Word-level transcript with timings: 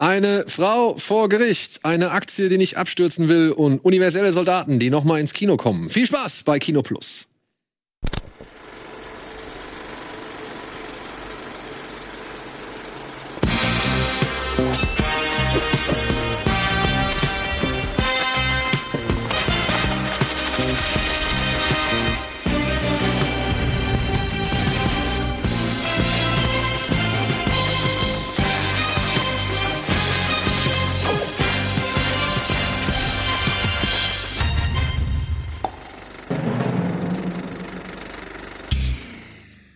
Eine 0.00 0.44
Frau 0.46 0.96
vor 0.96 1.28
Gericht, 1.28 1.80
eine 1.84 2.12
Aktie, 2.12 2.48
die 2.48 2.56
nicht 2.56 2.76
abstürzen 2.76 3.28
will 3.28 3.50
und 3.50 3.84
universelle 3.84 4.32
Soldaten, 4.32 4.78
die 4.78 4.90
nochmal 4.90 5.18
ins 5.20 5.32
Kino 5.32 5.56
kommen. 5.56 5.90
Viel 5.90 6.06
Spaß 6.06 6.44
bei 6.44 6.60
Kino 6.60 6.82
Plus. 6.82 7.27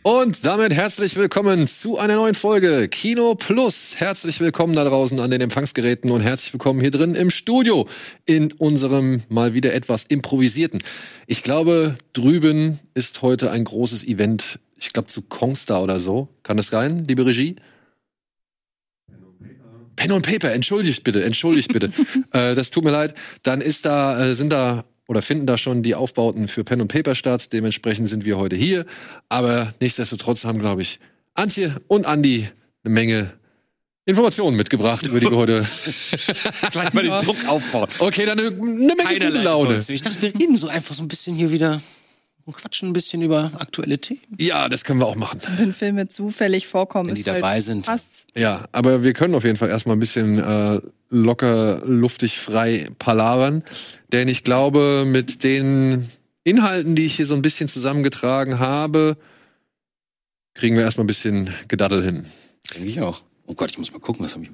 Und 0.04 0.44
damit 0.44 0.74
herzlich 0.74 1.14
willkommen 1.14 1.68
zu 1.68 1.96
einer 1.96 2.16
neuen 2.16 2.34
Folge 2.34 2.88
Kino 2.88 3.36
Plus. 3.36 3.94
Herzlich 3.94 4.40
willkommen 4.40 4.74
da 4.74 4.82
draußen 4.82 5.20
an 5.20 5.30
den 5.30 5.40
Empfangsgeräten 5.40 6.10
und 6.10 6.22
herzlich 6.22 6.52
willkommen 6.52 6.80
hier 6.80 6.90
drin 6.90 7.14
im 7.14 7.30
Studio 7.30 7.86
in 8.26 8.50
unserem 8.50 9.22
mal 9.28 9.54
wieder 9.54 9.72
etwas 9.74 10.02
improvisierten. 10.02 10.82
Ich 11.28 11.44
glaube, 11.44 11.94
drüben 12.14 12.80
ist 12.94 13.22
heute 13.22 13.52
ein 13.52 13.62
großes 13.62 14.02
Event. 14.04 14.58
Ich 14.76 14.92
glaube 14.92 15.06
zu 15.06 15.22
Kongstar 15.22 15.80
oder 15.84 16.00
so. 16.00 16.28
Kann 16.42 16.56
das 16.56 16.66
sein, 16.66 17.04
liebe 17.04 17.24
Regie? 17.24 17.54
Pen 19.94 20.10
und 20.10 20.26
Paper, 20.26 20.50
entschuldigt 20.50 21.04
bitte, 21.04 21.22
entschuldigt 21.22 21.72
bitte. 21.72 21.92
äh, 22.32 22.56
das 22.56 22.72
tut 22.72 22.82
mir 22.82 22.90
leid. 22.90 23.14
Dann 23.44 23.60
ist 23.60 23.86
da, 23.86 24.30
äh, 24.30 24.34
sind 24.34 24.52
da 24.52 24.84
oder 25.08 25.22
finden 25.22 25.46
da 25.46 25.58
schon 25.58 25.82
die 25.82 25.94
Aufbauten 25.94 26.48
für 26.48 26.64
Pen 26.64 26.80
und 26.80 26.88
Paper 26.88 27.14
statt. 27.14 27.52
Dementsprechend 27.52 28.08
sind 28.08 28.24
wir 28.24 28.38
heute 28.38 28.56
hier. 28.56 28.86
Aber 29.28 29.74
nichtsdestotrotz 29.80 30.44
haben, 30.44 30.58
glaube 30.58 30.82
ich, 30.82 31.00
Antje 31.34 31.76
und 31.88 32.06
Andi 32.06 32.48
eine 32.84 32.94
Menge 32.94 33.32
Informationen 34.04 34.56
mitgebracht, 34.56 35.06
über 35.06 35.20
die 35.20 35.30
wir 35.30 35.36
heute 35.36 35.64
gleich 36.72 36.92
mal 36.92 37.04
den 37.04 37.24
Druck 37.24 37.46
aufbauen. 37.46 37.88
Okay, 38.00 38.26
dann 38.26 38.38
eine, 38.38 38.48
eine 38.48 38.94
Menge 38.96 39.12
gute 39.12 39.42
Laune. 39.42 39.80
Ich 39.86 40.02
dachte, 40.02 40.20
wir 40.20 40.34
reden 40.34 40.56
so 40.56 40.66
einfach 40.68 40.94
so 40.94 41.02
ein 41.02 41.08
bisschen 41.08 41.36
hier 41.36 41.52
wieder 41.52 41.80
und 42.44 42.56
quatschen 42.56 42.88
ein 42.90 42.92
bisschen 42.92 43.22
über 43.22 43.52
aktuelle 43.58 43.98
Themen. 43.98 44.20
Ja, 44.38 44.68
das 44.68 44.84
können 44.84 45.00
wir 45.00 45.06
auch 45.06 45.16
machen. 45.16 45.40
Wenn 45.56 45.72
Filme 45.72 46.08
zufällig 46.08 46.66
vorkommen, 46.66 47.08
Wenn 47.10 47.14
die 47.14 47.20
ist 47.22 47.26
halt 47.28 47.42
dabei 47.42 47.60
sind. 47.60 47.86
passt's. 47.86 48.26
Ja, 48.36 48.64
aber 48.72 49.02
wir 49.02 49.12
können 49.12 49.34
auf 49.34 49.44
jeden 49.44 49.56
Fall 49.56 49.68
erstmal 49.68 49.96
ein 49.96 50.00
bisschen 50.00 50.38
äh, 50.38 50.80
locker, 51.10 51.82
luftig, 51.84 52.38
frei 52.38 52.88
palavern. 52.98 53.62
Denn 54.12 54.28
ich 54.28 54.44
glaube, 54.44 55.04
mit 55.06 55.44
den 55.44 56.08
Inhalten, 56.44 56.96
die 56.96 57.06
ich 57.06 57.14
hier 57.16 57.26
so 57.26 57.34
ein 57.34 57.42
bisschen 57.42 57.68
zusammengetragen 57.68 58.58
habe, 58.58 59.16
kriegen 60.54 60.76
wir 60.76 60.82
erstmal 60.82 61.04
ein 61.04 61.08
bisschen 61.08 61.50
Gedaddel 61.68 62.02
hin. 62.02 62.26
Denke 62.74 62.88
ich 62.88 63.00
auch. 63.00 63.22
Oh 63.46 63.54
Gott, 63.54 63.70
ich 63.70 63.78
muss 63.78 63.92
mal 63.92 63.98
gucken, 64.00 64.24
was 64.24 64.34
habe 64.34 64.44
ich. 64.44 64.50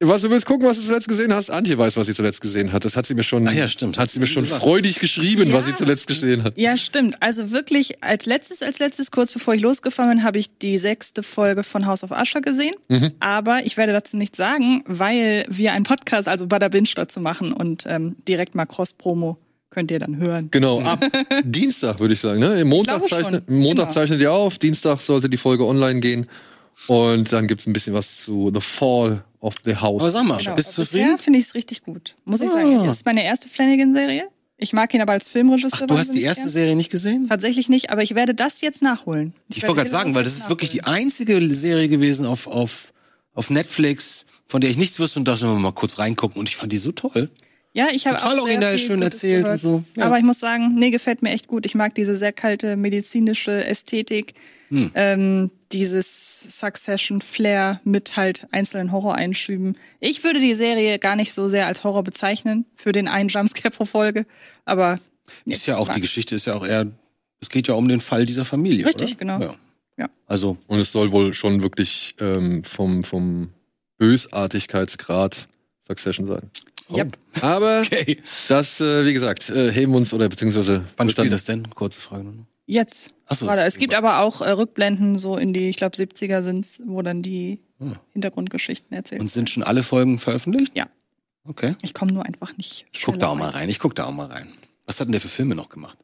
Was 0.00 0.22
du 0.22 0.30
willst 0.30 0.46
gucken, 0.46 0.68
was 0.68 0.76
du 0.78 0.84
zuletzt 0.84 1.08
gesehen 1.08 1.34
hast? 1.34 1.50
Antje 1.50 1.76
weiß, 1.76 1.96
was 1.96 2.06
sie 2.06 2.14
zuletzt 2.14 2.40
gesehen 2.40 2.72
hat. 2.72 2.84
Das 2.84 2.94
hat 2.96 3.04
sie 3.06 3.14
mir 3.14 3.24
schon, 3.24 3.48
Ah 3.48 3.52
ja, 3.52 3.66
stimmt. 3.66 3.98
hat 3.98 4.08
sie 4.08 4.20
mir 4.20 4.28
schon 4.28 4.44
freudig 4.44 5.00
geschrieben, 5.00 5.52
was 5.52 5.66
Ja. 5.66 5.72
sie 5.72 5.76
zuletzt 5.78 6.06
gesehen 6.06 6.44
hat. 6.44 6.52
Ja, 6.56 6.76
stimmt. 6.76 7.20
Also 7.20 7.50
wirklich 7.50 8.00
als 8.00 8.24
letztes, 8.24 8.62
als 8.62 8.78
letztes, 8.78 9.10
kurz 9.10 9.32
bevor 9.32 9.54
ich 9.54 9.60
losgefahren 9.60 10.10
bin, 10.10 10.22
habe 10.22 10.38
ich 10.38 10.56
die 10.58 10.78
sechste 10.78 11.24
Folge 11.24 11.64
von 11.64 11.84
House 11.86 12.04
of 12.04 12.12
Usher 12.12 12.40
gesehen. 12.40 12.76
Mhm. 12.88 13.10
Aber 13.18 13.66
ich 13.66 13.76
werde 13.76 13.92
dazu 13.92 14.16
nichts 14.16 14.36
sagen, 14.38 14.84
weil 14.86 15.44
wir 15.48 15.72
einen 15.72 15.84
Podcast, 15.84 16.28
also 16.28 16.46
Bada 16.46 16.68
Binge 16.68 16.90
dazu 16.94 17.18
machen 17.20 17.52
und 17.52 17.82
ähm, 17.88 18.14
direkt 18.28 18.54
mal 18.54 18.66
Cross-Promo 18.66 19.36
könnt 19.70 19.90
ihr 19.90 19.98
dann 19.98 20.18
hören. 20.18 20.46
Genau, 20.52 20.80
ab 20.84 21.04
Dienstag 21.42 21.98
würde 21.98 22.14
ich 22.14 22.20
sagen. 22.20 22.38
Ne? 22.38 22.60
Im 22.60 22.68
Montag, 22.68 23.04
zeichnet, 23.08 23.50
Montag 23.50 23.86
Genau. 23.88 23.94
zeichnet 23.94 24.20
ihr 24.20 24.30
auf, 24.32 24.58
Dienstag 24.58 25.00
sollte 25.00 25.28
die 25.28 25.36
Folge 25.38 25.66
online 25.66 25.98
gehen. 25.98 26.26
Und 26.86 27.32
dann 27.32 27.48
gibt's 27.48 27.66
ein 27.66 27.72
bisschen 27.72 27.94
was 27.94 28.20
zu 28.24 28.52
The 28.54 28.60
Fall 28.60 29.24
of 29.40 29.54
the 29.64 29.76
House. 29.76 30.00
Aber 30.02 30.10
sag 30.10 30.24
mal, 30.26 30.38
Genau. 30.38 30.54
bist 30.56 30.70
du 30.70 30.82
zufrieden? 30.82 31.04
Bisher 31.06 31.18
finde 31.18 31.38
ich 31.38 31.46
es 31.46 31.54
richtig 31.54 31.82
gut, 31.82 32.16
muss 32.24 32.40
ich 32.40 32.50
sagen. 32.50 32.78
Ah. 32.78 32.84
Das 32.86 32.98
ist 32.98 33.06
meine 33.06 33.24
erste 33.24 33.48
Flanagan-Serie. 33.48 34.28
Ich 34.60 34.72
mag 34.72 34.92
ihn 34.92 35.00
aber 35.00 35.12
als 35.12 35.28
Filmregisseur. 35.28 35.70
Ach, 35.82 35.86
du 35.86 35.96
hast 35.96 36.12
die 36.12 36.22
erste 36.22 36.42
gern. 36.44 36.50
Serie 36.52 36.76
nicht 36.76 36.90
gesehen? 36.90 37.28
Tatsächlich 37.28 37.68
nicht, 37.68 37.90
aber 37.90 38.02
ich 38.02 38.16
werde 38.16 38.34
das 38.34 38.60
jetzt 38.60 38.82
nachholen. 38.82 39.32
Ich 39.48 39.56
werde 39.58 39.68
wollte 39.68 39.78
gerade 39.82 39.90
sagen, 39.90 40.14
weil 40.16 40.24
das 40.24 40.36
ist 40.36 40.48
wirklich 40.48 40.70
die 40.70 40.82
einzige 40.82 41.54
Serie 41.54 41.88
gewesen 41.88 42.26
auf, 42.26 42.48
auf, 42.48 42.92
auf 43.34 43.50
Netflix, 43.50 44.26
von 44.48 44.60
der 44.60 44.70
ich 44.70 44.76
nichts 44.76 44.98
wusste 44.98 45.20
und 45.20 45.28
dachte, 45.28 45.44
mal 45.46 45.70
kurz 45.72 45.98
reingucken 46.00 46.40
und 46.40 46.48
ich 46.48 46.56
fand 46.56 46.72
die 46.72 46.78
so 46.78 46.90
toll. 46.90 47.30
Ja, 47.72 47.86
ich 47.92 48.08
habe 48.08 48.16
Total 48.16 48.40
auch 48.40 48.46
viel 48.48 48.78
schön 48.78 48.98
Gutes 49.00 49.14
erzählt 49.14 49.42
gehört. 49.44 49.52
und 49.64 49.70
so. 49.70 49.84
Ja. 49.96 50.06
Aber 50.06 50.18
ich 50.18 50.24
muss 50.24 50.40
sagen, 50.40 50.74
nee, 50.74 50.90
gefällt 50.90 51.22
mir 51.22 51.30
echt 51.30 51.46
gut. 51.46 51.64
Ich 51.64 51.76
mag 51.76 51.94
diese 51.94 52.16
sehr 52.16 52.32
kalte 52.32 52.74
medizinische 52.74 53.64
Ästhetik, 53.64 54.34
Hm. 54.68 54.90
ähm, 54.94 55.50
dieses 55.72 56.58
Succession-Flair 56.60 57.80
mit 57.84 58.16
halt 58.16 58.46
einzelnen 58.50 58.92
Horror-Einschüben. 58.92 59.76
Ich 60.00 60.24
würde 60.24 60.40
die 60.40 60.54
Serie 60.54 60.98
gar 60.98 61.16
nicht 61.16 61.32
so 61.32 61.48
sehr 61.48 61.66
als 61.66 61.84
Horror 61.84 62.04
bezeichnen, 62.04 62.66
für 62.74 62.92
den 62.92 63.08
einen 63.08 63.28
Jumpscare 63.28 63.70
pro 63.70 63.84
Folge, 63.84 64.26
aber 64.64 64.98
Ist 65.44 65.66
ja 65.66 65.76
auch, 65.76 65.88
die 65.88 65.96
ich. 65.96 66.02
Geschichte 66.02 66.34
ist 66.34 66.46
ja 66.46 66.54
auch 66.54 66.66
eher, 66.66 66.86
es 67.40 67.48
geht 67.48 67.68
ja 67.68 67.74
um 67.74 67.88
den 67.88 68.00
Fall 68.00 68.26
dieser 68.26 68.44
Familie. 68.44 68.86
Richtig, 68.86 69.12
oder? 69.12 69.18
genau. 69.18 69.40
Ja. 69.40 69.56
Ja. 69.98 70.08
Also, 70.26 70.56
Und 70.68 70.78
es 70.78 70.92
soll 70.92 71.10
wohl 71.10 71.32
schon 71.34 71.62
wirklich 71.62 72.14
ähm, 72.20 72.62
vom, 72.62 73.02
vom 73.02 73.50
Bösartigkeitsgrad 73.98 75.48
Succession 75.86 76.28
sein. 76.28 76.50
Yep. 76.90 77.18
Aber 77.42 77.80
okay. 77.84 78.18
das, 78.48 78.80
äh, 78.80 79.04
wie 79.04 79.12
gesagt, 79.12 79.50
äh, 79.50 79.72
heben 79.72 79.92
wir 79.92 79.98
uns 79.98 80.12
oder 80.14 80.28
beziehungsweise 80.28 80.84
Wann 80.96 81.10
spielt 81.10 81.32
das 81.32 81.44
denn? 81.44 81.68
Kurze 81.70 82.00
Frage 82.00 82.24
nur 82.24 82.32
noch. 82.32 82.46
Jetzt. 82.70 83.14
Achso, 83.24 83.46
Gerade. 83.46 83.62
Es 83.62 83.78
gibt 83.78 83.94
aber 83.94 84.20
auch 84.20 84.42
äh, 84.42 84.50
Rückblenden 84.50 85.16
so 85.16 85.36
in 85.38 85.54
die, 85.54 85.70
ich 85.70 85.78
glaube, 85.78 85.96
70er 85.96 86.42
sind's, 86.42 86.80
wo 86.84 87.00
dann 87.02 87.22
die 87.22 87.60
Hm. 87.78 87.94
Hintergrundgeschichten 88.12 88.94
erzählt 88.94 89.20
Und 89.22 89.28
sind 89.30 89.48
schon 89.50 89.62
alle 89.62 89.82
Folgen 89.82 90.18
veröffentlicht? 90.18 90.76
Ja. 90.76 90.86
Okay. 91.44 91.76
Ich 91.82 91.94
komme 91.94 92.12
nur 92.12 92.26
einfach 92.26 92.56
nicht. 92.58 92.84
Ich 92.92 93.02
guck 93.04 93.18
da 93.18 93.28
auch 93.28 93.34
mal 93.36 93.46
weiter. 93.48 93.56
rein. 93.58 93.68
Ich 93.70 93.78
guck 93.78 93.94
da 93.94 94.04
auch 94.04 94.12
mal 94.12 94.26
rein. 94.26 94.48
Was 94.86 95.00
hat 95.00 95.06
denn 95.06 95.12
der 95.12 95.20
für 95.20 95.28
Filme 95.28 95.54
noch 95.54 95.68
gemacht? 95.70 95.96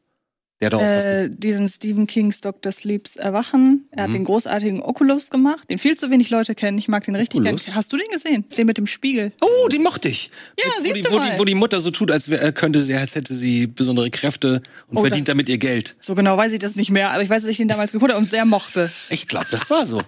Der 0.61 0.67
hat 0.67 0.73
doch 0.73 0.81
Äh, 0.81 1.29
diesen 1.29 1.67
Stephen 1.67 2.07
Kings 2.07 2.39
Dr. 2.39 2.71
Sleeps 2.71 3.17
Erwachen. 3.17 3.89
Er 3.91 4.03
hat 4.03 4.09
Mhm. 4.09 4.13
den 4.13 4.23
großartigen 4.23 4.81
Oculus 4.81 5.29
gemacht, 5.29 5.69
den 5.69 5.77
viel 5.77 5.97
zu 5.97 6.09
wenig 6.09 6.29
Leute 6.29 6.55
kennen. 6.55 6.77
Ich 6.77 6.87
mag 6.87 7.03
den 7.03 7.15
richtig 7.15 7.41
Oculus? 7.41 7.65
gern. 7.65 7.75
Hast 7.75 7.91
du 7.91 7.97
den 7.97 8.07
gesehen? 8.09 8.45
Den 8.57 8.65
mit 8.65 8.77
dem 8.77 8.87
Spiegel. 8.87 9.33
Oh, 9.41 9.67
den 9.67 9.83
mochte 9.83 10.07
ich. 10.07 10.31
Ja, 10.57 10.65
wo, 10.77 10.81
siehst 10.81 10.95
die, 10.95 11.01
du 11.01 11.11
wo, 11.11 11.17
mal. 11.17 11.31
die, 11.33 11.39
wo 11.39 11.43
die 11.43 11.55
Mutter 11.55 11.81
so 11.81 11.91
tut, 11.91 12.09
als 12.09 12.29
wär, 12.29 12.53
könnte 12.53 12.79
sie, 12.79 12.93
als 12.95 13.15
hätte 13.15 13.33
sie 13.33 13.67
besondere 13.67 14.09
Kräfte 14.09 14.61
und 14.87 14.97
Oh, 14.97 15.01
verdient 15.01 15.27
da- 15.27 15.33
damit 15.33 15.49
ihr 15.49 15.57
Geld. 15.57 15.97
So 15.99 16.15
genau 16.15 16.37
weiß 16.37 16.53
ich 16.53 16.59
das 16.59 16.77
nicht 16.77 16.89
mehr, 16.89 17.11
aber 17.11 17.21
ich 17.21 17.29
weiß, 17.29 17.41
dass 17.41 17.51
ich 17.51 17.57
den 17.57 17.67
damals 17.67 17.91
geguckt 17.91 18.11
habe 18.13 18.21
und 18.21 18.29
sehr 18.29 18.45
mochte. 18.45 18.89
Ich 19.09 19.27
glaube, 19.27 19.47
das 19.51 19.69
war 19.69 19.85
so. 19.85 20.01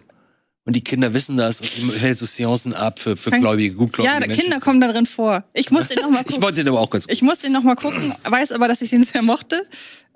Und 0.68 0.76
die 0.76 0.84
Kinder 0.84 1.14
wissen 1.14 1.38
das 1.38 1.62
und 1.62 1.70
die 1.78 1.98
hält 1.98 2.18
so 2.18 2.26
Seancen 2.26 2.74
ab 2.74 3.00
für, 3.00 3.16
für 3.16 3.32
Gläubige, 3.32 3.76
gutgläubige 3.76 4.14
Ja, 4.14 4.20
Menschen. 4.20 4.42
Kinder 4.42 4.60
kommen 4.60 4.82
da 4.82 4.92
drin 4.92 5.06
vor. 5.06 5.46
Ich 5.54 5.72
muss 5.72 5.88
den 5.88 6.00
noch 6.02 6.10
mal 6.10 6.20
Ich 6.20 6.26
gucken. 6.28 6.42
wollte 6.44 6.58
den 6.62 6.68
aber 6.68 6.82
auch 6.82 6.90
ganz 6.90 7.08
gut. 7.08 7.14
Ich 7.14 7.22
muss 7.22 7.40
den 7.40 7.54
noch 7.54 7.64
mal 7.64 7.76
gucken, 7.76 8.14
weiß 8.26 8.52
aber, 8.52 8.68
dass 8.68 8.82
ich 8.82 8.90
den 8.90 9.04
sehr 9.04 9.22
mochte. 9.22 9.64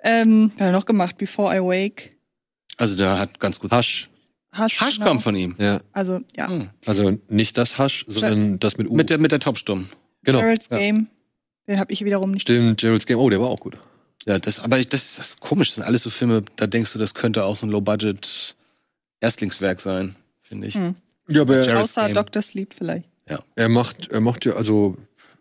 Ähm, 0.04 0.52
hat 0.56 0.60
er 0.60 0.72
noch 0.72 0.84
gemacht? 0.84 1.16
Before 1.16 1.56
I 1.56 1.60
Wake. 1.60 2.10
Also 2.76 2.96
der 2.96 3.18
hat 3.18 3.40
ganz 3.40 3.58
gut. 3.60 3.72
Hasch. 3.72 4.10
Hasch. 4.52 4.78
Hasch 4.78 4.96
genau. 4.98 5.08
kommt 5.08 5.22
von 5.22 5.34
ihm. 5.34 5.56
Ja, 5.58 5.80
Also, 5.92 6.20
ja. 6.36 6.48
Hm. 6.48 6.68
also 6.84 7.16
nicht 7.28 7.56
das 7.56 7.78
Hasch, 7.78 8.04
sondern 8.06 8.60
das 8.60 8.76
mit 8.76 8.90
U. 8.90 8.94
Mit 8.94 9.08
der, 9.08 9.16
mit 9.18 9.32
der 9.32 9.40
Topsturm. 9.40 9.88
genau. 10.22 10.40
Gerald's 10.40 10.68
ja. 10.70 10.76
Game. 10.76 11.06
Den 11.66 11.78
habe 11.78 11.90
ich 11.92 12.04
wiederum 12.04 12.32
nicht. 12.32 12.42
Stimmt, 12.42 12.78
Gerald's 12.78 13.06
Game. 13.06 13.16
Oh, 13.18 13.30
der 13.30 13.40
war 13.40 13.48
auch 13.48 13.60
gut. 13.60 13.78
Ja, 14.26 14.38
das, 14.38 14.60
aber 14.60 14.78
ich, 14.78 14.90
das, 14.90 15.16
das 15.16 15.28
ist 15.28 15.40
komisch. 15.40 15.68
Das 15.70 15.76
sind 15.76 15.84
alles 15.84 16.02
so 16.02 16.10
Filme, 16.10 16.44
da 16.56 16.66
denkst 16.66 16.92
du, 16.92 16.98
das 16.98 17.14
könnte 17.14 17.44
auch 17.44 17.56
so 17.56 17.64
ein 17.66 17.70
Low-Budget-Erstlingswerk 17.70 19.80
sein, 19.80 20.16
finde 20.52 20.68
ich. 20.68 20.74
Hm. 20.74 20.94
Ja, 21.28 21.42
aber 21.42 21.56
er, 21.56 21.80
Außer 21.80 22.04
Game. 22.06 22.14
Dr. 22.14 22.42
Sleep 22.42 22.72
vielleicht. 22.76 23.08
er 23.56 23.68
macht, 23.68 24.10
er 24.10 24.20
macht 24.20 24.44
ja, 24.44 24.52
also 24.54 24.96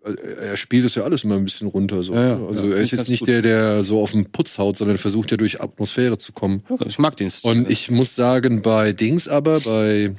äh, 0.06 0.12
er 0.12 0.58
spielt 0.58 0.86
es 0.86 0.96
ja 0.96 1.04
alles 1.04 1.24
immer 1.24 1.36
ein 1.36 1.44
bisschen 1.44 1.68
runter. 1.68 2.02
So. 2.04 2.14
Ja, 2.14 2.28
ja. 2.38 2.46
also 2.48 2.68
Ja, 2.70 2.76
er 2.76 2.82
ist 2.82 2.92
jetzt 2.92 3.10
nicht 3.10 3.20
gut. 3.22 3.28
der, 3.30 3.42
der 3.42 3.84
so 3.84 4.02
auf 4.02 4.12
den 4.12 4.32
Putz 4.32 4.58
haut, 4.58 4.78
sondern 4.78 4.98
versucht 4.98 5.32
ja 5.32 5.38
durch 5.38 5.62
Atmosphäre 5.62 6.18
zu 6.18 6.32
kommen. 6.34 6.64
Ich 6.86 6.98
mag 7.00 7.18
den 7.18 7.30
Stil. 7.30 7.52
Und 7.52 7.70
ich 7.70 7.92
muss 7.92 8.16
sagen, 8.16 8.62
bei 8.62 8.94
Dings 8.94 9.28
aber, 9.28 9.60
bei, 9.60 10.16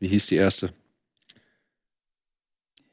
wie 0.00 0.08
hieß 0.08 0.26
die 0.26 0.36
erste? 0.36 0.70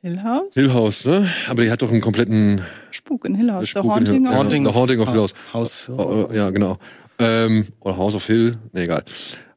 Hill 0.02 0.24
House? 0.24 0.54
Hill 0.54 0.74
House, 0.74 1.06
ne? 1.06 1.28
Aber 1.50 1.64
die 1.64 1.72
hat 1.72 1.82
doch 1.82 1.92
einen 1.92 2.00
kompletten 2.02 2.62
Spuk 2.92 3.26
in 3.26 3.36
Hill 3.36 3.52
House. 3.52 3.64
The 3.64 3.68
Spuk 3.72 3.84
Haunting 3.86 4.24
Hill- 4.26 4.28
of 4.32 4.36
Haunting 4.38 4.66
The 4.66 4.74
Haunting 4.74 5.00
of 5.02 5.10
Hill 5.10 5.20
House. 5.22 5.34
Haus. 5.54 5.90
Oh, 5.90 6.28
oh, 6.30 6.34
ja, 6.34 6.50
genau. 6.52 6.78
Ähm, 7.20 7.66
oder 7.82 7.98
House 7.98 8.16
of 8.16 8.26
Hill, 8.26 8.58
nee, 8.72 8.84
egal. 8.84 9.04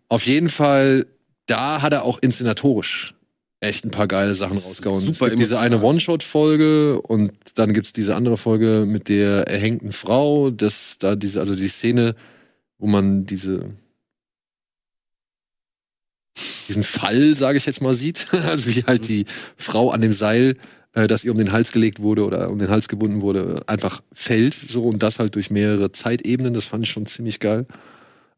Auf 0.08 0.26
jeden 0.26 0.48
Fall, 0.48 1.06
da 1.46 1.82
hat 1.82 1.92
er 1.92 2.04
auch 2.04 2.18
inszenatorisch 2.20 3.14
echt 3.62 3.84
ein 3.84 3.92
paar 3.92 4.08
geile 4.08 4.34
Sachen 4.34 4.58
rausgehauen. 4.58 5.00
Super 5.00 5.26
es 5.26 5.30
gibt 5.30 5.42
diese 5.42 5.60
eine. 5.60 5.80
One-Shot-Folge 5.80 7.00
und 7.00 7.32
dann 7.54 7.72
gibt's 7.72 7.92
diese 7.92 8.16
andere 8.16 8.36
Folge 8.36 8.84
mit 8.86 9.08
der 9.08 9.46
erhängten 9.46 9.92
Frau, 9.92 10.50
das 10.50 10.98
da 10.98 11.14
diese, 11.14 11.38
also 11.38 11.54
die 11.54 11.68
Szene, 11.68 12.16
wo 12.78 12.86
man 12.86 13.24
diese 13.24 13.70
diesen 16.68 16.82
Fall, 16.82 17.36
sage 17.36 17.58
ich 17.58 17.66
jetzt 17.66 17.82
mal, 17.82 17.94
sieht. 17.94 18.26
Also 18.32 18.66
wie 18.66 18.84
halt 18.84 19.08
die 19.08 19.26
Frau 19.56 19.90
an 19.90 20.00
dem 20.00 20.12
Seil, 20.12 20.56
äh, 20.94 21.06
das 21.06 21.24
ihr 21.24 21.32
um 21.32 21.38
den 21.38 21.52
Hals 21.52 21.72
gelegt 21.72 22.00
wurde 22.00 22.24
oder 22.24 22.50
um 22.50 22.58
den 22.58 22.70
Hals 22.70 22.88
gebunden 22.88 23.20
wurde, 23.20 23.62
einfach 23.66 24.00
fällt. 24.12 24.54
So 24.54 24.84
und 24.84 25.02
das 25.02 25.18
halt 25.18 25.34
durch 25.34 25.50
mehrere 25.50 25.92
Zeitebenen. 25.92 26.54
Das 26.54 26.64
fand 26.64 26.84
ich 26.84 26.90
schon 26.90 27.06
ziemlich 27.06 27.40
geil. 27.40 27.66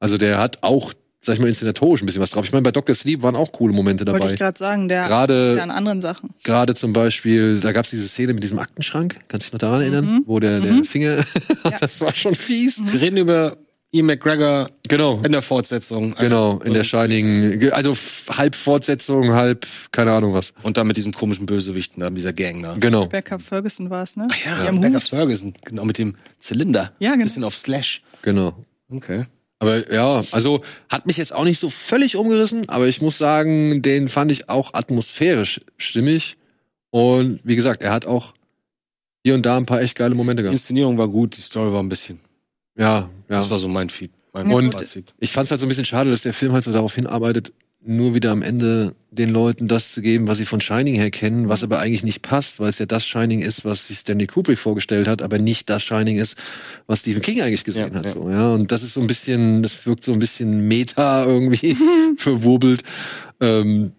Also 0.00 0.18
der 0.18 0.38
hat 0.38 0.62
auch, 0.62 0.92
sag 1.24 1.34
ich 1.34 1.40
mal, 1.40 1.48
inszenatorisch 1.48 2.02
ein 2.02 2.06
bisschen 2.06 2.20
was 2.22 2.30
drauf. 2.30 2.44
Ich 2.44 2.52
meine, 2.52 2.62
bei 2.62 2.70
Dr. 2.70 2.94
Sleep 2.94 3.22
waren 3.22 3.34
auch 3.36 3.50
coole 3.52 3.72
Momente 3.72 4.06
Wollte 4.06 4.20
dabei. 4.20 4.32
ich 4.34 4.38
gerade 4.38 4.58
sagen, 4.58 4.88
der 4.88 5.06
Gerade- 5.08 5.58
an 5.62 5.70
anderen 5.70 6.00
Sachen. 6.00 6.30
Gerade 6.42 6.74
zum 6.74 6.92
Beispiel, 6.92 7.60
da 7.60 7.72
gab's 7.72 7.90
diese 7.90 8.06
Szene 8.08 8.34
mit 8.34 8.42
diesem 8.42 8.58
Aktenschrank, 8.58 9.16
kannst 9.28 9.46
du 9.46 9.46
dich 9.46 9.52
noch 9.54 9.58
daran 9.60 9.80
erinnern? 9.82 10.04
Mhm. 10.06 10.22
Wo 10.26 10.38
der, 10.40 10.60
der 10.60 10.72
Mhm. 10.72 10.84
Finger, 10.84 11.16
Ja. 11.64 11.76
das 11.80 12.00
war 12.00 12.14
schon 12.14 12.34
fies. 12.34 12.82
Wir 12.84 13.00
reden 13.00 13.16
über 13.16 13.56
Ian 13.92 14.06
McGregor 14.06 14.70
Genau. 14.88 15.20
in 15.24 15.30
der 15.30 15.40
Fortsetzung. 15.40 16.14
Genau, 16.18 16.58
in 16.64 16.74
der 16.74 16.82
Shining, 16.82 17.70
also 17.72 17.96
halb 18.36 18.56
Fortsetzung, 18.56 19.32
halb, 19.34 19.66
keine 19.92 20.10
Ahnung 20.12 20.34
was. 20.34 20.52
Und 20.64 20.76
dann 20.76 20.88
mit 20.88 20.96
diesem 20.96 21.12
komischen 21.12 21.46
Bösewichten 21.46 22.00
da, 22.00 22.10
mit 22.10 22.18
dieser 22.18 22.32
Gang 22.32 22.60
da. 22.60 22.74
Genau. 22.78 23.06
Becca 23.06 23.38
Ferguson 23.38 23.90
war 23.90 24.02
es, 24.02 24.16
ne? 24.16 24.26
Ach 24.30 24.36
ja, 24.44 24.62
Die 24.62 24.68
am 24.68 24.80
Becca 24.80 24.94
Hut. 24.96 25.02
Ferguson, 25.04 25.54
genau, 25.64 25.84
mit 25.84 25.98
dem 25.98 26.16
Zylinder. 26.40 26.92
Ja, 26.98 27.12
genau. 27.12 27.22
Bisschen 27.24 27.44
auf 27.44 27.56
Slash. 27.56 28.02
Genau. 28.22 28.64
Okay. 28.90 29.26
Aber 29.64 29.92
ja, 29.92 30.22
also 30.32 30.62
hat 30.88 31.06
mich 31.06 31.16
jetzt 31.16 31.32
auch 31.32 31.44
nicht 31.44 31.58
so 31.58 31.70
völlig 31.70 32.16
umgerissen, 32.16 32.68
aber 32.68 32.86
ich 32.88 33.00
muss 33.02 33.18
sagen, 33.18 33.82
den 33.82 34.08
fand 34.08 34.30
ich 34.32 34.48
auch 34.48 34.74
atmosphärisch 34.74 35.60
stimmig. 35.78 36.36
Und 36.90 37.40
wie 37.44 37.56
gesagt, 37.56 37.82
er 37.82 37.92
hat 37.92 38.06
auch 38.06 38.34
hier 39.24 39.34
und 39.34 39.44
da 39.46 39.56
ein 39.56 39.66
paar 39.66 39.80
echt 39.80 39.96
geile 39.96 40.14
Momente 40.14 40.42
Die 40.42 40.44
gehabt. 40.44 40.54
Inszenierung 40.54 40.98
war 40.98 41.08
gut, 41.08 41.36
die 41.36 41.40
Story 41.40 41.72
war 41.72 41.82
ein 41.82 41.88
bisschen. 41.88 42.20
Ja, 42.76 43.08
ja. 43.28 43.38
Das 43.38 43.50
war 43.50 43.58
so 43.58 43.68
mein 43.68 43.88
Feed. 43.90 44.10
Mein 44.32 44.50
Und- 44.52 44.72
Fazit. 44.72 45.14
Ich 45.18 45.30
fand 45.32 45.46
es 45.46 45.50
halt 45.50 45.60
so 45.60 45.66
ein 45.66 45.68
bisschen 45.68 45.84
schade, 45.84 46.10
dass 46.10 46.22
der 46.22 46.34
Film 46.34 46.52
halt 46.52 46.64
so 46.64 46.72
darauf 46.72 46.94
hinarbeitet, 46.94 47.52
nur 47.86 48.14
wieder 48.14 48.30
am 48.30 48.42
Ende 48.42 48.94
den 49.10 49.30
Leuten 49.30 49.68
das 49.68 49.92
zu 49.92 50.02
geben, 50.02 50.26
was 50.26 50.38
sie 50.38 50.44
von 50.44 50.60
Shining 50.60 50.94
her 50.96 51.10
kennen, 51.10 51.48
was 51.48 51.62
aber 51.62 51.78
eigentlich 51.78 52.02
nicht 52.02 52.22
passt, 52.22 52.58
weil 52.58 52.68
es 52.70 52.78
ja 52.78 52.86
das 52.86 53.06
Shining 53.06 53.40
ist, 53.40 53.64
was 53.64 53.86
sich 53.86 53.98
Stanley 53.98 54.26
Kubrick 54.26 54.58
vorgestellt 54.58 55.06
hat, 55.06 55.22
aber 55.22 55.38
nicht 55.38 55.70
das 55.70 55.82
Shining 55.84 56.16
ist, 56.16 56.36
was 56.86 57.00
Stephen 57.00 57.22
King 57.22 57.40
eigentlich 57.42 57.62
gesehen 57.64 57.90
Ja, 57.92 57.98
hat. 57.98 58.06
ja. 58.06 58.12
So, 58.12 58.28
ja. 58.30 58.48
Und 58.52 58.72
das 58.72 58.82
ist 58.82 58.94
so 58.94 59.00
ein 59.00 59.06
bisschen, 59.06 59.62
das 59.62 59.86
wirkt 59.86 60.04
so 60.04 60.12
ein 60.12 60.18
bisschen 60.18 60.66
meta 60.66 61.24
irgendwie 61.26 61.76
verwurbelt. 62.16 62.82
Ähm, 63.40 63.92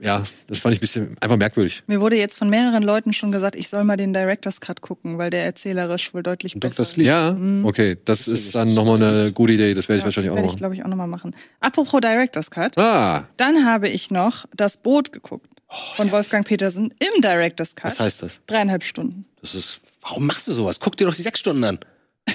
ja, 0.00 0.22
das 0.48 0.58
fand 0.58 0.74
ich 0.74 0.78
ein 0.78 0.82
bisschen 0.82 1.16
einfach 1.20 1.36
merkwürdig. 1.36 1.82
Mir 1.86 2.00
wurde 2.00 2.16
jetzt 2.16 2.36
von 2.36 2.48
mehreren 2.50 2.82
Leuten 2.82 3.12
schon 3.12 3.32
gesagt, 3.32 3.56
ich 3.56 3.68
soll 3.68 3.84
mal 3.84 3.96
den 3.96 4.12
Director's 4.12 4.60
Cut 4.60 4.80
gucken, 4.82 5.16
weil 5.18 5.30
der 5.30 5.44
erzählerisch 5.44 6.12
wohl 6.12 6.22
deutlich 6.22 6.54
Und 6.54 6.60
besser 6.60 6.82
Dr. 6.82 6.92
Sleep. 6.94 7.06
Ja, 7.06 7.32
Mhm. 7.32 7.64
okay, 7.64 7.96
das 8.04 8.28
ist 8.28 8.54
dann 8.54 8.68
das 8.68 8.76
nochmal 8.76 9.02
eine 9.02 9.32
gute 9.32 9.54
Idee, 9.54 9.74
das 9.74 9.88
werde 9.88 9.98
ich 10.00 10.04
wahrscheinlich 10.04 10.30
auch 10.30 10.34
werde 10.36 10.46
noch 10.48 10.54
ich, 10.54 10.60
machen. 10.60 10.72
glaube 10.72 10.74
ich, 10.74 10.84
auch 10.84 10.88
nochmal 10.88 11.06
machen. 11.08 11.34
Apropos 11.60 12.00
Director's 12.00 12.50
Cut, 12.50 12.76
Ah, 12.76 13.26
dann 13.38 13.64
habe 13.64 13.88
ich 13.88 14.10
noch 14.10 14.44
das 14.54 14.76
Boot 14.76 15.10
geguckt 15.12 15.48
von 15.94 16.10
Wolfgang 16.12 16.46
Petersen 16.46 16.92
im 16.98 17.22
Director's 17.22 17.74
Cut. 17.74 17.92
Was 17.92 18.00
heißt 18.00 18.22
das? 18.22 18.40
Dreieinhalb 18.46 18.84
Stunden. 18.84 19.24
Das 19.40 19.54
ist. 19.54 19.80
Warum 20.02 20.26
machst 20.26 20.48
du 20.48 20.52
sowas? 20.52 20.80
Guck 20.80 20.96
dir 20.96 21.06
doch 21.06 21.14
die 21.14 21.22
sechs 21.22 21.38
Stunden 21.40 21.64
an. 21.64 21.78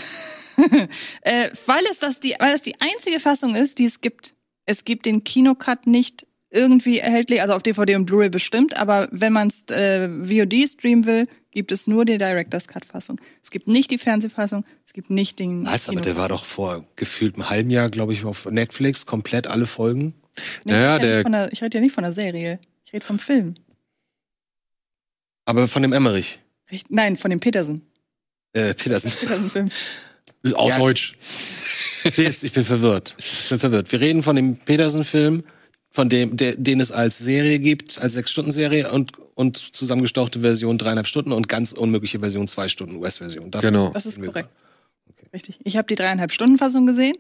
Äh, 1.21 1.50
weil 1.68 1.83
es 1.92 2.00
das 2.00 2.19
die, 2.19 2.36
weil 2.39 2.56
es 2.56 2.63
die 2.63 2.74
einzige 2.81 3.19
Fassung 3.19 3.54
ist, 3.56 3.77
die 3.77 3.86
es 3.86 4.01
gibt. 4.01 4.33
Es 4.65 4.86
gibt 4.86 5.06
den 5.06 5.24
Kinocut 5.24 5.86
nicht 5.86 6.25
irgendwie 6.49 6.99
erhältlich, 6.99 7.41
also 7.41 7.53
auf 7.53 7.61
DVD 7.63 7.95
und 7.95 8.05
Blu-ray 8.05 8.29
bestimmt, 8.29 8.77
aber 8.77 9.07
wenn 9.11 9.33
man 9.33 9.47
es 9.49 9.63
äh, 9.69 10.07
VOD 10.07 10.67
streamen 10.69 11.05
will, 11.05 11.27
gibt 11.51 11.71
es 11.71 11.88
nur 11.88 12.05
die 12.05 12.17
Director's 12.17 12.67
Cut 12.67 12.85
Fassung. 12.85 13.19
Es 13.44 13.51
gibt 13.51 13.67
nicht 13.67 13.91
die 13.91 13.97
Fernsehfassung, 13.97 14.63
es 14.85 14.94
gibt 14.94 15.09
nicht 15.09 15.39
den 15.39 15.65
Weißt 15.65 15.89
aber, 15.89 15.99
der 16.01 16.15
war 16.15 16.29
doch 16.29 16.45
vor 16.45 16.85
gefühlt 16.95 17.35
einem 17.35 17.49
halben 17.49 17.69
Jahr, 17.69 17.89
glaube 17.89 18.13
ich, 18.13 18.23
auf 18.23 18.45
Netflix 18.45 19.05
komplett 19.05 19.47
alle 19.47 19.67
Folgen. 19.67 20.13
Nee, 20.63 20.71
Naja, 20.73 20.97
ich 20.97 21.01
rede 21.03 21.07
ja 21.07 21.09
der- 21.09 21.15
nicht 21.17 21.23
von 21.23 21.31
der, 21.33 21.51
ich 21.53 21.61
rede 21.63 21.77
ja 21.77 21.81
nicht 21.81 21.94
von 21.95 22.03
der 22.03 22.13
Serie. 22.13 22.59
Ich 22.85 22.94
rede 22.94 23.05
vom 23.05 23.19
Film. 23.19 23.55
Aber 25.45 25.67
von 25.67 25.81
dem 25.81 25.94
Emmerich. 25.94 26.39
Richt- 26.71 26.91
Nein, 26.91 27.15
von 27.15 27.31
dem 27.31 27.39
Petersen. 27.39 27.81
Äh, 28.53 28.73
Petersen. 28.73 29.11
Petersen-Film. 29.11 29.69
auf 30.53 30.69
Ja. 30.69 30.77
Deutsch. 30.79 31.17
Ich 32.03 32.53
bin 32.53 32.63
verwirrt. 32.63 33.15
Ich 33.17 33.49
bin 33.49 33.59
verwirrt. 33.59 33.91
Wir 33.91 33.99
reden 33.99 34.23
von 34.23 34.35
dem 34.35 34.55
Petersen-Film, 34.55 35.44
von 35.97 36.09
dem, 36.09 36.38
der, 36.38 36.55
den 36.55 36.79
es 36.79 36.91
als 36.91 37.17
Serie 37.17 37.57
gibt, 37.57 37.99
als 37.99 38.13
Sechs-Stunden-Serie 38.13 38.91
und, 38.91 39.13
und 39.33 39.57
zusammengestauchte 39.57 40.41
Version 40.41 40.77
dreieinhalb 40.77 41.07
Stunden 41.07 41.31
und 41.31 41.49
ganz 41.49 41.71
unmögliche 41.71 42.19
Version 42.19 42.47
zwei 42.47 42.69
Stunden 42.69 42.97
US-Version. 42.97 43.49
Genau. 43.49 43.89
Das 43.89 44.05
ist 44.05 44.23
korrekt. 44.23 44.49
Okay. 45.09 45.27
Richtig. 45.33 45.59
Ich 45.63 45.75
habe 45.75 45.88
die 45.88 45.95
dreieinhalb 45.95 46.31
Stunden 46.31 46.59
Fassung 46.59 46.85
gesehen 46.85 47.17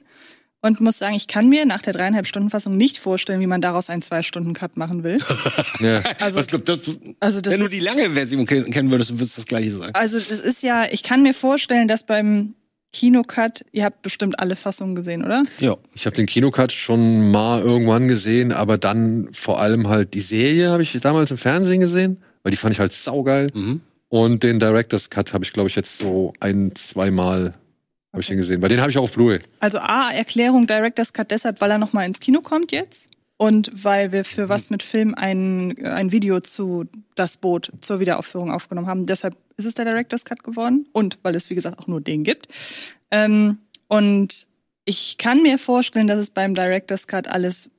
und 0.61 0.79
muss 0.79 0.99
sagen, 0.99 1.15
ich 1.15 1.27
kann 1.27 1.49
mir 1.49 1.65
nach 1.65 1.81
der 1.81 1.93
dreieinhalb 1.93 2.27
Stunden 2.27 2.51
Fassung 2.51 2.77
nicht 2.77 2.99
vorstellen, 2.99 3.39
wie 3.39 3.47
man 3.47 3.61
daraus 3.61 3.89
einen 3.89 4.03
zwei 4.03 4.21
Stunden 4.21 4.53
Cut 4.53 4.77
machen 4.77 5.03
will. 5.03 5.17
Ja. 5.79 6.03
Also, 6.19 6.37
Was, 6.37 6.45
glaub, 6.45 6.65
das, 6.65 6.79
also 7.19 7.41
das 7.41 7.51
wenn 7.51 7.59
du 7.59 7.65
ist, 7.65 7.73
die 7.73 7.79
lange 7.79 8.11
Version 8.11 8.45
kennen 8.45 8.69
kennen 8.69 8.91
würdest, 8.91 9.09
würdest 9.13 9.37
du 9.37 9.41
das 9.41 9.47
gleiche 9.47 9.71
sagen. 9.71 9.95
also 9.95 10.19
das 10.19 10.39
ist 10.39 10.61
ja, 10.61 10.85
ich 10.91 11.01
kann 11.01 11.23
mir 11.23 11.33
vorstellen, 11.33 11.87
dass 11.87 12.05
beim 12.05 12.53
Kinocut, 12.93 13.65
ihr 13.71 13.83
habt 13.83 14.01
bestimmt 14.01 14.39
alle 14.39 14.55
Fassungen 14.55 14.95
gesehen, 14.95 15.23
oder? 15.23 15.43
Ja. 15.59 15.75
Ich 15.93 16.05
habe 16.05 16.15
den 16.15 16.25
Kinocut 16.25 16.71
schon 16.71 17.29
mal 17.31 17.61
irgendwann 17.61 18.07
gesehen, 18.07 18.51
aber 18.51 18.77
dann 18.77 19.29
vor 19.33 19.59
allem 19.59 19.87
halt 19.87 20.13
die 20.13 20.21
Serie 20.21 20.69
habe 20.69 20.83
ich 20.83 20.97
damals 20.99 21.31
im 21.31 21.37
Fernsehen 21.37 21.79
gesehen, 21.79 22.23
weil 22.43 22.51
die 22.51 22.57
fand 22.57 22.73
ich 22.73 22.79
halt 22.79 22.93
saugeil. 22.93 23.49
Mhm. 23.53 23.81
Und 24.09 24.43
den 24.43 24.57
Director's 24.59 25.09
Cut 25.09 25.33
habe 25.33 25.43
ich, 25.43 25.51
glaube 25.51 25.69
ich, 25.69 25.75
jetzt 25.75 25.97
so 25.97 26.33
ein, 26.39 26.73
zweimal 26.75 27.53
habe 28.13 28.21
ich 28.21 28.27
den 28.27 28.37
gesehen. 28.37 28.61
Weil 28.61 28.69
den 28.69 28.79
habe 28.79 28.89
ich 28.89 28.97
auch 28.97 29.03
auf 29.03 29.13
Blu-ray. 29.13 29.41
Also 29.59 29.79
A, 29.79 30.11
Erklärung 30.11 30.65
Director's 30.65 31.11
Cut 31.11 31.29
deshalb, 31.29 31.59
weil 31.61 31.71
er 31.71 31.77
nochmal 31.77 32.05
ins 32.05 32.19
Kino 32.19 32.41
kommt 32.41 32.71
jetzt. 32.71 33.09
Und 33.37 33.69
weil 33.73 34.11
wir 34.11 34.25
für 34.25 34.49
was 34.49 34.71
mit 34.71 34.81
Film 34.81 35.13
ein, 35.15 35.77
ein 35.85 36.11
Video 36.11 36.39
zu 36.39 36.85
Das 37.15 37.37
Boot 37.37 37.71
zur 37.81 37.99
Wiederaufführung 37.99 38.51
aufgenommen 38.51 38.87
haben. 38.87 39.05
Deshalb 39.05 39.37
ist 39.57 39.65
es 39.65 39.75
der 39.75 39.85
Director's 39.85 40.25
Cut 40.25 40.43
geworden. 40.43 40.87
Und 40.91 41.19
weil 41.21 41.35
es, 41.35 41.49
wie 41.49 41.55
gesagt, 41.55 41.77
auch 41.77 41.87
nur 41.87 42.01
den 42.01 42.23
gibt. 42.23 42.47
Ähm, 43.11 43.59
und 43.87 44.47
ich 44.85 45.17
kann 45.17 45.43
mir 45.43 45.59
vorstellen, 45.59 46.07
dass 46.07 46.17
es 46.17 46.31
beim 46.31 46.55
Director's 46.55 47.07
Cut 47.07 47.27
alles, 47.27 47.69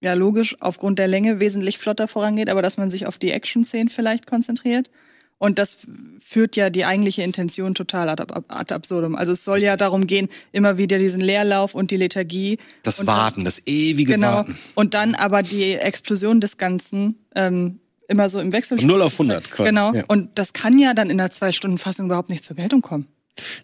ja 0.00 0.12
logisch, 0.14 0.56
aufgrund 0.60 0.98
der 0.98 1.08
Länge 1.08 1.40
wesentlich 1.40 1.78
flotter 1.78 2.08
vorangeht, 2.08 2.50
aber 2.50 2.60
dass 2.60 2.76
man 2.76 2.90
sich 2.90 3.06
auf 3.06 3.16
die 3.16 3.30
Action-Szenen 3.30 3.88
vielleicht 3.88 4.26
konzentriert. 4.26 4.90
Und 5.38 5.58
das 5.58 5.78
führt 6.20 6.56
ja 6.56 6.70
die 6.70 6.84
eigentliche 6.86 7.22
Intention 7.22 7.74
total 7.74 8.08
ad, 8.08 8.24
ad 8.48 8.74
absurdum. 8.74 9.14
Also 9.16 9.32
es 9.32 9.44
soll 9.44 9.62
ja 9.62 9.76
darum 9.76 10.06
gehen, 10.06 10.28
immer 10.52 10.78
wieder 10.78 10.98
diesen 10.98 11.20
Leerlauf 11.20 11.74
und 11.74 11.90
die 11.90 11.96
Lethargie. 11.98 12.58
Das 12.82 12.98
Und 12.98 13.06
Warten, 13.06 13.44
das 13.44 13.60
ewige 13.66 14.12
Genau. 14.14 14.28
Warten. 14.28 14.58
Und 14.74 14.94
dann 14.94 15.14
aber 15.14 15.42
die 15.42 15.74
Explosion 15.74 16.40
des 16.40 16.56
Ganzen 16.56 17.16
ähm, 17.34 17.80
immer 18.08 18.30
so 18.30 18.40
im 18.40 18.52
Wechsel. 18.52 18.78
Von 18.78 18.86
0 18.86 19.02
auf 19.02 19.12
100 19.12 19.50
quasi. 19.50 19.68
Genau. 19.68 19.92
Ja. 19.92 20.04
Und 20.08 20.38
das 20.38 20.52
kann 20.54 20.78
ja 20.78 20.94
dann 20.94 21.10
in 21.10 21.18
der 21.18 21.30
Zwei-Stunden-Fassung 21.30 22.06
überhaupt 22.06 22.30
nicht 22.30 22.44
zur 22.44 22.56
Geltung 22.56 22.80
kommen. 22.80 23.06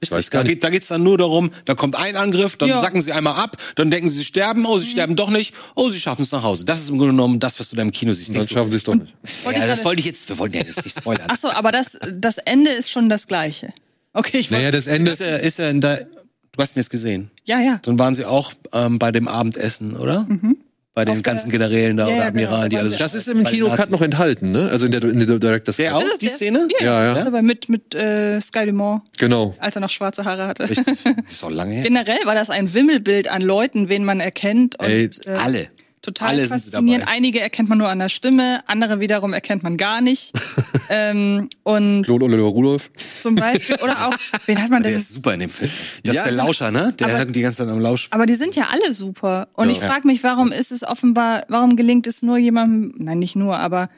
Ich 0.00 0.10
weiß 0.10 0.26
Da, 0.30 0.38
gar 0.38 0.42
nicht. 0.44 0.52
geht, 0.54 0.64
da 0.64 0.70
geht's 0.70 0.88
dann 0.88 1.02
nur 1.02 1.18
darum, 1.18 1.50
da 1.64 1.74
kommt 1.74 1.94
ein 1.96 2.16
Angriff, 2.16 2.56
dann 2.56 2.68
Ja. 2.68 2.78
sacken 2.78 3.00
sie 3.00 3.12
einmal 3.12 3.34
ab, 3.36 3.56
dann 3.76 3.90
denken 3.90 4.08
sie, 4.08 4.18
sie 4.18 4.24
sterben, 4.24 4.64
oh, 4.66 4.78
sie 4.78 4.86
sterben 4.90 5.16
doch 5.16 5.30
nicht, 5.30 5.54
oh, 5.74 5.88
sie 5.90 6.00
schaffen 6.00 6.22
es 6.22 6.32
nach 6.32 6.42
Hause. 6.42 6.64
Das 6.64 6.80
ist 6.80 6.90
im 6.90 6.98
Grunde 6.98 7.12
genommen 7.14 7.40
das, 7.40 7.58
was 7.60 7.70
du 7.70 7.76
da 7.76 7.82
im 7.82 7.92
Kino 7.92 8.12
siehst. 8.12 8.34
Dann 8.34 8.46
schaffen 8.48 8.70
sie 8.70 8.76
es 8.76 8.84
doch 8.84 8.94
nicht. 8.94 9.12
Wollte 9.44 9.58
ja, 9.60 9.66
das 9.66 9.84
wollte 9.84 10.00
ich 10.00 10.06
jetzt, 10.06 10.28
wir 10.28 10.38
wollten 10.38 10.56
ja 10.56 10.62
jetzt 10.64 10.84
nicht 10.84 10.96
spoilern. 10.96 11.26
Ach 11.28 11.36
so, 11.38 11.50
aber 11.50 11.72
das, 11.72 11.98
das 12.12 12.38
Ende 12.38 12.70
ist 12.70 12.90
schon 12.90 13.08
das 13.08 13.26
Gleiche. 13.26 13.72
Okay, 14.12 14.38
ich. 14.38 14.50
Naja, 14.50 14.70
das 14.70 14.86
Ende. 14.86 15.10
ist 15.10 15.20
er, 15.20 15.40
ist 15.40 15.58
er 15.58 15.70
in 15.70 15.80
der, 15.80 16.04
du 16.04 16.58
hast 16.58 16.76
ihn 16.76 16.80
jetzt 16.80 16.90
gesehen. 16.90 17.30
Ja, 17.44 17.60
ja. 17.60 17.80
Dann 17.82 17.98
waren 17.98 18.14
sie 18.14 18.24
auch 18.26 18.52
ähm, 18.72 18.98
bei 18.98 19.10
dem 19.10 19.26
Abendessen, 19.26 19.96
oder? 19.96 20.24
Mhm. 20.28 20.58
Bei 20.94 21.06
den 21.06 21.12
Auf 21.12 21.22
der- 21.22 21.32
ganzen 21.32 21.50
Generälen 21.50 21.96
da 21.96 22.06
Ja, 22.06 22.08
oder 22.14 22.24
ja, 22.24 22.30
genau, 22.30 22.42
Admiralen, 22.48 22.68
die 22.70 22.76
da 22.76 22.80
alle 22.82 22.90
waren 22.90 22.90
so 22.90 22.96
sie 22.96 23.02
Das 23.02 23.14
ist 23.14 23.28
im 23.28 23.44
Kinocut 23.44 23.90
noch 23.90 24.02
enthalten, 24.02 24.52
ne? 24.52 24.68
Also 24.70 24.84
in 24.84 24.92
der, 24.92 25.02
in 25.04 25.18
der 25.26 25.38
Director's 25.38 25.76
Der 25.78 25.96
auch, 25.96 26.02
die 26.20 26.26
der- 26.26 26.34
Szene? 26.36 26.68
Ja, 26.80 26.84
Ja, 26.86 27.02
ja. 27.04 27.08
Das 27.10 27.20
ist 27.20 27.26
aber 27.26 27.40
mit, 27.40 27.70
mit 27.70 27.94
äh, 27.94 28.38
Sky 28.42 28.66
Dumont, 28.66 29.02
Genau. 29.18 29.54
als 29.58 29.74
er 29.74 29.80
noch 29.80 29.88
schwarze 29.88 30.26
Haare 30.26 30.46
hatte. 30.46 30.68
Richtig. 30.68 30.84
Ist 31.30 31.42
auch 31.44 31.50
lange 31.50 31.72
her. 31.76 31.82
Generell 31.84 32.18
war 32.26 32.34
das 32.34 32.50
ein 32.50 32.74
Wimmelbild 32.74 33.28
an 33.28 33.40
Leuten, 33.40 33.88
wen 33.88 34.04
man 34.04 34.20
erkennt. 34.20 34.78
Und, 34.78 34.86
Ey, 34.86 35.08
äh, 35.26 35.30
Alle. 35.30 35.68
Total 36.02 36.30
Alle 36.30 36.46
faszinierend. 36.48 37.06
Einige 37.08 37.40
erkennt 37.40 37.68
man 37.68 37.78
nur 37.78 37.88
an 37.88 38.00
der 38.00 38.08
Stimme, 38.08 38.60
andere 38.66 38.98
wiederum 38.98 39.32
erkennt 39.32 39.62
man 39.62 39.76
gar 39.76 40.00
nicht. 40.00 40.32
ähm, 40.88 41.48
und 41.62 42.02
Claude 42.02 42.24
Oliver 42.24 42.42
Rudolph. 42.48 42.90
zum 42.96 43.36
Beispiel, 43.36 43.76
oder 43.76 44.08
auch, 44.08 44.14
wen 44.46 44.60
hat 44.60 44.68
man 44.70 44.82
Der 44.82 44.90
denn? 44.92 45.00
ist 45.00 45.14
super 45.14 45.32
in 45.34 45.40
dem 45.40 45.50
Film. 45.50 45.70
Das 46.02 46.16
Ja, 46.16 46.22
ist 46.24 46.30
der 46.30 46.36
Lauscher, 46.44 46.70
ne? 46.72 46.92
Der 46.98 47.06
aber- 47.06 47.18
hat 47.18 47.34
die 47.34 47.40
ganze 47.40 47.58
Zeit 47.58 47.68
am 47.68 47.78
Lausch. 47.80 48.08
Aber 48.10 48.26
die 48.26 48.34
sind 48.34 48.56
ja 48.56 48.68
alle 48.72 48.92
super. 48.92 49.46
Und 49.54 49.68
Ja. 49.68 49.74
ich 49.74 49.78
frage 49.80 50.06
mich, 50.08 50.24
warum 50.24 50.50
ist 50.50 50.72
es 50.72 50.82
offenbar, 50.82 51.44
warum 51.48 51.76
gelingt 51.76 52.08
es 52.08 52.20
nur 52.22 52.36
jemandem, 52.36 52.94
nein, 52.98 53.20
nicht 53.20 53.36
nur, 53.36 53.58
aber 53.58 53.88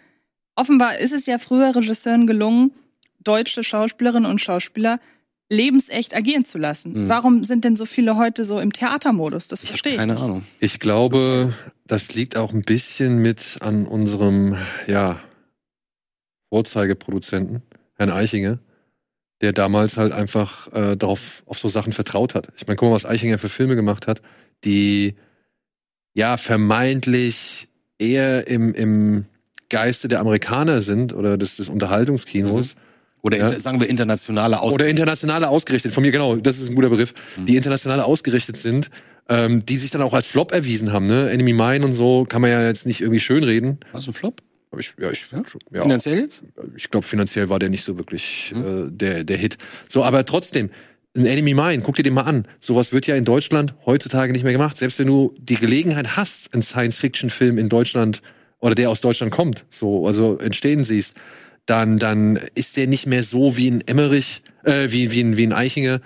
offenbar 0.57 0.99
ist 0.99 1.13
es 1.15 1.25
ja 1.25 1.39
früher 1.39 1.75
Regisseuren 1.75 2.27
gelungen, 2.27 2.73
deutsche 3.21 3.65
Schauspielerinnen 3.65 4.31
und 4.31 4.43
Schauspieler 4.43 5.01
lebensecht 5.51 6.15
agieren 6.15 6.45
zu 6.45 6.59
lassen. 6.59 7.05
Mhm. 7.05 7.09
Warum 7.09 7.45
sind 7.45 7.65
denn 7.65 7.77
so 7.77 7.85
viele 7.85 8.17
heute 8.17 8.45
so 8.45 8.59
im 8.61 8.73
Theatermodus? 8.73 9.49
Das 9.49 9.63
Ich 9.63 9.69
verstehe 9.71 9.99
habe 9.99 10.05
ich. 10.05 10.09
keine. 10.09 10.21
Ahnung. 10.21 10.45
Ich 10.61 10.81
glaube, 10.81 11.55
das 11.87 12.15
liegt 12.15 12.37
auch 12.37 12.53
ein 12.53 12.63
bisschen 12.63 13.19
mit 13.19 13.59
an 13.61 13.87
unserem, 13.87 14.57
ja, 14.87 15.19
Vorzeigeproduzenten, 16.51 17.63
Herrn 17.97 18.11
Eichinger, 18.11 18.59
der 19.41 19.53
damals 19.53 19.97
halt 19.97 20.13
einfach 20.13 20.73
äh, 20.73 20.97
darauf 20.97 21.43
auf 21.47 21.59
so 21.59 21.69
Sachen 21.69 21.93
vertraut 21.93 22.35
hat. 22.35 22.49
Ich 22.57 22.67
meine, 22.67 22.77
guck 22.77 22.89
mal, 22.89 22.95
was 22.95 23.07
Eichinger 23.07 23.39
für 23.39 23.49
Filme 23.49 23.75
gemacht 23.77 24.07
hat, 24.07 24.23
die 24.65 25.15
ja 26.15 26.37
vermeintlich 26.37 27.69
eher 27.99 28.47
im, 28.47 28.73
im 28.73 29.25
Geiste 29.69 30.07
der 30.09 30.21
Amerikaner 30.21 30.81
sind 30.81 31.13
oder 31.13 31.37
des, 31.37 31.57
des 31.57 31.69
Unterhaltungskinos. 31.69 32.77
Oder 33.25 33.39
Ja. 33.39 33.59
sagen 33.59 33.81
wir 33.81 33.89
internationale 33.89 34.61
Aus 34.61 34.75
Oder 34.75 34.87
internationale 34.87 35.49
ausgerichtet, 35.49 35.93
von 35.93 36.03
mir 36.03 36.13
genau, 36.13 36.37
das 36.37 36.59
ist 36.59 36.69
ein 36.69 36.75
guter 36.75 36.91
Begriff, 36.91 37.15
die 37.49 37.57
internationale 37.57 38.05
ausgerichtet 38.05 38.59
sind, 38.59 38.91
ähm, 39.31 39.65
die 39.65 39.79
sich 39.79 39.91
dann 39.91 40.03
auch 40.03 40.13
als 40.13 40.27
Flop 40.27 40.53
erwiesen 40.53 40.93
haben, 40.93 41.07
ne? 41.07 41.31
Enemy 41.31 41.55
Mine 41.55 41.87
und 41.87 41.95
so 41.95 42.27
kann 42.29 42.43
man 42.43 42.51
ja 42.51 42.67
jetzt 42.67 42.87
nicht 42.87 43.01
irgendwie 43.01 43.21
schönreden. 43.21 43.79
Was 43.93 44.07
ein 44.07 44.13
Flop? 44.13 44.43
Ich, 44.79 44.95
ja, 45.01 45.11
ich, 45.11 45.27
ja, 45.31 45.83
Finanziell 45.83 46.19
jetzt? 46.19 46.43
ich 46.77 46.91
glaube, 46.91 47.07
finanziell 47.07 47.49
war 47.49 47.59
der 47.59 47.71
nicht 47.71 47.85
so 47.85 47.97
wirklich 47.97 48.53
äh, 48.55 48.91
der, 48.91 49.25
der 49.25 49.37
Hit. 49.39 49.57
So, 49.89 50.05
aber 50.05 50.27
trotzdem, 50.27 50.69
ein 51.17 51.25
Enemy 51.25 51.55
Mine, 51.55 51.81
guck 51.83 51.95
dir 51.95 52.03
den 52.03 52.13
mal 52.13 52.23
an. 52.23 52.47
Sowas 52.61 52.93
wird 52.93 53.07
ja 53.07 53.15
in 53.15 53.25
Deutschland 53.25 53.75
heutzutage 53.87 54.33
nicht 54.33 54.43
mehr 54.43 54.53
gemacht. 54.53 54.77
Selbst 54.77 54.99
wenn 54.99 55.07
du 55.07 55.35
die 55.39 55.55
Gelegenheit 55.55 56.17
hast, 56.17 56.53
einen 56.53 56.63
Science-Fiction-Film 56.63 57.57
in 57.57 57.69
Deutschland 57.69 58.21
oder 58.59 58.75
der 58.75 58.91
aus 58.91 59.01
Deutschland 59.01 59.33
kommt, 59.33 59.65
so, 59.71 60.07
also 60.07 60.37
entstehen 60.39 60.85
siehst, 60.85 61.15
dann, 61.67 61.99
dann 61.99 62.39
ist 62.55 62.77
der 62.77 62.87
nicht 62.87 63.07
mehr 63.07 63.25
so 63.25 63.57
wie 63.57 63.71
ein 63.71 63.81
Emmerich, 63.87 64.43
äh, 64.65 64.91
wie, 64.91 65.11
wie, 65.11 65.21
ein, 65.21 65.37
wie 65.37 65.47
ein 65.47 65.53
Eichinger 65.53 66.01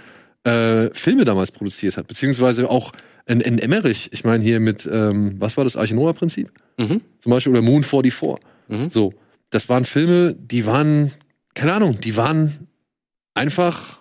äh, 0.45 0.91
Filme 0.93 1.25
damals 1.25 1.50
produziert 1.50 1.97
hat. 1.97 2.07
Beziehungsweise 2.07 2.71
auch 2.71 2.93
ein, 3.27 3.43
ein 3.43 3.59
Emmerich, 3.59 4.09
ich 4.12 4.25
meine 4.25 4.43
hier 4.43 4.61
mit, 4.61 4.88
ähm, 4.91 5.37
was 5.38 5.57
war 5.57 5.65
das, 5.65 5.77
Archinoa-Prinzip? 5.77 6.50
Mhm. 6.79 7.00
Zum 7.21 7.31
Beispiel, 7.31 7.53
oder 7.53 7.62
Moon 7.62 7.83
44. 7.83 8.38
Mhm. 8.69 8.88
So, 8.88 9.15
das 9.50 9.69
waren 9.69 9.85
Filme, 9.85 10.35
die 10.35 10.67
waren, 10.67 11.12
keine 11.55 11.75
Ahnung, 11.75 12.00
die 12.00 12.17
waren 12.17 12.69
einfach 13.35 14.00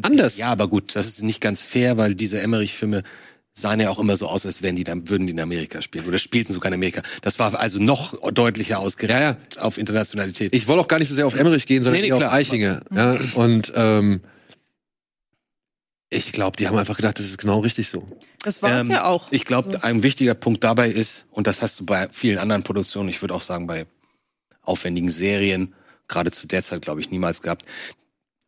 anders. 0.00 0.38
Ja, 0.38 0.50
aber 0.52 0.68
gut, 0.68 0.94
das 0.96 1.06
ist 1.06 1.22
nicht 1.22 1.40
ganz 1.40 1.60
fair, 1.60 1.96
weil 1.96 2.14
diese 2.14 2.40
Emmerich-Filme 2.40 3.02
sahen 3.54 3.80
ja 3.80 3.90
auch 3.90 3.98
immer 3.98 4.16
so 4.16 4.28
aus, 4.28 4.46
als 4.46 4.62
wären 4.62 4.76
die 4.76 4.84
dann, 4.84 5.08
würden 5.08 5.26
die 5.26 5.32
in 5.34 5.40
Amerika 5.40 5.82
spielen 5.82 6.06
oder 6.06 6.18
spielten 6.18 6.52
sogar 6.52 6.68
in 6.70 6.74
Amerika. 6.74 7.02
Das 7.20 7.38
war 7.38 7.58
also 7.58 7.78
noch 7.78 8.14
deutlicher 8.32 8.78
ausgerichtet 8.78 9.58
auf 9.58 9.76
Internationalität. 9.78 10.54
Ich 10.54 10.68
wollte 10.68 10.80
auch 10.82 10.88
gar 10.88 10.98
nicht 10.98 11.08
so 11.08 11.14
sehr 11.14 11.26
auf 11.26 11.34
Emmerich 11.34 11.66
gehen, 11.66 11.82
sondern 11.82 12.00
Nee, 12.00 12.08
nee, 12.08 12.12
auf. 12.14 12.22
Eichinger. 12.32 12.80
Ja, 12.94 13.18
und 13.34 13.72
ähm, 13.76 14.22
ich 16.08 16.32
glaube, 16.32 16.56
die 16.56 16.68
haben 16.68 16.76
einfach 16.76 16.96
gedacht, 16.96 17.18
das 17.18 17.26
ist 17.26 17.38
genau 17.38 17.60
richtig 17.60 17.88
so. 17.88 18.06
Das 18.42 18.62
war 18.62 18.80
es 18.80 18.86
Ähm, 18.86 18.92
ja 18.92 19.04
auch. 19.04 19.28
Ich 19.30 19.44
glaube, 19.44 19.72
So. 19.72 19.78
ein 19.80 20.02
wichtiger 20.02 20.34
Punkt 20.34 20.62
dabei 20.64 20.88
ist, 20.90 21.26
und 21.30 21.46
das 21.46 21.62
hast 21.62 21.80
du 21.80 21.86
bei 21.86 22.08
vielen 22.10 22.38
anderen 22.38 22.62
Produktionen, 22.62 23.08
ich 23.08 23.22
würde 23.22 23.34
auch 23.34 23.40
sagen 23.40 23.66
bei 23.66 23.86
aufwendigen 24.62 25.10
Serien, 25.10 25.74
gerade 26.08 26.30
zu 26.30 26.46
der 26.46 26.62
Zeit, 26.62 26.82
glaube 26.82 27.00
ich, 27.00 27.10
niemals 27.10 27.40
gehabt. 27.42 27.64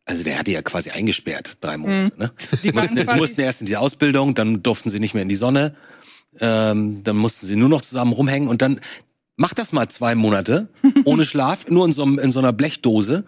Also 0.05 0.23
der 0.23 0.37
hatte 0.37 0.51
ja 0.51 0.61
quasi 0.61 0.91
eingesperrt, 0.91 1.57
drei 1.61 1.77
Monate. 1.77 2.13
Ne? 2.17 2.31
Die 2.63 2.71
mussten, 2.71 3.05
mussten 3.17 3.41
erst 3.41 3.61
in 3.61 3.67
die 3.67 3.75
Ausbildung, 3.77 4.35
dann 4.35 4.61
durften 4.61 4.89
sie 4.89 4.99
nicht 4.99 5.15
mehr 5.15 5.23
in 5.23 5.29
die 5.29 5.35
Sonne, 5.35 5.75
ähm, 6.39 7.03
dann 7.03 7.17
mussten 7.17 7.47
sie 7.47 7.55
nur 7.55 7.69
noch 7.69 7.81
zusammen 7.81 8.13
rumhängen 8.13 8.47
und 8.47 8.61
dann 8.61 8.79
mach 9.35 9.53
das 9.53 9.73
mal 9.73 9.87
zwei 9.89 10.13
Monate 10.13 10.69
ohne 11.05 11.25
Schlaf, 11.25 11.67
nur 11.67 11.85
in 11.85 11.93
so, 11.93 12.03
in 12.03 12.31
so 12.31 12.39
einer 12.39 12.53
Blechdose 12.53 13.25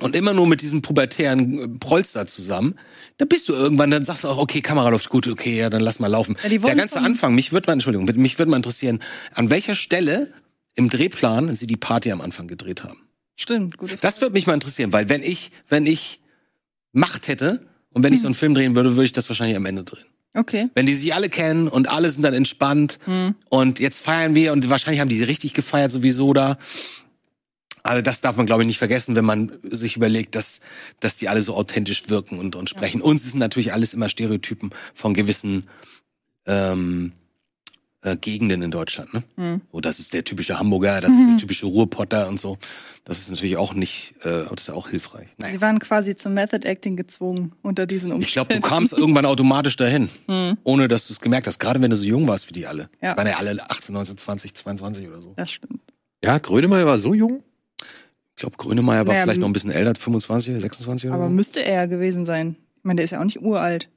und 0.00 0.16
immer 0.16 0.32
nur 0.32 0.46
mit 0.46 0.62
diesem 0.62 0.80
pubertären 0.80 1.58
äh, 1.58 1.68
Polster 1.78 2.26
zusammen, 2.26 2.74
da 3.18 3.26
bist 3.26 3.48
du 3.48 3.52
irgendwann, 3.52 3.90
dann 3.90 4.04
sagst 4.06 4.24
du 4.24 4.28
auch, 4.28 4.38
okay, 4.38 4.62
Kamera 4.62 4.88
läuft 4.88 5.10
gut, 5.10 5.28
okay, 5.28 5.58
ja, 5.58 5.70
dann 5.70 5.82
lass 5.82 6.00
mal 6.00 6.08
laufen. 6.08 6.36
Ja, 6.42 6.48
Der 6.48 6.74
ganze 6.74 7.00
Anfang, 7.00 7.34
mich 7.34 7.52
würde 7.52 7.66
mal, 7.66 7.74
Entschuldigung, 7.74 8.06
mich 8.16 8.38
würde 8.38 8.50
mal 8.50 8.56
interessieren, 8.56 9.00
an 9.34 9.50
welcher 9.50 9.74
Stelle 9.74 10.32
im 10.74 10.88
Drehplan 10.88 11.54
sie 11.54 11.66
die 11.66 11.76
Party 11.76 12.10
am 12.12 12.20
Anfang 12.20 12.48
gedreht 12.48 12.82
haben. 12.82 13.00
Stimmt, 13.36 13.78
gute 13.78 13.96
Das 13.96 14.20
würde 14.20 14.34
mich 14.34 14.46
mal 14.46 14.54
interessieren, 14.54 14.92
weil 14.92 15.08
wenn 15.08 15.22
ich, 15.22 15.50
wenn 15.68 15.86
ich 15.86 16.20
Macht 16.92 17.28
hätte 17.28 17.66
und 17.92 18.02
wenn 18.02 18.12
ich 18.12 18.20
so 18.20 18.26
einen 18.26 18.34
Film 18.34 18.54
drehen 18.54 18.74
würde, 18.74 18.90
würde 18.96 19.04
ich 19.04 19.12
das 19.12 19.28
wahrscheinlich 19.28 19.56
am 19.56 19.66
Ende 19.66 19.84
drehen. 19.84 20.04
Okay. 20.34 20.68
Wenn 20.74 20.86
die 20.86 20.94
sich 20.94 21.14
alle 21.14 21.28
kennen 21.28 21.68
und 21.68 21.90
alle 21.90 22.10
sind 22.10 22.22
dann 22.22 22.34
entspannt 22.34 22.98
Hm. 23.04 23.34
und 23.48 23.80
jetzt 23.80 23.98
feiern 24.00 24.34
wir 24.34 24.52
und 24.52 24.68
wahrscheinlich 24.70 25.00
haben 25.00 25.08
die 25.08 25.16
sie 25.16 25.24
richtig 25.24 25.52
gefeiert 25.54 25.90
sowieso 25.90 26.32
da. 26.32 26.58
Also 27.82 28.00
das 28.00 28.20
darf 28.20 28.36
man, 28.36 28.46
glaube 28.46 28.62
ich, 28.62 28.66
nicht 28.68 28.78
vergessen, 28.78 29.16
wenn 29.16 29.24
man 29.24 29.52
sich 29.68 29.96
überlegt, 29.96 30.34
dass, 30.34 30.60
dass 31.00 31.16
die 31.16 31.28
alle 31.28 31.42
so 31.42 31.54
authentisch 31.54 32.08
wirken 32.08 32.38
und, 32.38 32.54
und 32.54 32.70
sprechen. 32.70 33.02
Uns 33.02 33.24
sind 33.24 33.40
natürlich 33.40 33.72
alles 33.72 33.92
immer 33.92 34.08
Stereotypen 34.08 34.70
von 34.94 35.14
gewissen 35.14 35.66
ähm, 36.46 37.12
äh, 38.02 38.16
Gegenden 38.16 38.62
in 38.62 38.70
Deutschland. 38.70 39.14
Ne? 39.14 39.22
Hm. 39.36 39.60
Oh, 39.70 39.80
das 39.80 39.98
ist 40.00 40.12
der 40.12 40.24
typische 40.24 40.58
Hamburger, 40.58 41.00
das 41.00 41.10
ist 41.10 41.16
der 41.30 41.36
typische 41.38 41.66
Ruhrpotter 41.66 42.28
und 42.28 42.40
so. 42.40 42.58
Das 43.04 43.18
ist 43.18 43.30
natürlich 43.30 43.56
auch 43.56 43.74
nicht, 43.74 44.14
äh, 44.24 44.44
das 44.50 44.62
ist 44.62 44.66
ja 44.68 44.74
auch 44.74 44.88
hilfreich. 44.88 45.28
Naja. 45.38 45.52
Sie 45.52 45.60
waren 45.60 45.78
quasi 45.78 46.14
zum 46.16 46.34
Method 46.34 46.66
Acting 46.68 46.96
gezwungen 46.96 47.52
unter 47.62 47.86
diesen 47.86 48.12
Umständen. 48.12 48.26
Ich 48.28 48.32
glaube, 48.34 48.54
du 48.54 48.60
kamst 48.60 48.92
irgendwann 48.92 49.24
automatisch 49.26 49.76
dahin, 49.76 50.08
Hm. 50.26 50.56
ohne 50.64 50.88
dass 50.88 51.06
du 51.06 51.12
es 51.12 51.20
gemerkt 51.20 51.46
hast. 51.46 51.58
Gerade 51.58 51.80
wenn 51.80 51.90
du 51.90 51.96
so 51.96 52.04
jung 52.04 52.26
warst 52.28 52.48
wie 52.48 52.52
die 52.52 52.66
alle. 52.66 52.88
Ja. 53.00 53.16
Waren 53.16 53.26
ja 53.28 53.36
alle 53.38 53.56
18, 53.70 53.92
19, 53.94 54.16
20, 54.18 54.54
22 54.54 55.08
oder 55.08 55.22
so. 55.22 55.32
Das 55.36 55.50
stimmt. 55.50 55.80
Ja, 56.24 56.38
Grönemeyer 56.38 56.86
war 56.86 56.98
so 56.98 57.14
jung. 57.14 57.42
Ich 58.34 58.36
glaube, 58.36 58.56
Grönemeyer 58.56 59.06
war 59.06 59.12
Naja, 59.14 59.22
vielleicht 59.24 59.40
noch 59.40 59.46
ein 59.48 59.52
bisschen 59.52 59.70
älter, 59.70 59.94
25, 59.94 60.60
26 60.60 61.08
oder 61.10 61.16
Aber 61.18 61.28
so. 61.28 61.30
müsste 61.34 61.64
er 61.64 61.74
ja 61.74 61.86
gewesen 61.86 62.24
sein. 62.26 62.56
Ich 62.78 62.84
meine, 62.84 62.96
der 62.96 63.04
ist 63.04 63.10
ja 63.12 63.20
auch 63.20 63.24
nicht 63.24 63.40
uralt. 63.42 63.88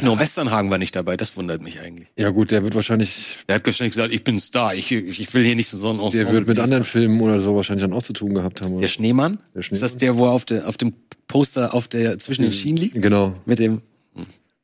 Nur 0.00 0.18
Westernhagen 0.18 0.70
war 0.70 0.78
nicht 0.78 0.94
dabei, 0.94 1.16
das 1.16 1.36
wundert 1.36 1.62
mich 1.62 1.80
eigentlich. 1.80 2.08
Ja 2.18 2.30
gut, 2.30 2.50
der 2.50 2.62
wird 2.62 2.74
wahrscheinlich, 2.74 3.44
Der 3.48 3.56
hat 3.56 3.66
wahrscheinlich 3.66 3.94
gesagt, 3.94 4.12
ich 4.12 4.24
bin 4.24 4.38
Star, 4.38 4.74
ich, 4.74 4.92
ich 4.92 5.32
will 5.32 5.44
hier 5.44 5.56
nicht 5.56 5.70
so 5.70 5.90
ein 5.90 6.10
der 6.12 6.30
wird 6.32 6.46
mit 6.46 6.58
anderen 6.58 6.84
Filmen 6.84 7.20
oder 7.20 7.40
so 7.40 7.56
wahrscheinlich 7.56 7.82
dann 7.82 7.94
auch 7.94 8.02
zu 8.02 8.12
tun 8.12 8.34
gehabt 8.34 8.60
haben. 8.60 8.72
Der 8.72 8.78
Oder? 8.80 8.88
Schneemann? 8.88 9.38
Der 9.54 9.60
Ist 9.60 9.72
das 9.72 9.92
Schneemann? 9.92 9.98
der, 9.98 10.16
wo 10.18 10.26
er 10.26 10.32
auf, 10.32 10.44
der, 10.44 10.68
auf 10.68 10.76
dem 10.76 10.92
Poster 11.28 11.72
auf 11.72 11.88
der, 11.88 12.18
zwischen 12.18 12.42
den 12.42 12.52
Schienen 12.52 12.76
liegt? 12.76 13.00
Genau. 13.00 13.34
Mit 13.46 13.58
dem. 13.58 13.82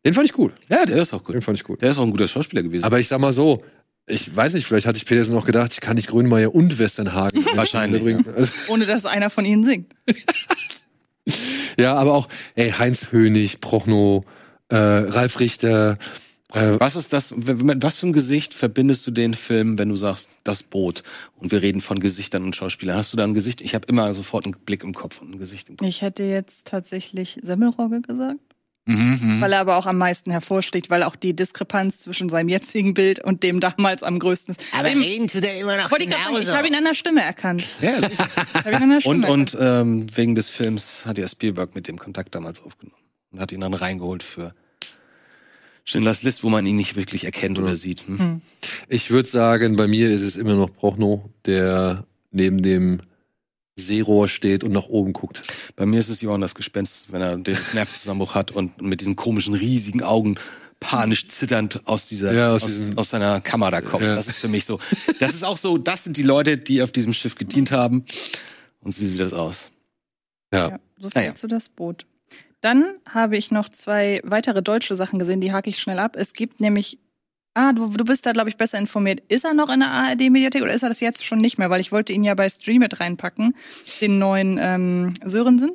Den 0.04 0.14
fand 0.14 0.26
ich 0.26 0.32
gut. 0.32 0.52
Ja, 0.68 0.84
der 0.84 0.96
ist 0.96 1.14
auch 1.14 1.22
gut. 1.22 1.34
Den 1.34 1.42
fand 1.42 1.58
ich 1.58 1.64
gut. 1.64 1.80
Der 1.80 1.90
ist 1.90 1.98
auch 1.98 2.02
ein 2.02 2.10
guter 2.10 2.26
Schauspieler 2.28 2.62
gewesen. 2.62 2.84
Aber 2.84 2.98
ich 2.98 3.08
sag 3.08 3.20
mal 3.20 3.32
so, 3.32 3.62
ich 4.06 4.34
weiß 4.34 4.54
nicht, 4.54 4.66
vielleicht 4.66 4.86
hatte 4.86 4.98
ich 4.98 5.06
Petersen 5.06 5.36
auch 5.36 5.46
gedacht, 5.46 5.72
ich 5.72 5.80
kann 5.80 5.96
nicht 5.96 6.08
Grönemeyer 6.08 6.54
und 6.54 6.78
Westernhagen 6.78 7.44
Wahrscheinlich, 7.54 8.02
bringen. 8.02 8.24
Also, 8.36 8.52
Ohne 8.68 8.84
dass 8.84 9.06
einer 9.06 9.30
von 9.30 9.44
ihnen 9.44 9.64
singt. 9.64 9.94
ja, 11.78 11.94
aber 11.94 12.14
auch, 12.14 12.28
ey, 12.54 12.70
Heinz 12.72 13.12
Hönig, 13.12 13.60
Prochnow, 13.60 14.24
äh, 14.72 14.76
Ralf 14.76 15.38
Richter, 15.40 15.94
äh, 16.54 16.76
Was 16.80 16.96
ist 16.96 17.12
das, 17.12 17.34
mit 17.34 17.82
was 17.82 17.96
für 17.96 18.06
ein 18.08 18.12
Gesicht 18.12 18.54
verbindest 18.54 19.06
du 19.06 19.10
den 19.10 19.34
Film, 19.34 19.78
wenn 19.78 19.88
du 19.88 19.96
sagst, 19.96 20.28
das 20.44 20.62
Boot? 20.62 21.02
Und 21.38 21.50
wir 21.52 21.62
reden 21.62 21.80
von 21.80 21.98
Gesichtern 22.00 22.44
und 22.44 22.54
Schauspielern. 22.56 22.96
Hast 22.96 23.12
du 23.12 23.16
da 23.16 23.24
ein 23.24 23.34
Gesicht? 23.34 23.60
Ich 23.60 23.74
habe 23.74 23.86
immer 23.88 24.12
sofort 24.14 24.44
einen 24.44 24.54
Blick 24.66 24.82
im 24.84 24.92
Kopf 24.94 25.20
und 25.22 25.30
ein 25.34 25.38
Gesicht 25.38 25.68
im 25.68 25.76
Kopf. 25.76 25.88
Ich 25.88 26.02
hätte 26.02 26.24
jetzt 26.24 26.66
tatsächlich 26.66 27.38
Semmelrogge 27.42 28.00
gesagt, 28.02 28.38
Mhm, 28.84 29.20
mhm. 29.22 29.40
weil 29.40 29.52
er 29.52 29.60
aber 29.60 29.76
auch 29.76 29.86
am 29.86 29.96
meisten 29.96 30.32
hervorsticht, 30.32 30.90
weil 30.90 31.04
auch 31.04 31.14
die 31.14 31.36
Diskrepanz 31.36 31.98
zwischen 31.98 32.28
seinem 32.28 32.48
jetzigen 32.48 32.94
Bild 32.94 33.22
und 33.22 33.44
dem 33.44 33.60
damals 33.60 34.02
am 34.02 34.18
größten 34.18 34.56
ist. 34.56 34.60
Aber 34.76 34.88
Dem- 34.88 35.00
reden 35.00 35.28
tut 35.28 35.44
er 35.44 35.54
immer 35.60 35.76
noch 35.76 35.88
wollte 35.92 36.02
ich 36.02 36.10
sagen, 36.10 36.22
ich 36.32 36.38
genauso. 36.40 36.56
habe 36.56 36.66
ihn 36.66 36.74
an 36.74 36.82
der 36.82 36.94
Stimme 36.94 37.22
erkannt. 37.22 37.64
Ja, 37.80 37.94
sicher. 38.00 38.26
Ich 38.58 38.66
ihn 38.66 38.74
an 38.74 38.90
der 38.90 39.00
Stimme 39.00 39.14
und 39.14 39.22
erkannt. 39.22 39.54
und 39.54 39.58
ähm, 39.60 40.06
wegen 40.16 40.34
des 40.34 40.48
Films 40.48 41.06
hat 41.06 41.16
ja 41.16 41.28
Spielberg 41.28 41.76
mit 41.76 41.86
dem 41.86 41.96
Kontakt 41.96 42.34
damals 42.34 42.60
aufgenommen 42.60 43.00
und 43.30 43.38
hat 43.38 43.52
ihn 43.52 43.60
dann 43.60 43.72
reingeholt 43.74 44.24
für 44.24 44.52
Schindlers 45.84 46.22
List, 46.22 46.44
wo 46.44 46.48
man 46.48 46.64
ihn 46.66 46.76
nicht 46.76 46.96
wirklich 46.96 47.24
erkennt 47.24 47.58
oder 47.58 47.76
sieht. 47.76 48.06
Hm? 48.06 48.18
Hm. 48.18 48.40
ich 48.88 49.10
würde 49.10 49.28
sagen, 49.28 49.76
bei 49.76 49.86
mir 49.88 50.10
ist 50.10 50.20
es 50.20 50.36
immer 50.36 50.54
noch 50.54 50.72
Prochnow, 50.72 51.28
der 51.44 52.04
neben 52.30 52.62
dem 52.62 53.00
Seerohr 53.76 54.28
steht 54.28 54.64
und 54.64 54.72
nach 54.72 54.86
oben 54.86 55.12
guckt. 55.12 55.42
Bei 55.76 55.86
mir 55.86 55.98
ist 55.98 56.08
es 56.08 56.20
Johann 56.20 56.40
das 56.40 56.54
Gespenst, 56.54 57.12
wenn 57.12 57.22
er 57.22 57.36
den 57.36 57.56
Nervenzusammenbruch 57.72 58.34
hat 58.34 58.50
und 58.50 58.80
mit 58.80 59.00
diesen 59.00 59.16
komischen, 59.16 59.54
riesigen 59.54 60.02
Augen 60.02 60.36
panisch 60.78 61.28
zitternd 61.28 61.80
aus 61.86 62.06
dieser, 62.08 62.32
Ja, 62.32 62.52
aus 62.52 62.64
aus, 62.64 62.96
aus 62.96 63.10
seiner 63.10 63.40
Kammer 63.40 63.70
da 63.70 63.80
kommt. 63.80 64.02
Ja. 64.02 64.14
Das 64.14 64.28
ist 64.28 64.38
für 64.38 64.48
mich 64.48 64.64
so. 64.64 64.78
Das 65.20 65.32
ist 65.32 65.44
auch 65.44 65.56
so, 65.56 65.78
das 65.78 66.04
sind 66.04 66.16
die 66.16 66.22
Leute, 66.22 66.58
die 66.58 66.82
auf 66.82 66.92
diesem 66.92 67.12
Schiff 67.12 67.36
gedient 67.36 67.70
haben. 67.70 68.04
Und 68.80 68.92
so 68.92 69.04
sieht 69.04 69.20
das 69.20 69.32
aus. 69.32 69.70
Ja. 70.52 70.70
Ja, 70.70 70.80
so 70.98 71.08
viel 71.10 71.22
Naja. 71.22 71.34
zu 71.34 71.46
das 71.46 71.68
Boot. 71.68 72.06
Dann 72.62 72.94
habe 73.08 73.36
ich 73.36 73.50
noch 73.50 73.68
zwei 73.68 74.20
weitere 74.24 74.62
deutsche 74.62 74.94
Sachen 74.94 75.18
gesehen, 75.18 75.40
die 75.40 75.52
hake 75.52 75.68
ich 75.68 75.78
schnell 75.78 75.98
ab. 75.98 76.14
Es 76.16 76.32
gibt 76.32 76.60
nämlich, 76.60 76.98
ah, 77.54 77.72
du, 77.72 77.88
du 77.88 78.04
bist 78.04 78.24
da, 78.24 78.32
glaube 78.32 78.48
ich, 78.48 78.56
besser 78.56 78.78
informiert. 78.78 79.20
Ist 79.28 79.44
er 79.44 79.52
noch 79.52 79.68
in 79.68 79.80
der 79.80 79.90
ARD-Mediathek 79.90 80.62
oder 80.62 80.72
ist 80.72 80.84
er 80.84 80.88
das 80.88 81.00
jetzt 81.00 81.24
schon 81.24 81.38
nicht 81.38 81.58
mehr? 81.58 81.70
Weil 81.70 81.80
ich 81.80 81.90
wollte 81.90 82.12
ihn 82.12 82.22
ja 82.22 82.34
bei 82.34 82.48
Stream 82.48 82.78
mit 82.78 83.00
reinpacken, 83.00 83.56
den 84.00 84.18
neuen 84.18 84.58
ähm, 84.60 85.12
Sörensen 85.24 85.72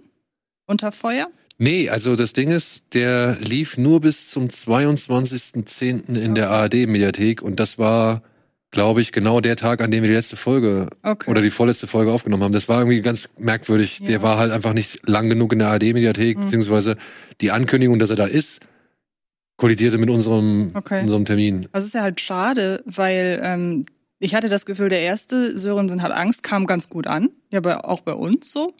unter 0.65 0.93
Feuer. 0.93 1.27
Nee, 1.57 1.89
also 1.89 2.15
das 2.15 2.31
Ding 2.31 2.51
ist, 2.51 2.83
der 2.93 3.37
lief 3.41 3.77
nur 3.77 3.99
bis 3.99 4.29
zum 4.29 4.47
22.10. 4.47 6.15
in 6.17 6.35
der 6.35 6.51
ARD-Mediathek 6.51 7.41
und 7.41 7.59
das 7.59 7.77
war, 7.77 8.21
glaube 8.71 9.01
ich, 9.01 9.11
genau 9.11 9.39
der 9.41 9.55
Tag, 9.55 9.81
an 9.81 9.91
dem 9.91 10.03
wir 10.03 10.09
die 10.09 10.15
letzte 10.15 10.35
Folge 10.35 10.87
Okay. 11.03 11.29
oder 11.31 11.41
die 11.41 11.49
vorletzte 11.49 11.87
Folge 11.87 12.11
aufgenommen 12.11 12.43
haben. 12.43 12.51
Das 12.53 12.67
war 12.67 12.79
irgendwie 12.79 12.99
ganz 12.99 13.29
merkwürdig. 13.37 13.99
Ja. 13.99 14.05
Der 14.07 14.21
war 14.21 14.37
halt 14.37 14.51
einfach 14.51 14.73
nicht 14.73 15.07
lang 15.07 15.29
genug 15.29 15.53
in 15.53 15.59
der 15.59 15.69
ARD-Mediathek, 15.69 16.37
Mhm. 16.37 16.41
beziehungsweise 16.43 16.97
die 17.41 17.51
Ankündigung, 17.51 17.97
dass 17.99 18.09
er 18.09 18.15
da 18.17 18.25
ist, 18.25 18.59
kollidierte 19.57 19.97
mit 19.97 20.09
unserem, 20.09 20.71
Okay. 20.73 21.01
unserem 21.01 21.25
Termin. 21.25 21.67
Das 21.71 21.85
ist 21.85 21.93
ja 21.95 22.01
halt 22.01 22.19
schade, 22.21 22.83
weil 22.85 23.39
ähm, 23.41 23.85
ich 24.19 24.35
hatte 24.35 24.49
das 24.49 24.65
Gefühl, 24.65 24.89
der 24.89 25.01
erste 25.01 25.57
Sörensen 25.57 26.01
hat 26.01 26.11
Angst, 26.11 26.43
kam 26.43 26.67
ganz 26.67 26.89
gut 26.89 27.07
an. 27.07 27.29
Ja, 27.49 27.59
bei, 27.61 27.77
auch 27.77 28.01
bei 28.01 28.13
uns 28.13 28.51
so. 28.51 28.73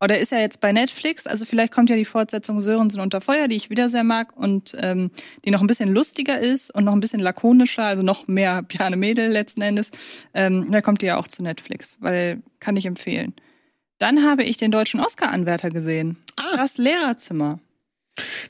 Oder 0.00 0.18
ist 0.18 0.30
ja 0.30 0.38
jetzt 0.38 0.60
bei 0.60 0.72
Netflix, 0.72 1.26
also 1.26 1.46
vielleicht 1.46 1.72
kommt 1.72 1.88
ja 1.88 1.96
die 1.96 2.04
Fortsetzung 2.04 2.60
Sörensen 2.60 3.00
unter 3.00 3.22
Feuer, 3.22 3.48
die 3.48 3.56
ich 3.56 3.70
wieder 3.70 3.88
sehr 3.88 4.04
mag 4.04 4.36
und 4.36 4.76
ähm, 4.78 5.10
die 5.44 5.50
noch 5.50 5.62
ein 5.62 5.66
bisschen 5.66 5.88
lustiger 5.88 6.38
ist 6.38 6.74
und 6.74 6.84
noch 6.84 6.92
ein 6.92 7.00
bisschen 7.00 7.20
lakonischer, 7.20 7.84
also 7.84 8.02
noch 8.02 8.28
mehr 8.28 8.62
Piane 8.68 8.96
Mädel 8.96 9.30
letzten 9.30 9.62
Endes. 9.62 9.90
Ähm, 10.34 10.70
da 10.70 10.82
kommt 10.82 11.00
die 11.00 11.06
ja 11.06 11.16
auch 11.16 11.28
zu 11.28 11.42
Netflix, 11.42 11.96
weil 12.00 12.42
kann 12.60 12.76
ich 12.76 12.84
empfehlen. 12.84 13.34
Dann 13.98 14.24
habe 14.24 14.42
ich 14.44 14.58
den 14.58 14.70
deutschen 14.70 15.00
Oscar-Anwärter 15.00 15.70
gesehen. 15.70 16.18
Ah. 16.36 16.56
Das 16.56 16.76
Lehrerzimmer. 16.76 17.60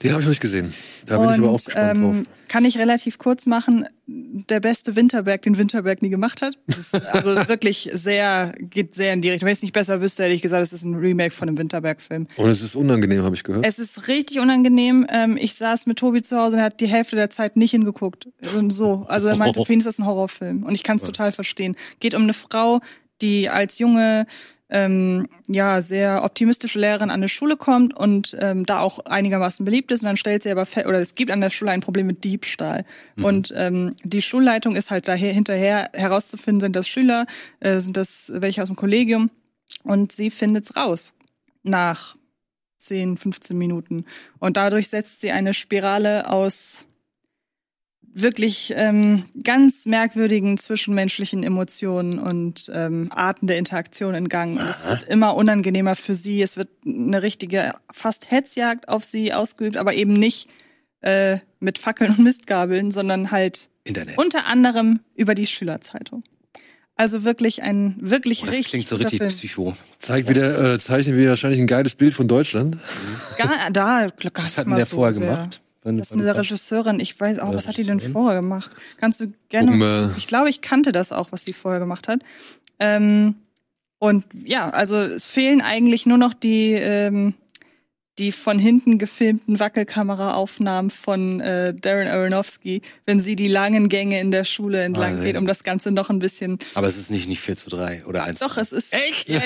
Den 0.02 0.12
habe 0.12 0.20
ich 0.20 0.26
noch 0.26 0.30
nicht 0.30 0.40
gesehen. 0.40 0.72
Da 1.06 1.18
bin 1.18 1.30
ich 1.30 1.38
aber 1.38 1.50
auch 1.50 1.64
gespannt 1.64 1.98
drauf. 1.98 2.14
ähm, 2.14 2.22
kann 2.48 2.64
ich 2.64 2.78
relativ 2.78 3.18
kurz 3.18 3.46
machen. 3.46 3.86
Der 4.06 4.60
beste 4.60 4.96
Winterberg, 4.96 5.42
den 5.42 5.58
Winterberg 5.58 6.02
nie 6.02 6.08
gemacht 6.08 6.42
hat. 6.42 6.56
Das 6.66 6.78
ist 6.78 6.94
also 7.12 7.48
wirklich 7.48 7.90
sehr, 7.92 8.54
geht 8.58 8.94
sehr 8.94 9.12
in 9.12 9.20
die 9.22 9.30
Richtung. 9.30 9.46
Wenn 9.46 9.52
ich 9.52 9.58
es 9.58 9.62
nicht 9.62 9.72
besser 9.72 10.00
wüsste, 10.00 10.24
hätte 10.24 10.34
ich 10.34 10.42
gesagt, 10.42 10.62
es 10.62 10.72
ist 10.72 10.84
ein 10.84 10.94
Remake 10.94 11.32
von 11.34 11.48
einem 11.48 11.58
Winterberg-Film. 11.58 12.28
Und 12.36 12.50
es 12.50 12.62
ist 12.62 12.76
unangenehm, 12.76 13.22
habe 13.22 13.34
ich 13.34 13.44
gehört. 13.44 13.66
Es 13.66 13.78
ist 13.78 14.08
richtig 14.08 14.38
unangenehm. 14.40 15.06
Ähm, 15.10 15.36
ich 15.36 15.54
saß 15.54 15.86
mit 15.86 15.98
Tobi 15.98 16.22
zu 16.22 16.36
Hause 16.36 16.56
und 16.56 16.60
er 16.60 16.66
hat 16.66 16.80
die 16.80 16.88
Hälfte 16.88 17.16
der 17.16 17.30
Zeit 17.30 17.56
nicht 17.56 17.72
hingeguckt. 17.72 18.28
Und 18.56 18.70
so. 18.70 19.04
Also 19.08 19.28
er 19.28 19.36
meinte, 19.36 19.64
für 19.66 19.72
ihn 19.72 19.80
ist 19.80 19.86
das 19.86 19.98
ein 19.98 20.06
Horrorfilm. 20.06 20.62
Und 20.62 20.74
ich 20.74 20.82
kann 20.82 20.98
es 20.98 21.02
total 21.02 21.32
verstehen. 21.32 21.76
Geht 22.00 22.14
um 22.14 22.22
eine 22.22 22.34
Frau, 22.34 22.80
die 23.22 23.48
als 23.48 23.78
junge 23.78 24.26
ähm, 24.68 25.28
ja, 25.46 25.80
sehr 25.80 26.24
optimistische 26.24 26.80
Lehrerin 26.80 27.10
an 27.10 27.20
eine 27.20 27.28
Schule 27.28 27.56
kommt 27.56 27.96
und 27.96 28.36
ähm, 28.40 28.66
da 28.66 28.80
auch 28.80 28.98
einigermaßen 29.06 29.64
beliebt 29.64 29.92
ist 29.92 30.02
und 30.02 30.06
dann 30.06 30.16
stellt 30.16 30.42
sie 30.42 30.50
aber 30.50 30.66
fest, 30.66 30.86
oder 30.86 30.98
es 30.98 31.14
gibt 31.14 31.30
an 31.30 31.40
der 31.40 31.50
Schule 31.50 31.70
ein 31.70 31.80
Problem 31.80 32.06
mit 32.06 32.24
Diebstahl. 32.24 32.84
Und 33.22 33.52
ähm, 33.56 33.94
die 34.02 34.22
Schulleitung 34.22 34.74
ist 34.74 34.90
halt 34.90 35.06
daher 35.08 35.32
hinterher 35.32 35.90
herauszufinden, 35.92 36.60
sind 36.60 36.76
das 36.76 36.88
Schüler, 36.88 37.26
äh, 37.60 37.78
sind 37.78 37.96
das 37.96 38.32
welche 38.34 38.62
aus 38.62 38.68
dem 38.68 38.76
Kollegium 38.76 39.30
und 39.84 40.12
sie 40.12 40.30
findet's 40.30 40.76
raus 40.76 41.14
nach 41.62 42.16
10, 42.78 43.16
15 43.16 43.56
Minuten. 43.56 44.04
Und 44.38 44.56
dadurch 44.56 44.88
setzt 44.88 45.20
sie 45.20 45.30
eine 45.30 45.54
Spirale 45.54 46.30
aus 46.30 46.85
wirklich 48.18 48.72
ähm, 48.74 49.24
ganz 49.44 49.84
merkwürdigen 49.84 50.56
zwischenmenschlichen 50.56 51.42
Emotionen 51.42 52.18
und 52.18 52.70
ähm, 52.74 53.08
Arten 53.10 53.46
der 53.46 53.58
Interaktion 53.58 54.14
in 54.14 54.28
Gang. 54.28 54.58
Und 54.58 54.66
es 54.66 54.86
wird 54.86 55.04
immer 55.04 55.34
unangenehmer 55.36 55.94
für 55.94 56.14
sie. 56.14 56.40
Es 56.40 56.56
wird 56.56 56.68
eine 56.86 57.22
richtige 57.22 57.72
fast 57.92 58.30
Hetzjagd 58.30 58.88
auf 58.88 59.04
sie 59.04 59.34
ausgeübt, 59.34 59.76
aber 59.76 59.92
eben 59.94 60.14
nicht 60.14 60.48
äh, 61.02 61.38
mit 61.60 61.78
Fackeln 61.78 62.10
und 62.12 62.20
Mistgabeln, 62.20 62.90
sondern 62.90 63.30
halt 63.30 63.68
Internet. 63.84 64.16
unter 64.16 64.46
anderem 64.46 65.00
über 65.14 65.34
die 65.34 65.46
Schülerzeitung. 65.46 66.24
Also 66.98 67.24
wirklich 67.24 67.62
ein 67.62 67.96
wirklich 68.00 68.42
Oh, 68.42 68.46
das 68.46 68.54
richtig 68.54 68.70
klingt 68.70 68.88
so 68.88 68.96
richtig 68.96 69.18
Film. 69.18 69.28
psycho. 69.28 69.76
Zeigt 69.98 70.30
wieder, 70.30 70.72
äh, 70.72 70.78
zeichnen 70.78 71.18
wir 71.18 71.28
wahrscheinlich 71.28 71.60
ein 71.60 71.66
geiles 71.66 71.94
Bild 71.94 72.14
von 72.14 72.26
Deutschland. 72.26 72.78
Gar, 73.36 73.70
da, 73.70 74.06
Was 74.32 74.56
hat 74.56 74.66
denn 74.66 74.76
der 74.76 74.86
vorher 74.86 75.12
gemacht? 75.12 75.60
Wenn- 75.86 75.96
Das 75.98 76.08
ist 76.08 76.12
eine 76.14 76.22
Regisseurin. 76.40 77.00
Ich 77.00 77.18
weiß 77.18 77.38
auch, 77.38 77.48
was 77.54 77.68
hat 77.68 77.76
die 77.76 77.84
denn 77.84 78.00
vorher 78.12 78.40
gemacht? 78.40 78.70
Kannst 78.98 79.20
du 79.20 79.32
gerne. 79.48 79.70
Ich 80.18 80.26
glaube, 80.26 80.50
ich 80.50 80.60
kannte 80.60 80.92
das 80.92 81.12
auch, 81.12 81.32
was 81.32 81.44
sie 81.44 81.52
vorher 81.52 81.80
gemacht 81.80 82.08
hat. 82.08 82.20
Ähm, 82.80 83.36
und 83.98 84.24
ja, 84.44 84.68
also 84.70 84.96
es 84.96 85.24
fehlen 85.26 85.62
eigentlich 85.62 86.04
nur 86.04 86.18
noch 86.18 86.34
die, 86.34 86.72
ähm, 86.72 87.34
die 88.18 88.32
von 88.32 88.58
hinten 88.58 88.98
gefilmten 88.98 89.58
Wackelkameraaufnahmen 89.60 90.90
von 90.90 91.40
äh, 91.40 91.74
Darren 91.74 92.08
Aronofsky, 92.08 92.80
wenn 93.04 93.20
sie 93.20 93.36
die 93.36 93.48
langen 93.48 93.88
Gänge 93.88 94.20
in 94.20 94.30
der 94.30 94.44
Schule 94.44 94.82
entlang 94.82 95.18
Ah, 95.20 95.22
geht, 95.24 95.36
um 95.36 95.46
das 95.46 95.64
Ganze 95.64 95.90
noch 95.90 96.08
ein 96.08 96.18
bisschen. 96.18 96.58
Aber 96.74 96.86
es 96.86 96.96
ist 96.96 97.10
nicht, 97.10 97.28
nicht 97.28 97.40
4 97.40 97.56
zu 97.56 97.68
3 97.70 98.04
oder 98.06 98.24
1 98.24 98.40
Doch, 98.40 98.56
es 98.56 98.72
ist. 98.72 98.92
Echt? 98.94 99.28
Ja, 99.28 99.40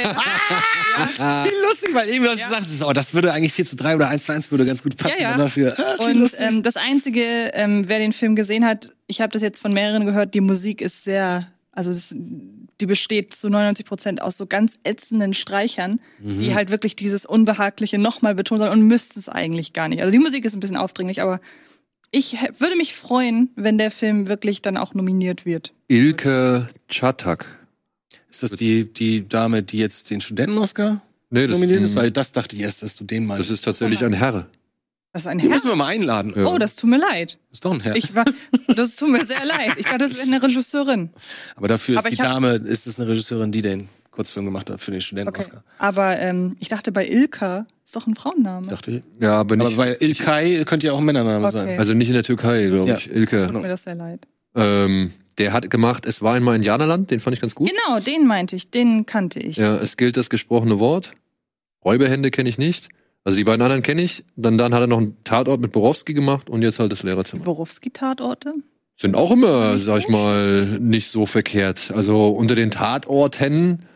ja. 1.19 1.45
Wie 1.45 1.67
lustig, 1.67 1.95
weil 1.95 2.09
eben 2.11 2.25
was 2.25 2.39
Ja. 2.39 2.47
du 2.49 2.55
sagst, 2.55 2.83
oh, 2.83 2.93
das 2.93 3.13
würde 3.15 3.33
eigentlich 3.33 3.53
4 3.53 3.67
zu 3.67 3.77
3 3.77 3.97
oder 3.97 4.09
1 4.09 4.25
zu 4.27 4.33
1 4.33 4.51
würde 4.51 4.65
ganz 4.65 4.83
gut 4.83 4.97
passen 4.97 5.15
Ja, 5.19 5.23
ja. 5.23 5.33
Und 5.35 5.39
dafür. 5.41 5.75
Ah, 5.79 6.05
Und 6.05 6.31
ähm, 6.39 6.63
das 6.63 6.77
Einzige, 6.77 7.23
ähm, 7.55 7.89
wer 7.89 7.99
den 7.99 8.13
Film 8.13 8.37
gesehen 8.37 8.65
hat, 8.65 8.95
ich 9.07 9.21
habe 9.21 9.33
das 9.33 9.43
jetzt 9.43 9.61
von 9.61 9.73
mehreren 9.73 10.07
gehört, 10.07 10.35
die 10.35 10.41
Musik 10.41 10.81
ist 10.81 11.03
sehr, 11.05 11.49
also 11.73 11.91
das, 11.91 12.15
die 12.81 12.87
besteht 12.87 13.35
zu 13.35 13.49
99 13.49 13.85
Prozent 13.87 14.23
aus 14.23 14.37
so 14.37 14.47
ganz 14.47 14.79
ätzenden 14.85 15.35
Streichern, 15.35 16.01
Mhm. 16.21 16.39
die 16.41 16.55
halt 16.55 16.71
wirklich 16.71 16.97
dieses 16.97 17.27
Unbehagliche 17.27 17.99
nochmal 17.99 18.35
betonen 18.35 18.63
sollen 18.63 18.73
und 18.81 18.87
müssten 18.87 19.19
es 19.19 19.29
eigentlich 19.29 19.73
gar 19.73 19.89
nicht. 19.89 20.01
Also 20.01 20.11
die 20.13 20.19
Musik 20.19 20.45
ist 20.45 20.55
ein 20.55 20.61
bisschen 20.61 20.77
aufdringlich, 20.77 21.21
aber 21.23 21.41
ich 22.11 22.37
würde 22.59 22.77
mich 22.77 22.95
freuen, 22.95 23.51
wenn 23.57 23.79
der 23.79 23.91
Film 23.91 24.29
wirklich 24.29 24.63
dann 24.63 24.77
auch 24.77 24.95
nominiert 24.95 25.47
wird. 25.47 25.73
Ilke 25.89 26.69
Chatak. 26.89 27.47
ist 28.31 28.43
das 28.43 28.53
die, 28.53 28.93
die 28.93 29.29
Dame, 29.29 29.63
die 29.63 29.79
jetzt 29.79 30.11
den 30.11 30.21
Studenten-Oscar 30.21 31.03
Nee, 31.33 31.47
das, 31.47 31.53
nominiert 31.57 31.83
ist? 31.83 31.95
mh, 31.95 32.01
Weil 32.01 32.11
das 32.11 32.33
dachte 32.33 32.57
ich 32.57 32.63
erst, 32.63 32.83
dass 32.83 32.97
du 32.97 33.05
den 33.05 33.27
meinst. 33.27 33.43
das 33.49 33.55
ist 33.55 33.65
tatsächlich 33.65 34.05
ein 34.05 34.13
Herr. 34.13 34.49
Das 35.13 35.23
ist 35.23 35.27
ein 35.29 35.39
die 35.39 35.45
Herr. 35.45 35.51
müssen 35.55 35.69
wir 35.69 35.77
mal 35.77 35.87
einladen. 35.87 36.33
Ja. 36.37 36.45
Oh, 36.47 36.59
das 36.59 36.77
tut 36.77 36.89
mir 36.91 36.99
leid. 36.99 37.39
Ist 37.51 37.65
doch 37.65 37.73
ein 37.73 37.81
Herr. 37.81 37.97
Ich 37.97 38.15
war, 38.15 38.25
das 38.69 38.95
tut 38.97 39.11
mir 39.11 39.25
sehr 39.25 39.45
leid. 39.45 39.73
Ich 39.77 39.87
dachte, 39.87 39.99
das 39.99 40.15
wäre 40.17 40.27
eine 40.29 40.43
Regisseurin. 40.43 41.11
Aber 41.57 41.67
dafür 41.69 41.95
ist 41.97 42.01
Aber 42.01 42.11
die 42.11 42.17
Dame, 42.17 42.55
ist 42.55 42.87
es 42.87 43.01
eine 43.01 43.09
Regisseurin, 43.09 43.51
die 43.51 43.63
den 43.63 43.89
Kurzfilm 44.13 44.45
gemacht 44.45 44.71
hat 44.71 44.81
für 44.81 44.91
den 44.93 44.99
Okay. 44.99 45.07
Studenten-Oscar. 45.07 45.65
Aber 45.79 46.19
ähm, 46.19 46.57
ich 46.61 46.69
dachte, 46.69 46.93
bei 46.93 47.09
Ilka 47.09 47.67
ist 47.85 47.97
doch 47.97 48.07
ein 48.07 48.15
Frauenname. 48.15 48.67
Dachte 48.69 48.91
ich. 48.91 49.03
Ja, 49.21 49.35
aber 49.37 49.57
nicht, 49.57 49.67
Aber 49.69 49.77
bei 49.77 49.97
Ilkay 50.01 50.65
könnte 50.65 50.87
ja 50.89 50.93
auch 50.93 50.99
ein 50.99 51.05
Männername 51.05 51.45
Okay. 51.47 51.53
sein. 51.53 51.79
also 51.79 51.93
nicht 51.95 52.09
in 52.09 52.15
der 52.15 52.23
Türkei, 52.25 52.67
glaube 52.67 52.89
Ja. 52.89 52.97
ich. 52.97 53.11
Ilke. 53.11 53.49
Tut 53.53 53.63
mir 53.63 53.69
das 53.69 53.85
sehr 53.85 53.95
leid. 53.97 54.27
Ähm, 54.55 55.13
der 55.39 55.53
hat 55.53 55.71
gemacht, 55.71 56.07
es 56.07 56.23
war 56.23 56.35
einmal 56.35 56.55
Indianerland, 56.57 57.11
den 57.11 57.19
fand 57.21 57.35
ich 57.35 57.41
ganz 57.41 57.55
gut. 57.55 57.69
Genau, 57.71 57.99
den 57.99 58.27
meinte 58.27 58.55
ich, 58.57 58.71
den 58.71 59.07
kannte 59.07 59.41
ich. 59.41 59.57
Ja, 59.57 59.75
es 59.77 59.97
gilt 59.97 60.17
das 60.17 60.29
gesprochene 60.31 60.79
Wort. 60.81 61.13
Räuberhände 61.85 62.31
kenne 62.31 62.49
ich 62.49 62.59
nicht. 62.59 62.89
Also 63.25 63.37
die 63.37 63.45
beiden 63.45 63.63
anderen 63.63 63.83
kenne 63.83 64.03
ich. 64.03 64.25
Dann, 64.37 64.57
dann 64.59 64.73
hat 64.75 64.81
er 64.81 64.87
noch 64.87 64.99
einen 64.99 65.17
Tatort 65.25 65.61
mit 65.61 65.73
Borowski 65.73 66.15
gemacht 66.15 66.49
und 66.49 66.63
jetzt 66.63 66.79
halt 66.79 66.91
das 66.93 67.03
Lehrerzimmer. 67.03 67.45
Borowski-Tatorte? 67.45 68.55
Sind 68.97 69.15
auch 69.15 69.31
immer, 69.31 69.79
sag 69.79 70.01
ich 70.01 70.09
mal, 70.09 70.79
nicht 70.79 71.09
so 71.09 71.27
verkehrt. 71.27 71.91
Also 71.95 72.29
unter 72.29 72.55
den 72.55 72.71
Tatorten, 72.71 73.87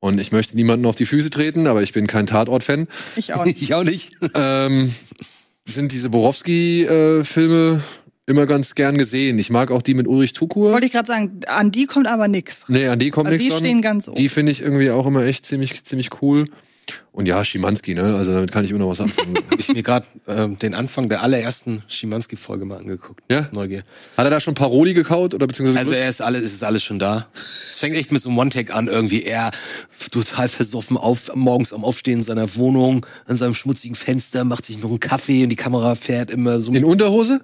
und 0.00 0.20
ich 0.20 0.30
möchte 0.32 0.56
niemanden 0.56 0.86
auf 0.86 0.96
die 0.96 1.06
Füße 1.06 1.30
treten, 1.30 1.66
aber 1.66 1.82
ich 1.82 1.92
bin 1.92 2.06
kein 2.06 2.26
Tatort-Fan, 2.26 2.88
Ich 3.16 3.34
auch 3.34 3.44
nicht. 3.44 3.60
Ich 3.62 3.74
auch 3.74 3.84
nicht. 3.84 4.12
ähm, 4.34 4.92
sind 5.64 5.92
diese 5.92 6.10
Borowski-Filme 6.10 7.80
immer 8.26 8.46
ganz 8.46 8.74
gern 8.74 8.98
gesehen. 8.98 9.38
Ich 9.38 9.50
mag 9.50 9.70
auch 9.70 9.82
die 9.82 9.94
mit 9.94 10.06
Ulrich 10.06 10.34
Tukur. 10.34 10.72
Wollte 10.72 10.86
ich 10.86 10.92
gerade 10.92 11.06
sagen, 11.06 11.40
an 11.46 11.70
die 11.72 11.86
kommt 11.86 12.06
aber 12.06 12.28
nix. 12.28 12.64
Nee, 12.68 12.86
an 12.86 12.98
die 12.98 13.10
kommt 13.10 13.30
nichts 13.30 13.44
die 13.44 13.50
stehen 13.50 13.80
ganz 13.80 14.06
oben. 14.06 14.16
Die 14.16 14.28
finde 14.28 14.52
ich 14.52 14.60
irgendwie 14.60 14.90
auch 14.90 15.06
immer 15.06 15.24
echt 15.24 15.46
ziemlich, 15.46 15.82
ziemlich 15.84 16.10
cool. 16.22 16.44
Und 17.12 17.26
ja, 17.26 17.44
Schimanski, 17.44 17.94
ne? 17.94 18.16
Also 18.16 18.32
damit 18.32 18.52
kann 18.52 18.64
ich 18.64 18.70
immer 18.70 18.80
noch 18.80 18.88
was 18.88 19.00
anfangen. 19.00 19.34
Habe 19.50 19.60
ich 19.60 19.68
mir 19.68 19.82
gerade 19.82 20.06
ähm, 20.26 20.58
den 20.58 20.74
Anfang 20.74 21.08
der 21.08 21.22
allerersten 21.22 21.82
Schimanski-Folge 21.88 22.64
mal 22.64 22.78
angeguckt. 22.78 23.22
Ja? 23.30 23.46
Neugier. 23.52 23.82
Hat 24.16 24.26
er 24.26 24.30
da 24.30 24.40
schon 24.40 24.54
Paroli 24.54 24.94
gekaut 24.94 25.34
oder 25.34 25.46
beziehungsweise 25.46 25.78
Also 25.80 25.92
er 25.92 26.08
ist 26.08 26.20
alles, 26.20 26.42
es 26.42 26.54
ist 26.54 26.64
alles 26.64 26.82
schon 26.82 26.98
da. 26.98 27.28
Es 27.34 27.78
fängt 27.78 27.96
echt 27.96 28.12
mit 28.12 28.22
so 28.22 28.28
einem 28.28 28.38
One-Take 28.38 28.74
an, 28.74 28.88
irgendwie 28.88 29.22
er 29.22 29.50
total 30.10 30.48
versoffen 30.48 30.96
auf, 30.96 31.34
morgens 31.34 31.72
am 31.72 31.84
Aufstehen 31.84 32.18
in 32.18 32.24
seiner 32.24 32.54
Wohnung, 32.56 33.04
an 33.26 33.36
seinem 33.36 33.54
schmutzigen 33.54 33.96
Fenster, 33.96 34.44
macht 34.44 34.66
sich 34.66 34.80
noch 34.82 34.90
einen 34.90 35.00
Kaffee 35.00 35.42
und 35.42 35.50
die 35.50 35.56
Kamera 35.56 35.94
fährt 35.94 36.30
immer 36.30 36.60
so 36.60 36.72
in 36.72 36.84
Unterhose? 36.84 37.40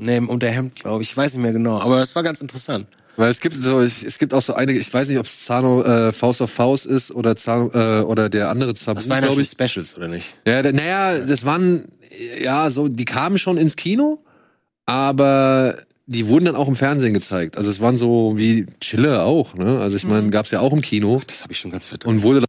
nee, 0.00 0.16
im 0.16 0.28
Unterhemd, 0.28 0.76
glaube 0.76 1.02
ich. 1.02 1.10
Ich 1.10 1.16
weiß 1.16 1.34
nicht 1.34 1.42
mehr 1.42 1.52
genau. 1.52 1.78
Aber 1.78 2.00
es 2.00 2.14
war 2.16 2.22
ganz 2.22 2.40
interessant. 2.40 2.86
Weil 3.16 3.30
es 3.30 3.40
gibt 3.40 3.62
so, 3.62 3.80
es, 3.80 4.02
es 4.02 4.18
gibt 4.18 4.32
auch 4.32 4.40
so 4.42 4.54
einige, 4.54 4.78
ich 4.78 4.92
weiß 4.92 5.08
nicht, 5.08 5.18
ob 5.18 5.26
es 5.26 5.44
Zano 5.44 5.82
äh, 5.82 6.12
Faust 6.12 6.40
auf 6.40 6.50
Faust 6.50 6.86
ist 6.86 7.10
oder 7.10 7.36
Zano, 7.36 7.70
äh, 7.74 8.02
oder 8.02 8.28
der 8.28 8.48
andere 8.50 8.72
Zabu, 8.74 8.96
Das 9.00 9.08
waren 9.08 9.22
ja 9.22 9.28
glaube 9.28 9.42
ich. 9.42 9.50
Specials, 9.50 9.96
oder 9.96 10.08
nicht? 10.08 10.34
Ja, 10.46 10.62
da- 10.62 10.72
naja, 10.72 11.18
das 11.18 11.44
waren, 11.44 11.84
ja, 12.42 12.70
so, 12.70 12.88
die 12.88 13.04
kamen 13.04 13.38
schon 13.38 13.56
ins 13.58 13.76
Kino, 13.76 14.24
aber 14.86 15.76
die 16.06 16.26
wurden 16.26 16.46
dann 16.46 16.56
auch 16.56 16.66
im 16.68 16.76
Fernsehen 16.76 17.14
gezeigt. 17.14 17.56
Also 17.56 17.70
es 17.70 17.80
waren 17.80 17.96
so 17.98 18.32
wie 18.36 18.66
Chiller 18.80 19.24
auch, 19.24 19.54
ne? 19.54 19.78
Also 19.80 19.96
ich 19.96 20.06
meine, 20.06 20.22
Mhm. 20.22 20.30
gab's 20.30 20.50
ja 20.50 20.60
auch 20.60 20.72
im 20.72 20.80
Kino 20.80 21.20
Das 21.26 21.42
habe 21.42 21.52
ich 21.52 21.58
schon 21.58 21.70
ganz 21.70 21.86
verdrängt. 21.86 22.16
und 22.16 22.22
wurde 22.22 22.40
dann 22.40 22.46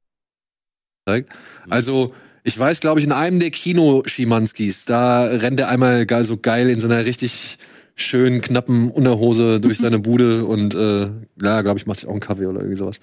gezeigt. 1.06 1.30
Also 1.70 2.14
ich 2.44 2.58
weiß, 2.58 2.80
glaube 2.80 3.00
ich, 3.00 3.06
in 3.06 3.12
einem 3.12 3.40
der 3.40 3.52
Kino-Schimanskis, 3.52 4.86
da 4.86 5.26
rennt 5.26 5.60
er 5.60 5.68
einmal 5.70 6.06
geil, 6.08 6.26
so 6.26 6.38
geil 6.38 6.70
in 6.70 6.80
so 6.80 6.88
einer 6.88 7.06
richtig 7.06 7.58
schönen, 7.96 8.42
knappen 8.42 8.92
Unterhose 8.92 9.60
durch 9.60 9.78
seine 9.78 10.00
Bude 10.00 10.46
und 10.46 10.74
äh, 10.74 11.12
ja, 11.42 11.62
glaube 11.62 11.80
ich, 11.80 11.86
macht 11.86 12.00
sich 12.00 12.08
auch 12.08 12.14
einen 12.14 12.20
Kaffee 12.20 12.46
oder 12.46 12.62
irgendwie 12.62 12.78
sowas. 12.78 12.98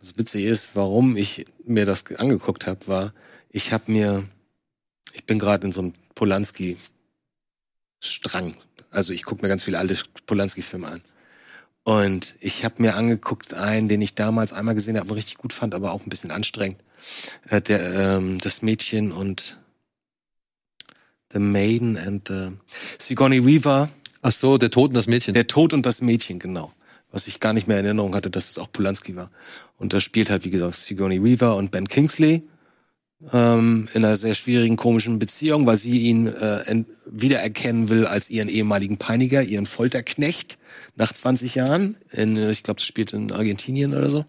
Das 0.00 0.18
Witzige 0.18 0.48
ist, 0.48 0.70
warum 0.74 1.16
ich 1.16 1.44
mir 1.64 1.86
das 1.86 2.04
angeguckt 2.16 2.66
habe, 2.66 2.86
war, 2.88 3.12
ich 3.50 3.72
habe 3.72 3.92
mir, 3.92 4.28
ich 5.12 5.24
bin 5.24 5.38
gerade 5.38 5.66
in 5.66 5.72
so 5.72 5.80
einem 5.80 5.94
Polanski-Strang. 6.14 8.56
Also 8.90 9.12
ich 9.12 9.24
gucke 9.24 9.42
mir 9.42 9.48
ganz 9.48 9.62
viele 9.62 9.78
alte 9.78 9.96
Polanski-Filme 10.26 10.88
an. 10.88 11.02
Und 11.84 12.36
ich 12.40 12.64
habe 12.64 12.76
mir 12.78 12.96
angeguckt 12.96 13.54
einen, 13.54 13.88
den 13.88 14.00
ich 14.00 14.14
damals 14.14 14.52
einmal 14.52 14.74
gesehen 14.74 14.98
habe 14.98 15.10
und 15.10 15.16
richtig 15.16 15.38
gut 15.38 15.52
fand, 15.52 15.74
aber 15.74 15.92
auch 15.92 16.04
ein 16.04 16.10
bisschen 16.10 16.30
anstrengend. 16.30 16.78
Äh, 17.48 17.60
der, 17.60 17.92
ähm, 17.92 18.38
das 18.38 18.62
Mädchen 18.62 19.12
und 19.12 19.58
The 21.32 21.38
Maiden 21.38 21.96
and 21.96 22.28
the 22.28 22.52
Sigourney 22.98 23.44
Weaver. 23.44 23.90
Ach 24.22 24.32
so, 24.32 24.56
der 24.56 24.70
Tod 24.70 24.90
und 24.90 24.94
das 24.94 25.08
Mädchen. 25.08 25.34
Der 25.34 25.48
Tod 25.48 25.74
und 25.74 25.84
das 25.84 26.00
Mädchen, 26.00 26.38
genau. 26.38 26.72
Was 27.10 27.26
ich 27.26 27.40
gar 27.40 27.52
nicht 27.52 27.68
mehr 27.68 27.80
in 27.80 27.84
Erinnerung 27.84 28.14
hatte, 28.14 28.30
dass 28.30 28.48
es 28.48 28.58
auch 28.58 28.70
Polanski 28.72 29.16
war. 29.16 29.30
Und 29.76 29.92
da 29.92 30.00
spielt 30.00 30.30
halt, 30.30 30.44
wie 30.44 30.50
gesagt, 30.50 30.76
Sigourney 30.76 31.22
Weaver 31.22 31.56
und 31.56 31.72
Ben 31.72 31.88
Kingsley. 31.88 32.42
ähm, 33.32 33.88
in 33.94 34.04
einer 34.04 34.16
sehr 34.16 34.34
schwierigen, 34.34 34.76
komischen 34.76 35.18
Beziehung, 35.18 35.66
weil 35.66 35.76
sie 35.76 36.02
ihn 36.02 36.26
äh, 36.26 36.84
wiedererkennen 37.06 37.88
will 37.88 38.06
als 38.06 38.30
ihren 38.30 38.48
ehemaligen 38.48 38.96
Peiniger, 38.96 39.42
ihren 39.42 39.66
Folterknecht 39.66 40.58
nach 40.96 41.12
20 41.12 41.54
Jahren. 41.54 41.96
In, 42.10 42.36
ich 42.50 42.62
glaube, 42.62 42.78
das 42.78 42.86
spielt 42.86 43.12
in 43.12 43.30
Argentinien 43.30 43.94
oder 43.94 44.10
so. 44.10 44.24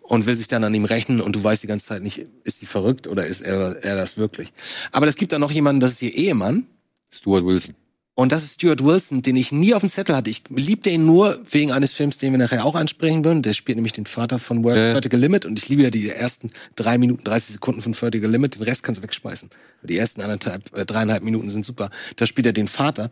Und 0.00 0.26
will 0.26 0.36
sich 0.36 0.48
dann 0.48 0.64
an 0.64 0.74
ihm 0.74 0.84
rächen 0.84 1.20
und 1.20 1.36
du 1.36 1.42
weißt 1.42 1.62
die 1.62 1.66
ganze 1.66 1.86
Zeit 1.86 2.02
nicht, 2.02 2.26
ist 2.44 2.58
sie 2.58 2.66
verrückt 2.66 3.06
oder 3.06 3.26
ist 3.26 3.40
er, 3.40 3.82
er 3.82 3.96
das 3.96 4.16
wirklich. 4.16 4.52
Aber 4.92 5.06
es 5.06 5.16
gibt 5.16 5.32
dann 5.32 5.40
noch 5.40 5.50
jemanden, 5.50 5.80
das 5.80 5.92
ist 5.92 6.02
ihr 6.02 6.14
Ehemann. 6.14 6.66
Stuart 7.10 7.44
Wilson. 7.44 7.74
Und 8.18 8.32
das 8.32 8.44
ist 8.44 8.54
Stuart 8.54 8.82
Wilson, 8.82 9.20
den 9.20 9.36
ich 9.36 9.52
nie 9.52 9.74
auf 9.74 9.82
dem 9.82 9.90
Zettel 9.90 10.16
hatte. 10.16 10.30
Ich 10.30 10.44
liebte 10.48 10.88
ihn 10.88 11.04
nur 11.04 11.38
wegen 11.50 11.70
eines 11.70 11.92
Films, 11.92 12.16
den 12.16 12.32
wir 12.32 12.38
nachher 12.38 12.64
auch 12.64 12.74
ansprechen 12.74 13.26
würden. 13.26 13.42
Der 13.42 13.52
spielt 13.52 13.76
nämlich 13.76 13.92
den 13.92 14.06
Vater 14.06 14.38
von 14.38 14.64
World 14.64 14.78
Ja. 14.78 14.92
Vertical 14.92 15.20
Limit. 15.20 15.44
Und 15.44 15.58
ich 15.58 15.68
liebe 15.68 15.82
ja 15.82 15.90
die 15.90 16.08
ersten 16.08 16.50
drei 16.76 16.96
Minuten, 16.96 17.24
30 17.24 17.52
Sekunden 17.52 17.82
von 17.82 17.92
Vertical 17.92 18.30
Limit. 18.30 18.54
Den 18.54 18.62
Rest 18.62 18.82
kannst 18.82 19.00
du 19.00 19.02
wegschmeißen. 19.02 19.50
Die 19.82 19.98
ersten 19.98 20.22
anderthalb, 20.22 20.74
äh, 20.74 20.86
dreieinhalb 20.86 21.22
Minuten 21.24 21.50
sind 21.50 21.66
super. 21.66 21.90
Da 22.16 22.24
spielt 22.24 22.46
er 22.46 22.54
den 22.54 22.68
Vater. 22.68 23.10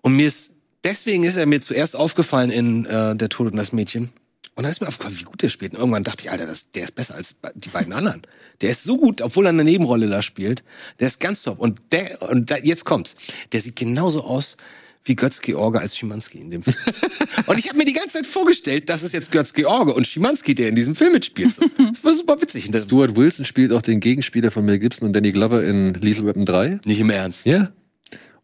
Und 0.00 0.16
mir 0.16 0.26
ist, 0.26 0.54
deswegen 0.84 1.24
ist 1.24 1.36
er 1.36 1.44
mir 1.44 1.60
zuerst 1.60 1.94
aufgefallen 1.94 2.50
in 2.50 2.86
äh, 2.86 3.14
Der 3.14 3.28
Tod 3.28 3.50
und 3.50 3.56
das 3.58 3.74
Mädchen. 3.74 4.10
Und 4.56 4.64
dann 4.64 4.72
ist 4.72 4.80
mir 4.80 4.88
aufgefallen, 4.88 5.18
wie 5.18 5.24
gut 5.24 5.42
der 5.42 5.48
spielt. 5.48 5.72
Und 5.72 5.78
irgendwann 5.78 6.04
dachte 6.04 6.24
ich, 6.24 6.30
Alter, 6.30 6.46
das, 6.46 6.70
der 6.72 6.84
ist 6.84 6.94
besser 6.94 7.14
als 7.14 7.36
die 7.54 7.68
beiden 7.68 7.92
anderen. 7.92 8.22
Der 8.60 8.70
ist 8.70 8.84
so 8.84 8.98
gut, 8.98 9.22
obwohl 9.22 9.46
er 9.46 9.50
eine 9.50 9.64
Nebenrolle 9.64 10.08
da 10.08 10.22
spielt. 10.22 10.62
Der 10.98 11.06
ist 11.06 11.20
ganz 11.20 11.42
top. 11.42 11.58
Und 11.58 11.80
der, 11.92 12.20
und 12.22 12.50
da, 12.50 12.56
jetzt 12.56 12.84
kommt's. 12.84 13.16
Der 13.52 13.60
sieht 13.60 13.76
genauso 13.76 14.22
aus 14.22 14.56
wie 15.04 15.16
Götz 15.16 15.40
George 15.40 15.80
als 15.80 15.96
Schimanski 15.96 16.38
in 16.38 16.50
dem 16.50 16.62
Film. 16.62 16.76
und 17.46 17.58
ich 17.58 17.68
habe 17.68 17.78
mir 17.78 17.84
die 17.84 17.92
ganze 17.92 18.18
Zeit 18.18 18.26
vorgestellt, 18.26 18.90
das 18.90 19.02
ist 19.02 19.12
jetzt 19.12 19.32
Götz 19.32 19.54
George 19.54 19.94
und 19.94 20.06
Schimanski, 20.06 20.54
der 20.54 20.68
in 20.68 20.74
diesem 20.74 20.94
Film 20.94 21.12
mitspielt. 21.12 21.58
Das 21.90 22.04
war 22.04 22.14
super 22.14 22.40
witzig. 22.40 22.68
Und 22.68 22.76
Stuart 22.76 23.16
Wilson 23.16 23.44
spielt 23.44 23.72
auch 23.72 23.82
den 23.82 24.00
Gegenspieler 24.00 24.50
von 24.50 24.64
Mel 24.64 24.78
Gibson 24.78 25.08
und 25.08 25.14
Danny 25.14 25.32
Glover 25.32 25.64
in 25.64 25.94
Lethal 25.94 26.26
Weapon 26.26 26.44
3. 26.44 26.80
nicht 26.84 27.00
im 27.00 27.10
Ernst. 27.10 27.46
Ja. 27.46 27.72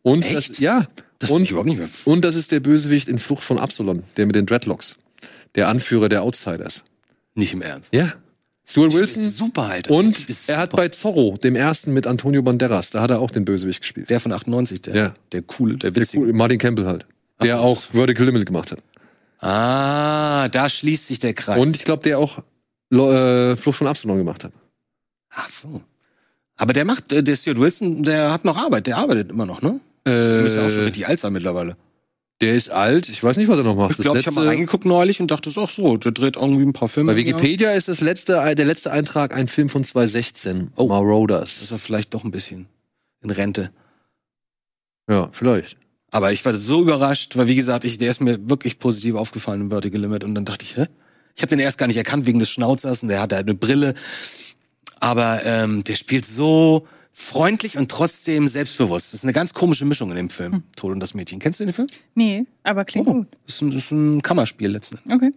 Und 0.02 0.24
Echt? 0.24 0.50
Das, 0.50 0.58
ja. 0.58 0.86
Das 1.18 1.30
und, 1.30 1.42
ich 1.42 1.50
überhaupt 1.50 1.68
nicht 1.68 1.78
mehr. 1.78 1.88
und 2.04 2.24
das 2.24 2.34
ist 2.34 2.52
der 2.52 2.60
Bösewicht 2.60 3.08
in 3.08 3.18
Flucht 3.18 3.42
von 3.42 3.58
Absalon, 3.58 4.02
der 4.16 4.26
mit 4.26 4.34
den 4.34 4.46
Dreadlocks. 4.46 4.96
Der 5.56 5.68
Anführer 5.68 6.08
der 6.08 6.22
Outsiders. 6.22 6.84
Nicht 7.34 7.52
im 7.52 7.62
Ernst. 7.62 7.92
Ja. 7.92 8.12
Stuart 8.68 8.92
Ist 8.94 9.16
Wilson. 9.16 9.28
super, 9.28 9.62
Alter. 9.62 9.90
Und 9.92 10.28
Ist 10.28 10.48
er 10.48 10.58
hat 10.58 10.70
bei 10.72 10.88
Zorro, 10.88 11.36
dem 11.42 11.54
ersten 11.56 11.92
mit 11.92 12.06
Antonio 12.06 12.42
Banderas, 12.42 12.90
da 12.90 13.00
hat 13.00 13.10
er 13.10 13.20
auch 13.20 13.30
den 13.30 13.44
Bösewicht 13.44 13.80
gespielt. 13.80 14.10
der 14.10 14.18
von 14.20 14.32
98, 14.32 14.82
der, 14.82 14.94
Ja. 14.96 15.14
der 15.32 15.42
coole, 15.42 15.76
der 15.76 15.92
Der 15.92 16.02
witzige. 16.02 16.22
cool, 16.24 16.32
Martin 16.32 16.58
Campbell 16.58 16.86
halt. 16.86 17.06
Der 17.42 17.58
Ach, 17.58 17.62
auch 17.64 17.80
Vertical 17.92 18.26
Limit 18.26 18.46
gemacht 18.46 18.72
hat. 18.72 18.80
Ah, 19.40 20.48
da 20.48 20.68
schließt 20.68 21.06
sich 21.06 21.18
der 21.18 21.34
Kreis. 21.34 21.58
Und 21.58 21.76
ich 21.76 21.84
glaube, 21.84 22.02
der 22.02 22.18
auch 22.18 22.38
äh, 22.90 23.56
Flucht 23.56 23.78
von 23.78 23.86
Absalon 23.86 24.18
gemacht 24.18 24.42
hat. 24.44 24.52
Ach 25.30 25.48
so. 25.48 25.82
Aber 26.56 26.72
der 26.72 26.84
macht, 26.84 27.12
äh, 27.12 27.22
der 27.22 27.36
Stuart 27.36 27.60
Wilson, 27.60 28.02
der 28.02 28.32
hat 28.32 28.44
noch 28.44 28.56
Arbeit, 28.56 28.86
der 28.86 28.96
arbeitet 28.96 29.30
immer 29.30 29.46
noch, 29.46 29.60
ne? 29.62 29.78
Der 30.06 30.42
müsste 30.42 30.62
auch 30.64 30.70
schon 30.70 30.80
Äh, 30.80 30.84
richtig 30.84 31.06
alt 31.06 31.20
sein 31.20 31.32
mittlerweile. 31.32 31.76
Der 32.40 32.54
ist 32.54 32.70
alt. 32.70 33.08
Ich 33.08 33.22
weiß 33.22 33.36
nicht, 33.38 33.48
was 33.48 33.58
er 33.58 33.64
noch 33.64 33.76
macht. 33.76 33.92
Ich 33.92 33.98
glaube, 33.98 34.18
ich 34.18 34.26
habe 34.26 34.36
mal 34.36 34.46
reingeguckt 34.46 34.84
neulich 34.84 35.20
und 35.20 35.30
dachte, 35.30 35.50
ach 35.56 35.70
so, 35.70 35.96
der 35.96 36.12
dreht 36.12 36.36
irgendwie 36.36 36.62
ein 36.62 36.72
paar 36.72 36.88
Filme. 36.88 37.12
Bei. 37.12 37.18
Wikipedia 37.18 37.72
ist 37.72 37.88
das 37.88 38.00
letzte, 38.00 38.54
der 38.54 38.64
letzte 38.64 38.92
Eintrag 38.92 39.34
ein 39.34 39.48
Film 39.48 39.68
von 39.68 39.84
2016. 39.84 40.72
Oh. 40.76 40.86
Marauders. 40.88 41.62
ist 41.62 41.70
er 41.70 41.78
vielleicht 41.78 42.12
doch 42.14 42.24
ein 42.24 42.30
bisschen 42.30 42.66
in 43.22 43.30
Rente. 43.30 43.70
Ja, 45.08 45.30
vielleicht. 45.32 45.76
Aber 46.10 46.32
ich 46.32 46.44
war 46.44 46.54
so 46.54 46.82
überrascht, 46.82 47.36
weil 47.36 47.46
wie 47.46 47.56
gesagt, 47.56 47.84
ich, 47.84 47.98
der 47.98 48.10
ist 48.10 48.20
mir 48.20 48.48
wirklich 48.48 48.78
positiv 48.78 49.14
aufgefallen 49.14 49.62
im 49.62 49.70
Vertical 49.70 50.00
Limit 50.00 50.24
und 50.24 50.34
dann 50.34 50.44
dachte 50.44 50.64
ich, 50.64 50.76
hä? 50.76 50.86
Ich 51.34 51.42
habe 51.42 51.50
den 51.50 51.58
erst 51.58 51.78
gar 51.78 51.86
nicht 51.86 51.98
erkannt 51.98 52.24
wegen 52.26 52.38
des 52.38 52.48
Schnauzers 52.48 53.02
und 53.02 53.08
der 53.08 53.20
hat 53.20 53.32
halt 53.32 53.46
eine 53.46 53.54
Brille. 53.54 53.94
Aber 55.00 55.44
ähm, 55.44 55.84
der 55.84 55.94
spielt 55.94 56.24
so 56.24 56.86
freundlich 57.18 57.78
und 57.78 57.90
trotzdem 57.90 58.46
selbstbewusst. 58.46 59.08
Das 59.08 59.20
ist 59.20 59.24
eine 59.24 59.32
ganz 59.32 59.54
komische 59.54 59.86
Mischung 59.86 60.10
in 60.10 60.16
dem 60.16 60.28
Film. 60.28 60.64
Tod 60.76 60.92
und 60.92 61.00
das 61.00 61.14
Mädchen. 61.14 61.38
Kennst 61.38 61.58
du 61.60 61.64
den 61.64 61.72
Film? 61.72 61.88
Nee, 62.14 62.44
aber 62.62 62.84
klingt 62.84 63.08
Oh, 63.08 63.14
gut. 63.14 63.28
ist 63.46 63.62
ein, 63.62 63.72
ist 63.72 63.90
ein 63.90 64.20
Kammerspiel 64.20 64.68
letzten 64.68 64.98
Endes. 64.98 65.16
Okay. 65.16 65.32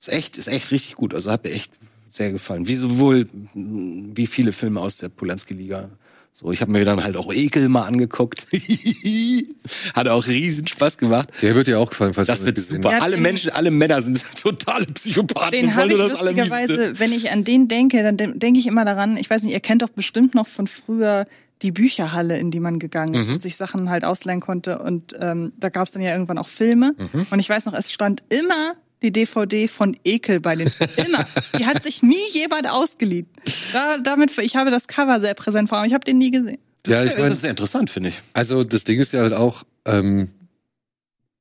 Ist 0.00 0.08
echt, 0.08 0.36
ist 0.36 0.48
echt 0.48 0.72
richtig 0.72 0.96
gut. 0.96 1.14
Also 1.14 1.30
hat 1.30 1.44
mir 1.44 1.50
echt 1.50 1.70
sehr 2.08 2.32
gefallen. 2.32 2.66
Wie 2.66 2.74
sowohl 2.74 3.28
wie 3.54 4.26
viele 4.26 4.50
Filme 4.52 4.80
aus 4.80 4.96
der 4.96 5.10
Polanski-Liga. 5.10 5.90
So, 6.34 6.50
ich 6.50 6.60
habe 6.62 6.72
mir 6.72 6.84
dann 6.84 7.04
halt 7.04 7.16
auch 7.16 7.32
Ekel 7.32 7.68
mal 7.68 7.82
angeguckt. 7.82 8.46
Hat 9.94 10.08
auch 10.08 10.26
riesen 10.26 10.66
Spaß 10.66 10.98
gemacht. 10.98 11.28
Der 11.42 11.54
wird 11.54 11.66
dir 11.66 11.78
auch 11.78 11.90
gefallen, 11.90 12.14
falls 12.14 12.26
Das 12.26 12.40
du 12.40 12.46
wird 12.46 12.56
gesehen 12.56 12.82
super. 12.82 12.96
Ja, 12.96 13.02
alle 13.02 13.16
Menschen, 13.16 13.50
alle 13.50 13.70
Männer 13.70 14.00
sind 14.02 14.24
totale 14.42 14.86
Psychopathen. 14.86 15.52
Den 15.52 15.74
habe 15.76 15.92
ich 15.92 15.98
das 15.98 16.12
lustigerweise, 16.20 16.98
wenn 16.98 17.12
ich 17.12 17.30
an 17.30 17.44
den 17.44 17.68
denke, 17.68 18.02
dann 18.02 18.16
de- 18.16 18.36
denke 18.38 18.58
ich 18.58 18.66
immer 18.66 18.84
daran, 18.84 19.16
ich 19.16 19.28
weiß 19.28 19.42
nicht, 19.42 19.52
ihr 19.52 19.60
kennt 19.60 19.82
doch 19.82 19.90
bestimmt 19.90 20.34
noch 20.34 20.48
von 20.48 20.66
früher 20.66 21.26
die 21.60 21.70
Bücherhalle, 21.70 22.38
in 22.38 22.50
die 22.50 22.58
man 22.60 22.78
gegangen 22.80 23.14
ist 23.14 23.28
Mhm. 23.28 23.34
und 23.34 23.42
sich 23.42 23.56
Sachen 23.56 23.88
halt 23.90 24.04
ausleihen 24.04 24.40
konnte. 24.40 24.78
Und 24.80 25.14
ähm, 25.20 25.52
da 25.58 25.68
gab 25.68 25.86
es 25.86 25.92
dann 25.92 26.02
ja 26.02 26.10
irgendwann 26.12 26.38
auch 26.38 26.48
Filme. 26.48 26.94
Mhm. 27.12 27.26
Und 27.30 27.38
ich 27.38 27.48
weiß 27.48 27.66
noch, 27.66 27.74
es 27.74 27.92
stand 27.92 28.22
immer 28.30 28.74
die 29.02 29.12
DVD 29.12 29.68
von 29.68 29.96
Ekel 30.04 30.40
bei 30.40 30.54
den 30.56 30.70
Immer. 30.96 31.26
Die 31.58 31.66
hat 31.66 31.82
sich 31.82 32.02
nie 32.02 32.30
jemand 32.30 32.70
ausgeliehen. 32.70 33.26
Da, 33.72 33.98
damit, 33.98 34.36
ich 34.38 34.56
habe 34.56 34.70
das 34.70 34.86
Cover 34.86 35.20
sehr 35.20 35.34
präsent 35.34 35.68
vor 35.68 35.78
Augen. 35.78 35.88
Ich 35.88 35.94
habe 35.94 36.04
den 36.04 36.18
nie 36.18 36.30
gesehen. 36.30 36.58
Ja, 36.86 37.04
ich 37.04 37.10
das 37.10 37.18
meine, 37.20 37.34
ist 37.34 37.42
sehr 37.42 37.50
interessant, 37.50 37.90
finde 37.90 38.08
ich. 38.10 38.16
also 38.32 38.64
das 38.64 38.84
Ding 38.84 38.98
ist 38.98 39.12
ja 39.12 39.20
halt 39.20 39.32
auch, 39.32 39.62
ähm, 39.84 40.30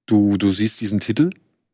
du, 0.06 0.38
du 0.38 0.54
siehst 0.54 0.82
diesen 0.82 1.00
Titel. 1.00 1.32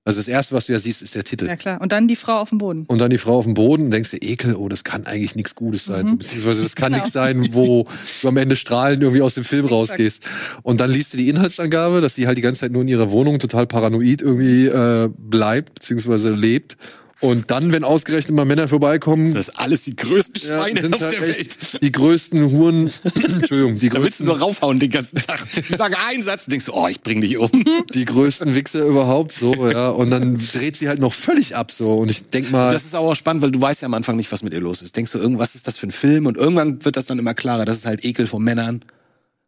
Also 0.08 0.20
das 0.20 0.30
erste, 0.30 0.56
was 0.56 0.68
du 0.68 0.72
ja 0.72 0.80
siehst, 0.80 1.02
ist 1.02 1.16
der 1.16 1.26
Titel. 1.26 1.48
Ja 1.48 1.58
klar. 1.58 1.82
Und 1.82 1.92
dann 1.92 2.08
die 2.08 2.16
Frau 2.16 2.38
auf 2.38 2.48
dem 2.48 2.60
Boden. 2.60 2.86
Und 2.88 3.00
dann 3.00 3.10
die 3.10 3.18
Frau 3.18 3.38
auf 3.38 3.44
dem 3.44 3.56
Boden, 3.56 3.92
denkst 3.92 4.12
du, 4.12 4.18
Ekel, 4.18 4.56
oh, 4.56 4.70
das 4.70 4.86
kann 4.86 5.06
eigentlich 5.06 5.36
nichts 5.36 5.54
Gutes 5.54 5.84
sein. 5.84 6.06
Mhm. 6.06 6.18
Beziehungsweise 6.20 6.64
das 6.64 6.78
kann 6.78 6.94
Genau. 6.94 7.04
nichts 7.04 7.12
sein, 7.14 7.46
wo 7.52 7.86
du 8.22 8.28
am 8.30 8.38
Ende 8.38 8.56
strahlend 8.56 9.04
irgendwie 9.04 9.22
aus 9.22 9.34
dem 9.36 9.44
Film 9.44 9.66
rausgehst. 9.66 10.24
Und 10.64 10.80
dann 10.80 10.92
liest 10.92 11.12
du 11.12 11.18
die 11.18 11.28
Inhaltsangabe, 11.28 12.00
dass 12.00 12.16
sie 12.16 12.26
halt 12.26 12.38
die 12.38 12.42
ganze 12.42 12.62
Zeit 12.62 12.72
nur 12.72 12.84
in 12.84 12.88
ihrer 12.88 13.12
Wohnung 13.12 13.38
total 13.40 13.68
paranoid 13.68 14.22
irgendwie 14.22 14.68
äh, 14.68 15.10
bleibt, 15.18 15.74
beziehungsweise 15.76 16.34
lebt. 16.34 16.78
Und 17.20 17.50
dann, 17.50 17.72
wenn 17.72 17.84
ausgerechnet 17.84 18.36
mal 18.36 18.46
Männer 18.46 18.68
vorbeikommen, 18.68 19.34
Das 19.34 19.48
ist 19.48 19.58
alles 19.58 19.82
die 19.82 19.96
größten 19.96 20.48
ja, 20.48 20.58
Schweine 20.58 20.82
sind 20.82 20.94
auf 20.94 21.02
halt 21.02 21.14
der 21.14 21.22
Welt. 21.22 21.58
die 21.82 21.92
größten 21.92 22.52
Huren, 22.52 22.92
Entschuldigung, 23.16 23.78
die 23.80 23.90
Da 23.90 23.96
willst 24.04 24.20
du 24.20 24.24
größten, 24.24 24.26
nur 24.26 24.40
raufhauen 24.40 24.80
den 24.80 24.92
ganzen 24.92 25.20
Tag. 25.22 25.44
Die 25.56 25.62
sagen 25.76 25.96
einen 25.96 26.22
Satz, 26.22 26.46
denkst 26.46 26.68
du, 26.68 26.74
oh, 26.74 26.88
ich 26.88 27.02
bring 27.02 27.22
dich 27.22 27.38
um. 27.38 27.50
die 27.94 28.06
größten 28.06 28.54
Wichser 28.54 28.86
überhaupt, 28.86 29.32
so, 29.32 29.68
ja. 29.68 29.90
Und 29.90 30.12
dann 30.12 30.38
dreht 30.54 30.78
sie 30.78 30.88
halt 30.88 31.00
noch 31.00 31.14
völlig 31.14 31.56
ab, 31.56 31.72
so. 31.72 31.96
Und 31.96 32.12
ich 32.12 32.30
denk 32.30 32.52
mal, 32.52 32.72
Das 32.72 32.86
ist 32.86 32.96
auch 32.96 33.16
spannend, 33.16 33.42
weil 33.42 33.52
du 33.52 33.60
weißt 33.60 33.82
ja 33.82 33.88
am 33.88 33.96
Anfang 33.96 34.16
nicht, 34.16 34.32
was 34.32 34.44
mit 34.44 34.54
ihr 34.54 34.62
los 34.62 34.84
ist. 34.84 34.96
Denkst 34.96 35.12
du, 35.12 35.18
irgendwas 35.18 35.56
ist 35.56 35.68
das 35.68 35.78
für 35.78 35.88
ein 35.88 35.92
Film? 35.92 36.28
Und 36.28 36.38
irgendwann 36.38 36.86
wird 36.86 36.98
das 36.98 37.08
dann 37.08 37.18
immer 37.18 37.34
klarer, 37.34 37.66
dass 37.66 37.78
es 37.78 37.86
halt 37.88 38.06
Ekel 38.06 38.28
vor 38.28 38.40
Männern 38.40 38.82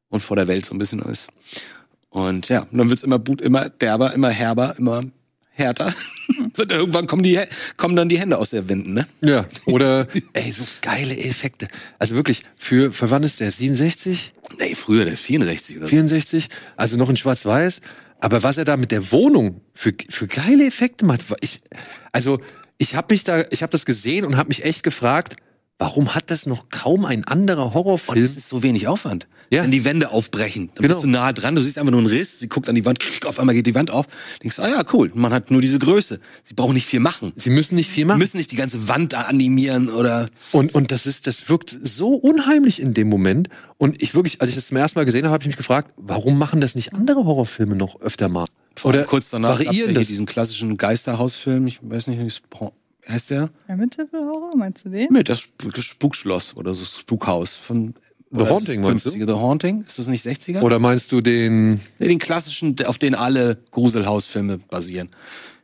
und 0.09 0.21
vor 0.21 0.35
der 0.35 0.47
Welt 0.47 0.65
so 0.65 0.73
ein 0.73 0.79
bisschen 0.79 1.01
ist. 1.03 1.27
Und 2.09 2.49
ja, 2.49 2.61
und 2.71 2.79
dann 2.79 2.89
wird's 2.89 3.03
immer, 3.03 3.21
immer 3.41 3.69
derber, 3.69 4.13
immer 4.15 4.29
herber, 4.29 4.73
immer 4.79 5.03
härter. 5.59 5.93
und 6.57 6.71
irgendwann 6.71 7.07
kommen, 7.07 7.23
die, 7.23 7.39
kommen 7.77 7.95
dann 7.95 8.09
die 8.09 8.19
Hände 8.19 8.37
aus 8.37 8.51
der 8.51 8.67
Winden, 8.69 8.93
ne? 8.93 9.07
Ja, 9.21 9.45
oder, 9.65 10.07
ey, 10.33 10.51
so 10.51 10.63
geile 10.81 11.17
Effekte. 11.17 11.67
Also 11.99 12.15
wirklich, 12.15 12.41
für, 12.55 12.91
für 12.91 13.11
wann 13.11 13.23
ist 13.23 13.39
der? 13.39 13.51
67? 13.51 14.33
Nee, 14.57 14.75
früher, 14.75 15.05
der 15.05 15.17
64 15.17 15.77
oder 15.77 15.85
so. 15.85 15.89
64? 15.89 16.49
Also 16.75 16.97
noch 16.97 17.09
in 17.09 17.15
Schwarz-Weiß. 17.15 17.81
Aber 18.19 18.43
was 18.43 18.57
er 18.57 18.65
da 18.65 18.75
mit 18.75 18.91
der 18.91 19.11
Wohnung 19.11 19.61
für, 19.73 19.93
für 20.09 20.27
geile 20.27 20.65
Effekte 20.65 21.05
macht, 21.05 21.21
ich, 21.41 21.61
also 22.11 22.39
ich 22.77 22.95
habe 22.95 23.13
mich 23.13 23.23
da, 23.23 23.43
ich 23.49 23.61
habe 23.61 23.71
das 23.71 23.85
gesehen 23.85 24.25
und 24.25 24.35
habe 24.37 24.49
mich 24.49 24.65
echt 24.65 24.83
gefragt, 24.83 25.35
warum 25.77 26.13
hat 26.15 26.29
das 26.29 26.45
noch 26.45 26.69
kaum 26.69 27.05
ein 27.05 27.23
anderer 27.23 27.67
Und 27.67 27.73
Horrorfilm? 27.73 28.23
es 28.23 28.35
ist 28.35 28.49
so 28.49 28.61
wenig 28.63 28.87
Aufwand. 28.87 29.27
Ja. 29.51 29.63
Wenn 29.63 29.71
die 29.71 29.83
Wände 29.83 30.11
aufbrechen, 30.11 30.67
dann 30.75 30.83
Genau. 30.83 30.87
bist 30.95 31.03
du 31.03 31.07
nah 31.07 31.33
dran, 31.33 31.55
du 31.55 31.61
siehst 31.61 31.77
einfach 31.77 31.91
nur 31.91 31.99
einen 32.01 32.09
Riss, 32.09 32.39
sie 32.39 32.47
guckt 32.49 32.69
an 32.69 32.75
die 32.75 32.85
Wand, 32.85 32.99
auf 33.25 33.39
einmal 33.39 33.55
geht 33.55 33.65
die 33.65 33.73
Wand 33.75 33.89
auf, 33.89 34.05
denkst, 34.43 34.59
ah 34.59 34.67
ja, 34.67 34.83
cool, 34.93 35.11
man 35.15 35.33
hat 35.33 35.49
nur 35.51 35.59
diese 35.61 35.79
Größe. 35.79 36.19
Sie 36.45 36.53
brauchen 36.53 36.73
nicht 36.75 36.85
viel 36.85 36.99
machen. 36.99 37.33
Sie 37.35 37.49
müssen 37.49 37.75
nicht 37.75 37.89
viel 37.89 38.05
machen. 38.05 38.19
müssen 38.19 38.37
nicht 38.37 38.51
die 38.51 38.55
ganze 38.57 38.87
Wand 38.87 39.13
da 39.13 39.21
animieren 39.21 39.89
oder 39.89 40.27
Und, 40.51 40.75
und 40.75 40.91
das 40.91 41.05
ist, 41.07 41.25
das 41.27 41.49
wirkt 41.49 41.79
so 41.83 42.13
unheimlich 42.13 42.81
in 42.81 42.93
dem 42.93 43.09
Moment. 43.09 43.49
Und 43.77 44.01
ich 44.01 44.13
wirklich, 44.13 44.41
als 44.41 44.49
ich 44.49 44.55
das 44.55 44.67
zum 44.67 44.77
ersten 44.77 44.99
Mal 44.99 45.05
gesehen 45.05 45.23
habe, 45.25 45.33
habe 45.33 45.41
ich 45.43 45.47
mich 45.47 45.57
gefragt, 45.57 45.91
warum 45.97 46.37
machen 46.37 46.61
das 46.61 46.75
nicht 46.75 46.93
andere 46.93 47.25
Horrorfilme 47.25 47.75
noch 47.75 48.01
öfter 48.01 48.29
mal? 48.29 48.45
Oder 48.83 49.03
kurz 49.03 49.29
danach 49.31 49.59
variieren 49.59 49.93
das. 49.95 50.07
diesen 50.07 50.25
klassischen 50.25 50.77
Geisterhausfilm, 50.77 51.65
ich 51.67 51.79
weiß 51.81 52.07
nicht, 52.07 52.19
wie 52.21 53.11
heißt 53.11 53.29
der? 53.31 53.49
Ja, 53.67 53.75
mit 53.75 53.97
Horror, 54.13 54.55
meinst 54.55 54.85
du 54.85 54.89
den? 54.89 55.11
Mit 55.11 55.27
das 55.29 55.39
Sp- 55.49 55.73
Spukschloss 55.81 56.55
oder 56.55 56.73
so 56.73 56.85
Spukhaus 56.85 57.55
von 57.55 57.95
The 58.31 58.41
oder 58.41 58.51
Haunting, 58.51 58.81
meinst 58.81 59.05
du? 59.05 59.09
50er? 59.09 59.25
The 59.25 59.33
Haunting? 59.33 59.83
Ist 59.85 59.97
das 59.97 60.07
nicht 60.07 60.25
60er? 60.25 60.61
Oder 60.61 60.79
meinst 60.79 61.11
du 61.11 61.21
den, 61.21 61.79
Nee, 61.97 62.07
den 62.07 62.19
klassischen, 62.19 62.75
auf 62.85 62.97
den 62.97 63.15
alle 63.15 63.57
Gruselhausfilme 63.71 64.59
basieren. 64.59 65.09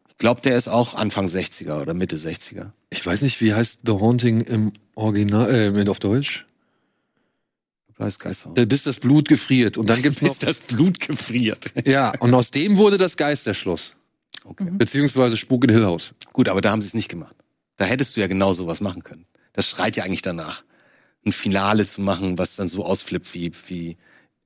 Ich 0.10 0.18
glaube, 0.18 0.42
der 0.42 0.58
ist 0.58 0.68
auch 0.68 0.96
Anfang 0.96 1.28
60er 1.28 1.82
oder 1.82 1.94
Mitte 1.94 2.16
60er. 2.16 2.72
ich 2.90 3.06
weiß 3.06 3.22
nicht, 3.22 3.42
wie 3.42 3.54
heißt 3.54 3.82
The 3.86 3.94
Haunting 3.94 4.42
im 4.42 4.74
Original, 4.96 5.76
äh, 5.78 5.90
auf 5.90 6.00
Deutsch? 6.00 6.46
Da 7.98 8.08
ist 8.08 8.20
Geisterhaus. 8.20 8.58
Äh, 8.58 8.66
Bis 8.66 8.84
das 8.84 9.00
Blut 9.00 9.28
gefriert. 9.28 9.78
Und 9.78 9.90
dann 9.90 10.02
gibt's 10.02 10.22
noch, 10.24 10.30
Bis 10.30 10.40
das 10.40 10.62
Blut 10.62 11.00
gefriert. 11.00 11.72
ja, 11.86 12.14
und 12.20 12.34
aus 12.34 12.52
dem 12.52 12.78
wurde 12.78 12.98
das 12.98 13.16
Geisterschloss. 13.18 13.94
Okay. 14.44 14.68
Beziehungsweise 14.72 15.38
Spuk 15.38 15.64
in 15.66 15.72
Hill 15.72 15.86
House. 15.86 16.14
Gut, 16.34 16.50
aber 16.50 16.62
da 16.62 16.72
haben 16.72 16.82
sie 16.82 16.88
es 16.88 16.94
nicht 16.94 17.10
gemacht. 17.10 17.36
Da 17.78 17.86
hättest 17.86 18.16
du 18.16 18.22
ja 18.22 18.28
genau 18.28 18.54
sowas 18.54 18.82
machen 18.82 19.04
können. 19.04 19.26
Das 19.54 19.68
schreit 19.68 19.96
ja 19.96 20.04
eigentlich 20.04 20.22
danach. 20.22 20.64
Ein 21.26 21.32
Finale 21.32 21.86
zu 21.86 22.02
machen, 22.02 22.38
was 22.38 22.56
dann 22.56 22.68
so 22.68 22.86
ausflippt 22.86 23.34
wie, 23.34 23.52
wie 23.68 23.98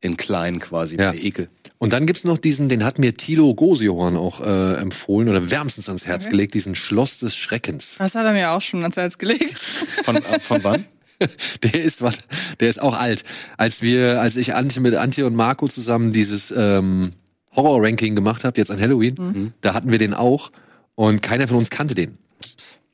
in 0.01 0.15
klein 0.17 0.59
quasi, 0.59 0.97
Ja. 0.97 1.13
wie 1.13 1.27
Ekel. 1.27 1.49
Und 1.77 1.91
dann 1.93 2.05
gibt's 2.05 2.23
noch 2.23 2.37
diesen, 2.37 2.69
den 2.69 2.83
hat 2.85 2.99
mir 2.99 3.15
Thilo 3.15 3.53
Gosiohan 3.53 4.15
auch 4.15 4.39
äh, 4.41 4.75
empfohlen 4.75 5.27
oder 5.29 5.49
wärmstens 5.51 5.87
ans 5.89 6.05
Herz 6.05 6.23
Okay. 6.25 6.31
gelegt, 6.31 6.53
diesen 6.53 6.75
Schloss 6.75 7.19
des 7.19 7.35
Schreckens. 7.35 7.95
Das 7.97 8.15
hat 8.15 8.25
er 8.25 8.33
mir 8.33 8.51
auch 8.51 8.61
schon 8.61 8.81
ans 8.81 8.95
Herz 8.97 9.17
gelegt. 9.17 9.59
Von, 10.03 10.15
äh, 10.17 10.39
von 10.39 10.63
wann? 10.63 10.85
Der 11.63 11.73
ist 11.83 12.01
was, 12.01 12.17
der 12.61 12.69
ist 12.69 12.81
auch 12.81 12.97
alt. 12.97 13.25
Als 13.57 13.81
wir, 13.81 14.21
als 14.21 14.37
ich 14.37 14.55
Antje 14.55 14.81
mit 14.81 14.95
Antje 14.95 15.25
und 15.25 15.35
Marco 15.35 15.67
zusammen 15.67 16.13
dieses 16.13 16.53
ähm, 16.55 17.09
Horror-Ranking 17.53 18.15
gemacht 18.15 18.45
habe, 18.45 18.57
jetzt 18.57 18.71
an 18.71 18.79
Halloween, 18.79 19.15
Mhm. 19.17 19.53
da 19.59 19.73
hatten 19.73 19.91
wir 19.91 19.97
den 19.97 20.13
auch 20.13 20.49
und 20.95 21.21
keiner 21.21 21.49
von 21.49 21.57
uns 21.57 21.69
kannte 21.69 21.93
den. 21.93 22.17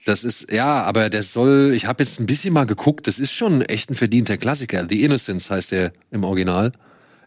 Das 0.05 0.23
ist, 0.23 0.51
ja, 0.51 0.83
aber 0.83 1.09
der 1.09 1.23
soll, 1.23 1.73
ich 1.75 1.87
habe 1.87 2.03
jetzt 2.03 2.19
ein 2.19 2.27
bisschen 2.27 2.53
mal 2.53 2.65
geguckt, 2.65 3.07
das 3.07 3.17
ist 3.19 3.31
schon 3.33 3.61
echt 3.63 3.89
ein 3.89 3.95
verdienter 3.95 4.37
Klassiker. 4.37 4.85
The 4.87 5.03
Innocence 5.03 5.49
heißt 5.49 5.71
der 5.71 5.93
im 6.11 6.23
Original, 6.23 6.71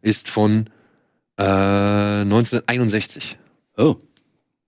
ist 0.00 0.28
von 0.28 0.70
äh, 1.36 1.42
1961. 1.42 3.36
Oh, 3.76 3.96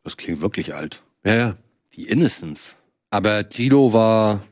das 0.03 0.17
klingt 0.17 0.41
wirklich 0.41 0.75
alt. 0.75 1.03
Ja, 1.25 1.35
ja. 1.35 1.57
Die 1.95 2.05
Innocence. 2.09 2.75
Aber 3.11 3.49
Tilo 3.49 3.93
war 3.93 4.43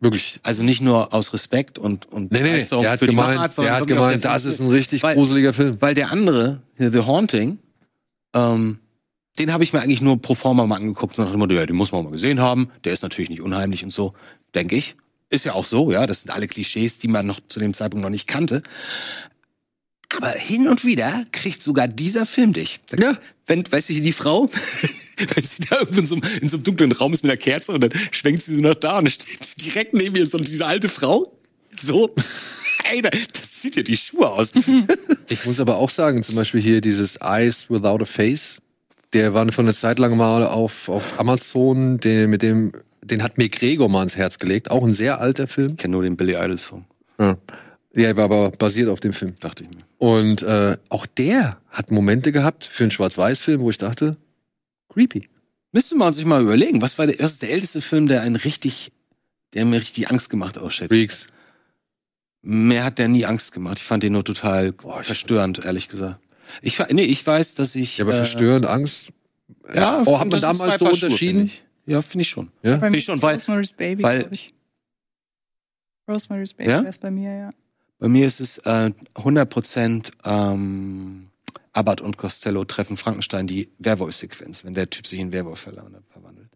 wirklich. 0.00 0.40
Also 0.42 0.62
nicht 0.62 0.82
nur 0.82 1.14
aus 1.14 1.32
Respekt 1.32 1.78
und, 1.78 2.06
und 2.12 2.32
Nee, 2.32 2.40
nee, 2.40 2.64
Der 2.70 2.90
hat 2.90 2.98
für 2.98 3.06
die 3.06 3.12
gemeint, 3.12 3.36
Machart, 3.36 3.58
der 3.58 3.76
hat 3.76 3.86
gemeint 3.86 4.24
das 4.24 4.44
ist 4.44 4.60
ein 4.60 4.68
richtig 4.70 5.02
Weil- 5.02 5.14
gruseliger 5.14 5.52
Film. 5.52 5.76
Weil 5.80 5.94
der 5.94 6.10
andere, 6.12 6.62
The 6.78 7.00
Haunting, 7.00 7.58
ähm, 8.34 8.78
den 9.38 9.52
habe 9.52 9.64
ich 9.64 9.72
mir 9.72 9.80
eigentlich 9.80 10.00
nur 10.00 10.20
pro 10.20 10.34
forma 10.34 10.66
mal 10.66 10.76
angeguckt 10.76 11.18
und 11.18 11.30
dem 11.30 11.38
Motto, 11.38 11.54
ja, 11.54 11.66
den 11.66 11.76
muss 11.76 11.92
man 11.92 12.04
mal 12.04 12.10
gesehen 12.12 12.40
haben. 12.40 12.70
Der 12.84 12.92
ist 12.92 13.02
natürlich 13.02 13.30
nicht 13.30 13.40
unheimlich 13.42 13.84
und 13.84 13.92
so, 13.92 14.14
denke 14.54 14.76
ich. 14.76 14.96
Ist 15.28 15.44
ja 15.44 15.54
auch 15.54 15.64
so, 15.64 15.90
ja. 15.90 16.06
Das 16.06 16.22
sind 16.22 16.30
alle 16.30 16.46
Klischees, 16.46 16.98
die 16.98 17.08
man 17.08 17.26
noch 17.26 17.40
zu 17.48 17.58
dem 17.60 17.74
Zeitpunkt 17.74 18.02
noch 18.04 18.10
nicht 18.10 18.26
kannte. 18.28 18.62
Aber 20.16 20.30
hin 20.30 20.68
und 20.68 20.84
wieder 20.84 21.24
kriegt 21.32 21.62
sogar 21.62 21.88
dieser 21.88 22.26
Film 22.26 22.52
dich. 22.52 22.80
Ja. 22.98 23.18
Wenn, 23.46 23.70
weißt 23.70 23.88
du, 23.88 23.94
die 23.94 24.12
Frau, 24.12 24.48
wenn 25.34 25.44
sie 25.44 25.62
da 25.68 25.80
irgendwo 25.80 26.00
in 26.00 26.06
so, 26.06 26.14
einem, 26.14 26.38
in 26.40 26.48
so 26.48 26.56
einem 26.56 26.64
dunklen 26.64 26.92
Raum 26.92 27.12
ist 27.12 27.22
mit 27.22 27.30
einer 27.32 27.36
Kerze 27.40 27.72
und 27.72 27.80
dann 27.80 27.90
schwenkt 28.12 28.42
sie 28.44 28.54
so 28.54 28.60
nach 28.60 28.74
da 28.74 28.98
und 28.98 29.10
steht 29.10 29.60
direkt 29.64 29.94
neben 29.94 30.14
ihr 30.16 30.26
so 30.26 30.38
diese 30.38 30.64
alte 30.64 30.88
Frau. 30.88 31.36
So. 31.78 32.14
Ey, 32.90 33.02
da- 33.02 33.10
das 33.10 33.52
zieht 33.54 33.76
ihr 33.76 33.84
die 33.84 33.96
Schuhe 33.96 34.28
aus. 34.30 34.52
Ich 35.28 35.44
muss 35.44 35.58
aber 35.58 35.76
auch 35.78 35.90
sagen, 35.90 36.22
zum 36.22 36.36
Beispiel 36.36 36.60
hier 36.60 36.80
dieses 36.80 37.16
Eyes 37.16 37.68
Without 37.68 38.00
a 38.00 38.04
Face, 38.04 38.58
der 39.12 39.34
war 39.34 39.50
von 39.52 39.66
einer 39.66 39.74
Zeit 39.74 39.98
lang 39.98 40.16
mal 40.16 40.46
auf, 40.46 40.88
auf 40.88 41.18
Amazon, 41.18 41.98
den, 41.98 42.30
mit 42.30 42.42
dem, 42.42 42.72
den 43.02 43.22
hat 43.22 43.38
mir 43.38 43.48
Gregor 43.48 43.88
mal 43.88 44.02
ins 44.02 44.16
Herz 44.16 44.38
gelegt. 44.38 44.70
Auch 44.70 44.84
ein 44.84 44.94
sehr 44.94 45.20
alter 45.20 45.46
Film. 45.46 45.72
Ich 45.72 45.76
kenne 45.78 45.92
nur 45.92 46.02
den 46.02 46.16
Billy 46.16 46.34
Idol 46.34 46.58
Song, 46.58 46.84
Ja. 47.18 47.36
Ja, 47.94 48.14
war 48.14 48.24
aber 48.24 48.50
basiert 48.50 48.90
auf 48.90 49.00
dem 49.00 49.14
Film. 49.14 49.34
dachte 49.40 49.64
ich 49.64 49.70
mir. 49.70 49.82
Und 49.96 50.42
äh, 50.42 50.76
auch 50.90 51.06
der 51.06 51.56
hat 51.70 51.90
Momente 51.90 52.30
gehabt 52.30 52.64
für 52.64 52.84
einen 52.84 52.90
Schwarz-Weiß-Film, 52.90 53.60
wo 53.60 53.70
ich 53.70 53.78
dachte, 53.78 54.18
creepy. 54.90 55.30
Müsste 55.72 55.94
man 55.94 56.12
sich 56.12 56.26
mal 56.26 56.42
überlegen, 56.42 56.82
was 56.82 56.98
war 56.98 57.06
der, 57.06 57.18
was 57.20 57.32
ist 57.32 57.42
der 57.42 57.52
älteste 57.52 57.80
Film, 57.80 58.06
der 58.06 58.20
einen 58.20 58.36
richtig, 58.36 58.92
der 59.54 59.64
mir 59.64 59.80
richtig 59.80 60.10
Angst 60.10 60.28
gemacht 60.28 60.58
ausschaut? 60.58 60.88
Freaks. 60.88 61.26
Mir 62.42 62.84
hat 62.84 62.98
der 62.98 63.08
nie 63.08 63.24
Angst 63.24 63.52
gemacht. 63.52 63.78
Ich 63.78 63.84
fand 63.84 64.02
den 64.02 64.12
nur 64.12 64.24
total 64.24 64.72
Boah, 64.72 65.02
verstörend, 65.02 65.64
ehrlich 65.64 65.88
gesagt. 65.88 66.20
Ich, 66.62 66.78
nee, 66.90 67.04
ich 67.04 67.26
weiß, 67.26 67.54
dass 67.54 67.74
ich. 67.74 67.98
Ja, 67.98 68.04
aber 68.04 68.14
äh, 68.14 68.16
verstörend, 68.18 68.66
Angst. 68.66 69.12
Ja, 69.74 70.02
oh, 70.06 70.12
das 70.28 70.40
sind 70.40 70.42
damals 70.42 70.78
so 70.78 70.86
unterschieden? 70.86 71.38
finde 71.38 71.44
ich. 71.44 71.64
Ja, 71.86 72.02
finde 72.02 72.22
ich 72.22 72.28
schon. 72.28 72.50
Ja? 72.62 72.76
Bei 72.78 72.90
mir 72.90 72.98
ich 72.98 73.04
schon, 73.04 73.20
weil- 73.22 73.34
Rosemary's 73.34 73.72
Baby, 73.72 74.02
weil- 74.02 74.28
ich. 74.30 74.52
Rosemary's 76.08 76.54
Baby 76.54 76.70
Ja? 76.70 76.84
wär's 76.84 76.98
bei 76.98 77.10
mir, 77.10 77.34
ja. 77.34 77.50
Bei 77.98 78.08
mir 78.08 78.26
ist 78.26 78.40
es 78.40 78.58
äh, 78.58 78.92
100% 79.14 80.12
ähm, 80.24 81.28
Abbott 81.72 82.00
und 82.00 82.16
Costello 82.18 82.64
treffen 82.64 82.96
Frankenstein 82.96 83.46
die 83.46 83.70
Werwolf-Sequenz, 83.78 84.64
wenn 84.64 84.74
der 84.74 84.90
Typ 84.90 85.06
sich 85.06 85.18
in 85.18 85.32
Werwolf 85.32 85.60
verwandelt. 85.60 86.04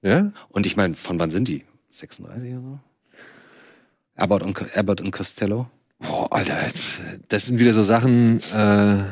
Ja? 0.03 0.33
Und 0.51 0.67
ich 0.67 0.77
meine, 0.77 0.95
von 0.95 1.19
wann 1.19 1.31
sind 1.31 1.49
die? 1.49 1.65
36 1.91 2.53
oder 2.53 2.61
so? 2.61 2.81
Abbott 4.17 4.43
und, 4.43 4.77
Abbott 4.77 5.01
und 5.01 5.11
Costello? 5.11 5.69
Boah, 5.99 6.33
Alter, 6.33 6.59
das 7.29 7.47
sind 7.47 7.59
wieder 7.59 7.75
so 7.75 7.83
Sachen, 7.85 8.41
äh, 8.55 9.05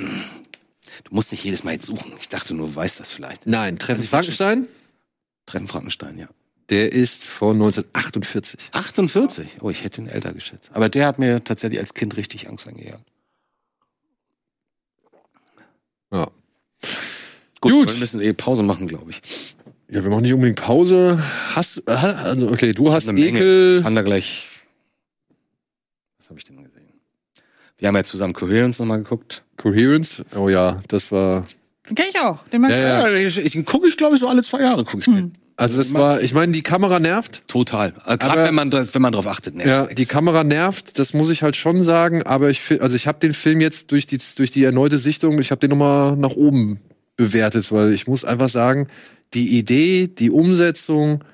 Du 0.00 1.14
musst 1.14 1.30
nicht 1.32 1.44
jedes 1.44 1.64
Mal 1.64 1.72
jetzt 1.72 1.86
suchen. 1.86 2.12
Ich 2.20 2.28
dachte 2.28 2.54
nur, 2.54 2.68
du 2.68 2.74
weißt 2.74 3.00
das 3.00 3.10
vielleicht. 3.10 3.46
nein, 3.46 3.78
Treffen 3.78 4.00
Also 4.00 4.08
Frankenstein, 4.08 4.66
Treffen 5.46 5.68
Frankenstein, 5.68 6.18
ja. 6.18 6.28
der 6.68 6.92
ist 6.92 7.24
von 7.24 7.54
1948. 7.56 8.58
48? 8.72 9.56
Oh, 9.60 9.70
ich 9.70 9.84
hätte 9.84 10.00
ihn 10.00 10.08
älter 10.08 10.32
geschätzt. 10.32 10.70
Aber 10.72 10.88
der 10.88 11.06
hat 11.06 11.18
mir 11.18 11.42
tatsächlich 11.44 11.80
als 11.80 11.94
Kind 11.94 12.16
richtig 12.16 12.48
Angst 12.48 12.66
eingejagt. 12.66 13.04
Ja. 16.12 16.30
Gut, 17.60 17.72
Gut. 17.72 17.88
wir 17.88 17.96
müssen 17.98 18.20
eh 18.20 18.32
Pause 18.32 18.62
machen, 18.62 18.86
glaube 18.88 19.10
ich. 19.10 19.54
Ja, 19.88 20.02
wir 20.02 20.10
machen 20.10 20.22
nicht 20.22 20.32
unbedingt 20.32 20.58
Pause. 20.60 21.22
Hast, 21.54 21.82
ha- 21.86 22.22
also, 22.22 22.48
okay, 22.50 22.72
du 22.72 22.92
hast 22.92 23.08
eine 23.08 23.18
Menge. 23.20 23.38
Ekel. 23.38 23.82
Kann 23.82 23.94
da 23.94 24.02
gleich. 24.02 24.48
Was 26.18 26.28
habe 26.30 26.38
ich 26.38 26.44
denn 26.44 26.62
gesehen? 26.62 26.79
Wir 27.80 27.88
haben 27.88 27.96
ja 27.96 28.04
zusammen 28.04 28.34
Coherence 28.34 28.78
nochmal 28.78 28.98
geguckt. 28.98 29.42
Coherence. 29.56 30.22
Oh 30.36 30.48
ja, 30.48 30.82
das 30.88 31.10
war. 31.10 31.46
Den 31.88 31.96
kenn 31.96 32.06
ich 32.10 32.20
auch. 32.20 32.46
Den 32.48 32.60
mag 32.60 32.70
Ja, 32.70 33.08
ich 33.08 33.36
ja. 33.36 33.42
ich, 33.42 33.56
ich 33.56 33.66
gucke 33.66 33.88
ich, 33.88 33.96
glaube 33.96 34.14
ich, 34.14 34.20
so 34.20 34.28
alle 34.28 34.42
zwei 34.42 34.60
Jahre 34.60 34.84
gucke 34.84 34.98
ich 34.98 35.04
den. 35.06 35.16
Hm. 35.16 35.32
Also 35.56 35.76
das 35.76 35.92
war, 35.92 36.22
ich 36.22 36.32
meine, 36.32 36.52
die 36.52 36.62
Kamera 36.62 37.00
nervt. 37.00 37.42
Total. 37.46 37.92
Äh, 38.06 38.16
Gerade 38.16 38.44
wenn 38.44 38.54
man 38.54 38.72
wenn 38.72 39.02
man 39.02 39.12
drauf 39.12 39.26
achtet. 39.26 39.56
Ne? 39.56 39.66
Ja, 39.66 39.86
die 39.86 40.06
Kamera 40.06 40.42
nervt, 40.42 40.98
das 40.98 41.12
muss 41.12 41.28
ich 41.28 41.42
halt 41.42 41.54
schon 41.54 41.82
sagen, 41.82 42.22
aber 42.22 42.48
ich 42.48 42.80
also 42.80 42.96
ich 42.96 43.06
habe 43.06 43.18
den 43.18 43.34
Film 43.34 43.60
jetzt 43.60 43.92
durch 43.92 44.06
die 44.06 44.18
durch 44.36 44.50
die 44.50 44.64
erneute 44.64 44.96
Sichtung, 44.96 45.38
ich 45.38 45.50
habe 45.50 45.58
den 45.58 45.70
nochmal 45.70 46.16
nach 46.16 46.30
oben 46.30 46.80
bewertet, 47.16 47.70
weil 47.72 47.92
ich 47.92 48.06
muss 48.06 48.24
einfach 48.24 48.48
sagen, 48.48 48.86
die 49.34 49.58
Idee, 49.58 50.06
die 50.06 50.30
Umsetzung 50.30 51.24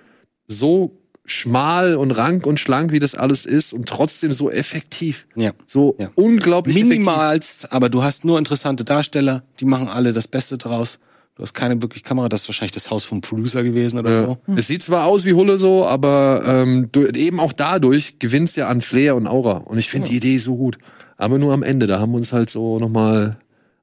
so 0.49 0.99
schmal 1.27 1.97
und 1.97 2.11
rank 2.13 2.47
und 2.47 2.59
schlank, 2.61 2.93
wie 2.93 2.99
das 2.99 3.15
alles 3.15 3.47
ist 3.47 3.73
und 3.73 3.89
trotzdem 3.89 4.33
so 4.33 4.51
effektiv. 4.51 5.27
Ja. 5.37 5.53
So 5.67 5.97
Ja. 5.99 6.11
unglaublich 6.15 6.77
effektiv. 6.77 6.99
Minimalst, 7.01 7.73
aber 7.73 7.89
du 7.89 8.03
hast 8.03 8.25
nur 8.25 8.39
interessante 8.39 8.85
Darsteller, 8.85 9.43
die 9.61 9.65
machen 9.65 9.89
alle 9.89 10.13
das 10.13 10.29
Beste 10.29 10.57
draus. 10.59 10.99
Du 11.35 11.43
hast 11.43 11.53
keine 11.53 11.83
wirklich 11.83 12.03
Kamera, 12.03 12.31
das 12.31 12.43
ist 12.43 12.49
wahrscheinlich 12.49 12.73
das 12.73 12.91
Haus 12.91 13.05
vom 13.05 13.21
Producer 13.21 13.63
gewesen 13.63 13.99
oder 13.99 14.11
Ja. 14.11 14.25
so. 14.25 14.39
Es 14.57 14.69
sieht 14.69 14.83
zwar 14.83 15.05
aus 15.05 15.27
wie 15.27 15.35
Hulle 15.35 15.59
so, 15.59 15.85
aber 15.85 16.43
ähm, 16.47 16.89
du, 16.93 17.05
eben 17.07 17.41
auch 17.41 17.53
dadurch 17.53 18.19
gewinnst 18.19 18.57
ja 18.57 18.69
an 18.69 18.81
Flair 18.81 19.15
und 19.17 19.27
Aura. 19.27 19.59
Und 19.59 19.79
ich 19.79 19.91
finde 19.91 20.09
die 20.09 20.17
Idee 20.17 20.39
so 20.39 20.57
gut. 20.57 20.79
Aber 21.19 21.39
nur 21.39 21.53
am 21.53 21.63
Ende, 21.63 21.87
da 21.87 21.99
haben 22.01 22.13
wir 22.13 22.17
uns 22.19 22.33
halt 22.33 22.49
so 22.49 22.79
nochmal 22.79 23.37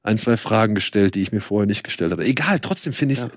ein, 0.04 0.18
zwei 0.18 0.36
Fragen 0.36 0.74
gestellt, 0.74 1.14
die 1.14 1.22
ich 1.22 1.32
mir 1.32 1.40
vorher 1.40 1.66
nicht 1.66 1.82
gestellt 1.82 2.12
hatte. 2.12 2.22
Egal, 2.22 2.60
trotzdem 2.60 2.92
finde 2.92 3.14
ich 3.14 3.20
es 3.20 3.28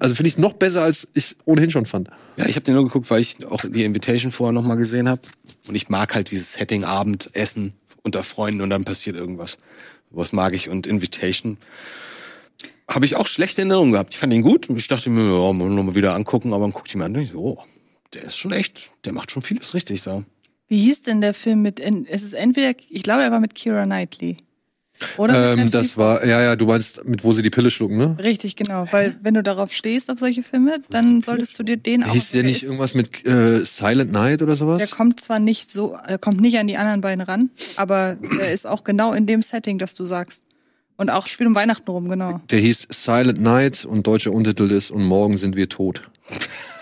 also 0.00 0.14
finde 0.14 0.28
ich 0.28 0.38
noch 0.38 0.54
besser, 0.54 0.82
als 0.82 1.06
ich 1.12 1.36
ohnehin 1.44 1.70
schon 1.70 1.86
fand. 1.86 2.08
Ja, 2.38 2.46
ich 2.46 2.56
habe 2.56 2.64
den 2.64 2.74
nur 2.74 2.84
geguckt, 2.84 3.10
weil 3.10 3.20
ich 3.20 3.44
auch 3.46 3.60
die 3.62 3.84
Invitation 3.84 4.32
vorher 4.32 4.52
nochmal 4.52 4.78
gesehen 4.78 5.08
habe. 5.08 5.20
Und 5.68 5.74
ich 5.74 5.88
mag 5.90 6.14
halt 6.14 6.30
dieses 6.30 6.54
Setting 6.54 6.84
Abend, 6.84 7.30
Essen 7.34 7.74
unter 8.02 8.22
Freunden 8.22 8.62
und 8.62 8.70
dann 8.70 8.84
passiert 8.84 9.14
irgendwas. 9.14 9.58
Was 10.10 10.32
mag 10.32 10.54
ich 10.54 10.70
und 10.70 10.86
Invitation 10.86 11.58
habe 12.88 13.04
ich 13.04 13.16
auch 13.16 13.26
schlechte 13.26 13.62
Erinnerungen 13.62 13.92
gehabt. 13.92 14.14
Ich 14.14 14.20
fand 14.20 14.32
ihn 14.32 14.42
gut 14.42 14.70
und 14.70 14.76
ich 14.76 14.88
dachte 14.88 15.10
mir, 15.10 15.24
ja, 15.24 15.52
mal 15.52 15.68
noch 15.68 15.82
mal 15.82 15.94
wieder 15.94 16.14
angucken, 16.14 16.52
aber 16.52 16.64
dann 16.64 16.72
guckte 16.72 16.90
ich 16.90 16.96
mir 16.96 17.04
an 17.04 17.16
und 17.16 17.22
ich 17.22 17.30
so, 17.30 17.38
oh, 17.40 17.58
der 18.14 18.24
ist 18.24 18.36
schon 18.36 18.52
echt, 18.52 18.90
der 19.04 19.12
macht 19.12 19.32
schon 19.32 19.42
vieles 19.42 19.74
richtig 19.74 20.02
da. 20.02 20.24
Wie 20.68 20.78
hieß 20.78 21.02
denn 21.02 21.20
der 21.20 21.34
Film 21.34 21.62
mit, 21.62 21.80
es 21.80 22.22
ist 22.22 22.32
entweder, 22.32 22.74
ich 22.88 23.02
glaube, 23.02 23.22
er 23.22 23.32
war 23.32 23.40
mit 23.40 23.54
Kira 23.54 23.84
Knightley. 23.84 24.38
Oder? 25.16 25.52
Ähm, 25.52 25.70
das 25.70 25.96
war, 25.96 26.24
ja, 26.24 26.42
ja, 26.42 26.56
du 26.56 26.66
meinst, 26.66 27.04
mit 27.04 27.24
wo 27.24 27.32
sie 27.32 27.42
die 27.42 27.50
Pille 27.50 27.70
schlucken, 27.70 27.96
ne? 27.98 28.16
Richtig, 28.22 28.56
genau. 28.56 28.86
Weil 28.90 29.16
wenn 29.22 29.34
du 29.34 29.42
darauf 29.42 29.72
stehst, 29.72 30.10
auf 30.10 30.18
solche 30.18 30.42
Filme, 30.42 30.78
dann 30.90 31.20
solltest 31.20 31.58
du 31.58 31.62
dir 31.62 31.76
den 31.76 32.04
auch. 32.04 32.12
Hieß 32.12 32.30
der 32.30 32.42
nicht 32.42 32.62
irgendwas 32.62 32.94
mit 32.94 33.26
äh, 33.26 33.64
Silent 33.64 34.12
Night 34.12 34.42
oder 34.42 34.56
sowas? 34.56 34.78
Der 34.78 34.88
kommt 34.88 35.20
zwar 35.20 35.38
nicht 35.38 35.70
so, 35.70 35.96
er 36.06 36.18
kommt 36.18 36.40
nicht 36.40 36.58
an 36.58 36.66
die 36.66 36.76
anderen 36.76 37.00
beiden 37.00 37.22
ran, 37.22 37.50
aber 37.76 38.16
der 38.40 38.52
ist 38.52 38.66
auch 38.66 38.84
genau 38.84 39.12
in 39.12 39.26
dem 39.26 39.42
Setting, 39.42 39.78
das 39.78 39.94
du 39.94 40.04
sagst. 40.04 40.42
Und 40.96 41.10
auch 41.10 41.26
spielt 41.26 41.46
um 41.46 41.54
Weihnachten 41.54 41.90
rum, 41.90 42.08
genau. 42.08 42.40
Der 42.50 42.58
hieß 42.58 42.88
Silent 42.90 43.40
Night 43.40 43.84
und 43.84 44.06
deutscher 44.06 44.32
Untertitel 44.32 44.72
ist 44.72 44.90
Und 44.90 45.04
morgen 45.04 45.36
sind 45.36 45.54
wir 45.54 45.68
tot. 45.68 46.02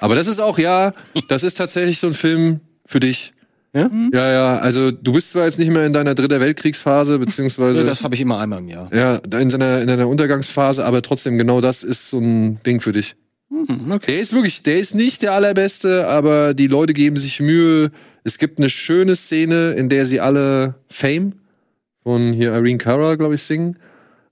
Aber 0.00 0.14
das 0.14 0.27
ist 0.27 0.38
auch, 0.38 0.59
ja, 0.59 0.94
das 1.29 1.42
ist 1.42 1.59
tatsächlich 1.59 1.98
so 1.98 2.07
ein 2.07 2.14
Film 2.14 2.61
für 2.87 3.00
dich. 3.00 3.34
Ja? 3.75 3.91
Ja, 4.13 4.33
ja, 4.33 4.57
also 4.59 4.91
du 4.93 5.13
bist 5.13 5.33
zwar 5.33 5.47
jetzt 5.47 5.59
nicht 5.59 5.73
mehr 5.73 5.85
in 5.85 5.93
deiner 5.93 6.15
dritter 6.15 6.41
Weltkriegsphase, 6.41 7.19
beziehungsweise 7.19 7.81
Ja, 7.81 7.87
das 7.87 8.05
habe 8.05 8.15
ich 8.15 8.21
immer 8.21 8.39
einmal 8.39 8.61
im 8.61 8.69
Jahr. 8.69 8.89
ja, 8.95 9.17
in 9.41 9.51
seiner, 9.51 9.81
in 9.81 9.89
deiner 9.89 10.09
Untergangsphase, 10.09 10.85
aber 10.85 11.03
trotzdem 11.03 11.39
genau 11.39 11.61
das 11.61 11.83
ist 11.83 12.11
so 12.11 12.19
ein 12.19 12.61
Ding 12.65 12.81
für 12.81 12.93
dich. 12.93 13.17
Hm, 13.51 13.91
okay. 13.93 14.13
Der 14.13 14.21
ist 14.21 14.33
wirklich, 14.33 14.63
der 14.63 14.77
ist 14.77 14.95
nicht 14.95 15.23
der 15.23 15.33
allerbeste, 15.33 16.07
aber 16.07 16.55
die 16.55 16.69
Leute 16.69 16.93
geben 16.93 17.17
sich 17.17 17.41
Mühe. 17.41 17.91
Es 18.23 18.39
gibt 18.39 18.59
eine 18.59 18.71
schöne 18.71 19.17
Szene, 19.17 19.73
in 19.73 19.89
der 19.89 20.07
sie 20.07 20.21
alle 20.21 20.77
Fame 20.89 21.35
von 22.03 22.33
hier 22.33 22.55
Irene 22.55 22.79
Cara, 22.79 23.17
glaube 23.17 23.35
ich, 23.35 23.43
singen. 23.43 23.77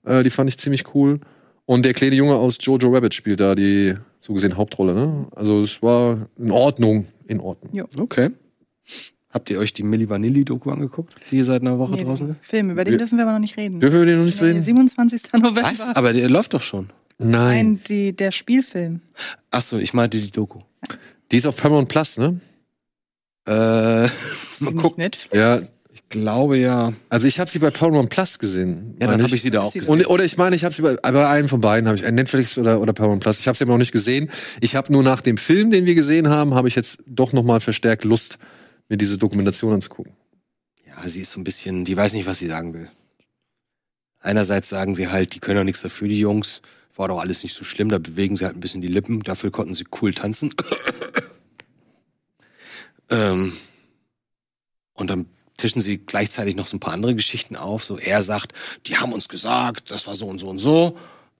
Äh, 0.05 0.23
die 0.23 0.29
fand 0.29 0.49
ich 0.49 0.57
ziemlich 0.57 0.95
cool. 0.95 1.19
Und 1.65 1.85
der 1.85 1.93
kleine 1.93 2.15
Junge 2.15 2.35
aus 2.35 2.57
Jojo 2.61 2.89
Rabbit 2.93 3.13
spielt 3.13 3.39
da 3.39 3.55
die 3.55 3.93
so 4.19 4.33
gesehen 4.33 4.57
Hauptrolle. 4.57 4.93
Ne? 4.93 5.27
Also 5.35 5.63
es 5.63 5.81
war 5.81 6.27
in 6.37 6.51
Ordnung, 6.51 7.07
in 7.27 7.39
Ordnung. 7.39 7.87
Okay. 7.97 8.29
Habt 9.33 9.49
ihr 9.49 9.57
euch 9.57 9.73
die 9.73 9.81
Milli 9.83 10.07
Vanilli-Doku 10.09 10.69
angeguckt, 10.69 11.15
die 11.31 11.37
hier 11.37 11.43
seit 11.45 11.61
einer 11.63 11.79
Woche 11.79 11.93
Nee, 11.95 12.03
draußen 12.03 12.29
ist? 12.31 12.37
Film, 12.45 12.69
über 12.69 12.83
den 12.83 12.91
Wir- 12.91 12.97
dürfen 12.99 13.17
wir 13.17 13.23
aber 13.23 13.33
noch 13.33 13.39
nicht 13.39 13.57
reden. 13.57 13.79
Dürfen 13.79 13.99
wir 13.99 14.05
den 14.05 14.19
noch 14.19 14.25
nicht 14.25 14.39
Nee, 14.41 14.47
reden? 14.49 14.61
27. 14.61 15.21
November. 15.33 15.63
Was? 15.63 15.81
Aber 15.95 16.13
der 16.13 16.29
läuft 16.29 16.53
doch 16.53 16.61
schon. 16.61 16.89
Nein. 17.17 17.29
Nein, 17.29 17.79
die, 17.87 18.15
der 18.15 18.31
Spielfilm. 18.31 19.01
Ach 19.51 19.61
so, 19.63 19.77
ich 19.79 19.93
meinte 19.93 20.19
die 20.19 20.29
Doku. 20.31 20.59
Die 21.31 21.37
ist 21.37 21.45
auf 21.47 21.55
Paramount 21.55 21.89
Plus, 21.89 22.17
ne? 22.17 22.39
Äh, 23.47 23.51
mal 24.59 24.73
gucken. 24.77 25.03
Netflix? 25.03 25.35
Ja, 25.35 25.57
Ich 25.91 26.09
glaube 26.09 26.57
ja. 26.57 26.93
also 27.09 27.27
ich 27.27 27.39
habe 27.39 27.49
sie 27.49 27.59
bei 27.59 27.71
Paramount 27.71 28.09
Plus 28.09 28.37
gesehen. 28.39 28.95
Ja, 29.01 29.07
dann 29.07 29.23
habe 29.23 29.35
ich 29.35 29.41
sie 29.41 29.49
da 29.51 29.61
auch 29.61 29.73
gesehen. 29.73 29.89
Und, 29.91 30.07
oder 30.07 30.23
ich 30.23 30.37
meine, 30.37 30.55
ich 30.55 30.63
habe 30.63 30.73
sie 30.73 30.81
bei, 30.83 30.95
bei 30.95 31.27
einem 31.27 31.47
von 31.47 31.59
beiden, 31.61 31.87
habe 31.87 31.97
ich 31.97 32.05
ein 32.05 32.15
Netflix 32.15 32.57
oder, 32.57 32.79
oder 32.79 32.93
Paramount 32.93 33.23
Plus. 33.23 33.39
Ich 33.39 33.47
habe 33.47 33.57
sie 33.57 33.63
aber 33.63 33.73
noch 33.73 33.79
nicht 33.79 33.91
gesehen. 33.91 34.29
Ich 34.61 34.75
habe 34.75 34.91
nur 34.93 35.01
nach 35.03 35.21
dem 35.21 35.37
Film, 35.37 35.71
den 35.71 35.85
wir 35.85 35.95
gesehen 35.95 36.29
haben, 36.29 36.53
habe 36.53 36.67
ich 36.67 36.75
jetzt 36.75 36.99
doch 37.07 37.33
noch 37.33 37.43
mal 37.43 37.59
verstärkt 37.59 38.03
Lust, 38.03 38.37
mir 38.93 38.97
diese 38.97 39.17
Dokumentation 39.17 39.73
anzugucken. 39.73 40.13
Ja, 40.85 41.07
sie 41.09 41.21
ist 41.21 41.31
so 41.31 41.39
ein 41.39 41.43
bisschen, 41.43 41.83
die 41.83 41.97
weiß 41.97 42.13
nicht, 42.13 42.27
was 42.27 42.37
sie 42.37 42.47
sagen 42.47 42.75
will. 42.75 42.89
Einerseits 44.19 44.69
sagen 44.69 44.93
sie 44.93 45.07
halt, 45.07 45.33
die 45.33 45.39
können 45.39 45.57
doch 45.57 45.63
nichts 45.63 45.81
dafür, 45.81 46.07
die 46.07 46.19
Jungs. 46.19 46.61
War 46.95 47.07
doch 47.07 47.19
alles 47.19 47.41
nicht 47.41 47.55
so 47.55 47.63
schlimm, 47.63 47.89
da 47.89 47.97
bewegen 47.97 48.35
sie 48.35 48.45
halt 48.45 48.55
ein 48.55 48.59
bisschen 48.59 48.83
die 48.83 48.87
Lippen. 48.87 49.21
Dafür 49.21 49.49
konnten 49.49 49.73
sie 49.73 49.85
cool 49.99 50.13
tanzen. 50.13 50.53
ähm, 53.09 53.53
und 54.93 55.09
dann 55.09 55.25
tischen 55.57 55.81
sie 55.81 55.97
gleichzeitig 55.97 56.55
noch 56.55 56.67
so 56.67 56.77
ein 56.77 56.79
paar 56.79 56.93
andere 56.93 57.15
Geschichten 57.15 57.55
auf. 57.55 57.83
So, 57.83 57.97
er 57.97 58.21
sagt, 58.21 58.53
die 58.85 58.97
haben 58.97 59.11
uns 59.11 59.27
gesagt, 59.27 59.89
das 59.89 60.05
war 60.05 60.13
so 60.13 60.27
und 60.27 60.37
so 60.37 60.49
und 60.49 60.59
so. 60.59 60.89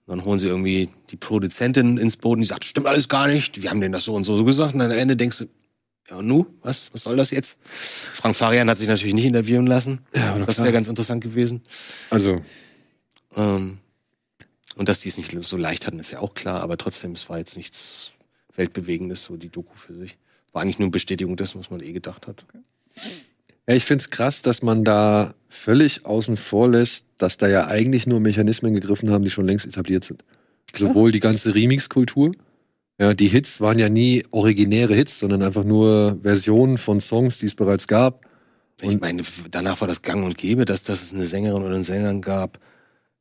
Und 0.06 0.18
dann 0.18 0.24
holen 0.24 0.40
sie 0.40 0.48
irgendwie 0.48 0.90
die 1.10 1.16
Produzentin 1.16 1.98
ins 1.98 2.16
Boden, 2.16 2.42
die 2.42 2.48
sagt, 2.48 2.64
stimmt 2.64 2.88
alles 2.88 3.08
gar 3.08 3.28
nicht, 3.28 3.62
wir 3.62 3.70
haben 3.70 3.80
denen 3.80 3.92
das 3.92 4.02
so 4.02 4.14
und 4.14 4.24
so, 4.24 4.44
gesagt. 4.44 4.74
Und 4.74 4.80
am 4.80 4.90
Ende 4.90 5.14
denkst 5.14 5.38
du, 5.38 5.48
ja 6.10 6.16
und 6.16 6.26
nu, 6.26 6.46
was, 6.62 6.92
was 6.92 7.02
soll 7.02 7.16
das 7.16 7.30
jetzt? 7.30 7.58
Frank 7.64 8.36
Farian 8.36 8.68
hat 8.68 8.78
sich 8.78 8.88
natürlich 8.88 9.14
nicht 9.14 9.24
interviewen 9.24 9.66
lassen. 9.66 10.00
Ja, 10.14 10.38
Das 10.38 10.58
wäre 10.58 10.72
ganz 10.72 10.88
interessant 10.88 11.22
gewesen. 11.22 11.62
Also, 12.10 12.40
Ähm, 13.36 13.78
und 14.76 14.88
dass 14.88 15.00
die 15.00 15.08
es 15.08 15.16
nicht 15.16 15.30
so 15.44 15.56
leicht 15.56 15.86
hatten, 15.86 15.98
ist 16.00 16.10
ja 16.10 16.18
auch 16.20 16.34
klar, 16.34 16.60
aber 16.60 16.76
trotzdem, 16.76 17.12
es 17.12 17.28
war 17.28 17.38
jetzt 17.38 17.56
nichts 17.56 18.12
Weltbewegendes, 18.56 19.24
so 19.24 19.36
die 19.36 19.48
Doku 19.48 19.76
für 19.76 19.94
sich. 19.94 20.16
War 20.52 20.62
eigentlich 20.62 20.78
nur 20.78 20.90
Bestätigung 20.90 21.36
dessen, 21.36 21.58
was 21.60 21.70
man 21.70 21.80
eh 21.80 21.92
gedacht 21.92 22.26
hat. 22.26 22.44
ja, 23.68 23.74
ich 23.74 23.84
find's 23.84 24.10
krass, 24.10 24.42
dass 24.42 24.62
man 24.62 24.84
da 24.84 25.34
völlig 25.48 26.06
außen 26.06 26.36
vor 26.36 26.68
lässt, 26.70 27.06
dass 27.18 27.36
da 27.36 27.48
ja 27.48 27.66
eigentlich 27.66 28.06
nur 28.06 28.20
Mechanismen 28.20 28.74
gegriffen 28.74 29.10
haben, 29.10 29.24
die 29.24 29.30
schon 29.30 29.46
längst 29.46 29.66
etabliert 29.66 30.04
sind. 30.04 30.24
Sowohl 30.76 31.12
die 31.12 31.20
ganze 31.20 31.54
Remix-Kultur, 31.54 32.32
ja, 32.98 33.14
die 33.14 33.28
Hits 33.28 33.60
waren 33.60 33.78
ja 33.78 33.88
nie 33.88 34.22
originäre 34.30 34.94
Hits, 34.94 35.18
sondern 35.18 35.42
einfach 35.42 35.64
nur 35.64 36.18
Versionen 36.22 36.78
von 36.78 37.00
Songs, 37.00 37.38
die 37.38 37.46
es 37.46 37.54
bereits 37.54 37.86
gab. 37.88 38.20
ich 38.80 38.88
Und- 38.88 39.00
meine, 39.00 39.22
danach 39.50 39.80
war 39.80 39.88
das 39.88 40.02
gang 40.02 40.24
und 40.24 40.36
gäbe, 40.38 40.64
dass, 40.64 40.84
dass 40.84 41.02
es 41.02 41.14
eine 41.14 41.24
Sängerin 41.26 41.62
oder 41.62 41.74
einen 41.74 41.84
Sänger 41.84 42.14
gab, 42.20 42.58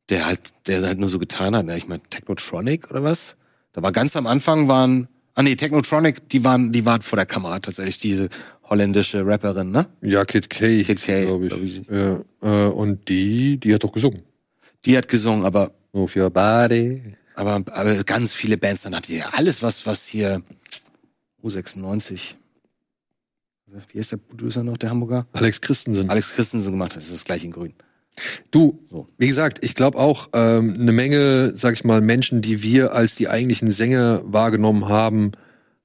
der 0.10 0.26
halt, 0.26 0.40
der 0.68 0.82
halt 0.84 1.00
nur 1.00 1.10
so 1.10 1.20
getan 1.20 1.56
hat. 1.56 1.66
Ich 1.78 1.88
meine, 1.88 2.02
Technotronic 2.10 2.90
oder 2.92 3.04
was? 3.04 3.36
Da 3.72 3.82
war 3.82 3.92
ganz 3.92 4.16
am 4.16 4.28
Anfang 4.28 4.68
waren, 4.68 5.08
ah 5.36 5.42
nee, 5.44 5.56
Technotronic, 5.56 6.28
die 6.30 6.44
waren, 6.44 6.72
die 6.72 6.86
waren 6.86 7.02
vor 7.02 7.18
der 7.18 7.26
Kamera 7.26 7.60
tatsächlich, 7.60 7.98
diese 7.98 8.30
holländische 8.70 9.26
Rapperin, 9.26 9.72
ne? 9.72 9.88
Ja, 10.02 10.26
Kid 10.26 10.50
K, 10.50 10.84
Kid 10.84 11.02
K, 11.02 11.26
glaube 11.26 11.48
glaub 11.48 11.62
ich. 11.62 11.82
ich. 11.82 11.88
Ja, 11.90 12.20
äh, 12.42 12.68
und 12.70 13.08
die, 13.10 13.58
die 13.58 13.74
hat 13.74 13.84
doch 13.84 13.92
gesungen. 13.92 14.24
Die 14.86 14.98
hat 14.98 15.08
gesungen, 15.08 15.46
aber 15.46 15.72
Move 15.94 16.20
your 16.24 16.30
body. 16.32 17.16
Aber, 17.36 17.64
aber 17.72 18.04
ganz 18.04 18.34
viele 18.34 18.58
Bands, 18.58 18.84
dann 18.84 18.96
hatte 18.96 19.14
ja 19.14 19.30
alles, 19.34 19.62
was, 19.62 19.86
was 19.86 20.06
hier 20.06 20.42
U96. 21.44 22.36
Wie 23.92 23.98
ist 23.98 24.12
der 24.12 24.18
Producer 24.18 24.64
noch, 24.64 24.78
der 24.78 24.92
Hamburger? 24.92 25.26
Alex 25.34 25.60
Christensen. 25.62 26.10
Alex 26.10 26.34
Christensen 26.34 26.72
gemacht 26.72 26.92
hat, 26.92 26.98
das 26.98 27.06
ist 27.06 27.16
das 27.16 27.24
gleiche 27.24 27.46
in 27.46 27.52
Grün. 27.52 27.74
Du, 28.52 28.80
So. 28.92 29.08
wie 29.18 29.28
gesagt, 29.28 29.66
ich 29.66 29.74
glaube 29.74 29.98
auch, 29.98 30.30
ähm, 30.34 30.76
eine 30.80 30.92
Menge, 30.92 31.54
sag 31.56 31.74
ich 31.74 31.84
mal, 31.84 32.02
Menschen, 32.02 32.42
die 32.44 32.62
wir 32.62 32.94
als 32.94 33.16
die 33.16 33.28
eigentlichen 33.28 33.72
Sänger 33.72 34.22
wahrgenommen 34.26 34.88
haben, 34.88 35.32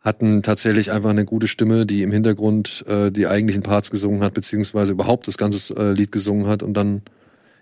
hatten 0.01 0.43
tatsächlich 0.43 0.93
einfach 0.93 1.11
eine 1.11 1.25
gute 1.25 1.47
Stimme, 1.47 1.87
die 1.87 2.03
im 2.03 2.13
Hintergrund 2.13 2.85
äh, 2.87 3.11
die 3.11 3.27
eigentlichen 3.27 3.63
Parts 3.63 3.91
gesungen 3.91 4.23
hat, 4.23 4.35
beziehungsweise 4.35 4.93
überhaupt 4.93 5.27
das 5.27 5.39
ganze 5.39 5.75
äh, 5.77 5.93
Lied 5.93 6.13
gesungen 6.13 6.47
hat. 6.47 6.63
Und 6.63 6.75
dann, 6.75 7.03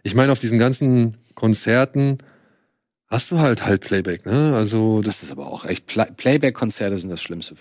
ich 0.02 0.14
meine, 0.14 0.32
auf 0.32 0.38
diesen 0.40 0.58
ganzen 0.58 1.16
Konzerten 1.34 2.18
hast 3.08 3.30
du 3.30 3.38
halt 3.38 3.64
halt 3.64 3.80
Playback, 3.82 4.26
ne? 4.26 4.54
Also 4.54 5.00
Das 5.00 5.16
das, 5.16 5.24
ist 5.24 5.30
aber 5.32 5.46
auch 5.46 5.64
echt, 5.64 5.86
Play 5.86 6.06
Playback-Konzerte 6.16 6.96
sind 6.98 7.10
das 7.10 7.22
Schlimmste. 7.22 7.54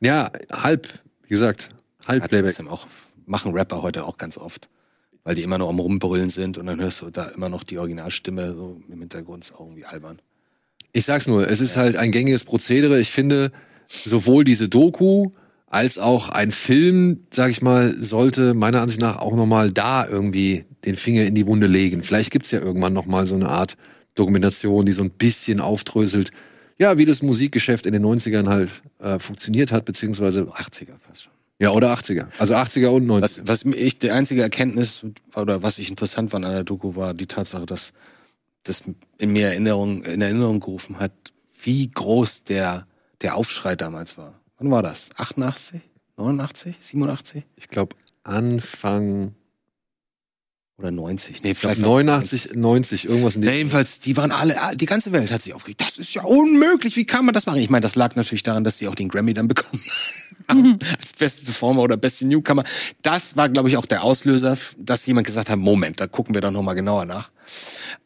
ja, 0.00 0.30
halb, 0.52 0.88
wie 1.24 1.28
gesagt, 1.30 1.70
halb 2.06 2.22
Hat 2.22 2.30
Playback. 2.30 2.58
auch, 2.68 2.86
machen 3.26 3.52
Rapper 3.52 3.82
heute 3.82 4.04
auch 4.04 4.16
ganz 4.18 4.38
oft. 4.38 4.68
Weil 5.24 5.34
die 5.34 5.42
immer 5.42 5.58
nur 5.58 5.68
am 5.68 5.78
Rumbrüllen 5.78 6.30
sind 6.30 6.56
und 6.56 6.66
dann 6.66 6.80
hörst 6.80 7.02
du 7.02 7.10
da 7.10 7.26
immer 7.28 7.50
noch 7.50 7.62
die 7.62 7.76
Originalstimme 7.76 8.54
so 8.54 8.80
im 8.88 9.00
Hintergrund, 9.00 9.44
ist 9.44 9.54
auch 9.54 9.60
irgendwie 9.60 9.84
albern. 9.84 10.20
Ich 10.92 11.04
sag's 11.04 11.26
nur, 11.26 11.46
es 11.50 11.60
ist 11.60 11.76
halt 11.76 11.96
ein 11.96 12.12
gängiges 12.12 12.44
Prozedere. 12.44 12.98
Ich 12.98 13.10
finde, 13.10 13.52
sowohl 13.88 14.44
diese 14.44 14.70
Doku 14.70 15.32
als 15.66 15.98
auch 15.98 16.30
ein 16.30 16.50
Film, 16.50 17.26
sag 17.30 17.50
ich 17.50 17.60
mal, 17.60 18.02
sollte 18.02 18.54
meiner 18.54 18.80
Ansicht 18.80 19.02
nach 19.02 19.18
auch 19.18 19.34
nochmal 19.36 19.70
da 19.70 20.06
irgendwie 20.06 20.64
den 20.86 20.96
Finger 20.96 21.24
in 21.24 21.34
die 21.34 21.46
Wunde 21.46 21.66
legen. 21.66 22.02
Vielleicht 22.02 22.30
gibt's 22.30 22.50
ja 22.52 22.60
irgendwann 22.60 22.94
nochmal 22.94 23.26
so 23.26 23.34
eine 23.34 23.50
Art 23.50 23.74
Dokumentation, 24.14 24.86
die 24.86 24.92
so 24.92 25.02
ein 25.02 25.10
bisschen 25.10 25.60
aufdröselt, 25.60 26.30
ja, 26.78 26.96
wie 26.96 27.06
das 27.06 27.22
Musikgeschäft 27.22 27.86
in 27.86 27.92
den 27.92 28.04
90ern 28.04 28.48
halt 28.48 28.70
äh, 29.00 29.18
funktioniert 29.18 29.72
hat, 29.72 29.84
beziehungsweise, 29.84 30.42
80er 30.42 30.98
fast 30.98 31.24
schon. 31.24 31.32
ja, 31.58 31.70
oder 31.70 31.92
80er. 31.92 32.26
Also 32.38 32.54
80er 32.54 32.88
und 32.88 33.06
90er. 33.06 33.20
Was, 33.20 33.46
was 33.46 33.64
ich, 33.64 33.98
die 33.98 34.10
einzige 34.10 34.42
Erkenntnis 34.42 35.04
oder 35.34 35.62
was 35.62 35.78
ich 35.78 35.90
interessant 35.90 36.30
fand 36.30 36.44
an 36.44 36.52
der 36.52 36.64
Doku 36.64 36.94
war 36.94 37.14
die 37.14 37.26
Tatsache, 37.26 37.66
dass 37.66 37.92
das 38.62 38.82
in 39.18 39.32
mir 39.32 39.48
Erinnerung, 39.48 40.04
in 40.04 40.20
Erinnerung 40.20 40.60
gerufen 40.60 41.00
hat, 41.00 41.12
wie 41.62 41.90
groß 41.90 42.44
der, 42.44 42.86
der 43.22 43.34
Aufschrei 43.34 43.74
damals 43.74 44.16
war. 44.16 44.38
Wann 44.58 44.70
war 44.70 44.82
das? 44.82 45.10
88? 45.16 45.80
89? 46.16 46.76
87? 46.80 47.44
Ich 47.56 47.68
glaube, 47.68 47.96
Anfang 48.24 49.34
Oder 50.78 50.92
90? 50.92 51.42
Nee, 51.42 51.54
vielleicht 51.54 51.80
89, 51.80 52.54
90, 52.54 53.08
irgendwas 53.08 53.34
in 53.34 53.42
Ja, 53.42 53.50
die 53.50 53.56
jedenfalls, 53.58 53.98
die 53.98 54.16
waren 54.16 54.30
alle, 54.30 54.56
die 54.76 54.86
ganze 54.86 55.10
Welt 55.10 55.32
hat 55.32 55.42
sich 55.42 55.52
aufgeregt. 55.52 55.80
Das 55.80 55.98
ist 55.98 56.14
ja 56.14 56.22
unmöglich, 56.22 56.94
wie 56.94 57.04
kann 57.04 57.24
man 57.24 57.34
das 57.34 57.46
machen? 57.46 57.58
Ich 57.58 57.68
meine, 57.68 57.80
das 57.80 57.96
lag 57.96 58.14
natürlich 58.14 58.44
daran, 58.44 58.62
dass 58.62 58.78
sie 58.78 58.86
auch 58.86 58.94
den 58.94 59.08
Grammy 59.08 59.34
dann 59.34 59.48
bekommen 59.48 59.82
haben. 60.48 60.78
Als 61.00 61.14
beste 61.14 61.44
Performer 61.44 61.82
oder 61.82 61.96
beste 61.96 62.26
Newcomer. 62.26 62.62
Das 63.02 63.36
war, 63.36 63.48
glaube 63.48 63.68
ich, 63.68 63.76
auch 63.76 63.86
der 63.86 64.04
Auslöser, 64.04 64.56
dass 64.78 65.04
jemand 65.06 65.26
gesagt 65.26 65.50
hat, 65.50 65.58
Moment, 65.58 65.98
da 65.98 66.06
gucken 66.06 66.34
wir 66.34 66.42
doch 66.42 66.52
nochmal 66.52 66.76
genauer 66.76 67.06
nach. 67.06 67.30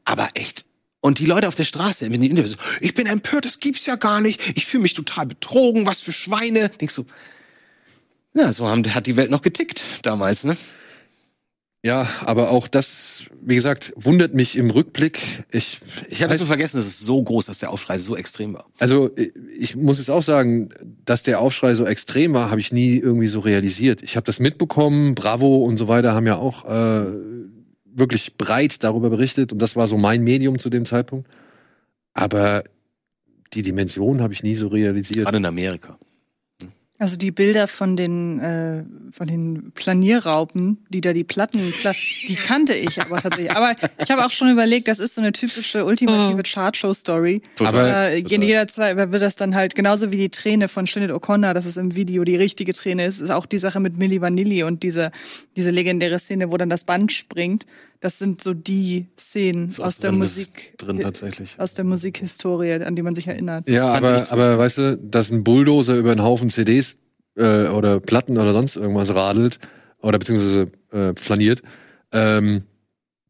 Aber 0.06 0.30
echt. 0.32 0.64
Und 1.02 1.18
die 1.18 1.26
Leute 1.26 1.48
auf 1.48 1.54
der 1.54 1.64
Straße, 1.64 2.10
wenn 2.10 2.22
die 2.22 2.30
Interviews, 2.30 2.56
ich 2.80 2.94
bin 2.94 3.06
empört, 3.06 3.44
das 3.44 3.60
gibt's 3.60 3.84
ja 3.84 3.96
gar 3.96 4.22
nicht. 4.22 4.40
Ich 4.56 4.64
fühle 4.64 4.84
mich 4.84 4.94
total 4.94 5.26
betrogen, 5.26 5.84
was 5.84 6.00
für 6.00 6.12
Schweine. 6.12 6.70
Denkst 6.70 6.94
du, 6.94 7.04
ja, 8.32 8.50
so 8.50 8.66
haben, 8.66 8.82
hat 8.94 9.06
die 9.06 9.18
Welt 9.18 9.30
noch 9.30 9.42
getickt 9.42 9.82
damals, 10.02 10.44
ne? 10.44 10.56
Ja, 11.84 12.06
aber 12.26 12.50
auch 12.50 12.68
das, 12.68 13.26
wie 13.40 13.56
gesagt, 13.56 13.92
wundert 13.96 14.34
mich 14.34 14.56
im 14.56 14.70
Rückblick. 14.70 15.44
Ich, 15.50 15.80
Ich 16.08 16.22
hatte 16.22 16.36
so 16.36 16.46
vergessen, 16.46 16.76
dass 16.76 16.86
es 16.86 17.00
so 17.00 17.20
groß, 17.20 17.46
dass 17.46 17.58
der 17.58 17.70
Aufschrei 17.70 17.98
so 17.98 18.16
extrem 18.16 18.54
war. 18.54 18.66
also 18.78 19.10
ich 19.58 19.74
muss 19.74 19.98
jetzt 19.98 20.10
auch 20.10 20.22
sagen, 20.22 20.68
dass 21.04 21.24
der 21.24 21.40
Aufschrei 21.40 21.74
so 21.74 21.84
extrem 21.84 22.34
war, 22.34 22.50
habe 22.50 22.60
ich 22.60 22.72
nie 22.72 22.98
irgendwie 22.98 23.26
so 23.26 23.40
realisiert. 23.40 24.00
Ich 24.02 24.14
habe 24.14 24.24
das 24.24 24.38
mitbekommen, 24.38 25.16
Bravo 25.16 25.64
und 25.64 25.76
so 25.76 25.88
weiter 25.88 26.14
haben 26.14 26.26
ja 26.26 26.36
auch 26.36 26.64
äh, 26.66 27.06
wirklich 27.84 28.36
breit 28.36 28.84
darüber 28.84 29.10
berichtet 29.10 29.52
und 29.52 29.60
das 29.60 29.74
war 29.74 29.88
so 29.88 29.98
mein 29.98 30.22
Medium 30.22 30.60
zu 30.60 30.70
dem 30.70 30.84
Zeitpunkt. 30.84 31.28
Aber 32.14 32.62
die 33.54 33.62
Dimension 33.62 34.22
habe 34.22 34.32
ich 34.32 34.44
nie 34.44 34.54
so 34.54 34.68
realisiert. 34.68 35.24
Gerade 35.24 35.38
in 35.38 35.46
Amerika. 35.46 35.98
Also 37.02 37.16
die 37.16 37.32
Bilder 37.32 37.66
von 37.66 37.96
den, 37.96 38.38
äh, 38.38 38.84
von 39.10 39.26
den 39.26 39.72
Planierraupen, 39.74 40.78
die 40.88 41.00
da 41.00 41.12
die 41.12 41.24
Platten, 41.24 41.72
pla 41.80 41.90
die 42.28 42.36
kannte 42.36 42.74
ich 42.74 43.00
aber 43.00 43.20
tatsächlich. 43.20 43.50
Aber 43.56 43.74
ich 43.98 44.08
habe 44.08 44.24
auch 44.24 44.30
schon 44.30 44.48
überlegt, 44.50 44.86
das 44.86 45.00
ist 45.00 45.16
so 45.16 45.20
eine 45.20 45.32
typische 45.32 45.84
ultimative 45.84 46.44
Chartshow-Story. 46.44 47.42
Aber- 47.58 47.88
äh, 48.10 48.18
jeder 48.18 48.68
zwei 48.68 48.96
wird 48.96 49.20
das 49.20 49.34
dann 49.34 49.56
halt 49.56 49.74
genauso 49.74 50.12
wie 50.12 50.16
die 50.16 50.28
Träne 50.30 50.68
von 50.68 50.86
Sinead 50.86 51.10
O'Connor, 51.10 51.54
das 51.54 51.66
ist 51.66 51.76
im 51.76 51.96
Video 51.96 52.22
die 52.22 52.36
richtige 52.36 52.72
Träne 52.72 53.04
ist, 53.06 53.20
ist 53.20 53.30
auch 53.30 53.46
die 53.46 53.58
Sache 53.58 53.80
mit 53.80 53.98
Milli 53.98 54.20
Vanilli 54.20 54.62
und 54.62 54.84
diese 54.84 55.10
diese 55.56 55.70
legendäre 55.72 56.20
Szene, 56.20 56.52
wo 56.52 56.56
dann 56.56 56.70
das 56.70 56.84
Band 56.84 57.10
springt. 57.10 57.66
Das 58.02 58.18
sind 58.18 58.42
so 58.42 58.52
die 58.52 59.06
Szenen 59.16 59.72
aus 59.78 59.98
der 60.00 60.10
Musik 60.10 60.74
drin 60.76 60.98
tatsächlich. 60.98 61.54
aus 61.58 61.74
der 61.74 61.84
Musikhistorie, 61.84 62.72
an 62.82 62.96
die 62.96 63.02
man 63.02 63.14
sich 63.14 63.28
erinnert. 63.28 63.70
Ja, 63.70 63.92
aber, 63.94 64.28
aber 64.32 64.58
weißt 64.58 64.78
du, 64.78 64.98
dass 64.98 65.30
ein 65.30 65.44
Bulldozer 65.44 65.96
über 65.96 66.10
einen 66.10 66.24
Haufen 66.24 66.50
CDs 66.50 66.96
äh, 67.36 67.68
oder 67.68 68.00
Platten 68.00 68.38
oder 68.38 68.54
sonst 68.54 68.74
irgendwas 68.74 69.14
radelt 69.14 69.60
oder 70.00 70.18
beziehungsweise 70.18 70.72
äh, 70.90 71.12
flaniert, 71.14 71.62
ähm, 72.10 72.64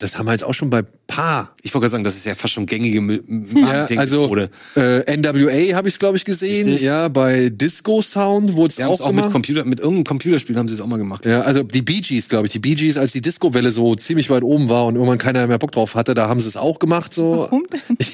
das 0.03 0.19
haben 0.19 0.27
wir 0.27 0.33
jetzt 0.33 0.45
auch 0.45 0.53
schon 0.55 0.69
bei 0.69 0.83
paar. 1.07 1.55
Ich 1.63 1.73
wollte 1.73 1.85
gerade 1.85 1.91
sagen, 1.93 2.05
das 2.05 2.17
ist 2.17 2.27
ja 2.27 2.35
fast 2.35 2.53
schon 2.55 2.67
gängige 2.67 2.99
M- 2.99 3.11
M- 3.11 3.47
Ja, 3.55 3.61
Marketing- 3.63 3.99
also 3.99 4.23
Methode. 4.23 4.51
äh, 4.77 5.17
NWA 5.17 5.75
habe 5.77 5.89
ich 5.89 5.99
glaube 5.99 6.17
ich 6.17 6.25
gesehen. 6.25 6.67
Richtig. 6.67 6.83
Ja, 6.83 7.09
bei 7.09 7.49
Disco 7.51 8.03
Sound 8.03 8.55
wurde 8.57 8.73
es 8.73 8.81
auch, 8.81 9.01
auch 9.01 9.07
mit 9.09 9.17
gemacht. 9.19 9.33
Computer, 9.33 9.65
mit 9.65 9.81
irgendeinem 9.81 10.05
Computerspiel 10.05 10.57
haben 10.59 10.69
sie 10.69 10.75
es 10.75 10.81
auch 10.81 10.87
mal 10.87 10.99
gemacht. 10.99 11.25
Ja, 11.27 11.43
also 11.43 11.63
die 11.63 11.83
Bee 11.83 12.01
Gees, 12.01 12.29
glaube 12.29 12.47
ich. 12.47 12.53
Die 12.53 12.59
Bee 12.59 12.75
Gees, 12.75 12.97
als 12.97 13.13
die 13.13 13.21
Disco-Welle 13.21 13.71
so 13.73 13.95
ziemlich 13.95 14.29
weit 14.31 14.43
oben 14.43 14.69
war 14.69 14.87
und 14.87 14.97
irgendwann 14.97 15.19
keiner 15.19 15.47
mehr 15.47 15.59
Bock 15.59 15.73
drauf 15.73 15.95
hatte, 15.95 16.15
da 16.15 16.29
haben 16.29 16.41
sie 16.41 16.49
es 16.49 16.57
auch 16.57 16.79
gemacht. 16.79 17.15
So. 17.15 17.39
Warum 17.39 17.65
denn? 17.73 17.97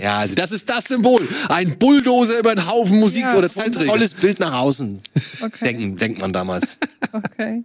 Ja, 0.00 0.18
also 0.18 0.36
Das 0.36 0.52
ist 0.52 0.70
das 0.70 0.84
Symbol. 0.84 1.26
Ein 1.48 1.76
Bulldozer 1.76 2.38
über 2.38 2.50
einen 2.52 2.70
Haufen 2.70 3.00
Musik 3.00 3.22
Ja, 3.22 3.34
oder 3.34 3.48
ein 3.48 3.50
Zeiträger. 3.50 3.86
tolles 3.90 4.14
Bild 4.14 4.38
nach 4.38 4.54
außen. 4.60 5.00
Okay. 5.42 5.64
Denken, 5.64 5.96
denkt 5.96 6.20
man 6.20 6.32
damals. 6.32 6.78
Okay. 7.12 7.64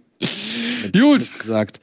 Gut, 0.92 1.38
gesagt. 1.38 1.80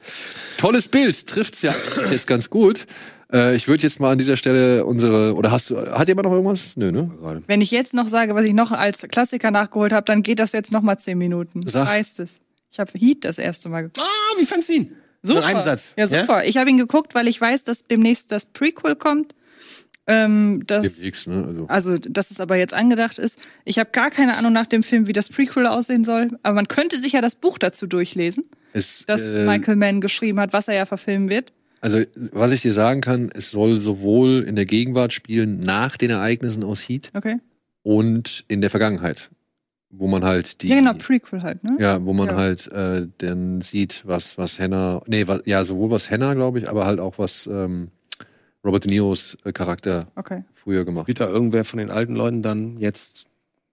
tolles 0.58 0.88
Bild. 0.88 1.26
Trifft's 1.26 1.62
ja 1.62 1.74
jetzt 2.10 2.26
ganz 2.26 2.50
gut. 2.50 2.86
Äh, 3.32 3.56
ich 3.56 3.68
würde 3.68 3.82
jetzt 3.82 4.00
mal 4.00 4.12
an 4.12 4.18
dieser 4.18 4.36
Stelle 4.36 4.84
unsere, 4.84 5.34
oder 5.34 5.50
hast 5.50 5.70
du, 5.70 5.78
hat 5.78 6.08
jemand 6.08 6.26
noch 6.26 6.32
irgendwas? 6.32 6.76
Nö, 6.76 6.92
ne? 6.92 7.10
Wenn 7.46 7.60
ich 7.60 7.70
jetzt 7.70 7.94
noch 7.94 8.08
sage, 8.08 8.34
was 8.34 8.44
ich 8.44 8.54
noch 8.54 8.72
als 8.72 9.02
Klassiker 9.08 9.50
nachgeholt 9.50 9.92
habe, 9.92 10.04
dann 10.04 10.22
geht 10.22 10.38
das 10.38 10.52
jetzt 10.52 10.72
noch 10.72 10.82
mal 10.82 10.98
zehn 10.98 11.18
Minuten. 11.18 11.66
Sag. 11.66 11.88
Heißt 11.88 12.20
es. 12.20 12.38
Ich 12.70 12.78
habe 12.78 12.90
Heat 12.98 13.24
das 13.24 13.38
erste 13.38 13.68
Mal 13.68 13.82
geguckt. 13.82 14.00
Ah, 14.00 14.38
wie 14.38 14.44
fandst 14.44 14.68
du 14.68 14.74
ihn? 14.74 14.96
Super. 15.22 15.40
In 15.40 15.44
einem 15.44 15.60
Satz. 15.60 15.94
Ja, 15.96 16.06
super. 16.06 16.44
Ich 16.44 16.56
habe 16.56 16.68
ihn 16.68 16.76
geguckt, 16.76 17.14
weil 17.14 17.28
ich 17.28 17.40
weiß, 17.40 17.64
dass 17.64 17.86
demnächst 17.86 18.30
das 18.30 18.46
Prequel 18.46 18.94
kommt. 18.94 19.34
Ähm, 20.06 20.62
das, 20.66 20.96
Demnächst, 20.96 21.26
ne? 21.26 21.44
Also. 21.46 21.66
also, 21.68 21.98
dass 21.98 22.30
es 22.30 22.40
aber 22.40 22.56
jetzt 22.56 22.74
angedacht 22.74 23.18
ist. 23.18 23.38
Ich 23.64 23.78
habe 23.78 23.90
gar 23.90 24.10
keine 24.10 24.36
Ahnung 24.36 24.52
nach 24.52 24.66
dem 24.66 24.82
Film, 24.82 25.06
wie 25.06 25.14
das 25.14 25.30
Prequel 25.30 25.66
aussehen 25.66 26.04
soll. 26.04 26.38
Aber 26.42 26.54
man 26.54 26.68
könnte 26.68 26.98
sich 26.98 27.12
ja 27.12 27.22
das 27.22 27.36
Buch 27.36 27.58
dazu 27.58 27.86
durchlesen, 27.86 28.44
Es, 28.74 29.04
das 29.06 29.34
äh, 29.36 29.46
Michael 29.46 29.76
Mann 29.76 30.00
geschrieben 30.00 30.40
hat, 30.40 30.52
was 30.52 30.66
er 30.68 30.74
ja 30.74 30.84
verfilmen 30.86 31.28
wird. 31.30 31.52
Also, 31.80 32.00
was 32.32 32.50
ich 32.50 32.62
dir 32.62 32.72
sagen 32.72 33.00
kann, 33.00 33.30
es 33.34 33.50
soll 33.50 33.78
sowohl 33.78 34.42
in 34.42 34.56
der 34.56 34.64
Gegenwart 34.66 35.12
spielen, 35.12 35.60
nach 35.60 35.96
den 35.96 36.10
Ereignissen 36.10 36.64
aus 36.64 36.80
Heat 36.88 37.10
Okay. 37.14 37.36
und 37.82 38.44
in 38.48 38.60
der 38.60 38.70
Vergangenheit. 38.70 39.30
Wo 39.90 40.08
man 40.08 40.24
halt 40.24 40.62
die. 40.62 40.68
Ja, 40.68 40.76
genau, 40.76 40.94
Prequel 40.94 41.42
halt, 41.42 41.62
ne? 41.62 41.76
Ja, 41.78 42.04
wo 42.04 42.12
man 42.12 42.30
Ja. 42.30 42.34
halt 42.36 42.66
äh, 42.72 43.06
dann 43.18 43.60
sieht, 43.60 44.02
was, 44.06 44.36
was 44.38 44.58
Hannah, 44.58 45.02
nee, 45.06 45.28
was, 45.28 45.42
ja, 45.44 45.64
sowohl 45.64 45.90
was 45.90 46.10
Hannah, 46.10 46.34
glaube 46.34 46.58
ich, 46.58 46.68
aber 46.68 46.84
halt 46.84 46.98
auch 46.98 47.18
was 47.18 47.46
ähm, 47.46 47.92
Robert 48.64 48.84
De 48.84 48.90
Niros 48.90 49.36
äh, 49.44 49.52
Charakter 49.52 50.08
Okay. 50.16 50.42
früher 50.52 50.84
gemacht 50.84 51.02
hat. 51.02 51.04
Spielt 51.16 51.20
da 51.20 51.28
irgendwer 51.28 51.64
von 51.64 51.78
den 51.78 51.90
alten 51.90 52.16
Leuten 52.16 52.42
dann 52.42 52.80
jetzt 52.80 53.26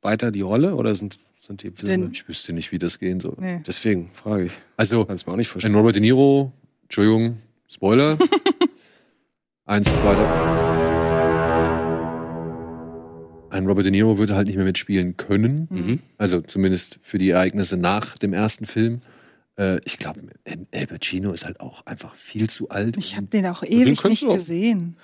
weiter 0.04 0.30
die 0.32 0.42
Rolle 0.42 0.76
oder 0.76 0.94
sind, 0.96 1.20
sind 1.60 1.64
die. 1.64 1.86
Den- 1.86 2.12
Ich 2.12 2.28
wüsste 2.28 2.54
nicht, 2.54 2.72
wie 2.72 2.80
das 2.80 3.00
gehen 3.00 3.20
soll. 3.20 3.36
Nee. 3.40 3.62
Deswegen 3.66 4.10
frage 4.14 4.46
ich. 4.46 4.52
Also, 4.78 5.06
Kannst 5.06 5.28
mir 5.28 5.34
auch 5.34 5.38
nicht 5.38 5.48
ein 5.50 5.52
vorstellen. 5.52 5.76
Robert 5.76 5.96
De 5.96 6.02
Niro, 6.02 6.52
Entschuldigung, 6.84 7.38
Spoiler. 7.70 8.18
Eins, 9.66 9.88
zwei, 9.96 10.14
drei. 10.16 10.52
Ein 13.50 13.66
Robert 13.68 13.84
De 13.86 13.92
Niro 13.92 14.18
würde 14.18 14.36
halt 14.36 14.48
nicht 14.48 14.56
mehr 14.56 14.66
mitspielen 14.66 15.18
können. 15.18 15.68
Mhm. 15.70 16.00
Also 16.18 16.40
zumindest 16.42 17.00
für 17.02 17.18
die 17.18 17.30
Ereignisse 17.32 17.76
nach 17.78 18.18
dem 18.18 18.32
ersten 18.34 18.66
Film. 18.66 19.02
Äh, 19.58 19.80
ich 19.84 19.98
glaube, 19.98 20.22
El 20.72 20.88
Pacino 20.88 21.34
ist 21.34 21.46
halt 21.46 21.60
auch 21.60 21.86
einfach 21.86 22.16
viel 22.16 22.50
zu 22.50 22.70
alt. 22.70 22.96
Ich 22.98 23.18
habe 23.18 23.28
den 23.28 23.46
auch 23.48 23.60
den 23.62 23.72
ewig 23.74 24.00
könntest 24.02 24.24
nicht 24.24 24.34
gesehen. 24.34 24.96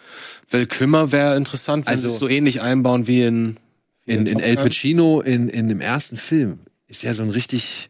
Val 0.49 0.65
Kümmer 0.65 1.11
wäre 1.11 1.35
interessant, 1.35 1.85
wenn 1.87 1.93
Also- 1.93 2.07
sie 2.07 2.13
es 2.13 2.19
so 2.19 2.29
ähnlich 2.29 2.61
einbauen 2.61 3.07
wie 3.07 3.23
in. 3.23 3.57
In, 4.07 4.25
in 4.25 4.39
El. 4.39 4.55
Pacino 4.55 5.21
in, 5.21 5.49
in 5.49 5.67
dem 5.67 5.81
ersten 5.81 6.17
Film 6.17 6.59
ist 6.87 7.03
ja 7.03 7.13
so 7.13 7.23
ein 7.23 7.29
richtig, 7.29 7.89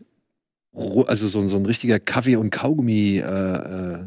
also 0.73 1.27
so, 1.27 1.39
ein- 1.39 1.47
so 1.47 1.57
ein 1.57 1.65
richtiger 1.65 1.99
Kaffee- 1.99 2.35
und 2.35 2.49
Kaugummi 2.49 3.17
äh, 3.19 3.21
äh, 3.21 3.99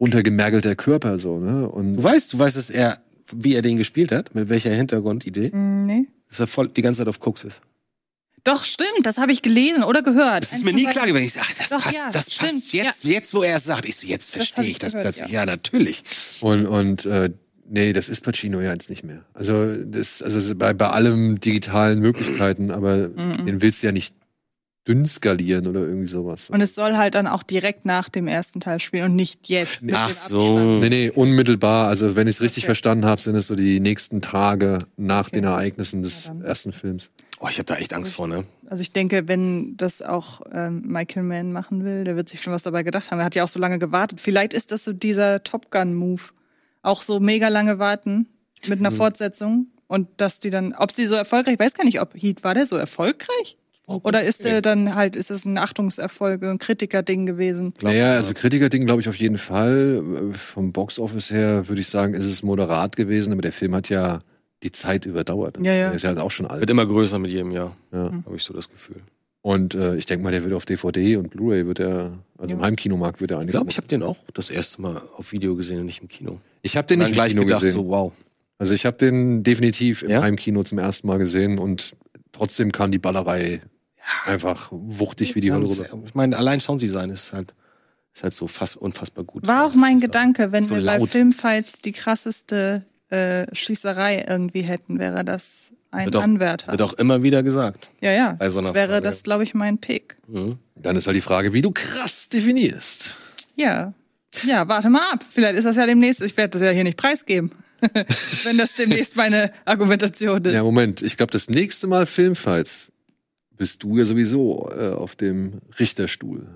runtergemergelter 0.00 0.76
Körper 0.76 1.18
so, 1.18 1.38
ne? 1.38 1.68
Und 1.68 1.96
Du 1.96 2.02
weißt, 2.02 2.32
du 2.32 2.38
weißt, 2.38 2.56
dass 2.56 2.70
er, 2.70 2.98
wie 3.34 3.54
er 3.54 3.62
den 3.62 3.76
gespielt 3.76 4.12
hat, 4.12 4.34
mit 4.34 4.48
welcher 4.48 4.70
Hintergrundidee, 4.74 5.50
Hm, 5.52 5.86
Nee. 5.86 6.06
dass 6.28 6.40
er 6.40 6.46
voll 6.46 6.68
die 6.68 6.82
ganze 6.82 6.98
Zeit 6.98 7.08
auf 7.08 7.20
Koks 7.20 7.44
ist. 7.44 7.62
Doch, 8.44 8.62
stimmt, 8.64 9.04
das 9.04 9.18
habe 9.18 9.32
ich 9.32 9.42
gelesen 9.42 9.82
oder 9.82 10.02
gehört. 10.02 10.42
Das 10.44 10.50
ist 10.52 10.56
Eins 10.58 10.64
mir 10.64 10.72
nie 10.72 10.84
klar 10.86 11.06
gewesen. 11.06 11.24
Ich 11.26 11.32
sag, 11.32 11.42
ach, 11.50 11.54
das 11.58 11.68
Doch, 11.70 11.82
passt, 11.82 11.96
ja, 11.96 12.10
das 12.12 12.32
stimmt, 12.32 12.52
passt 12.52 12.72
jetzt, 12.74 13.04
jetzt, 13.04 13.34
wo 13.34 13.42
er 13.42 13.56
es 13.56 13.64
sagt. 13.64 13.88
Ich 13.88 13.96
so, 13.96 14.06
jetzt 14.06 14.30
verstehe 14.30 14.64
ich 14.64 14.70
ich 14.72 14.78
das 14.78 14.92
gehört, 14.92 15.06
plötzlich. 15.16 15.32
ja. 15.32 15.40
Ja, 15.40 15.46
natürlich. 15.46 16.04
Und, 16.42 16.66
und 16.66 17.06
äh, 17.06 17.30
nee, 17.68 17.92
das 17.92 18.08
ist 18.08 18.20
Pacino 18.22 18.60
ja 18.60 18.72
jetzt 18.72 18.90
nicht 18.90 19.04
mehr. 19.04 19.24
Also, 19.34 19.76
das, 19.76 20.22
also 20.22 20.54
bei, 20.54 20.72
bei 20.74 20.88
allem 20.88 21.40
digitalen 21.40 22.00
Möglichkeiten, 22.00 22.70
aber 22.70 23.08
Mhm. 23.08 23.46
den 23.46 23.62
willst 23.62 23.82
du 23.82 23.86
ja 23.86 23.92
nicht 23.92 24.14
dünn 24.88 25.04
skalieren 25.04 25.66
oder 25.66 25.80
irgendwie 25.80 26.06
sowas. 26.06 26.48
Und 26.48 26.60
es 26.60 26.76
soll 26.76 26.96
halt 26.96 27.16
dann 27.16 27.26
auch 27.26 27.42
direkt 27.42 27.84
nach 27.86 28.08
dem 28.08 28.28
ersten 28.28 28.60
Teil 28.60 28.78
spielen 28.78 29.04
und 29.06 29.16
nicht 29.16 29.48
jetzt. 29.48 29.82
mit 29.82 29.96
Ach 29.96 30.06
dem 30.08 30.14
so. 30.28 30.78
Nee, 30.80 30.88
nee, 30.88 31.10
unmittelbar. 31.10 31.88
Also, 31.88 32.14
wenn 32.14 32.28
ich 32.28 32.36
es 32.36 32.40
richtig 32.40 32.62
Okay. 32.62 32.66
verstanden 32.66 33.04
habe, 33.04 33.20
sind 33.20 33.34
es 33.34 33.48
so 33.48 33.56
die 33.56 33.80
nächsten 33.80 34.20
Tage 34.20 34.78
nach 34.96 35.26
Okay. 35.26 35.36
den 35.40 35.44
Ereignissen 35.44 36.04
des 36.04 36.26
Ja, 36.26 36.44
ersten 36.46 36.72
Films. 36.72 37.10
Oh, 37.40 37.48
ich 37.50 37.58
habe 37.58 37.66
da 37.66 37.76
echt 37.76 37.92
Angst 37.92 38.14
vor, 38.14 38.28
ne? 38.28 38.44
Also 38.68 38.80
ich 38.80 38.92
denke, 38.92 39.28
wenn 39.28 39.76
das 39.76 40.00
auch 40.02 40.40
ähm, 40.52 40.82
Michael 40.86 41.22
Mann 41.24 41.52
machen 41.52 41.84
will, 41.84 42.04
der 42.04 42.16
wird 42.16 42.28
sich 42.28 42.40
schon 42.40 42.52
was 42.52 42.62
dabei 42.62 42.82
gedacht 42.82 43.10
haben. 43.10 43.18
Er 43.18 43.24
hat 43.26 43.34
ja 43.34 43.44
auch 43.44 43.48
so 43.48 43.58
lange 43.60 43.78
gewartet. 43.78 44.20
Vielleicht 44.20 44.54
ist 44.54 44.72
das 44.72 44.84
so 44.84 44.92
dieser 44.92 45.42
Top 45.42 45.70
Gun-Move. 45.70 46.22
Auch 46.86 47.02
so 47.02 47.20
mega 47.20 47.48
lange 47.48 47.78
warten 47.78 48.28
mit 48.68 48.78
einer 48.78 48.90
Fortsetzung. 48.92 49.66
Und 49.88 50.08
dass 50.16 50.40
die 50.40 50.50
dann, 50.50 50.72
ob 50.72 50.90
sie 50.90 51.06
so 51.06 51.14
erfolgreich, 51.14 51.54
ich 51.54 51.60
weiß 51.60 51.74
gar 51.74 51.84
nicht, 51.84 52.00
ob 52.00 52.14
Heat, 52.14 52.42
war 52.44 52.54
der 52.54 52.66
so 52.66 52.76
erfolgreich? 52.76 53.56
Oder 53.86 54.24
ist 54.24 54.44
der 54.44 54.62
dann 54.62 54.96
halt, 54.96 55.14
ist 55.14 55.30
es 55.30 55.44
ein 55.44 55.58
Achtungserfolg, 55.58 56.42
ein 56.42 56.58
Kritiker-Ding 56.58 57.24
gewesen? 57.24 57.72
Naja, 57.82 58.14
also 58.14 58.34
Kritiker-Ding 58.34 58.84
glaube 58.84 59.00
ich 59.00 59.08
auf 59.08 59.14
jeden 59.16 59.38
Fall. 59.38 60.02
Vom 60.32 60.72
Box-Office 60.72 61.30
her 61.30 61.68
würde 61.68 61.80
ich 61.80 61.86
sagen, 61.86 62.14
ist 62.14 62.26
es 62.26 62.42
moderat 62.42 62.96
gewesen, 62.96 63.32
aber 63.32 63.42
der 63.42 63.52
Film 63.52 63.76
hat 63.76 63.88
ja 63.88 64.22
die 64.64 64.72
Zeit 64.72 65.06
überdauert. 65.06 65.58
Ja, 65.62 65.72
ja. 65.72 65.86
Der 65.86 65.94
ist 65.94 66.02
ja 66.02 66.08
halt 66.08 66.18
auch 66.18 66.32
schon 66.32 66.46
alt. 66.46 66.60
Wird 66.60 66.70
immer 66.70 66.86
größer 66.86 67.18
mit 67.20 67.30
jedem 67.30 67.52
Jahr, 67.52 67.76
Ja. 67.92 68.10
habe 68.24 68.34
ich 68.36 68.42
so 68.42 68.52
das 68.52 68.68
Gefühl. 68.68 69.02
Und 69.46 69.76
äh, 69.76 69.94
ich 69.94 70.06
denke 70.06 70.24
mal, 70.24 70.32
der 70.32 70.42
wird 70.42 70.54
auf 70.54 70.64
DVD 70.66 71.16
und 71.18 71.30
Blu-ray 71.30 71.68
wird 71.68 71.78
er, 71.78 72.18
also 72.36 72.54
im 72.54 72.58
Ja. 72.60 72.66
Heimkinomarkt 72.66 73.20
wird 73.20 73.30
er 73.30 73.36
Ich 73.36 73.40
einiges. 73.42 73.52
glaube, 73.54 73.70
ich 73.70 73.76
habe 73.76 73.86
den 73.86 74.02
auch 74.02 74.16
das 74.34 74.50
erste 74.50 74.82
Mal 74.82 75.00
auf 75.16 75.30
Video 75.30 75.54
gesehen 75.54 75.78
und 75.78 75.86
nicht 75.86 76.02
im 76.02 76.08
Kino. 76.08 76.40
ich 76.62 76.76
habe 76.76 76.88
den 76.88 76.98
nicht 76.98 77.12
gleich 77.12 77.30
im 77.30 77.36
Kino 77.38 77.46
gedacht, 77.46 77.62
gesehen. 77.62 77.76
so 77.78 77.86
wow. 77.88 78.12
Also 78.58 78.74
ich 78.74 78.84
habe 78.86 78.96
den 78.96 79.44
definitiv 79.44 80.02
im 80.02 80.10
Ja? 80.10 80.22
Heimkino 80.22 80.64
zum 80.64 80.78
ersten 80.78 81.06
Mal 81.06 81.18
gesehen 81.18 81.58
und 81.60 81.94
trotzdem 82.32 82.72
kam 82.72 82.90
die 82.90 82.98
Ballerei 82.98 83.60
einfach 84.24 84.68
wuchtig 84.72 85.36
wie 85.36 85.40
die 85.40 85.52
Hölle 85.52 85.66
Ja, 85.66 85.84
rüber. 85.84 86.02
ich 86.06 86.14
meine, 86.16 86.36
allein 86.36 86.58
Sounddesign 86.58 87.10
ist 87.10 87.32
halt, 87.32 87.54
ist 88.14 88.24
halt 88.24 88.32
so 88.34 88.48
fast 88.48 88.76
unfassbar 88.76 89.22
gut. 89.22 89.46
War 89.46 89.64
auch 89.66 89.74
mein 89.74 89.98
ich 89.98 90.02
Gedanke, 90.02 90.50
wenn 90.50 90.64
So 90.64 90.74
wir 90.74 90.84
bei 90.84 90.98
laut. 90.98 91.08
Filmfights 91.10 91.78
die 91.78 91.92
krasseste 91.92 92.84
äh, 93.10 93.46
Schießerei 93.54 94.24
irgendwie 94.28 94.62
hätten, 94.62 94.98
wäre 94.98 95.24
das 95.24 95.72
ein 95.90 96.06
Wird 96.06 96.16
auch- 96.16 96.22
Anwärter. 96.22 96.72
Wird 96.72 96.82
auch 96.82 96.92
immer 96.94 97.22
wieder 97.22 97.42
gesagt. 97.42 97.90
ja, 98.00 98.12
ja. 98.12 98.50
so 98.50 98.62
wäre 98.62 98.88
Frage. 98.88 99.00
das, 99.02 99.22
glaube 99.22 99.44
ich, 99.44 99.54
mein 99.54 99.78
Pick. 99.78 100.16
Mhm. 100.26 100.58
Dann 100.74 100.96
ist 100.96 101.06
halt 101.06 101.16
die 101.16 101.20
Frage, 101.22 101.52
wie 101.52 101.62
du 101.62 101.70
krass 101.70 102.28
definierst. 102.28 103.16
Ja. 103.54 103.94
Ja, 104.46 104.68
warte 104.68 104.90
mal 104.90 105.00
ab. 105.12 105.24
Vielleicht 105.28 105.56
ist 105.56 105.64
das 105.64 105.76
ja 105.76 105.86
demnächst. 105.86 106.20
Ich 106.20 106.36
werde 106.36 106.50
das 106.50 106.62
ja 106.62 106.70
hier 106.70 106.84
nicht 106.84 106.98
preisgeben. 106.98 107.52
Wenn 108.44 108.58
das 108.58 108.74
demnächst 108.74 109.16
meine 109.16 109.50
Argumentation 109.64 110.44
ist. 110.44 110.54
Ja, 110.54 110.62
Moment. 110.62 111.00
Ich 111.02 111.16
glaube, 111.16 111.32
das 111.32 111.48
nächste 111.48 111.86
Mal 111.86 112.04
Filmfights 112.06 112.90
bist 113.56 113.82
du 113.82 113.96
ja 113.96 114.04
sowieso 114.04 114.70
äh, 114.76 114.90
auf 114.90 115.16
dem 115.16 115.60
Richterstuhl. 115.78 116.46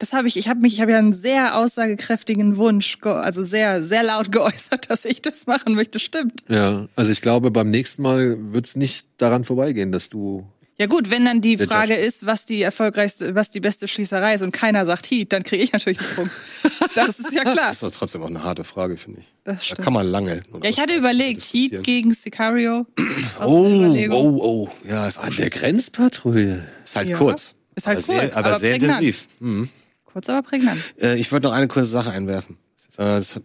Das 0.00 0.12
habe 0.14 0.26
ich, 0.28 0.36
ich 0.36 0.48
habe 0.48 0.60
mich, 0.60 0.72
ich 0.74 0.80
habe 0.80 0.92
ja 0.92 0.98
einen 0.98 1.12
sehr 1.12 1.56
aussagekräftigen 1.56 2.56
Wunsch, 2.56 2.98
also 3.02 3.42
sehr, 3.42 3.84
sehr 3.84 4.02
laut 4.02 4.32
geäußert, 4.32 4.88
dass 4.90 5.04
ich 5.04 5.20
das 5.22 5.46
machen 5.46 5.74
möchte. 5.74 6.00
Stimmt. 6.00 6.42
Ja, 6.48 6.88
also 6.96 7.12
ich 7.12 7.20
glaube, 7.20 7.50
beim 7.50 7.70
nächsten 7.70 8.02
Mal 8.02 8.36
wird 8.52 8.66
es 8.66 8.76
nicht 8.76 9.06
daran 9.18 9.44
vorbeigehen, 9.44 9.92
dass 9.92 10.08
du. 10.08 10.46
Ja 10.78 10.86
gut, 10.86 11.10
wenn 11.10 11.26
dann 11.26 11.42
die 11.42 11.58
Frage 11.58 11.92
Judge. 11.92 12.06
ist, 12.06 12.24
was 12.24 12.46
die 12.46 12.62
erfolgreichste, 12.62 13.34
was 13.34 13.50
die 13.50 13.60
beste 13.60 13.86
Schießerei 13.86 14.32
ist 14.36 14.40
und 14.40 14.52
keiner 14.52 14.86
sagt 14.86 15.10
Heat, 15.10 15.30
dann 15.34 15.42
kriege 15.42 15.62
ich 15.62 15.74
natürlich 15.74 15.98
einen 16.00 16.14
Punkt. 16.16 16.32
Das 16.94 17.18
ist 17.20 17.34
ja 17.34 17.42
klar. 17.42 17.66
Das 17.68 17.76
ist 17.76 17.82
doch 17.82 17.90
trotzdem 17.90 18.22
auch 18.22 18.28
eine 18.28 18.42
harte 18.42 18.64
Frage, 18.64 18.96
finde 18.96 19.20
ich. 19.20 19.26
Das 19.44 19.68
Da 19.68 19.82
kann 19.82 19.92
man 19.92 20.06
lange. 20.06 20.42
Ja, 20.62 20.70
ich 20.70 20.80
hatte 20.80 20.94
überlegt, 20.94 21.42
Heat 21.42 21.84
gegen 21.84 22.14
Sicario. 22.14 22.86
Oh, 23.42 23.66
Überlegung. 23.68 24.16
oh, 24.40 24.42
oh. 24.42 24.88
Ja, 24.88 25.06
ist, 25.06 25.18
An 25.18 25.34
der 25.36 25.50
Grenzpatrouille. 25.50 26.66
ist 26.84 26.96
halt 26.96 27.08
Ja. 27.10 27.16
kurz. 27.18 27.54
Ist 27.76 27.86
halt 27.86 27.98
aber 27.98 28.06
kurz, 28.06 28.18
sehr, 28.20 28.36
aber, 28.38 28.48
aber 28.48 28.58
sehr 28.58 28.70
prägnant. 28.72 29.00
intensiv. 29.02 29.28
Mhm. 29.40 29.68
Kurz, 30.12 30.28
aber 30.28 30.42
prägnant. 30.42 30.78
Äh, 31.00 31.16
ich 31.16 31.30
wollte 31.30 31.46
noch 31.46 31.54
eine 31.54 31.68
kurze 31.68 31.90
Sache 31.90 32.10
einwerfen. 32.10 32.56
Äh, 32.96 33.04
das 33.04 33.36
hat, 33.36 33.42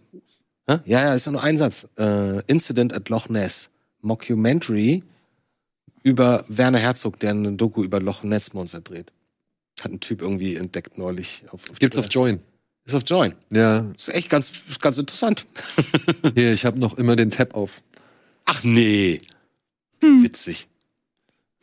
Hä? 0.68 0.80
Ja, 0.84 1.04
ja, 1.04 1.14
ist 1.14 1.26
ja 1.26 1.32
nur 1.32 1.42
ein 1.42 1.58
Satz. 1.58 1.86
Äh, 1.96 2.42
Incident 2.46 2.92
at 2.92 3.08
Loch 3.08 3.28
Ness. 3.28 3.70
Mockumentary 4.02 5.02
über 6.02 6.44
Werner 6.48 6.78
Herzog, 6.78 7.18
der 7.20 7.30
eine 7.30 7.52
Doku 7.52 7.82
über 7.84 8.00
Loch 8.00 8.22
Ness 8.22 8.52
Monster 8.52 8.80
dreht. 8.80 9.12
Hat 9.80 9.92
ein 9.92 10.00
Typ 10.00 10.22
irgendwie 10.22 10.56
entdeckt 10.56 10.98
neulich. 10.98 11.44
Auf, 11.50 11.70
auf 11.70 11.78
Gibt's 11.78 11.96
auf. 11.96 12.06
Join. 12.10 12.40
Ist 12.84 12.94
auf 12.94 13.02
Join. 13.06 13.34
Ja, 13.52 13.90
Ist 13.96 14.14
echt 14.14 14.30
ganz, 14.30 14.52
ganz 14.80 14.98
interessant. 14.98 15.46
hier, 16.34 16.52
ich 16.52 16.64
habe 16.64 16.78
noch 16.78 16.98
immer 16.98 17.16
den 17.16 17.30
Tab 17.30 17.54
auf. 17.54 17.82
Ach 18.44 18.62
nee. 18.62 19.18
Witzig. 20.00 20.68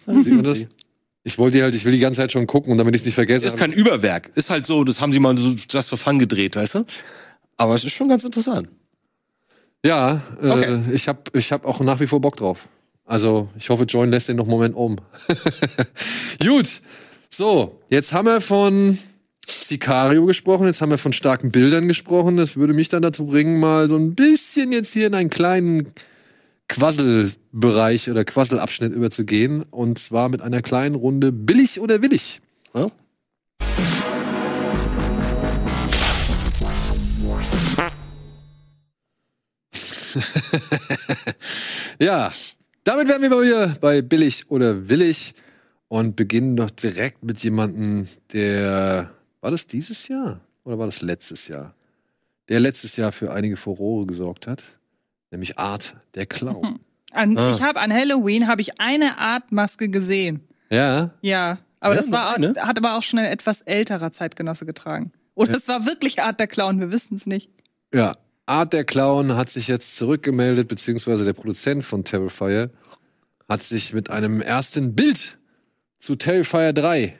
Sieht 0.05 0.27
man 0.27 0.43
das? 0.43 0.67
Ich 1.23 1.37
wollte 1.37 1.57
die 1.57 1.63
halt, 1.63 1.73
ich 1.73 1.85
will 1.85 1.93
die 1.93 1.99
ganze 1.99 2.19
Zeit 2.21 2.31
schon 2.31 2.47
gucken 2.47 2.71
und 2.71 2.77
damit 2.77 2.95
ich 2.95 3.01
es 3.01 3.05
nicht 3.05 3.15
vergesse. 3.15 3.45
Ist 3.45 3.57
kein 3.57 3.71
Überwerk. 3.71 4.31
Ist 4.35 4.49
halt 4.49 4.65
so, 4.65 4.83
das 4.83 4.99
haben 4.99 5.13
sie 5.13 5.19
mal 5.19 5.37
so 5.37 5.55
just 5.69 5.89
for 5.89 5.97
fun 5.97 6.19
gedreht, 6.19 6.55
weißt 6.55 6.75
du? 6.75 6.85
Aber 7.57 7.75
es 7.75 7.83
ist 7.85 7.93
schon 7.93 8.09
ganz 8.09 8.23
interessant. 8.25 8.67
Ja, 9.85 10.21
äh, 10.41 10.49
Okay. 10.49 10.81
ich 10.93 11.07
habe 11.07 11.19
ich 11.33 11.51
hab 11.51 11.65
auch 11.65 11.79
nach 11.81 11.99
wie 11.99 12.07
vor 12.07 12.19
Bock 12.21 12.35
drauf. 12.37 12.67
Also, 13.05 13.49
ich 13.57 13.69
hoffe, 13.69 13.83
Join 13.83 14.11
lässt 14.11 14.29
den 14.29 14.37
noch 14.37 14.45
einen 14.45 14.51
Moment 14.51 14.75
um. 14.75 14.97
Gut. 16.41 16.81
So, 17.29 17.81
jetzt 17.89 18.13
haben 18.13 18.25
wir 18.27 18.41
von 18.41 18.97
Sicario 19.47 20.25
gesprochen, 20.25 20.67
jetzt 20.67 20.81
haben 20.81 20.89
wir 20.91 20.97
von 20.97 21.13
starken 21.13 21.51
Bildern 21.51 21.87
gesprochen. 21.87 22.37
Das 22.37 22.55
würde 22.57 22.73
mich 22.73 22.89
dann 22.89 23.01
dazu 23.01 23.25
bringen, 23.25 23.59
mal 23.59 23.89
so 23.89 23.97
ein 23.97 24.15
bisschen 24.15 24.71
jetzt 24.71 24.93
hier 24.93 25.07
in 25.07 25.15
einen 25.15 25.29
kleinen 25.29 25.91
Quasselbereich 26.67 28.09
oder 28.09 28.25
Quasselabschnitt 28.25 28.93
überzugehen. 28.93 29.63
Und 29.63 29.99
zwar 29.99 30.29
mit 30.29 30.41
einer 30.41 30.61
kleinen 30.61 30.95
Runde 30.95 31.31
billig 31.31 31.79
oder 31.79 32.01
willig. 32.01 32.41
Ja? 32.73 32.89
Ja, 41.99 42.31
damit 42.83 43.07
wären 43.07 43.21
wir 43.21 43.29
mal 43.29 43.43
wieder 43.43 43.73
bei 43.79 44.01
billig 44.01 44.49
oder 44.49 44.89
willig 44.89 45.33
und 45.87 46.15
beginnen 46.15 46.55
doch 46.55 46.69
direkt 46.71 47.23
mit 47.23 47.43
jemandem, 47.43 48.07
der 48.33 49.11
war 49.41 49.51
das 49.51 49.67
dieses 49.67 50.07
Jahr 50.07 50.41
oder 50.63 50.79
war 50.79 50.87
das 50.87 51.01
letztes 51.01 51.47
Jahr? 51.47 51.75
Der 52.49 52.59
letztes 52.59 52.97
Jahr 52.97 53.11
für 53.11 53.31
einige 53.31 53.57
Furore 53.57 54.05
gesorgt 54.05 54.47
hat, 54.47 54.63
nämlich 55.33 55.59
Art 55.59 55.95
der 56.15 56.25
Clown. 56.25 56.79
An, 57.11 57.37
Ah. 57.37 57.51
Ich 57.51 57.61
habe 57.61 57.79
an 57.81 57.93
Halloween 57.93 58.47
habe 58.47 58.61
ich 58.61 58.79
eine 58.79 59.17
Art 59.19 59.51
Maske 59.51 59.89
gesehen. 59.89 60.47
Ja, 60.69 61.11
Ja, 61.21 61.59
aber 61.79 61.95
Ja, 61.95 62.01
das 62.01 62.11
war 62.11 62.35
eine? 62.35 62.55
hat 62.55 62.77
aber 62.77 62.97
auch 62.97 63.03
schon 63.03 63.19
ein 63.19 63.25
etwas 63.25 63.61
älterer 63.61 64.11
Zeitgenosse 64.11 64.65
getragen. 64.65 65.11
Oder 65.35 65.55
es 65.55 65.67
war 65.67 65.85
wirklich 65.85 66.21
Art 66.23 66.39
der 66.39 66.47
Clown, 66.47 66.79
wir 66.79 66.91
wissen 66.91 67.15
es 67.15 67.25
nicht. 67.27 67.49
ja. 67.93 68.15
Art 68.45 68.73
der 68.73 68.83
Clown 68.83 69.37
hat 69.37 69.49
sich 69.49 69.69
jetzt 69.69 69.95
zurückgemeldet, 69.95 70.67
beziehungsweise 70.67 71.23
der 71.23 71.31
Produzent 71.31 71.85
von 71.85 72.03
Terrifier 72.03 72.71
hat 73.47 73.63
sich 73.63 73.93
mit 73.93 74.09
einem 74.09 74.41
ersten 74.41 74.95
Bild 74.95 75.37
zu 75.97 76.17
Terrifier 76.17 76.73
3 76.73 77.17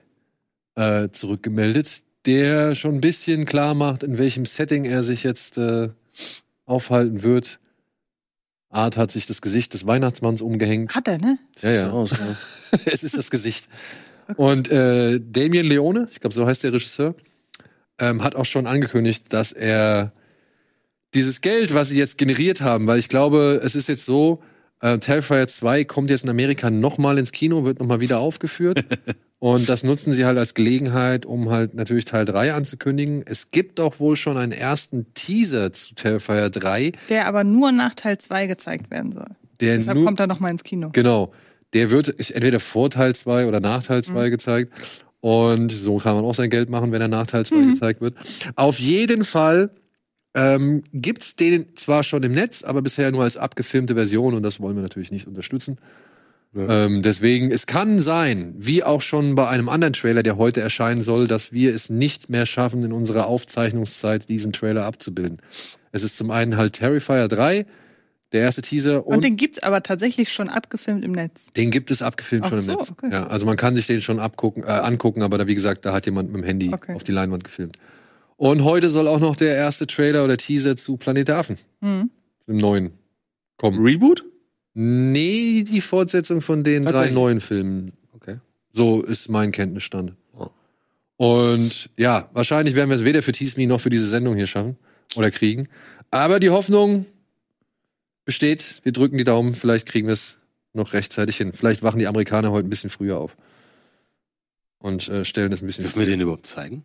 äh, 0.76 1.10
zurückgemeldet, 1.12 2.04
der 2.26 2.76
schon 2.76 2.96
ein 2.96 3.00
bisschen 3.02 3.46
klar 3.46 3.74
macht, 3.74 4.04
in 4.04 4.18
welchem 4.18 4.46
Setting 4.46 4.84
er 4.84 5.02
sich 5.04 5.24
jetzt 5.24 5.58
äh, 5.58 5.92
aufhalten 6.66 7.24
wird. 7.24 7.62
Art 8.74 8.98
hat 8.98 9.12
sich 9.12 9.28
das 9.28 9.42
Gesicht 9.42 9.74
des 9.74 9.86
Weihnachtsmanns 9.86 10.42
umgehängt. 10.42 10.96
Hat 10.96 11.08
er, 11.08 11.20
ne? 11.20 11.38
Ja, 11.62 11.72
ja. 11.72 11.90
So 11.90 11.96
aus, 11.96 12.12
ja. 12.12 12.78
es 12.86 13.04
ist 13.04 13.18
das 13.18 13.30
Gesicht. 13.30 13.70
Und 14.36 14.72
äh, 14.72 15.20
Damien 15.20 15.66
Leone, 15.66 16.08
ich 16.12 16.20
glaube, 16.20 16.34
so 16.34 16.46
heißt 16.46 16.64
der 16.64 16.74
Regisseur, 16.74 17.16
ähm, 18.00 18.24
hat 18.24 18.36
auch 18.36 18.46
schon 18.46 18.68
angekündigt, 18.68 19.26
dass 19.30 19.52
er 19.52 20.14
dieses 21.14 21.42
Geld, 21.42 21.74
was 21.76 21.90
sie 21.90 21.98
jetzt 21.98 22.18
generiert 22.18 22.62
haben, 22.62 22.88
weil 22.88 23.00
ich 23.00 23.10
glaube, 23.10 23.62
es 23.64 23.76
ist 23.76 23.88
jetzt 23.88 24.06
so, 24.06 24.42
äh, 24.84 24.98
Terrifier 25.00 25.48
2 25.48 25.86
kommt 25.86 26.10
jetzt 26.10 26.24
in 26.26 26.30
Amerika 26.30 26.70
nochmal 26.70 27.18
ins 27.18 27.32
Kino, 27.32 27.64
wird 27.64 27.80
nochmal 27.80 28.00
wieder 28.02 28.20
aufgeführt. 28.20 28.84
Und 29.40 29.68
das 29.68 29.84
nutzen 29.84 30.14
sie 30.14 30.24
halt 30.26 30.38
als 30.38 30.54
Gelegenheit, 30.54 31.26
um 31.26 31.50
halt 31.50 31.74
natürlich 31.74 32.06
Teil 32.06 32.24
3 32.24 32.54
anzukündigen. 32.54 33.24
Es 33.26 33.52
gibt 33.52 33.80
auch 33.82 34.00
wohl 34.00 34.16
schon 34.16 34.38
einen 34.38 34.54
ersten 34.54 35.08
Teaser 35.16 35.74
zu 35.74 35.96
Terrifier 35.96 36.50
3, 36.50 36.94
Der 37.10 37.28
aber 37.28 37.44
nur 37.44 37.72
nach 37.74 37.94
Teil 37.94 38.18
2 38.18 38.48
gezeigt 38.48 38.90
werden 38.92 39.12
soll. 39.12 39.28
der 39.60 39.76
Deshalb 39.78 39.98
nur, 39.98 40.06
kommt 40.06 40.20
er 40.22 40.28
noch 40.28 40.40
mal 40.40 40.50
ins 40.50 40.64
Kino. 40.64 40.90
Genau. 40.94 41.34
Der 41.74 41.90
wird 41.92 42.08
entweder 42.32 42.60
vor 42.62 42.90
Teil 42.90 43.16
2 43.16 43.48
oder 43.48 43.60
nach 43.60 43.84
Teil 43.84 44.02
2 44.04 44.30
gezeigt. 44.30 44.72
Und 45.20 45.72
so 45.72 45.98
kann 45.98 46.16
man 46.16 46.24
auch 46.26 46.36
sein 46.36 46.50
Geld 46.50 46.70
machen, 46.70 46.92
wenn 46.92 47.02
er 47.02 47.08
nach 47.08 47.26
Teil 47.28 47.46
2 47.46 47.56
Mhm. 47.56 47.74
gezeigt 47.74 48.00
wird. 48.02 48.16
Auf 48.56 48.80
jeden 48.80 49.24
Fall 49.26 49.72
ähm, 50.36 50.84
gibt's 50.94 51.36
den 51.36 51.76
zwar 51.76 52.04
schon 52.04 52.24
im 52.24 52.32
Netz, 52.32 52.64
aber 52.64 52.82
bisher 52.82 53.12
nur 53.12 53.24
als 53.24 53.38
abgefilmte 53.38 53.96
Version 53.96 54.34
und 54.34 54.44
das 54.44 54.60
wollen 54.60 54.76
wir 54.76 54.82
natürlich 54.84 55.12
nicht 55.12 55.28
unterstützen. 55.28 55.78
Ähm, 56.56 57.02
deswegen, 57.02 57.50
es 57.50 57.66
kann 57.66 58.00
sein, 58.00 58.54
wie 58.60 58.84
auch 58.84 59.02
schon 59.02 59.34
bei 59.34 59.48
einem 59.48 59.70
anderen 59.70 59.94
Trailer, 59.94 60.22
der 60.22 60.38
heute 60.38 60.62
erscheinen 60.62 61.02
soll, 61.02 61.28
dass 61.28 61.52
wir 61.52 61.74
es 61.74 61.90
nicht 61.90 62.30
mehr 62.30 62.46
schaffen, 62.46 62.84
in 62.84 62.94
unserer 62.94 63.26
Aufzeichnungszeit 63.26 64.30
diesen 64.30 64.54
Trailer 64.54 64.86
abzubilden. 64.86 65.40
Es 65.92 66.04
ist 66.04 66.16
zum 66.16 66.30
einen 66.30 66.56
halt 66.56 66.74
Terrifier 66.74 67.28
3, 67.28 67.66
der 68.34 68.42
erste 68.42 68.62
Teaser 68.62 69.06
Und, 69.08 69.24
den 69.24 69.36
gibt's 69.36 69.62
aber 69.64 69.82
tatsächlich 69.82 70.32
schon 70.32 70.48
abgefilmt 70.48 71.04
im 71.04 71.12
Netz. 71.14 71.52
den 71.54 71.72
gibt 71.72 71.90
es 71.90 72.04
abgefilmt 72.04 72.46
Ach 72.46 72.50
schon 72.50 72.58
im 72.60 72.64
so, 72.66 72.72
Netz. 72.74 72.92
okay. 72.92 73.10
Ja, 73.12 73.28
also 73.28 73.48
man 73.48 73.58
kann 73.58 73.76
sich 73.76 73.88
den 73.88 74.02
schon 74.04 74.20
abgucken, 74.20 74.64
äh, 74.64 74.68
angucken, 74.68 75.24
aber 75.24 75.40
da, 75.40 75.48
wie 75.48 75.56
gesagt, 75.56 75.86
da 75.86 75.94
hat 75.94 76.06
jemand 76.06 76.32
mit 76.32 76.42
dem 76.42 76.46
Handy 76.46 76.72
Okay. 76.72 76.94
auf 76.94 77.04
die 77.04 77.12
Leinwand 77.12 77.44
gefilmt. 77.44 77.78
Und 78.38 78.64
heute 78.64 78.90
soll 78.90 79.08
auch 79.08 79.20
noch 79.20 79.36
der 79.36 79.56
erste 79.56 79.88
Trailer 79.88 80.24
oder 80.24 80.38
Teaser 80.38 80.76
zu 80.78 80.98
Planet 80.98 81.28
der 81.28 81.38
Affen, 81.38 81.58
Mhm. 81.82 82.10
dem 82.48 82.58
neuen, 82.58 82.92
kommen. 83.58 83.80
Reboot? 83.86 84.26
Nee, 84.74 85.64
die 85.64 85.82
Fortsetzung 85.82 86.42
von 86.42 86.64
den 86.64 86.86
drei 86.86 87.12
neuen 87.12 87.40
Filmen. 87.42 87.94
Okay. 88.14 88.40
So 88.72 89.04
ist 89.04 89.30
mein 89.30 89.52
Kenntnisstand. 89.52 90.14
Oh. 90.36 90.50
Und 91.18 91.90
ja, 91.96 92.30
wahrscheinlich 92.34 92.74
werden 92.76 92.90
wir 92.90 92.98
es 92.98 93.04
weder 93.06 93.22
für 93.22 93.32
Tease 93.34 93.60
Me 93.60 93.68
noch 93.68 93.82
für 93.82 93.92
diese 93.92 94.08
Sendung 94.08 94.36
hier 94.36 94.48
schaffen 94.48 94.78
oder 95.16 95.30
kriegen. 95.30 95.68
Aber 96.10 96.40
die 96.40 96.50
Hoffnung 96.50 97.06
besteht. 98.26 98.82
Wir 98.84 98.92
drücken 98.92 99.18
die 99.18 99.24
Daumen. 99.24 99.54
Vielleicht 99.54 99.88
kriegen 99.88 100.08
wir 100.08 100.14
es 100.14 100.38
noch 100.74 100.94
rechtzeitig 100.94 101.38
hin. 101.38 101.54
Vielleicht 101.54 101.84
wachen 101.84 102.00
die 102.00 102.08
Amerikaner 102.08 102.52
heute 102.52 102.68
ein 102.68 102.70
bisschen 102.70 102.90
früher 102.90 103.20
auf. 103.20 103.36
Und 104.80 105.08
äh, 105.08 105.24
stellen 105.24 105.52
es 105.52 105.62
ein 105.62 105.68
bisschen. 105.68 105.84
Dürfen 105.84 106.00
wir 106.00 106.08
den 106.08 106.20
überhaupt 106.22 106.48
zeigen? 106.48 106.84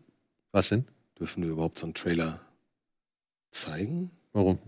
Was 0.53 0.69
denn? 0.69 0.85
Dürfen 1.19 1.43
wir 1.43 1.51
überhaupt 1.51 1.79
so 1.79 1.87
einen 1.87 1.95
Trailer 1.95 2.41
zeigen? 3.51 4.11
Warum? 4.33 4.59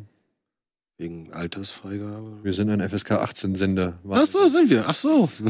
Wegen 0.99 1.33
Altersfreigabe? 1.33 2.41
Wir 2.43 2.53
sind 2.53 2.69
ein 2.69 2.87
FSK 2.87 3.13
18 3.13 3.55
Sender. 3.55 3.99
Ach 4.11 4.27
so, 4.27 4.47
sind 4.49 4.69
wir. 4.69 4.85
Ach 4.87 4.95
so. 4.95 5.29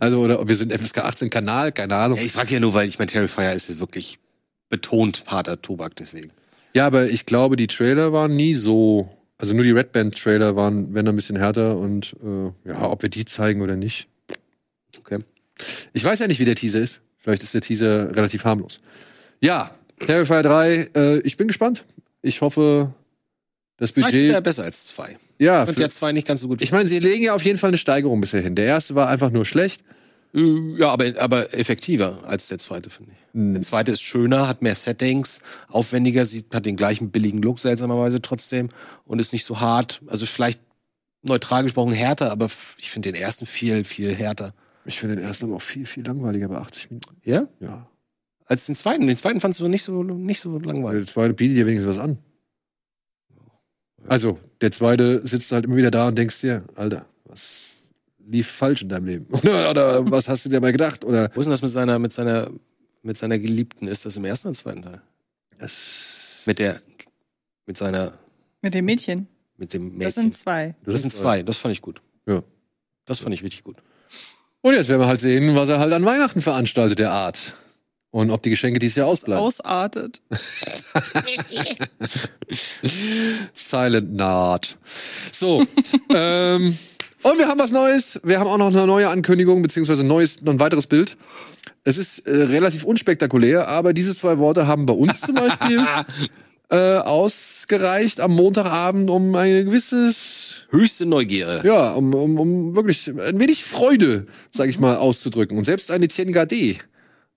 Also, 0.00 0.20
oder 0.20 0.46
wir 0.46 0.56
sind 0.56 0.72
FSK 0.72 0.98
18 0.98 1.30
Kanal, 1.30 1.72
keine 1.72 1.96
Ahnung. 1.96 2.18
Ich 2.18 2.32
frage 2.32 2.54
ja 2.54 2.60
nur, 2.60 2.74
weil 2.74 2.88
ich 2.88 2.98
mein 2.98 3.08
Terrifier 3.08 3.52
ist 3.52 3.68
jetzt 3.68 3.80
wirklich 3.80 4.18
betont 4.68 5.24
harter 5.26 5.60
Tobak, 5.60 5.96
deswegen. 5.96 6.32
Ja, 6.74 6.86
aber 6.86 7.08
ich 7.08 7.26
glaube, 7.26 7.56
die 7.56 7.66
Trailer 7.66 8.12
waren 8.12 8.34
nie 8.34 8.54
so. 8.54 9.08
Also 9.38 9.54
nur 9.54 9.64
die 9.64 9.72
Red 9.72 9.92
Band 9.92 10.16
Trailer 10.16 10.56
waren, 10.56 10.94
wenn 10.94 11.06
ein 11.06 11.16
bisschen 11.16 11.36
härter 11.36 11.76
und 11.76 12.16
äh, 12.24 12.68
ja, 12.68 12.88
ob 12.88 13.02
wir 13.02 13.08
die 13.08 13.24
zeigen 13.24 13.62
oder 13.62 13.76
nicht. 13.76 14.08
Okay. 14.98 15.18
Ich 15.92 16.04
weiß 16.04 16.18
ja 16.20 16.26
nicht, 16.26 16.40
wie 16.40 16.44
der 16.44 16.54
Teaser 16.54 16.80
ist. 16.80 17.02
Vielleicht 17.24 17.42
ist 17.42 17.54
der 17.54 17.62
Teaser 17.62 18.14
relativ 18.14 18.44
harmlos. 18.44 18.82
Ja, 19.40 19.70
Terrifier 19.98 20.42
3, 20.42 20.90
äh, 20.94 21.18
ich 21.20 21.38
bin 21.38 21.48
gespannt. 21.48 21.86
Ich 22.20 22.42
hoffe, 22.42 22.92
das 23.78 23.92
Budget. 23.92 24.44
besser 24.44 24.64
als 24.64 24.88
zwei. 24.88 25.16
Ja, 25.38 25.64
Und 25.64 25.78
ja 25.78 25.88
zwei 25.88 26.12
nicht 26.12 26.26
ganz 26.26 26.42
so 26.42 26.48
gut. 26.48 26.60
ich 26.60 26.70
meine, 26.70 26.86
sie 26.86 26.98
legen 26.98 27.24
ja 27.24 27.34
auf 27.34 27.42
jeden 27.42 27.58
Fall 27.58 27.68
eine 27.68 27.78
Steigerung 27.78 28.20
bisher 28.20 28.42
hin. 28.42 28.54
Der 28.54 28.66
erste 28.66 28.94
war 28.94 29.08
einfach 29.08 29.30
nur 29.30 29.46
schlecht. 29.46 29.82
Äh, 30.34 30.76
ja, 30.76 30.90
aber, 30.90 31.14
aber 31.18 31.54
effektiver 31.54 32.24
als 32.24 32.48
der 32.48 32.58
zweite, 32.58 32.90
finde 32.90 33.12
ich. 33.12 33.18
Hm. 33.32 33.54
Der 33.54 33.62
zweite 33.62 33.92
ist 33.92 34.02
schöner, 34.02 34.46
hat 34.46 34.60
mehr 34.60 34.74
Settings, 34.74 35.40
aufwendiger, 35.68 36.26
sieht, 36.26 36.54
hat 36.54 36.66
den 36.66 36.76
gleichen 36.76 37.10
billigen 37.10 37.40
Look 37.40 37.58
seltsamerweise 37.58 38.20
trotzdem 38.20 38.68
und 39.06 39.18
ist 39.18 39.32
nicht 39.32 39.46
so 39.46 39.60
hart. 39.60 40.02
Also 40.08 40.26
vielleicht 40.26 40.60
neutral 41.22 41.62
gesprochen 41.62 41.92
härter, 41.92 42.30
aber 42.30 42.50
ich 42.76 42.90
finde 42.90 43.12
den 43.12 43.18
ersten 43.18 43.46
viel, 43.46 43.84
viel 43.84 44.14
härter. 44.14 44.52
Ich 44.86 44.98
finde 45.00 45.16
den 45.16 45.24
ersten 45.24 45.46
aber 45.46 45.56
auch 45.56 45.62
viel, 45.62 45.86
viel 45.86 46.04
langweiliger 46.06 46.48
bei 46.48 46.56
80 46.56 46.90
Minuten. 46.90 47.16
Ja? 47.24 47.48
Ja. 47.60 47.88
Als 48.46 48.66
den 48.66 48.74
zweiten. 48.74 49.06
Den 49.06 49.16
zweiten 49.16 49.40
fandst 49.40 49.60
du 49.60 49.68
nicht 49.68 49.82
so, 49.82 50.02
nicht 50.02 50.40
so 50.40 50.54
Weil 50.54 50.64
langweilig. 50.66 51.04
der 51.06 51.12
zweite 51.12 51.34
bietet 51.34 51.56
dir 51.56 51.66
wenigstens 51.66 51.96
was 51.96 51.98
an. 52.02 52.18
Also, 54.06 54.38
der 54.60 54.70
zweite 54.70 55.26
sitzt 55.26 55.50
halt 55.52 55.64
immer 55.64 55.76
wieder 55.76 55.90
da 55.90 56.08
und 56.08 56.18
denkst 56.18 56.40
dir, 56.42 56.64
Alter, 56.74 57.06
was 57.24 57.74
lief 58.26 58.48
falsch 58.48 58.82
in 58.82 58.88
deinem 58.90 59.06
Leben? 59.06 59.26
Oder, 59.34 59.70
oder 59.70 60.10
was 60.10 60.28
hast 60.28 60.44
du 60.44 60.48
dir 60.50 60.60
mal 60.60 60.72
gedacht? 60.72 61.04
Oder 61.04 61.30
Wo 61.34 61.40
ist 61.40 61.46
denn 61.46 61.52
das 61.52 61.62
mit 61.62 61.70
seiner, 61.70 61.98
mit 61.98 62.12
seiner, 62.12 62.50
mit 63.02 63.16
seiner 63.16 63.38
Geliebten? 63.38 63.86
Ist 63.88 64.04
das 64.04 64.16
im 64.16 64.24
ersten 64.24 64.48
oder 64.48 64.54
zweiten 64.56 64.82
Teil? 64.82 65.00
das, 65.58 66.40
Mit 66.46 66.58
der, 66.58 66.80
mit 67.66 67.76
seiner, 67.78 68.18
Mit 68.60 68.74
dem 68.74 68.84
Mädchen. 68.84 69.26
mit 69.56 69.72
dem 69.72 69.84
Mädchen. 69.88 70.00
Das 70.00 70.14
sind 70.14 70.34
zwei. 70.34 70.74
Das 70.84 71.00
sind 71.00 71.10
zwei. 71.12 71.42
Das 71.42 71.56
fand 71.58 71.72
ich 71.72 71.80
gut. 71.82 72.02
Ja. 72.26 72.42
Das 73.06 73.18
fand 73.18 73.34
ich 73.34 73.42
richtig 73.42 73.64
gut. 73.64 73.76
Und 74.64 74.72
jetzt 74.72 74.88
werden 74.88 75.02
wir 75.02 75.08
halt 75.08 75.20
sehen, 75.20 75.54
was 75.54 75.68
er 75.68 75.78
halt 75.78 75.92
an 75.92 76.06
Weihnachten 76.06 76.40
veranstaltet, 76.40 76.98
der 76.98 77.10
Art. 77.10 77.52
Und 78.10 78.30
ob 78.30 78.40
die 78.40 78.48
Geschenke 78.48 78.78
dieses 78.78 78.96
Jahr 78.96 79.08
ausbleiben. 79.08 79.44
Ausartet. 79.44 80.22
Silent 83.52 84.14
Naht. 84.14 84.78
So. 85.32 85.66
ähm, 86.08 86.78
und 87.22 87.38
wir 87.38 87.46
haben 87.46 87.58
was 87.58 87.72
Neues. 87.72 88.18
Wir 88.24 88.40
haben 88.40 88.46
auch 88.46 88.56
noch 88.56 88.68
eine 88.68 88.86
neue 88.86 89.10
Ankündigung, 89.10 89.60
beziehungsweise 89.60 90.02
ein 90.02 90.06
neues, 90.06 90.40
noch 90.40 90.54
ein 90.54 90.60
weiteres 90.60 90.86
Bild. 90.86 91.18
Es 91.84 91.98
ist 91.98 92.20
äh, 92.20 92.44
relativ 92.44 92.84
unspektakulär, 92.84 93.68
aber 93.68 93.92
diese 93.92 94.16
zwei 94.16 94.38
Worte 94.38 94.66
haben 94.66 94.86
bei 94.86 94.94
uns 94.94 95.20
zum 95.20 95.34
Beispiel 95.34 95.84
äh, 96.74 96.98
ausgereicht 96.98 98.20
am 98.20 98.32
Montagabend, 98.32 99.08
um 99.08 99.34
ein 99.34 99.66
gewisses, 99.66 100.64
Höchste 100.70 101.06
Neugierde. 101.06 101.66
ja, 101.66 101.92
um, 101.92 102.12
um, 102.14 102.38
um 102.38 102.76
wirklich 102.76 103.08
ein 103.08 103.38
wenig 103.38 103.64
Freude, 103.64 104.26
sag 104.50 104.68
ich 104.68 104.78
mal, 104.78 104.96
auszudrücken. 104.96 105.56
Und 105.56 105.64
selbst 105.64 105.90
ein 105.90 106.02
Etienne 106.02 106.32
Gade 106.32 106.76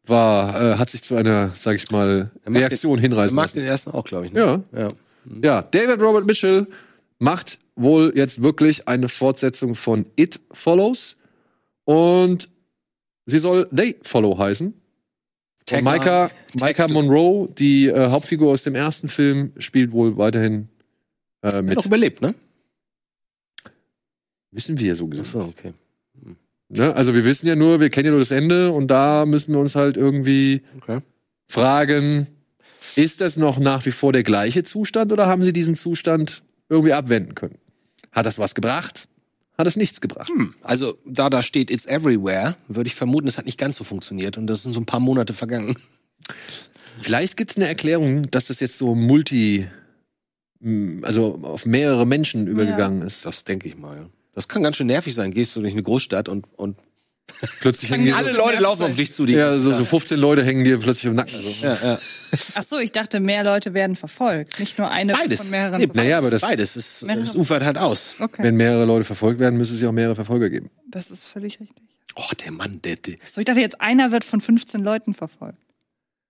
war, 0.06 0.62
äh, 0.62 0.78
hat 0.78 0.90
sich 0.90 1.04
zu 1.04 1.16
einer, 1.16 1.52
sag 1.56 1.76
ich 1.76 1.92
mal, 1.92 2.32
Reaktion 2.48 2.98
den, 2.98 3.04
hinreißen 3.04 3.36
mag 3.36 3.46
lassen. 3.46 3.60
den 3.60 3.68
ersten 3.68 3.92
auch, 3.92 4.06
glaube 4.06 4.26
ich. 4.26 4.34
Ne? 4.34 4.64
Ja. 4.74 4.80
ja. 4.80 4.90
Ja, 5.44 5.62
David 5.62 6.02
Robert 6.02 6.26
Mitchell 6.26 6.68
macht 7.20 7.60
wohl 7.76 8.14
jetzt 8.16 8.42
wirklich 8.42 8.88
eine 8.88 9.10
Fortsetzung 9.10 9.76
von 9.76 10.06
It 10.16 10.40
Follows 10.52 11.18
und 11.84 12.50
sie 13.26 13.40
soll 13.40 13.68
They 13.76 13.98
Follow 14.04 14.38
heißen. 14.38 14.74
Tag 15.68 15.84
Micah, 15.84 16.32
Micah 16.60 16.88
Monroe, 16.88 17.50
die 17.50 17.88
äh, 17.88 18.10
Hauptfigur 18.10 18.52
aus 18.52 18.64
dem 18.64 18.74
ersten 18.74 19.10
Film, 19.10 19.52
spielt 19.58 19.92
wohl 19.92 20.18
weiterhin 20.18 20.70
äh, 21.42 21.52
Hat 21.52 21.66
mit. 21.66 21.78
doch 21.78 21.86
überlebt, 21.86 22.22
ne? 22.22 22.34
Wissen 24.52 24.80
wir 24.80 24.96
so 24.96 25.08
gesagt. 25.08 25.28
so, 25.28 25.40
okay. 25.40 25.74
Ne? 26.70 26.96
Also 26.96 27.14
wir 27.14 27.26
wissen 27.26 27.48
ja 27.48 27.56
nur, 27.56 27.82
wir 27.82 27.90
kennen 27.90 28.06
ja 28.06 28.12
nur 28.12 28.22
das 28.22 28.32
Ende 28.32 28.72
und 28.72 28.88
da 28.88 29.26
müssen 29.26 29.54
wir 29.54 29.60
uns 29.60 29.76
halt 29.76 29.98
irgendwie 29.98 30.64
okay. 30.78 31.02
fragen, 31.48 32.28
ist 32.96 33.20
das 33.22 33.36
noch 33.36 33.60
nach 33.60 33.86
wie 33.86 33.92
vor 33.92 34.14
der 34.14 34.24
gleiche 34.24 34.64
Zustand 34.64 35.12
oder 35.12 35.28
haben 35.28 35.44
sie 35.44 35.54
diesen 35.54 35.76
Zustand 35.76 36.44
irgendwie 36.70 36.94
abwenden 36.94 37.36
können? 37.36 37.58
Hat 38.14 38.26
das 38.26 38.40
was 38.40 38.56
gebracht? 38.56 39.10
Hat 39.58 39.68
es 39.68 39.76
nichts 39.76 40.02
gebracht? 40.02 40.30
Hm. 40.30 40.54
Also, 40.62 40.98
da 41.06 41.30
da 41.30 41.42
steht 41.42 41.72
It's 41.72 41.86
Everywhere, 41.86 42.58
würde 42.68 42.88
ich 42.88 42.96
vermuten, 42.96 43.28
es 43.28 43.38
hat 43.38 43.46
nicht 43.46 43.58
ganz 43.58 43.76
so 43.76 43.84
funktioniert 43.84 44.38
und 44.38 44.48
das 44.48 44.64
sind 44.64 44.74
so 44.74 44.80
ein 44.80 44.86
paar 44.86 45.00
Monate 45.00 45.34
vergangen. 45.34 45.76
Vielleicht 47.02 47.38
gibt 47.38 47.52
es 47.52 47.58
eine 47.58 47.68
Erklärung, 47.68 48.24
dass 48.32 48.48
das 48.48 48.60
jetzt 48.60 48.78
so 48.78 48.96
multi, 48.96 49.68
m, 50.62 51.04
also 51.04 51.40
auf 51.44 51.66
mehrere 51.66 52.06
Menschen 52.06 52.48
übergegangen 52.48 53.02
ist. 53.02 53.26
Das 53.26 53.44
denke 53.44 53.68
ich 53.68 53.78
mal, 53.78 53.98
ja. 53.98 54.10
Das 54.34 54.48
kann 54.48 54.62
ganz 54.62 54.76
schön 54.76 54.88
nervig 54.88 55.16
sein. 55.16 55.32
Gehst 55.32 55.56
du 55.56 55.62
durch 55.62 55.74
eine 55.74 55.82
Großstadt 55.82 56.30
und, 56.30 56.46
und 56.58 56.78
Plötzlich 57.60 57.92
hängen 57.92 58.14
alle 58.14 58.32
so, 58.32 58.38
Leute 58.38 58.60
laufen 58.64 58.84
auf 58.84 58.96
dich 58.96 59.12
zu. 59.14 59.26
Die 59.26 59.34
ja, 59.34 59.60
so, 59.60 59.72
so 59.74 59.86
15 59.86 60.18
Leute 60.18 60.44
hängen 60.44 60.64
dir 60.64 60.80
plötzlich 60.80 61.06
im 61.06 61.16
Nacken. 61.16 61.36
Also. 61.36 61.66
ja, 61.66 61.74
ja. 61.84 62.00
Ach 62.56 62.64
so, 62.64 62.80
ich 62.80 62.92
dachte, 62.92 63.20
mehr 63.20 63.44
Leute 63.44 63.74
werden 63.74 63.96
verfolgt. 63.96 64.60
Nicht 64.60 64.78
nur 64.80 64.90
eine 64.90 65.14
Beides. 65.14 65.42
von 65.42 65.50
mehreren. 65.52 65.80
Nee. 65.80 65.90
Naja, 65.94 66.18
aber 66.18 66.30
das- 66.32 66.42
Beides. 66.42 66.76
Es, 66.76 67.04
Mehrere- 67.04 67.24
es 67.24 67.36
ufert 67.36 67.64
halt 67.64 67.78
aus. 67.78 68.16
Okay, 68.20 68.44
Wenn 68.44 68.56
mehrere 68.56 68.86
Leute 68.86 69.04
verfolgt 69.04 69.40
werden, 69.40 69.58
müsste 69.58 69.76
es 69.76 69.82
ja 69.82 69.90
auch 69.90 69.94
mehrere 69.94 70.16
Verfolger 70.16 70.50
geben. 70.50 70.70
das 70.90 71.12
ist 71.12 71.26
völlig 71.26 71.60
richtig. 71.60 71.84
Oh, 72.16 72.24
der 72.44 72.52
Mann, 72.52 72.82
der, 72.84 72.96
der 72.96 73.18
So, 73.28 73.40
ich 73.42 73.46
dachte 73.46 73.60
jetzt, 73.60 73.80
einer 73.82 74.12
wird 74.12 74.24
von 74.24 74.42
15 74.42 74.82
Leuten 74.82 75.14
verfolgt. 75.14 75.60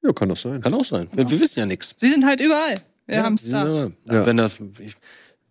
Ja, 0.03 0.11
kann 0.11 0.27
doch 0.29 0.35
sein. 0.37 0.59
kann 0.61 0.73
auch 0.73 0.83
sein. 0.83 1.07
Wir, 1.13 1.29
wir 1.29 1.39
wissen 1.39 1.59
ja 1.59 1.65
nichts. 1.65 1.93
Sie 1.97 2.09
sind 2.09 2.25
halt 2.25 2.41
überall. 2.41 2.75
Wir 3.05 3.17
Ja, 3.17 3.23
haben's 3.23 3.43
die 3.43 3.51
da. 3.51 3.63
da. 3.63 4.13
Ja. 4.13 4.25
Wenn 4.25 4.35
das, 4.37 4.57
ich, 4.79 4.95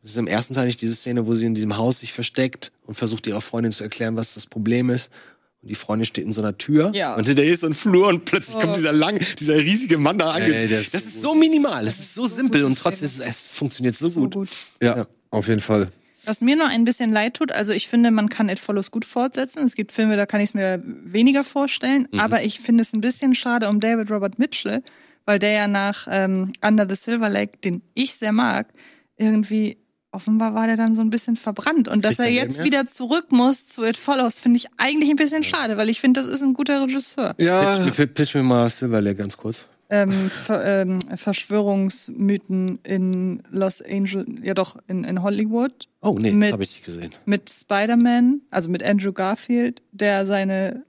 das 0.02 0.10
ist 0.10 0.16
im 0.18 0.26
ersten 0.26 0.52
Teil 0.54 0.66
nicht 0.66 0.80
diese 0.82 0.94
Szene, 0.94 1.26
wo 1.26 1.32
sie 1.34 1.46
in 1.46 1.54
diesem 1.54 1.78
Haus 1.78 2.00
sich 2.00 2.12
versteckt 2.12 2.70
und 2.84 2.94
versucht 2.96 3.26
ihrer 3.26 3.40
Freundin 3.40 3.72
zu 3.72 3.82
erklären, 3.82 4.16
was 4.16 4.34
das 4.34 4.46
Problem 4.46 4.90
ist. 4.90 5.10
Und 5.66 5.70
die 5.70 5.74
Freundin 5.74 6.06
steht 6.06 6.24
in 6.24 6.32
so 6.32 6.40
einer 6.40 6.56
Tür 6.56 6.92
Ja. 6.94 7.16
und 7.16 7.26
hinter 7.26 7.42
ihr 7.42 7.52
ist 7.52 7.62
so 7.62 7.66
ein 7.66 7.74
Flur 7.74 8.06
und 8.06 8.24
plötzlich 8.24 8.54
Oh. 8.54 8.60
kommt 8.60 8.76
dieser 8.76 8.92
lang, 8.92 9.18
dieser 9.36 9.56
riesige 9.56 9.98
Mann 9.98 10.16
da 10.16 10.30
ange 10.30 10.54
Ey, 10.54 10.66
ist 10.66 10.94
Das 10.94 11.02
so 11.02 11.08
ist 11.08 11.12
gut. 11.14 11.22
so 11.22 11.34
minimal, 11.34 11.86
es 11.88 11.98
ist 11.98 12.14
so 12.14 12.26
So 12.28 12.36
simpel 12.36 12.62
und 12.62 12.78
trotzdem 12.78 13.06
ist 13.06 13.18
es, 13.18 13.46
funktioniert 13.46 13.96
so, 13.96 14.06
So 14.08 14.20
gut. 14.20 14.34
gut. 14.34 14.48
Ja, 14.80 14.96
Ja. 14.98 15.06
auf 15.30 15.48
jeden 15.48 15.60
Fall. 15.60 15.88
Was 16.24 16.40
mir 16.40 16.54
nur 16.54 16.68
ein 16.68 16.84
bisschen 16.84 17.10
leid 17.12 17.34
tut, 17.34 17.50
also 17.50 17.72
ich 17.72 17.88
finde, 17.88 18.12
man 18.12 18.28
kann 18.28 18.48
It 18.48 18.60
Follows 18.60 18.92
gut 18.92 19.04
fortsetzen. 19.04 19.64
Es 19.64 19.74
gibt 19.74 19.90
Filme, 19.90 20.16
da 20.16 20.24
kann 20.26 20.40
ich 20.40 20.50
es 20.50 20.54
mir 20.54 20.80
weniger 20.84 21.42
vorstellen. 21.42 22.06
Mhm. 22.12 22.20
Aber 22.20 22.44
ich 22.44 22.60
finde 22.60 22.82
es 22.82 22.92
ein 22.92 23.00
bisschen 23.00 23.34
schade 23.34 23.68
um 23.68 23.80
David 23.80 24.08
Robert 24.12 24.38
Mitchell, 24.38 24.84
weil 25.24 25.40
der 25.40 25.50
ja 25.50 25.66
nach 25.66 26.06
ähm, 26.08 26.52
Under 26.64 26.86
the 26.88 26.94
Silver 26.94 27.28
Lake, 27.28 27.58
den 27.64 27.82
ich 27.94 28.14
sehr 28.14 28.30
mag, 28.32 28.68
irgendwie 29.16 29.78
offenbar 30.16 30.54
war 30.54 30.66
der 30.66 30.76
dann 30.76 30.94
so 30.96 31.02
ein 31.02 31.10
bisschen 31.10 31.36
verbrannt. 31.36 31.86
Und 31.86 32.04
dass 32.04 32.18
er 32.18 32.28
jetzt 32.30 32.64
wieder 32.64 32.86
zurück 32.86 33.26
muss 33.30 33.68
zu 33.68 33.84
It 33.84 33.96
Follows, 33.96 34.40
finde 34.40 34.56
ich 34.56 34.66
eigentlich 34.76 35.10
ein 35.10 35.16
bisschen 35.16 35.44
schade, 35.44 35.76
weil 35.76 35.88
ich 35.88 36.00
finde, 36.00 36.20
das 36.20 36.28
ist 36.28 36.42
ein 36.42 36.54
guter 36.54 36.82
Regisseur. 36.82 37.34
Ja, 37.38 37.78
Pitch, 37.78 37.98
mir- 37.98 38.06
pitch 38.08 38.34
mir 38.34 38.42
mal 38.42 38.68
Silver 38.68 39.00
Lake 39.00 39.16
ganz 39.16 39.36
kurz. 39.36 39.68
Ähm, 39.88 40.10
Ver, 40.10 40.64
ähm, 40.82 40.98
Verschwörungsmythen 41.14 42.78
in 42.82 43.42
Los 43.50 43.82
Angeles, 43.82 44.26
ja 44.42 44.54
doch, 44.54 44.76
in, 44.88 45.04
in 45.04 45.22
Hollywood. 45.22 45.88
Oh, 46.00 46.16
nee, 46.18 46.32
Mit- 46.32 46.48
das 46.48 46.52
habe 46.52 46.62
ich 46.62 46.70
nicht 46.70 46.84
gesehen. 46.84 47.14
mit 47.24 47.50
Spider-Man, 47.50 48.40
also 48.50 48.68
mit 48.68 48.82
Andrew 48.82 49.12
Garfield, 49.12 49.82
der 49.92 50.26
seine 50.26 50.84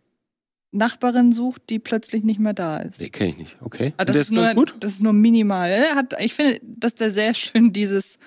Nachbarin 0.72 1.32
sucht, 1.32 1.64
die 1.70 1.80
plötzlich 1.80 2.24
nicht 2.24 2.40
mehr 2.40 2.54
da 2.54 2.78
ist. 2.78 3.00
Nee, 3.00 3.10
kenne 3.10 3.30
ich 3.30 3.38
nicht. 3.38 3.58
Okay. 3.62 3.94
Aber 3.98 4.02
Und 4.02 4.10
das, 4.10 4.14
der 4.14 4.22
ist 4.22 4.32
nur, 4.32 4.50
gut? 4.54 4.76
das 4.80 4.94
ist 4.94 5.02
nur 5.04 5.14
minimal. 5.14 5.70
Er 5.70 5.96
hat, 5.96 6.16
ich 6.20 6.34
finde, 6.34 6.60
dass 6.64 6.94
der 6.96 7.10
sehr 7.12 7.34
schön 7.34 7.72
dieses 7.72 8.18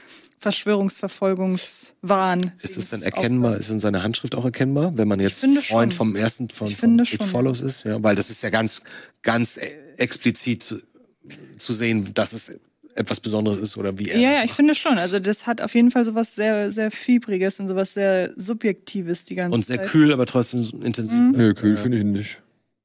Verschwörungsverfolgungswahn. 0.41 2.53
Ist 2.63 2.77
das 2.77 2.91
dann 2.91 3.03
erkennbar? 3.03 3.57
Ist 3.57 3.71
in 3.71 3.81
seiner 3.81 4.03
Handschrift 4.03 4.35
auch 4.35 4.45
erkennbar, 4.45 4.97
wenn 4.97 5.09
man 5.09 5.21
jetzt 5.21 5.41
Freund 5.41 5.65
schon. 5.65 5.91
vom 5.93 6.17
ersten 6.17 6.49
von, 6.51 6.69
Ich 6.69 6.77
von 6.77 6.99
It 6.99 7.09
schon, 7.09 7.27
Follows 7.27 7.61
ist? 7.61 7.85
Ja, 7.85 8.03
weil 8.03 8.15
das 8.17 8.31
ist 8.31 8.43
ja 8.43 8.51
ganz, 8.51 8.83
ganz 9.23 9.57
e- 9.57 9.61
explizit 9.97 10.63
zu, 10.63 10.81
zu 11.59 11.73
sehen, 11.73 12.13
dass 12.15 12.33
es 12.33 12.59
etwas 12.95 13.21
Besonderes 13.21 13.59
ist 13.59 13.77
oder 13.77 13.99
wie 13.99 14.09
er 14.09 14.19
Ja, 14.19 14.31
das 14.31 14.39
ja, 14.39 14.45
ich 14.45 14.53
finde 14.53 14.75
schon. 14.75 14.99
Also 14.99 15.19
das 15.21 15.47
hat 15.47 15.61
auf 15.61 15.75
jeden 15.75 15.91
Fall 15.91 16.05
sowas 16.05 16.35
sehr, 16.35 16.73
sehr 16.73 16.91
Fiebriges 16.91 17.61
und 17.61 17.69
sowas 17.69 17.95
sehr 17.95 18.33
Subjektives 18.37 19.25
die 19.27 19.37
ganze 19.37 19.55
Und 19.55 19.65
sehr 19.65 19.79
Zeit. 19.79 19.89
kühl, 19.89 20.13
aber 20.13 20.27
trotzdem 20.27 20.63
intensiv. 20.83 21.19
Mhm. 21.19 21.33
nö, 21.33 21.55
kühl 21.55 21.77
finde 21.77 21.99
ich 21.99 22.05
nicht. 22.05 22.43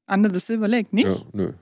Under 0.07 0.31
the 0.33 0.39
Silver 0.39 0.67
Lake, 0.67 0.89
nicht? 0.91 1.07
Ja, 1.07 1.17
nö. 1.33 1.53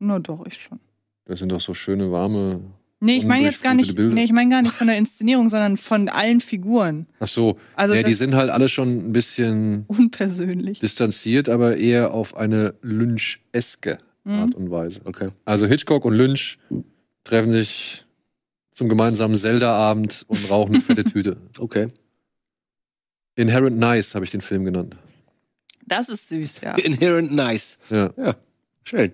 Nur 0.00 0.18
doch, 0.20 0.44
ich 0.46 0.60
schon. 0.60 0.80
Das 1.26 1.38
sind 1.38 1.52
doch 1.52 1.60
so 1.60 1.72
schöne, 1.72 2.10
warme. 2.10 2.60
Nee, 3.04 3.16
ich 3.18 3.24
meine 3.26 3.44
jetzt 3.44 3.62
gar 3.62 3.74
nicht, 3.74 3.94
Bilder. 3.94 4.14
nee, 4.14 4.24
ich 4.24 4.32
meine 4.32 4.50
gar 4.50 4.62
nicht 4.62 4.74
von 4.74 4.86
der 4.86 4.96
Inszenierung, 4.98 5.48
sondern 5.48 5.76
von 5.76 6.08
allen 6.08 6.40
Figuren. 6.40 7.06
Ach 7.20 7.26
so. 7.28 7.58
Also 7.76 7.94
ja, 7.94 8.02
die 8.02 8.14
sind 8.14 8.34
halt 8.34 8.50
alle 8.50 8.68
schon 8.68 9.08
ein 9.08 9.12
bisschen 9.12 9.84
Unpersönlich. 9.88 10.80
distanziert, 10.80 11.48
aber 11.48 11.76
eher 11.76 12.12
auf 12.14 12.36
eine 12.36 12.74
Lynch-eske 12.82 13.98
Mhm. 14.26 14.32
Art 14.32 14.54
und 14.54 14.70
Weise. 14.70 15.02
Okay. 15.04 15.28
Also 15.44 15.66
Hitchcock 15.66 16.06
und 16.06 16.14
Lynch 16.14 16.58
treffen 17.24 17.52
sich 17.52 18.06
zum 18.72 18.88
gemeinsamen 18.88 19.36
Zelda-Abend 19.36 20.24
und 20.28 20.50
rauchen 20.50 20.76
eine 20.76 20.80
fette 20.82 21.04
Tüte. 21.04 21.36
Okay. 21.58 21.88
Inherent 23.36 23.78
Nice 23.78 24.14
habe 24.14 24.24
ich 24.24 24.30
den 24.30 24.40
Film 24.40 24.64
genannt. 24.64 24.96
Das 25.86 26.08
ist 26.08 26.28
süß, 26.30 26.62
ja. 26.62 26.74
Inherent 26.76 27.32
nice. 27.32 27.78
Ja. 27.90 28.10
Ja. 28.16 28.36
Schön. 28.84 29.12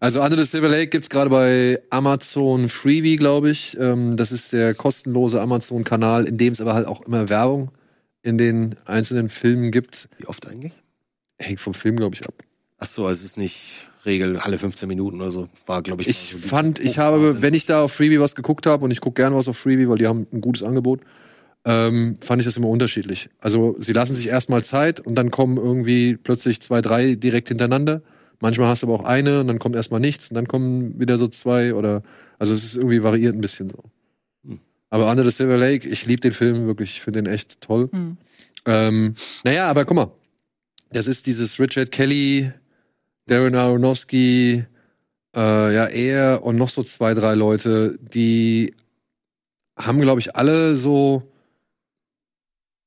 Also 0.00 0.22
Under 0.22 0.38
the 0.38 0.44
Silver 0.44 0.70
Lake 0.70 0.88
gibt's 0.88 1.10
gerade 1.10 1.28
bei 1.28 1.78
Amazon 1.90 2.70
Freebie, 2.70 3.16
glaube 3.16 3.50
ich. 3.50 3.76
Ähm, 3.78 4.16
das 4.16 4.32
ist 4.32 4.54
der 4.54 4.72
kostenlose 4.74 5.40
Amazon-Kanal, 5.40 6.24
in 6.24 6.38
dem 6.38 6.54
es 6.54 6.60
aber 6.62 6.72
halt 6.72 6.86
auch 6.86 7.02
immer 7.02 7.28
Werbung 7.28 7.70
in 8.22 8.38
den 8.38 8.76
einzelnen 8.86 9.28
Filmen 9.28 9.70
gibt. 9.70 10.08
Wie 10.16 10.26
oft 10.26 10.48
eigentlich? 10.48 10.72
Hängt 11.38 11.60
vom 11.60 11.74
Film, 11.74 11.96
glaube 11.96 12.14
ich, 12.14 12.26
ab. 12.26 12.34
Ach 12.78 12.86
so, 12.86 13.06
also 13.06 13.18
es 13.20 13.24
ist 13.24 13.36
nicht 13.36 13.88
Regel 14.06 14.38
alle 14.38 14.58
15 14.58 14.88
Minuten 14.88 15.20
oder 15.20 15.30
so. 15.30 15.48
War, 15.66 15.82
glaube 15.82 16.00
ich, 16.00 16.08
Ich 16.08 16.30
so 16.32 16.38
fand, 16.38 16.78
ich 16.78 16.98
habe, 16.98 17.42
wenn 17.42 17.52
ich 17.52 17.66
da 17.66 17.82
auf 17.82 17.92
Freebie 17.92 18.20
was 18.20 18.34
geguckt 18.34 18.66
habe, 18.66 18.84
und 18.84 18.90
ich 18.90 19.02
gucke 19.02 19.20
gerne 19.20 19.36
was 19.36 19.48
auf 19.48 19.58
Freebie, 19.58 19.86
weil 19.86 19.98
die 19.98 20.06
haben 20.06 20.26
ein 20.32 20.40
gutes 20.40 20.62
Angebot, 20.62 21.00
ähm, 21.66 22.16
fand 22.22 22.40
ich 22.40 22.46
das 22.46 22.56
immer 22.56 22.68
unterschiedlich. 22.68 23.28
Also 23.38 23.76
sie 23.78 23.92
lassen 23.92 24.14
sich 24.14 24.28
erstmal 24.28 24.64
Zeit 24.64 24.98
und 25.00 25.14
dann 25.14 25.30
kommen 25.30 25.58
irgendwie 25.58 26.16
plötzlich 26.16 26.62
zwei, 26.62 26.80
drei 26.80 27.16
direkt 27.16 27.48
hintereinander. 27.48 28.00
Manchmal 28.40 28.68
hast 28.68 28.82
du 28.82 28.86
aber 28.86 28.94
auch 28.94 29.04
eine 29.04 29.40
und 29.40 29.48
dann 29.48 29.58
kommt 29.58 29.76
erstmal 29.76 30.00
nichts 30.00 30.30
und 30.30 30.34
dann 30.34 30.48
kommen 30.48 30.98
wieder 30.98 31.18
so 31.18 31.28
zwei 31.28 31.74
oder 31.74 32.02
also 32.38 32.54
es 32.54 32.64
ist 32.64 32.76
irgendwie 32.76 33.02
variiert 33.02 33.34
ein 33.34 33.40
bisschen 33.40 33.68
so. 33.68 33.84
Hm. 34.44 34.60
Aber 34.88 35.10
Under 35.10 35.24
the 35.24 35.30
Silver 35.30 35.58
Lake, 35.58 35.86
ich 35.86 36.06
liebe 36.06 36.20
den 36.20 36.32
Film 36.32 36.66
wirklich, 36.66 36.90
ich 36.92 37.02
finde 37.02 37.22
den 37.22 37.32
echt 37.32 37.60
toll. 37.60 37.88
Hm. 37.92 38.16
Ähm, 38.66 39.14
naja, 39.44 39.68
aber 39.68 39.84
guck 39.84 39.96
mal. 39.96 40.10
Das 40.92 41.06
ist 41.06 41.26
dieses 41.26 41.60
Richard 41.60 41.92
Kelly, 41.92 42.50
Darren 43.26 43.54
Aronofsky, 43.54 44.64
äh, 45.36 45.74
ja, 45.74 45.86
er 45.86 46.42
und 46.42 46.56
noch 46.56 46.68
so 46.68 46.82
zwei, 46.82 47.14
drei 47.14 47.34
Leute, 47.34 47.98
die 48.00 48.74
haben, 49.76 50.00
glaube 50.00 50.20
ich, 50.20 50.34
alle 50.34 50.76
so. 50.76 51.30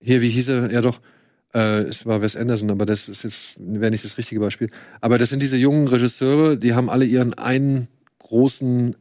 Hier, 0.02 0.22
wie 0.22 0.30
hieß 0.30 0.50
er? 0.50 0.72
Ja, 0.72 0.82
doch. 0.82 1.00
Äh, 1.54 1.84
es 1.84 2.06
war 2.06 2.22
Wes 2.22 2.36
Anderson, 2.36 2.72
aber 2.72 2.86
das 2.86 3.10
ist 3.10 3.24
jetzt, 3.24 3.58
wäre 3.60 3.92
nicht 3.92 4.04
das 4.04 4.18
richtige 4.18 4.42
Beispiel. 4.42 4.70
Aber 5.02 5.18
das 5.18 5.30
sind 5.30 5.42
diese 5.42 5.58
jungen 5.58 5.88
Regisseure, 5.88 6.58
die 6.58 6.74
haben 6.74 6.90
alle 6.90 7.06
ihren 7.06 7.34
einen 7.36 7.88
großen 8.20 8.96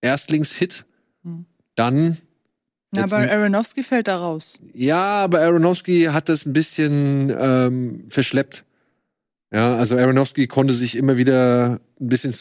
Erstlingshit. 0.00 0.84
Hm. 1.24 1.44
Dann 1.74 2.18
Jetzt 2.94 3.12
aber 3.12 3.28
Aronofsky 3.28 3.82
fällt 3.82 4.06
da 4.08 4.18
raus. 4.18 4.60
ja, 4.72 5.24
aber 5.24 5.40
Aronofsky 5.40 6.04
hat 6.04 6.28
das 6.28 6.46
ein 6.46 6.52
bisschen 6.52 7.34
ähm, 7.38 8.04
verschleppt. 8.08 8.64
Ja, 9.52 9.76
also 9.76 9.96
Aronofsky 9.96 10.46
konnte 10.46 10.74
sich 10.74 10.96
immer 10.96 11.16
wieder 11.16 11.80
ein 12.00 12.08
bisschen 12.08 12.32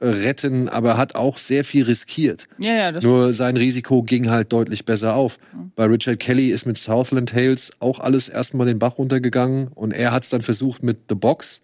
zurückretten, 0.00 0.68
aber 0.68 0.96
hat 0.96 1.14
auch 1.14 1.36
sehr 1.38 1.64
viel 1.64 1.84
riskiert. 1.84 2.48
Ja, 2.58 2.72
ja, 2.72 2.92
das 2.92 3.04
Nur 3.04 3.34
sein 3.34 3.56
Risiko 3.56 4.02
ging 4.02 4.30
halt 4.30 4.52
deutlich 4.52 4.84
besser 4.84 5.14
auf. 5.14 5.38
Mhm. 5.52 5.72
Bei 5.76 5.84
Richard 5.84 6.18
Kelly 6.20 6.48
ist 6.50 6.66
mit 6.66 6.78
Southland 6.78 7.28
Tales 7.30 7.70
auch 7.80 7.98
alles 8.00 8.28
erstmal 8.28 8.66
den 8.66 8.78
Bach 8.78 8.98
runtergegangen 8.98 9.68
und 9.68 9.92
er 9.92 10.12
hat 10.12 10.24
es 10.24 10.30
dann 10.30 10.40
versucht 10.40 10.82
mit 10.82 10.98
The 11.08 11.14
Box, 11.14 11.60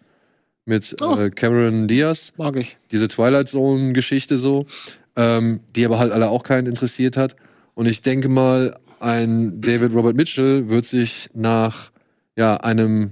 mit 0.65 0.95
Oh. 1.01 1.17
äh, 1.17 1.29
Cameron 1.29 1.87
Diaz 1.87 2.33
Mag 2.37 2.55
ich. 2.57 2.77
diese 2.91 3.07
Twilight 3.07 3.49
Zone-Geschichte 3.49 4.37
so, 4.37 4.65
ähm, 5.15 5.61
die 5.75 5.85
aber 5.85 5.99
halt 5.99 6.11
alle 6.11 6.29
auch 6.29 6.43
keinen 6.43 6.67
interessiert 6.67 7.17
hat. 7.17 7.35
Und 7.73 7.85
ich 7.87 8.01
denke 8.01 8.29
mal, 8.29 8.75
ein 8.99 9.61
David 9.61 9.93
Robert 9.93 10.15
Mitchell 10.15 10.69
wird 10.69 10.85
sich 10.85 11.29
nach 11.33 11.91
ja, 12.35 12.57
einem 12.57 13.11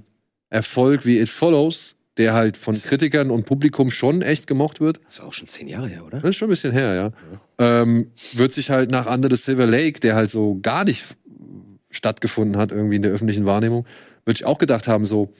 Erfolg 0.50 1.06
wie 1.06 1.20
It 1.20 1.30
Follows 1.30 1.95
der 2.18 2.34
halt 2.34 2.58
von 2.58 2.74
Kritikern 2.74 3.30
und 3.30 3.46
Publikum 3.46 3.92
schon 3.92 4.22
echt 4.22 4.48
gemocht 4.48 4.80
wird. 4.80 5.02
Das 5.06 5.16
ist 5.16 5.22
auch 5.22 5.34
schon 5.34 5.48
zehn 5.48 5.68
Jahre 5.68 5.88
her, 5.88 6.06
oder? 6.06 6.20
Das 6.20 6.30
ist 6.30 6.36
schon 6.38 6.48
ein 6.48 6.52
bisschen 6.52 6.72
her, 6.72 6.94
ja. 6.94 7.12
Ähm, 7.58 8.12
wird 8.34 8.54
sich 8.54 8.70
halt 8.70 8.90
nach 8.92 9.06
Under 9.12 9.30
the 9.30 9.42
Silver 9.42 9.68
Lake, 9.68 10.00
der 10.00 10.16
halt 10.16 10.32
so 10.32 10.60
gar 10.62 10.86
nicht 10.86 11.04
stattgefunden 11.92 12.58
hat, 12.58 12.72
irgendwie 12.72 12.98
in 12.98 13.02
der 13.02 13.12
öffentlichen 13.12 13.46
Wahrnehmung, 13.46 13.86
würde 14.26 14.38
ich 14.38 14.46
auch 14.46 14.58
gedacht 14.58 14.88
haben, 14.88 15.06
so, 15.06 15.34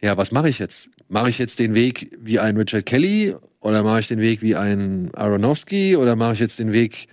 ja, 0.00 0.16
was 0.16 0.32
mache 0.32 0.48
ich 0.48 0.58
jetzt? 0.58 0.90
Mache 1.08 1.28
ich 1.28 1.38
jetzt 1.38 1.58
den 1.58 1.74
Weg 1.74 2.16
wie 2.20 2.38
ein 2.38 2.56
Richard 2.56 2.86
Kelly 2.86 3.34
oder 3.60 3.82
mache 3.82 4.00
ich 4.00 4.08
den 4.08 4.20
Weg 4.20 4.42
wie 4.42 4.54
ein 4.54 5.10
Aronofsky 5.14 5.96
oder 5.96 6.14
mache 6.16 6.34
ich 6.34 6.38
jetzt 6.38 6.58
den 6.58 6.72
Weg, 6.72 7.08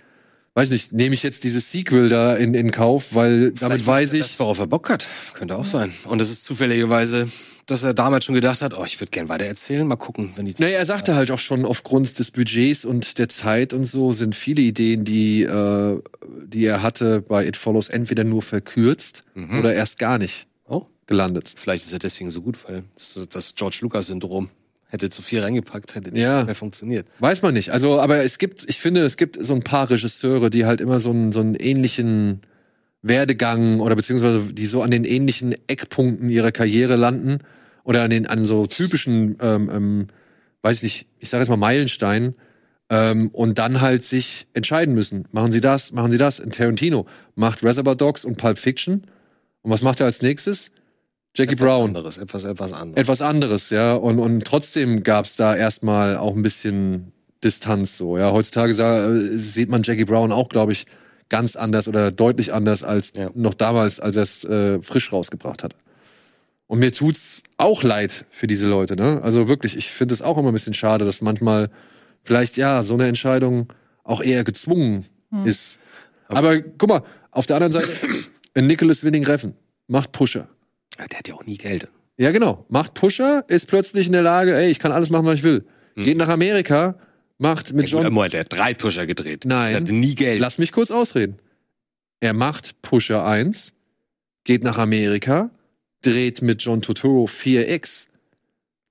weiß 0.54 0.70
nicht, 0.70 0.92
nehme 0.92 1.14
ich 1.14 1.22
jetzt 1.22 1.44
dieses 1.44 1.70
Sequel 1.70 2.08
da 2.08 2.36
in, 2.36 2.54
in 2.54 2.70
Kauf, 2.70 3.14
weil 3.14 3.52
damit 3.52 3.82
Vielleicht 3.82 3.86
weiß 3.86 4.12
ich, 4.12 4.22
Das, 4.22 4.38
worauf 4.38 4.58
er 4.58 4.66
Bock 4.66 4.88
hat. 4.88 5.08
Könnte 5.34 5.56
auch 5.56 5.64
sein. 5.64 5.92
Und 6.04 6.20
es 6.20 6.30
ist 6.30 6.44
zufälligerweise, 6.44 7.28
dass 7.66 7.82
er 7.82 7.94
damals 7.94 8.24
schon 8.24 8.34
gedacht 8.34 8.62
hat, 8.62 8.78
oh, 8.78 8.84
ich 8.84 9.00
würde 9.00 9.10
gern 9.10 9.28
weiter 9.28 9.44
erzählen. 9.44 9.86
Mal 9.86 9.96
gucken, 9.96 10.32
wenn 10.36 10.46
die 10.46 10.54
Zeit. 10.54 10.66
Naja, 10.68 10.78
er 10.78 10.86
sagte 10.86 11.14
halt 11.16 11.30
auch 11.30 11.38
schon, 11.38 11.64
aufgrund 11.64 12.18
des 12.18 12.30
Budgets 12.30 12.84
und 12.84 13.18
der 13.18 13.28
Zeit 13.28 13.72
und 13.72 13.84
so 13.86 14.12
sind 14.12 14.34
viele 14.34 14.62
Ideen, 14.62 15.04
die, 15.04 15.42
äh, 15.42 16.00
die 16.46 16.64
er 16.64 16.82
hatte 16.82 17.20
bei 17.22 17.46
It 17.46 17.56
Follows, 17.56 17.88
entweder 17.88 18.24
nur 18.24 18.42
verkürzt 18.42 19.24
Mhm. 19.34 19.58
oder 19.58 19.74
erst 19.74 19.98
gar 19.98 20.18
nicht 20.18 20.46
Oh, 20.68 20.86
gelandet. 21.06 21.52
vielleicht 21.56 21.84
ist 21.86 21.92
er 21.92 21.98
deswegen 21.98 22.30
so 22.30 22.40
gut, 22.40 22.56
weil 22.68 22.84
das, 22.94 23.26
das 23.30 23.54
George 23.56 23.78
Lucas-Syndrom 23.82 24.48
hätte 24.88 25.10
zu 25.10 25.20
viel 25.20 25.40
reingepackt, 25.40 25.96
hätte 25.96 26.12
nicht 26.12 26.22
Ja. 26.22 26.44
mehr 26.44 26.54
funktioniert. 26.54 27.08
Weiß 27.18 27.42
man 27.42 27.52
nicht. 27.54 27.70
Also, 27.70 28.00
aber 28.00 28.22
es 28.22 28.38
gibt, 28.38 28.64
ich 28.68 28.78
finde, 28.78 29.04
es 29.04 29.16
gibt 29.16 29.36
so 29.44 29.52
ein 29.54 29.60
paar 29.60 29.90
Regisseure, 29.90 30.48
die 30.50 30.64
halt 30.64 30.80
immer 30.80 31.00
so 31.00 31.10
einen, 31.10 31.32
so 31.32 31.40
einen 31.40 31.56
ähnlichen 31.56 32.42
Werdegang 33.02 33.80
oder 33.80 33.94
beziehungsweise 33.96 34.52
die 34.52 34.66
so 34.66 34.82
an 34.82 34.90
den 34.90 35.04
ähnlichen 35.04 35.54
Eckpunkten 35.68 36.28
ihrer 36.28 36.52
Karriere 36.52 36.96
landen 36.96 37.38
oder 37.86 38.02
an 38.02 38.10
den, 38.10 38.26
an 38.26 38.44
so 38.44 38.66
typischen, 38.66 39.38
ähm, 39.40 39.70
ähm, 39.72 40.06
weiß 40.62 40.78
ich 40.78 40.82
nicht, 40.82 41.06
ich 41.20 41.30
sage 41.30 41.42
jetzt 41.42 41.48
mal 41.48 41.56
Meilensteinen 41.56 42.34
ähm, 42.90 43.28
und 43.32 43.58
dann 43.58 43.80
halt 43.80 44.04
sich 44.04 44.48
entscheiden 44.54 44.92
müssen. 44.94 45.26
Machen 45.30 45.52
sie 45.52 45.60
das, 45.60 45.92
machen 45.92 46.10
sie 46.10 46.18
das. 46.18 46.40
In 46.40 46.50
Tarantino 46.50 47.06
macht 47.36 47.62
Reservoir 47.62 47.94
Dogs 47.94 48.24
und 48.24 48.38
Pulp 48.38 48.58
Fiction. 48.58 49.06
Und 49.62 49.70
was 49.70 49.82
macht 49.82 50.00
er 50.00 50.06
als 50.06 50.20
nächstes? 50.20 50.72
Jackie 51.36 51.52
etwas 51.52 51.66
Brown 51.66 51.88
Anderes, 51.90 52.18
etwas, 52.18 52.44
etwas 52.44 52.72
anderes. 52.72 53.00
etwas 53.00 53.22
anderes, 53.22 53.70
ja. 53.70 53.94
Und, 53.94 54.18
und 54.18 54.44
trotzdem 54.44 55.04
gab 55.04 55.24
es 55.26 55.36
da 55.36 55.54
erstmal 55.54 56.16
auch 56.16 56.34
ein 56.34 56.42
bisschen 56.42 57.12
Distanz 57.44 57.96
so. 57.96 58.18
Ja, 58.18 58.32
heutzutage 58.32 58.74
sieht 59.32 59.68
man 59.68 59.82
Jackie 59.84 60.06
Brown 60.06 60.32
auch, 60.32 60.48
glaube 60.48 60.72
ich, 60.72 60.86
ganz 61.28 61.54
anders 61.54 61.86
oder 61.86 62.10
deutlich 62.10 62.52
anders 62.52 62.82
als 62.82 63.12
Ja. 63.16 63.30
noch 63.34 63.54
damals, 63.54 64.00
als 64.00 64.16
er 64.16 64.22
es 64.22 64.44
äh, 64.44 64.82
frisch 64.82 65.12
rausgebracht 65.12 65.62
hat. 65.62 65.74
Und 66.68 66.80
mir 66.80 66.92
tut's 66.92 67.42
auch 67.58 67.82
leid 67.82 68.24
für 68.30 68.46
diese 68.46 68.66
Leute, 68.66 68.96
ne? 68.96 69.20
Also 69.22 69.48
wirklich, 69.48 69.76
ich 69.76 69.88
finde 69.88 70.14
es 70.14 70.22
auch 70.22 70.36
immer 70.36 70.48
ein 70.48 70.54
bisschen 70.54 70.74
schade, 70.74 71.04
dass 71.04 71.22
manchmal 71.22 71.70
vielleicht 72.24 72.56
ja 72.56 72.82
so 72.82 72.94
eine 72.94 73.06
Entscheidung 73.06 73.72
auch 74.02 74.20
eher 74.20 74.44
gezwungen 74.44 75.06
ist. 75.44 75.78
Aber 76.28 76.60
guck 76.60 76.88
mal, 76.88 77.02
auf 77.30 77.46
der 77.46 77.56
anderen 77.56 77.72
Seite, 77.72 77.88
ein 78.54 78.66
Nicholas 78.66 79.04
Winning 79.04 79.24
Reffen 79.24 79.54
macht 79.86 80.12
Pusher. 80.12 80.48
Ja, 80.98 81.06
der 81.06 81.18
hat 81.18 81.28
ja 81.28 81.34
auch 81.34 81.44
nie 81.44 81.56
Geld. 81.56 81.88
Ja, 82.16 82.30
genau. 82.32 82.64
Macht 82.68 82.94
Pusher, 82.94 83.44
ist 83.48 83.68
plötzlich 83.68 84.06
in 84.06 84.12
der 84.12 84.22
Lage, 84.22 84.56
ey, 84.56 84.70
ich 84.70 84.78
kann 84.78 84.90
alles 84.90 85.10
machen, 85.10 85.26
was 85.26 85.34
ich 85.34 85.44
will. 85.44 85.64
Geht 85.94 86.16
nach 86.16 86.28
Amerika, 86.28 86.96
macht 87.38 87.72
mit 87.72 87.88
John 87.88 88.02
John. 88.02 88.12
Moment, 88.12 88.32
der 88.32 88.40
hat 88.40 88.52
drei 88.52 88.74
Pusher 88.74 89.06
gedreht. 89.06 89.44
Nein. 89.44 89.72
Der 89.72 89.80
hatte 89.82 89.92
nie 89.92 90.14
Geld. 90.14 90.40
Lass 90.40 90.58
mich 90.58 90.72
kurz 90.72 90.90
ausreden. 90.90 91.38
Er 92.20 92.32
macht 92.32 92.80
Pusher 92.82 93.24
1, 93.24 93.72
geht 94.44 94.64
nach 94.64 94.78
Amerika, 94.78 95.50
dreht 96.06 96.42
mit 96.42 96.62
John 96.62 96.82
Turturro 96.82 97.24
4X, 97.26 98.06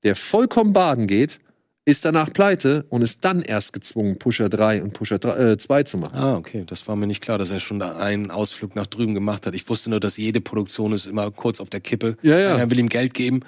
der 0.03 0.15
vollkommen 0.15 0.73
baden 0.73 1.07
geht, 1.07 1.39
ist 1.87 2.03
danach 2.03 2.33
pleite 2.33 2.85
und 2.89 3.03
ist 3.03 3.23
dann 3.23 3.41
erst 3.43 3.71
gezwungen, 3.71 4.17
Pusher 4.17 4.49
3 4.49 4.81
und 4.83 4.93
Pusher 4.93 5.19
3, 5.19 5.51
äh, 5.51 5.57
2 5.57 5.83
zu 5.83 5.97
machen. 5.97 6.17
Ah, 6.17 6.35
okay. 6.35 6.63
Das 6.65 6.87
war 6.87 6.95
mir 6.95 7.05
nicht 7.07 7.21
klar, 7.21 7.37
dass 7.37 7.51
er 7.51 7.59
schon 7.59 7.79
da 7.79 7.95
einen 7.97 8.31
Ausflug 8.31 8.75
nach 8.75 8.87
drüben 8.87 9.13
gemacht 9.13 9.45
hat. 9.45 9.53
Ich 9.53 9.69
wusste 9.69 9.91
nur, 9.91 9.99
dass 9.99 10.17
jede 10.17 10.41
Produktion 10.41 10.93
ist 10.93 11.05
immer 11.05 11.29
kurz 11.31 11.59
auf 11.59 11.69
der 11.69 11.81
Kippe. 11.81 12.17
Ja, 12.23 12.39
ja. 12.39 12.55
Einer 12.55 12.69
will 12.71 12.79
ihm 12.79 12.89
Geld 12.89 13.13
geben. 13.13 13.41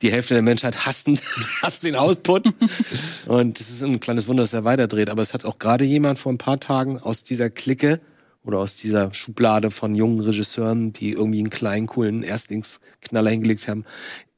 Die 0.00 0.12
Hälfte 0.12 0.34
der 0.34 0.42
Menschheit 0.42 0.86
hasst, 0.86 1.08
ihn- 1.08 1.18
hasst 1.62 1.84
den 1.84 1.96
Output. 1.96 2.46
Und 3.26 3.60
es 3.60 3.68
ist 3.68 3.82
ein 3.82 3.98
kleines 4.00 4.28
Wunder, 4.28 4.42
dass 4.44 4.52
er 4.52 4.64
weiterdreht. 4.64 5.10
Aber 5.10 5.22
es 5.22 5.34
hat 5.34 5.44
auch 5.44 5.58
gerade 5.58 5.84
jemand 5.84 6.18
vor 6.20 6.32
ein 6.32 6.38
paar 6.38 6.60
Tagen 6.60 6.98
aus 7.00 7.24
dieser 7.24 7.50
Clique 7.50 8.00
oder 8.44 8.58
aus 8.58 8.76
dieser 8.76 9.12
Schublade 9.14 9.70
von 9.70 9.94
jungen 9.94 10.20
Regisseuren, 10.20 10.92
die 10.92 11.12
irgendwie 11.12 11.38
einen 11.38 11.50
kleinen, 11.50 11.86
coolen 11.86 12.22
Erstlingsknaller 12.22 13.30
hingelegt 13.30 13.68
haben. 13.68 13.84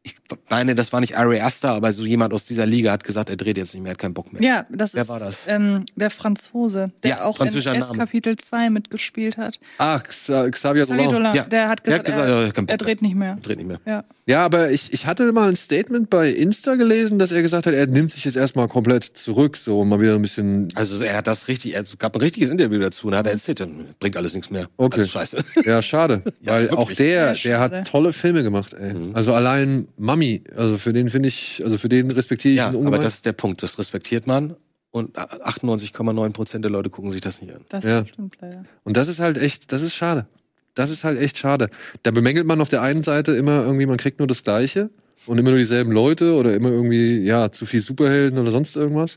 Ich 0.02 0.16
meine, 0.48 0.74
das 0.74 0.92
war 0.92 1.00
nicht 1.00 1.16
Ari 1.16 1.40
Aster, 1.40 1.72
aber 1.72 1.92
so 1.92 2.04
jemand 2.04 2.32
aus 2.32 2.44
dieser 2.44 2.66
Liga 2.66 2.92
hat 2.92 3.04
gesagt, 3.04 3.30
er 3.30 3.36
dreht 3.36 3.56
jetzt 3.56 3.74
nicht 3.74 3.82
mehr, 3.82 3.90
er 3.90 3.94
hat 3.94 3.98
keinen 3.98 4.14
Bock 4.14 4.32
mehr. 4.32 4.42
Ja, 4.42 4.66
das 4.70 4.94
Wer 4.94 5.02
ist 5.02 5.08
war 5.08 5.20
das? 5.20 5.46
Ähm, 5.48 5.84
der 5.94 6.10
Franzose, 6.10 6.90
der 7.02 7.10
Ja, 7.10 7.22
auch 7.24 7.34
in 7.36 7.46
französischer 7.46 7.74
S 7.74 7.88
Name. 7.88 7.98
Kapitel 7.98 8.36
2 8.36 8.70
mitgespielt 8.70 9.36
hat. 9.36 9.58
Ach, 9.78 10.02
Xa- 10.02 10.50
Xavier 10.50 10.82
Xavier 10.84 10.84
Dolan. 10.86 11.10
Dolan, 11.12 11.34
Ja, 11.36 11.44
der 11.44 11.68
hat 11.68 11.86
der 11.86 11.98
gesagt, 12.00 12.18
hat 12.18 12.26
gesagt, 12.26 12.58
er, 12.58 12.64
er 12.64 12.68
er 12.70 12.76
dreht 12.76 13.02
nicht 13.02 13.14
mehr. 13.14 13.38
Dreht 13.42 13.58
nicht 13.58 13.66
mehr. 13.68 13.80
Ja. 13.86 14.04
Ja, 14.28 14.44
aber 14.44 14.70
ich, 14.72 14.92
ich 14.92 15.06
hatte 15.06 15.30
mal 15.32 15.48
ein 15.48 15.54
Statement 15.56 16.10
bei 16.10 16.30
Insta 16.30 16.74
gelesen, 16.74 17.18
dass 17.18 17.30
er 17.30 17.42
gesagt 17.42 17.66
hat, 17.66 17.74
er 17.74 17.86
nimmt 17.86 18.10
sich 18.10 18.24
jetzt 18.24 18.36
erstmal 18.36 18.66
komplett 18.66 19.04
zurück, 19.04 19.56
so 19.56 19.84
mal 19.84 20.00
wieder 20.00 20.14
ein 20.16 20.22
bisschen. 20.22 20.66
Also 20.74 21.02
er 21.04 21.16
hat 21.18 21.28
das 21.28 21.46
richtig, 21.46 21.76
es 21.76 21.96
gab 21.98 22.16
ein 22.16 22.20
richtiges 22.20 22.50
Interview 22.50 22.80
dazu 22.80 23.06
und 23.06 23.12
er 23.12 23.20
hat 23.20 23.26
erzählt, 23.28 23.60
dann 23.60 23.86
bringt 24.00 24.16
alles 24.16 24.34
nichts 24.34 24.50
mehr. 24.50 24.66
Okay. 24.76 24.96
Alles 24.98 25.10
scheiße. 25.10 25.44
Ja, 25.64 25.80
schade. 25.82 26.22
Ja, 26.42 26.52
weil 26.54 26.62
wirklich. 26.70 26.78
auch 26.78 26.92
der, 26.92 27.34
der 27.34 27.60
hat 27.60 27.86
tolle 27.88 28.12
Filme 28.12 28.42
gemacht, 28.42 28.74
ey. 28.74 28.94
Mhm. 28.94 29.10
Also 29.16 29.32
allein 29.34 29.86
Mami, 30.16 30.42
also 30.56 30.78
für 30.78 30.92
den 30.92 31.10
finde 31.10 31.28
ich, 31.28 31.60
also 31.64 31.78
für 31.78 31.88
den 31.88 32.10
respektiere 32.10 32.52
ich 32.52 32.58
Ja, 32.58 32.66
ihn 32.66 32.70
aber 32.70 32.78
ungemein. 32.78 33.00
das 33.02 33.14
ist 33.16 33.26
der 33.26 33.32
Punkt, 33.32 33.62
das 33.62 33.78
respektiert 33.78 34.26
man 34.26 34.56
und 34.90 35.16
98,9 35.18 36.30
Prozent 36.32 36.64
der 36.64 36.72
Leute 36.72 36.90
gucken 36.90 37.10
sich 37.10 37.20
das 37.20 37.40
nicht 37.42 37.54
an. 37.54 37.62
Das 37.68 37.84
Ja. 37.84 38.06
stimmt 38.06 38.34
leider. 38.40 38.64
Und 38.84 38.96
das 38.96 39.08
ist 39.08 39.18
halt 39.20 39.38
echt, 39.38 39.72
das 39.72 39.82
ist 39.82 39.94
schade. 39.94 40.26
Das 40.74 40.90
ist 40.90 41.04
halt 41.04 41.18
echt 41.18 41.38
schade. 41.38 41.68
Da 42.02 42.10
bemängelt 42.10 42.46
man 42.46 42.60
auf 42.60 42.68
der 42.68 42.82
einen 42.82 43.02
Seite 43.02 43.32
immer 43.32 43.64
irgendwie, 43.64 43.86
man 43.86 43.96
kriegt 43.96 44.18
nur 44.18 44.28
das 44.28 44.42
Gleiche 44.44 44.90
und 45.26 45.38
immer 45.38 45.50
nur 45.50 45.58
dieselben 45.58 45.92
Leute 45.92 46.34
oder 46.34 46.54
immer 46.54 46.70
irgendwie, 46.70 47.20
ja, 47.24 47.50
zu 47.52 47.64
viel 47.66 47.80
Superhelden 47.80 48.38
oder 48.38 48.50
sonst 48.52 48.76
irgendwas. 48.76 49.16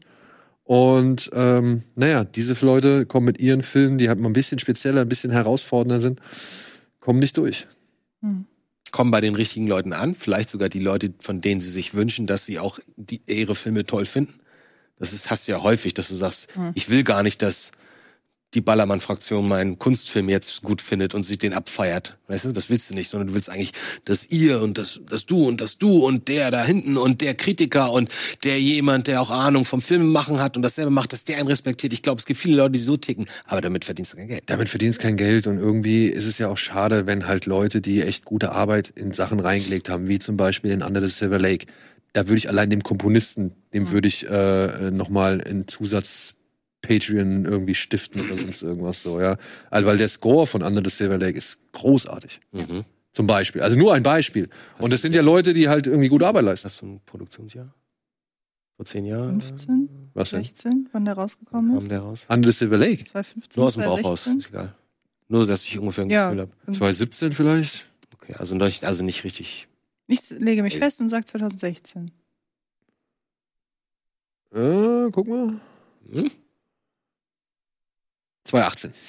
Und 0.63 1.29
ähm, 1.33 1.83
naja, 1.95 2.23
diese 2.23 2.53
Leute 2.65 3.05
kommen 3.05 3.25
mit 3.25 3.39
ihren 3.39 3.61
Filmen, 3.63 3.97
die 3.97 4.07
halt 4.07 4.19
mal 4.19 4.29
ein 4.29 4.33
bisschen 4.33 4.59
spezieller, 4.59 5.01
ein 5.01 5.09
bisschen 5.09 5.31
herausfordernder 5.31 5.99
sind, 6.01 6.19
kommen 6.99 7.19
nicht 7.19 7.35
durch. 7.37 7.67
Hm. 8.21 8.45
Kommen 8.91 9.11
bei 9.11 9.21
den 9.21 9.35
richtigen 9.35 9.67
Leuten 9.67 9.93
an, 9.93 10.15
vielleicht 10.15 10.49
sogar 10.49 10.69
die 10.69 10.79
Leute, 10.79 11.13
von 11.19 11.41
denen 11.41 11.61
sie 11.61 11.69
sich 11.69 11.93
wünschen, 11.93 12.27
dass 12.27 12.45
sie 12.45 12.59
auch 12.59 12.79
die, 12.97 13.21
ihre 13.27 13.55
Filme 13.55 13.85
toll 13.85 14.05
finden. 14.05 14.39
Das 14.97 15.13
ist, 15.13 15.29
hast 15.31 15.47
du 15.47 15.53
ja 15.53 15.61
häufig, 15.63 15.93
dass 15.93 16.09
du 16.09 16.15
sagst, 16.15 16.55
Hm. 16.55 16.71
ich 16.75 16.89
will 16.89 17.03
gar 17.03 17.23
nicht, 17.23 17.41
dass 17.41 17.71
die 18.55 18.61
Ballermann-Fraktion 18.61 19.47
meinen 19.47 19.77
Kunstfilm 19.77 20.27
jetzt 20.27 20.63
gut 20.63 20.81
findet 20.81 21.13
und 21.13 21.23
sich 21.23 21.37
den 21.37 21.53
abfeiert. 21.53 22.17
Weißt 22.27 22.45
du, 22.45 22.51
das 22.51 22.69
willst 22.69 22.89
du 22.89 22.95
nicht, 22.95 23.07
sondern 23.07 23.27
du 23.27 23.33
willst 23.35 23.49
eigentlich, 23.49 23.73
dass 24.05 24.25
ihr 24.29 24.61
und 24.61 24.77
das, 24.77 24.99
dass 25.07 25.25
du 25.27 25.47
und 25.47 25.61
dass 25.61 25.77
du 25.77 26.05
und 26.05 26.27
der 26.27 26.49
da 26.49 26.63
hinten 26.63 26.97
und 26.97 27.21
der 27.21 27.35
Kritiker 27.35 27.91
und 27.91 28.09
der 28.43 28.59
jemand, 28.59 29.07
der 29.07 29.21
auch 29.21 29.29
Ahnung 29.29 29.65
vom 29.65 29.81
Filmemachen 29.81 30.39
hat 30.39 30.57
und 30.57 30.63
dasselbe 30.63 30.89
macht, 30.89 31.13
dass 31.13 31.25
der 31.25 31.37
einen 31.37 31.47
respektiert. 31.47 31.93
Ich 31.93 32.01
glaube, 32.01 32.19
es 32.19 32.25
gibt 32.25 32.39
viele 32.39 32.57
Leute, 32.57 32.71
die 32.71 32.79
so 32.79 32.97
ticken, 32.97 33.25
aber 33.45 33.61
damit 33.61 33.85
verdienst 33.85 34.13
du 34.13 34.17
kein 34.17 34.27
Geld. 34.27 34.43
Damit 34.47 34.69
verdienst 34.69 34.99
kein 34.99 35.15
Geld 35.15 35.45
und 35.45 35.59
irgendwie 35.59 36.07
ist 36.07 36.25
es 36.25 36.39
ja 36.39 36.47
auch 36.47 36.57
schade, 36.57 37.05
wenn 37.05 37.27
halt 37.27 37.45
Leute, 37.45 37.81
die 37.81 38.01
echt 38.01 38.25
gute 38.25 38.51
Arbeit 38.51 38.91
in 38.95 39.11
Sachen 39.11 39.39
reingelegt 39.39 39.89
haben, 39.89 40.07
wie 40.07 40.17
zum 40.17 40.37
Beispiel 40.37 40.71
in 40.71 40.81
Under 40.81 41.01
the 41.01 41.07
Silver 41.07 41.39
Lake, 41.39 41.67
da 42.13 42.27
würde 42.27 42.39
ich 42.39 42.49
allein 42.49 42.71
dem 42.71 42.81
Komponisten, 42.81 43.53
dem 43.73 43.91
würde 43.91 44.07
ich 44.07 44.27
äh, 44.27 44.89
nochmal 44.89 45.41
einen 45.41 45.67
Zusatz 45.67 46.38
Patreon 46.81 47.45
irgendwie 47.45 47.75
stiften 47.75 48.21
oder 48.21 48.37
sonst 48.37 48.61
irgendwas 48.61 49.01
so, 49.01 49.19
ja. 49.21 49.37
Also, 49.69 49.87
weil 49.87 49.97
der 49.97 50.07
Score 50.09 50.47
von 50.47 50.63
Under 50.63 50.81
the 50.83 50.89
Silver 50.95 51.17
Lake 51.17 51.37
ist 51.37 51.59
großartig. 51.73 52.39
Mhm. 52.51 52.85
Zum 53.11 53.27
Beispiel. 53.27 53.61
Also 53.61 53.77
nur 53.77 53.93
ein 53.93 54.03
Beispiel. 54.03 54.49
Und 54.79 54.93
das 54.93 55.01
sind 55.01 55.13
ja 55.15 55.21
Leute, 55.21 55.53
die 55.53 55.67
halt 55.67 55.87
irgendwie 55.87 56.07
gute 56.07 56.25
Arbeit 56.27 56.45
leisten. 56.45 56.65
Hast 56.65 56.81
du 56.81 56.85
ein 56.85 57.01
Produktionsjahr? 57.05 57.73
Vor 58.77 58.85
zehn 58.85 59.03
Jahren? 59.05 59.41
15, 59.41 59.89
Was 60.13 60.29
denn? 60.29 60.43
16, 60.43 60.89
wann 60.93 61.03
der 61.05 61.15
rausgekommen 61.15 61.75
ist. 61.77 61.91
der 61.91 61.99
raus? 61.99 62.25
Under 62.29 62.49
the 62.51 62.57
Silver 62.57 62.77
Lake? 62.77 63.03
2015, 63.03 63.59
Nur 63.59 63.67
aus 63.67 63.73
dem 63.73 63.83
Bauch 63.83 64.03
raus, 64.03 64.23
2016. 64.23 64.37
ist 64.37 64.47
egal. 64.49 64.75
Nur, 65.27 65.45
dass 65.45 65.65
ich 65.65 65.77
ungefähr 65.77 66.05
ein 66.05 66.09
Ja. 66.09 66.29
Gefühl 66.29 66.41
habe. 66.43 66.51
2017 66.71 67.33
vielleicht? 67.33 67.85
Okay, 68.15 68.35
also 68.35 68.55
nicht, 68.55 68.85
also 68.85 69.03
nicht 69.03 69.23
richtig. 69.25 69.67
Ich 70.07 70.29
lege 70.29 70.63
mich 70.63 70.77
fest 70.77 71.01
und 71.01 71.09
sage 71.09 71.25
2016. 71.25 72.11
Äh, 74.53 75.09
guck 75.11 75.27
mal. 75.27 75.59
Hm? 76.11 76.31
2018. 78.49 78.91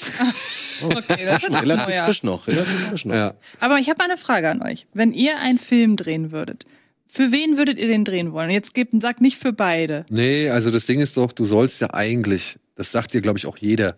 Okay, 0.83 1.27
das 1.27 1.43
ist 1.43 1.51
relativ 1.53 1.87
neuer. 1.89 2.05
frisch 2.07 2.23
noch, 2.23 2.47
relativ 2.47 2.89
frisch 2.89 3.05
noch. 3.05 3.15
Ja. 3.15 3.35
Aber 3.59 3.77
ich 3.79 3.91
habe 3.91 4.03
eine 4.03 4.17
Frage 4.17 4.49
an 4.49 4.63
euch. 4.63 4.87
Wenn 4.95 5.13
ihr 5.13 5.39
einen 5.39 5.59
Film 5.59 5.97
drehen 5.97 6.33
würdet, 6.33 6.65
für 7.07 7.33
wen 7.33 7.59
würdet 7.59 7.79
ihr 7.79 7.87
den 7.87 8.03
drehen 8.07 8.33
wollen? 8.33 8.49
Jetzt 8.49 8.73
gebt, 8.73 8.99
sagt 9.03 9.21
nicht 9.21 9.37
für 9.37 9.53
beide. 9.53 10.07
Nee, 10.09 10.49
also 10.49 10.71
das 10.71 10.87
Ding 10.87 11.01
ist 11.01 11.19
doch, 11.19 11.33
du 11.33 11.45
sollst 11.45 11.83
ja 11.83 11.93
eigentlich, 11.93 12.59
das 12.77 12.93
sagt 12.93 13.13
dir, 13.13 13.21
glaube 13.21 13.39
ich, 13.39 13.45
auch 13.45 13.59
jeder, 13.59 13.95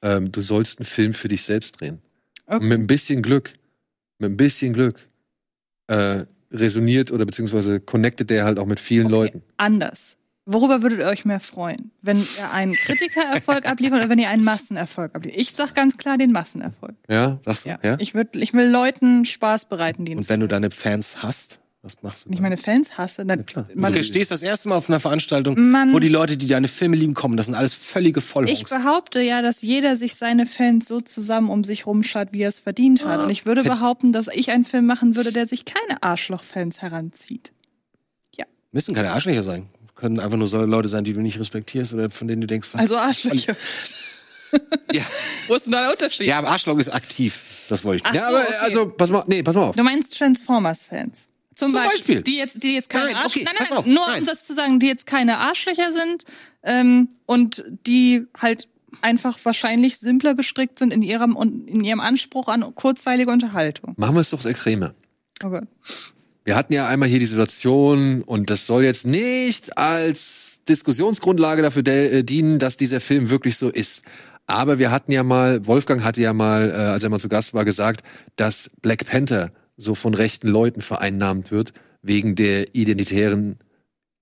ähm, 0.00 0.32
du 0.32 0.40
sollst 0.40 0.78
einen 0.78 0.86
Film 0.86 1.12
für 1.12 1.28
dich 1.28 1.42
selbst 1.42 1.78
drehen. 1.80 2.00
Und 2.46 2.56
Okay. 2.56 2.64
mit 2.66 2.80
ein 2.80 2.86
bisschen 2.86 3.20
Glück, 3.20 3.52
mit 4.18 4.30
ein 4.30 4.36
bisschen 4.38 4.72
Glück, 4.72 5.06
äh, 5.88 6.24
resoniert 6.50 7.10
oder 7.12 7.26
beziehungsweise 7.26 7.78
connectet 7.78 8.30
der 8.30 8.44
halt 8.46 8.58
auch 8.58 8.66
mit 8.66 8.80
vielen 8.80 9.10
Leuten. 9.10 9.42
Anders. 9.58 10.16
Worüber 10.44 10.82
würdet 10.82 10.98
ihr 10.98 11.06
euch 11.06 11.24
mehr 11.24 11.38
freuen? 11.38 11.92
Wenn 12.02 12.18
ihr 12.18 12.50
einen 12.52 12.74
Kritikererfolg 12.74 13.68
abliefert 13.68 14.00
oder 14.00 14.08
wenn 14.08 14.18
ihr 14.18 14.28
einen 14.28 14.42
Massenerfolg 14.42 15.14
abliefert? 15.14 15.40
Ich 15.40 15.52
sag 15.52 15.74
ganz 15.74 15.96
klar 15.98 16.18
den 16.18 16.32
Massenerfolg. 16.32 16.96
Ja, 17.08 17.38
sagst 17.44 17.64
du? 17.64 17.70
Ja. 17.70 17.78
Ja. 17.82 17.96
Ich, 18.00 18.14
würd, 18.14 18.34
ich 18.34 18.52
will 18.52 18.68
Leuten 18.68 19.24
Spaß 19.24 19.66
bereiten, 19.66 20.04
die 20.04 20.16
Und 20.16 20.28
wenn 20.28 20.40
du 20.40 20.48
deine 20.48 20.72
Fans 20.72 21.22
hast, 21.22 21.60
was 21.82 22.02
machst 22.02 22.24
du 22.24 22.28
wenn 22.28 22.34
ich 22.34 22.40
meine 22.40 22.56
Fans 22.56 22.98
hasse, 22.98 23.24
dann 23.24 23.46
Klar. 23.46 23.68
man, 23.74 23.92
du 23.92 24.02
stehst 24.02 24.32
das 24.32 24.42
erste 24.42 24.68
Mal 24.68 24.76
auf 24.76 24.88
einer 24.88 24.98
Veranstaltung, 24.98 25.70
Man- 25.70 25.92
wo 25.92 26.00
die 26.00 26.08
Leute, 26.08 26.36
die 26.36 26.48
deine 26.48 26.66
Filme 26.68 26.96
lieben, 26.96 27.14
kommen. 27.14 27.36
Das 27.36 27.46
sind 27.46 27.54
alles 27.54 27.72
völlige 27.72 28.18
ich 28.18 28.24
Vollhongs. 28.26 28.70
behaupte 28.70 29.20
ja, 29.20 29.42
dass 29.42 29.62
jeder 29.62 29.96
sich 29.96 30.16
seine 30.16 30.46
Fans 30.46 30.88
so 30.88 31.00
zusammen 31.00 31.50
um 31.50 31.62
sich 31.62 31.86
rumschaut, 31.86 32.28
wie 32.32 32.42
er 32.42 32.48
es 32.48 32.58
verdient 32.58 33.04
hat. 33.04 33.20
Und 33.20 33.30
ich 33.30 33.46
würde 33.46 33.62
behaupten, 33.62 34.10
dass 34.10 34.26
ich 34.32 34.50
einen 34.50 34.64
Film 34.64 34.86
machen 34.86 35.14
würde, 35.14 35.32
der 35.32 35.46
sich 35.46 35.64
keine 35.64 36.02
Arschloch-Fans 36.02 36.82
heranzieht. 36.82 37.52
Müssen 38.74 38.94
keine 38.94 39.10
Arschlöcher 39.10 39.42
sein. 39.42 39.66
Können 40.02 40.18
einfach 40.18 40.36
nur 40.36 40.48
so 40.48 40.60
Leute 40.64 40.88
sein, 40.88 41.04
die 41.04 41.12
du 41.12 41.20
nicht 41.20 41.38
respektierst 41.38 41.94
oder 41.94 42.10
von 42.10 42.26
denen 42.26 42.40
du 42.40 42.48
denkst, 42.48 42.68
was? 42.72 42.80
Also 42.80 42.96
Arschlöcher. 42.96 43.56
Ja. 44.92 45.00
Wo 45.46 45.54
ist 45.54 45.64
denn 45.64 45.72
da 45.72 45.80
der 45.80 45.92
Unterschied? 45.92 46.26
ja, 46.26 46.36
aber 46.36 46.48
Arschloch 46.48 46.76
ist 46.76 46.90
aktiv. 46.90 47.64
Das 47.70 47.84
wollte 47.86 48.02
ich. 48.02 48.10
Ach 48.10 48.14
Ja, 48.14 48.28
so, 48.28 48.36
aber 48.36 48.42
okay. 48.42 48.54
also, 48.60 48.86
pass 48.86 49.08
mal, 49.08 49.24
nee, 49.26 49.42
pass 49.42 49.54
mal 49.56 49.62
auf. 49.62 49.76
Du 49.76 49.82
meinst 49.82 50.18
Transformers-Fans? 50.18 51.28
Zum, 51.54 51.70
Zum 51.70 51.82
Beispiel. 51.82 52.20
Die 52.20 52.36
jetzt, 52.36 52.62
die 52.62 52.74
jetzt 52.74 52.90
keine 52.90 53.06
Nein, 53.06 53.16
Arsch 53.16 53.36
okay, 53.36 53.44
nein, 53.44 53.54
nein, 53.58 53.78
auf, 53.78 53.86
nur 53.86 54.06
nein. 54.06 54.18
um 54.18 54.24
das 54.26 54.46
zu 54.46 54.52
sagen, 54.52 54.78
die 54.78 54.88
jetzt 54.88 55.06
keine 55.06 55.38
Arschlöcher 55.38 55.90
sind 55.92 56.26
ähm, 56.64 57.08
und 57.24 57.64
die 57.86 58.26
halt 58.38 58.68
einfach 59.00 59.38
wahrscheinlich 59.42 59.96
simpler 59.96 60.34
gestrickt 60.34 60.78
sind 60.78 60.92
in 60.92 61.00
ihrem 61.00 61.34
in 61.66 61.82
ihrem 61.82 62.00
Anspruch 62.00 62.48
an 62.48 62.74
kurzweilige 62.74 63.30
Unterhaltung. 63.30 63.94
Machen 63.96 64.16
wir 64.16 64.20
es 64.20 64.28
doch 64.28 64.38
das 64.38 64.46
Extreme. 64.46 64.94
Oh 65.42 65.48
Gott. 65.48 65.64
Wir 66.44 66.56
hatten 66.56 66.72
ja 66.72 66.88
einmal 66.88 67.08
hier 67.08 67.18
die 67.20 67.26
Situation, 67.26 68.22
und 68.22 68.50
das 68.50 68.66
soll 68.66 68.82
jetzt 68.84 69.06
nicht 69.06 69.76
als 69.78 70.60
Diskussionsgrundlage 70.68 71.62
dafür 71.62 71.82
de- 71.82 72.18
äh, 72.18 72.22
dienen, 72.24 72.58
dass 72.58 72.76
dieser 72.76 73.00
Film 73.00 73.30
wirklich 73.30 73.56
so 73.56 73.68
ist. 73.68 74.02
Aber 74.46 74.78
wir 74.78 74.90
hatten 74.90 75.12
ja 75.12 75.22
mal, 75.22 75.66
Wolfgang 75.66 76.02
hatte 76.02 76.20
ja 76.20 76.32
mal, 76.32 76.70
äh, 76.70 76.74
als 76.74 77.02
er 77.04 77.10
mal 77.10 77.20
zu 77.20 77.28
Gast 77.28 77.54
war, 77.54 77.64
gesagt, 77.64 78.02
dass 78.36 78.70
Black 78.82 79.06
Panther 79.06 79.52
so 79.76 79.94
von 79.94 80.14
rechten 80.14 80.48
Leuten 80.48 80.80
vereinnahmt 80.82 81.50
wird, 81.52 81.72
wegen 82.02 82.34
der 82.34 82.74
identitären 82.74 83.58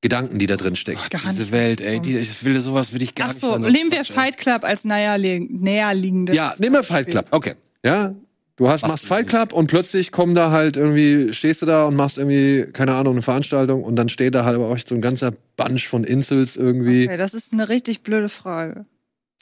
Gedanken, 0.02 0.38
die 0.38 0.46
da 0.46 0.56
drin 0.56 0.76
stecken. 0.76 1.00
Gar 1.10 1.20
Diese 1.30 1.42
nicht 1.42 1.52
Welt, 1.52 1.80
ey, 1.80 2.00
die, 2.00 2.16
ich 2.18 2.44
will 2.44 2.58
sowas, 2.60 2.92
will 2.94 3.02
ich 3.02 3.14
gar 3.14 3.28
Ach 3.28 3.32
nicht. 3.32 3.40
so, 3.40 3.50
hören, 3.50 3.72
nehmen 3.72 3.90
wir. 3.92 4.04
Fight 4.04 4.36
Club 4.38 4.64
als 4.64 4.84
näherlie- 4.84 5.46
näherliegendes. 5.50 6.36
Ja, 6.36 6.54
nehmen 6.58 6.76
wir 6.76 6.82
Fight 6.82 7.08
Club. 7.08 7.26
Okay. 7.30 7.54
Ja, 7.84 8.14
du 8.61 8.68
hast, 8.68 8.86
machst 8.86 9.06
Fight 9.06 9.26
Club 9.26 9.52
und 9.52 9.66
plötzlich 9.66 10.12
kommen 10.12 10.34
da 10.34 10.50
halt 10.50 10.76
irgendwie, 10.76 11.32
stehst 11.32 11.62
du 11.62 11.66
da 11.66 11.86
und 11.86 11.96
machst 11.96 12.18
irgendwie, 12.18 12.66
keine 12.72 12.94
Ahnung, 12.94 13.14
eine 13.14 13.22
Veranstaltung 13.22 13.82
und 13.82 13.96
dann 13.96 14.08
steht 14.08 14.34
da 14.34 14.44
halt 14.44 14.56
aber 14.56 14.68
auch 14.68 14.78
so 14.78 14.94
ein 14.94 15.00
ganzer 15.00 15.32
Bunch 15.56 15.88
von 15.88 16.04
Insels 16.04 16.56
irgendwie. 16.56 17.06
Okay, 17.06 17.16
das 17.16 17.34
ist 17.34 17.52
eine 17.52 17.68
richtig 17.68 18.02
blöde 18.02 18.28
Frage. 18.28 18.84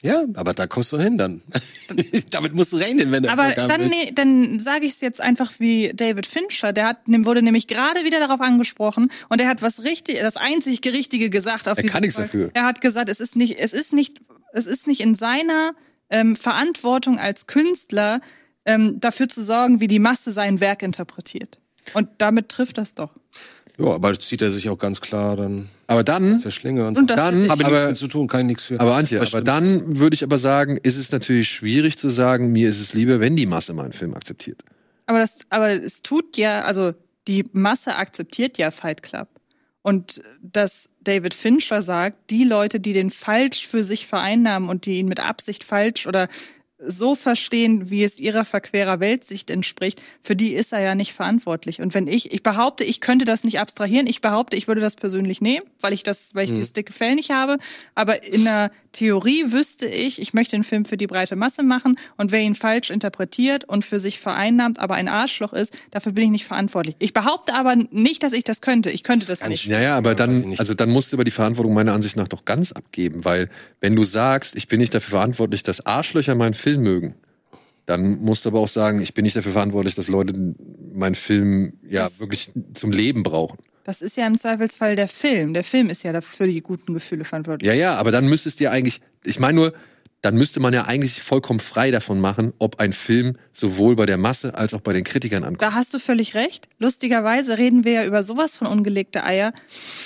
Ja, 0.01 0.23
aber 0.35 0.53
da 0.53 0.65
kommst 0.65 0.93
du 0.93 0.97
hin 0.97 1.17
dann. 1.17 1.41
Damit 2.29 2.53
musst 2.53 2.71
du 2.71 2.77
rechnen, 2.77 3.11
wenn 3.11 3.23
du 3.23 3.29
Aber 3.29 3.51
dann, 3.51 3.81
nee, 3.89 4.13
dann 4.15 4.61
sage 4.61 4.85
ich 4.85 4.93
es 4.93 5.01
jetzt 5.01 5.19
einfach 5.19 5.51
wie 5.59 5.91
David 5.93 6.25
Fincher. 6.25 6.71
Der 6.71 6.87
hat, 6.87 6.99
wurde 7.05 7.41
nämlich 7.41 7.67
gerade 7.67 8.05
wieder 8.05 8.21
darauf 8.21 8.39
angesprochen 8.39 9.11
und 9.27 9.41
er 9.41 9.49
hat 9.49 9.61
was 9.61 9.83
richtig, 9.83 10.19
das 10.21 10.37
einzig 10.37 10.79
Richtige 10.85 11.29
gesagt 11.29 11.67
auf 11.67 11.77
Er 11.77 11.83
kann 11.83 12.01
nichts 12.01 12.15
dafür. 12.15 12.49
Er 12.53 12.63
hat 12.63 12.79
gesagt, 12.79 13.09
es 13.09 13.19
ist 13.19 13.35
nicht, 13.35 13.59
es 13.59 13.73
ist 13.73 13.91
nicht, 13.91 14.21
es 14.53 14.65
ist 14.65 14.87
nicht 14.87 15.01
in 15.01 15.15
seiner 15.15 15.73
ähm, 16.09 16.35
Verantwortung 16.35 17.19
als 17.19 17.47
Künstler 17.47 18.21
ähm, 18.69 18.99
dafür 18.99 19.27
zu 19.27 19.43
sorgen, 19.43 19.79
wie 19.81 19.87
die 19.87 19.99
Masse 19.99 20.31
sein 20.31 20.59
Werk 20.59 20.83
interpretiert. 20.83 21.59
Und 21.93 22.07
damit 22.19 22.49
trifft 22.49 22.77
das 22.77 22.93
doch. 22.95 23.11
Ja, 23.77 23.87
aber 23.91 24.17
zieht 24.19 24.41
er 24.41 24.51
sich 24.51 24.67
auch 24.69 24.77
ganz 24.77 24.99
klar 24.99 25.37
dann 25.37 25.69
Aber 25.87 26.03
dann, 26.03 26.35
aus 26.35 26.41
der 26.41 26.51
Schlinge 26.51 26.81
und, 26.85 26.97
Und 26.97 27.09
so. 27.09 27.15
das 27.15 27.15
dann, 27.17 27.29
finde 27.41 27.45
ich- 27.45 27.63
Habe 27.65 27.85
nichts 27.85 27.99
zu 27.99 28.07
tun, 28.09 28.27
kann 28.27 28.41
ich 28.41 28.47
nichts 28.47 28.63
für. 28.63 28.79
aber 28.79 28.95
Antje, 28.95 29.21
aber 29.21 29.41
dann 29.41 29.97
würde 29.99 30.13
ich 30.13 30.23
aber 30.23 30.37
sagen, 30.37 30.77
ist 30.83 30.97
es 30.97 31.11
natürlich 31.11 31.49
schwierig 31.49 31.97
zu 31.97 32.09
sagen, 32.09 32.51
mir 32.51 32.67
ist 32.69 32.79
es 32.81 32.93
lieber, 32.93 33.19
wenn 33.21 33.35
die 33.37 33.45
Masse 33.45 33.73
meinen 33.73 33.93
Film 33.93 34.13
akzeptiert. 34.13 34.63
Aber 35.05 35.19
das, 35.19 35.39
aber 35.49 35.69
es 35.81 36.01
tut 36.01 36.35
ja, 36.37 36.61
also 36.61 36.93
die 37.27 37.45
Masse 37.53 37.95
akzeptiert 37.95 38.57
ja 38.57 38.69
Fight 38.71 39.01
Club. 39.01 39.27
Und 39.81 40.21
dass 40.41 40.89
David 41.01 41.33
Fincher 41.33 41.81
sagt, 41.81 42.29
die 42.31 42.43
Leute, 42.43 42.81
die 42.81 42.91
den 42.91 43.09
falsch 43.09 43.65
für 43.65 43.85
sich 43.85 44.07
vereinnahmen 44.07 44.67
und 44.67 44.85
die 44.85 44.95
ihn 44.99 45.07
mit 45.07 45.21
Absicht 45.21 45.63
falsch 45.63 46.05
oder 46.05 46.27
so 46.85 47.15
verstehen, 47.15 47.89
wie 47.89 48.03
es 48.03 48.19
ihrer 48.19 48.45
verquerer 48.45 48.99
Weltsicht 48.99 49.49
entspricht, 49.49 50.01
für 50.23 50.35
die 50.35 50.53
ist 50.53 50.71
er 50.71 50.79
ja 50.79 50.95
nicht 50.95 51.13
verantwortlich. 51.13 51.81
Und 51.81 51.93
wenn 51.93 52.07
ich, 52.07 52.31
ich 52.31 52.41
behaupte, 52.41 52.83
ich 52.85 53.01
könnte 53.01 53.25
das 53.25 53.43
nicht 53.43 53.59
abstrahieren, 53.59 54.07
ich 54.07 54.21
behaupte, 54.21 54.55
ich 54.55 54.67
würde 54.67 54.79
das 54.79 54.95
persönlich 54.95 55.41
nehmen, 55.41 55.65
weil 55.81 55.93
ich 55.93 56.03
das, 56.03 56.35
weil 56.35 56.45
ich 56.45 56.51
dieses 56.51 56.73
dicke 56.73 56.93
Fell 56.93 57.15
nicht 57.15 57.31
habe. 57.31 57.57
Aber 57.95 58.23
in 58.23 58.45
der 58.45 58.71
Theorie 58.91 59.51
wüsste 59.51 59.87
ich, 59.87 60.21
ich 60.21 60.33
möchte 60.33 60.55
einen 60.55 60.63
Film 60.63 60.85
für 60.85 60.97
die 60.97 61.07
breite 61.07 61.35
Masse 61.35 61.63
machen 61.63 61.97
und 62.17 62.31
wer 62.31 62.41
ihn 62.41 62.55
falsch 62.55 62.89
interpretiert 62.89 63.65
und 63.65 63.83
für 63.85 63.99
sich 63.99 64.19
vereinnahmt, 64.19 64.79
aber 64.79 64.95
ein 64.95 65.07
Arschloch 65.07 65.53
ist, 65.53 65.77
dafür 65.91 66.13
bin 66.13 66.25
ich 66.25 66.29
nicht 66.31 66.45
verantwortlich. 66.45 66.95
Ich 66.99 67.13
behaupte 67.13 67.53
aber 67.53 67.75
nicht, 67.75 68.23
dass 68.23 68.33
ich 68.33 68.43
das 68.43 68.61
könnte. 68.61 68.89
Ich 68.89 69.03
könnte 69.03 69.27
das 69.27 69.41
Ganz 69.41 69.51
nicht. 69.51 69.69
Naja, 69.69 69.95
aber 69.95 70.15
dann, 70.15 70.55
also 70.57 70.73
dann 70.73 70.89
musst 70.89 71.11
du 71.11 71.17
aber 71.17 71.23
die 71.23 71.31
Verantwortung 71.31 71.73
meiner 71.73 71.93
Ansicht 71.93 72.15
nach 72.15 72.27
doch 72.27 72.45
ganz 72.45 72.71
abgeben, 72.71 73.25
weil 73.25 73.49
wenn 73.81 73.95
du 73.95 74.03
sagst, 74.03 74.55
ich 74.55 74.67
bin 74.67 74.79
nicht 74.79 74.93
dafür 74.93 75.17
verantwortlich, 75.17 75.63
dass 75.63 75.85
Arschlöcher 75.85 76.35
meinen 76.35 76.53
Film 76.53 76.68
mögen, 76.77 77.15
dann 77.85 78.19
musst 78.21 78.45
du 78.45 78.49
aber 78.49 78.59
auch 78.59 78.67
sagen, 78.67 79.01
ich 79.01 79.13
bin 79.13 79.23
nicht 79.23 79.35
dafür 79.35 79.51
verantwortlich, 79.53 79.95
dass 79.95 80.07
Leute 80.07 80.55
meinen 80.93 81.15
Film 81.15 81.73
ja 81.87 82.03
Das- 82.03 82.19
wirklich 82.19 82.51
zum 82.73 82.91
Leben 82.91 83.23
brauchen. 83.23 83.57
Das 83.85 84.01
ist 84.03 84.17
ja 84.17 84.27
im 84.27 84.37
Zweifelsfall 84.37 84.95
der 84.95 85.07
Film. 85.07 85.53
Der 85.55 85.63
Film 85.63 85.89
ist 85.89 86.03
ja 86.03 86.11
dafür 86.13 86.45
die 86.45 86.61
guten 86.61 86.93
Gefühle 86.93 87.23
verantwortlich. 87.23 87.67
Ja, 87.67 87.73
ja, 87.73 87.95
aber 87.95 88.11
dann 88.11 88.27
müsstest 88.29 88.59
du 88.59 88.65
ja 88.65 88.71
eigentlich, 88.71 89.01
ich 89.25 89.39
meine 89.39 89.55
nur, 89.55 89.73
dann 90.21 90.35
müsste 90.35 90.59
man 90.59 90.73
ja 90.73 90.85
eigentlich 90.85 91.21
vollkommen 91.21 91.59
frei 91.59 91.91
davon 91.91 92.19
machen, 92.19 92.53
ob 92.59 92.79
ein 92.79 92.91
Film 92.93 93.37
sowohl 93.53 93.95
bei 93.95 94.05
der 94.05 94.17
Masse 94.17 94.55
als 94.55 94.73
auch 94.73 94.81
bei 94.81 94.91
den 94.91 95.03
Kritikern 95.03 95.43
ankommt. 95.43 95.61
Da 95.61 95.73
hast 95.73 95.93
du 95.93 95.99
völlig 95.99 96.35
recht. 96.35 96.67
Lustigerweise 96.77 97.57
reden 97.57 97.85
wir 97.85 97.93
ja 97.93 98.05
über 98.05 98.21
sowas 98.21 98.57
von 98.57 98.67
ungelegte 98.67 99.23
Eier. 99.23 99.53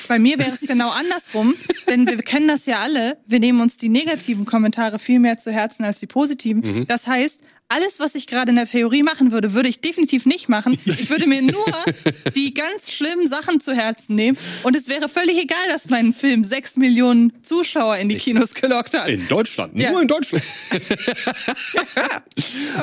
Bei 0.07 0.19
mir 0.19 0.37
wäre 0.37 0.51
es 0.51 0.61
genau 0.67 0.91
andersrum, 0.91 1.55
denn 1.87 2.07
wir 2.07 2.17
kennen 2.17 2.47
das 2.47 2.65
ja 2.65 2.79
alle. 2.81 3.17
Wir 3.25 3.39
nehmen 3.39 3.59
uns 3.61 3.77
die 3.77 3.89
negativen 3.89 4.45
Kommentare 4.45 4.99
viel 4.99 5.19
mehr 5.19 5.39
zu 5.39 5.51
Herzen 5.51 5.83
als 5.83 5.99
die 5.99 6.07
positiven. 6.07 6.85
Das 6.87 7.07
heißt, 7.07 7.41
alles, 7.73 7.99
was 7.99 8.15
ich 8.15 8.27
gerade 8.27 8.49
in 8.51 8.55
der 8.55 8.65
Theorie 8.65 9.03
machen 9.03 9.31
würde, 9.31 9.53
würde 9.53 9.69
ich 9.69 9.81
definitiv 9.81 10.25
nicht 10.25 10.49
machen. 10.49 10.77
Ich 10.85 11.09
würde 11.09 11.27
mir 11.27 11.41
nur 11.41 11.65
die 12.35 12.53
ganz 12.53 12.91
schlimmen 12.91 13.27
Sachen 13.27 13.59
zu 13.59 13.73
Herzen 13.73 14.15
nehmen. 14.15 14.37
Und 14.63 14.75
es 14.75 14.87
wäre 14.87 15.09
völlig 15.09 15.37
egal, 15.37 15.57
dass 15.69 15.89
mein 15.89 16.13
Film 16.13 16.43
sechs 16.43 16.77
Millionen 16.77 17.33
Zuschauer 17.43 17.97
in 17.97 18.09
die 18.09 18.17
Kinos 18.17 18.53
gelockt 18.53 18.93
hat. 18.93 19.09
In 19.09 19.27
Deutschland, 19.27 19.77
Ja. 19.79 19.91
nur 19.91 20.01
in 20.01 20.07
Deutschland. 20.07 20.43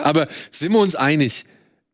aber 0.03 0.29
sind 0.51 0.73
wir 0.73 0.79
uns 0.81 0.95
einig, 0.97 1.45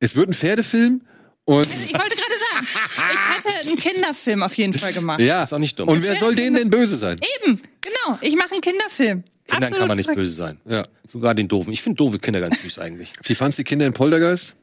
es 0.01 0.17
wird 0.17 0.29
ein 0.31 0.35
Pferdefilm 0.35 1.03
und 1.45 1.67
Ich 1.67 1.93
wollte 1.93 2.17
gerade 2.17 2.35
sagen, 2.53 2.67
ich 3.13 3.47
hätte 3.47 3.69
einen 3.69 3.77
Kinderfilm 3.79 4.43
auf 4.43 4.55
jeden 4.55 4.73
Fall 4.73 4.93
gemacht. 4.93 5.21
ja, 5.21 5.43
Ist 5.43 5.53
auch 5.53 5.59
nicht 5.59 5.79
dumm. 5.79 5.89
und 5.89 6.03
wer 6.03 6.17
soll 6.17 6.35
denen 6.35 6.57
denn 6.57 6.71
böse 6.71 6.97
sein? 6.97 7.19
Eben, 7.45 7.61
genau. 7.81 8.19
Ich 8.21 8.35
mache 8.37 8.53
einen 8.53 8.61
Kinderfilm. 8.61 9.25
Kindern 9.47 9.63
Absolut 9.65 9.79
kann 9.79 9.89
man 9.89 9.97
nicht 9.99 10.15
böse 10.15 10.33
sein. 10.33 10.61
Ja. 10.67 10.85
Sogar 11.11 11.35
den 11.35 11.49
doofen. 11.49 11.73
Ich 11.73 11.83
finde 11.83 11.97
doofe 11.97 12.19
Kinder 12.19 12.41
ganz 12.41 12.63
süß 12.63 12.79
eigentlich. 12.81 13.13
Wie 13.23 13.35
fandst 13.35 13.59
du 13.59 13.63
die 13.63 13.65
Kinder 13.69 13.87
in 13.87 13.93
Poltergeist? 13.93 14.55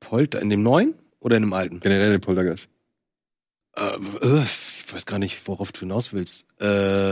Polter 0.00 0.40
in 0.42 0.50
dem 0.50 0.62
neuen 0.62 0.94
oder 1.20 1.36
in 1.36 1.42
dem 1.42 1.52
alten? 1.52 1.80
Generell 1.80 2.14
in 2.14 2.20
Poltergeist. 2.20 2.68
Äh, 3.76 3.82
äh, 4.26 4.42
ich 4.44 4.92
weiß 4.92 5.06
gar 5.06 5.18
nicht, 5.18 5.40
worauf 5.48 5.72
du 5.72 5.80
hinaus 5.80 6.12
willst. 6.12 6.44
Äh, 6.60 6.64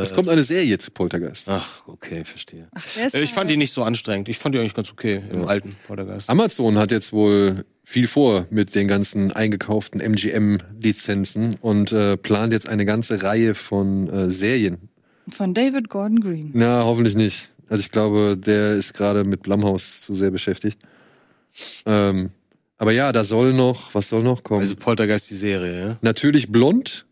Es 0.02 0.14
kommt 0.14 0.28
eine 0.28 0.44
Serie 0.44 0.78
zu 0.78 0.90
Poltergeist. 0.92 1.48
Ach, 1.48 1.88
okay, 1.88 2.24
verstehe. 2.24 2.68
Ach, 2.74 2.84
Äh, 2.96 3.20
Ich 3.22 3.32
fand 3.32 3.50
die 3.50 3.56
nicht 3.56 3.72
so 3.72 3.82
anstrengend. 3.82 4.28
Ich 4.28 4.38
fand 4.38 4.54
die 4.54 4.60
eigentlich 4.60 4.74
ganz 4.74 4.90
okay 4.92 5.22
im 5.32 5.40
Ja. 5.42 5.46
alten 5.46 5.74
Poltergeist. 5.86 6.30
Amazon 6.30 6.78
hat 6.78 6.90
jetzt 6.92 7.12
wohl 7.12 7.64
viel 7.82 8.06
vor 8.06 8.46
mit 8.50 8.74
den 8.76 8.86
ganzen 8.86 9.32
eingekauften 9.32 10.00
MGM-Lizenzen 10.00 11.56
und 11.60 11.90
äh, 11.92 12.16
plant 12.16 12.52
jetzt 12.52 12.68
eine 12.68 12.84
ganze 12.84 13.22
Reihe 13.22 13.54
von 13.56 14.08
äh, 14.08 14.30
Serien. 14.30 14.88
Von 15.28 15.54
David 15.54 15.88
Gordon 15.88 16.20
Green. 16.20 16.50
Na, 16.54 16.84
hoffentlich 16.84 17.14
nicht. 17.14 17.50
Also 17.68 17.80
ich 17.80 17.90
glaube, 17.90 18.36
der 18.36 18.74
ist 18.74 18.94
gerade 18.94 19.24
mit 19.24 19.42
Blumhaus 19.42 20.00
zu 20.00 20.14
sehr 20.14 20.30
beschäftigt. 20.30 20.78
Ähm, 21.86 22.30
aber 22.78 22.92
ja, 22.92 23.12
da 23.12 23.24
soll 23.24 23.52
noch, 23.52 23.94
was 23.94 24.08
soll 24.08 24.22
noch 24.22 24.42
kommen? 24.42 24.60
Also 24.60 24.76
Poltergeist 24.76 25.30
die 25.30 25.36
Serie, 25.36 25.80
ja? 25.80 25.98
Natürlich 26.02 26.50
Blond, 26.50 27.06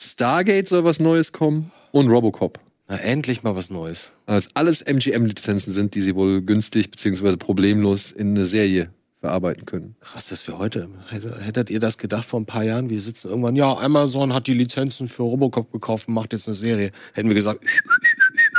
Stargate 0.00 0.68
soll 0.68 0.84
was 0.84 1.00
Neues 1.00 1.32
kommen 1.32 1.72
und 1.92 2.08
Robocop. 2.08 2.60
Na, 2.88 2.96
endlich 2.96 3.42
mal 3.42 3.56
was 3.56 3.70
Neues. 3.70 4.12
Als 4.26 4.48
alles 4.54 4.82
MGM-Lizenzen 4.82 5.72
sind, 5.72 5.94
die 5.94 6.02
sie 6.02 6.14
wohl 6.14 6.42
günstig 6.42 6.90
beziehungsweise 6.90 7.36
problemlos 7.36 8.12
in 8.12 8.36
eine 8.36 8.46
Serie 8.46 8.90
verarbeiten 9.20 9.66
können. 9.66 9.96
Krass, 10.00 10.28
das 10.28 10.40
für 10.40 10.58
heute. 10.58 10.88
Hätte- 11.08 11.38
Hättet 11.40 11.70
ihr 11.70 11.78
das 11.80 11.98
gedacht 11.98 12.24
vor 12.24 12.40
ein 12.40 12.46
paar 12.46 12.64
Jahren? 12.64 12.88
Wir 12.90 13.00
sitzen 13.00 13.28
irgendwann, 13.28 13.54
ja, 13.56 13.72
Amazon 13.76 14.32
hat 14.32 14.46
die 14.46 14.54
Lizenzen 14.54 15.08
für 15.08 15.22
Robocop 15.22 15.70
gekauft 15.72 16.08
und 16.08 16.14
macht 16.14 16.32
jetzt 16.32 16.48
eine 16.48 16.54
Serie. 16.54 16.90
Hätten 17.12 17.28
wir 17.28 17.34
gesagt, 17.34 17.64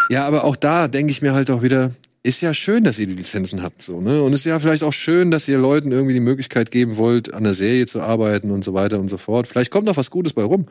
Ja, 0.09 0.25
aber 0.27 0.43
auch 0.43 0.55
da 0.55 0.87
denke 0.87 1.11
ich 1.11 1.21
mir 1.21 1.33
halt 1.33 1.49
auch 1.49 1.61
wieder, 1.63 1.91
ist 2.23 2.41
ja 2.41 2.53
schön, 2.53 2.83
dass 2.83 2.99
ihr 2.99 3.07
die 3.07 3.15
Lizenzen 3.15 3.63
habt, 3.63 3.81
so, 3.81 4.01
ne? 4.01 4.21
Und 4.21 4.33
ist 4.33 4.45
ja 4.45 4.59
vielleicht 4.59 4.83
auch 4.83 4.93
schön, 4.93 5.31
dass 5.31 5.47
ihr 5.47 5.57
Leuten 5.57 5.91
irgendwie 5.91 6.13
die 6.13 6.19
Möglichkeit 6.19 6.69
geben 6.69 6.97
wollt, 6.97 7.33
an 7.33 7.43
der 7.43 7.53
Serie 7.53 7.87
zu 7.87 8.01
arbeiten 8.01 8.51
und 8.51 8.63
so 8.63 8.73
weiter 8.73 8.99
und 8.99 9.07
so 9.09 9.17
fort. 9.17 9.47
Vielleicht 9.47 9.71
kommt 9.71 9.85
noch 9.87 9.97
was 9.97 10.11
Gutes 10.11 10.33
bei 10.33 10.43
rum. 10.43 10.67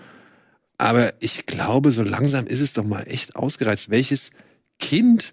Aber 0.78 1.12
ich 1.20 1.46
glaube, 1.46 1.90
so 1.90 2.02
langsam 2.02 2.46
ist 2.46 2.60
es 2.60 2.72
doch 2.74 2.84
mal 2.84 3.02
echt 3.06 3.34
ausgereizt. 3.36 3.90
Welches 3.90 4.30
Kind 4.78 5.32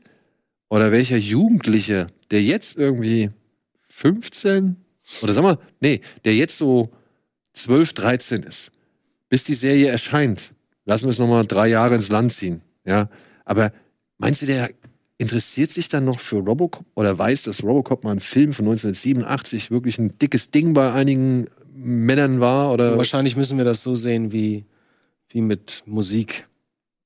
oder 0.70 0.92
welcher 0.92 1.18
Jugendliche, 1.18 2.08
der 2.32 2.42
jetzt 2.42 2.78
irgendwie 2.78 3.30
15 3.98 4.76
oder 5.24 5.34
sag 5.34 5.42
mal, 5.42 5.58
nee, 5.80 6.02
der 6.24 6.36
jetzt 6.36 6.58
so 6.60 6.92
12, 7.54 7.94
13 7.94 8.44
ist, 8.44 8.72
bis 9.28 9.44
die 9.44 9.56
Serie 9.56 9.88
erscheint, 9.88 10.54
lassen 10.86 11.06
wir 11.06 11.10
es 11.10 11.20
nochmal 11.20 11.46
drei 11.46 11.68
Jahre 11.68 11.96
ins 11.96 12.10
Land 12.10 12.32
ziehen, 12.32 12.62
ja. 12.86 13.10
Aber 13.44 13.72
meinst 14.20 14.44
du, 14.44 14.46
der 14.46 14.70
interessiert 15.18 15.72
sich 15.72 15.90
dann 15.90 16.06
noch 16.06 16.20
für 16.20 16.38
Robocop 16.38 16.86
oder 16.94 17.18
weiß, 17.18 17.44
dass 17.44 17.64
Robocop 17.64 18.04
mal 18.04 18.12
ein 18.12 18.20
Film 18.20 18.54
von 18.54 18.66
1987 18.66 19.72
wirklich 19.72 19.98
ein 19.98 20.16
dickes 20.20 20.52
Ding 20.52 20.74
bei 20.74 20.94
einigen 20.94 21.48
Männern 21.74 22.40
war? 22.40 22.72
Oder? 22.74 22.98
Wahrscheinlich 22.98 23.36
müssen 23.36 23.58
wir 23.58 23.66
das 23.66 23.82
so 23.82 23.96
sehen 23.96 24.32
wie, 24.32 24.66
wie 25.30 25.42
mit 25.42 25.82
Musik, 25.88 26.48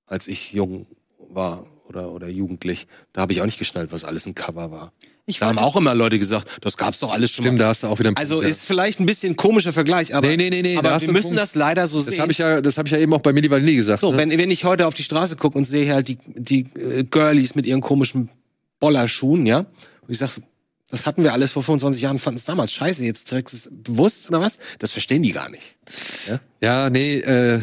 als 0.07 0.27
ich 0.27 0.51
jung 0.51 0.87
war 1.29 1.65
oder, 1.87 2.11
oder 2.11 2.27
jugendlich. 2.27 2.87
Da 3.13 3.21
habe 3.21 3.31
ich 3.31 3.39
auch 3.39 3.45
nicht 3.45 3.59
geschnallt, 3.59 3.93
was 3.93 4.03
alles 4.03 4.25
ein 4.25 4.35
Cover 4.35 4.71
war. 4.71 4.91
Ich 5.27 5.39
Da 5.39 5.47
haben 5.47 5.57
auch 5.59 5.75
immer 5.75 5.93
Leute 5.95 6.17
gesagt, 6.19 6.47
das 6.61 6.77
gab's 6.77 6.99
doch 6.99 7.13
alles 7.13 7.29
schon 7.31 7.43
Stimmt, 7.45 7.57
mal. 7.59 7.63
da 7.65 7.69
hast 7.69 7.83
du 7.83 7.87
auch 7.87 7.99
wieder 7.99 8.09
einen 8.09 8.17
Also 8.17 8.35
Punkt, 8.35 8.45
ja. 8.47 8.51
ist 8.51 8.65
vielleicht 8.65 8.99
ein 8.99 9.05
bisschen 9.05 9.33
ein 9.33 9.35
komischer 9.35 9.71
Vergleich, 9.71 10.13
aber, 10.15 10.27
Nee, 10.27 10.37
nee, 10.37 10.49
nee, 10.49 10.61
nee, 10.61 10.77
aber 10.77 10.99
wir 10.99 11.11
müssen 11.11 11.27
Punkt. 11.29 11.39
das 11.39 11.55
leider 11.55 11.87
so 11.87 11.97
Das 11.99 12.07
sehen. 12.07 12.19
habe 12.21 12.31
ich 12.31 12.39
ja, 12.39 12.59
das 12.61 12.77
habe 12.77 12.87
ich 12.87 12.91
ja 12.93 12.97
eben 12.99 13.13
auch 13.13 13.21
bei 13.21 13.31
Milli 13.31 13.49
Vanilli 13.49 13.75
gesagt. 13.75 13.99
So, 14.01 14.11
ne? 14.11 14.17
wenn, 14.17 14.31
wenn 14.37 14.51
ich 14.51 14.63
heute 14.65 14.87
auf 14.87 14.93
die 14.95 15.03
Straße 15.03 15.35
gucke 15.35 15.57
und 15.57 15.65
sehe 15.65 15.93
halt 15.93 16.07
die, 16.07 16.17
die 16.35 16.61
äh, 16.79 17.03
Girlies 17.03 17.55
mit 17.55 17.65
ihren 17.65 17.81
komischen 17.81 18.29
Bollerschuhen, 18.79 19.45
ja, 19.45 19.59
und 19.59 19.67
ich 20.09 20.17
sag 20.17 20.31
so, 20.31 20.41
das 20.89 21.05
hatten 21.05 21.23
wir 21.23 21.31
alles 21.31 21.51
vor 21.53 21.63
25 21.63 22.01
Jahren, 22.01 22.19
fanden 22.19 22.37
es 22.37 22.43
damals 22.43 22.73
scheiße, 22.73 23.05
jetzt 23.05 23.29
trägst 23.29 23.53
du 23.53 23.57
es 23.57 23.69
bewusst 23.71 24.27
oder 24.27 24.41
was? 24.41 24.57
Das 24.79 24.91
verstehen 24.91 25.23
die 25.23 25.31
gar 25.31 25.49
nicht. 25.49 25.75
Ja, 26.61 26.89
nee, 26.89 27.19
äh, 27.19 27.61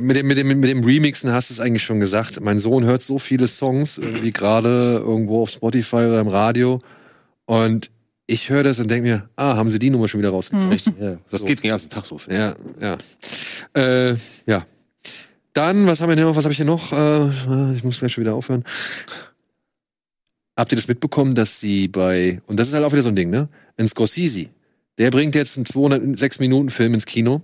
mit 0.00 0.16
dem, 0.16 0.26
mit, 0.28 0.38
dem, 0.38 0.46
mit 0.60 0.70
dem 0.70 0.82
Remixen 0.84 1.30
hast 1.32 1.50
du 1.50 1.54
es 1.54 1.60
eigentlich 1.60 1.82
schon 1.82 2.00
gesagt. 2.00 2.40
Mein 2.40 2.58
Sohn 2.58 2.84
hört 2.84 3.02
so 3.02 3.18
viele 3.18 3.48
Songs, 3.48 3.98
irgendwie 3.98 4.30
gerade 4.30 5.02
irgendwo 5.04 5.42
auf 5.42 5.50
Spotify 5.50 5.96
oder 5.96 6.20
im 6.20 6.28
Radio. 6.28 6.80
Und 7.50 7.90
ich 8.28 8.48
höre 8.48 8.62
das 8.62 8.78
und 8.78 8.88
denke 8.88 9.08
mir, 9.08 9.28
ah, 9.34 9.56
haben 9.56 9.72
sie 9.72 9.80
die 9.80 9.90
Nummer 9.90 10.06
schon 10.06 10.20
wieder 10.20 10.30
rausgekriegt. 10.30 10.70
Richtig, 10.70 10.94
ja. 11.00 11.18
Das 11.32 11.40
So. 11.40 11.46
geht 11.48 11.64
den 11.64 11.70
ganzen 11.70 11.90
Tag 11.90 12.06
so. 12.06 12.16
Ja, 12.30 12.54
ja. 12.80 12.96
Äh, 13.74 14.14
ja. 14.46 14.64
Dann, 15.52 15.84
was 15.88 16.00
haben 16.00 16.10
wir 16.10 16.14
denn 16.14 16.26
noch? 16.26 16.36
Was 16.36 16.44
habe 16.44 16.52
ich 16.52 16.58
hier 16.58 16.64
noch? 16.64 16.92
Äh, 16.92 17.74
ich 17.74 17.82
muss 17.82 17.98
gleich 17.98 18.12
schon 18.12 18.22
wieder 18.22 18.36
aufhören. 18.36 18.62
Habt 20.56 20.70
ihr 20.72 20.76
das 20.76 20.86
mitbekommen, 20.86 21.34
dass 21.34 21.58
sie 21.58 21.88
bei, 21.88 22.40
und 22.46 22.60
das 22.60 22.68
ist 22.68 22.74
halt 22.74 22.84
auch 22.84 22.92
wieder 22.92 23.02
so 23.02 23.08
ein 23.08 23.16
Ding, 23.16 23.30
ne? 23.30 23.48
In 23.76 23.88
Scorsese, 23.88 24.46
der 24.98 25.10
bringt 25.10 25.34
jetzt 25.34 25.56
einen 25.56 25.66
206 25.66 26.38
Minuten 26.38 26.70
Film 26.70 26.94
ins 26.94 27.06
Kino. 27.06 27.42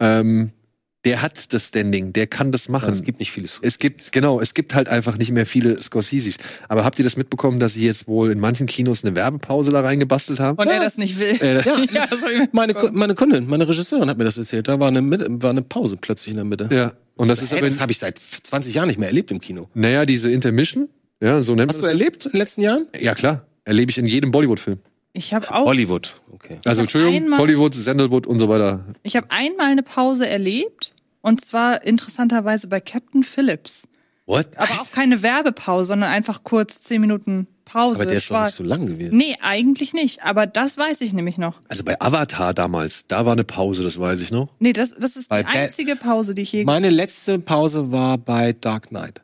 Ähm, 0.00 0.50
der 1.08 1.22
hat 1.22 1.52
das 1.52 1.68
Standing, 1.68 2.12
der 2.12 2.26
kann 2.26 2.52
das 2.52 2.68
machen. 2.68 2.92
Es 2.92 3.02
gibt 3.02 3.18
nicht 3.18 3.32
vieles. 3.32 3.58
Es 3.62 3.78
gibt, 3.78 4.12
genau, 4.12 4.40
es 4.40 4.54
gibt 4.54 4.74
halt 4.74 4.88
einfach 4.88 5.16
nicht 5.16 5.30
mehr 5.32 5.46
viele 5.46 5.78
Scorseses. 5.78 6.36
Aber 6.68 6.84
habt 6.84 6.98
ihr 6.98 7.04
das 7.04 7.16
mitbekommen, 7.16 7.58
dass 7.60 7.74
sie 7.74 7.86
jetzt 7.86 8.06
wohl 8.06 8.30
in 8.30 8.38
manchen 8.40 8.66
Kinos 8.66 9.04
eine 9.04 9.14
Werbepause 9.14 9.70
da 9.70 9.80
reingebastelt 9.80 10.40
haben? 10.40 10.58
Und 10.58 10.68
er 10.68 10.80
das 10.80 10.98
nicht 10.98 11.18
will. 11.18 11.36
Äh, 11.40 11.56
ja, 11.92 12.06
das 12.06 12.20
ich 12.22 12.52
meine, 12.52 12.74
meine 12.92 13.14
Kundin, 13.14 13.46
meine 13.48 13.66
Regisseurin 13.68 14.08
hat 14.10 14.18
mir 14.18 14.24
das 14.24 14.36
erzählt. 14.38 14.68
Da 14.68 14.78
war 14.80 14.88
eine, 14.88 15.02
war 15.42 15.50
eine 15.50 15.62
Pause 15.62 15.96
plötzlich 15.96 16.28
in 16.30 16.36
der 16.36 16.44
Mitte. 16.44 16.68
ja. 16.72 16.92
Und 17.16 17.26
das 17.28 17.42
ist 17.42 17.52
aber, 17.52 17.68
das 17.68 17.80
habe 17.80 17.90
ich 17.90 17.98
seit 17.98 18.16
20 18.18 18.74
Jahren 18.74 18.86
nicht 18.86 18.98
mehr 19.00 19.08
erlebt 19.08 19.30
im 19.32 19.40
Kino. 19.40 19.68
naja, 19.74 20.04
diese 20.04 20.30
Intermission, 20.30 20.88
ja, 21.20 21.42
so 21.42 21.54
nennt 21.56 21.70
Hast 21.72 21.80
du 21.80 21.82
man 21.86 21.92
das. 21.92 22.00
erlebt 22.00 22.26
in 22.26 22.30
den 22.32 22.38
letzten 22.38 22.60
Jahren? 22.60 22.86
Ja, 23.00 23.14
klar. 23.14 23.44
Erlebe 23.64 23.90
ich 23.90 23.98
in 23.98 24.06
jedem 24.06 24.30
Bollywood-Film. 24.30 24.78
Ich 25.14 25.34
habe 25.34 25.52
auch, 25.52 25.64
Hollywood. 25.66 26.14
Okay. 26.32 26.58
Also, 26.64 26.82
Entschuldigung, 26.82 27.16
einmal- 27.24 27.40
Hollywood, 27.40 27.74
Sandalwood 27.74 28.26
und 28.28 28.38
so 28.38 28.48
weiter. 28.48 28.84
ich 29.02 29.16
habe 29.16 29.26
einmal 29.30 29.66
eine 29.72 29.82
Pause 29.82 30.28
erlebt. 30.28 30.94
Und 31.20 31.44
zwar 31.44 31.82
interessanterweise 31.84 32.68
bei 32.68 32.80
Captain 32.80 33.22
Phillips. 33.22 33.86
What? 34.26 34.46
Aber 34.56 34.70
auch 34.80 34.90
keine 34.92 35.22
Werbepause, 35.22 35.88
sondern 35.88 36.10
einfach 36.10 36.44
kurz 36.44 36.80
zehn 36.82 37.00
Minuten 37.00 37.46
Pause. 37.64 38.00
Aber 38.02 38.06
der 38.06 38.18
ist 38.18 38.26
doch 38.30 38.36
War- 38.36 38.46
nicht 38.46 38.54
so 38.54 38.62
lang 38.64 38.86
gewesen. 38.86 39.16
Nee, 39.16 39.36
eigentlich 39.42 39.92
nicht. 39.94 40.22
Aber 40.22 40.46
das 40.46 40.76
weiß 40.78 41.00
ich 41.00 41.12
nämlich 41.12 41.38
noch. 41.38 41.60
Also 41.68 41.82
bei 41.82 42.00
Avatar 42.00 42.52
damals, 42.54 43.06
da 43.06 43.24
war 43.26 43.32
eine 43.32 43.44
Pause, 43.44 43.82
das 43.82 43.98
weiß 43.98 44.20
ich 44.20 44.30
noch. 44.30 44.48
Nee, 44.58 44.72
das, 44.72 44.94
das 44.98 45.16
ist 45.16 45.28
Bei 45.28 45.42
die 45.42 45.52
Ba- 45.52 45.58
einzige 45.58 45.96
Pause, 45.96 46.34
die 46.34 46.42
ich 46.42 46.52
je 46.52 46.64
Meine 46.64 46.88
letzte 46.90 47.38
Pause 47.38 47.90
war 47.92 48.16
bei 48.18 48.52
Dark 48.52 48.88
Knight. 48.88 49.22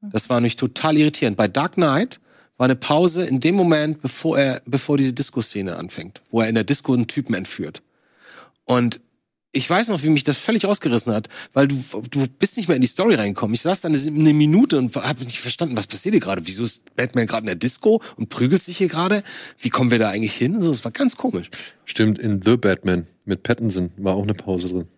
Das 0.00 0.28
war 0.28 0.40
nicht 0.40 0.58
total 0.58 0.96
irritierend. 0.96 1.36
Bei 1.36 1.46
Dark 1.46 1.74
Knight 1.74 2.18
war 2.56 2.64
eine 2.64 2.74
Pause 2.76 3.24
in 3.24 3.38
dem 3.40 3.54
Moment, 3.54 4.02
bevor 4.02 4.38
er, 4.38 4.62
bevor 4.66 4.96
diese 4.98 5.12
Disco-Szene 5.12 5.76
anfängt, 5.76 6.22
wo 6.30 6.40
er 6.40 6.48
in 6.48 6.54
der 6.56 6.64
Disco 6.64 6.92
einen 6.94 7.06
Typen 7.06 7.34
entführt. 7.34 7.82
Und 8.64 9.00
ich 9.52 9.68
weiß 9.68 9.88
noch, 9.88 10.02
wie 10.02 10.08
mich 10.08 10.24
das 10.24 10.38
völlig 10.38 10.64
ausgerissen 10.66 11.12
hat, 11.12 11.28
weil 11.52 11.68
du, 11.68 11.76
du 12.10 12.26
bist 12.26 12.56
nicht 12.56 12.68
mehr 12.68 12.76
in 12.76 12.80
die 12.80 12.88
Story 12.88 13.14
reingekommen. 13.14 13.54
Ich 13.54 13.60
saß 13.60 13.82
da 13.82 13.88
eine, 13.88 13.98
eine 13.98 14.32
Minute 14.32 14.78
und 14.78 14.96
habe 14.96 15.24
nicht 15.24 15.40
verstanden, 15.40 15.76
was 15.76 15.86
passiert 15.86 16.14
hier 16.14 16.20
gerade. 16.20 16.46
Wieso 16.46 16.64
ist 16.64 16.96
Batman 16.96 17.26
gerade 17.26 17.42
in 17.42 17.46
der 17.46 17.56
Disco 17.56 18.02
und 18.16 18.30
prügelt 18.30 18.62
sich 18.62 18.78
hier 18.78 18.88
gerade? 18.88 19.22
Wie 19.58 19.68
kommen 19.68 19.90
wir 19.90 19.98
da 19.98 20.08
eigentlich 20.08 20.34
hin? 20.34 20.60
So, 20.62 20.70
es 20.70 20.84
war 20.84 20.92
ganz 20.92 21.16
komisch. 21.16 21.50
Stimmt, 21.84 22.18
in 22.18 22.40
The 22.42 22.56
Batman 22.56 23.06
mit 23.26 23.42
Pattinson 23.42 23.90
war 23.98 24.14
auch 24.14 24.22
eine 24.22 24.34
Pause 24.34 24.68
drin. 24.68 24.88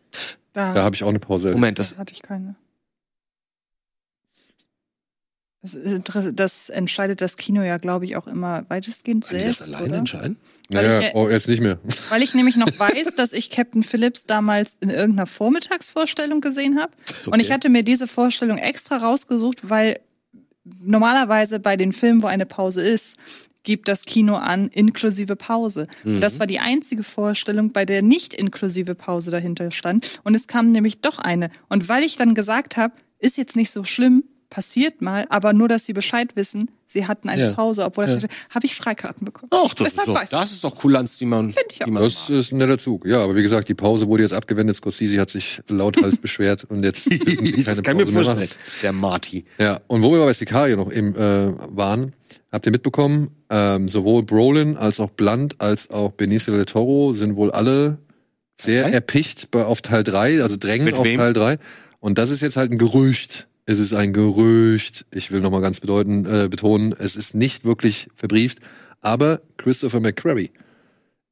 da, 0.52 0.72
Da 0.72 0.84
habe 0.84 0.94
ich 0.94 1.02
auch 1.02 1.09
eine 1.09 1.18
Pause 1.18 1.48
erlebt. 1.48 1.61
Moment, 1.61 1.78
das 1.80 1.90
das, 1.90 1.98
hatte 1.98 2.14
ich 2.14 2.22
keine. 2.22 2.55
Das, 6.05 6.29
das 6.35 6.69
entscheidet 6.69 7.23
das 7.23 7.39
Kino 7.39 7.62
ja, 7.62 7.79
glaube 7.79 8.05
ich, 8.05 8.17
auch 8.17 8.27
immer 8.27 8.67
weitestgehend 8.69 9.27
kann 9.27 9.37
ich 9.39 9.45
das 9.45 9.57
selbst, 9.59 9.75
alleine 9.75 9.89
oder? 9.91 9.99
entscheiden? 10.01 10.37
weil 10.69 10.87
Naja, 10.87 11.09
ich- 11.09 11.15
oh, 11.15 11.31
jetzt 11.31 11.49
nicht 11.49 11.62
mehr. 11.62 11.79
Weil 12.11 12.23
ich 12.23 12.35
nämlich 12.35 12.57
noch 12.57 12.69
weiß, 12.79 13.15
dass 13.17 13.33
ich 13.33 13.49
Captain 13.51 13.83
Phillips 13.83 14.27
damals 14.27 14.77
in 14.81 14.91
irgendeiner 14.91 15.27
Vormittagsvorstellung 15.27 16.43
gesehen 16.43 16.79
habe. 16.79 16.93
Und 17.27 17.41
ich 17.41 17.47
Okay. 17.47 17.55
hatte 17.55 17.69
mir 17.71 17.83
diese 17.83 18.07
Vorstellung 18.07 18.59
extra 18.59 18.99
rausgesucht, 18.99 19.71
weil 19.71 20.01
normalerweise 20.65 21.61
bei 21.61 21.77
den 21.77 21.93
Filmen, 21.93 22.23
wo 22.23 22.27
eine 22.27 22.47
Pause 22.47 22.83
ist, 22.83 23.17
gibt 23.62 23.89
das 23.89 24.05
Kino 24.05 24.35
an, 24.35 24.69
inklusive 24.69 25.37
Pause. 25.37 25.87
Und 26.05 26.21
das 26.21 26.39
war 26.39 26.47
die 26.47 26.61
einzige 26.61 27.03
Vorstellung, 27.03 27.73
bei 27.73 27.87
der 27.87 28.03
nicht 28.03 28.35
inklusive 28.35 28.95
Pause 28.95 29.31
dahinter 29.31 29.71
stand. 29.71 30.21
Und 30.25 30.35
es 30.37 30.47
kam 30.47 30.71
nämlich 30.71 31.01
doch 31.01 31.19
eine. 31.19 31.51
Und 31.71 31.89
weil 31.89 32.03
ich 32.03 32.17
dann 32.17 32.35
gesagt 32.35 32.77
habe, 32.77 32.93
ist 33.19 33.39
jetzt 33.39 33.57
nicht 33.57 33.71
so 33.71 33.85
schlimm, 33.85 34.25
passiert 34.55 35.02
mal, 35.02 35.26
aber 35.30 35.52
nur, 35.52 35.66
dass 35.66 35.84
sie 35.84 35.92
Bescheid 35.92 36.36
wissen, 36.36 36.70
sie 36.86 37.09
hatten 37.09 37.28
eine 37.28 37.42
Ja. 37.42 37.52
Pause, 37.55 37.84
obwohl 37.84 38.09
Ja. 38.09 38.14
das 38.20 38.30
habe 38.55 38.66
ich 38.66 38.76
Freikarten 38.76 39.24
bekommen. 39.24 39.50
Ach, 39.52 39.74
das, 39.74 39.88
ist 39.88 39.92
Deshalb 39.96 40.07
doch, 40.07 40.14
weiß 40.14 40.22
ich. 40.24 40.30
das 40.30 40.52
ist 40.52 40.62
doch 40.62 40.76
Kulanz, 40.76 41.18
die 41.18 41.24
man, 41.26 41.50
Find 41.50 41.66
ich 41.72 41.80
auch. 41.82 41.86
die 41.86 41.90
man 41.90 42.02
Das 42.05 42.28
mag. 42.28 42.38
ist 42.38 42.52
ein 42.52 42.59
netter 42.59 42.78
Zug. 42.78 43.05
Ja, 43.05 43.24
aber 43.24 43.34
wie 43.34 43.42
gesagt, 43.42 43.68
die 43.68 43.74
Pause 43.74 44.07
wurde 44.07 44.22
jetzt 44.22 44.32
abgewendet. 44.32 44.76
Scorsese 44.76 45.20
hat 45.20 45.28
sich 45.30 45.61
lauthals 45.68 46.18
beschwert 46.20 46.64
und 46.68 46.84
jetzt 46.84 47.11
keine 47.11 47.64
das 47.64 47.82
kann 47.82 47.98
ich 47.98 48.05
Pause 48.05 48.12
mir 48.12 48.24
mehr 48.24 48.34
machen. 48.36 48.48
Der 48.82 48.92
Marty. 48.92 49.44
Ja, 49.59 49.80
und 49.88 50.02
wo 50.05 50.12
wir 50.12 50.24
bei 50.24 50.32
Sicario 50.32 50.76
noch 50.76 50.92
eben 50.92 51.16
äh, 51.16 51.52
waren, 51.70 52.12
habt 52.52 52.64
ihr 52.66 52.70
mitbekommen, 52.72 53.30
ähm, 53.50 53.88
sowohl 53.88 54.22
Brolin 54.22 54.76
als 54.76 55.00
auch 55.00 55.11
Blunt 55.11 55.61
als 55.61 55.90
auch 55.90 56.12
Benicio 56.12 56.55
del 56.55 56.64
Toro 56.66 57.12
sind 57.14 57.34
wohl 57.34 57.50
alle 57.50 57.98
sehr 58.61 58.84
drei? 58.84 58.90
erpicht 58.92 59.50
bei, 59.50 59.64
auf 59.64 59.82
Teil 59.82 60.05
3, 60.05 60.42
also 60.42 60.57
drängen 60.57 60.84
Mit 60.84 60.94
auf 60.94 61.05
wem? 61.05 61.18
Teil 61.18 61.32
3. 61.32 61.59
Und 61.98 62.18
das 62.18 62.30
ist 62.30 62.40
jetzt 62.40 62.57
halt 62.57 62.70
ein 62.70 62.78
Gerücht. 62.78 63.48
Es 63.67 63.79
ist 63.79 63.95
ein 63.95 64.12
Gerücht. 64.12 65.07
Ich 65.11 65.31
will 65.31 65.41
nochmal 65.41 65.62
ganz 65.62 65.81
bedeuten, 65.81 66.27
äh, 66.27 66.49
betonen, 66.49 66.95
es 66.99 67.17
ist 67.17 67.35
nicht 67.35 67.65
wirklich 67.65 68.09
verbrieft. 68.15 68.59
Aber 69.01 69.41
Christopher 69.57 70.01
McQuarrie 70.01 70.51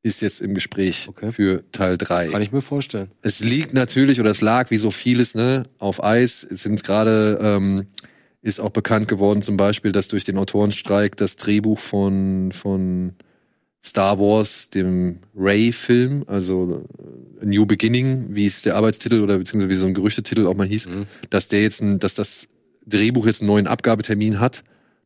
ist 0.03 0.21
jetzt 0.23 0.41
im 0.41 0.55
Gespräch 0.55 1.07
Okay. 1.09 1.31
für 1.33 1.63
Teil 1.73 1.97
3 1.97 2.29
Kann 2.29 2.43
ich 2.43 2.53
mir 2.53 2.61
vorstellen. 2.61 3.11
es 3.23 3.41
liegt 3.41 3.73
natürlich 3.73 4.19
oder 4.21 4.31
es 4.31 4.41
lag 4.41 4.71
wie 4.71 4.79
so 4.79 4.91
vieles 4.91 5.35
ne 5.35 5.65
auf 5.79 6.03
Eis. 6.03 6.45
Es 6.49 6.63
sind 6.63 6.83
gerade 6.85 7.39
ähm, 7.41 7.87
ist 8.41 8.59
auch 8.61 8.71
bekannt 8.71 9.07
geworden 9.09 9.43
zum 9.43 9.57
Beispiel, 9.57 9.93
dass 9.93 10.09
durch 10.09 10.25
den 10.25 10.39
Autorenstreik 10.39 11.17
das 11.17 11.37
Drehbuch 11.37 11.79
von 11.79 12.51
von 12.53 13.15
Star 13.85 14.19
Wars, 14.19 14.71
dem 14.71 15.19
Ray-Film, 15.37 16.25
also 16.27 16.85
äh, 17.41 17.43
A 17.43 17.45
New 17.47 17.67
Beginning, 17.67 18.29
wie 18.31 18.47
es 18.47 18.63
der 18.63 18.77
Arbeitstitel 18.77 19.21
oder 19.21 19.39
beziehungsweise 19.39 19.71
wie 19.71 19.81
so 19.81 19.87
ein 19.87 19.95
Gerüchtetitel 19.95 20.47
auch 20.47 20.55
mal 20.55 20.67
hieß, 20.67 20.87
Mhm. 20.87 21.07
dass 21.31 21.49
der 21.49 21.63
jetzt, 21.63 21.83
ein, 21.83 21.99
dass 21.99 22.15
das 22.15 22.47
Drehbuch 22.87 23.27
jetzt 23.27 23.41
einen 23.41 23.49
neuen 23.49 23.67
Abgabetermin 23.67 24.39
hat, 24.41 24.63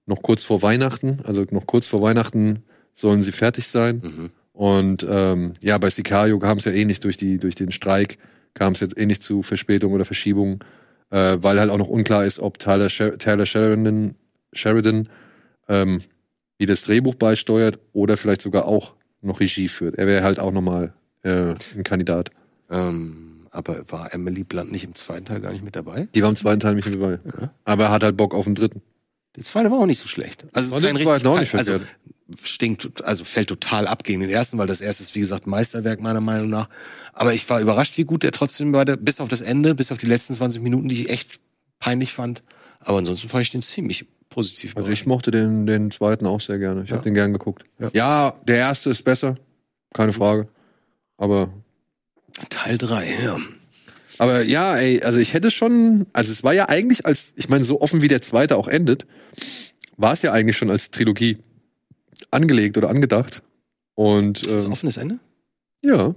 noch 0.07 0.22
kurz 0.22 0.45
vor 0.45 0.62
Weihnachten, 0.62 1.18
also 1.24 1.45
noch 1.51 1.66
kurz 1.66 1.87
vor 1.87 2.03
Weihnachten 2.03 2.61
sollen 2.95 3.22
sie 3.22 3.33
fertig 3.33 3.66
sein. 3.66 4.03
Mhm. 4.05 4.31
Und 4.53 5.07
ähm, 5.09 5.53
ja, 5.61 5.77
bei 5.79 5.91
Sicario 5.91 6.39
kam 6.39 6.59
es 6.59 6.64
ja 6.64 6.72
ähnlich 6.72 7.01
durch, 7.01 7.16
die, 7.16 7.39
durch 7.39 7.55
den 7.55 7.72
Streik, 7.72 8.18
kam 8.55 8.72
es 8.74 8.81
jetzt 8.81 8.97
ähnlich 8.97 9.20
zu 9.20 9.43
Verspätungen 9.43 9.95
oder 9.95 10.05
Verschiebungen, 10.07 10.61
äh, 11.11 11.37
weil 11.41 11.59
halt 11.61 11.70
auch 11.70 11.77
noch 11.79 11.89
unklar 11.89 12.24
ist, 12.24 12.39
ob 12.39 12.59
Tyler, 12.59 12.89
Sher 12.89 13.18
Taylor 13.18 13.45
Sheridan, 13.47 14.14
Sheridan 14.53 15.09
ähm, 15.68 16.01
wie 16.59 16.66
das 16.66 16.82
Drehbuch 16.82 17.14
beisteuert 17.14 17.78
oder 17.92 18.16
vielleicht 18.16 18.42
sogar 18.42 18.66
auch 18.66 18.94
noch 19.20 19.40
Regie 19.40 19.68
führt. 19.68 19.96
Er 19.96 20.07
wäre 20.07 20.22
halt 20.22 20.38
auch 20.38 20.52
nochmal 20.52 20.92
äh, 21.22 21.54
ein 21.74 21.84
Kandidat. 21.84 22.30
Ähm, 22.70 23.46
aber 23.50 23.84
war 23.88 24.12
Emily 24.12 24.44
Blunt 24.44 24.70
nicht 24.70 24.84
im 24.84 24.94
zweiten 24.94 25.24
Teil 25.24 25.40
gar 25.40 25.52
nicht 25.52 25.64
mit 25.64 25.76
dabei? 25.76 26.09
Die 26.14 26.22
war 26.22 26.30
im 26.30 26.36
zweiten 26.36 26.61
Teil 26.61 26.74
nicht 26.74 26.88
mit 26.88 27.00
dabei. 27.00 27.18
Ja. 27.24 27.50
Aber 27.64 27.84
er 27.84 27.90
hat 27.90 28.02
halt 28.02 28.16
Bock 28.16 28.34
auf 28.34 28.44
den 28.44 28.54
dritten. 28.54 28.82
Die 29.36 29.42
zweite 29.42 29.70
war 29.70 29.78
auch 29.78 29.86
nicht 29.86 30.00
so 30.00 30.09
schlecht. 30.09 30.46
Also, 30.52 30.68
es 30.68 30.72
Fand 30.72 30.84
ist 30.84 30.94
kein 30.94 31.04
zweiten 31.04 31.26
auch 31.26 31.38
nicht 31.38 31.54
also 31.54 31.72
verkehrt. 31.72 31.96
stinkt, 32.42 33.04
also 33.04 33.24
fällt 33.24 33.48
total 33.48 33.86
ab 33.86 34.02
gegen 34.04 34.20
den 34.20 34.30
ersten, 34.30 34.57
weil 34.59 34.66
das 34.66 34.80
erste 34.80 35.02
ist, 35.02 35.14
wie 35.14 35.20
gesagt, 35.20 35.46
Meisterwerk 35.46 36.00
meiner 36.00 36.20
Meinung 36.20 36.48
nach. 36.48 36.68
Aber 37.12 37.34
ich 37.34 37.48
war 37.48 37.61
überrascht, 37.61 37.98
wie 37.98 38.04
gut 38.04 38.22
der 38.22 38.32
trotzdem 38.32 38.72
der, 38.72 38.96
bis 38.96 39.20
auf 39.20 39.28
das 39.28 39.42
Ende, 39.42 39.74
bis 39.74 39.92
auf 39.92 39.98
die 39.98 40.07
letzten 40.07 40.34
20 40.34 40.62
Minuten, 40.62 40.88
die 40.88 41.02
ich 41.02 41.11
echt 41.11 41.40
peinlich 41.78 42.12
fand. 42.12 42.42
Aber 42.80 42.98
ansonsten 42.98 43.28
fand 43.28 43.42
ich 43.42 43.50
den 43.50 43.62
ziemlich 43.62 44.07
positiv. 44.37 44.76
Also 44.76 44.91
ich 44.91 45.07
mochte 45.07 45.30
den, 45.30 45.66
den 45.66 45.91
zweiten 45.91 46.26
auch 46.26 46.41
sehr 46.43 46.59
gerne. 46.59 46.82
Ich 46.84 46.91
Ja. 46.91 46.97
habe 46.97 47.05
den 47.05 47.14
gern 47.14 47.32
geguckt. 47.32 47.64
Ja. 47.78 47.91
Ja. 47.95 48.34
der 48.47 48.59
erste 48.59 48.91
ist 48.91 49.03
besser, 49.03 49.34
keine 49.95 50.12
Frage. 50.12 50.47
Aber, 51.16 51.51
Teil 52.51 52.76
drei, 52.76 53.09
ja. 53.24 53.39
aber 54.18 54.45
ja, 54.45 54.76
ey, 54.76 55.03
also 55.03 55.18
ich 55.18 55.32
hätte 55.32 55.51
schon, 55.51 56.07
also 56.12 56.30
es 56.30 56.45
war 56.45 56.53
ja 56.53 56.68
eigentlich 56.68 57.07
als, 57.07 57.32
ich 57.37 57.49
meine, 57.49 57.64
so 57.64 57.80
offen 57.80 58.03
wie 58.03 58.09
der 58.09 58.20
zweite 58.20 58.57
auch 58.59 58.68
endet, 58.68 59.07
war 59.97 60.12
es 60.12 60.20
ja 60.20 60.32
eigentlich 60.32 60.59
schon 60.59 60.68
als 60.70 60.91
Trilogie 60.91 61.39
angelegt 62.30 62.76
oder 62.76 62.91
angedacht. 62.91 63.43
Und 63.95 64.43
Ist 64.43 64.53
das 64.55 64.62
ein 64.62 64.66
ähm, 64.66 64.72
offenes 64.72 64.97
Ende? 64.99 65.18
ja, 65.82 66.14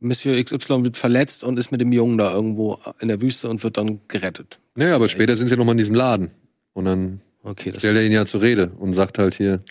Monsieur 0.00 0.42
XY 0.42 0.84
wird 0.84 0.96
verletzt 0.96 1.44
und 1.44 1.58
ist 1.58 1.70
mit 1.70 1.80
dem 1.80 1.92
Jungen 1.92 2.18
da 2.18 2.32
irgendwo 2.32 2.78
in 3.00 3.08
der 3.08 3.20
Wüste 3.22 3.48
und 3.48 3.62
wird 3.62 3.76
dann 3.78 4.00
gerettet. 4.08 4.58
naja, 4.74 4.94
aber 4.96 5.08
später 5.08 5.36
sind 5.36 5.48
sie 5.48 5.56
noch 5.56 5.64
mal 5.64 5.72
in 5.72 5.78
diesem 5.78 5.94
Laden. 5.94 6.30
Und 6.74 6.84
dann 6.84 7.20
Okay, 7.44 7.70
das 7.72 7.82
stellt 7.82 7.96
er 7.96 8.04
ihn 8.04 8.12
ja 8.12 8.24
zur 8.24 8.40
Rede 8.40 8.68
und 8.78 8.94
sagt 8.94 9.18
halt 9.18 9.34
hier, 9.34 9.62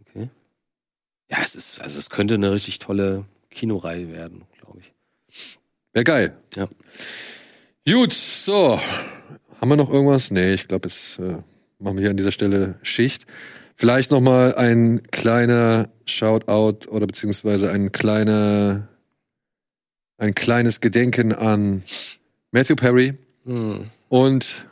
okay. 0.00 0.30
Ja, 1.30 1.38
es 1.42 1.54
ist, 1.54 1.80
also 1.82 1.98
es 1.98 2.08
könnte 2.08 2.34
eine 2.34 2.50
richtig 2.50 2.78
tolle 2.78 3.26
Kinoreihe 3.50 4.10
werden, 4.10 4.44
glaube 4.58 4.80
ich. 4.80 4.92
Wäre 5.92 6.04
geil. 6.04 6.36
Ja. 6.56 6.66
Gut, 7.86 8.14
so. 8.14 8.80
Haben 9.60 9.68
wir 9.68 9.76
noch 9.76 9.90
irgendwas? 9.90 10.30
Nee, 10.30 10.54
ich 10.54 10.66
glaube, 10.66 10.88
jetzt 10.88 11.18
äh, 11.18 11.36
machen 11.78 11.96
wir 11.96 12.00
hier 12.00 12.10
an 12.10 12.16
dieser 12.16 12.32
Stelle 12.32 12.76
Schicht. 12.82 13.26
Vielleicht 13.76 14.10
noch 14.10 14.20
mal 14.20 14.54
ein 14.54 15.02
kleiner 15.10 15.90
Shoutout 16.06 16.88
oder 16.88 17.06
beziehungsweise 17.06 17.70
ein 17.70 17.92
kleiner, 17.92 18.88
ein 20.16 20.34
kleines 20.34 20.80
Gedenken 20.80 21.34
an 21.34 21.84
Matthew 22.50 22.76
Perry 22.76 23.14
Hm. 23.44 23.90
und 24.08 24.64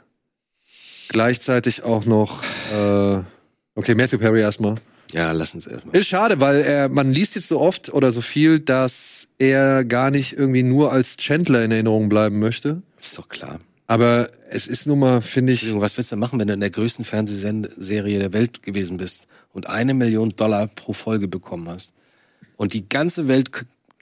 gleichzeitig 1.12 1.84
auch 1.84 2.04
noch, 2.04 2.42
äh, 2.74 3.20
okay, 3.74 3.94
Matthew 3.94 4.18
Perry 4.18 4.40
erstmal. 4.40 4.74
Ja, 5.12 5.32
lass 5.32 5.54
uns 5.54 5.66
erstmal. 5.66 5.96
Ist 5.96 6.08
schade, 6.08 6.40
weil 6.40 6.62
er, 6.62 6.88
man 6.88 7.12
liest 7.12 7.34
jetzt 7.34 7.48
so 7.48 7.60
oft 7.60 7.92
oder 7.92 8.12
so 8.12 8.22
viel, 8.22 8.58
dass 8.58 9.28
er 9.38 9.84
gar 9.84 10.10
nicht 10.10 10.32
irgendwie 10.32 10.62
nur 10.62 10.90
als 10.90 11.16
Chandler 11.18 11.62
in 11.64 11.70
Erinnerung 11.70 12.08
bleiben 12.08 12.38
möchte. 12.38 12.82
Ist 13.00 13.18
doch 13.18 13.28
klar. 13.28 13.60
Aber 13.86 14.30
es 14.48 14.66
ist 14.66 14.86
nun 14.86 15.00
mal, 15.00 15.20
finde 15.20 15.52
ich, 15.52 15.78
was 15.78 15.96
willst 15.98 16.12
du 16.12 16.16
machen, 16.16 16.40
wenn 16.40 16.48
du 16.48 16.54
in 16.54 16.60
der 16.60 16.70
größten 16.70 17.04
Fernsehserie 17.04 18.18
der 18.18 18.32
Welt 18.32 18.62
gewesen 18.62 18.96
bist 18.96 19.26
und 19.52 19.68
eine 19.68 19.92
Million 19.92 20.30
Dollar 20.30 20.66
pro 20.66 20.94
Folge 20.94 21.28
bekommen 21.28 21.68
hast 21.68 21.92
und 22.56 22.72
die 22.72 22.88
ganze 22.88 23.28
Welt 23.28 23.50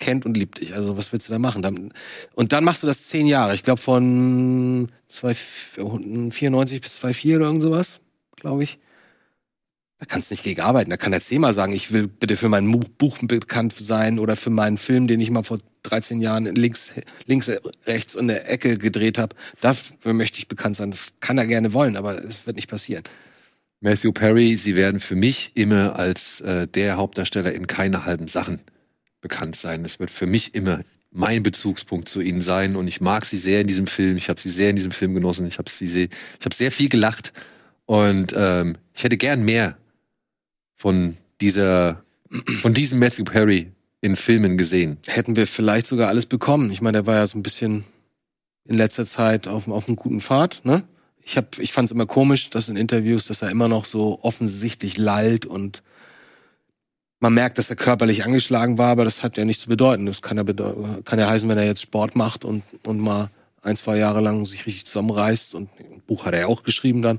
kennt 0.00 0.26
und 0.26 0.36
liebt 0.36 0.60
dich? 0.60 0.74
Also 0.74 0.96
was 0.96 1.12
willst 1.12 1.28
du 1.28 1.32
da 1.32 1.38
machen? 1.38 1.92
Und 2.34 2.52
dann 2.52 2.64
machst 2.64 2.82
du 2.82 2.86
das 2.86 3.06
zehn 3.06 3.26
Jahre. 3.26 3.54
Ich 3.54 3.62
glaube 3.62 3.80
von 3.80 4.90
294 5.08 6.80
bis 6.80 6.98
24 6.98 7.36
oder 7.36 7.46
irgend 7.46 7.62
sowas, 7.62 8.00
glaube 8.36 8.64
ich. 8.64 8.78
Da 9.98 10.06
kannst 10.06 10.30
du 10.30 10.32
nicht 10.32 10.42
gegen 10.42 10.62
arbeiten. 10.62 10.88
Da 10.88 10.96
kann 10.96 11.12
der 11.12 11.20
CEMA 11.20 11.52
sagen, 11.52 11.74
ich 11.74 11.92
will 11.92 12.08
bitte 12.08 12.36
für 12.36 12.48
mein 12.48 12.70
Buch 12.96 13.18
bekannt 13.20 13.74
sein 13.74 14.18
oder 14.18 14.34
für 14.34 14.48
meinen 14.48 14.78
Film, 14.78 15.06
den 15.06 15.20
ich 15.20 15.30
mal 15.30 15.42
vor 15.42 15.58
13 15.82 16.20
Jahren 16.22 16.46
links, 16.46 16.92
links, 17.26 17.50
rechts 17.86 18.14
in 18.14 18.28
der 18.28 18.50
Ecke 18.50 18.78
gedreht 18.78 19.18
habe. 19.18 19.36
Dafür 19.60 20.14
möchte 20.14 20.38
ich 20.38 20.48
bekannt 20.48 20.76
sein. 20.76 20.90
Das 20.90 21.08
kann 21.20 21.36
er 21.36 21.46
gerne 21.46 21.74
wollen, 21.74 21.98
aber 21.98 22.24
es 22.24 22.46
wird 22.46 22.56
nicht 22.56 22.70
passieren. 22.70 23.04
Matthew 23.80 24.12
Perry, 24.12 24.56
sie 24.56 24.74
werden 24.74 25.00
für 25.00 25.16
mich 25.16 25.52
immer 25.54 25.96
als 25.96 26.40
äh, 26.40 26.66
der 26.66 26.96
Hauptdarsteller 26.96 27.52
in 27.52 27.66
keine 27.66 28.04
halben 28.06 28.28
Sachen 28.28 28.60
bekannt 29.20 29.56
sein. 29.56 29.82
Das 29.82 29.98
wird 29.98 30.10
für 30.10 30.26
mich 30.26 30.54
immer 30.54 30.80
mein 31.10 31.42
Bezugspunkt 31.42 32.08
zu 32.08 32.20
ihnen 32.20 32.40
sein 32.40 32.76
und 32.76 32.86
ich 32.86 33.00
mag 33.00 33.24
sie 33.24 33.36
sehr 33.36 33.60
in 33.60 33.66
diesem 33.66 33.86
Film. 33.86 34.16
Ich 34.16 34.28
habe 34.28 34.40
sie 34.40 34.48
sehr 34.48 34.70
in 34.70 34.76
diesem 34.76 34.92
Film 34.92 35.14
genossen. 35.14 35.46
Ich 35.46 35.58
habe 35.58 35.68
sie 35.68 35.88
sehr, 35.88 36.04
ich 36.06 36.54
sehr 36.54 36.70
viel 36.70 36.88
gelacht 36.88 37.32
und 37.86 38.32
ähm, 38.36 38.76
ich 38.94 39.02
hätte 39.02 39.16
gern 39.16 39.44
mehr 39.44 39.76
von 40.76 41.16
dieser, 41.40 42.04
von 42.60 42.74
diesem 42.74 43.00
Matthew 43.00 43.24
Perry 43.24 43.72
in 44.00 44.16
Filmen 44.16 44.56
gesehen. 44.56 44.98
Hätten 45.06 45.36
wir 45.36 45.46
vielleicht 45.46 45.86
sogar 45.86 46.08
alles 46.08 46.26
bekommen. 46.26 46.70
Ich 46.70 46.80
meine, 46.80 46.98
der 46.98 47.06
war 47.06 47.16
ja 47.16 47.26
so 47.26 47.38
ein 47.38 47.42
bisschen 47.42 47.84
in 48.64 48.76
letzter 48.76 49.06
Zeit 49.06 49.48
auf, 49.48 49.68
auf 49.68 49.88
einem 49.88 49.96
guten 49.96 50.20
Pfad, 50.20 50.62
ne? 50.64 50.84
Ich, 51.22 51.36
ich 51.58 51.72
fand 51.72 51.86
es 51.86 51.92
immer 51.92 52.06
komisch, 52.06 52.48
dass 52.48 52.68
in 52.68 52.76
Interviews, 52.76 53.26
dass 53.26 53.42
er 53.42 53.50
immer 53.50 53.68
noch 53.68 53.84
so 53.84 54.20
offensichtlich 54.22 54.96
lallt 54.96 55.44
und 55.44 55.82
man 57.20 57.34
merkt, 57.34 57.58
dass 57.58 57.70
er 57.70 57.76
körperlich 57.76 58.24
angeschlagen 58.24 58.78
war, 58.78 58.88
aber 58.88 59.04
das 59.04 59.22
hat 59.22 59.36
ja 59.36 59.44
nichts 59.44 59.62
zu 59.62 59.68
bedeuten. 59.68 60.06
Das 60.06 60.22
kann 60.22 60.38
ja, 60.38 60.42
bedeu 60.42 60.72
kann 61.04 61.18
ja 61.18 61.28
heißen, 61.28 61.48
wenn 61.48 61.58
er 61.58 61.66
jetzt 61.66 61.82
Sport 61.82 62.16
macht 62.16 62.44
und, 62.44 62.62
und 62.86 62.98
mal 62.98 63.28
ein, 63.62 63.76
zwei 63.76 63.98
Jahre 63.98 64.20
lang 64.20 64.46
sich 64.46 64.66
richtig 64.66 64.86
zusammenreißt 64.86 65.54
und 65.54 65.68
ein 65.78 66.02
Buch 66.06 66.24
hat 66.24 66.32
er 66.32 66.40
ja 66.40 66.46
auch 66.46 66.62
geschrieben 66.62 67.02
dann, 67.02 67.18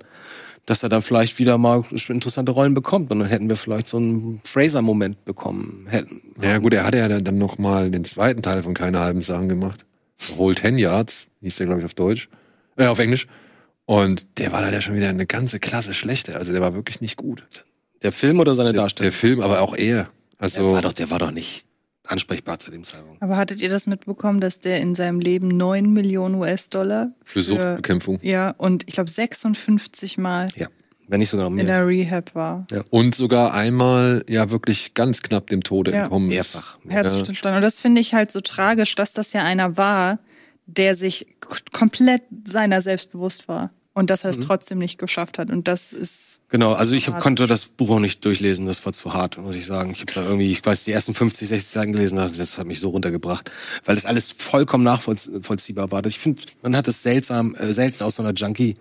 dass 0.65 0.83
er 0.83 0.89
dann 0.89 1.03
vielleicht 1.03 1.37
wieder 1.39 1.57
mal 1.57 1.83
interessante 1.91 2.51
Rollen 2.51 2.73
bekommt 2.73 3.11
und 3.11 3.19
dann 3.19 3.27
hätten 3.27 3.49
wir 3.49 3.55
vielleicht 3.55 3.87
so 3.87 3.97
einen 3.97 4.41
Fraser-Moment 4.43 5.23
bekommen. 5.23 5.85
Hätten. 5.87 6.21
Ja 6.41 6.57
gut, 6.57 6.73
er 6.73 6.85
hatte 6.85 6.97
ja 6.97 7.07
dann 7.07 7.37
noch 7.37 7.57
mal 7.57 7.91
den 7.91 8.03
zweiten 8.03 8.41
Teil 8.41 8.63
von 8.63 8.73
keine 8.73 8.99
halben 8.99 9.21
Sachen 9.21 9.49
gemacht. 9.49 9.85
Whole 10.35 10.55
Ten 10.55 10.77
Yards, 10.77 11.27
hieß 11.41 11.57
der 11.57 11.67
glaube 11.67 11.81
ich 11.81 11.85
auf 11.85 11.93
Deutsch, 11.93 12.29
äh, 12.77 12.87
auf 12.87 12.99
Englisch. 12.99 13.27
Und 13.85 14.25
der 14.37 14.51
war 14.51 14.61
leider 14.61 14.81
schon 14.81 14.95
wieder 14.95 15.09
eine 15.09 15.25
ganze 15.25 15.59
Klasse 15.59 15.93
schlechter. 15.93 16.37
Also 16.37 16.51
der 16.51 16.61
war 16.61 16.73
wirklich 16.73 17.01
nicht 17.01 17.17
gut. 17.17 17.43
Der 18.03 18.11
Film 18.11 18.39
oder 18.39 18.53
seine 18.55 18.73
Der, 18.73 18.81
Darstellung? 18.81 19.11
der 19.11 19.17
Film, 19.17 19.41
aber 19.41 19.61
auch 19.61 19.75
er. 19.75 20.03
Der 20.03 20.07
Also 20.39 20.71
war 20.71 20.81
doch, 20.81 20.93
der 20.93 21.09
war 21.11 21.19
doch 21.19 21.31
nicht 21.31 21.65
ansprechbar 22.07 22.59
zu 22.59 22.71
dem 22.71 22.83
Zeitpunkt. 22.83 23.21
Aber 23.21 23.37
hattet 23.37 23.61
ihr 23.61 23.69
das 23.69 23.85
mitbekommen, 23.87 24.41
dass 24.41 24.59
der 24.59 24.79
in 24.81 24.95
seinem 24.95 25.19
Leben 25.19 25.47
9 25.49 25.91
Millionen 25.91 26.35
US-Dollar 26.35 27.11
für 27.23 27.41
Suchtbekämpfung. 27.41 28.19
ja, 28.23 28.51
und 28.57 28.83
ich 28.87 28.95
glaube 28.95 29.09
56 29.09 30.17
Mal 30.17 30.47
Wenn 31.07 31.19
nicht 31.19 31.29
sogar 31.29 31.47
in 31.47 31.53
mehr. 31.55 31.65
der 31.65 31.87
Rehab 31.87 32.33
war. 32.35 32.65
Und 32.89 33.13
sogar 33.15 33.53
einmal 33.53 34.25
ja 34.27 34.49
wirklich 34.49 34.93
ganz 34.93 35.21
knapp 35.21 35.47
dem 35.47 35.61
Tode 35.63 35.91
Ja. 35.91 36.03
entkommen 36.03 36.29
ist. 36.31 36.55
Mehrfach. 36.55 36.77
Herzstillstand. 36.87 37.55
Und 37.57 37.61
das 37.61 37.79
finde 37.79 38.01
ich 38.01 38.13
halt 38.13 38.31
so 38.31 38.41
tragisch, 38.41 38.95
dass 38.95 39.13
das 39.13 39.31
ja 39.33 39.43
einer 39.43 39.77
war, 39.77 40.19
der 40.65 40.95
sich 40.95 41.27
komplett 41.71 42.23
seiner 42.45 42.81
selbst 42.81 43.11
bewusst 43.11 43.47
war. 43.47 43.71
Und 43.93 44.09
dass 44.09 44.23
er 44.23 44.29
es 44.29 44.37
Mhm. 44.37 44.43
trotzdem 44.43 44.77
nicht 44.77 44.97
geschafft 44.99 45.37
hat. 45.37 45.49
Und 45.49 45.67
das 45.67 45.91
ist, 45.91 46.39
Genau, 46.49 46.71
also 46.73 46.95
ich 46.95 47.09
Hart. 47.09 47.21
konnte 47.21 47.45
das 47.45 47.65
Buch 47.65 47.89
auch 47.89 47.99
nicht 47.99 48.23
durchlesen, 48.23 48.65
das 48.65 48.85
war 48.85 48.93
zu 48.93 49.13
hart, 49.13 49.37
muss 49.37 49.55
ich 49.55 49.65
sagen. 49.65 49.91
Ich 49.91 49.99
habe 50.01 50.13
da 50.13 50.23
irgendwie, 50.23 50.49
ich 50.51 50.65
weiß, 50.65 50.85
die 50.85 50.91
ersten 50.93 51.13
50, 51.13 51.49
60 51.49 51.69
Seiten 51.71 51.91
gelesen, 51.91 52.15
das 52.15 52.57
hat 52.57 52.67
mich 52.67 52.79
so 52.79 52.89
runtergebracht, 52.89 53.51
weil 53.83 53.95
das 53.95 54.05
alles 54.05 54.31
vollkommen 54.31 54.85
nachvollziehbar 54.85 55.91
war. 55.91 56.05
Ich 56.05 56.19
finde, 56.19 56.41
man 56.61 56.75
hat 56.75 56.87
es 56.87 57.01
seltsam, 57.03 57.53
äh, 57.55 57.73
selten 57.73 58.03
aus 58.03 58.15
so 58.15 58.23
einer 58.23 58.33
Junkie 58.33 58.75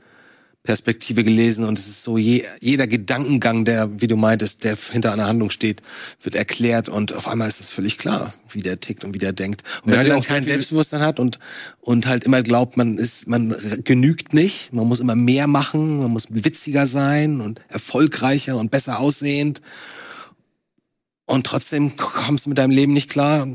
Perspektive 0.63 1.25
gelesen 1.25 1.65
und 1.65 1.79
es 1.79 1.87
ist 1.89 2.03
so 2.03 2.19
je, 2.19 2.45
jeder 2.61 2.87
Gedankengang, 2.87 3.65
der, 3.65 3.99
wie 4.01 4.07
du 4.09 4.17
meintest, 4.17 4.63
der 4.63 4.77
hinter 4.77 5.11
einer 5.11 5.27
Handlung 5.27 5.49
steht, 5.51 5.81
wird 6.23 6.35
erklärt 6.35 6.91
und 6.91 7.15
auf 7.15 7.27
einmal 7.29 7.49
ist 7.49 7.61
das 7.61 7.73
völlig 7.73 7.97
klar, 7.97 8.35
wie 8.51 8.61
der 8.61 8.79
tickt 8.79 9.03
und 9.03 9.15
wie 9.15 9.19
der 9.19 9.33
denkt. 9.33 9.63
Und 9.85 9.93
Ja, 9.93 10.01
wenn 10.01 10.09
man 10.09 10.19
auch 10.19 10.25
kein 10.27 10.43
so 10.43 10.47
viel- 10.49 10.53
Selbstbewusstsein 10.57 11.01
hat 11.01 11.19
und 11.19 11.39
und 11.81 12.07
halt 12.07 12.25
immer 12.25 12.43
glaubt, 12.43 12.77
man 12.77 12.99
ist, 12.99 13.27
man 13.27 13.55
genügt 13.85 14.35
nicht, 14.35 14.71
man 14.75 14.87
muss 14.87 15.01
immer 15.01 15.15
mehr 15.17 15.47
machen, 15.47 16.01
man 16.01 16.11
muss 16.11 16.27
witziger 16.29 16.87
sein 16.87 17.41
und 17.41 17.63
erfolgreicher 17.69 18.59
und 18.59 18.71
besser 18.71 19.01
aussehend 19.01 19.63
und 21.27 21.47
trotzdem 21.47 21.97
kommst 21.97 22.45
du 22.45 22.51
mit 22.51 22.59
deinem 22.59 22.73
Leben 22.73 22.93
nicht 22.93 23.09
klar. 23.09 23.49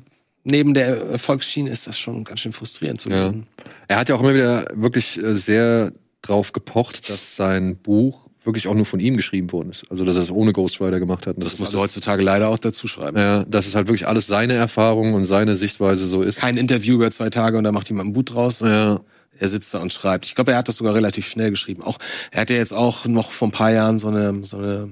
Neben 0.43 0.73
der 0.73 0.87
Erfolgsschiene 1.07 1.69
ist 1.69 1.85
das 1.87 1.97
schon 1.99 2.23
ganz 2.23 2.39
schön 2.39 2.53
frustrierend 2.53 2.99
zu 3.01 3.09
Ja. 3.09 3.27
lesen. 3.27 3.47
Er 3.87 3.97
hat 3.97 4.09
ja 4.09 4.15
auch 4.15 4.21
immer 4.21 4.33
wieder 4.33 4.65
wirklich 4.73 5.17
äh, 5.21 5.35
sehr 5.35 5.91
drauf 6.27 6.51
gepocht, 6.53 7.09
dass 7.09 7.35
sein 7.35 7.77
Buch 7.77 8.27
wirklich 8.43 8.67
auch 8.67 8.75
nur 8.75 8.85
von 8.85 8.99
ihm 8.99 9.17
geschrieben 9.17 9.51
worden 9.51 9.69
ist. 9.71 9.89
Also 9.89 10.05
dass 10.05 10.15
er 10.17 10.21
es 10.21 10.29
ohne 10.31 10.53
Ghostwriter 10.53 10.99
gemacht 10.99 11.25
hat. 11.25 11.35
Und 11.37 11.43
Das, 11.43 11.53
ist 11.53 11.59
musst 11.59 11.73
du 11.73 11.77
alles- 11.79 11.91
heutzutage 11.91 12.23
leider 12.23 12.49
auch 12.49 12.59
dazu 12.59 12.87
schreiben. 12.87 13.17
Ja, 13.17 13.43
dass 13.45 13.65
es 13.65 13.73
halt 13.75 13.87
wirklich 13.87 14.07
alles 14.07 14.27
seine 14.27 14.53
Erfahrung 14.53 15.13
und 15.15 15.25
seine 15.25 15.55
Sichtweise 15.55 16.07
so 16.07 16.21
ist. 16.21 16.39
Kein 16.39 16.57
Interview 16.57 16.95
über 16.95 17.09
zwei 17.09 17.29
Tage 17.31 17.57
und 17.57 17.63
da 17.63 17.71
macht 17.71 17.89
jemand 17.89 18.09
ein 18.09 18.13
Buch 18.13 18.23
draus. 18.23 18.59
Ja, 18.59 19.01
Er 19.37 19.47
sitzt 19.49 19.73
da 19.73 19.79
und 19.79 19.91
schreibt. 19.91 20.25
Ich 20.27 20.35
glaube, 20.35 20.51
er 20.51 20.57
hat 20.59 20.67
das 20.67 20.77
sogar 20.77 20.93
relativ 20.93 21.27
schnell 21.27 21.49
geschrieben. 21.49 21.81
Auch 21.83 21.97
er 22.31 22.41
hat 22.41 22.49
ja 22.49 22.55
jetzt 22.55 22.71
auch 22.73 23.05
noch 23.05 23.31
vor 23.31 23.47
ein 23.49 23.51
paar 23.51 23.71
Jahren 23.71 23.99
so 23.99 24.07
eine 24.09 24.45
so 24.45 24.57
eine 24.57 24.91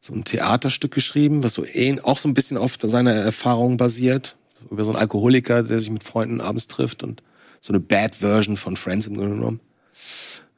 so 0.00 0.12
ein 0.14 0.24
Theaterstück 0.24 0.92
geschrieben, 0.92 1.42
was 1.42 1.54
so 1.54 1.64
auch 2.02 2.18
so 2.18 2.28
ein 2.28 2.34
bisschen 2.34 2.56
auf 2.58 2.76
seiner 2.80 3.12
Erfahrung 3.12 3.76
basiert 3.76 4.36
über 4.70 4.84
so 4.84 4.90
einen 4.90 4.98
Alkoholiker, 5.00 5.62
der 5.62 5.78
sich 5.80 5.90
mit 5.90 6.04
Freunden 6.04 6.40
abends 6.40 6.68
trifft 6.68 7.02
und 7.02 7.22
so 7.60 7.72
eine 7.72 7.80
Bad 7.80 8.16
Version 8.16 8.56
von 8.56 8.76
Friends 8.76 9.06
im 9.06 9.16
Grunde 9.16 9.34
genommen. 9.36 9.60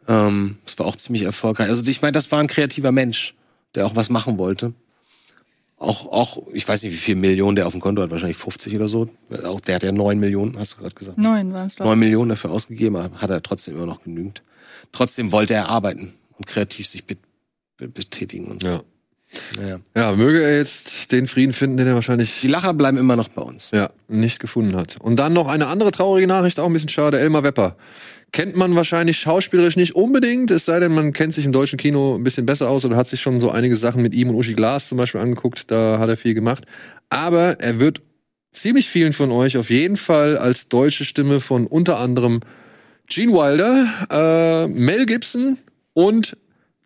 Ähm, 0.07 0.59
das 0.65 0.79
war 0.79 0.87
auch 0.87 0.97
ziemlich 0.97 1.23
erfolgreich. 1.23 1.69
Also 1.69 1.85
ich 1.87 2.03
meine, 2.03 2.13
das 2.13 2.31
war 2.31 2.41
ein 2.41 2.47
kreativer 2.47 2.93
Mensch, 2.93 3.35
der 3.75 3.87
auch 3.87 3.97
was 3.97 4.11
machen 4.11 4.39
wollte. 4.39 4.75
Auch, 5.77 6.07
auch, 6.07 6.43
ich 6.53 6.67
weiß 6.67 6.83
nicht, 6.83 6.93
wie 6.93 6.99
viel 6.99 7.17
Millionen 7.17 7.57
der 7.57 7.67
auf 7.67 7.73
dem 7.73 7.81
Konto 7.81 8.01
hat, 8.01 8.11
wahrscheinlich 8.11 8.37
50 8.37 8.75
oder 8.77 8.89
so. 8.89 9.09
Auch 9.45 9.61
der 9.61 9.75
hat 9.77 9.83
ja 9.83 9.93
9 9.93 10.19
Millionen, 10.19 10.59
hast 10.59 10.75
du 10.75 10.77
gerade 10.79 10.95
gesagt. 10.95 11.19
neun 11.19 11.53
waren 11.53 11.67
es, 11.67 11.77
glaube 11.77 11.91
9 11.91 11.99
Millionen 11.99 12.29
dafür 12.31 12.51
ausgegeben, 12.53 12.97
aber 12.97 13.21
hat 13.21 13.31
er 13.31 13.43
trotzdem 13.43 13.75
immer 13.75 13.87
noch 13.87 14.03
genügend. 14.03 14.43
Trotzdem 14.93 15.33
wollte 15.33 15.55
er 15.55 15.69
arbeiten. 15.69 16.15
und 16.37 16.47
kreativ 16.47 16.87
sich 16.87 17.05
be 17.05 17.17
be 17.77 17.89
betätigen. 17.89 18.47
Und 18.47 18.63
so. 18.63 18.69
Ja. 18.69 18.83
Naja. 19.61 19.81
ja, 19.97 20.13
möge 20.13 20.43
er 20.43 20.59
jetzt 20.59 21.11
den 21.11 21.27
Frieden 21.27 21.53
finden, 21.53 21.77
den 21.77 21.89
er 21.89 21.95
wahrscheinlich 21.97 22.41
Die 22.41 22.47
Lacher 22.47 22.73
bleiben 22.73 22.97
immer 22.99 23.17
noch 23.17 23.29
bei 23.29 23.43
uns. 23.43 23.73
ja, 23.73 23.91
nicht 24.07 24.39
gefunden 24.39 24.77
hat. 24.77 24.97
Und 25.01 25.17
dann 25.17 25.33
noch 25.33 25.49
eine 25.49 25.67
andere 25.67 25.91
traurige 25.91 26.29
Nachricht, 26.29 26.61
auch 26.61 26.67
ein 26.67 26.73
bisschen 26.73 26.89
schade. 26.89 27.19
Elmar 27.19 27.43
Wepper. 27.43 27.77
Kennt 28.35 28.57
man 28.57 28.75
wahrscheinlich 28.75 29.19
schauspielerisch 29.19 29.77
nicht 29.77 29.95
unbedingt, 29.95 30.51
es 30.51 30.65
sei 30.65 30.81
denn, 30.81 30.93
man 30.93 31.13
kennt 31.13 31.35
sich 31.35 31.45
im 31.45 31.53
deutschen 31.53 31.79
Kino 31.79 32.17
ein 32.17 32.25
bisschen 32.25 32.47
besser 32.47 32.69
aus 32.69 32.85
oder 32.85 32.97
hat 32.97 33.07
sich 33.07 33.21
schon 33.21 33.41
so 33.41 33.49
einige 33.53 33.77
Sachen 33.77 34.03
mit 34.03 34.13
ihm 34.13 34.29
und 34.29 34.35
Uschi 34.35 34.55
Glas 34.55 34.89
zum 34.89 34.99
Beispiel 34.99 35.21
angeguckt. 35.21 35.71
Da 35.71 36.01
hat 36.01 36.09
er 36.09 36.17
viel 36.17 36.35
gemacht. 36.35 36.65
Aber 37.11 37.61
er 37.61 37.79
wird 37.79 38.03
ziemlich 38.51 38.91
vielen 38.91 39.13
von 39.13 39.31
euch 39.31 39.57
auf 39.57 39.71
jeden 39.71 39.97
Fall 39.97 40.37
als 40.37 40.69
deutsche 40.69 41.05
Stimme 41.05 41.41
von 41.41 41.69
unter 41.69 42.01
anderem 42.01 42.41
Gene 43.07 43.31
Wilder, 43.31 43.87
äh, 44.11 44.67
Mel 44.67 45.07
Gibson 45.07 45.57
und 45.93 46.37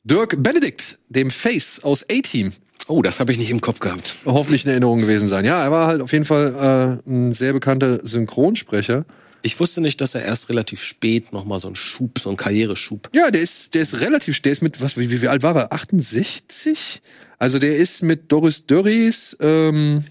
Dirk 0.04 0.42
Benedict, 0.42 0.98
dem 1.08 1.30
Face 1.30 1.82
aus 1.82 2.04
A-Team, 2.12 2.52
Oh, 2.88 3.00
das 3.00 3.20
habe 3.20 3.32
ich 3.32 3.38
nicht 3.38 3.50
im 3.50 3.62
Kopf 3.62 3.80
gehabt. 3.80 4.16
hoffentlich 4.26 4.64
in 4.64 4.70
Erinnerung 4.70 5.00
gewesen 5.00 5.28
sein. 5.28 5.46
Ja, 5.46 5.62
er 5.62 5.70
war 5.70 5.86
halt 5.86 6.02
auf 6.02 6.12
jeden 6.12 6.26
Fall 6.26 7.00
äh, 7.06 7.10
ein 7.10 7.32
sehr 7.32 7.54
bekannter 7.54 8.00
Synchronsprecher. 8.06 9.06
Ich 9.42 9.58
wusste 9.60 9.80
nicht, 9.80 10.00
dass 10.00 10.14
er 10.14 10.22
erst 10.22 10.48
relativ 10.48 10.82
spät 10.82 11.32
nochmal 11.32 11.60
so 11.60 11.68
einen 11.68 11.76
Schub, 11.76 12.18
so 12.18 12.28
einen 12.28 12.36
Karriereschub. 12.36 13.08
Ja, 13.12 13.30
der 13.30 13.42
ist, 13.42 13.74
der 13.74 13.82
ist 13.82 14.00
relativ, 14.00 14.40
der 14.40 14.52
ist 14.52 14.62
mit, 14.62 14.80
was, 14.80 14.96
wie, 14.96 15.22
wie 15.22 15.28
alt 15.28 15.42
war 15.42 15.56
er? 15.56 15.72
68? 15.72 17.02
Also 17.38 17.58
der 17.58 17.76
ist 17.76 18.02
mit 18.02 18.32
Doris 18.32 18.66
Dörries, 18.66 19.36
ähm, 19.40 20.04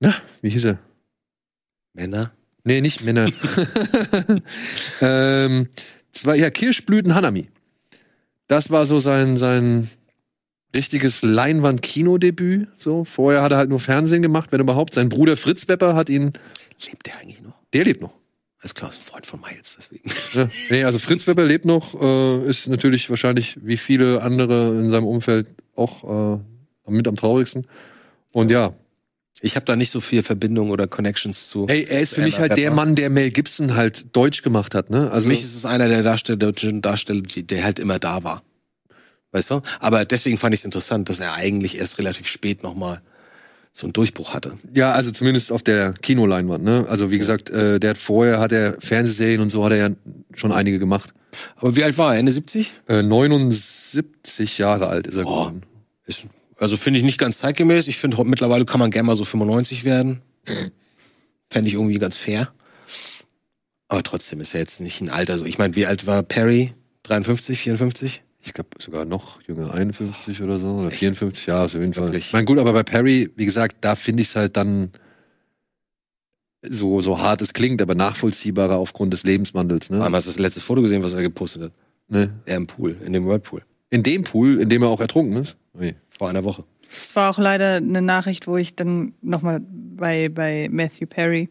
na, 0.00 0.14
wie 0.42 0.50
hieß 0.50 0.64
er? 0.64 0.78
Männer. 1.92 2.32
Nee, 2.64 2.80
nicht 2.80 3.04
Männer. 3.04 3.30
ähm, 5.00 5.68
zwar, 6.12 6.34
ja, 6.34 6.50
Kirschblüten 6.50 7.14
Hanami. 7.14 7.48
Das 8.48 8.70
war 8.70 8.86
so 8.86 8.98
sein, 8.98 9.36
sein 9.36 9.88
richtiges 10.74 11.22
Leinwand-Kinodebüt. 11.22 12.68
So. 12.78 13.04
Vorher 13.04 13.42
hat 13.42 13.52
er 13.52 13.58
halt 13.58 13.70
nur 13.70 13.80
Fernsehen 13.80 14.22
gemacht, 14.22 14.50
wenn 14.50 14.60
überhaupt. 14.60 14.94
Sein 14.94 15.08
Bruder 15.08 15.36
Fritz 15.36 15.68
Wepper 15.68 15.94
hat 15.94 16.10
ihn, 16.10 16.32
Lebt 16.86 17.06
der 17.06 17.18
eigentlich 17.18 17.40
noch? 17.40 17.54
Der 17.74 17.84
lebt 17.84 18.00
noch. 18.00 18.12
Alles 18.60 18.74
klar, 18.74 18.90
ist 18.90 18.96
ein 18.98 19.02
Freund 19.02 19.26
von 19.26 19.40
Miles, 19.40 19.76
deswegen. 19.78 20.08
Ja, 20.32 20.48
nee, 20.70 20.84
also 20.84 20.98
Fritz 20.98 21.26
Wepper 21.26 21.44
lebt 21.44 21.66
noch, 21.66 22.00
äh, 22.00 22.48
ist 22.48 22.66
natürlich 22.68 23.10
wahrscheinlich 23.10 23.58
wie 23.62 23.76
viele 23.76 24.22
andere 24.22 24.68
in 24.70 24.88
seinem 24.88 25.04
Umfeld 25.06 25.48
auch 25.76 26.38
äh, 26.38 26.90
mit 26.90 27.06
am 27.06 27.16
traurigsten. 27.16 27.66
Und 28.32 28.50
ja, 28.50 28.72
Ich 29.42 29.56
habe 29.56 29.66
da 29.66 29.76
nicht 29.76 29.90
so 29.90 30.00
viel 30.00 30.22
Verbindung 30.22 30.70
oder 30.70 30.86
Connections 30.86 31.48
zu. 31.50 31.66
ey, 31.68 31.84
er 31.84 32.00
ist 32.00 32.14
für 32.14 32.22
mich 32.22 32.38
halt 32.38 32.56
der. 32.56 32.70
Mann, 32.70 32.94
der 32.94 33.10
Mel 33.10 33.30
Gibson 33.30 33.74
halt 33.76 34.06
deutsch 34.16 34.40
gemacht 34.42 34.74
hat, 34.74 34.88
ne? 34.88 35.10
Also 35.10 35.24
Für 35.24 35.28
mich 35.28 35.42
ist 35.42 35.54
es 35.56 35.66
einer 35.66 35.88
der 35.88 36.02
Darsteller, 36.02 36.38
deutschen 36.38 36.80
Darsteller, 36.80 37.20
die- 37.20 37.42
der 37.46 37.64
halt 37.64 37.78
immer 37.78 37.98
da 37.98 38.24
war. 38.24 38.42
Weißt 39.32 39.50
du? 39.50 39.60
Aber 39.80 40.04
deswegen 40.06 40.38
fand 40.38 40.54
ich 40.54 40.60
es 40.60 40.64
interessant, 40.64 41.08
dass 41.10 41.18
er 41.20 41.34
eigentlich 41.34 41.78
erst 41.78 41.98
relativ 41.98 42.28
spät 42.28 42.62
nochmal 42.62 43.02
so 43.76 43.86
einen 43.86 43.92
Durchbruch 43.92 44.32
hatte. 44.34 44.56
ja, 44.72 44.92
also 44.92 45.10
zumindest 45.10 45.50
auf 45.50 45.62
der 45.64 45.94
Kinoleinwand, 45.94 46.62
ne? 46.62 46.86
Also 46.88 47.10
wie 47.10 47.18
gesagt, 47.18 47.50
äh, 47.50 47.80
der 47.80 47.90
hat 47.90 47.98
vorher 47.98 48.38
hat 48.38 48.52
er 48.52 48.80
Fernsehserien 48.80 49.40
und 49.40 49.50
so 49.50 49.64
hat 49.64 49.72
er 49.72 49.78
ja 49.78 49.90
schon 50.34 50.52
einige 50.52 50.78
gemacht. 50.78 51.12
Aber 51.56 51.74
wie 51.74 51.82
alt 51.82 51.98
war 51.98 52.14
er? 52.14 52.20
Ende 52.20 52.30
70? 52.30 52.72
Äh, 52.86 53.02
79 53.02 54.58
Jahre 54.58 54.86
alt 54.86 55.08
ist 55.08 55.16
er 55.16 55.26
Oh. 55.26 55.30
geworden. 55.30 55.62
Ist, 56.06 56.26
also 56.56 56.76
finde 56.76 57.00
ich 57.00 57.04
nicht 57.04 57.18
ganz 57.18 57.38
zeitgemäß. 57.38 57.88
Ich 57.88 57.98
finde, 57.98 58.22
mittlerweile 58.24 58.64
kann 58.64 58.78
man 58.78 58.92
gerne 58.92 59.06
mal 59.08 59.16
so 59.16 59.24
95 59.24 59.84
werden. 59.84 60.22
Fände 61.50 61.66
ich 61.68 61.74
irgendwie 61.74 61.98
ganz 61.98 62.16
fair. 62.16 62.50
Aber 63.88 64.04
trotzdem 64.04 64.40
ist 64.40 64.54
er 64.54 64.60
jetzt 64.60 64.80
nicht 64.80 65.00
ein 65.00 65.10
Alter. 65.10 65.36
So, 65.38 65.44
ich 65.46 65.58
meine, 65.58 65.74
wie 65.74 65.86
alt 65.86 66.06
war 66.06 66.22
Perry? 66.22 66.74
53, 67.02 67.58
54? 67.58 68.22
Ich 68.44 68.52
glaube 68.52 68.68
sogar 68.78 69.06
noch 69.06 69.40
jünger, 69.42 69.72
51 69.72 70.42
oder 70.42 70.60
so, 70.60 70.66
oder 70.66 70.90
54 70.90 71.46
Jahre 71.46 71.64
auf 71.64 71.74
jeden 71.74 71.94
Fall. 71.94 72.14
Ich 72.14 72.32
meine, 72.32 72.44
gut, 72.44 72.58
aber 72.58 72.74
bei 72.74 72.82
Perry, 72.82 73.30
wie 73.36 73.46
gesagt, 73.46 73.78
da 73.80 73.96
finde 73.96 74.22
ich 74.22 74.28
es 74.28 74.36
halt 74.36 74.56
dann 74.56 74.90
so, 76.68 77.00
so 77.00 77.18
hart 77.18 77.40
es 77.40 77.54
klingt, 77.54 77.80
aber 77.80 77.94
nachvollziehbarer 77.94 78.76
aufgrund 78.76 79.12
des 79.12 79.24
Lebenswandels. 79.24 79.90
Ne? 79.90 79.96
Einmal 80.04 80.18
hast 80.18 80.26
du 80.26 80.30
das 80.30 80.38
letzte 80.38 80.60
Foto 80.60 80.82
gesehen, 80.82 81.02
was 81.02 81.14
er 81.14 81.22
gepostet 81.22 81.62
hat. 81.62 81.72
ne? 82.08 82.34
Er 82.44 82.56
im 82.56 82.66
Pool, 82.66 82.96
in 83.04 83.12
dem 83.14 83.26
Whirlpool. 83.26 83.62
In 83.90 84.02
dem 84.02 84.24
Pool, 84.24 84.60
in 84.60 84.68
dem 84.68 84.82
er 84.82 84.88
auch 84.88 85.00
ertrunken 85.00 85.42
ist. 85.42 85.56
Ui. 85.78 85.94
Vor 86.08 86.28
einer 86.28 86.44
Woche. 86.44 86.64
Es 86.90 87.16
war 87.16 87.30
auch 87.30 87.38
leider 87.38 87.76
eine 87.76 88.02
Nachricht, 88.02 88.46
wo 88.46 88.56
ich 88.56 88.76
dann 88.76 89.14
nochmal 89.22 89.60
bei, 89.60 90.28
bei 90.28 90.68
Matthew 90.70 91.06
Perry. 91.06 91.48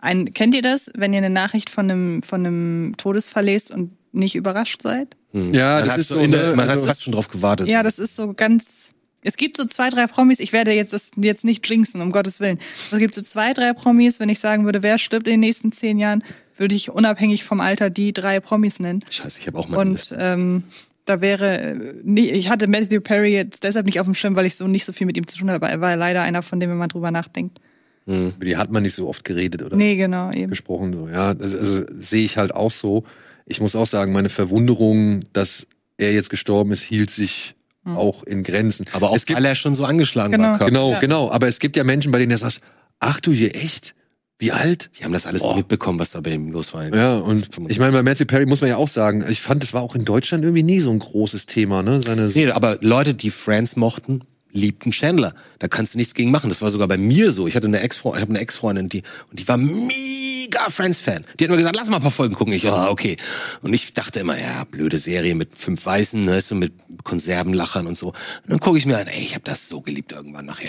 Ein, 0.00 0.32
kennt 0.34 0.54
ihr 0.54 0.62
das, 0.62 0.90
wenn 0.96 1.12
ihr 1.12 1.18
eine 1.18 1.30
Nachricht 1.30 1.68
von 1.68 1.90
einem, 1.90 2.22
von 2.22 2.46
einem 2.46 2.94
Todesfall 2.96 3.44
lest 3.44 3.70
und 3.70 3.90
nicht 4.12 4.34
überrascht 4.34 4.82
seid? 4.82 5.16
Hm. 5.32 5.54
Ja, 5.54 5.74
man 5.76 5.84
das 5.84 5.92
hat 5.92 5.98
ist 6.00 6.08
so 6.08 6.18
in 6.18 6.30
der, 6.32 6.56
man 6.56 6.68
also- 6.68 6.82
hat 6.82 6.88
fast 6.88 7.02
schon 7.04 7.12
drauf 7.12 7.28
gewartet. 7.28 7.68
Ja, 7.68 7.82
das 7.82 7.98
ist 7.98 8.16
so 8.16 8.32
ganz. 8.34 8.92
Es 9.22 9.36
gibt 9.36 9.58
so 9.58 9.66
zwei, 9.66 9.90
drei 9.90 10.06
Promis, 10.06 10.40
ich 10.40 10.54
werde 10.54 10.72
jetzt 10.72 10.94
das 10.94 11.10
jetzt 11.16 11.44
nicht 11.44 11.68
jinxen, 11.68 12.00
um 12.00 12.10
Gottes 12.10 12.40
Willen. 12.40 12.58
Es 12.90 12.98
gibt 12.98 13.14
so 13.14 13.20
zwei, 13.20 13.52
drei 13.52 13.74
Promis, 13.74 14.18
wenn 14.18 14.30
ich 14.30 14.38
sagen 14.38 14.64
würde, 14.64 14.82
wer 14.82 14.96
stirbt 14.96 15.26
in 15.26 15.32
den 15.34 15.40
nächsten 15.40 15.72
zehn 15.72 15.98
Jahren, 15.98 16.24
würde 16.56 16.74
ich 16.74 16.90
unabhängig 16.90 17.44
vom 17.44 17.60
Alter 17.60 17.90
die 17.90 18.14
drei 18.14 18.40
Promis 18.40 18.80
nennen. 18.80 19.00
Scheiße, 19.10 19.38
ich 19.38 19.46
habe 19.46 19.58
auch 19.58 19.68
mal 19.68 19.80
eine 19.80 19.90
Und 19.90 19.96
Liste. 19.96 20.16
ähm, 20.18 20.62
da 21.04 21.20
wäre, 21.20 21.58
äh, 21.60 21.74
nie, 22.02 22.30
ich 22.30 22.48
hatte 22.48 22.66
Matthew 22.66 23.00
Perry 23.02 23.34
jetzt 23.34 23.62
deshalb 23.62 23.84
nicht 23.84 24.00
auf 24.00 24.06
dem 24.06 24.14
Schirm, 24.14 24.36
weil 24.36 24.46
ich 24.46 24.54
so 24.56 24.66
nicht 24.66 24.86
so 24.86 24.92
viel 24.94 25.06
mit 25.06 25.18
ihm 25.18 25.26
zu 25.26 25.36
tun 25.36 25.50
habe, 25.50 25.66
aber 25.66 25.70
er 25.70 25.80
war 25.82 25.96
leider 25.96 26.22
einer, 26.22 26.40
von 26.42 26.58
dem 26.58 26.70
wenn 26.70 26.78
man 26.78 26.88
drüber 26.88 27.10
nachdenkt. 27.10 27.58
Hm. 28.06 28.32
Über 28.36 28.44
die 28.46 28.56
hat 28.56 28.70
man 28.72 28.82
nicht 28.82 28.94
so 28.94 29.06
oft 29.06 29.22
geredet 29.26 29.62
oder 29.62 29.76
Nee, 29.76 29.96
genau, 29.96 30.32
eben. 30.32 30.48
gesprochen. 30.48 30.94
So. 30.94 31.08
Ja, 31.08 31.34
also, 31.38 31.58
also 31.58 31.84
sehe 31.98 32.24
ich 32.24 32.38
halt 32.38 32.54
auch 32.54 32.70
so. 32.70 33.04
Ich 33.50 33.60
muss 33.60 33.74
auch 33.76 33.86
sagen, 33.86 34.12
meine 34.12 34.28
Verwunderung, 34.28 35.24
dass 35.32 35.66
er 35.98 36.12
jetzt 36.12 36.30
gestorben 36.30 36.72
ist, 36.72 36.82
hielt 36.82 37.10
sich 37.10 37.54
Hm. 37.84 37.96
auch 37.96 38.22
in 38.24 38.42
Grenzen. 38.42 38.84
Aber 38.92 39.10
auch 39.10 39.16
es 39.16 39.24
gibt 39.26 39.38
weil 39.38 39.44
er 39.46 39.54
schon 39.54 39.74
so 39.74 39.84
angeschlagen 39.86 40.32
Genau. 40.32 40.48
war. 40.58 40.58
Genau, 40.66 40.92
Ja. 40.92 41.00
genau. 41.00 41.30
Aber 41.30 41.48
es 41.48 41.58
gibt 41.60 41.76
ja 41.78 41.84
Menschen, 41.84 42.12
bei 42.12 42.18
denen 42.18 42.30
du 42.30 42.36
sagst, 42.38 42.60
ach 42.98 43.20
du 43.20 43.32
je, 43.32 43.48
echt? 43.48 43.94
Wie 44.38 44.52
alt? 44.52 44.90
Die 44.98 45.04
haben 45.04 45.12
das 45.12 45.24
alles 45.26 45.40
Oh. 45.42 45.54
mitbekommen, 45.54 45.98
was 45.98 46.10
da 46.10 46.20
bei 46.20 46.32
ihm 46.32 46.50
los 46.50 46.72
war. 46.74 46.94
Ja, 46.94 47.16
und 47.18 47.48
ich 47.68 47.78
meine, 47.78 47.92
bei 47.92 48.02
Matthew 48.02 48.26
Perry 48.26 48.44
muss 48.46 48.60
man 48.60 48.68
ja 48.70 48.76
auch 48.76 48.88
sagen, 48.88 49.24
ich 49.28 49.40
fand, 49.40 49.62
das 49.62 49.72
war 49.74 49.82
auch 49.82 49.94
in 49.94 50.04
Deutschland 50.04 50.44
irgendwie 50.44 50.62
nie 50.62 50.80
so 50.80 50.90
ein 50.90 50.98
großes 50.98 51.46
Thema, 51.46 51.82
ne? 51.82 52.00
Seine, 52.02 52.28
Nee, 52.28 52.50
aber 52.50 52.78
Leute, 52.82 53.14
die 53.14 53.30
Friends 53.30 53.76
mochten, 53.76 54.22
liebten 54.52 54.90
Chandler. 54.92 55.34
Da 55.58 55.68
kannst 55.68 55.94
du 55.94 55.98
nichts 55.98 56.14
gegen 56.14 56.30
machen. 56.30 56.48
Das 56.50 56.62
war 56.62 56.70
sogar 56.70 56.88
bei 56.88 56.96
mir 56.98 57.30
so. 57.30 57.46
Ich 57.46 57.56
hatte 57.56 57.66
eine 57.66 57.80
Ex-Freundin, 57.80 58.18
ich 58.18 58.22
habe 58.22 58.32
eine 58.32 58.40
Ex-Freundin, 58.40 58.88
die 58.88 59.02
und 59.30 59.38
die 59.40 59.46
war 59.48 59.56
mega 59.56 60.68
Friends-Fan. 60.70 61.24
Die 61.38 61.44
hat 61.44 61.50
mir 61.50 61.56
gesagt, 61.56 61.76
lass 61.76 61.88
mal 61.88 61.96
ein 61.96 62.02
paar 62.02 62.10
Folgen 62.10 62.34
gucken. 62.34 62.52
Ich, 62.54 62.62
ja, 62.64 62.88
okay. 62.90 63.16
Und 63.62 63.72
ich 63.74 63.92
dachte 63.94 64.20
immer, 64.20 64.38
ja, 64.38 64.64
blöde 64.64 64.98
Serie 64.98 65.34
mit 65.34 65.56
fünf 65.56 65.84
Weißen, 65.86 66.24
ne, 66.24 66.40
so 66.40 66.54
mit 66.54 66.72
Konservenlachern 67.04 67.86
und 67.86 67.96
so. 67.96 68.08
Und 68.08 68.14
dann 68.48 68.60
gucke 68.60 68.78
ich 68.78 68.86
mir 68.86 68.98
an, 68.98 69.06
ey, 69.06 69.22
ich 69.22 69.34
habe 69.34 69.44
das 69.44 69.68
so 69.68 69.80
geliebt 69.80 70.12
irgendwann 70.12 70.46
nachher. 70.46 70.68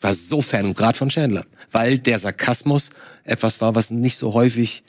War 0.00 0.12
so 0.14 0.42
Fan 0.42 0.66
und 0.66 0.76
gerade 0.76 0.96
von 0.98 1.08
Chandler, 1.08 1.46
weil 1.72 1.98
der 1.98 2.18
Sarkasmus 2.18 2.90
etwas 3.24 3.60
war, 3.62 3.74
was 3.74 3.90
nicht 3.90 4.18
so 4.18 4.34
häufig 4.34 4.82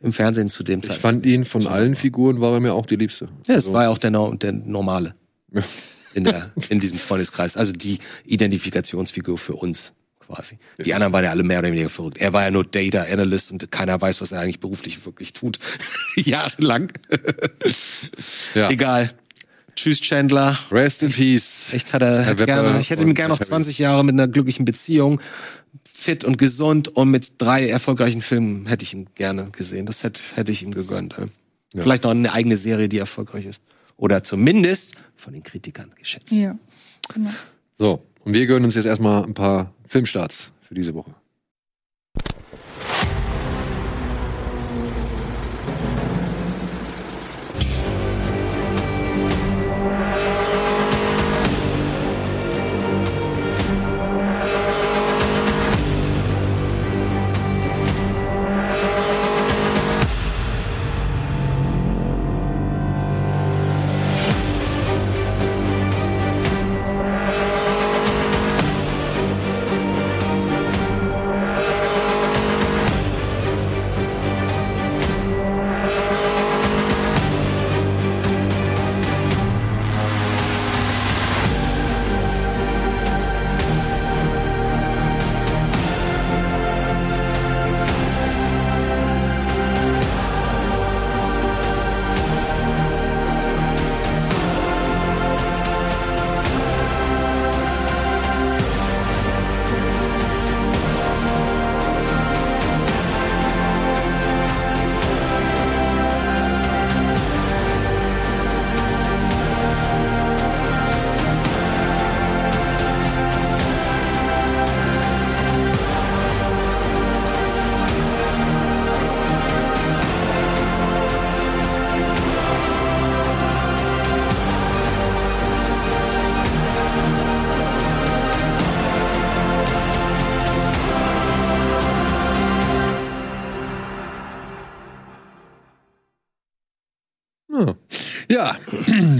im 0.00 0.12
Fernsehen 0.12 0.48
zu 0.48 0.62
dem 0.62 0.78
ich 0.80 0.86
Zeitpunkt. 0.86 1.02
fand 1.02 1.26
ihn 1.26 1.44
von 1.44 1.66
allen 1.66 1.96
Figuren, 1.96 2.40
war 2.40 2.54
er 2.54 2.60
mir 2.60 2.72
auch 2.72 2.86
die 2.86 2.96
liebste. 2.96 3.26
Ja, 3.46 3.54
es 3.56 3.64
Also, 3.66 3.72
war 3.74 3.82
ja 3.84 3.88
auch 3.90 3.98
der, 3.98 4.10
der 4.12 4.52
normale 4.52 5.14
Ja. 5.52 5.62
In, 6.18 6.24
der, 6.24 6.52
in 6.68 6.80
diesem 6.80 6.98
Freundeskreis. 6.98 7.56
Also 7.56 7.72
die 7.72 7.98
Identifikationsfigur 8.24 9.38
für 9.38 9.54
uns 9.54 9.92
quasi. 10.28 10.58
Die 10.78 10.94
anderen 10.94 11.12
waren 11.12 11.24
ja 11.24 11.30
alle 11.30 11.42
mehr 11.42 11.58
oder 11.58 11.72
weniger 11.72 11.88
verrückt. 11.88 12.18
Er 12.18 12.32
war 12.32 12.44
ja 12.44 12.50
nur 12.50 12.64
Data 12.64 13.02
Analyst 13.02 13.50
und 13.50 13.70
keiner 13.70 14.00
weiß, 14.00 14.20
was 14.20 14.32
er 14.32 14.40
eigentlich 14.40 14.60
beruflich 14.60 15.04
wirklich 15.06 15.32
tut. 15.32 15.58
Jahrelang. 16.16 16.92
Ja. 18.54 18.70
Egal. 18.70 19.12
Tschüss, 19.74 20.00
Chandler. 20.00 20.58
Rest 20.70 21.02
in 21.04 21.12
Peace. 21.12 21.68
Echt 21.72 21.94
hat 21.94 22.02
er 22.02 22.26
hat 22.26 22.44
gerne, 22.44 22.80
ich 22.80 22.90
hätte 22.90 23.02
ihm 23.02 23.14
gerne 23.14 23.28
noch 23.28 23.38
Herr 23.38 23.46
Perry. 23.46 23.62
20 23.62 23.78
Jahre 23.78 24.04
mit 24.04 24.12
einer 24.14 24.26
glücklichen 24.26 24.64
Beziehung, 24.64 25.20
fit 25.84 26.24
und 26.24 26.36
gesund 26.36 26.88
und 26.88 27.10
mit 27.10 27.34
drei 27.38 27.68
erfolgreichen 27.68 28.20
Filmen 28.20 28.66
hätte 28.66 28.82
ich 28.82 28.92
ihm 28.92 29.06
gerne 29.14 29.50
gesehen. 29.52 29.86
Das 29.86 30.02
hätte, 30.02 30.20
hätte 30.34 30.50
ich 30.52 30.62
ihm 30.62 30.74
gegönnt. 30.74 31.14
Ja. 31.18 31.82
Vielleicht 31.82 32.04
noch 32.04 32.10
eine 32.10 32.32
eigene 32.32 32.56
Serie, 32.56 32.88
die 32.88 32.98
erfolgreich 32.98 33.46
ist. 33.46 33.60
Oder 33.96 34.24
zumindest 34.24 34.94
von 35.18 35.32
den 35.32 35.42
Kritikern 35.42 35.92
geschätzt. 35.96 36.32
Ja, 36.32 36.56
genau. 37.12 37.30
So, 37.76 38.02
und 38.24 38.34
wir 38.34 38.46
gönnen 38.46 38.64
uns 38.64 38.74
jetzt 38.74 38.86
erstmal 38.86 39.24
ein 39.24 39.34
paar 39.34 39.72
Filmstarts 39.86 40.50
für 40.62 40.74
diese 40.74 40.94
Woche. 40.94 41.14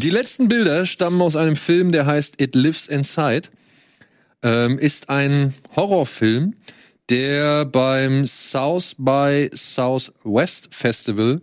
Die 0.09 0.14
letzten 0.14 0.48
Bilder 0.48 0.86
stammen 0.86 1.20
aus 1.20 1.36
einem 1.36 1.55
Film, 1.55 1.93
der 1.93 2.06
heißt 2.06 2.40
It 2.40 2.55
Lives 2.55 2.86
Inside. 2.86 3.48
Ähm, 4.43 4.78
ist 4.78 5.10
ein 5.10 5.52
Horrorfilm, 5.76 6.55
der 7.10 7.66
beim 7.66 8.26
South 8.26 8.94
by 8.97 9.51
Southwest 9.55 10.74
Festival 10.74 11.43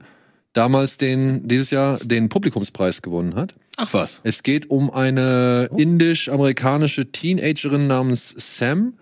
damals 0.54 0.98
den, 0.98 1.48
dieses 1.48 1.70
Jahr 1.70 2.00
den 2.00 2.28
Publikumspreis 2.28 3.04
gewonnen 3.04 3.36
hat. 3.36 3.54
Ach 3.78 3.94
was. 3.94 4.20
Es 4.24 4.42
geht 4.42 4.72
um 4.72 4.90
eine 4.90 5.70
indisch-amerikanische 5.78 7.12
Teenagerin 7.12 7.86
namens 7.86 8.34
Sam. 8.36 8.96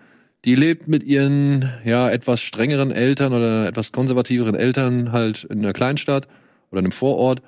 Die 0.44 0.56
lebt 0.56 0.88
mit 0.88 1.04
ihren, 1.04 1.72
ja, 1.86 2.10
etwas 2.10 2.42
strengeren 2.42 2.90
Eltern 2.90 3.32
oder 3.32 3.66
etwas 3.66 3.92
konservativeren 3.92 4.56
Eltern 4.56 5.10
halt 5.12 5.44
in 5.44 5.60
einer 5.60 5.72
Kleinstadt 5.72 6.28
oder 6.70 6.80
einem 6.80 6.92
Vorort 6.92 7.40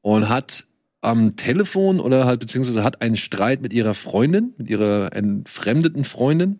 und 0.00 0.28
hat 0.28 0.66
am 1.06 1.36
Telefon 1.36 2.00
oder 2.00 2.26
halt 2.26 2.40
beziehungsweise 2.40 2.82
hat 2.82 3.00
einen 3.00 3.16
Streit 3.16 3.62
mit 3.62 3.72
ihrer 3.72 3.94
Freundin, 3.94 4.52
mit 4.58 4.68
ihrer 4.68 5.12
entfremdeten 5.14 6.04
Freundin 6.04 6.58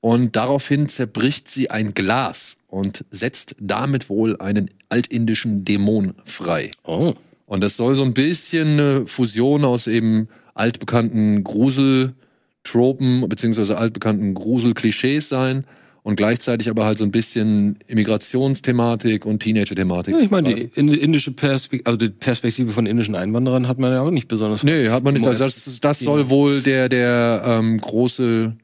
und 0.00 0.36
daraufhin 0.36 0.88
zerbricht 0.88 1.48
sie 1.48 1.70
ein 1.70 1.94
Glas 1.94 2.58
und 2.68 3.04
setzt 3.10 3.56
damit 3.58 4.10
wohl 4.10 4.36
einen 4.36 4.70
altindischen 4.90 5.64
Dämon 5.64 6.14
frei. 6.24 6.70
Oh. 6.84 7.14
Und 7.46 7.64
das 7.64 7.76
soll 7.76 7.96
so 7.96 8.04
ein 8.04 8.12
bisschen 8.12 8.78
eine 8.78 9.06
Fusion 9.06 9.64
aus 9.64 9.86
eben 9.86 10.28
altbekannten 10.54 11.42
Gruseltropen 11.42 13.28
beziehungsweise 13.28 13.78
altbekannten 13.78 14.34
Gruselklischees 14.34 15.28
sein 15.28 15.64
und 16.06 16.14
gleichzeitig 16.14 16.70
aber 16.70 16.84
halt 16.84 16.98
so 16.98 17.04
ein 17.04 17.10
bisschen 17.10 17.78
Immigrationsthematik 17.88 19.26
und 19.26 19.40
Teenager-Thematik. 19.42 20.14
Ja, 20.14 20.20
ich 20.20 20.30
meine, 20.30 20.54
die 20.54 20.70
in- 20.76 20.88
indische 20.94 21.32
Perspektive, 21.32 21.84
also 21.90 21.96
die 21.96 22.10
Perspektive 22.10 22.70
von 22.70 22.86
indischen 22.86 23.16
Einwanderern 23.16 23.66
hat 23.66 23.80
man 23.80 23.90
ja 23.90 24.02
auch 24.02 24.12
nicht 24.12 24.28
besonders. 24.28 24.62
Nee, 24.62 24.88
hat 24.90 25.02
man 25.02 25.14
nicht. 25.14 25.26
Also 25.26 25.42
das, 25.44 25.80
das 25.80 25.98
soll 25.98 26.28
wohl 26.30 26.62
der, 26.62 26.88
der 26.88 27.42
ähm, 27.44 27.78
große 27.80 28.54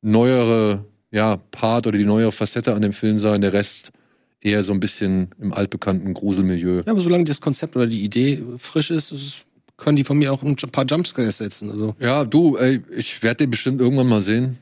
neuere 0.00 0.84
ja, 1.10 1.36
Part 1.50 1.86
oder 1.86 1.98
die 1.98 2.04
neuere 2.06 2.32
Facette 2.32 2.74
an 2.74 2.80
dem 2.80 2.94
Film 2.94 3.18
sein. 3.18 3.42
Der 3.42 3.52
Rest 3.52 3.92
eher 4.40 4.64
so 4.64 4.72
ein 4.72 4.80
bisschen 4.80 5.28
im 5.40 5.52
altbekannten 5.52 6.14
Gruselmilieu. 6.14 6.76
Ja, 6.86 6.92
aber 6.92 7.00
solange 7.00 7.24
das 7.24 7.42
Konzept 7.42 7.76
oder 7.76 7.86
die 7.86 8.02
Idee 8.02 8.42
frisch 8.56 8.90
ist, 8.90 9.12
ist- 9.12 9.42
können 9.76 9.96
die 9.96 10.04
von 10.04 10.18
mir 10.18 10.32
auch 10.32 10.42
ein 10.42 10.56
paar 10.56 10.86
Jumpscares 10.86 11.36
setzen. 11.38 11.70
Also 11.70 11.94
Ja, 12.00 12.24
du, 12.24 12.56
ey, 12.56 12.80
ich 12.96 13.22
werde 13.22 13.44
den 13.44 13.50
bestimmt 13.50 13.80
irgendwann 13.80 14.08
mal 14.08 14.22
sehen. 14.22 14.56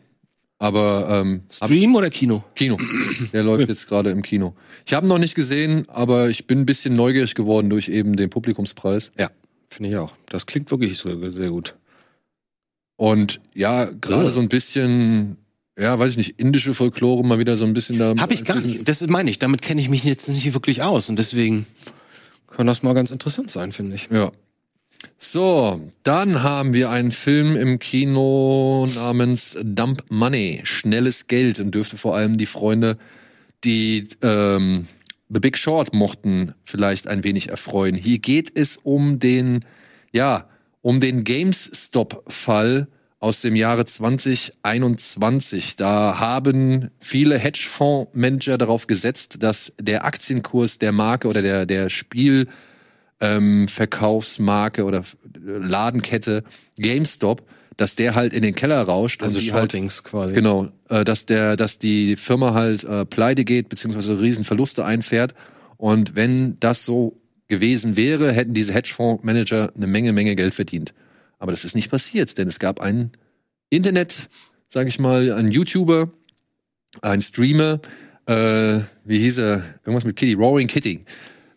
Aber 0.58 1.20
ähm, 1.20 1.42
ab 1.60 1.68
Stream 1.68 1.94
oder 1.94 2.08
Kino? 2.08 2.42
Kino. 2.54 2.78
Der 3.32 3.42
läuft 3.42 3.68
jetzt 3.68 3.88
gerade 3.88 4.10
im 4.10 4.22
Kino. 4.22 4.54
Ich 4.86 4.94
habe 4.94 5.06
ihn 5.06 5.08
noch 5.08 5.18
nicht 5.18 5.34
gesehen, 5.34 5.86
aber 5.88 6.30
ich 6.30 6.46
bin 6.46 6.60
ein 6.60 6.66
bisschen 6.66 6.96
neugierig 6.96 7.34
geworden 7.34 7.68
durch 7.68 7.88
eben 7.88 8.16
den 8.16 8.30
Publikumspreis. 8.30 9.12
Ja, 9.18 9.30
finde 9.68 9.90
ich 9.90 9.96
auch. 9.96 10.12
Das 10.28 10.46
klingt 10.46 10.70
wirklich 10.70 10.96
so 10.98 11.30
sehr 11.32 11.50
gut. 11.50 11.74
Und 12.96 13.40
ja, 13.54 13.84
gerade 13.84 14.30
so 14.30 14.40
ein 14.40 14.48
bisschen, 14.48 15.36
ja, 15.78 15.98
weiß 15.98 16.12
ich 16.12 16.16
nicht, 16.16 16.40
indische 16.40 16.72
Folklore 16.72 17.22
mal 17.22 17.38
wieder 17.38 17.58
so 17.58 17.66
ein 17.66 17.74
bisschen 17.74 17.98
da. 17.98 18.14
Habe 18.16 18.32
ich 18.32 18.44
gar 18.44 18.58
nicht. 18.58 18.88
Das 18.88 19.06
meine 19.06 19.30
ich. 19.30 19.38
Damit 19.38 19.60
kenne 19.60 19.82
ich 19.82 19.90
mich 19.90 20.04
jetzt 20.04 20.26
nicht 20.28 20.54
wirklich 20.54 20.82
aus 20.82 21.10
und 21.10 21.18
deswegen 21.18 21.66
kann 22.50 22.66
das 22.66 22.82
mal 22.82 22.94
ganz 22.94 23.10
interessant 23.10 23.50
sein, 23.50 23.72
finde 23.72 23.96
ich. 23.96 24.08
Ja. 24.10 24.32
So, 25.18 25.80
dann 26.02 26.42
haben 26.42 26.72
wir 26.74 26.90
einen 26.90 27.12
Film 27.12 27.56
im 27.56 27.78
Kino 27.78 28.86
namens 28.94 29.56
Dump 29.62 30.04
Money, 30.10 30.60
schnelles 30.64 31.26
Geld 31.26 31.58
und 31.60 31.74
dürfte 31.74 31.96
vor 31.96 32.14
allem 32.14 32.36
die 32.36 32.46
Freunde, 32.46 32.96
die 33.64 34.08
ähm, 34.22 34.86
The 35.28 35.40
Big 35.40 35.58
Short 35.58 35.92
mochten, 35.92 36.54
vielleicht 36.64 37.08
ein 37.08 37.24
wenig 37.24 37.48
erfreuen. 37.48 37.94
Hier 37.94 38.18
geht 38.18 38.56
es 38.56 38.76
um 38.76 39.18
den, 39.18 39.60
ja, 40.12 40.48
um 40.82 41.00
den 41.00 41.24
GameStop-Fall 41.24 42.86
aus 43.18 43.40
dem 43.40 43.56
Jahre 43.56 43.86
2021. 43.86 45.74
Da 45.76 46.20
haben 46.20 46.90
viele 47.00 47.38
Hedgefondsmanager 47.38 48.58
darauf 48.58 48.86
gesetzt, 48.86 49.42
dass 49.42 49.72
der 49.80 50.04
Aktienkurs 50.04 50.78
der 50.78 50.92
Marke 50.92 51.26
oder 51.26 51.42
der, 51.42 51.66
der 51.66 51.90
Spiel 51.90 52.46
ähm, 53.20 53.68
Verkaufsmarke 53.68 54.84
oder 54.84 55.02
Ladenkette 55.34 56.44
GameStop, 56.78 57.42
dass 57.76 57.94
der 57.96 58.14
halt 58.14 58.32
in 58.32 58.42
den 58.42 58.54
Keller 58.54 58.82
rauscht 58.82 59.22
Also 59.22 59.38
und 59.38 59.44
die 59.44 59.52
halt 59.52 59.72
Shortings 59.72 60.04
quasi. 60.04 60.34
Genau, 60.34 60.68
äh, 60.88 61.04
dass 61.04 61.26
der, 61.26 61.56
dass 61.56 61.78
die 61.78 62.16
Firma 62.16 62.54
halt 62.54 62.84
äh, 62.84 63.04
pleite 63.04 63.44
geht 63.44 63.68
beziehungsweise 63.68 64.20
Riesenverluste 64.20 64.84
einfährt. 64.84 65.34
Und 65.76 66.16
wenn 66.16 66.58
das 66.60 66.84
so 66.84 67.20
gewesen 67.48 67.96
wäre, 67.96 68.32
hätten 68.32 68.54
diese 68.54 68.72
Hedgefondsmanager 68.72 69.72
eine 69.74 69.86
Menge, 69.86 70.12
Menge 70.12 70.34
Geld 70.36 70.54
verdient. 70.54 70.94
Aber 71.38 71.52
das 71.52 71.64
ist 71.64 71.74
nicht 71.74 71.90
passiert, 71.90 72.38
denn 72.38 72.48
es 72.48 72.58
gab 72.58 72.80
einen 72.80 73.12
Internet, 73.68 74.28
sage 74.68 74.88
ich 74.88 74.98
mal, 74.98 75.32
einen 75.32 75.50
YouTuber, 75.50 76.10
einen 77.02 77.22
Streamer, 77.22 77.80
äh, 78.26 78.80
wie 79.04 79.18
hieß 79.18 79.38
er? 79.38 79.64
Irgendwas 79.84 80.04
mit 80.04 80.16
Kitty, 80.16 80.34
Roaring 80.34 80.66
Kitty. 80.66 81.04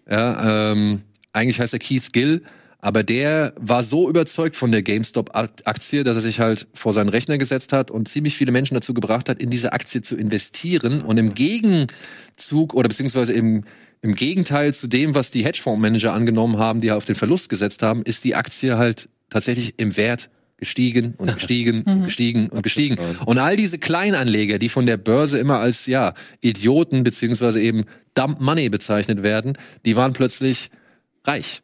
Ja, 0.09 0.71
ähm, 0.71 1.03
eigentlich 1.33 1.59
heißt 1.59 1.73
er 1.73 1.79
Keith 1.79 2.11
Gill, 2.11 2.43
aber 2.81 3.03
der 3.03 3.53
war 3.59 3.83
so 3.83 4.09
überzeugt 4.09 4.55
von 4.55 4.71
der 4.71 4.81
GameStop-Aktie, 4.83 6.05
dass 6.05 6.15
er 6.15 6.21
sich 6.21 6.39
halt 6.39 6.67
vor 6.73 6.93
seinen 6.93 7.09
Rechner 7.09 7.37
gesetzt 7.37 7.73
hat 7.73 7.91
und 7.91 8.07
ziemlich 8.07 8.35
viele 8.35 8.53
Menschen 8.53 8.73
dazu 8.73 8.93
gebracht 8.93 9.27
hat, 9.27 9.41
in 9.41 9.49
diese 9.49 9.73
Aktie 9.73 10.01
zu 10.01 10.15
investieren. 10.15 11.01
Und 11.01 11.17
im 11.17 11.33
Gegenzug 11.33 12.73
oder 12.73 12.87
beziehungsweise 12.87 13.33
im, 13.33 13.65
im 14.01 14.15
Gegenteil 14.15 14.73
zu 14.73 14.87
dem, 14.87 15.13
was 15.13 15.29
die 15.29 15.43
Hedgefondsmanager 15.43 16.13
angenommen 16.13 16.57
haben, 16.57 16.79
die 16.79 16.91
auf 16.91 17.03
den 17.03 17.15
Verlust 17.15 17.49
gesetzt 17.49 17.81
haben, 17.81 18.03
ist 18.03 18.23
die 18.23 18.35
Aktie 18.35 18.77
halt 18.77 19.09
tatsächlich 19.29 19.73
im 19.77 19.97
Wert 19.97 20.29
gestiegen 20.55 21.15
und 21.17 21.33
gestiegen 21.33 21.83
und 21.83 22.03
gestiegen 22.05 22.47
und 22.47 22.63
gestiegen. 22.63 22.97
Und 23.25 23.39
all 23.39 23.57
diese 23.57 23.77
Kleinanleger, 23.77 24.57
die 24.57 24.69
von 24.69 24.85
der 24.85 24.97
Börse 24.97 25.37
immer 25.37 25.59
als 25.59 25.85
ja 25.85 26.13
Idioten 26.39 27.03
beziehungsweise 27.03 27.61
eben 27.61 27.85
Dump 28.13 28.39
Money 28.39 28.69
bezeichnet 28.69 29.21
werden, 29.21 29.57
die 29.85 29.97
waren 29.97 30.13
plötzlich 30.13 30.69
reich. 31.25 31.61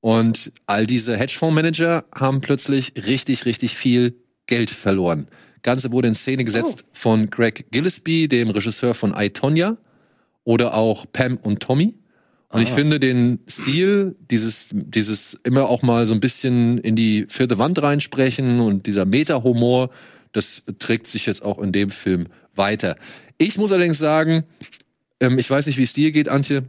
Und 0.00 0.52
all 0.66 0.86
diese 0.86 1.16
Hedgefondsmanager 1.16 2.04
haben 2.14 2.40
plötzlich 2.40 2.92
richtig, 3.06 3.46
richtig 3.46 3.74
viel 3.76 4.14
Geld 4.46 4.70
verloren. 4.70 5.28
Ganze 5.62 5.92
wurde 5.92 6.08
in 6.08 6.14
Szene 6.14 6.44
gesetzt 6.44 6.84
von 6.92 7.30
Greg 7.30 7.70
Gillespie, 7.70 8.28
dem 8.28 8.50
Regisseur 8.50 8.92
von 8.92 9.14
I, 9.16 9.30
Tonya, 9.30 9.78
oder 10.44 10.74
auch 10.74 11.06
Pam 11.10 11.38
und 11.38 11.60
Tommy. 11.60 11.94
Und 12.50 12.62
ich 12.62 12.70
finde 12.70 13.00
den 13.00 13.40
Stil, 13.48 14.14
dieses, 14.30 14.68
dieses 14.70 15.40
immer 15.42 15.68
auch 15.68 15.82
mal 15.82 16.06
so 16.06 16.14
ein 16.14 16.20
bisschen 16.20 16.78
in 16.78 16.94
die 16.94 17.26
vierte 17.28 17.58
Wand 17.58 17.82
reinsprechen 17.82 18.60
und 18.60 18.86
dieser 18.86 19.06
Meta-Humor, 19.06 19.90
das 20.32 20.62
trägt 20.78 21.08
sich 21.08 21.26
jetzt 21.26 21.42
auch 21.42 21.58
in 21.58 21.72
dem 21.72 21.90
Film 21.90 22.28
weiter. 22.54 22.96
Ich 23.38 23.58
muss 23.58 23.72
allerdings 23.72 23.98
sagen, 23.98 24.44
ähm, 25.18 25.38
ich 25.38 25.50
weiß 25.50 25.66
nicht, 25.66 25.78
wie 25.78 25.82
es 25.82 25.94
dir 25.94 26.12
geht, 26.12 26.28
Antje. 26.28 26.64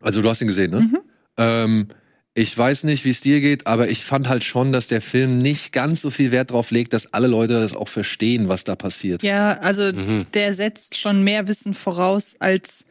Also 0.00 0.20
du 0.20 0.28
hast 0.28 0.42
ihn 0.42 0.48
gesehen, 0.48 0.72
ne? 0.72 0.90
Ähm, 1.38 1.88
ich 2.34 2.56
weiß 2.56 2.84
nicht, 2.84 3.04
wie 3.04 3.10
es 3.10 3.20
dir 3.20 3.40
geht, 3.40 3.66
aber 3.66 3.88
ich 3.88 4.04
fand 4.04 4.28
halt 4.28 4.44
schon, 4.44 4.72
dass 4.72 4.86
der 4.86 5.00
Film 5.00 5.38
nicht 5.38 5.72
ganz 5.72 6.02
so 6.02 6.10
viel 6.10 6.30
Wert 6.30 6.50
drauf 6.52 6.70
legt, 6.70 6.92
dass 6.92 7.12
alle 7.12 7.26
Leute 7.26 7.54
das 7.60 7.74
auch 7.74 7.88
verstehen, 7.88 8.48
was 8.48 8.62
da 8.64 8.76
passiert. 8.76 9.22
Ja, 9.24 9.54
also 9.58 9.92
Mhm. 9.92 10.26
der 10.34 10.54
setzt 10.54 10.96
schon 10.96 11.24
mehr 11.24 11.48
Wissen 11.48 11.74
voraus, 11.74 12.36
als, 12.38 12.84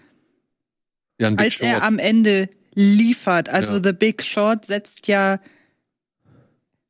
Ja, 1.19 1.29
als 1.35 1.59
er 1.59 1.83
am 1.83 1.97
Ende 1.97 2.49
liefert. 2.73 3.47
Also 3.49 3.73
Ja. 3.75 3.83
The 3.83 3.93
Big 3.93 4.21
Short 4.23 4.65
setzt 4.65 5.07
ja. 5.07 5.39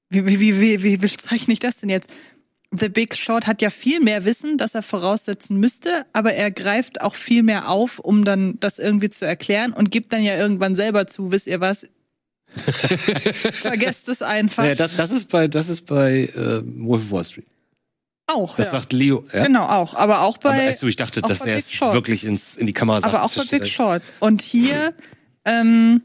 Wie, 0.10 0.26
wie, 0.26 0.40
wie, 0.40 0.62
wie, 0.62 0.84
wie 0.84 0.98
bezeichne 0.98 1.54
ich 1.54 1.60
das 1.60 1.80
denn 1.82 1.90
jetzt? 1.90 2.10
The 2.72 2.90
Big 2.90 3.16
Short 3.16 3.48
hat 3.48 3.62
ja 3.62 3.70
viel 3.70 4.02
mehr 4.02 4.26
Wissen, 4.26 4.58
das 4.58 4.76
er 4.76 4.84
voraussetzen 4.84 5.58
müsste, 5.58 6.06
aber 6.12 6.34
er 6.34 6.52
greift 6.52 7.02
auch 7.02 7.16
viel 7.16 7.44
mehr 7.44 7.70
auf, 7.70 8.00
um 8.00 8.26
dann 8.26 8.60
das 8.60 8.78
irgendwie 8.78 9.10
zu 9.10 9.26
erklären 9.26 9.72
und 9.74 9.90
gibt 9.90 10.12
dann 10.12 10.24
ja 10.24 10.36
irgendwann 10.36 10.76
selber 10.76 11.08
zu, 11.08 11.32
wisst 11.32 11.48
ihr 11.48 11.62
was? 11.62 11.88
Vergesst 13.54 14.10
es 14.10 14.22
einfach. 14.22 14.66
Ja, 14.66 14.76
das, 14.76 14.96
das 14.96 15.12
ist 15.12 15.30
bei, 15.30 15.48
das 15.48 15.70
ist 15.70 15.86
bei 15.86 16.30
äh, 16.36 16.62
Wolf 16.66 17.04
of 17.04 17.12
Wall 17.12 17.24
Street. 17.24 17.46
auch. 18.28 18.56
Das 18.56 18.68
ja. 18.68 18.72
sagt 18.74 18.94
Leo. 18.94 19.24
Ja? 19.32 19.46
Genau, 19.46 19.66
auch. 19.66 19.94
Aber 19.94 20.22
auch 20.22 20.38
Aber 20.38 20.50
bei. 20.50 20.68
also 20.68 20.88
ich 20.88 20.96
dachte, 20.96 21.22
dass 21.22 21.42
er 21.42 21.58
es 21.58 21.80
wirklich 21.80 22.26
ins, 22.26 22.56
in 22.56 22.68
die 22.68 22.74
Kamera 22.74 23.02
sagt. 23.02 23.14
aber 23.14 23.24
auch 23.24 23.34
bei. 23.34 23.44
Big 23.60 23.68
Short. 23.68 24.02
Und 24.20 24.42
hier 24.42 24.94
ähm, 25.46 26.02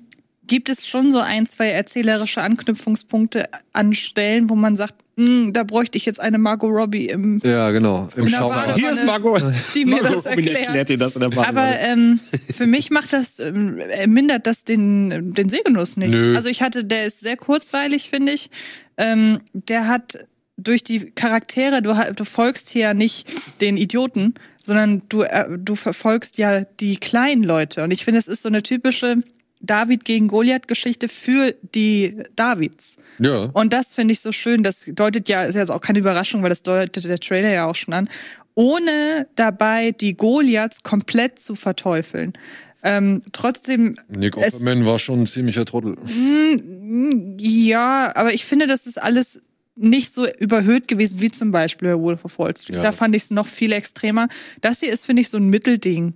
gibt 0.46 0.68
es 0.68 0.86
schon 0.86 1.10
so 1.10 1.18
ein, 1.18 1.46
zwei 1.46 1.70
erzählerische 1.70 2.42
Anknüpfungspunkte 2.42 3.48
an 3.72 3.94
Stellen, 3.94 4.50
wo 4.50 4.54
man 4.54 4.76
sagt, 4.76 5.01
"Hm, 5.16 5.52
da 5.52 5.62
bräuchte 5.64 5.98
ich 5.98 6.06
jetzt 6.06 6.20
eine 6.20 6.38
Margot 6.38 6.70
Robbie 6.70 7.06
im, 7.06 7.40
Ja, 7.44 7.70
genau. 7.70 8.08
Im 8.16 8.30
doch- 8.30 8.74
Hier 8.76 8.92
ist 8.92 9.04
Margot. 9.04 9.42
die 9.74 9.84
mir 9.84 10.02
Margot 10.02 10.16
das 10.16 10.26
Robin 10.26 10.38
erklärt. 10.46 10.66
erklärt 10.66 10.88
dir 10.88 10.98
das 10.98 11.14
in 11.16 11.20
der 11.20 11.28
Badewanne. 11.28 11.48
Aber 11.60 11.78
ähm, 11.80 12.20
für 12.54 12.66
mich 12.66 12.90
macht 12.90 13.12
das, 13.12 13.38
ähm, 13.38 13.78
äh, 13.78 14.06
mindert 14.06 14.46
das 14.46 14.64
den, 14.64 15.34
den 15.34 15.48
Sehgenuss 15.48 15.96
nicht. 15.96 16.10
Nö. 16.12 16.34
Also 16.36 16.48
ich 16.48 16.62
hatte, 16.62 16.84
der 16.84 17.06
ist 17.06 17.20
sehr 17.20 17.36
kurzweilig, 17.36 18.08
finde 18.10 18.32
ich. 18.32 18.50
Ähm, 18.96 19.40
der 19.52 19.86
hat 19.88 20.18
durch 20.56 20.84
die 20.84 21.10
Charaktere, 21.10 21.82
du, 21.82 21.94
du 22.14 22.24
folgst 22.24 22.68
hier 22.68 22.82
ja 22.82 22.94
nicht 22.94 23.26
den 23.60 23.76
Idioten, 23.76 24.34
sondern 24.62 25.02
du, 25.08 25.22
äh, 25.22 25.46
du 25.58 25.74
verfolgst 25.74 26.38
ja 26.38 26.60
die 26.80 26.96
kleinen 26.98 27.42
Leute. 27.42 27.82
Und 27.82 27.90
ich 27.90 28.04
finde, 28.04 28.20
es 28.20 28.28
ist 28.28 28.42
so 28.42 28.48
eine 28.48 28.62
typische 28.62 29.16
David 29.62 30.04
gegen 30.04 30.28
Goliath-Geschichte 30.28 31.08
für 31.08 31.54
die 31.74 32.22
Davids. 32.36 32.96
Ja. 33.18 33.50
Und 33.52 33.72
das 33.72 33.94
finde 33.94 34.12
ich 34.12 34.20
so 34.20 34.32
schön. 34.32 34.62
Das 34.62 34.84
deutet 34.86 35.28
ja, 35.28 35.44
ist 35.44 35.54
ja 35.54 35.60
jetzt 35.60 35.70
auch 35.70 35.80
keine 35.80 36.00
Überraschung, 36.00 36.42
weil 36.42 36.50
das 36.50 36.62
deutet 36.62 37.04
der 37.04 37.18
Trailer 37.18 37.50
ja 37.50 37.66
auch 37.66 37.74
schon 37.74 37.94
an. 37.94 38.08
Ohne 38.54 39.28
dabei 39.36 39.92
die 39.92 40.16
Goliaths 40.16 40.82
komplett 40.82 41.38
zu 41.38 41.54
verteufeln. 41.54 42.34
Ähm, 42.82 43.22
trotzdem, 43.30 43.94
Nick 44.08 44.36
Offerman 44.36 44.84
war 44.84 44.98
schon 44.98 45.20
ein 45.20 45.26
ziemlicher 45.26 45.64
Trottel. 45.64 45.96
mm, 46.02 47.36
ja, 47.38 48.12
aber 48.16 48.34
ich 48.34 48.44
finde, 48.44 48.66
das 48.66 48.86
ist 48.86 49.00
alles 49.00 49.40
nicht 49.74 50.12
so 50.12 50.26
überhöht 50.26 50.88
gewesen 50.88 51.20
wie 51.20 51.30
zum 51.30 51.50
Beispiel 51.50 51.88
bei 51.88 51.98
Wolf 51.98 52.24
of 52.24 52.38
Wall 52.38 52.56
Street. 52.56 52.76
Ja. 52.76 52.82
Da 52.82 52.92
fand 52.92 53.14
ich 53.14 53.22
es 53.22 53.30
noch 53.30 53.46
viel 53.46 53.72
extremer. 53.72 54.28
Das 54.60 54.80
hier 54.80 54.92
ist, 54.92 55.06
finde 55.06 55.22
ich, 55.22 55.30
so 55.30 55.38
ein 55.38 55.48
Mittelding 55.48 56.14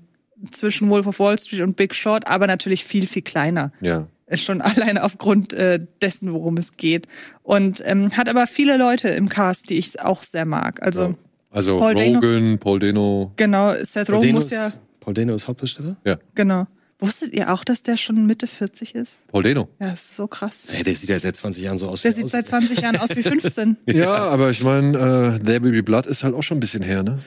zwischen 0.51 0.89
Wolf 0.91 1.07
of 1.07 1.19
Wall 1.19 1.39
Street 1.39 1.61
und 1.63 1.77
Big 1.77 1.95
Short, 1.95 2.27
aber 2.27 2.47
natürlich 2.47 2.85
viel, 2.85 3.07
viel 3.07 3.23
kleiner. 3.23 3.73
Ja. 3.81 4.07
Ist 4.27 4.43
schon 4.45 4.61
alleine 4.63 5.05
aufgrund 5.05 5.53
äh, 5.53 5.79
dessen, 6.03 6.33
worum 6.33 6.57
es 6.57 6.77
geht. 6.77 7.07
Und 7.43 7.83
ähm, 7.87 8.11
hat 8.17 8.29
aber 8.29 8.47
viele 8.47 8.77
Leute 8.77 9.09
im 9.09 9.29
Cast, 9.29 9.71
die 9.71 9.75
ich 9.75 10.01
auch 10.01 10.23
sehr 10.23 10.45
mag. 10.45 10.83
Also 10.83 11.01
Ja. 11.03 11.15
Also 11.51 11.79
Paul 11.79 11.95
Dano- 11.95 12.17
Rogan, 12.19 12.59
Paul 12.59 12.79
Dano. 12.81 13.33
genau, 13.37 13.73
Seth 13.83 14.09
Paul 14.09 14.17
Rogen 14.17 14.27
Dano 14.29 14.39
muss 14.41 14.51
ja, 14.51 14.67
ist- 14.67 14.79
Paul 15.01 15.15
Dano 15.15 15.35
ist 15.35 15.49
Hauptdarsteller? 15.49 15.97
genau. 16.35 16.67
Wusstet 16.99 17.33
ihr 17.35 17.53
auch, 17.53 17.63
dass 17.63 17.83
der 17.83 17.97
schon 17.99 18.25
Mitte 18.27 18.47
40 18.47 18.95
ist? 18.95 19.19
Paul 19.29 19.43
Dano. 19.43 19.69
Ja, 19.81 19.91
das 19.91 20.03
ist 20.03 20.17
so 20.17 20.27
krass. 20.27 20.67
Ey, 20.75 20.83
der 20.83 20.95
sieht 20.97 21.09
ja 21.11 21.19
seit 21.21 21.37
20 21.37 21.63
Jahren 21.63 21.77
so 21.79 21.89
aus. 21.89 22.03
Der 22.03 22.11
wie 22.11 22.15
er 22.21 22.23
sieht 22.23 22.29
seit 22.31 22.53
aussieht. 22.53 22.77
20 22.79 22.81
Jahren 22.81 22.97
aus 22.97 23.15
wie 23.17 23.23
15. 23.23 23.77
Ja, 23.87 24.15
aber 24.17 24.51
ich 24.51 24.63
meine, 24.63 25.39
äh, 25.39 25.45
There 25.45 25.63
Will 25.63 25.73
Be 25.73 25.83
Blood 25.83 26.07
ist 26.07 26.25
halt 26.25 26.35
auch 26.35 26.43
schon 26.43 26.57
ein 26.57 26.61
bisschen 26.61 26.83
her, 26.83 27.03
ne? 27.03 27.19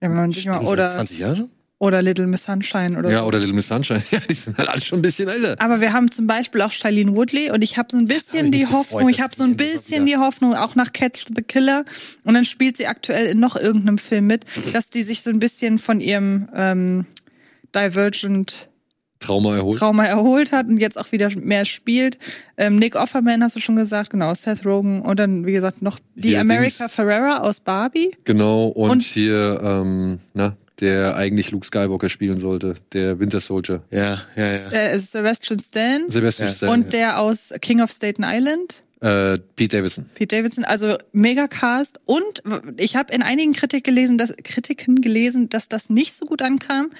Ja, 0.00 0.08
wenn 0.10 0.14
man 0.14 0.32
sich 0.32 0.46
mal, 0.46 0.54
seit 0.54 0.64
oder, 0.64 0.90
20 0.90 1.18
Jahre 1.18 1.36
schon? 1.36 1.50
Oder 1.78 2.00
Little 2.02 2.26
Miss 2.26 2.44
Sunshine 2.44 2.96
oder 2.96 3.10
Ja, 3.10 3.18
so. 3.20 3.24
oder 3.26 3.38
Little 3.38 3.54
Miss 3.54 3.68
Sunshine. 3.68 4.02
Ja, 4.10 4.18
die 4.28 4.34
sind 4.34 4.56
halt 4.56 4.68
alle 4.68 4.80
schon 4.80 5.00
ein 5.00 5.02
bisschen 5.02 5.28
älter. 5.28 5.56
Aber 5.58 5.80
wir 5.80 5.92
haben 5.92 6.10
zum 6.10 6.26
Beispiel 6.26 6.62
auch 6.62 6.70
Shailene 6.70 7.14
Woodley 7.14 7.50
und 7.50 7.62
ich 7.62 7.76
habe 7.76 7.88
so 7.90 7.98
ein 7.98 8.06
bisschen 8.06 8.50
die 8.52 8.60
gefreut, 8.60 8.74
Hoffnung, 8.78 9.08
ich 9.08 9.20
habe 9.20 9.34
so 9.34 9.42
ein 9.42 9.56
bisschen 9.56 10.06
die 10.06 10.16
Hoffnung, 10.16 10.54
auch 10.54 10.74
nach 10.76 10.92
Catch 10.92 11.24
the 11.34 11.42
Killer 11.42 11.84
und 12.24 12.34
dann 12.34 12.44
spielt 12.44 12.76
sie 12.76 12.86
aktuell 12.86 13.26
in 13.26 13.40
noch 13.40 13.56
irgendeinem 13.56 13.98
Film 13.98 14.26
mit, 14.28 14.44
dass 14.72 14.88
die 14.88 15.02
sich 15.02 15.22
so 15.22 15.30
ein 15.30 15.38
bisschen 15.40 15.78
von 15.78 16.00
ihrem 16.00 16.48
ähm, 16.54 17.06
Divergent 17.74 18.68
Trauma 19.20 19.56
erholt. 19.56 19.78
Trauma 19.78 20.04
erholt 20.04 20.52
hat 20.52 20.66
und 20.68 20.76
jetzt 20.78 20.98
auch 20.98 21.10
wieder 21.10 21.30
mehr 21.34 21.64
spielt. 21.64 22.18
Ähm, 22.58 22.76
Nick 22.76 22.94
Offerman 22.94 23.42
hast 23.42 23.56
du 23.56 23.60
schon 23.60 23.74
gesagt, 23.76 24.10
genau, 24.10 24.34
Seth 24.34 24.66
Rogen 24.66 25.00
und 25.00 25.18
dann, 25.18 25.46
wie 25.46 25.52
gesagt, 25.52 25.80
noch 25.80 25.98
die 26.14 26.30
Hier, 26.30 26.40
America. 26.42 26.88
Ferrera 26.88 27.38
aus 27.38 27.60
Barbie. 27.60 28.10
Genau, 28.24 28.66
und, 28.66 28.90
Und- 28.90 29.02
hier, 29.02 29.60
ähm, 29.62 30.18
na, 30.34 30.56
der 30.80 31.16
eigentlich 31.16 31.50
Luke 31.50 31.66
Skywalker 31.66 32.08
spielen 32.08 32.40
sollte, 32.40 32.74
der 32.92 33.18
Winter 33.20 33.40
Soldier. 33.40 33.82
Ja, 33.90 34.22
ja, 34.36 34.52
ja. 34.52 34.70
Äh, 34.70 34.98
Sebastian 34.98 35.60
Stan 35.60 36.02
Sebastian 36.08 36.48
Ja. 36.48 36.54
Stan. 36.54 36.68
und 36.68 36.92
der 36.92 37.20
aus 37.20 37.52
King 37.60 37.80
of 37.80 37.90
Staten 37.90 38.22
Island. 38.24 38.82
äh, 39.00 39.38
Pete 39.56 39.76
Davidson. 39.76 40.06
Pete 40.14 40.36
Davidson, 40.36 40.64
also 40.64 40.96
Megacast. 41.12 42.00
Und 42.06 42.42
ich 42.78 42.96
habe 42.96 43.12
in 43.14 43.22
einigen 43.22 43.52
Kritik 43.52 43.84
gelesen, 43.84 44.16
dass, 44.18 44.34
Kritiken 44.42 44.96
gelesen, 45.00 45.48
dass 45.48 45.68
das 45.68 45.90
nicht 45.90 46.14
so 46.14 46.24
gut 46.26 46.40
ankam. 46.42 46.90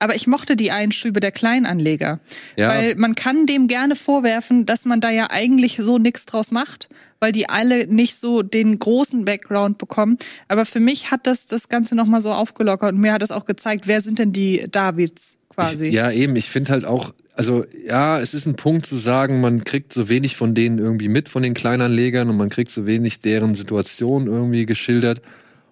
Aber 0.00 0.14
ich 0.16 0.26
mochte 0.26 0.56
die 0.56 0.70
Einschübe 0.70 1.20
der 1.20 1.30
Kleinanleger. 1.30 2.20
Ja. 2.56 2.68
Weil 2.68 2.94
man 2.96 3.14
kann 3.14 3.46
dem 3.46 3.68
gerne 3.68 3.94
vorwerfen, 3.94 4.66
dass 4.66 4.86
man 4.86 5.00
da 5.00 5.10
ja 5.10 5.28
eigentlich 5.30 5.76
so 5.76 5.98
nichts 5.98 6.24
draus 6.24 6.50
macht, 6.50 6.88
weil 7.20 7.32
die 7.32 7.48
alle 7.50 7.86
nicht 7.86 8.16
so 8.16 8.42
den 8.42 8.78
großen 8.78 9.26
Background 9.26 9.76
bekommen. 9.76 10.18
Aber 10.48 10.64
für 10.64 10.80
mich 10.80 11.10
hat 11.10 11.26
das 11.26 11.46
das 11.46 11.68
Ganze 11.68 11.94
nochmal 11.94 12.22
so 12.22 12.32
aufgelockert 12.32 12.94
und 12.94 13.00
mir 13.00 13.12
hat 13.12 13.22
es 13.22 13.30
auch 13.30 13.44
gezeigt, 13.44 13.86
wer 13.86 14.00
sind 14.00 14.18
denn 14.18 14.32
die 14.32 14.66
Davids 14.70 15.36
quasi. 15.50 15.88
Ich, 15.88 15.94
ja, 15.94 16.10
eben, 16.10 16.34
ich 16.34 16.48
finde 16.48 16.72
halt 16.72 16.86
auch, 16.86 17.12
also 17.34 17.64
ja, 17.86 18.18
es 18.20 18.32
ist 18.32 18.46
ein 18.46 18.56
Punkt 18.56 18.86
zu 18.86 18.96
sagen, 18.96 19.42
man 19.42 19.64
kriegt 19.64 19.92
so 19.92 20.08
wenig 20.08 20.34
von 20.36 20.54
denen 20.54 20.78
irgendwie 20.78 21.08
mit, 21.08 21.28
von 21.28 21.42
den 21.42 21.52
Kleinanlegern 21.52 22.30
und 22.30 22.38
man 22.38 22.48
kriegt 22.48 22.70
so 22.70 22.86
wenig 22.86 23.20
deren 23.20 23.54
Situation 23.54 24.26
irgendwie 24.26 24.64
geschildert. 24.64 25.20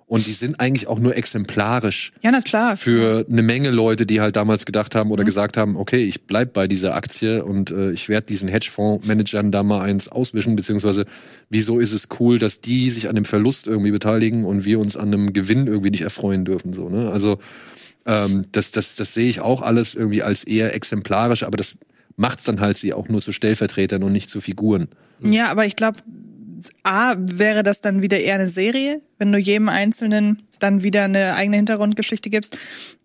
Und 0.09 0.27
die 0.27 0.33
sind 0.33 0.59
eigentlich 0.59 0.87
auch 0.89 0.99
nur 0.99 1.17
exemplarisch 1.17 2.13
ja, 2.23 2.31
na 2.31 2.41
klar. 2.41 2.79
für 2.79 3.27
eine 3.31 3.43
Menge 3.43 3.71
Leute, 3.71 4.07
die 4.07 4.23
halt 4.23 4.37
damals 4.37 4.65
gedacht 4.65 4.95
haben 4.95 5.11
oder 5.11 5.23
gesagt 5.23 5.59
haben, 5.59 5.77
okay, 5.77 6.03
ich 6.03 6.23
bleib 6.23 6.55
bei 6.55 6.67
dieser 6.67 6.95
Aktie 6.95 7.45
und 7.45 7.71
äh, 7.71 7.91
ich 7.91 8.09
werde 8.09 8.27
diesen 8.27 8.49
Hedgefondsmanagern 8.49 9.53
da 9.53 9.63
mal 9.63 9.83
eins 9.83 10.09
auswischen, 10.09 10.57
beziehungsweise 10.57 11.05
wieso 11.51 11.79
ist 11.79 11.93
es 11.93 12.09
cool, 12.19 12.39
dass 12.39 12.63
die 12.63 12.89
sich 12.89 13.11
an 13.11 13.17
dem 13.17 13.27
Verlust 13.27 13.67
irgendwie 13.67 13.91
beteiligen 13.91 14.47
und 14.47 14.65
wir 14.65 14.81
uns 14.81 14.97
an 14.97 15.13
einem 15.13 15.35
Gewinn 15.35 15.67
irgendwie 15.67 15.91
nicht 15.91 16.03
erfreuen 16.03 16.47
dürfen. 16.47 16.73
So, 16.73 16.89
ne? 16.89 17.11
Also 17.11 17.39
ähm, 18.07 18.43
das, 18.53 18.71
das, 18.71 18.95
das 18.95 19.13
sehe 19.13 19.29
ich 19.29 19.41
auch 19.41 19.61
alles 19.61 19.95
irgendwie 19.95 20.23
als 20.23 20.43
eher 20.43 20.75
exemplarisch, 20.75 21.43
aber 21.43 21.59
das 21.59 21.77
macht's 22.17 22.45
dann 22.45 22.61
halt 22.61 22.79
sie 22.79 22.95
auch 22.95 23.09
nur 23.09 23.21
zu 23.21 23.33
Stellvertretern 23.33 24.03
und 24.03 24.13
nicht 24.13 24.31
zu 24.31 24.41
Figuren. 24.41 24.89
Ja, 25.21 25.51
aber 25.51 25.67
ich 25.67 25.77
glaube, 25.77 25.99
A, 26.83 27.15
wäre 27.19 27.63
das 27.63 27.81
dann 27.81 28.03
wieder 28.03 28.21
eher 28.21 28.37
eine 28.37 28.49
Serie, 28.49 29.01
wenn 29.19 29.33
du 29.33 29.39
jedem 29.39 29.69
Einzelnen 29.69 30.43
dann 30.59 30.83
wieder 30.83 31.05
eine 31.05 31.35
eigene 31.35 31.57
Hintergrundgeschichte 31.57 32.31
gibst. 32.31 32.57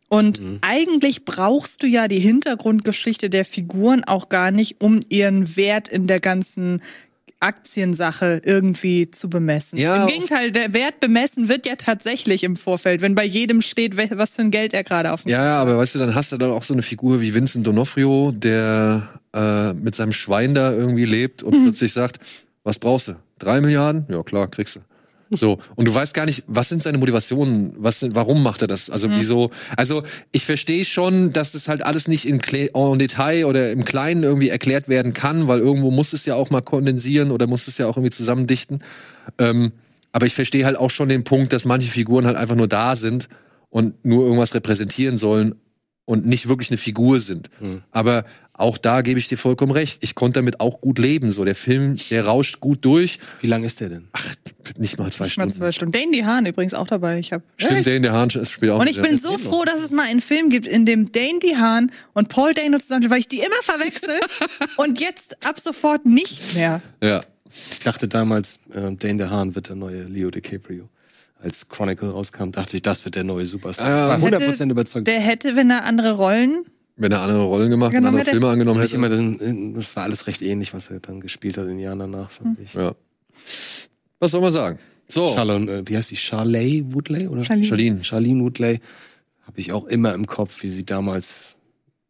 Und 0.09 0.43
eigentlich 0.61 1.25
brauchst 1.25 1.81
du 1.81 1.87
ja 1.87 2.07
die 2.07 2.19
Hintergrundgeschichte 2.19 3.31
der 3.31 3.45
Figuren 3.45 4.03
auch 4.03 4.29
gar 4.29 4.51
nicht, 4.51 4.79
um 4.79 4.99
ihren 5.09 5.55
Wert 5.55 5.87
in 5.87 6.05
der 6.05 6.19
ganzen 6.19 6.83
Aktiensache 7.43 8.41
irgendwie 8.45 9.11
zu 9.11 9.29
bemessen. 9.29 9.77
Ja, 9.77 10.03
Im 10.03 10.07
Gegenteil, 10.07 10.51
der 10.51 10.73
Wert 10.73 10.99
bemessen 10.99 11.49
wird 11.49 11.65
ja 11.65 11.75
tatsächlich 11.75 12.43
im 12.43 12.55
Vorfeld, 12.55 13.01
wenn 13.01 13.15
bei 13.15 13.25
jedem 13.25 13.61
steht, 13.61 13.97
was 13.97 14.35
für 14.35 14.43
ein 14.43 14.51
Geld 14.51 14.73
er 14.73 14.83
gerade 14.83 15.11
auf 15.11 15.23
dem 15.23 15.31
Ja, 15.31 15.57
aber 15.59 15.77
weißt 15.77 15.95
du, 15.95 15.99
dann 15.99 16.15
hast 16.15 16.31
du 16.31 16.37
dann 16.37 16.51
auch 16.51 16.63
so 16.63 16.73
eine 16.73 16.83
Figur 16.83 17.19
wie 17.19 17.33
Vincent 17.33 17.67
D'Onofrio, 17.67 18.31
der 18.31 19.09
äh, 19.33 19.73
mit 19.73 19.93
seinem 19.95 20.13
Schwein 20.13 20.55
da 20.55 20.71
irgendwie 20.71 21.03
lebt 21.03 21.43
und 21.43 21.63
plötzlich 21.63 21.91
sagt, 21.91 22.19
was 22.63 22.79
brauchst 22.79 23.09
du? 23.09 23.15
Drei 23.43 23.61
Milliarden? 23.61 24.05
Ja, 24.09 24.23
klar, 24.23 24.47
kriegst 24.47 24.75
du. 24.75 24.79
So, 25.37 25.59
und 25.75 25.87
du 25.87 25.93
weißt 25.93 26.13
gar 26.13 26.25
nicht, 26.25 26.43
was 26.47 26.69
sind 26.69 26.83
seine 26.83 26.97
Motivationen, 26.97 27.73
was 27.77 27.99
sind, 27.99 28.15
warum 28.15 28.43
macht 28.43 28.61
er 28.61 28.67
das? 28.67 28.89
Also 28.89 29.09
wieso? 29.09 29.49
Also 29.75 30.03
ich 30.31 30.45
verstehe 30.45 30.85
schon, 30.85 31.33
dass 31.33 31.53
das 31.53 31.67
halt 31.67 31.83
alles 31.83 32.07
nicht 32.07 32.27
in, 32.27 32.39
en 32.39 32.99
Detail 32.99 33.45
oder 33.45 33.71
im 33.71 33.83
Kleinen 33.85 34.23
irgendwie 34.23 34.49
erklärt 34.49 34.89
werden 34.89 35.13
kann, 35.13 35.47
weil 35.47 35.59
irgendwo 35.59 35.91
muss 35.91 36.13
es 36.13 36.25
ja 36.25 36.35
auch 36.35 36.49
mal 36.51 36.61
kondensieren 36.61 37.31
oder 37.31 37.47
muss 37.47 37.67
es 37.67 37.77
ja 37.77 37.87
auch 37.87 37.97
irgendwie 37.97 38.11
zusammendichten. 38.11 38.83
Ähm, 39.39 39.71
aber 40.11 40.27
ich 40.27 40.35
verstehe 40.35 40.65
halt 40.65 40.77
auch 40.77 40.91
schon 40.91 41.09
den 41.09 41.23
Punkt, 41.23 41.53
dass 41.53 41.65
manche 41.65 41.89
Figuren 41.89 42.27
halt 42.27 42.37
einfach 42.37 42.55
nur 42.55 42.67
da 42.67 42.95
sind 42.95 43.27
und 43.69 44.05
nur 44.05 44.23
irgendwas 44.25 44.53
repräsentieren 44.53 45.17
sollen 45.17 45.55
und 46.05 46.25
nicht 46.25 46.47
wirklich 46.47 46.69
eine 46.69 46.77
Figur 46.77 47.19
sind. 47.19 47.49
Aber 47.91 48.25
auch 48.55 48.77
da 48.77 49.01
gebe 49.01 49.19
ich 49.19 49.27
dir 49.27 49.37
vollkommen 49.37 49.71
recht. 49.71 49.97
Ich 50.03 50.13
konnte 50.13 50.39
damit 50.39 50.59
auch 50.59 50.79
gut 50.79 50.99
leben. 50.99 51.31
So, 51.31 51.43
der 51.43 51.55
Film, 51.55 51.97
der 52.11 52.25
rauscht 52.25 52.59
gut 52.59 52.85
durch. 52.85 53.17
Wie 53.41 53.47
lang 53.47 53.63
ist 53.63 53.79
der 53.79 53.89
denn? 53.89 54.07
Ach, 54.13 54.35
nicht 54.77 54.99
mal 54.99 55.11
zwei 55.11 55.25
Mal 55.25 55.29
Stunden. 55.29 55.51
zwei 55.51 55.71
Stunden. 55.71 55.91
Dane 55.91 56.11
DeHaan 56.11 56.45
übrigens 56.45 56.75
auch 56.75 56.85
dabei. 56.85 57.17
Ich 57.17 57.33
hab, 57.33 57.41
Stimmt, 57.57 57.87
in 57.87 58.03
der 58.03 58.13
Hand 58.13 58.33
spielt 58.47 58.71
auch 58.71 58.79
Und 58.79 58.87
ich 58.87 59.01
bin 59.01 59.17
so 59.17 59.39
froh, 59.39 59.65
dass 59.65 59.81
es 59.81 59.91
mal 59.91 60.05
einen 60.05 60.21
Film 60.21 60.51
gibt, 60.51 60.67
in 60.67 60.85
dem 60.85 61.11
Dane 61.11 61.39
DeHaan 61.39 61.91
und 62.13 62.29
Paul 62.29 62.53
Dano 62.53 62.77
zusammen, 62.77 63.09
weil 63.09 63.19
ich 63.19 63.27
die 63.27 63.39
immer 63.39 63.61
verwechsel 63.63 64.19
und 64.77 65.01
jetzt 65.01 65.45
ab 65.45 65.59
sofort 65.59 66.05
nicht 66.05 66.53
mehr. 66.53 66.81
Ja. 67.01 67.21
Ich 67.71 67.79
dachte 67.79 68.07
damals, 68.07 68.59
äh, 68.71 68.93
Dane 68.95 69.17
DeHaan 69.17 69.55
wird 69.55 69.69
der 69.69 69.75
neue 69.75 70.03
Leo 70.03 70.29
DiCaprio. 70.29 70.89
Als 71.41 71.67
Chronicle 71.67 72.09
rauskam, 72.09 72.51
dachte 72.51 72.77
ich, 72.77 72.83
das 72.83 73.03
wird 73.03 73.15
der 73.15 73.23
neue 73.23 73.45
Superstar. 73.47 74.15
Ich 74.15 74.21
war 74.21 74.29
100% 74.29 74.69
überzeugt. 74.71 75.07
Der 75.07 75.19
hätte, 75.19 75.55
wenn 75.55 75.69
er 75.71 75.83
andere 75.83 76.13
Rollen, 76.13 76.65
Wenn 76.95 77.11
er 77.11 77.21
andere 77.21 77.43
Rollen 77.43 77.69
gemacht 77.71 77.89
und 77.89 77.95
Genau, 77.95 78.09
andere 78.09 78.25
Filme 78.25 78.49
angenommen 78.49 78.79
hätte. 78.79 78.95
immer 78.95 79.09
den, 79.09 79.73
das 79.73 79.95
war 79.95 80.03
alles 80.03 80.27
recht 80.27 80.41
ähnlich, 80.41 80.73
was 80.73 80.89
er 80.89 80.99
dann 80.99 81.21
gespielt 81.21 81.57
hat 81.57 81.63
in 81.63 81.71
den 81.71 81.79
Jahren 81.79 81.99
danach, 81.99 82.29
fand 82.29 82.59
ich. 82.59 82.73
Ja. 82.73 82.93
Was 84.19 84.31
soll 84.31 84.41
man 84.41 84.53
sagen? 84.53 84.79
So. 85.07 85.27
Charlene, 85.33 85.71
äh, 85.71 85.83
wie 85.87 85.97
heißt 85.97 86.11
die? 86.11 86.15
Charley 86.15 86.85
Woodley? 86.87 87.27
Oder? 87.27 87.43
Charlene. 87.43 87.67
Charlene. 87.67 88.03
Charlene 88.03 88.43
Woodley. 88.43 88.79
Habe 89.45 89.59
ich 89.59 89.71
auch 89.73 89.85
immer 89.85 90.13
im 90.13 90.27
Kopf, 90.27 90.63
wie 90.63 90.69
sie 90.69 90.85
damals 90.85 91.55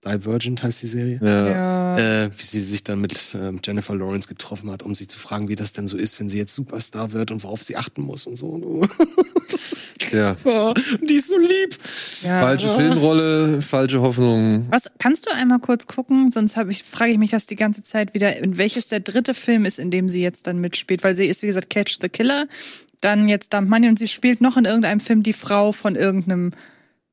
Divergent 0.06 0.64
heißt 0.64 0.82
die 0.82 0.88
Serie. 0.88 1.20
Ja. 1.22 1.48
ja. 1.48 2.24
Äh, 2.24 2.30
wie 2.38 2.44
sie 2.44 2.62
sich 2.62 2.84
dann 2.84 3.02
mit 3.02 3.36
ähm, 3.36 3.60
Jennifer 3.64 3.96
Lawrence 3.96 4.28
getroffen 4.28 4.70
hat, 4.72 4.84
um 4.84 4.94
sie 4.94 5.08
zu 5.08 5.18
fragen, 5.18 5.48
wie 5.48 5.56
das 5.56 5.74
denn 5.74 5.88
so 5.88 5.98
ist, 5.98 6.20
wenn 6.20 6.30
sie 6.30 6.38
jetzt 6.38 6.56
Superstar 6.56 7.12
wird 7.14 7.32
und 7.32 7.44
worauf 7.44 7.64
sie 7.64 7.78
achten 7.78 8.02
muss 8.02 8.28
und 8.28 8.36
so. 8.36 8.48
Und 8.48 8.90
ja. 10.12 10.36
oh, 10.44 10.74
die 11.02 11.16
ist 11.16 11.28
so 11.28 11.38
lieb. 11.38 11.78
ja. 12.24 12.42
Falsche 12.42 12.70
Filmrolle, 12.70 13.62
falsche 13.62 14.02
Hoffnung. 14.02 14.68
Was 14.70 14.84
kannst 15.00 15.26
du 15.26 15.32
einmal 15.34 15.60
kurz 15.60 15.88
gucken? 15.88 16.32
Sonst 16.32 16.58
hab 16.58 16.70
ich, 16.70 16.84
frage 16.84 17.12
ich 17.12 17.18
mich 17.18 17.32
das 17.32 17.48
die 17.48 17.56
ganze 17.56 17.84
Zeit 17.84 18.14
wieder, 18.14 18.38
in 18.38 18.58
welches 18.58 18.88
der 18.88 19.00
dritte 19.00 19.34
Film 19.34 19.66
ist, 19.66 19.80
in 19.80 19.92
dem 19.92 20.10
sie 20.10 20.22
jetzt 20.22 20.48
dann 20.48 20.60
mitspielt, 20.60 21.04
weil 21.04 21.16
sie 21.16 21.26
ist, 21.26 21.42
wie 21.42 21.48
gesagt, 21.48 21.70
Catch 21.70 22.00
the 22.02 22.10
Killer, 22.10 22.48
dann 23.02 23.28
jetzt 23.28 23.54
Dump 23.54 23.70
Money 23.70 23.90
und 23.90 24.00
sie 24.00 24.08
spielt 24.08 24.42
noch 24.42 24.58
in 24.58 24.66
irgendeinem 24.66 25.00
Film 25.00 25.24
die 25.24 25.34
Frau 25.34 25.72
von 25.72 25.96
irgendeinem. 25.96 26.52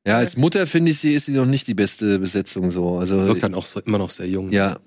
Ja, 0.05 0.17
als 0.17 0.35
Mutter 0.35 0.65
finde 0.65 0.91
ich, 0.91 0.99
sie 0.99 1.13
ist 1.13 1.25
sie 1.27 1.33
noch 1.33 1.45
nicht 1.45 1.67
die 1.67 1.75
beste 1.75 2.17
Besetzung 2.19 2.71
so. 2.71 2.97
Also 2.97 3.27
Wirkt 3.27 3.43
dann 3.43 3.53
auch 3.53 3.65
so, 3.65 3.79
immer 3.81 3.97
noch 3.99 4.09
sehr 4.09 4.27
jung. 4.27 4.51
ja. 4.51 4.77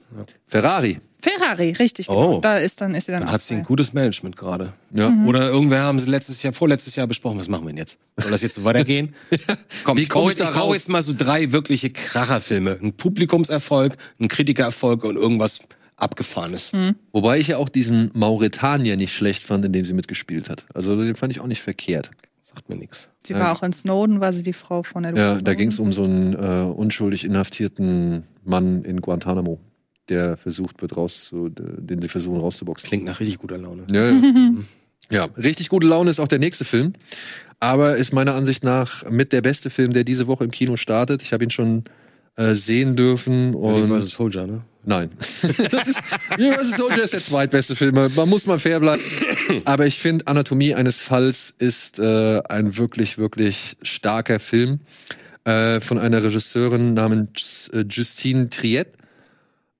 Ferrari. 0.46 0.98
Ferrari, 1.20 1.70
richtig. 1.70 2.08
Oh. 2.10 2.12
Genau. 2.14 2.40
Da 2.40 2.58
ist 2.58 2.80
dann 2.82 2.94
ist 2.94 3.06
sie 3.06 3.12
dann, 3.12 3.22
Dann 3.22 3.32
hat 3.32 3.40
sie 3.40 3.54
ein 3.54 3.62
gutes 3.64 3.94
Management 3.94 4.36
gerade. 4.36 4.74
Ja. 4.90 5.08
Mhm. 5.08 5.26
Oder 5.26 5.48
irgendwer 5.48 5.82
haben 5.82 5.98
sie 5.98 6.10
letztes 6.10 6.42
Jahr, 6.42 6.52
vorletztes 6.52 6.96
Jahr 6.96 7.06
besprochen, 7.06 7.38
was 7.38 7.48
machen 7.48 7.64
wir 7.64 7.68
denn 7.70 7.78
jetzt? 7.78 7.98
Soll 8.18 8.30
das 8.30 8.42
jetzt 8.42 8.56
so 8.56 8.64
weitergehen? 8.64 9.14
Komm, 9.84 9.96
Wie 9.96 10.02
ich 10.02 10.08
komm 10.10 10.22
brauche 10.22 10.32
ich 10.32 10.36
da 10.38 10.44
ich 10.44 10.50
brauch 10.50 10.68
raus? 10.68 10.74
jetzt 10.74 10.88
mal 10.90 11.00
so 11.02 11.14
drei 11.16 11.50
wirkliche 11.52 11.88
Kracherfilme. 11.90 12.78
Ein 12.82 12.92
Publikumserfolg, 12.92 13.96
ein 14.20 14.28
Kritikererfolg 14.28 15.02
und 15.04 15.16
irgendwas 15.16 15.60
Abgefahrenes. 15.96 16.72
Hm. 16.72 16.94
Wobei 17.12 17.38
ich 17.38 17.48
ja 17.48 17.56
auch 17.56 17.70
diesen 17.70 18.10
Mauretanier 18.14 18.96
nicht 18.96 19.14
schlecht 19.14 19.44
fand, 19.44 19.64
in 19.64 19.72
dem 19.72 19.84
sie 19.86 19.94
mitgespielt 19.94 20.50
hat. 20.50 20.66
Also 20.74 20.94
den 21.00 21.14
fand 21.16 21.32
ich 21.32 21.40
auch 21.40 21.46
nicht 21.46 21.62
verkehrt. 21.62 22.10
Sagt 22.54 22.68
mir 22.68 22.76
nichts. 22.76 23.08
Sie 23.24 23.32
Ja. 23.32 23.40
war 23.40 23.52
auch 23.52 23.62
in 23.62 23.72
Snowden, 23.72 24.20
war 24.20 24.32
sie 24.32 24.42
die 24.42 24.52
Frau 24.52 24.82
von 24.82 25.04
Edward 25.04 25.18
Ja, 25.18 25.30
Snowden. 25.32 25.44
da 25.44 25.54
ging 25.54 25.68
es 25.70 25.78
um 25.78 25.92
so 25.92 26.04
einen 26.04 26.34
äh, 26.34 26.62
unschuldig 26.72 27.24
inhaftierten 27.24 28.24
Mann 28.44 28.84
in 28.84 29.00
Guantanamo, 29.00 29.58
der 30.08 30.36
versucht 30.36 30.80
wird 30.82 30.96
rauszu, 30.96 31.48
den 31.50 32.00
sie 32.02 32.08
versuchen 32.08 32.40
rauszuboxen. 32.40 32.88
Klingt 32.88 33.04
nach 33.04 33.20
richtig 33.20 33.38
guter 33.38 33.58
Laune. 33.58 33.84
Ja, 33.90 34.10
ja. 34.10 34.20
ja, 35.10 35.24
richtig 35.36 35.68
gute 35.68 35.86
Laune 35.86 36.10
ist 36.10 36.20
auch 36.20 36.28
der 36.28 36.38
nächste 36.38 36.64
Film. 36.64 36.92
Aber 37.60 37.96
ist 37.96 38.12
meiner 38.12 38.34
Ansicht 38.34 38.62
nach 38.62 39.08
mit 39.10 39.32
der 39.32 39.40
beste 39.40 39.70
Film, 39.70 39.92
der 39.92 40.04
diese 40.04 40.26
Woche 40.26 40.44
im 40.44 40.50
Kino 40.50 40.76
startet. 40.76 41.22
Ich 41.22 41.32
habe 41.32 41.44
ihn 41.44 41.50
schon 41.50 41.84
äh, 42.36 42.54
sehen 42.54 42.94
dürfen 42.96 43.54
und 43.54 44.00
Soldier, 44.00 44.46
ne? 44.46 44.60
Nein. 44.86 45.10
das 45.18 45.88
ist, 45.88 46.00
Universal 46.38 46.76
Soldier 46.76 47.02
ist 47.04 47.12
der 47.12 47.20
zweitbeste 47.20 47.74
Film. 47.74 47.94
Man 47.94 48.28
muss 48.28 48.46
mal 48.46 48.58
fair 48.58 48.80
bleiben. 48.80 49.00
Aber 49.64 49.86
ich 49.86 49.98
finde, 49.98 50.26
Anatomie 50.26 50.74
eines 50.74 50.96
Falls 50.96 51.54
ist 51.58 51.98
äh, 51.98 52.42
ein 52.48 52.76
wirklich, 52.76 53.18
wirklich 53.18 53.76
starker 53.82 54.38
Film 54.40 54.80
äh, 55.44 55.80
von 55.80 55.98
einer 55.98 56.22
Regisseurin 56.22 56.94
namens 56.94 57.70
äh, 57.72 57.84
Justine 57.88 58.48
Triet. 58.48 58.88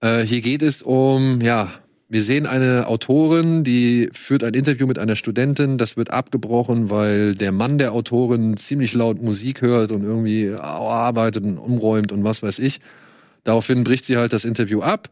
Äh, 0.01 0.22
hier 0.22 0.40
geht 0.40 0.62
es 0.62 0.82
um, 0.82 1.40
ja, 1.40 1.70
wir 2.09 2.22
sehen 2.22 2.47
eine 2.47 2.86
Autorin, 2.86 3.64
die 3.64 4.09
führt 4.12 4.44
ein 4.44 4.55
Interview 4.55 4.86
mit 4.86 4.98
einer 4.98 5.16
Studentin. 5.16 5.78
Das 5.78 5.97
wird 5.97 6.10
abgebrochen, 6.10 6.90
weil 6.90 7.32
der 7.32 7.51
Mann 7.51 7.78
der 7.78 7.93
Autorin 7.93 8.56
ziemlich 8.56 8.94
laut 8.94 9.20
Musik 9.20 9.62
hört 9.62 9.90
und 9.90 10.05
irgendwie 10.05 10.51
arbeitet 10.52 11.44
und 11.44 11.59
umräumt 11.59 12.12
und 12.12 12.22
was 12.22 12.43
weiß 12.43 12.59
ich. 12.60 12.81
Daraufhin 13.44 13.84
bricht 13.84 14.06
sie 14.06 14.16
halt 14.16 14.32
das 14.32 14.44
Interview 14.44 14.80
ab. 14.80 15.08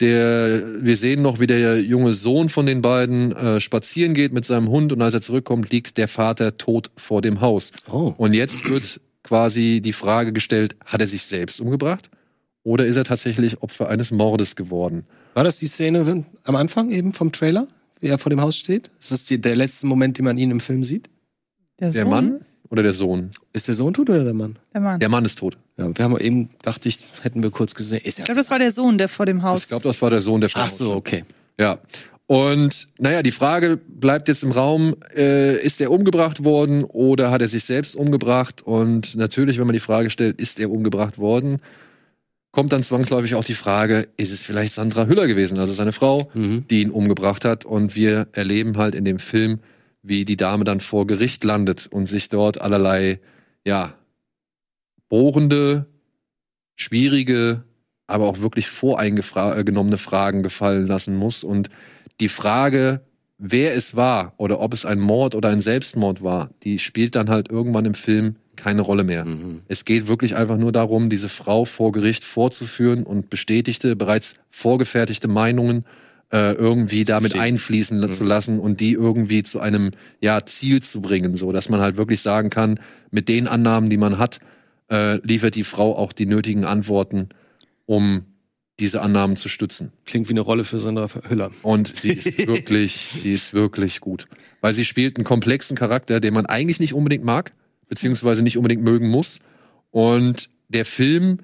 Der, 0.00 0.62
wir 0.82 0.96
sehen 0.96 1.22
noch, 1.22 1.38
wie 1.38 1.46
der 1.46 1.80
junge 1.80 2.14
Sohn 2.14 2.48
von 2.48 2.66
den 2.66 2.82
beiden 2.82 3.32
äh, 3.36 3.60
spazieren 3.60 4.14
geht 4.14 4.32
mit 4.32 4.44
seinem 4.44 4.68
Hund 4.68 4.92
und 4.92 5.02
als 5.02 5.14
er 5.14 5.20
zurückkommt, 5.20 5.70
liegt 5.70 5.98
der 5.98 6.08
Vater 6.08 6.56
tot 6.56 6.90
vor 6.96 7.20
dem 7.20 7.40
Haus. 7.40 7.72
Oh. 7.90 8.14
Und 8.16 8.32
jetzt 8.32 8.68
wird 8.68 9.00
quasi 9.22 9.80
die 9.84 9.92
Frage 9.92 10.32
gestellt, 10.32 10.74
hat 10.84 11.00
er 11.00 11.06
sich 11.06 11.22
selbst 11.22 11.60
umgebracht? 11.60 12.10
Oder 12.64 12.86
ist 12.86 12.96
er 12.96 13.04
tatsächlich 13.04 13.62
Opfer 13.62 13.88
eines 13.88 14.10
Mordes 14.10 14.56
geworden? 14.56 15.04
War 15.34 15.44
das 15.44 15.58
die 15.58 15.66
Szene 15.66 16.24
am 16.44 16.56
Anfang 16.56 16.90
eben 16.90 17.12
vom 17.12 17.30
Trailer, 17.30 17.68
wie 18.00 18.08
er 18.08 18.18
vor 18.18 18.30
dem 18.30 18.40
Haus 18.40 18.56
steht? 18.56 18.90
Ist 18.98 19.12
das 19.12 19.24
die, 19.26 19.40
der 19.40 19.56
letzte 19.56 19.86
Moment, 19.86 20.18
den 20.18 20.24
man 20.24 20.36
ihn 20.36 20.50
im 20.50 20.60
Film 20.60 20.82
sieht? 20.82 21.10
Der 21.78 21.92
Sohn? 21.92 22.08
Mann 22.08 22.40
oder 22.72 22.82
der 22.82 22.94
Sohn? 22.94 23.30
Ist 23.52 23.68
der 23.68 23.74
Sohn 23.74 23.92
tot 23.92 24.08
oder 24.10 24.24
der 24.24 24.32
Mann? 24.34 24.58
Der 24.72 24.80
Mann. 24.80 24.98
Der 24.98 25.08
Mann 25.10 25.24
ist 25.24 25.38
tot. 25.38 25.56
Ja, 25.76 25.86
wir 25.96 26.04
haben 26.04 26.18
eben, 26.18 26.48
dachte 26.62 26.88
ich, 26.88 26.98
hätten 27.20 27.42
wir 27.42 27.50
kurz 27.50 27.74
gesehen. 27.74 28.00
Ist 28.02 28.18
Ich 28.18 28.24
glaube, 28.24 28.40
das 28.40 28.50
war 28.50 28.58
der 28.58 28.72
Sohn, 28.72 28.96
der 28.98 29.08
vor 29.08 29.26
dem 29.26 29.42
Haus. 29.42 29.62
Ich 29.64 29.68
glaube, 29.68 29.84
das 29.84 30.00
war 30.02 30.10
der 30.10 30.20
Sohn, 30.22 30.40
der 30.40 30.48
vor 30.50 30.62
Ach 30.62 30.68
dem 30.68 30.76
so, 30.76 30.94
okay. 30.94 31.24
Ja. 31.60 31.78
Und 32.26 32.88
naja, 32.98 33.22
die 33.22 33.30
Frage 33.30 33.76
bleibt 33.76 34.26
jetzt 34.28 34.42
im 34.42 34.52
Raum, 34.52 34.94
äh, 35.14 35.56
ist 35.62 35.82
er 35.82 35.90
umgebracht 35.90 36.44
worden 36.44 36.84
oder 36.84 37.30
hat 37.30 37.42
er 37.42 37.48
sich 37.48 37.64
selbst 37.64 37.94
umgebracht? 37.94 38.62
Und 38.62 39.16
natürlich, 39.16 39.58
wenn 39.58 39.66
man 39.66 39.74
die 39.74 39.80
Frage 39.80 40.08
stellt, 40.08 40.40
ist 40.40 40.58
er 40.58 40.70
umgebracht 40.70 41.18
worden, 41.18 41.58
kommt 42.52 42.72
dann 42.72 42.82
zwangsläufig 42.82 43.34
auch 43.34 43.44
die 43.44 43.54
Frage, 43.54 44.08
ist 44.16 44.32
es 44.32 44.42
vielleicht 44.42 44.72
Sandra 44.72 45.06
Hüller 45.06 45.26
gewesen, 45.26 45.58
also 45.58 45.74
seine 45.74 45.92
Frau, 45.92 46.30
Mhm. 46.32 46.64
die 46.70 46.80
ihn 46.82 46.90
umgebracht 46.90 47.44
hat? 47.44 47.66
Und 47.66 47.94
wir 47.96 48.28
erleben 48.32 48.78
halt 48.78 48.94
in 48.94 49.04
dem 49.04 49.18
Film, 49.18 49.58
wie 50.02 50.24
die 50.24 50.36
Dame 50.36 50.64
dann 50.64 50.80
vor 50.80 51.06
Gericht 51.06 51.44
landet 51.44 51.86
und 51.86 52.06
sich 52.06 52.28
dort 52.28 52.60
allerlei, 52.60 53.20
ja, 53.66 53.94
bohrende, 55.08 55.86
schwierige, 56.76 57.64
aber 58.06 58.26
auch 58.26 58.40
wirklich 58.40 58.68
voreingenommene 58.68 59.98
Fragen 59.98 60.42
gefallen 60.42 60.86
lassen 60.86 61.16
muss. 61.16 61.44
Und 61.44 61.68
die 62.20 62.28
Frage, 62.28 63.02
wer 63.38 63.74
es 63.74 63.96
war 63.96 64.34
oder 64.36 64.60
ob 64.60 64.74
es 64.74 64.84
ein 64.84 65.00
Mord 65.00 65.34
oder 65.34 65.48
ein 65.48 65.60
Selbstmord 65.60 66.22
war, 66.22 66.50
die 66.62 66.78
spielt 66.78 67.14
dann 67.14 67.30
halt 67.30 67.50
irgendwann 67.50 67.84
im 67.84 67.94
Film 67.94 68.36
keine 68.56 68.82
Rolle 68.82 69.04
mehr. 69.04 69.24
Mhm. 69.24 69.62
Es 69.68 69.84
geht 69.84 70.08
wirklich 70.08 70.36
einfach 70.36 70.56
nur 70.58 70.72
darum, 70.72 71.08
diese 71.08 71.28
Frau 71.28 71.64
vor 71.64 71.92
Gericht 71.92 72.24
vorzuführen 72.24 73.04
und 73.04 73.30
bestätigte, 73.30 73.96
bereits 73.96 74.34
vorgefertigte 74.50 75.28
Meinungen 75.28 75.84
äh, 76.32 76.52
irgendwie 76.52 77.04
damit 77.04 77.36
einfließen 77.36 78.00
Mhm. 78.00 78.12
zu 78.12 78.24
lassen 78.24 78.58
und 78.58 78.80
die 78.80 78.92
irgendwie 78.92 79.42
zu 79.42 79.60
einem 79.60 79.90
ja, 80.20 80.44
Ziel 80.44 80.82
zu 80.82 81.00
bringen, 81.02 81.36
so 81.36 81.52
dass 81.52 81.68
man 81.68 81.80
halt 81.80 81.96
wirklich 81.96 82.20
sagen 82.22 82.50
kann, 82.50 82.80
mit 83.10 83.28
den 83.28 83.46
Annahmen, 83.46 83.90
die 83.90 83.98
man 83.98 84.18
hat, 84.18 84.40
äh, 84.90 85.16
liefert 85.26 85.54
die 85.54 85.64
Frau 85.64 85.96
auch 85.96 86.12
die 86.12 86.26
nötigen 86.26 86.64
Antworten, 86.64 87.28
um 87.86 88.24
diese 88.80 89.02
Annahmen 89.02 89.36
zu 89.36 89.48
stützen. 89.48 89.92
Klingt 90.06 90.28
wie 90.28 90.32
eine 90.32 90.40
Rolle 90.40 90.64
für 90.64 90.78
Sandra 90.78 91.06
Hüller. 91.28 91.50
Und 91.62 91.94
sie 91.96 92.08
ist 92.12 92.46
wirklich, 92.46 92.94
sie 92.94 93.32
ist 93.32 93.52
wirklich 93.52 94.00
gut. 94.00 94.26
Weil 94.62 94.74
sie 94.74 94.84
spielt 94.84 95.16
einen 95.16 95.24
komplexen 95.24 95.76
Charakter, 95.76 96.18
den 96.18 96.32
man 96.34 96.46
eigentlich 96.46 96.80
nicht 96.80 96.94
unbedingt 96.94 97.24
mag, 97.24 97.52
beziehungsweise 97.88 98.42
nicht 98.42 98.56
unbedingt 98.56 98.82
mögen 98.82 99.08
muss. 99.10 99.40
Und 99.90 100.48
der 100.68 100.86
Film 100.86 101.38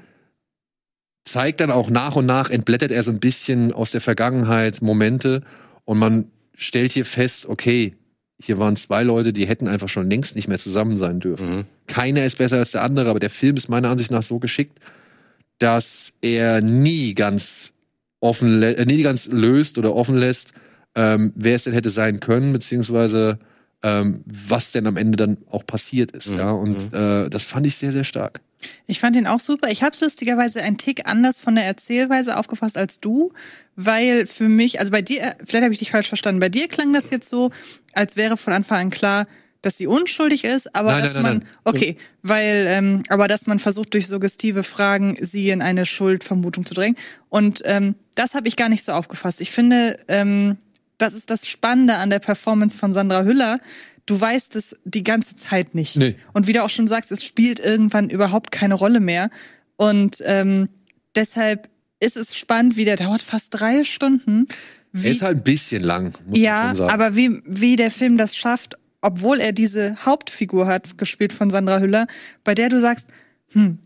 zeigt 1.31 1.61
dann 1.61 1.71
auch 1.71 1.91
nach 1.91 2.17
und 2.17 2.27
nach, 2.27 2.51
entblättert 2.51 2.91
er 2.91 3.03
so 3.03 3.11
ein 3.11 3.21
bisschen 3.21 3.73
aus 3.73 3.91
der 3.91 4.01
Vergangenheit 4.01 4.83
Momente 4.83 5.43
und 5.85 5.99
man 5.99 6.31
stellt 6.55 6.93
hier 6.93 7.05
fest, 7.05 7.47
okay, 7.47 7.95
hier 8.41 8.59
waren 8.59 8.77
zwei 8.77 9.03
Leute, 9.03 9.33
die 9.33 9.47
hätten 9.47 9.69
einfach 9.69 9.89
schon 9.89 10.11
längst 10.11 10.37
nicht 10.37 10.49
mehr 10.49 10.59
zusammen 10.59 10.99
sein 10.99 11.21
dürfen. 11.21 11.57
Mhm. 11.57 11.65
Keiner 11.87 12.25
ist 12.25 12.39
besser 12.39 12.59
als 12.59 12.71
der 12.71 12.83
andere, 12.83 13.11
aber 13.11 13.19
der 13.19 13.31
Film 13.31 13.57
ist 13.57 13.69
meiner 13.69 13.91
Ansicht 13.91 14.11
nach 14.11 14.23
so 14.23 14.39
geschickt, 14.39 14.79
dass 15.59 16.13
er 16.23 16.61
nie 16.61 17.15
ganz 17.15 17.73
offen, 18.21 18.63
äh, 18.63 18.85
nie 18.85 19.03
ganz 19.03 19.27
löst 19.27 19.79
oder 19.79 19.95
offen 19.95 20.17
lässt, 20.17 20.53
ähm, 20.95 21.33
wer 21.35 21.57
es 21.57 21.65
denn 21.65 21.73
hätte 21.73 21.91
sein 21.91 22.21
können, 22.21 22.53
beziehungsweise 22.53 23.39
ähm, 23.83 24.23
was 24.27 24.73
denn 24.73 24.87
am 24.87 24.97
Ende 24.97 25.17
dann 25.17 25.39
auch 25.51 25.67
passiert 25.67 26.13
ist. 26.13 26.31
Mhm. 26.31 26.39
Ja, 26.39 26.51
und 26.53 26.93
äh, 26.93 27.29
das 27.29 27.45
fand 27.45 27.67
ich 27.67 27.77
sehr, 27.77 27.93
sehr 27.93 28.05
stark. 28.05 28.41
Ich 28.87 29.01
fand 29.01 29.17
ihn 29.17 29.27
auch 29.27 29.41
super. 29.41 29.71
Ich 29.71 29.83
habe 29.83 29.93
es 29.93 30.01
lustigerweise 30.01 30.63
einen 30.63 30.79
Tick 30.79 31.07
anders 31.07 31.41
von 31.41 31.55
der 31.55 31.65
Erzählweise 31.65 32.37
aufgefasst 32.37 32.77
als 32.77 33.01
du, 33.01 33.33
weil 33.77 34.27
für 34.27 34.49
mich, 34.49 34.81
also 34.81 34.93
bei 34.93 35.03
dir, 35.03 35.37
vielleicht 35.45 35.65
habe 35.65 35.73
ich 35.73 35.79
dich 35.79 35.91
falsch 35.91 36.09
verstanden, 36.09 36.41
bei 36.41 36.49
dir 36.49 36.69
klang 36.69 36.93
das 36.93 37.11
jetzt 37.11 37.29
so, 37.29 37.51
als 37.93 38.17
wäre 38.17 38.37
von 38.37 38.53
Anfang 38.53 38.79
an 38.79 38.91
klar, 38.91 39.27
dass 39.63 39.77
sie 39.77 39.87
unschuldig 39.87 40.45
ist, 40.45 40.75
aber 40.75 40.93
Nein, 40.93 41.03
dass 41.03 41.15
nein, 41.15 41.23
man, 41.23 41.33
nein, 41.39 41.47
nein. 41.47 41.55
okay, 41.65 41.97
weil, 42.23 42.67
ähm, 42.69 43.03
aber 43.09 43.27
dass 43.27 43.47
man 43.47 43.59
versucht 43.59 43.93
durch 43.95 44.07
suggestive 44.07 44.63
Fragen 44.63 45.17
sie 45.21 45.51
in 45.51 45.63
eine 45.63 45.85
Schuldvermutung 45.85 46.65
zu 46.65 46.75
drängen. 46.75 46.97
Und 47.29 47.63
ähm, 47.65 47.97
das 48.15 48.35
habe 48.35 48.47
ich 48.47 48.57
gar 48.57 48.69
nicht 48.69 48.85
so 48.85 48.93
aufgefasst. 48.93 49.41
Ich 49.41 49.51
finde, 49.51 49.99
ähm, 50.07 50.59
das 50.97 51.15
ist 51.15 51.31
das 51.31 51.47
Spannende 51.47 51.97
an 51.97 52.11
der 52.11 52.21
Performance 52.21 52.77
von 52.77 52.93
Sandra 52.93 53.25
Hüller. 53.25 53.59
Du 54.09 54.19
weißt 54.19 54.57
es 54.57 54.75
die 54.85 55.03
ganze 55.03 55.37
Zeit 55.37 55.75
nicht. 55.75 55.97
Nee. 55.97 56.17
Und 56.33 56.47
wie 56.47 56.55
du 56.55 56.65
auch 56.65 56.71
schon 56.71 56.87
sagst, 56.87 57.13
es 57.13 57.23
spielt 57.23 57.61
irgendwann 57.61 58.09
überhaupt 58.09 58.51
keine 58.51 58.73
Rolle 58.73 59.01
mehr. 59.01 59.29
Und 59.77 60.23
ähm, 60.25 60.71
deshalb 61.15 61.69
ist 62.01 62.17
es 62.17 62.35
spannend, 62.35 62.79
wie 62.79 62.87
der 62.87 62.97
dauert 62.97 63.21
fast 63.21 63.49
drei 63.51 63.85
Stunden. 63.85 64.47
Er 64.95 65.03
Wie, 65.03 65.09
ist 65.09 65.21
halt 65.21 65.39
ein 65.39 65.45
bisschen 65.45 65.83
lang, 65.83 66.05
muss 66.05 66.23
man 66.27 66.41
ja, 66.41 66.69
schon 66.69 66.77
sagen. 66.77 66.91
aber 66.91 67.17
wie, 67.17 67.43
wie 67.45 67.77
der 67.77 67.91
Film 67.91 68.17
das 68.17 68.35
schafft, 68.35 68.77
obwohl 69.03 69.41
er 69.41 69.53
diese 69.53 69.97
Hauptfigur 70.07 70.67
hat, 70.67 70.97
gespielt 70.97 71.35
von 71.35 71.51
Sandra 71.51 71.79
Hüller, 71.79 72.07
bei 72.45 72.55
der 72.55 72.71
du 72.71 72.81
sagst, 72.81 73.09
hm, 73.53 73.79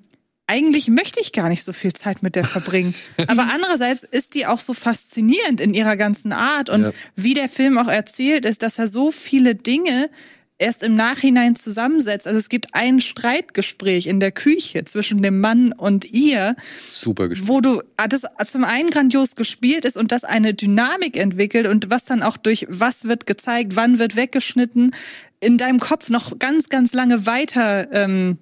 eigentlich 0.53 0.89
möchte 0.89 1.19
ich 1.21 1.33
gar 1.33 1.49
nicht 1.49 1.65
so 1.65 1.73
viel 1.73 1.93
Zeit 1.95 2.23
mit 2.23 2.37
der 2.37 2.45
verbringen. 2.45 2.95
Aber 3.27 3.49
andererseits 3.53 4.03
ist 4.05 4.35
die 4.35 4.47
auch 4.47 4.61
so 4.61 4.75
faszinierend 4.75 5.61
in 5.63 5.73
ihrer 5.73 5.97
ganzen 5.97 6.33
Art 6.33 6.69
und 6.69 6.83
Ja. 6.83 6.91
wie 7.17 7.33
der 7.35 7.49
Film 7.49 7.79
auch 7.79 7.89
erzählt 7.89 8.45
ist, 8.45 8.63
dass 8.63 8.79
er 8.79 8.87
so 8.89 9.11
viele 9.11 9.55
Dinge 9.55 10.11
erst 10.59 10.83
im 10.83 10.95
Nachhinein 10.95 11.57
zusammensetzt. 11.57 12.27
Also 12.27 12.39
es 12.39 12.49
gibt 12.49 12.75
ein 12.75 13.01
Streitgespräch 13.01 14.07
in 14.07 14.21
der 14.21 14.31
Küche 14.31 14.85
zwischen 14.85 15.23
dem 15.23 15.41
Mann 15.41 15.73
und 15.73 16.05
ihr, 16.13 16.55
Super 16.93 17.29
gespielt. 17.29 17.49
wo 17.49 17.61
du 17.61 17.83
ah, 17.97 18.07
das 18.07 18.23
zum 18.47 18.65
einen 18.65 18.91
grandios 18.91 19.35
gespielt 19.35 19.85
ist 19.85 19.97
und 19.97 20.13
das 20.13 20.23
eine 20.25 20.55
Dynamik 20.55 21.17
entwickelt 21.17 21.67
und 21.67 21.91
was 21.91 22.05
dann 22.05 22.23
auch 22.23 22.37
durch 22.37 22.67
was 22.69 23.05
wird 23.05 23.27
gezeigt, 23.27 23.75
wann 23.75 23.99
wird 23.99 24.15
weggeschnitten, 24.15 24.95
in 25.41 25.57
deinem 25.57 25.81
Kopf 25.81 26.11
noch 26.11 26.39
ganz, 26.39 26.69
ganz 26.69 26.93
lange 26.93 27.27
weiter. 27.27 27.89
Ähm, 27.93 28.39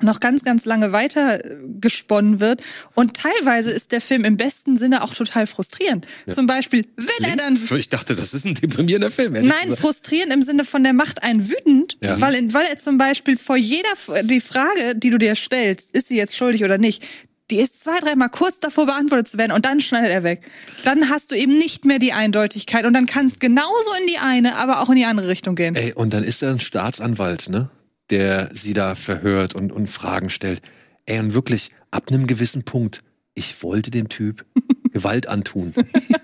noch 0.00 0.20
ganz, 0.20 0.44
ganz 0.44 0.64
lange 0.64 0.92
weiter 0.92 1.44
äh, 1.44 1.56
gesponnen 1.80 2.40
wird. 2.40 2.60
Und 2.94 3.14
teilweise 3.16 3.70
ist 3.70 3.92
der 3.92 4.00
Film 4.00 4.24
im 4.24 4.36
besten 4.36 4.76
Sinne 4.76 5.02
auch 5.02 5.14
total 5.14 5.46
frustrierend. 5.46 6.06
Zum 6.30 6.46
Beispiel, 6.46 6.86
wenn 6.96 7.30
er 7.30 7.36
dann 7.36 7.58
Ich 7.76 7.88
dachte, 7.88 8.14
das 8.14 8.34
ist 8.34 8.44
ein 8.44 8.54
deprimierender 8.54 9.10
Film. 9.10 9.32
Nein, 9.34 9.46
gesagt. 9.64 9.78
frustrierend 9.80 10.32
im 10.32 10.42
Sinne 10.42 10.64
von 10.64 10.82
der 10.84 10.92
macht 10.92 11.22
einen 11.22 11.48
wütend, 11.48 11.98
Ja. 12.02 12.20
weil, 12.20 12.52
weil 12.52 12.66
er 12.66 12.78
zum 12.78 12.98
Beispiel 12.98 13.36
vor 13.36 13.56
jeder, 13.56 13.88
die 14.22 14.40
Frage, 14.40 14.94
die 14.96 15.10
du 15.10 15.18
dir 15.18 15.34
stellst, 15.34 15.90
ist 15.92 16.08
sie 16.08 16.16
jetzt 16.16 16.36
schuldig 16.36 16.64
oder 16.64 16.78
nicht, 16.78 17.04
die 17.52 17.60
ist 17.60 17.84
zwei, 17.84 18.00
dreimal 18.00 18.28
kurz 18.28 18.58
davor 18.58 18.86
beantwortet 18.86 19.28
zu 19.28 19.38
werden 19.38 19.52
und 19.52 19.64
dann 19.64 19.80
schneidet 19.80 20.10
er 20.10 20.24
weg. 20.24 20.42
Dann 20.84 21.08
hast 21.10 21.30
du 21.30 21.36
eben 21.36 21.56
nicht 21.56 21.84
mehr 21.84 22.00
die 22.00 22.12
Eindeutigkeit 22.12 22.84
und 22.84 22.92
dann 22.92 23.06
kann 23.06 23.28
es 23.28 23.38
genauso 23.38 23.92
in 24.00 24.08
die 24.08 24.18
eine, 24.18 24.56
aber 24.56 24.80
auch 24.80 24.88
in 24.90 24.96
die 24.96 25.04
andere 25.04 25.28
Richtung 25.28 25.54
gehen. 25.54 25.76
Ey, 25.76 25.92
und 25.92 26.12
dann 26.12 26.24
ist 26.24 26.42
da 26.42 26.50
ein 26.50 26.58
Staatsanwalt, 26.58 27.48
ne? 27.48 27.70
Der 28.10 28.50
sie 28.54 28.72
da 28.72 28.94
verhört 28.94 29.54
und, 29.54 29.72
und 29.72 29.88
Fragen 29.88 30.30
stellt. 30.30 30.62
Ey, 31.06 31.18
und 31.18 31.34
wirklich, 31.34 31.70
ab 31.90 32.10
einem 32.10 32.26
gewissen 32.26 32.64
Punkt, 32.64 33.02
ich 33.34 33.62
wollte 33.62 33.90
dem 33.90 34.08
Typ 34.08 34.44
Gewalt 34.92 35.28
antun. 35.28 35.74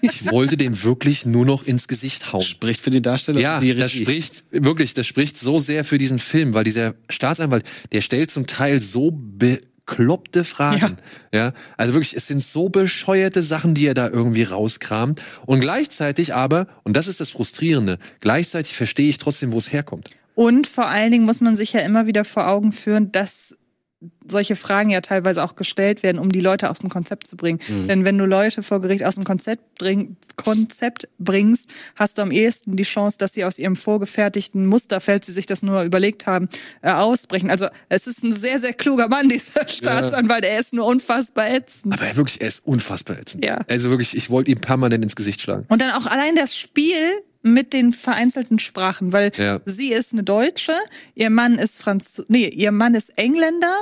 Ich 0.00 0.30
wollte 0.30 0.56
dem 0.56 0.82
wirklich 0.82 1.26
nur 1.26 1.44
noch 1.44 1.64
ins 1.64 1.88
Gesicht 1.88 2.32
hauen. 2.32 2.42
Spricht 2.42 2.80
für 2.80 2.90
die 2.90 3.02
Darsteller. 3.02 3.38
Ja, 3.38 3.60
die 3.60 3.74
das 3.74 3.92
spricht, 3.92 4.44
wirklich, 4.50 4.94
das 4.94 5.06
spricht 5.06 5.36
so 5.38 5.58
sehr 5.58 5.84
für 5.84 5.98
diesen 5.98 6.18
Film, 6.18 6.54
weil 6.54 6.64
dieser 6.64 6.94
Staatsanwalt, 7.10 7.64
der 7.92 8.00
stellt 8.00 8.30
zum 8.30 8.46
Teil 8.46 8.80
so 8.80 9.10
bekloppte 9.12 10.44
Fragen. 10.44 10.96
Ja. 11.34 11.52
also 11.76 11.92
wirklich, 11.92 12.14
es 12.16 12.26
sind 12.26 12.42
so 12.42 12.70
bescheuerte 12.70 13.42
Sachen, 13.42 13.74
die 13.74 13.86
er 13.86 13.94
da 13.94 14.08
irgendwie 14.08 14.44
rauskramt. 14.44 15.22
Und 15.44 15.60
gleichzeitig 15.60 16.34
aber, 16.34 16.66
und 16.82 16.96
das 16.96 17.08
ist 17.08 17.20
das 17.20 17.28
Frustrierende, 17.28 17.98
gleichzeitig 18.20 18.74
verstehe 18.74 19.10
ich 19.10 19.18
trotzdem, 19.18 19.52
wo 19.52 19.58
es 19.58 19.70
herkommt. 19.70 20.10
Und 20.34 20.66
vor 20.66 20.86
allen 20.86 21.12
Dingen 21.12 21.24
muss 21.24 21.40
man 21.40 21.56
sich 21.56 21.72
ja 21.72 21.80
immer 21.80 22.06
wieder 22.06 22.24
vor 22.24 22.48
Augen 22.48 22.72
führen, 22.72 23.12
dass 23.12 23.56
solche 24.26 24.56
Fragen 24.56 24.90
ja 24.90 25.00
teilweise 25.00 25.42
auch 25.44 25.56
gestellt 25.56 26.02
werden, 26.02 26.18
um 26.18 26.30
die 26.30 26.40
Leute 26.40 26.70
aus 26.70 26.78
dem 26.78 26.88
Konzept 26.88 27.26
zu 27.26 27.36
bringen. 27.36 27.60
Denn 27.88 28.04
wenn 28.04 28.18
du 28.18 28.24
Leute 28.24 28.62
vor 28.62 28.80
Gericht 28.80 29.04
aus 29.04 29.14
dem 29.14 29.24
Konzept, 29.24 29.74
bring, 29.76 30.16
Konzept 30.36 31.08
bringst, 31.18 31.70
hast 31.94 32.18
du 32.18 32.22
am 32.22 32.30
ehesten 32.30 32.76
die 32.76 32.82
Chance, 32.82 33.18
dass 33.18 33.34
sie 33.34 33.44
aus 33.44 33.58
ihrem 33.58 33.76
vorgefertigten 33.76 34.66
Muster, 34.66 35.00
falls 35.00 35.26
sie 35.26 35.32
sich 35.32 35.46
das 35.46 35.62
nur 35.62 35.82
überlegt 35.82 36.26
haben, 36.26 36.48
äh, 36.82 36.90
ausbrechen. 36.90 37.50
Also 37.50 37.68
es 37.88 38.06
ist 38.06 38.22
ein 38.24 38.32
sehr, 38.32 38.58
sehr 38.58 38.72
kluger 38.72 39.08
Mann, 39.08 39.28
dieser 39.28 39.68
Staatsanwalt. 39.68 40.44
Er 40.44 40.58
ist 40.58 40.72
nur 40.72 40.86
unfassbar 40.86 41.50
ätzend. 41.50 41.94
Aber 41.94 42.06
er 42.06 42.16
wirklich, 42.16 42.40
er 42.40 42.48
ist 42.48 42.66
unfassbar 42.66 43.18
ätzend. 43.18 43.44
Ja. 43.44 43.60
Also 43.68 43.90
wirklich, 43.90 44.16
ich 44.16 44.30
wollte 44.30 44.50
ihm 44.50 44.60
permanent 44.60 45.04
ins 45.04 45.16
Gesicht 45.16 45.40
schlagen. 45.40 45.66
Und 45.68 45.82
dann 45.82 45.90
auch 45.90 46.06
allein 46.06 46.34
das 46.34 46.56
Spiel 46.56 47.22
mit 47.42 47.72
den 47.72 47.92
vereinzelten 47.92 48.58
Sprachen, 48.58 49.12
weil 49.12 49.32
Ja. 49.36 49.60
sie 49.66 49.92
ist 49.92 50.12
eine 50.12 50.22
Deutsche, 50.22 50.74
ihr 51.14 51.30
Mann 51.30 51.56
ist 51.56 51.78
Franz, 51.80 52.22
nee, 52.28 52.48
ihr 52.48 52.72
Mann 52.72 52.94
ist 52.94 53.16
Engländer, 53.18 53.74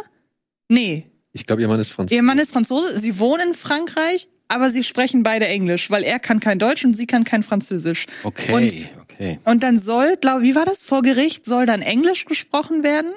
nee, 0.68 1.06
Ich 1.32 1.46
glaube, 1.46 1.62
ihr 1.62 1.68
Mann 1.68 1.78
ist 1.80 1.90
Franzose. 1.92 2.14
ihr 2.16 2.22
Mann 2.22 2.38
ist 2.38 2.52
Franzose, 2.52 2.98
sie 2.98 3.18
wohnen 3.18 3.48
in 3.48 3.54
Frankreich, 3.54 4.28
aber 4.48 4.70
sie 4.70 4.82
sprechen 4.82 5.22
beide 5.22 5.46
Englisch, 5.46 5.90
weil 5.90 6.02
er 6.02 6.18
kann 6.18 6.40
kein 6.40 6.58
Deutsch 6.58 6.84
und 6.84 6.94
sie 6.96 7.06
kann 7.06 7.22
kein 7.24 7.42
Französisch. 7.44 8.06
Okay, 8.24 8.52
Und, 8.52 8.74
okay. 9.02 9.38
und 9.44 9.62
dann 9.62 9.78
soll, 9.78 10.16
glaube 10.16 10.42
wie 10.42 10.54
war 10.56 10.64
das, 10.64 10.82
vor 10.82 11.02
Gericht 11.02 11.44
soll 11.44 11.66
dann 11.66 11.82
Englisch 11.82 12.24
gesprochen 12.24 12.82
werden, 12.82 13.12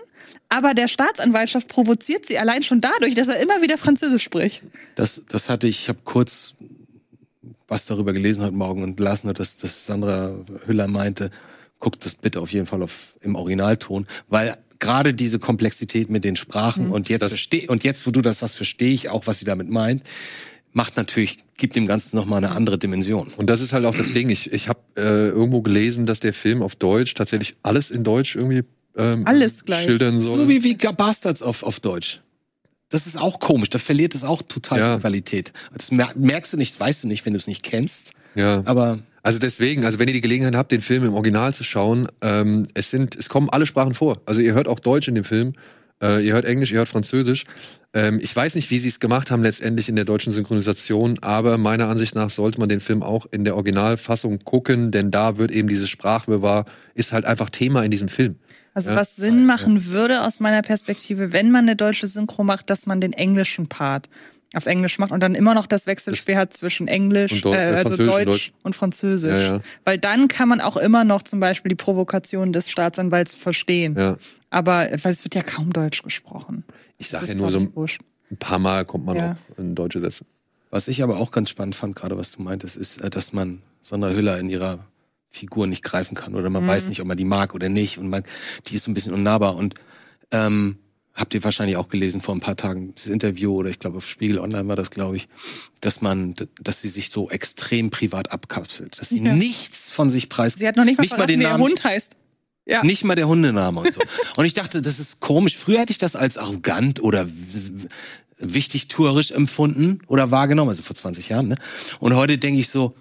aber 0.50 0.76
der 0.76 0.88
Staatsanwaltschaft 0.88 1.68
provoziert 1.70 2.28
sie 2.28 2.38
allein 2.38 2.62
schon 2.62 2.82
dadurch, 2.82 3.16
dass 3.16 3.28
er 3.30 3.40
immer 3.40 3.64
wieder 3.64 3.80
Französisch 3.80 4.22
spricht. 4.24 4.62
Das, 4.94 5.24
das 5.28 5.50
hatte 5.50 5.68
ich, 5.68 5.80
ich 5.84 5.90
habe 5.90 6.00
kurz 6.04 6.54
was 7.74 7.88
darüber 7.88 8.14
gelesen 8.14 8.44
heute 8.44 8.56
Morgen 8.56 8.84
und 8.84 9.00
las 9.00 9.24
nur, 9.24 9.34
dass, 9.34 9.58
dass 9.58 9.88
Sandra 9.88 10.36
Hüller 10.68 10.88
meinte, 10.88 11.32
guckt 11.80 12.06
das 12.06 12.14
bitte 12.14 12.40
auf 12.40 12.54
jeden 12.54 12.68
Fall 12.68 12.84
auf, 12.84 13.16
im 13.22 13.36
Originalton, 13.36 14.06
weil 14.30 14.56
gerade 14.78 15.16
diese 15.16 15.40
Komplexität 15.40 16.12
mit 16.12 16.24
den 16.24 16.36
Sprachen 16.36 16.92
und 16.92 17.10
jetzt 17.10 17.26
verstehe 17.26 17.68
und 17.68 17.84
jetzt, 17.84 18.06
wo 18.06 18.12
du 18.12 18.22
das 18.22 18.40
sagst, 18.40 18.58
verstehe 18.58 18.92
ich 18.94 19.10
auch, 19.10 19.26
was 19.26 19.40
sie 19.40 19.46
damit 19.46 19.72
meint, 19.72 20.04
macht 20.72 20.98
natürlich, 20.98 21.40
gibt 21.58 21.76
dem 21.76 21.88
Ganzen 21.88 22.16
nochmal 22.16 22.44
eine 22.44 22.52
andere 22.56 22.78
Dimension. 22.78 23.34
Und 23.38 23.50
das 23.50 23.60
ist 23.60 23.74
halt 23.74 23.86
auch 23.86 23.96
das 23.96 24.14
Ding. 24.14 24.30
Ich, 24.30 24.54
ich 24.54 24.70
habe 24.70 24.80
äh, 24.96 25.30
irgendwo 25.30 25.64
gelesen, 25.64 26.06
dass 26.06 26.20
der 26.20 26.34
Film 26.34 26.62
auf 26.62 26.76
Deutsch 26.76 27.16
tatsächlich 27.16 27.56
alles 27.64 27.90
in 27.90 28.04
Deutsch 28.04 28.36
irgendwie 28.36 28.64
ähm, 28.96 29.26
Alles 29.26 29.66
gleich. 29.66 29.86
schildern 29.86 30.22
soll. 30.22 30.36
So 30.36 30.48
wie, 30.48 30.64
wie 30.64 30.76
Bastards 30.76 31.42
auf, 31.42 31.64
auf 31.64 31.80
Deutsch. 31.80 32.22
Das 32.94 33.08
ist 33.08 33.18
auch 33.20 33.40
komisch, 33.40 33.70
da 33.70 33.80
verliert 33.80 34.14
es 34.14 34.24
auch 34.24 34.44
total 34.44 34.78
Ja. 34.80 34.98
Qualität. 35.00 35.52
Das 35.76 35.90
mer- 35.92 36.12
merkst 36.16 36.54
du 36.54 36.58
nicht, 36.58 36.80
weißt 36.80 37.04
du 37.04 37.08
nicht, 37.08 37.26
wenn 37.26 37.34
du 37.34 37.40
es 37.40 37.48
nicht 37.48 37.64
kennst. 37.64 38.12
ja. 38.36 38.62
Aber 38.66 39.00
Also 39.24 39.40
deswegen, 39.40 39.84
also 39.86 40.00
wenn 40.00 40.08
ihr 40.10 40.14
die 40.14 40.22
Gelegenheit 40.22 40.56
habt, 40.56 40.72
den 40.72 40.82
Film 40.82 41.04
im 41.06 41.14
Original 41.14 41.54
zu 41.56 41.64
schauen, 41.64 42.08
ähm, 42.22 42.64
es 42.74 42.92
sind, 42.92 43.16
es 43.16 43.30
kommen 43.30 43.50
alle 43.50 43.66
Sprachen 43.66 43.94
vor. 43.94 44.22
Also 44.26 44.42
ihr 44.42 44.54
hört 44.54 44.68
auch 44.68 44.80
Deutsch 44.82 45.08
in 45.08 45.16
dem 45.16 45.24
Film, 45.24 45.54
äh, 46.04 46.24
ihr 46.26 46.34
hört 46.34 46.44
Englisch, 46.46 46.72
ihr 46.74 46.80
hört 46.80 46.90
Französisch. 46.90 47.46
Ähm, 47.96 48.20
ich 48.22 48.36
weiß 48.36 48.56
nicht, 48.56 48.70
wie 48.70 48.80
sie 48.80 48.90
es 48.90 49.00
gemacht 49.00 49.32
haben 49.32 49.42
letztendlich 49.42 49.88
in 49.88 49.96
der 49.96 50.04
deutschen 50.06 50.34
Synchronisation, 50.34 51.20
aber 51.22 51.58
meiner 51.58 51.88
Ansicht 51.88 52.16
nach 52.16 52.32
sollte 52.32 52.60
man 52.60 52.68
den 52.68 52.80
Film 52.82 53.02
auch 53.02 53.26
in 53.32 53.46
der 53.46 53.56
Originalfassung 53.56 54.40
gucken, 54.40 54.92
denn 54.92 55.10
da 55.10 55.38
wird 55.38 55.52
eben 55.52 55.68
dieses 55.70 55.90
Sprachbewahr 55.90 56.66
ist 56.94 57.14
halt 57.14 57.24
einfach 57.26 57.50
Thema 57.50 57.84
in 57.86 57.92
diesem 57.92 58.10
Film. 58.10 58.36
Also 58.74 58.92
Ja. 58.92 58.96
was 58.98 59.16
Sinn 59.16 59.46
machen 59.46 59.86
würde 59.88 60.22
aus 60.24 60.40
meiner 60.40 60.62
Perspektive, 60.62 61.32
wenn 61.32 61.52
man 61.52 61.66
eine 61.66 61.76
deutsche 61.76 62.08
Synchro 62.08 62.44
macht, 62.44 62.70
dass 62.70 62.86
man 62.86 63.00
den 63.02 63.14
englischen 63.14 63.68
Part 63.68 64.10
auf 64.56 64.68
Englisch 64.68 65.00
macht 65.00 65.12
und 65.12 65.20
dann 65.20 65.34
immer 65.34 65.56
noch 65.56 65.66
das 65.66 65.88
Wechselspiel 65.88 66.36
hat 66.38 66.54
zwischen 66.54 66.88
Englisch, 66.88 67.32
Und 67.32 67.46
Deu- 67.46 67.54
äh, 67.56 67.76
also 67.76 67.90
Französisch 67.90 68.00
und 68.00 68.08
Deutsch 68.08 68.26
Deutsch. 68.28 68.54
und 68.64 68.76
Französisch. 68.76 69.32
Ja, 69.34 69.56
ja. 69.56 69.60
Weil 69.84 69.98
dann 69.98 70.28
kann 70.28 70.48
man 70.48 70.62
auch 70.62 70.78
immer 70.78 71.04
noch 71.04 71.24
zum 71.24 71.40
Beispiel 71.40 71.70
die 71.70 71.76
Provokation 71.76 72.54
des 72.54 72.70
Staatsanwalts 72.70 73.34
verstehen. 73.34 73.96
Ja. 73.98 74.18
Aber 74.52 74.88
weil 75.02 75.12
es 75.14 75.24
wird 75.24 75.34
ja 75.34 75.42
kaum 75.42 75.74
Deutsch 75.74 76.04
gesprochen. 76.04 76.64
Ich 77.00 77.10
sage 77.10 77.26
ja 77.28 77.34
nur 77.34 77.52
so 77.52 77.76
wurscht. 77.76 78.02
ein 78.32 78.38
paar 78.38 78.60
Mal 78.60 78.86
kommt 78.86 79.06
man 79.06 79.18
Ja. 79.18 79.32
auch 79.54 79.58
in 79.58 79.74
deutsche 79.74 80.00
Sätze. 80.00 80.26
Was 80.70 80.88
ich 80.88 81.02
aber 81.04 81.18
auch 81.20 81.32
ganz 81.32 81.50
spannend 81.50 81.76
fand, 81.76 81.96
gerade 81.96 82.16
was 82.18 82.32
du 82.32 82.42
meintest, 82.44 82.78
ist, 82.78 83.02
äh, 83.02 83.10
dass 83.10 83.34
man 83.34 83.62
Sandra 83.82 84.10
Hüller 84.12 84.38
in 84.40 84.50
ihrer 84.50 84.80
Figur 85.34 85.66
nicht 85.68 85.84
greifen 85.84 86.16
kann 86.16 86.36
oder 86.36 86.50
man 86.52 86.66
weiß 86.68 86.88
nicht, 86.88 87.02
ob 87.02 87.08
man 87.08 87.18
die 87.18 87.26
mag 87.26 87.56
oder 87.56 87.68
nicht 87.68 87.98
und 87.98 88.08
man, 88.08 88.24
die 88.68 88.76
ist 88.76 88.84
so 88.84 88.92
ein 88.92 88.94
bisschen 88.94 89.14
unnahbar 89.14 89.56
und 89.56 89.74
ähm, 90.32 90.78
habt 91.16 91.34
ihr 91.34 91.44
wahrscheinlich 91.44 91.76
auch 91.76 91.90
gelesen 91.90 92.22
vor 92.22 92.36
ein 92.36 92.40
paar 92.40 92.56
Tagen 92.56 92.94
das 92.96 93.08
Interview 93.08 93.56
oder 93.56 93.70
ich 93.72 93.80
glaube 93.80 93.98
auf 93.98 94.08
Spiegel 94.08 94.38
Online 94.40 94.68
war 94.68 94.76
das, 94.76 94.92
glaube 94.92 95.18
ich, 95.18 95.28
dass 95.82 96.02
man, 96.02 96.36
dass 96.62 96.82
sie 96.82 96.88
sich 96.88 97.10
so 97.10 97.30
extrem 97.32 97.90
privat 97.90 98.32
abkapselt, 98.32 99.00
dass 99.00 99.10
sie 99.10 99.20
Ja. 99.20 99.34
nichts 99.34 99.90
von 99.90 100.12
sich 100.12 100.30
preist, 100.30 100.60
Sie 100.60 100.68
hat 100.68 100.76
noch 100.76 100.86
nicht 100.86 100.98
mal, 100.98 101.02
nicht 101.04 101.18
mal 101.18 101.26
den 101.26 101.40
wie 101.40 101.44
ihr 101.44 101.58
Hund 101.58 101.84
heißt. 101.84 102.16
Ja. 102.66 102.82
nicht 102.84 103.04
mal 103.04 103.16
der 103.16 103.28
Hundename 103.28 103.82
und 103.82 103.92
so. 103.94 104.00
Und 104.38 104.46
ich 104.46 104.54
dachte, 104.54 104.82
das 104.82 104.98
ist 104.98 105.20
komisch. 105.20 105.58
Früher 105.58 105.80
hätte 105.82 105.92
ich 105.92 105.98
das 105.98 106.16
als 106.16 106.38
arrogant 106.38 107.04
oder 107.04 107.28
wichtig 108.38 108.88
tourisch 108.88 109.32
empfunden 109.32 110.00
oder 110.08 110.32
wahrgenommen, 110.32 110.70
also 110.70 110.82
vor 110.84 110.96
20 110.96 111.28
Jahren. 111.30 111.50
Ne? 111.50 111.56
Und 112.00 112.16
heute 112.16 112.38
denke 112.38 112.62
ich 112.62 112.70
so, 112.70 112.96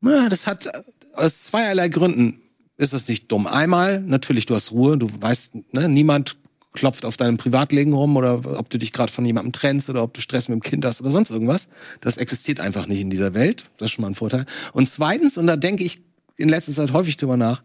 na, 0.00 0.28
das 0.28 0.48
hat 0.48 0.68
aus 1.16 1.44
zweierlei 1.44 1.88
Gründen 1.88 2.40
ist 2.76 2.92
das 2.92 3.08
nicht 3.08 3.30
dumm. 3.30 3.46
Einmal, 3.46 4.00
natürlich, 4.00 4.46
du 4.46 4.54
hast 4.54 4.72
Ruhe, 4.72 4.98
du 4.98 5.08
weißt, 5.20 5.52
ne, 5.72 5.88
niemand 5.88 6.36
klopft 6.72 7.04
auf 7.04 7.16
deinem 7.16 7.36
Privatleben 7.36 7.92
rum 7.92 8.16
oder 8.16 8.58
ob 8.58 8.68
du 8.68 8.78
dich 8.78 8.92
gerade 8.92 9.12
von 9.12 9.24
jemandem 9.24 9.52
trennst 9.52 9.88
oder 9.88 10.02
ob 10.02 10.12
du 10.12 10.20
Stress 10.20 10.48
mit 10.48 10.56
dem 10.56 10.62
Kind 10.62 10.84
hast 10.84 11.00
oder 11.00 11.10
sonst 11.10 11.30
irgendwas. 11.30 11.68
Das 12.00 12.16
existiert 12.16 12.58
einfach 12.58 12.86
nicht 12.86 13.00
in 13.00 13.10
dieser 13.10 13.32
Welt. 13.32 13.64
Das 13.78 13.86
ist 13.86 13.92
schon 13.92 14.02
mal 14.02 14.08
ein 14.08 14.16
Vorteil. 14.16 14.44
Und 14.72 14.88
zweitens, 14.88 15.38
und 15.38 15.46
da 15.46 15.56
denke 15.56 15.84
ich 15.84 16.02
in 16.36 16.48
letzter 16.48 16.72
Zeit 16.72 16.92
häufig 16.92 17.16
drüber 17.16 17.36
nach, 17.36 17.62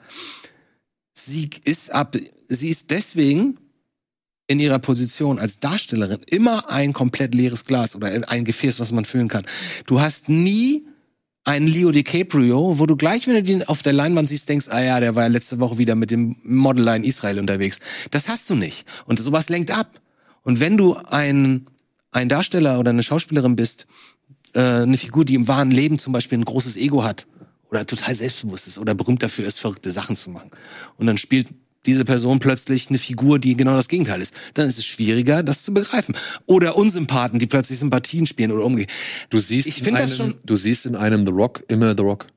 sie 1.15 1.49
ist 1.65 1.91
ab, 1.91 2.15
sie 2.47 2.69
ist 2.69 2.91
deswegen 2.91 3.57
in 4.45 4.59
ihrer 4.59 4.79
Position 4.79 5.39
als 5.39 5.59
Darstellerin 5.59 6.19
immer 6.27 6.69
ein 6.69 6.93
komplett 6.93 7.33
leeres 7.33 7.65
Glas 7.65 7.95
oder 7.95 8.29
ein 8.29 8.45
Gefäß, 8.45 8.79
was 8.79 8.91
man 8.91 9.05
füllen 9.05 9.27
kann. 9.27 9.45
Du 9.85 10.01
hast 10.01 10.29
nie 10.29 10.85
einen 11.49 11.65
Leo 11.65 11.91
DiCaprio, 11.91 12.77
wo 12.77 12.85
du 12.85 12.95
gleich, 12.95 13.27
wenn 13.27 13.33
du 13.33 13.41
den 13.41 13.67
auf 13.67 13.81
der 13.81 13.91
Leinwand 13.91 14.29
siehst, 14.29 14.47
denkst, 14.49 14.67
ah 14.69 14.83
ja, 14.83 14.99
der 14.99 15.15
war 15.15 15.23
ja 15.23 15.29
letzte 15.29 15.59
Woche 15.59 15.79
wieder 15.79 15.95
mit 15.95 16.11
dem 16.11 16.35
Modeler 16.43 16.95
in 16.95 17.03
Israel 17.03 17.39
unterwegs. 17.39 17.79
Das 18.11 18.29
hast 18.29 18.47
du 18.51 18.55
nicht. 18.55 18.85
Und 19.07 19.19
sowas 19.19 19.49
lenkt 19.49 19.71
ab. 19.71 19.99
Und 20.43 20.59
wenn 20.59 20.77
du 20.77 20.93
ein, 20.93 21.65
ein 22.11 22.29
Darsteller 22.29 22.79
oder 22.79 22.91
eine 22.91 23.01
Schauspielerin 23.01 23.55
bist, 23.55 23.87
äh, 24.53 24.59
eine 24.59 24.97
Figur, 24.97 25.25
die 25.25 25.33
im 25.33 25.47
wahren 25.47 25.71
Leben 25.71 25.97
zum 25.97 26.13
Beispiel 26.13 26.37
ein 26.37 26.45
großes 26.45 26.77
Ego 26.77 27.03
hat 27.03 27.25
oder 27.71 27.83
total 27.87 28.13
selbstbewusst 28.13 28.67
ist 28.67 28.77
oder 28.77 28.93
berühmt 28.93 29.23
dafür 29.23 29.45
ist, 29.45 29.59
verrückte 29.59 29.89
Sachen 29.89 30.15
zu 30.15 30.29
machen. 30.29 30.51
Und 30.97 31.07
dann 31.07 31.17
spielt 31.17 31.47
diese 31.85 32.05
Person 32.05 32.39
plötzlich 32.39 32.89
eine 32.89 32.97
Figur, 32.99 33.39
die 33.39 33.55
genau 33.55 33.75
das 33.75 33.87
Gegenteil 33.87 34.21
ist. 34.21 34.33
Dann 34.53 34.67
ist 34.67 34.77
es 34.77 34.85
schwieriger, 34.85 35.43
das 35.43 35.63
zu 35.63 35.73
begreifen. 35.73 36.15
Oder 36.45 36.75
Unsympathen, 36.77 37.39
die 37.39 37.47
plötzlich 37.47 37.79
Sympathien 37.79 38.27
spielen 38.27 38.51
oder 38.51 38.65
umgekehrt. 38.65 38.91
Du 39.29 39.39
siehst, 39.39 39.67
Ich 39.67 39.85
in 39.85 39.95
einem- 39.95 40.09
schon- 40.09 40.35
du 40.45 40.55
siehst 40.55 40.85
in 40.85 40.95
einem 40.95 41.25
The 41.25 41.31
Rock 41.31 41.63
immer 41.67 41.91
The 41.95 42.03
Rock. 42.03 42.27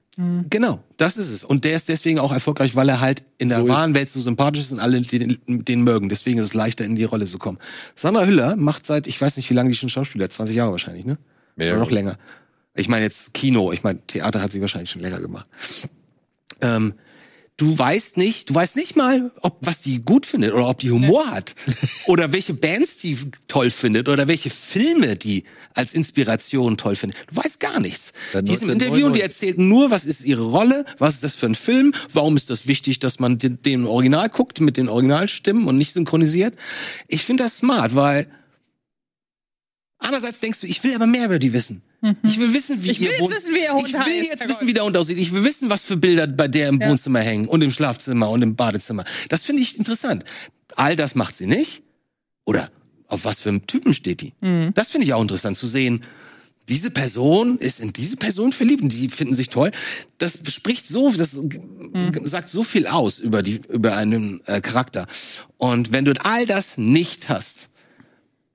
Genau, 0.50 0.78
das 0.98 1.16
ist 1.16 1.30
es. 1.30 1.42
Und 1.42 1.64
der 1.64 1.74
ist 1.74 1.88
deswegen 1.88 2.18
auch 2.18 2.32
erfolgreich, 2.32 2.76
weil 2.76 2.86
er 2.90 3.00
halt 3.00 3.22
in 3.38 3.48
der 3.48 3.60
So 3.60 3.68
wahren 3.68 3.94
Welt 3.94 4.10
so 4.10 4.20
sympathisch 4.20 4.60
ist 4.60 4.72
und 4.72 4.78
alle 4.78 5.00
den, 5.00 5.38
den 5.46 5.82
mögen. 5.84 6.10
Deswegen 6.10 6.38
ist 6.38 6.44
es 6.48 6.54
leichter, 6.54 6.84
in 6.84 6.96
die 6.96 7.04
Rolle 7.04 7.24
zu 7.24 7.38
kommen. 7.38 7.56
Sandra 7.96 8.26
Hüller 8.26 8.54
macht 8.56 8.84
seit, 8.84 9.06
ich 9.06 9.18
weiß 9.18 9.38
nicht, 9.38 9.48
wie 9.48 9.54
lange 9.54 9.70
die 9.70 9.74
schon 9.76 9.88
Schauspieler, 9.88 10.28
20 10.28 10.54
Jahre 10.54 10.70
wahrscheinlich, 10.70 11.06
ne? 11.06 11.16
Mehr. 11.56 11.72
Oder 11.72 11.80
noch 11.80 11.90
länger. 11.90 12.18
Ich 12.74 12.88
meine 12.88 13.04
jetzt 13.04 13.32
Kino, 13.32 13.72
ich 13.72 13.84
meine 13.84 14.00
Theater 14.06 14.42
hat 14.42 14.52
sie 14.52 14.60
wahrscheinlich 14.60 14.90
schon 14.90 15.00
länger 15.00 15.18
gemacht. 15.20 15.46
Ähm, 16.60 16.92
du 17.56 17.78
weißt 17.78 18.16
nicht, 18.16 18.50
du 18.50 18.54
weißt 18.54 18.76
nicht 18.76 18.96
mal, 18.96 19.30
ob 19.40 19.58
was 19.60 19.80
die 19.80 20.00
gut 20.00 20.26
findet 20.26 20.52
oder 20.52 20.68
ob 20.68 20.78
die 20.78 20.90
Humor 20.90 21.30
hat 21.30 21.54
oder 22.06 22.32
welche 22.32 22.54
Bands 22.54 22.96
die 22.96 23.16
toll 23.48 23.70
findet 23.70 24.08
oder 24.08 24.26
welche 24.28 24.50
Filme 24.50 25.16
die 25.16 25.44
als 25.74 25.94
Inspiration 25.94 26.76
toll 26.76 26.96
findet. 26.96 27.18
Du 27.28 27.36
weißt 27.36 27.60
gar 27.60 27.78
nichts. 27.80 28.12
Seit 28.32 28.48
Die 28.48 28.52
ist 28.52 28.62
im 28.62 28.70
Interview 28.70 29.06
und 29.06 29.14
die 29.14 29.22
1999. 29.22 29.22
erzählt 29.22 29.58
nur, 29.58 29.90
was 29.90 30.04
ist 30.04 30.24
ihre 30.24 30.44
Rolle, 30.44 30.84
was 30.98 31.14
ist 31.14 31.24
das 31.24 31.34
für 31.34 31.46
ein 31.46 31.54
Film, 31.54 31.92
warum 32.12 32.36
ist 32.36 32.50
das 32.50 32.66
wichtig, 32.66 32.98
dass 32.98 33.20
man 33.20 33.38
den, 33.38 33.62
den 33.62 33.86
Original 33.86 34.28
guckt 34.28 34.60
mit 34.60 34.76
den 34.76 34.88
Originalstimmen 34.88 35.68
und 35.68 35.76
nicht 35.76 35.92
synchronisiert. 35.92 36.56
Ich 37.08 37.24
finde 37.24 37.44
das 37.44 37.58
smart, 37.58 37.94
weil 37.94 38.28
Andererseits 40.02 40.40
denkst 40.40 40.60
du, 40.60 40.66
ich 40.66 40.82
will 40.82 40.96
aber 40.96 41.06
mehr 41.06 41.26
über 41.26 41.38
die 41.38 41.52
wissen. 41.52 41.82
Ich 42.24 42.38
will 42.38 42.52
wissen, 42.52 42.82
wie 42.82 42.90
Ich 42.90 42.98
will 43.00 43.06
ihr 43.06 43.12
jetzt 43.12 43.20
Wohn- 43.20 43.30
wissen, 43.30 43.54
wie 43.54 43.62
ihr 43.62 43.72
Hund 43.72 43.86
Ich 43.86 43.92
will 43.94 44.00
heißt, 44.00 44.28
jetzt 44.30 44.48
wissen, 44.48 44.66
wie 44.66 44.74
der 44.74 44.84
Hund 44.84 44.96
aussieht. 44.96 45.18
Ich 45.18 45.32
will 45.32 45.44
wissen, 45.44 45.70
was 45.70 45.84
für 45.84 45.96
Bilder 45.96 46.26
bei 46.26 46.48
der 46.48 46.68
im 46.68 46.80
Ja. 46.80 46.88
Wohnzimmer 46.88 47.20
hängen 47.20 47.46
und 47.46 47.62
im 47.62 47.70
Schlafzimmer 47.70 48.28
und 48.30 48.42
im 48.42 48.56
Badezimmer. 48.56 49.04
Das 49.28 49.44
finde 49.44 49.62
ich 49.62 49.78
interessant. 49.78 50.24
All 50.74 50.96
das 50.96 51.14
macht 51.14 51.36
sie 51.36 51.46
nicht. 51.46 51.82
Oder 52.44 52.70
auf 53.06 53.24
was 53.24 53.38
für 53.40 53.50
einen 53.50 53.66
Typen 53.66 53.94
steht 53.94 54.20
die? 54.20 54.32
Mhm. 54.40 54.72
Das 54.74 54.90
finde 54.90 55.06
ich 55.06 55.14
auch 55.14 55.22
interessant 55.22 55.56
zu 55.56 55.66
sehen. 55.68 56.00
Diese 56.68 56.90
Person 56.90 57.58
ist 57.58 57.80
in 57.80 57.92
diese 57.92 58.16
Person 58.16 58.52
verliebt 58.52 58.82
und 58.82 58.92
die 58.92 59.08
finden 59.08 59.34
sich 59.34 59.48
toll. 59.48 59.70
Das 60.18 60.38
spricht 60.48 60.86
so, 60.88 61.10
das 61.10 61.34
Mhm. 61.34 62.12
sagt 62.24 62.48
so 62.48 62.62
viel 62.62 62.86
aus 62.86 63.18
über 63.20 63.42
die, 63.42 63.60
über 63.68 63.96
einen 63.96 64.40
äh, 64.46 64.60
Charakter. 64.60 65.06
Und 65.56 65.92
wenn 65.92 66.04
du 66.04 66.12
all 66.24 66.46
das 66.46 66.78
nicht 66.78 67.28
hast, 67.28 67.68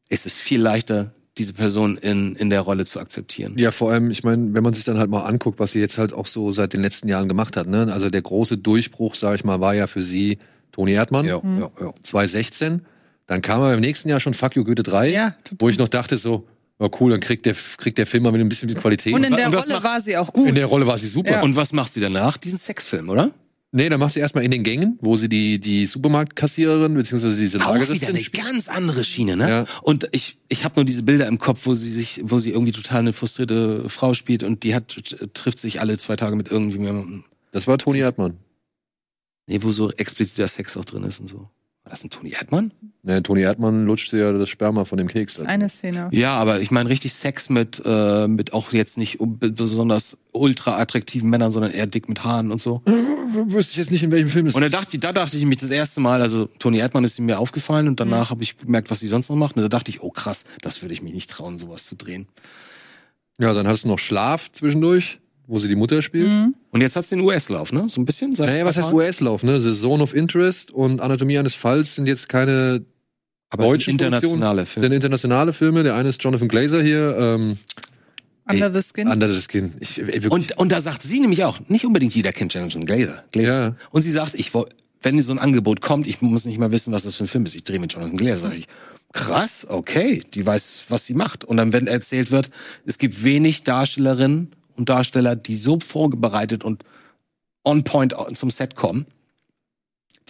ist 0.10 0.26
es 0.26 0.34
viel 0.34 0.62
leichter, 0.62 1.14
diese 1.38 1.54
Person 1.54 1.98
in, 1.98 2.36
in 2.36 2.50
der 2.50 2.62
Rolle 2.62 2.86
zu 2.86 3.00
akzeptieren. 3.00 3.56
Ja, 3.58 3.72
vor 3.72 3.92
allem, 3.92 4.12
ich 4.12 4.24
meine, 4.24 4.54
wenn 4.54 4.64
man 4.64 4.74
sich 4.74 4.84
dann 4.86 4.98
halt 4.98 5.10
mal 5.10 5.22
anguckt, 5.22 5.60
was 5.60 5.72
sie 5.72 5.80
jetzt 5.80 5.98
halt 5.98 6.14
auch 6.14 6.28
so 6.28 6.52
seit 6.52 6.74
den 6.74 6.82
letzten 6.82 7.08
Jahren 7.08 7.28
gemacht 7.28 7.56
hat, 7.58 7.68
ne? 7.68 7.88
Also 7.92 8.10
der 8.10 8.22
große 8.22 8.58
Durchbruch, 8.58 9.16
sag 9.16 9.36
ich 9.36 9.44
mal, 9.44 9.60
war 9.62 9.74
ja 9.76 9.88
für 9.88 10.02
sie 10.02 10.38
Toni 10.72 10.94
Erdmann. 10.94 11.26
Ja, 11.26 11.42
ja, 11.44 11.70
ja. 11.82 11.94
2016. 12.04 12.86
Dann 13.28 13.42
kam 13.42 13.62
er 13.62 13.74
im 13.74 13.82
nächsten 13.82 14.10
Jahr 14.10 14.20
schon 14.20 14.34
Fuck 14.34 14.56
You 14.56 14.64
Goethe 14.64 14.84
3, 14.84 15.10
Ja, 15.12 15.36
wo 15.60 15.68
ich 15.70 15.78
noch 15.78 15.88
dachte 15.90 16.18
so, 16.18 16.48
ja 16.80 16.88
cool, 17.00 17.12
dann 17.12 17.20
kriegt 17.20 17.46
der, 17.46 17.56
kriegt 17.78 17.98
der 17.98 18.06
Film 18.08 18.24
mal 18.24 18.32
mit 18.32 18.40
ein 18.42 18.50
bisschen 18.50 18.74
Qualität. 18.74 19.14
Und 19.14 19.24
in 19.24 19.36
der 19.36 19.48
und 19.48 19.56
Rolle 19.56 19.74
macht- 19.74 19.84
war 19.84 20.02
sie 20.02 20.16
auch 20.18 20.32
gut. 20.32 20.48
In 20.48 20.56
der 20.56 20.68
Rolle 20.68 20.88
war 20.88 20.98
sie 20.98 21.08
super. 21.08 21.32
Ja. 21.32 21.42
Und 21.42 21.56
was 21.56 21.74
macht 21.74 21.92
sie 21.92 22.00
danach? 22.00 22.38
Diesen 22.38 22.58
Sexfilm, 22.60 23.10
oder? 23.10 23.32
Nee, 23.74 23.90
dann 23.90 24.00
macht 24.00 24.14
sie 24.14 24.22
erstmal 24.22 24.46
in 24.46 24.52
den 24.52 24.64
Gängen, 24.64 24.98
wo 25.02 25.18
sie 25.18 25.28
die, 25.28 25.60
die 25.60 25.88
Supermarktkassiererin, 25.88 26.94
beziehungsweise 26.94 27.38
diese 27.38 27.60
Auch 27.66 27.76
wieder 27.76 28.08
eine 28.08 28.18
spielt. 28.20 28.46
ganz 28.46 28.70
andere 28.70 29.04
Schiene, 29.04 29.36
ne? 29.36 29.50
Ja. 29.50 29.66
Und 29.82 30.08
ich, 30.12 30.38
ich 30.48 30.64
habe 30.64 30.76
nur 30.78 30.86
diese 30.86 31.04
Bilder 31.04 31.28
im 31.28 31.38
Kopf, 31.38 31.66
wo 31.66 31.74
sie 31.74 31.92
sich, 31.92 32.22
wo 32.24 32.40
sie 32.40 32.52
irgendwie 32.52 32.72
total 32.72 33.00
eine 33.00 33.12
frustrierte 33.12 33.90
Frau 33.90 34.14
spielt 34.14 34.44
und 34.44 34.64
die 34.64 34.74
hat 34.74 34.98
trifft 35.34 35.60
sich 35.60 35.82
alle 35.82 35.98
zwei 35.98 36.16
Tage 36.16 36.38
mit 36.38 36.50
irgendjemandem. 36.50 37.26
Das 37.52 37.68
war 37.68 37.78
Toni 37.78 38.00
Erdmann. 38.00 38.38
Nee, 39.48 39.62
wo 39.62 39.72
so 39.72 39.92
expliziter 39.92 40.48
Sex 40.48 40.78
auch 40.78 40.86
drin 40.86 41.04
ist 41.04 41.20
und 41.20 41.28
so. 41.28 41.50
War 41.88 41.92
das 41.92 42.04
ein 42.04 42.10
Toni 42.10 42.32
Erdmann? 42.32 42.74
Nee, 43.04 43.22
Toni 43.22 43.44
Erdmann 43.44 43.86
lutschte 43.86 44.18
ja 44.18 44.34
das 44.34 44.50
Sperma 44.50 44.84
von 44.84 44.98
dem 44.98 45.08
Keks. 45.08 45.40
Eine 45.40 45.70
Szene. 45.70 46.10
Ja, 46.12 46.36
aber 46.36 46.60
ich 46.60 46.70
meine 46.70 46.90
richtig 46.90 47.14
Sex 47.14 47.50
mit, 47.50 47.82
äh, 47.86 48.28
mit 48.28 48.52
auch 48.52 48.74
jetzt 48.74 48.98
nicht 48.98 49.20
besonders 49.22 50.18
ultra 50.34 50.78
attraktiven 50.82 51.30
Männern, 51.30 51.50
sondern 51.50 51.72
eher 51.72 51.88
dick 51.88 52.10
mit 52.10 52.26
Haaren 52.26 52.52
und 52.52 52.60
so. 52.62 52.82
Wüsste 52.86 53.72
ich 53.72 53.78
jetzt 53.78 53.92
nicht, 53.92 54.04
in 54.04 54.12
welchem 54.12 54.28
Film 54.28 54.48
das 54.48 54.56
Und 54.56 54.60
da 54.64 54.66
ist. 54.66 54.74
dachte, 54.74 54.98
ich- 54.98 55.00
da 55.00 55.14
dachte 55.14 55.38
ich 55.38 55.46
mich 55.46 55.56
das 55.60 55.70
erste 55.70 56.02
Mal, 56.02 56.22
also 56.22 56.48
Toni 56.60 56.80
Erdmann 56.80 57.06
ist 57.06 57.18
mir 57.22 57.40
aufgefallen 57.40 57.88
und 57.88 58.02
danach 58.02 58.32
habe 58.32 58.44
ich 58.44 58.58
gemerkt, 58.58 58.92
was 58.92 59.00
sie 59.00 59.08
sonst 59.08 59.30
noch 59.30 59.38
macht. 59.38 59.56
Und 59.56 59.62
da 59.62 59.70
dachte 59.70 59.90
ich, 59.90 60.02
oh 60.04 60.10
krass, 60.12 60.44
das 60.60 60.82
würde 60.82 60.94
ich 60.94 61.02
mich 61.02 61.14
nicht 61.14 61.30
trauen, 61.30 61.58
sowas 61.58 61.86
zu 61.86 61.96
drehen. 61.96 62.28
Ja, 63.40 63.54
dann 63.54 63.66
hast 63.66 63.86
du 63.86 63.88
noch 63.88 64.00
Schlaf 64.00 64.52
zwischendurch, 64.52 65.20
wo 65.48 65.58
sie 65.60 65.68
die 65.68 65.76
Mutter 65.76 66.02
spielt. 66.02 66.30
Mhm. 66.30 66.56
Und 66.72 66.82
jetzt 66.82 66.96
hat 66.96 67.06
sie 67.06 67.16
den 67.16 67.26
US-Lauf, 67.26 67.72
ne? 67.72 67.88
So 67.90 68.02
ein 68.02 68.06
bisschen? 68.06 68.34
Naja, 68.34 68.66
was 68.66 68.78
heißt? 68.78 68.92
US-Lauf, 68.92 69.44
ne? 69.44 69.60
The 69.60 69.74
Zone 69.74 70.04
of 70.04 70.14
Interest 70.14 70.72
und 70.72 71.02
Anatomie 71.02 71.38
eines 71.40 71.56
Falls 71.56 71.96
sind 71.96 72.08
jetzt 72.08 72.30
keine 72.30 72.86
Aber 73.50 73.64
deutschen 73.66 73.92
internationale 73.92 74.62
Produktionen, 74.62 74.66
Filme. 74.68 74.86
sind 74.86 74.94
internationale 74.94 75.54
Filme. 75.54 75.84
Der 75.84 75.96
eine 75.96 76.10
ist 76.10 76.22
Jonathan 76.24 76.48
Glazer 76.48 76.84
hier, 76.84 77.18
ähm, 77.18 77.58
Under 78.50 78.72
the 78.72 78.82
Skin. 78.82 79.08
Under 79.08 79.34
the 79.34 79.42
Skin. 79.42 79.74
Ich, 79.80 80.00
ey, 80.00 80.28
Und, 80.30 80.58
und 80.58 80.72
da 80.72 80.80
sagt 80.80 81.04
sie 81.04 81.20
nämlich 81.20 81.44
auch, 81.44 81.60
nicht 81.68 81.86
unbedingt 81.86 82.16
jeder 82.16 82.32
kennt 82.32 82.54
Jonathan 82.54 82.86
Glazer. 82.86 83.24
Glazer. 83.32 83.48
Ja. 83.48 83.76
Und 83.92 84.02
sie 84.04 84.12
sagt, 84.12 84.36
ich 84.36 84.52
wenn 85.02 85.22
so 85.22 85.32
ein 85.32 85.40
Angebot 85.40 85.82
kommt, 85.82 86.08
ich 86.08 86.22
muss 86.22 86.46
nicht 86.46 86.58
mal 86.58 86.72
wissen, 86.72 86.92
was 86.92 87.04
das 87.04 87.16
für 87.16 87.26
ein 87.26 87.28
Film 87.28 87.46
ist. 87.46 87.56
Ich 87.56 87.64
drehe 87.64 87.80
mit 87.80 87.94
Jonathan 87.94 88.18
Glazer. 88.18 88.38
Sag 88.50 88.58
ich, 88.58 88.68
krass, 89.14 89.66
okay, 89.70 90.24
die 90.34 90.46
weiß, 90.46 90.86
was 90.90 91.06
sie 91.06 91.14
macht. 91.14 91.44
Und 91.44 91.58
dann, 91.58 91.74
wenn 91.74 91.88
erzählt 91.88 92.32
wird, 92.32 92.50
es 92.86 92.98
gibt 92.98 93.24
wenig 93.24 93.64
Darstellerinnen 93.64 94.52
und 94.78 94.90
Darsteller, 94.90 95.36
die 95.36 95.56
so 95.56 95.80
vorbereitet 95.80 96.64
und 96.64 96.84
on 97.64 97.84
point 97.84 98.16
zum 98.34 98.50
Set 98.50 98.76
kommen. 98.76 99.06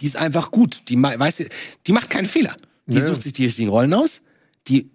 Die 0.00 0.06
ist 0.06 0.16
einfach 0.16 0.50
gut. 0.50 0.82
Die 0.88 1.00
weiß, 1.00 1.42
die 1.86 1.92
macht 1.92 2.10
keine 2.10 2.28
Fehler. 2.28 2.56
Die 2.86 2.96
Ja. 2.98 3.04
sucht 3.06 3.22
sich 3.22 3.32
die 3.32 3.44
richtigen 3.44 3.68
Rollen 3.68 3.92
aus. 3.94 4.22
Die 4.68 4.90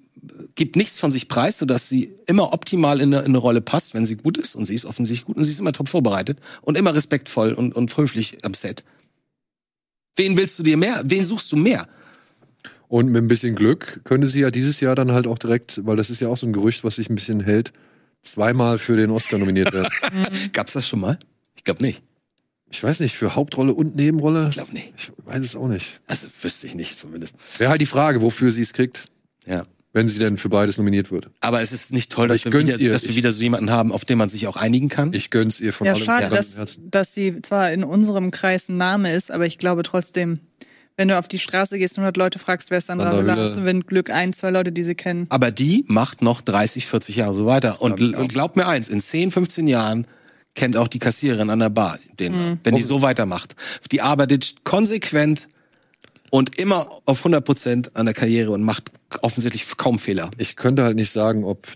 gibt 0.55 0.75
nichts 0.75 0.99
von 0.99 1.11
sich 1.11 1.27
preis, 1.27 1.57
sodass 1.57 1.89
sie 1.89 2.13
immer 2.27 2.53
optimal 2.53 3.01
in 3.01 3.13
eine, 3.13 3.23
in 3.23 3.31
eine 3.31 3.37
Rolle 3.37 3.61
passt, 3.61 3.93
wenn 3.93 4.05
sie 4.05 4.15
gut 4.15 4.37
ist. 4.37 4.55
Und 4.55 4.65
sie 4.65 4.75
ist 4.75 4.85
offensichtlich 4.85 5.25
gut 5.25 5.37
und 5.37 5.43
sie 5.43 5.51
ist 5.51 5.59
immer 5.59 5.73
top 5.73 5.89
vorbereitet 5.89 6.39
und 6.61 6.77
immer 6.77 6.93
respektvoll 6.93 7.53
und, 7.53 7.75
und 7.75 7.95
höflich 7.95 8.43
am 8.43 8.53
Set. 8.53 8.83
Wen 10.15 10.37
willst 10.37 10.59
du 10.59 10.63
dir 10.63 10.77
mehr? 10.77 11.01
Wen 11.05 11.25
suchst 11.25 11.51
du 11.51 11.55
mehr? 11.57 11.87
Und 12.87 13.07
mit 13.07 13.23
ein 13.23 13.27
bisschen 13.27 13.55
Glück 13.55 14.01
könnte 14.03 14.27
sie 14.27 14.41
ja 14.41 14.51
dieses 14.51 14.79
Jahr 14.79 14.95
dann 14.95 15.11
halt 15.11 15.25
auch 15.25 15.39
direkt, 15.39 15.81
weil 15.85 15.95
das 15.95 16.09
ist 16.11 16.19
ja 16.19 16.27
auch 16.27 16.37
so 16.37 16.45
ein 16.45 16.53
Gerücht, 16.53 16.83
was 16.83 16.97
sich 16.97 17.09
ein 17.09 17.15
bisschen 17.15 17.39
hält, 17.41 17.73
zweimal 18.23 18.77
für 18.77 18.95
den 18.97 19.11
Oscar 19.11 19.37
nominiert 19.37 19.73
werden. 19.73 19.89
Gab's 20.53 20.73
das 20.73 20.87
schon 20.87 20.99
mal? 21.01 21.19
Ich 21.55 21.63
glaube 21.63 21.83
nicht. 21.83 22.01
ich 22.71 22.83
weiß 22.83 22.99
nicht, 23.01 23.15
für 23.15 23.35
Hauptrolle 23.35 23.73
und 23.73 23.95
Nebenrolle? 23.95 24.47
Ich 24.49 24.55
glaube 24.55 24.73
nicht. 24.73 24.93
Ich 24.97 25.11
weiß 25.25 25.45
es 25.45 25.55
auch 25.55 25.67
nicht. 25.67 26.01
Also 26.07 26.27
wüsste 26.41 26.67
ich 26.67 26.75
nicht 26.75 26.97
zumindest. 26.99 27.35
Wäre 27.59 27.69
halt 27.69 27.81
die 27.81 27.85
Frage, 27.85 28.21
wofür 28.21 28.51
sie 28.51 28.61
es 28.63 28.73
kriegt, 28.73 29.05
Ja. 29.45 29.65
wenn 29.93 30.07
sie 30.09 30.17
denn 30.19 30.37
für 30.37 30.49
beides 30.49 30.77
nominiert 30.77 31.11
wird. 31.11 31.29
Aber 31.41 31.61
es 31.61 31.71
ist 31.71 31.93
nicht 31.93 32.11
toll, 32.11 32.27
dass, 32.27 32.37
ich 32.37 32.45
wir 32.45 32.53
wieder, 32.53 32.79
ihr. 32.79 32.91
dass 32.91 33.03
wir 33.07 33.15
wieder 33.15 33.31
so 33.31 33.43
jemanden 33.43 33.69
haben, 33.69 33.91
auf 33.91 34.05
den 34.05 34.17
man 34.17 34.29
sich 34.29 34.47
auch 34.47 34.55
einigen 34.55 34.89
kann. 34.89 35.13
Ich 35.13 35.29
gönn's 35.29 35.59
ihr 35.61 35.71
von 35.73 35.85
Ja, 35.87 35.93
allem 35.93 36.03
schade, 36.03 36.29
dass, 36.35 36.79
dass 36.81 37.13
sie 37.13 37.41
zwar 37.43 37.71
in 37.71 37.83
unserem 37.83 38.31
Kreis 38.31 38.69
ein 38.69 38.77
Name 38.77 39.13
ist, 39.13 39.29
aber 39.31 39.45
ich 39.45 39.57
glaube 39.59 39.83
trotzdem, 39.83 40.39
wenn 40.97 41.07
du 41.07 41.17
auf 41.17 41.27
die 41.27 41.39
Straße 41.39 41.79
gehst 41.79 41.97
und 41.97 42.03
100 42.03 42.17
Leute 42.17 42.39
fragst, 42.39 42.69
wer 42.71 42.77
ist 42.77 42.87
Sandra 42.87 43.11
Sandra 43.13 43.33
Hüller, 43.33 43.47
hast 43.49 43.57
du 43.57 43.65
wenn 43.65 43.81
Glück 43.81 44.09
ein, 44.09 44.33
zwei 44.33 44.49
Leute, 44.51 44.71
die 44.71 44.83
sie 44.83 44.95
kennen. 44.95 45.25
Aber 45.29 45.51
die 45.51 45.85
macht 45.87 46.21
noch 46.21 46.41
30, 46.41 46.85
40 46.87 47.15
Jahre 47.17 47.33
so 47.33 47.45
weiter. 47.45 47.81
Und, 47.81 47.99
und 48.01 48.27
glaub 48.29 48.55
mir 48.55 48.67
eins, 48.67 48.89
in 48.89 49.01
10, 49.01 49.31
15 49.31 49.67
Jahren 49.67 50.05
kennt 50.55 50.77
auch 50.77 50.87
die 50.87 50.99
Kassiererin 50.99 51.49
an 51.49 51.59
der 51.59 51.69
Bar 51.69 51.97
den, 52.19 52.33
Mhm. 52.33 52.59
wenn 52.63 52.75
die 52.75 52.83
so 52.83 53.01
weitermacht. 53.01 53.55
Die 53.91 54.01
arbeitet 54.01 54.55
konsequent 54.63 55.47
und 56.29 56.59
immer 56.59 56.87
auf 57.05 57.19
100 57.19 57.43
Prozent 57.43 57.95
an 57.95 58.05
der 58.05 58.13
Karriere 58.13 58.51
und 58.51 58.61
macht 58.61 58.91
offensichtlich 59.21 59.65
kaum 59.77 59.97
Fehler. 59.99 60.29
Ich 60.37 60.55
könnte 60.55 60.83
halt 60.83 60.95
nicht 60.95 61.11
sagen, 61.11 61.43
ob 61.43 61.67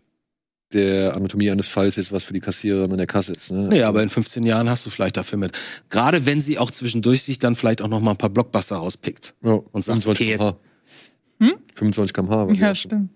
der 0.73 1.15
Anatomie 1.15 1.49
eines 1.49 1.67
Falls 1.67 1.95
jetzt 1.95 2.11
was 2.11 2.23
für 2.23 2.33
die 2.33 2.39
Kassiererin 2.39 2.91
an 2.91 2.97
der 2.97 3.07
Kasse 3.07 3.33
ist. 3.33 3.51
Ne? 3.51 3.69
Nee, 3.69 3.83
aber 3.83 4.03
in 4.03 4.09
15 4.09 4.43
Jahren 4.43 4.69
hast 4.69 4.85
du 4.85 4.89
vielleicht 4.89 5.17
dafür 5.17 5.37
mit. 5.37 5.57
Gerade 5.89 6.25
wenn 6.25 6.41
sie 6.41 6.59
auch 6.59 6.71
zwischendurch 6.71 7.23
sich 7.23 7.39
dann 7.39 7.55
vielleicht 7.55 7.81
auch 7.81 7.87
noch 7.87 8.01
mal 8.01 8.11
ein 8.11 8.17
paar 8.17 8.29
Blockbuster 8.29 8.77
rauspickt. 8.77 9.33
ja, 9.43 9.51
und 9.51 9.83
sagt, 9.83 10.03
25 10.03 10.27
okay. 10.27 10.37
km/h. 10.37 10.57
Hm? 11.39 11.53
25 11.75 12.13
km/h. 12.13 12.53
Ja, 12.53 12.75
stimmt. 12.75 13.09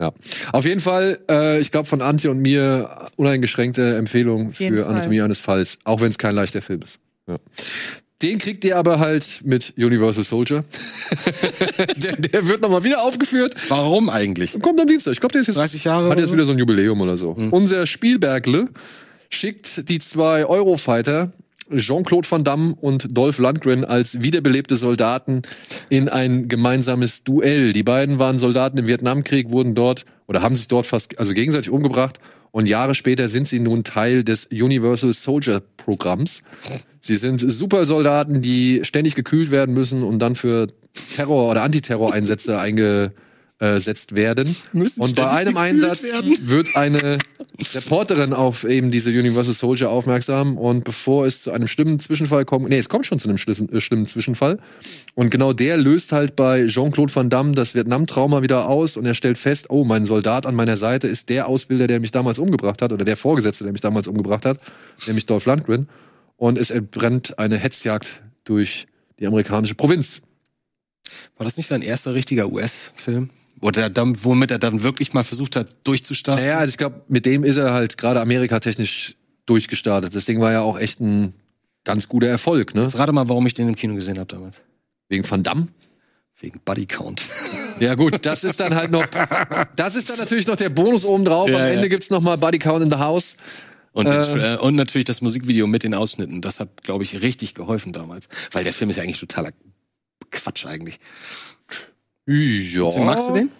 Ja. 0.00 0.12
Auf 0.52 0.64
jeden 0.64 0.80
Fall, 0.80 1.18
äh, 1.30 1.60
ich 1.60 1.70
glaube 1.70 1.86
von 1.86 2.00
Antje 2.00 2.30
und 2.30 2.38
mir 2.38 3.06
uneingeschränkte 3.16 3.96
Empfehlung 3.96 4.54
für 4.54 4.84
Fall. 4.84 4.94
Anatomie 4.94 5.20
eines 5.20 5.40
Falls, 5.40 5.78
auch 5.84 6.00
wenn 6.00 6.08
es 6.08 6.16
kein 6.16 6.34
leichter 6.34 6.62
Film 6.62 6.80
ist. 6.80 6.98
Ja. 7.28 7.36
Den 8.22 8.38
kriegt 8.38 8.64
ihr 8.64 8.76
aber 8.76 8.98
halt 8.98 9.40
mit 9.44 9.74
Universal 9.78 10.24
Soldier. 10.24 10.64
der, 11.96 12.16
der 12.16 12.46
wird 12.46 12.60
nochmal 12.60 12.84
wieder 12.84 13.02
aufgeführt. 13.02 13.54
Warum 13.68 14.10
eigentlich? 14.10 14.58
Kommt 14.60 14.78
am 14.80 14.86
Dienstag. 14.86 15.12
Ich 15.12 15.20
glaube, 15.20 15.32
der 15.32 15.40
ist 15.40 15.46
jetzt 15.46 15.56
30 15.56 15.84
Jahre 15.84 16.10
Hat 16.10 16.18
jetzt 16.18 16.28
so? 16.28 16.34
wieder 16.34 16.44
so 16.44 16.52
ein 16.52 16.58
Jubiläum 16.58 17.00
oder 17.00 17.16
so. 17.16 17.34
Mhm. 17.34 17.50
Unser 17.50 17.86
Spielbergle 17.86 18.68
schickt 19.30 19.88
die 19.88 20.00
zwei 20.00 20.44
Eurofighter 20.44 21.32
Jean-Claude 21.74 22.28
Van 22.30 22.44
Damme 22.44 22.74
und 22.80 23.16
Dolph 23.16 23.38
Lundgren 23.38 23.84
als 23.84 24.20
wiederbelebte 24.20 24.76
Soldaten 24.76 25.42
in 25.88 26.08
ein 26.08 26.48
gemeinsames 26.48 27.22
Duell. 27.22 27.72
Die 27.72 27.84
beiden 27.84 28.18
waren 28.18 28.38
Soldaten 28.38 28.78
im 28.78 28.86
Vietnamkrieg, 28.86 29.50
wurden 29.50 29.74
dort 29.74 30.04
oder 30.26 30.42
haben 30.42 30.56
sich 30.56 30.68
dort 30.68 30.86
fast 30.86 31.18
also 31.18 31.32
gegenseitig 31.32 31.70
umgebracht 31.70 32.18
und 32.52 32.66
Jahre 32.68 32.94
später 32.94 33.28
sind 33.28 33.48
sie 33.48 33.60
nun 33.60 33.84
Teil 33.84 34.24
des 34.24 34.46
Universal 34.46 35.12
Soldier 35.14 35.62
Programms. 35.76 36.42
Sie 37.00 37.16
sind 37.16 37.38
Supersoldaten, 37.40 38.40
die 38.40 38.80
ständig 38.82 39.14
gekühlt 39.14 39.50
werden 39.50 39.74
müssen 39.74 40.02
und 40.02 40.18
dann 40.18 40.36
für 40.36 40.66
Terror- 41.16 41.50
oder 41.50 41.62
Antiterror-Einsätze 41.62 42.58
eingesetzt 43.60 44.14
werden. 44.16 44.56
Müssen 44.72 45.00
Und 45.00 45.16
bei 45.16 45.28
einem 45.30 45.56
Einsatz 45.56 46.02
werden? 46.02 46.36
wird 46.40 46.76
eine 46.76 47.18
Reporterin 47.74 48.32
auf 48.32 48.64
eben 48.64 48.90
diese 48.90 49.10
Universal 49.10 49.54
Soldier 49.54 49.90
aufmerksam 49.90 50.56
und 50.56 50.84
bevor 50.84 51.26
es 51.26 51.42
zu 51.42 51.52
einem 51.52 51.68
schlimmen 51.68 52.00
Zwischenfall 52.00 52.44
kommt, 52.44 52.68
nee, 52.68 52.78
es 52.78 52.88
kommt 52.88 53.06
schon 53.06 53.18
zu 53.18 53.28
einem 53.28 53.38
schlissen- 53.38 53.70
äh, 53.72 53.80
schlimmen 53.80 54.06
Zwischenfall 54.06 54.58
und 55.14 55.30
genau 55.30 55.52
der 55.52 55.76
löst 55.76 56.12
halt 56.12 56.36
bei 56.36 56.66
Jean-Claude 56.66 57.14
Van 57.14 57.28
Damme 57.28 57.52
das 57.52 57.74
Vietnam-Trauma 57.74 58.42
wieder 58.42 58.68
aus 58.68 58.96
und 58.96 59.04
er 59.04 59.14
stellt 59.14 59.36
fest, 59.36 59.66
oh, 59.68 59.84
mein 59.84 60.06
Soldat 60.06 60.46
an 60.46 60.54
meiner 60.54 60.76
Seite 60.76 61.06
ist 61.06 61.28
der 61.28 61.46
Ausbilder, 61.46 61.86
der 61.86 62.00
mich 62.00 62.12
damals 62.12 62.38
umgebracht 62.38 62.80
hat 62.80 62.92
oder 62.92 63.04
der 63.04 63.16
Vorgesetzte, 63.16 63.64
der 63.64 63.72
mich 63.72 63.82
damals 63.82 64.08
umgebracht 64.08 64.46
hat, 64.46 64.58
nämlich 65.06 65.26
Dolph 65.26 65.44
Lundgren 65.46 65.88
und 66.36 66.56
es 66.56 66.70
entbrennt 66.70 67.38
eine 67.38 67.58
Hetzjagd 67.58 68.22
durch 68.44 68.86
die 69.18 69.26
amerikanische 69.26 69.74
Provinz. 69.74 70.22
War 71.36 71.44
das 71.44 71.56
nicht 71.56 71.66
sein 71.66 71.82
erster 71.82 72.14
richtiger 72.14 72.50
US-Film? 72.50 73.30
Oder 73.60 73.90
dann, 73.90 74.24
womit 74.24 74.50
er 74.50 74.58
dann 74.58 74.82
wirklich 74.82 75.12
mal 75.12 75.22
versucht 75.24 75.56
hat, 75.56 75.68
durchzustarten? 75.84 76.44
Naja, 76.44 76.58
also 76.58 76.70
ich 76.70 76.78
glaube, 76.78 77.02
mit 77.08 77.26
dem 77.26 77.44
ist 77.44 77.56
er 77.56 77.72
halt 77.72 77.98
gerade 77.98 78.20
amerikatechnisch 78.20 79.16
durchgestartet. 79.46 80.14
Das 80.14 80.24
Ding 80.24 80.40
war 80.40 80.52
ja 80.52 80.62
auch 80.62 80.78
echt 80.78 81.00
ein 81.00 81.34
ganz 81.84 82.08
guter 82.08 82.28
Erfolg, 82.28 82.74
ne? 82.74 82.82
Jetzt 82.82 82.98
rate 82.98 83.12
mal, 83.12 83.28
warum 83.28 83.46
ich 83.46 83.54
den 83.54 83.68
im 83.68 83.76
Kino 83.76 83.94
gesehen 83.94 84.18
habe 84.18 84.26
damals. 84.32 84.56
Wegen 85.08 85.28
Van 85.28 85.42
Damme. 85.42 85.68
Wegen 86.40 86.60
Buddy 86.64 86.86
Count. 86.86 87.22
Ja 87.80 87.94
gut, 87.94 88.26
das 88.26 88.44
ist 88.44 88.60
dann 88.60 88.74
halt 88.74 88.90
noch, 88.90 89.06
das 89.74 89.94
ist 89.96 90.10
dann 90.10 90.18
natürlich 90.18 90.46
noch 90.46 90.56
der 90.56 90.68
Bonus 90.68 91.02
obendrauf. 91.02 91.48
Ja, 91.48 91.56
Am 91.56 91.62
Ende 91.62 91.84
ja. 91.84 91.88
gibt's 91.88 92.10
noch 92.10 92.20
mal 92.20 92.36
Buddy 92.36 92.58
Count 92.58 92.82
in 92.84 92.90
the 92.90 92.98
House. 92.98 93.36
Und, 93.92 94.06
Äh. 94.06 94.10
Tra- 94.10 94.56
und 94.58 94.74
natürlich 94.74 95.06
das 95.06 95.22
Musikvideo 95.22 95.66
mit 95.66 95.82
den 95.82 95.94
Ausschnitten. 95.94 96.42
Das 96.42 96.60
hat, 96.60 96.82
glaube 96.82 97.04
ich, 97.04 97.22
richtig 97.22 97.54
geholfen 97.54 97.94
damals. 97.94 98.28
Weil 98.52 98.64
der 98.64 98.74
Film 98.74 98.90
ist 98.90 98.96
ja 98.96 99.02
eigentlich 99.02 99.18
totaler 99.18 99.52
Quatsch 100.30 100.66
eigentlich. 100.66 101.00
Ja. 102.30 102.84
Deswegen 102.84 103.06
magst 103.06 103.28
du 103.28 103.32
den? 103.32 103.50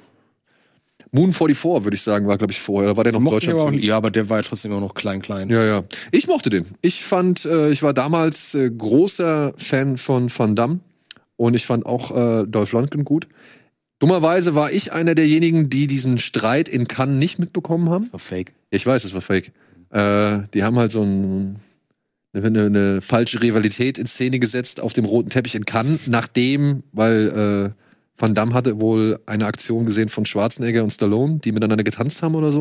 Moon 1.13 1.33
44, 1.33 1.85
würde 1.85 1.95
ich 1.97 2.03
sagen, 2.03 2.29
war, 2.29 2.39
glaube 2.39 2.53
ich, 2.53 2.61
vorher. 2.61 2.91
Oder 2.91 2.97
war 2.97 3.05
der 3.05 3.13
noch 3.13 3.19
in 3.19 3.25
Mochte 3.25 3.39
ich 3.39 3.47
Deutschland? 3.47 3.77
aber 3.77 3.85
ja, 3.85 3.97
aber 3.97 4.11
der 4.13 4.29
war 4.29 4.39
ja 4.39 4.43
trotzdem 4.45 4.71
immer 4.71 4.81
noch 4.81 4.95
klein, 4.95 5.21
klein. 5.21 5.51
Ja, 5.51 5.65
ja. 5.65 5.83
Ich 6.13 6.29
mochte 6.29 6.51
den. 6.51 6.67
Ich 6.83 7.05
fand, 7.05 7.45
äh, 7.45 7.71
ich 7.71 7.83
war 7.83 7.93
damals 7.93 8.55
äh, 8.55 8.71
großer 8.71 9.53
Fan 9.57 9.99
von 9.99 10.31
Van 10.35 10.55
Damme 10.55 10.79
und 11.37 11.55
ich 11.55 11.67
fand 11.67 11.85
auch 11.85 12.17
äh, 12.17 12.47
Dolph 12.47 12.71
Lundgren 12.73 13.05
gut. 13.05 13.27
Dummerweise 13.99 14.55
war 14.55 14.71
ich 14.71 14.93
einer 14.93 15.15
derjenigen, 15.15 15.69
die 15.69 15.89
diesen 15.89 16.19
Streit 16.19 16.69
in 16.69 16.87
Cannes 16.87 17.19
nicht 17.19 17.39
mitbekommen 17.39 17.91
haben. 17.91 18.05
Das 18.05 18.13
war 18.13 18.21
fake. 18.21 18.53
Ich 18.71 18.87
weiß, 18.87 19.03
es 19.03 19.13
war 19.13 19.21
fake. 19.21 19.51
Äh, 19.91 20.43
die 20.55 20.63
haben 20.63 20.79
halt 20.79 20.93
so 20.93 21.03
ein, 21.03 21.57
eine, 22.33 22.67
eine 22.67 23.01
falsche 23.01 23.43
Rivalität 23.43 23.99
in 23.99 24.07
Szene 24.07 24.39
gesetzt 24.39 24.79
auf 24.79 24.93
dem 24.93 25.05
roten 25.05 25.29
Teppich 25.29 25.57
in 25.57 25.65
Cannes, 25.65 26.07
nachdem, 26.07 26.85
weil 26.93 27.75
äh, 27.77 27.80
Van 28.21 28.35
Damme 28.35 28.53
hatte 28.53 28.81
wohl 28.81 29.19
eine 29.25 29.47
Aktion 29.47 29.87
gesehen 29.87 30.11
von 30.11 30.27
Schwarzenegger 30.27 30.85
und 30.85 30.91
Stallone, 30.91 31.39
die 31.39 31.53
miteinander 31.53 31.85
getanzt 31.85 32.23
haben 32.23 32.35
oder 32.35 32.53
so. 32.53 32.61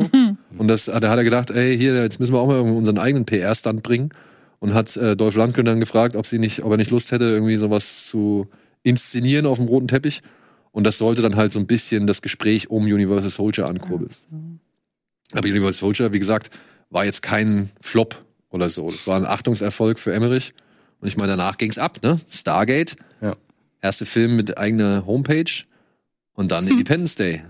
Und 0.58 0.68
das, 0.70 0.86
da 0.86 0.94
hat 0.96 1.04
er 1.04 1.24
gedacht, 1.24 1.52
ey, 1.52 1.78
hier, 1.78 2.02
jetzt 2.02 2.20
müssen 2.20 2.34
wir 2.34 2.40
auch 2.40 2.48
mal 2.48 2.62
unseren 2.62 2.98
eigenen 2.98 3.26
PR-Stand 3.26 3.84
bringen. 3.84 4.10
Und 4.60 4.74
hat 4.74 4.96
äh, 4.98 5.16
Dolph 5.16 5.36
Lundgren 5.36 5.66
dann 5.66 5.80
gefragt, 5.80 6.16
ob, 6.16 6.26
sie 6.26 6.40
nicht, 6.40 6.64
ob 6.64 6.72
er 6.72 6.78
nicht 6.78 6.92
Lust 6.92 7.12
hätte, 7.12 7.26
irgendwie 7.26 7.56
sowas 7.56 8.08
zu 8.08 8.48
inszenieren 8.84 9.46
auf 9.46 9.58
dem 9.58 9.68
roten 9.68 9.88
Teppich. 9.88 10.22
Und 10.72 10.86
das 10.86 10.98
sollte 10.98 11.22
dann 11.22 11.36
halt 11.36 11.52
so 11.52 11.60
ein 11.60 11.68
bisschen 11.68 12.08
das 12.08 12.22
Gespräch 12.22 12.70
um 12.70 12.84
Universal 12.84 13.30
Soldier 13.30 13.70
ankurbeln. 13.70 14.10
Aber 15.34 15.48
Universal 15.48 15.74
Soldier, 15.74 16.14
wie 16.14 16.20
gesagt, 16.20 16.50
war 16.90 17.06
jetzt 17.06 17.22
kein 17.22 17.70
Flop 17.82 18.24
oder 18.50 18.70
so. 18.70 18.86
Das 18.88 19.08
war 19.08 19.18
ein 19.18 19.26
Achtungserfolg 19.26 20.00
für 20.00 20.14
Emmerich. 20.14 20.54
Und 21.02 21.08
ich 21.08 21.18
meine, 21.18 21.34
danach 21.34 21.58
ging's 21.58 21.78
ab, 21.78 22.00
ne? 22.04 22.20
Stargate. 22.30 22.96
Ja. 23.22 23.36
Erste 23.82 24.06
Film 24.06 24.36
mit 24.36 24.58
eigener 24.58 25.06
Homepage. 25.06 25.52
Und 26.34 26.52
dann 26.52 26.68
Independence 26.70 27.16
Day. 27.16 27.44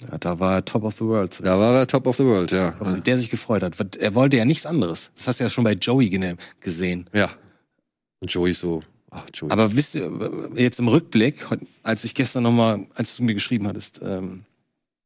Ja, 0.00 0.18
da 0.18 0.40
war 0.40 0.54
er 0.54 0.64
Top 0.64 0.82
of 0.82 0.94
the 0.96 1.04
World. 1.04 1.40
Da 1.42 1.58
war 1.58 1.74
er 1.74 1.86
Top 1.86 2.06
of 2.06 2.16
the 2.16 2.24
World, 2.24 2.50
ja. 2.50 2.72
Der 3.06 3.18
sich 3.18 3.30
gefreut 3.30 3.62
hat. 3.62 3.96
Er 3.96 4.14
wollte 4.14 4.36
ja 4.36 4.44
nichts 4.44 4.66
anderes. 4.66 5.10
Das 5.14 5.28
hast 5.28 5.40
du 5.40 5.44
ja 5.44 5.50
schon 5.50 5.64
bei 5.64 5.72
Joey 5.72 6.36
gesehen. 6.60 7.08
Ja. 7.12 7.30
Und 8.20 8.32
Joey 8.32 8.54
so, 8.54 8.82
ach, 9.10 9.24
Joey. 9.32 9.52
Aber 9.52 9.76
wisst 9.76 9.94
ihr, 9.94 10.10
jetzt 10.56 10.80
im 10.80 10.88
Rückblick, 10.88 11.46
als 11.82 12.04
ich 12.04 12.14
gestern 12.14 12.42
nochmal, 12.42 12.86
als 12.94 13.16
du 13.16 13.22
mir 13.22 13.34
geschrieben 13.34 13.68
hattest, 13.68 14.00
ähm, 14.02 14.44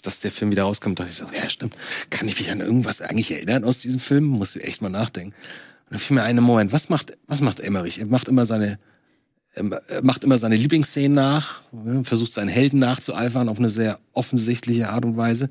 dass 0.02 0.20
der 0.20 0.32
Film 0.32 0.50
wieder 0.50 0.62
rauskommt, 0.62 0.98
dachte 0.98 1.10
ich 1.10 1.16
so, 1.16 1.26
ja 1.26 1.50
stimmt, 1.50 1.74
kann 2.10 2.28
ich 2.28 2.38
mich 2.38 2.50
an 2.50 2.60
irgendwas 2.60 3.00
eigentlich 3.00 3.30
erinnern 3.32 3.64
aus 3.64 3.80
diesem 3.80 4.00
Film? 4.00 4.24
Muss 4.24 4.56
ich 4.56 4.64
echt 4.64 4.80
mal 4.80 4.88
nachdenken. 4.88 5.34
Und 5.34 5.92
dann 5.92 5.98
fiel 5.98 6.16
mir 6.16 6.22
ein 6.22 6.36
Moment, 6.36 6.72
was 6.72 6.88
macht, 6.88 7.18
was 7.26 7.40
macht 7.40 7.60
Emmerich? 7.60 7.98
Er 7.98 8.06
macht 8.06 8.28
immer 8.28 8.46
seine, 8.46 8.78
macht 10.02 10.24
immer 10.24 10.38
seine 10.38 10.56
Lieblingsszenen 10.56 11.14
nach, 11.14 11.60
ne, 11.72 12.04
versucht 12.04 12.32
seinen 12.32 12.48
Helden 12.48 12.78
nachzueifern 12.78 13.48
auf 13.48 13.58
eine 13.58 13.70
sehr 13.70 13.98
offensichtliche 14.12 14.88
Art 14.90 15.04
und 15.04 15.16
Weise. 15.16 15.50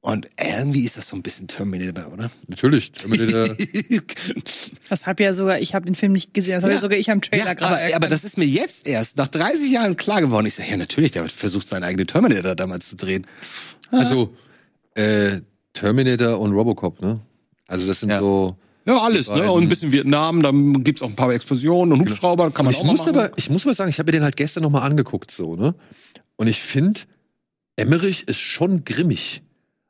Und 0.00 0.28
irgendwie 0.40 0.84
ist 0.84 0.96
das 0.96 1.08
so 1.08 1.16
ein 1.16 1.22
bisschen 1.22 1.48
Terminator, 1.48 2.12
oder? 2.12 2.30
Natürlich. 2.46 2.92
Terminator. 2.92 3.56
Das 4.88 5.06
hab 5.06 5.20
ja 5.20 5.34
sogar, 5.34 5.60
ich 5.60 5.74
habe 5.74 5.84
den 5.86 5.94
Film 5.94 6.12
nicht 6.12 6.32
gesehen, 6.32 6.54
das 6.54 6.62
habe 6.62 6.72
Ja. 6.72 6.78
ja 6.78 6.80
sogar 6.80 6.98
ich 6.98 7.10
am 7.10 7.20
Trailer 7.20 7.44
Ja, 7.46 7.54
gerade 7.54 7.84
aber, 7.86 7.96
aber 7.96 8.08
das 8.08 8.24
ist 8.24 8.38
mir 8.38 8.46
jetzt 8.46 8.86
erst 8.86 9.16
nach 9.18 9.28
30 9.28 9.70
Jahren 9.70 9.96
klar 9.96 10.20
geworden. 10.20 10.46
Ich 10.46 10.54
sage, 10.54 10.70
ja, 10.70 10.76
natürlich, 10.76 11.10
der 11.10 11.24
hat 11.24 11.32
versucht, 11.32 11.68
seinen 11.68 11.82
eigenen 11.84 12.06
Terminator 12.06 12.54
damals 12.54 12.88
zu 12.88 12.96
drehen. 12.96 13.26
also, 13.90 14.34
äh, 14.94 15.40
Terminator 15.74 16.40
und 16.40 16.52
Robocop, 16.52 17.00
ne? 17.02 17.20
Also, 17.66 17.86
das 17.86 18.00
sind 18.00 18.10
Ja. 18.10 18.20
so. 18.20 18.56
Ja, 18.88 18.96
alles, 19.02 19.28
ne? 19.28 19.52
Und 19.52 19.64
ein 19.64 19.68
bisschen 19.68 19.92
Vietnam, 19.92 20.42
dann 20.42 20.82
gibt's 20.82 21.02
auch 21.02 21.10
ein 21.10 21.14
paar 21.14 21.30
Explosionen 21.30 21.92
und 21.92 22.00
Hubschrauber, 22.00 22.50
kann 22.50 22.64
man 22.64 22.72
ich 22.72 22.80
auch 22.80 22.84
mal 22.84 22.92
muss 22.92 23.00
machen. 23.00 23.18
aber, 23.18 23.32
ich 23.36 23.50
muss 23.50 23.66
mal 23.66 23.74
sagen, 23.74 23.90
ich 23.90 23.98
habe 23.98 24.08
mir 24.08 24.12
den 24.12 24.24
halt 24.24 24.36
gestern 24.36 24.62
noch 24.62 24.70
mal 24.70 24.80
angeguckt, 24.80 25.30
so, 25.30 25.56
ne? 25.56 25.74
Und 26.36 26.46
ich 26.46 26.58
finde, 26.60 27.00
Emmerich 27.76 28.26
ist 28.26 28.40
schon 28.40 28.84
grimmig. 28.84 29.42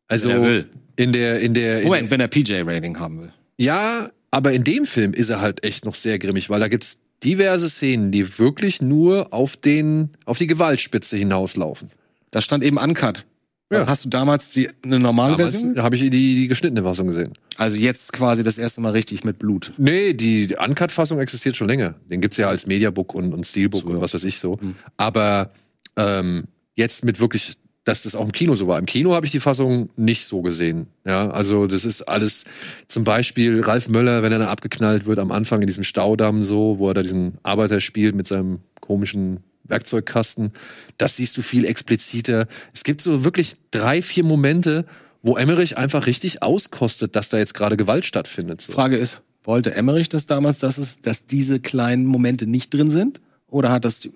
Also, 0.09 0.29
Wenn 0.29 0.37
er 0.37 0.43
will. 0.43 0.69
in 0.97 1.13
der, 1.13 1.41
in 1.41 1.55
der, 1.55 1.79
in 1.83 1.85
Moment, 1.87 2.11
wenn 2.11 2.21
er 2.21 2.27
PJ-Rating 2.27 2.99
haben 2.99 3.21
will. 3.21 3.33
Ja, 3.57 4.11
aber 4.33 4.53
in 4.53 4.65
dem 4.65 4.85
Film 4.85 5.15
ist 5.15 5.29
er 5.31 5.41
halt 5.41 5.63
echt 5.63 5.85
noch 5.85 5.95
sehr 5.95 6.19
grimmig, 6.19 6.51
weil 6.51 6.59
da 6.59 6.67
gibt's 6.67 6.99
diverse 7.23 7.71
Szenen, 7.71 8.11
die 8.11 8.39
wirklich 8.39 8.83
nur 8.83 9.33
auf 9.33 9.57
den, 9.57 10.11
auf 10.25 10.39
die 10.39 10.49
Gewaltspitze 10.49 11.17
hinauslaufen. 11.17 11.93
Da 12.33 12.43
stand 12.43 12.65
eben 12.65 12.79
Uncut. 12.79 13.25
Ja. 13.71 13.87
Hast 13.87 14.05
du 14.05 14.09
damals 14.09 14.51
die, 14.51 14.69
eine 14.83 14.99
normale 14.99 15.33
Damals 15.33 15.51
Version? 15.51 15.83
habe 15.83 15.95
ich 15.95 16.03
die, 16.03 16.11
die 16.11 16.49
geschnittene 16.49 16.83
Fassung 16.83 17.09
gesehen. 17.09 17.35
Also 17.57 17.79
jetzt 17.79 18.13
quasi 18.13 18.43
das 18.43 18.57
erste 18.57 18.81
Mal 18.81 18.93
richtig 18.93 19.25
mit 19.25 19.39
Blut. 19.39 19.73
Nee, 19.77 20.15
die 20.15 20.57
Uncut-Fassung 20.59 21.21
existiert 21.21 21.57
schon 21.57 21.69
länger. 21.69 21.95
Den 22.11 22.21
gibt's 22.21 22.39
ja 22.39 22.49
als 22.49 22.67
Mediabook 22.67 23.15
und, 23.15 23.35
und 23.35 23.45
Steelbook 23.47 23.83
So, 23.83 23.89
und 23.89 24.01
was 24.01 24.15
weiß 24.15 24.25
ich 24.25 24.39
so. 24.39 24.59
Hm. 24.59 24.75
Aber 24.97 25.51
ähm, 25.97 26.45
jetzt 26.77 27.05
mit 27.05 27.21
wirklich, 27.21 27.59
dass 27.85 28.05
das 28.05 28.15
auch 28.15 28.25
im 28.25 28.33
Kino 28.33 28.55
so 28.55 28.69
war. 28.69 28.79
Im 28.79 28.87
Kino 28.87 29.13
habe 29.13 29.27
ich 29.27 29.33
die 29.33 29.41
Fassung 29.41 29.91
nicht 29.97 30.25
so 30.25 30.41
gesehen. 30.41 30.87
Ja, 31.07 31.31
also 31.31 31.67
das 31.67 31.85
ist 31.85 32.03
alles 32.03 32.47
zum 32.87 33.05
Beispiel 33.05 33.61
Ralf 33.61 33.89
Möller, 33.91 34.23
wenn 34.23 34.33
er 34.33 34.39
dann 34.39 34.49
abgeknallt 34.49 35.05
wird 35.05 35.19
am 35.19 35.31
Anfang 35.31 35.61
in 35.61 35.67
diesem 35.67 35.85
Staudamm 35.85 36.41
so, 36.41 36.79
wo 36.79 36.89
er 36.89 36.95
da 36.95 37.03
diesen 37.03 37.37
Arbeiter 37.43 37.83
spielt 37.83 38.15
mit 38.15 38.27
seinem 38.27 38.61
komischen 38.81 39.41
Werkzeugkasten. 39.69 40.53
Das 40.97 41.17
siehst 41.17 41.37
du 41.37 41.43
viel 41.43 41.65
expliziter. 41.65 42.47
Es 42.75 42.85
gibt 42.85 43.01
so 43.01 43.25
wirklich 43.25 43.57
drei, 43.71 44.03
vier 44.03 44.25
Momente, 44.25 44.85
wo 45.23 45.37
Emmerich 45.37 45.77
einfach 45.77 46.07
richtig 46.07 46.43
auskostet, 46.43 47.17
dass 47.17 47.29
da 47.29 47.39
jetzt 47.39 47.55
gerade 47.55 47.77
Gewalt 47.77 48.05
stattfindet. 48.05 48.63
So. 48.63 48.73
Frage 48.73 48.97
ist, 48.97 49.21
wollte 49.45 49.75
Emmerich 49.75 50.09
das 50.09 50.27
damals, 50.27 50.59
dass 50.59 50.79
es, 50.79 51.01
dass 51.01 51.27
diese 51.27 51.61
kleinen 51.61 52.05
Momente 52.07 52.47
nicht 52.47 52.73
drin 52.73 52.91
sind? 52.91 53.21
Oder 53.51 53.73
hat 53.73 53.85
das, 53.85 54.01
die- 54.01 54.13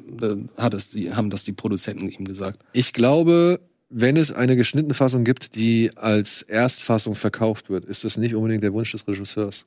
hat 0.57 0.75
das 0.75 0.91
die, 0.91 1.13
haben 1.15 1.31
das 1.31 1.45
die 1.45 1.53
Produzenten 1.53 2.09
ihm 2.11 2.25
gesagt? 2.27 2.59
Ich 2.75 2.93
glaube, 2.93 3.61
wenn 3.89 4.17
es 4.17 4.31
eine 4.33 4.57
geschnittene 4.57 4.95
Fassung 4.95 5.25
gibt, 5.25 5.55
die 5.55 5.91
als 5.97 6.43
Erstfassung 6.43 7.15
verkauft 7.15 7.69
wird, 7.71 7.85
ist 7.87 8.05
das 8.05 8.17
nicht 8.17 8.35
unbedingt 8.35 8.63
der 8.63 8.73
Wunsch 8.75 8.93
des 8.93 9.07
Regisseurs. 9.09 9.65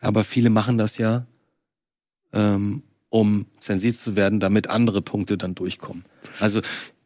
Aber 0.00 0.24
viele 0.24 0.50
machen 0.50 0.78
das 0.78 0.98
ja, 0.98 1.26
ähm, 2.32 2.82
um 3.10 3.46
zensiert 3.58 3.96
zu 3.96 4.16
werden, 4.16 4.40
damit 4.40 4.70
andere 4.70 5.02
Punkte 5.02 5.36
dann 5.36 5.54
durchkommen. 5.54 6.04
Also, 6.38 6.62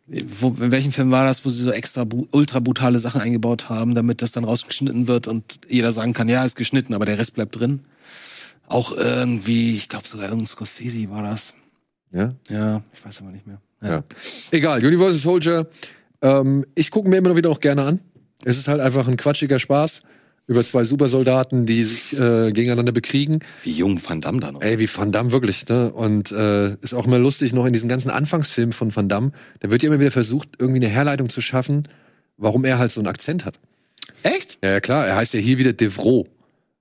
wo, 0.07 0.49
in 0.49 0.71
welchem 0.71 0.93
Film 0.93 1.11
war 1.11 1.25
das, 1.25 1.45
wo 1.45 1.49
sie 1.49 1.63
so 1.63 1.71
extra 1.71 2.07
ultra 2.31 2.61
brutale 2.61 2.99
Sachen 2.99 3.23
eingebaut 3.23 3.71
haben, 3.71 3.95
damit 3.95 4.21
das 4.21 4.33
dann 4.33 4.45
rausgeschnitten 4.45 5.09
wird 5.09 5.27
und 5.27 5.61
jeder 5.69 5.93
sagen 5.93 6.13
kann, 6.13 6.29
ja, 6.29 6.45
ist 6.45 6.57
geschnitten, 6.57 6.93
aber 6.95 7.07
der 7.07 7.19
Rest 7.19 7.35
bleibt 7.35 7.59
drin? 7.59 7.81
Auch 8.67 8.93
irgendwie, 8.93 9.77
ich 9.77 9.89
glaube 9.89 10.07
sogar 10.07 10.27
irgendein 10.27 10.47
Scorsese 10.47 11.11
war 11.11 11.23
das. 11.23 11.55
Ja? 12.13 12.35
Ja, 12.49 12.83
ich 12.93 13.05
weiß 13.05 13.23
aber 13.23 13.31
nicht 13.31 13.47
mehr. 13.47 13.61
Ja. 13.83 14.05
Egal, 14.51 14.85
Universal 14.85 15.19
Soldier. 15.19 15.67
Ähm, 16.23 16.65
ich 16.75 16.91
gucke 16.91 17.09
mir 17.09 17.17
immer 17.17 17.31
noch 17.31 17.37
wieder 17.37 17.51
auch 17.51 17.61
gerne 17.61 17.83
an. 17.83 18.01
Es 18.45 18.59
ist 18.59 18.69
halt 18.69 18.81
einfach 18.81 19.09
ein 19.09 19.17
quatschiger 19.17 19.59
Spaß 19.59 20.03
über 20.47 20.63
zwei 20.63 20.85
Supersoldaten, 20.85 21.65
die 21.65 21.85
sich 21.85 22.13
äh, 22.19 22.53
gegeneinander 22.53 22.93
bekriegen. 22.93 23.41
Wie 23.63 23.73
jung 23.73 24.01
Van 24.07 24.21
Damme 24.21 24.41
da 24.41 24.53
noch. 24.53 24.61
Ey, 24.61 24.79
wie 24.79 24.89
Van 24.95 25.11
Damme 25.11 25.33
wirklich, 25.33 25.67
ne? 25.69 25.93
Und 25.93 26.33
äh, 26.33 26.75
ist 26.83 26.95
auch 26.95 27.07
immer 27.07 27.19
lustig 27.19 27.53
noch 27.53 27.65
in 27.65 27.73
diesen 27.73 27.89
ganzen 27.89 28.11
Anfangsfilmen 28.11 28.73
von 28.73 28.95
Van 28.95 29.09
Damme. 29.09 29.33
Da 29.61 29.71
wird 29.71 29.83
ja 29.83 29.89
immer 29.89 30.01
wieder 30.01 30.11
versucht, 30.11 30.51
irgendwie 30.59 30.85
eine 30.85 30.93
Herleitung 30.93 31.31
zu 31.31 31.41
schaffen, 31.41 31.89
warum 32.37 32.65
er 32.65 32.79
halt 32.79 32.93
so 32.93 33.01
einen 33.01 33.09
Akzent 33.09 33.45
hat. 33.45 33.59
Echt? 34.23 34.59
Ja, 34.63 34.71
ja, 34.71 34.81
klar, 34.81 35.07
er 35.07 35.17
heißt 35.17 35.35
ja 35.35 35.41
hier 35.41 35.59
wieder 35.59 35.73
Devro. 35.73 36.29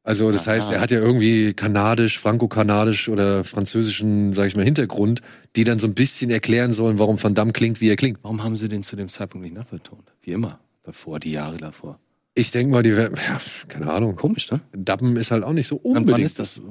Also 0.06 0.32
das 0.34 0.48
Aha. 0.48 0.56
heißt, 0.56 0.72
er 0.72 0.82
hat 0.82 0.92
ja 0.92 1.00
irgendwie 1.00 1.54
kanadisch, 1.54 2.20
franco-kanadisch 2.20 3.08
oder 3.08 3.46
französischen, 3.46 4.34
sag 4.34 4.48
ich 4.48 4.56
mal, 4.58 4.66
Hintergrund, 4.66 5.22
die 5.56 5.64
dann 5.64 5.80
so 5.80 5.88
ein 5.88 5.94
bisschen 5.94 6.30
erklären 6.30 6.74
sollen, 6.74 7.00
warum 7.00 7.22
Van 7.24 7.34
Damme 7.34 7.54
klingt, 7.54 7.80
wie 7.80 7.90
er 7.90 7.96
klingt. 7.96 8.20
Warum 8.22 8.44
haben 8.44 8.58
sie 8.58 8.68
den 8.68 8.84
zu 8.84 8.98
dem 8.98 9.08
Zeitpunkt 9.08 9.46
nicht 9.46 9.56
nachbetont? 9.56 10.12
Wie 10.22 10.32
immer. 10.32 10.60
Davor, 10.84 11.20
die 11.22 11.32
Jahre 11.32 11.56
davor. 11.56 12.00
Ich 12.36 12.52
denke 12.52 12.72
mal, 12.72 12.84
die 12.84 12.96
werden, 12.96 13.18
ja, 13.28 13.40
keine 13.68 13.92
Ahnung. 13.92 14.16
Komisch, 14.16 14.52
ne? 14.52 14.62
Dabben 14.74 15.16
ist 15.18 15.32
halt 15.32 15.44
auch 15.44 15.54
nicht 15.54 15.68
so 15.68 15.76
unbedingt. 15.76 16.12
wann 16.12 16.22
ist 16.22 16.40
das? 16.40 16.62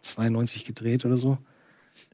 92 0.00 0.64
gedreht 0.64 1.04
oder 1.04 1.16
so? 1.16 1.38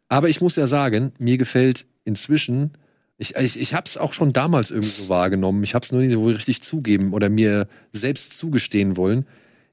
Aber 0.09 0.29
ich 0.29 0.41
muss 0.41 0.57
ja 0.57 0.67
sagen, 0.67 1.13
mir 1.19 1.37
gefällt 1.37 1.87
inzwischen, 2.05 2.73
ich, 3.19 3.35
ich, 3.37 3.61
ich 3.61 3.75
habe 3.75 3.85
es 3.87 3.97
auch 3.97 4.13
schon 4.13 4.33
damals 4.33 4.71
irgendwie 4.71 4.91
so 4.91 5.09
wahrgenommen, 5.09 5.63
ich 5.63 5.75
habe 5.75 5.85
es 5.85 5.93
nur 5.93 6.01
nicht 6.01 6.13
so 6.13 6.27
richtig 6.27 6.63
zugeben 6.63 7.13
oder 7.13 7.29
mir 7.29 7.67
selbst 7.93 8.37
zugestehen 8.37 8.97
wollen. 8.97 9.27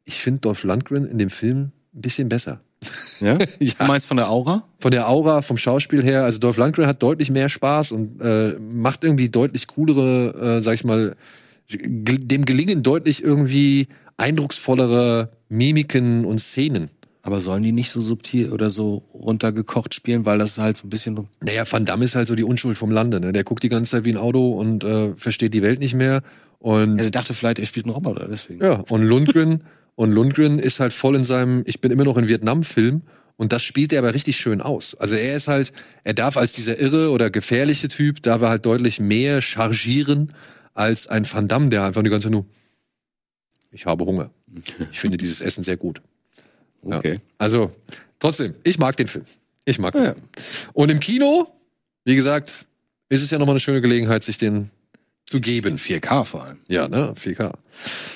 Ich 0.05 0.15
finde 0.15 0.41
Dolph 0.41 0.63
Lundgren 0.63 1.05
in 1.05 1.17
dem 1.17 1.29
Film 1.29 1.71
ein 1.93 2.01
bisschen 2.01 2.29
besser. 2.29 2.61
Ja? 3.19 3.37
Ja. 3.59 3.73
Du 3.79 3.85
meinst 3.85 4.07
von 4.07 4.17
der 4.17 4.29
Aura? 4.29 4.67
Von 4.79 4.91
der 4.91 5.07
Aura, 5.07 5.41
vom 5.41 5.55
Schauspiel 5.55 6.03
her, 6.03 6.25
also 6.25 6.39
Dolph 6.39 6.57
Lundgren 6.57 6.87
hat 6.87 7.01
deutlich 7.01 7.29
mehr 7.29 7.47
Spaß 7.47 7.93
und 7.93 8.19
äh, 8.21 8.57
macht 8.59 9.03
irgendwie 9.03 9.29
deutlich 9.29 9.67
coolere, 9.67 10.57
äh, 10.57 10.61
sag 10.61 10.73
ich 10.73 10.83
mal, 10.83 11.15
dem 11.69 12.45
gelingen 12.45 12.83
deutlich 12.83 13.23
irgendwie 13.23 13.87
eindrucksvollere 14.17 15.31
Mimiken 15.49 16.25
und 16.25 16.39
Szenen. 16.39 16.89
Aber 17.25 17.39
sollen 17.39 17.63
die 17.63 17.71
nicht 17.71 17.89
so 17.89 18.01
subtil 18.01 18.51
oder 18.51 18.69
so 18.69 19.03
runtergekocht 19.13 19.93
spielen, 19.93 20.25
weil 20.25 20.39
das 20.39 20.57
halt 20.57 20.75
so 20.75 20.87
ein 20.87 20.89
bisschen. 20.89 21.27
Naja, 21.41 21.63
Van 21.69 21.85
Damme 21.85 22.03
ist 22.03 22.15
halt 22.15 22.27
so 22.27 22.35
die 22.35 22.43
Unschuld 22.43 22.77
vom 22.77 22.91
Lande. 22.91 23.21
Ne? 23.21 23.31
Der 23.31 23.45
guckt 23.45 23.63
die 23.63 23.69
ganze 23.69 23.91
Zeit 23.91 24.05
wie 24.05 24.11
ein 24.11 24.17
Auto 24.17 24.51
und 24.51 24.83
äh, 24.83 25.13
versteht 25.15 25.53
die 25.53 25.63
Welt 25.63 25.79
nicht 25.79 25.93
mehr. 25.93 26.21
Und 26.59 26.99
Er 26.99 27.11
dachte 27.11 27.33
vielleicht, 27.33 27.59
er 27.59 27.65
spielt 27.65 27.85
einen 27.85 27.93
Roboter, 27.93 28.27
deswegen. 28.29 28.63
Ja, 28.63 28.83
und 28.89 29.03
Lundgren, 29.03 29.63
und 29.95 30.11
Lundgren 30.11 30.59
ist 30.59 30.79
halt 30.79 30.91
voll 30.91 31.15
in 31.15 31.23
seinem 31.23 31.63
Ich 31.65 31.79
bin 31.79 31.91
immer 31.91 32.03
noch 32.03 32.17
in 32.17 32.27
Vietnam-Film 32.27 33.03
und 33.37 33.53
das 33.53 33.63
spielt 33.63 33.93
er 33.93 33.99
aber 33.99 34.13
richtig 34.13 34.37
schön 34.37 34.61
aus. 34.61 34.95
Also 34.95 35.15
er 35.15 35.35
ist 35.35 35.47
halt, 35.47 35.71
er 36.03 36.13
darf 36.13 36.37
als 36.37 36.53
dieser 36.53 36.79
irre 36.79 37.11
oder 37.11 37.29
gefährliche 37.29 37.87
Typ, 37.87 38.21
darf 38.21 38.41
er 38.41 38.49
halt 38.49 38.65
deutlich 38.65 38.99
mehr 38.99 39.41
chargieren 39.41 40.33
als 40.73 41.07
ein 41.07 41.31
Van 41.31 41.47
Damme, 41.47 41.69
der 41.69 41.83
einfach 41.83 42.03
die 42.03 42.09
ganze 42.09 42.25
Zeit 42.25 42.31
nur 42.33 42.45
Ich 43.71 43.85
habe 43.85 44.05
Hunger. 44.05 44.31
Ich 44.91 44.99
finde 44.99 45.17
dieses 45.17 45.41
Essen 45.41 45.63
sehr 45.63 45.77
gut. 45.77 46.01
Ja. 46.83 46.97
Okay. 46.97 47.19
Also, 47.37 47.71
trotzdem, 48.19 48.55
ich 48.63 48.77
mag 48.77 48.97
den 48.97 49.07
Film. 49.07 49.25
Ich 49.65 49.79
mag 49.79 49.93
den 49.93 50.03
Ja. 50.03 50.13
Film. 50.13 50.25
Und 50.73 50.89
im 50.91 50.99
Kino, 50.99 51.47
wie 52.03 52.15
gesagt, 52.15 52.65
ist 53.09 53.21
es 53.21 53.29
ja 53.31 53.39
nochmal 53.39 53.53
eine 53.53 53.59
schöne 53.61 53.81
Gelegenheit, 53.81 54.23
sich 54.23 54.37
den 54.37 54.69
zu 55.25 55.39
geben. 55.39 55.77
4K 55.77 56.25
vor 56.25 56.43
allem. 56.43 56.59
Ja, 56.67 56.87
ne? 56.87 57.13
4K. 57.15 57.53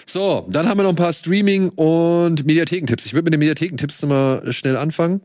So, 0.05 0.45
dann 0.49 0.67
haben 0.67 0.77
wir 0.77 0.83
noch 0.83 0.91
ein 0.91 0.95
paar 0.95 1.13
Streaming- 1.13 1.69
und 1.69 2.45
Mediathekentipps. 2.45 3.05
Ich 3.05 3.13
würde 3.13 3.23
mit 3.25 3.33
den 3.33 3.39
Mediathekentipps 3.39 4.01
mal 4.03 4.51
schnell 4.53 4.75
anfangen. 4.77 5.21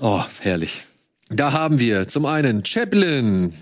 Oh, 0.00 0.22
herrlich. 0.40 0.84
Da 1.30 1.52
haben 1.52 1.78
wir 1.78 2.08
zum 2.08 2.26
einen 2.26 2.64
Chaplin. 2.64 3.52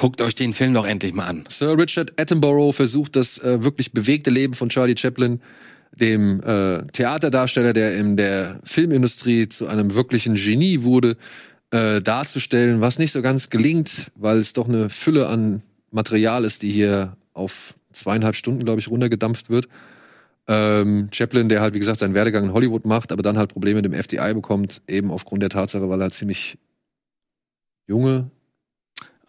Guckt 0.00 0.22
euch 0.22 0.34
den 0.34 0.54
Film 0.54 0.72
doch 0.72 0.86
endlich 0.86 1.12
mal 1.12 1.26
an. 1.26 1.44
Sir 1.50 1.76
Richard 1.76 2.18
Attenborough 2.18 2.74
versucht 2.74 3.16
das 3.16 3.36
äh, 3.36 3.62
wirklich 3.62 3.92
bewegte 3.92 4.30
Leben 4.30 4.54
von 4.54 4.70
Charlie 4.70 4.96
Chaplin, 4.96 5.42
dem 5.94 6.40
äh, 6.40 6.86
Theaterdarsteller, 6.86 7.74
der 7.74 7.98
in 7.98 8.16
der 8.16 8.60
Filmindustrie 8.64 9.50
zu 9.50 9.66
einem 9.66 9.94
wirklichen 9.94 10.36
Genie 10.36 10.84
wurde, 10.84 11.18
äh, 11.70 12.00
darzustellen, 12.00 12.80
was 12.80 12.98
nicht 12.98 13.12
so 13.12 13.20
ganz 13.20 13.50
gelingt, 13.50 14.10
weil 14.14 14.38
es 14.38 14.54
doch 14.54 14.66
eine 14.66 14.88
Fülle 14.88 15.28
an 15.28 15.60
Material 15.90 16.46
ist, 16.46 16.62
die 16.62 16.72
hier 16.72 17.18
auf 17.34 17.74
zweieinhalb 17.92 18.36
Stunden, 18.36 18.64
glaube 18.64 18.80
ich, 18.80 18.88
runtergedampft 18.88 19.50
wird. 19.50 19.68
Ähm, 20.48 21.10
Chaplin, 21.12 21.50
der 21.50 21.60
halt, 21.60 21.74
wie 21.74 21.78
gesagt, 21.78 21.98
seinen 21.98 22.14
Werdegang 22.14 22.44
in 22.44 22.52
Hollywood 22.54 22.86
macht, 22.86 23.12
aber 23.12 23.20
dann 23.20 23.36
halt 23.36 23.52
Probleme 23.52 23.82
mit 23.82 23.84
dem 23.84 23.92
FDI 23.92 24.32
bekommt, 24.32 24.80
eben 24.88 25.10
aufgrund 25.10 25.42
der 25.42 25.50
Tatsache, 25.50 25.90
weil 25.90 26.00
er 26.00 26.08
ziemlich 26.08 26.56
junge 27.86 28.30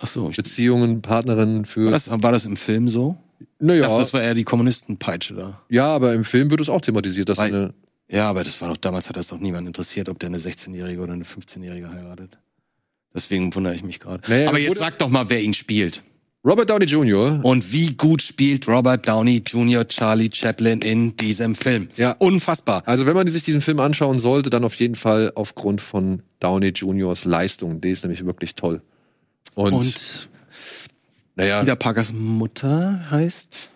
Ach 0.01 0.07
so. 0.07 0.29
Beziehungen, 0.29 1.01
Partnerinnen 1.01 1.65
für. 1.65 1.85
war, 1.85 1.91
das, 1.91 2.09
war 2.09 2.31
das 2.31 2.45
im 2.45 2.57
Film 2.57 2.87
so? 2.87 3.17
naja, 3.59 3.81
dachte, 3.83 3.97
das 3.99 4.13
war 4.13 4.21
eher 4.21 4.33
die 4.33 4.43
Kommunistenpeitsche 4.43 5.35
da. 5.35 5.61
Ja, 5.69 5.87
aber 5.87 6.13
im 6.13 6.23
Film 6.25 6.49
wird 6.49 6.61
es 6.61 6.69
auch 6.69 6.81
thematisiert, 6.81 7.29
dass 7.29 7.37
Weil- 7.37 7.53
eine. 7.53 7.73
Ja, 8.09 8.29
aber 8.29 8.43
das 8.43 8.59
war 8.59 8.67
doch, 8.67 8.75
damals 8.75 9.07
hat 9.07 9.15
das 9.15 9.27
doch 9.29 9.39
niemand 9.39 9.67
interessiert, 9.67 10.09
ob 10.09 10.19
der 10.19 10.27
eine 10.27 10.37
16-Jährige 10.37 10.99
oder 10.99 11.13
eine 11.13 11.23
15-Jährige 11.23 11.89
heiratet. 11.91 12.37
Deswegen 13.13 13.55
wundere 13.55 13.73
ich 13.73 13.83
mich 13.83 14.01
gerade. 14.01 14.21
Naja, 14.29 14.49
aber 14.49 14.59
er 14.59 14.65
jetzt 14.65 14.79
sag 14.79 14.99
doch 14.99 15.07
mal, 15.07 15.29
wer 15.29 15.41
ihn 15.41 15.53
spielt. 15.53 16.03
Robert 16.43 16.69
Downey 16.69 16.85
Jr. 16.85 17.39
Und 17.43 17.71
wie 17.71 17.93
gut 17.93 18.21
spielt 18.21 18.67
Robert 18.67 19.07
Downey 19.07 19.43
Jr. 19.45 19.87
Charlie 19.87 20.29
Chaplin 20.33 20.81
in 20.81 21.15
diesem 21.15 21.53
Film? 21.55 21.87
Ja. 21.95 22.15
Unfassbar. 22.17 22.83
Also, 22.85 23.05
wenn 23.05 23.13
man 23.13 23.27
sich 23.27 23.43
diesen 23.43 23.61
Film 23.61 23.79
anschauen 23.79 24.19
sollte, 24.19 24.49
dann 24.49 24.63
auf 24.63 24.75
jeden 24.75 24.95
Fall 24.95 25.31
aufgrund 25.35 25.81
von 25.81 26.23
Downey 26.39 26.69
Jr.'s 26.69 27.25
Leistung. 27.25 27.79
Die 27.79 27.91
ist 27.91 28.03
nämlich 28.03 28.25
wirklich 28.25 28.55
toll. 28.55 28.81
Und, 29.55 29.73
Und 29.73 30.29
naja, 31.35 31.59
Peter 31.61 31.75
Parkers 31.75 32.13
Mutter 32.13 33.09
heißt 33.09 33.69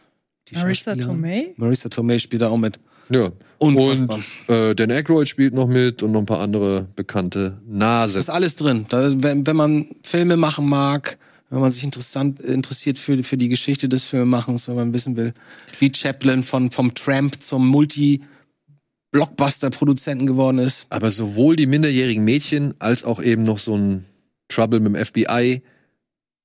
die 0.49 0.56
Marissa? 0.56 0.95
Tomei? 0.95 1.53
Marissa 1.57 1.89
Tomei 1.89 2.19
spielt 2.19 2.41
da 2.41 2.49
auch 2.49 2.57
mit. 2.57 2.80
ja. 3.10 3.31
Unfassbar. 3.57 4.19
Und 4.47 4.53
äh, 4.53 4.76
Dan 4.76 4.91
Aykroyd 4.91 5.30
spielt 5.30 5.53
noch 5.53 5.68
mit 5.68 6.03
und 6.03 6.11
noch 6.11 6.19
ein 6.19 6.26
paar 6.26 6.41
andere 6.41 6.89
bekannte 6.95 7.61
Nase. 7.65 8.19
ist 8.19 8.30
alles 8.30 8.57
drin. 8.57 8.85
Da, 8.89 9.14
wenn, 9.23 9.47
wenn 9.47 9.56
man 9.56 9.85
Filme 10.03 10.35
machen 10.35 10.68
mag, 10.68 11.18
wenn 11.49 11.61
man 11.61 11.72
sich 11.72 11.85
interessant, 11.85 12.41
interessiert 12.41 12.99
für, 12.99 13.23
für 13.23 13.38
die 13.38 13.47
Geschichte 13.47 13.88
des 13.88 14.03
Filmemachens, 14.03 14.68
wenn 14.68 14.76
man 14.76 14.91
wissen 14.93 15.15
will, 15.15 15.34
wie 15.80 15.89
Chaplin 15.93 16.43
von, 16.43 16.69
vom 16.72 16.93
Tramp 16.95 17.41
zum 17.41 17.65
Multi-Blockbuster-Produzenten 17.69 20.27
geworden 20.27 20.57
ist. 20.60 20.85
Aber 20.89 21.10
sowohl 21.11 21.56
die 21.56 21.68
minderjährigen 21.68 22.26
Mädchen 22.26 22.73
als 22.80 23.06
auch 23.06 23.22
eben 23.22 23.43
noch 23.43 23.60
so 23.60 23.77
ein 23.77 24.03
Trouble 24.47 24.80
mit 24.80 24.95
dem 24.95 25.05
FBI, 25.05 25.61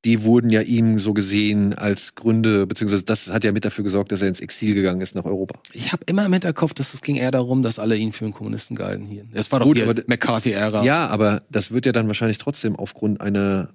die 0.05 0.23
wurden 0.23 0.49
ja 0.51 0.63
ihm 0.63 0.99
so 0.99 1.13
gesehen 1.13 1.75
als 1.75 2.15
Gründe, 2.15 2.67
beziehungsweise 2.67 3.05
das 3.05 3.29
hat 3.29 3.45
ja 3.45 3.53
mit 3.53 3.67
dafür 3.67 3.85
gesorgt, 3.85 4.13
dass 4.13 4.23
er 4.23 4.29
ins 4.29 4.41
Exil 4.41 4.75
gegangen 4.75 5.03
ist 5.03 5.15
nach 5.15 5.27
Europa. 5.27 5.61
Ich 5.75 5.93
habe 5.93 6.03
immer 6.07 6.25
im 6.25 6.33
Hinterkopf, 6.33 6.73
dass 6.73 6.95
es 6.95 7.03
ging 7.03 7.17
eher 7.17 7.31
darum, 7.31 7.63
dass 7.63 7.79
alle 7.79 7.97
ihn 7.97 8.13
für 8.13 8.25
einen 8.25 8.33
Kommunisten 8.33 8.77
gehalten 8.77 9.05
hier. 9.05 9.27
Es 9.35 9.53
war 9.53 9.61
doch 9.61 9.67
Gut, 9.67 9.81
aber- 9.83 10.03
McCarthy-Ära. 10.07 10.85
Ja, 10.85 11.07
aber 11.09 11.43
das 11.51 11.71
wird 11.71 11.85
ja 11.85 11.93
dann 11.93 12.07
wahrscheinlich 12.07 12.39
trotzdem 12.39 12.77
aufgrund 12.77 13.21
einer 13.21 13.75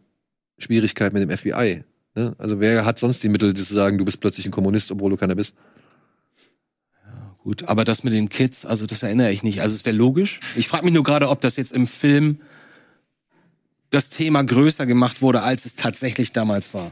Schwierigkeit 0.57 1.13
mit 1.13 1.21
dem 1.21 1.29
FBI. 1.29 1.83
Ne? 2.15 2.33
Also 2.39 2.59
wer 2.59 2.85
hat 2.85 2.97
sonst 2.97 3.21
die 3.23 3.29
Mittel, 3.29 3.53
zu 3.53 3.61
sagen, 3.63 3.99
du 3.99 4.05
bist 4.05 4.19
plötzlich 4.19 4.47
ein 4.47 4.51
Kommunist, 4.51 4.89
obwohl 4.89 5.11
du 5.11 5.17
keiner 5.17 5.35
bist? 5.35 5.53
Gut, 7.43 7.65
aber 7.65 7.83
das 7.83 8.03
mit 8.03 8.13
den 8.13 8.29
Kids, 8.29 8.65
also 8.65 8.87
das 8.87 9.03
erinnere 9.03 9.31
ich 9.31 9.43
nicht. 9.43 9.61
Also 9.61 9.75
es 9.75 9.85
wäre 9.85 9.95
logisch. 9.95 10.39
Ich 10.55 10.67
frage 10.67 10.85
mich 10.85 10.93
nur 10.95 11.03
gerade, 11.03 11.29
ob 11.29 11.41
das 11.41 11.57
jetzt 11.57 11.73
im 11.73 11.85
Film 11.85 12.39
das 13.95 14.09
Thema 14.09 14.43
größer 14.43 14.85
gemacht 14.85 15.21
wurde, 15.21 15.41
als 15.41 15.65
es 15.65 15.75
tatsächlich 15.75 16.31
damals 16.31 16.73
war. 16.73 16.91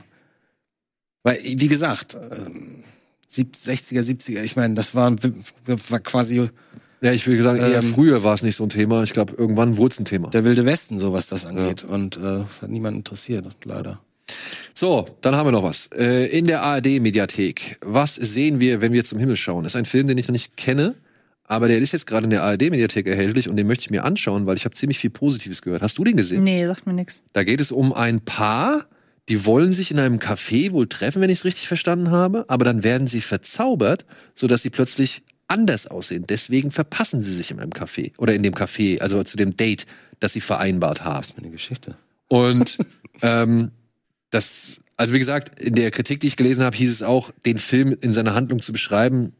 Weil, 1.23 1.37
wie 1.43 1.67
gesagt, 1.67 2.15
ähm, 2.15 2.83
60er, 3.31 4.01
70er, 4.01 4.43
ich 4.43 4.55
meine, 4.55 4.73
das 4.73 4.93
war, 4.93 5.15
war 5.65 5.99
quasi 5.99 6.49
Ja, 7.01 7.11
ich 7.11 7.25
will 7.27 7.41
sagen, 7.41 7.59
eher 7.59 7.79
Ähm, 7.79 7.93
früher 7.93 8.23
war 8.23 8.35
es 8.35 8.43
nicht 8.43 8.55
so 8.55 8.63
ein 8.63 8.69
Thema. 8.69 9.03
Ich 9.03 9.13
glaube, 9.13 9.33
irgendwann 9.37 9.77
wurde 9.77 9.93
es 9.93 9.99
ein 9.99 10.05
Thema. 10.05 10.29
der 10.29 10.43
wilde 10.43 10.65
Westen, 10.65 10.99
so 10.99 11.13
was 11.13 11.27
das 11.27 11.45
angeht. 11.45 11.83
Und 11.83 12.17
äh, 12.17 12.19
das 12.21 12.61
hat 12.61 12.69
niemand 12.69 12.97
interessiert, 12.97 13.45
leider. 13.65 13.99
So, 14.75 15.05
dann 15.21 15.35
haben 15.35 15.47
wir 15.47 15.51
noch 15.51 15.63
was. 15.63 15.87
Äh, 15.95 16.25
in 16.37 16.45
der 16.45 16.61
ARD-Mediathek. 16.63 17.77
Was 17.81 18.15
sehen 18.15 18.59
wir, 18.59 18.81
wenn 18.81 18.93
wir 18.93 19.03
zum 19.03 19.19
Himmel 19.19 19.35
schauen? 19.35 19.63
Das 19.63 19.73
ist 19.73 19.77
ein 19.77 19.85
Film, 19.85 20.07
den 20.07 20.17
ich 20.17 20.27
noch 20.27 20.33
nicht 20.33 20.55
kenne, 20.57 20.95
aber 21.45 21.67
der 21.67 21.79
ist 21.79 21.91
jetzt 21.91 22.07
gerade 22.07 22.25
in 22.25 22.29
der 22.29 22.43
ARD-Mediathek 22.43 23.07
erhältlich 23.07 23.49
und 23.49 23.57
den 23.57 23.67
möchte 23.67 23.83
ich 23.83 23.89
mir 23.89 24.05
anschauen, 24.05 24.45
weil 24.45 24.55
ich 24.55 24.65
habe 24.65 24.75
ziemlich 24.75 24.99
viel 24.99 25.09
Positives 25.09 25.61
gehört. 25.61 25.81
Hast 25.81 25.97
du 25.97 26.03
den 26.03 26.15
gesehen? 26.15 26.43
Nee, 26.43 26.65
sagt 26.65 26.87
mir 26.87 26.93
nix. 26.93 27.23
Da 27.33 27.43
geht 27.43 27.61
es 27.61 27.71
um 27.71 27.93
ein 27.93 28.21
Paar, 28.21 28.87
die 29.29 29.45
wollen 29.45 29.73
sich 29.73 29.91
in 29.91 29.99
einem 29.99 30.19
Café 30.19 30.71
wohl 30.71 30.87
treffen, 30.87 31.21
wenn 31.21 31.29
ich 31.29 31.39
es 31.39 31.45
richtig 31.45 31.67
verstanden 31.67 32.11
habe, 32.11 32.45
aber 32.47 32.65
dann 32.65 32.83
werden 32.83 33.07
sie 33.07 33.21
verzaubert, 33.21 34.05
sodass 34.35 34.61
sie 34.61 34.69
plötzlich 34.69 35.21
anders 35.47 35.87
aussehen. 35.87 36.25
Deswegen 36.27 36.71
verpassen 36.71 37.21
sie 37.21 37.33
sich 37.33 37.51
in 37.51 37.59
einem 37.59 37.71
Café 37.71 38.11
oder 38.17 38.33
in 38.33 38.43
dem 38.43 38.53
Café, 38.53 38.99
also 39.01 39.23
zu 39.23 39.37
dem 39.37 39.55
Date, 39.55 39.85
das 40.19 40.33
sie 40.33 40.41
vereinbart 40.41 41.03
haben. 41.03 41.17
Das 41.17 41.29
ist 41.29 41.37
mir 41.37 41.43
eine 41.43 41.51
Geschichte. 41.51 41.97
Und 42.27 42.77
ähm, 43.21 43.71
das, 44.29 44.79
also 44.97 45.13
wie 45.13 45.19
gesagt, 45.19 45.59
in 45.59 45.75
der 45.75 45.91
Kritik, 45.91 46.19
die 46.21 46.27
ich 46.27 46.37
gelesen 46.37 46.63
habe, 46.63 46.75
hieß 46.75 46.91
es 46.91 47.03
auch, 47.03 47.31
den 47.45 47.57
Film 47.57 47.95
in 48.01 48.13
seiner 48.13 48.33
Handlung 48.33 48.61
zu 48.61 48.71
beschreiben, 48.71 49.33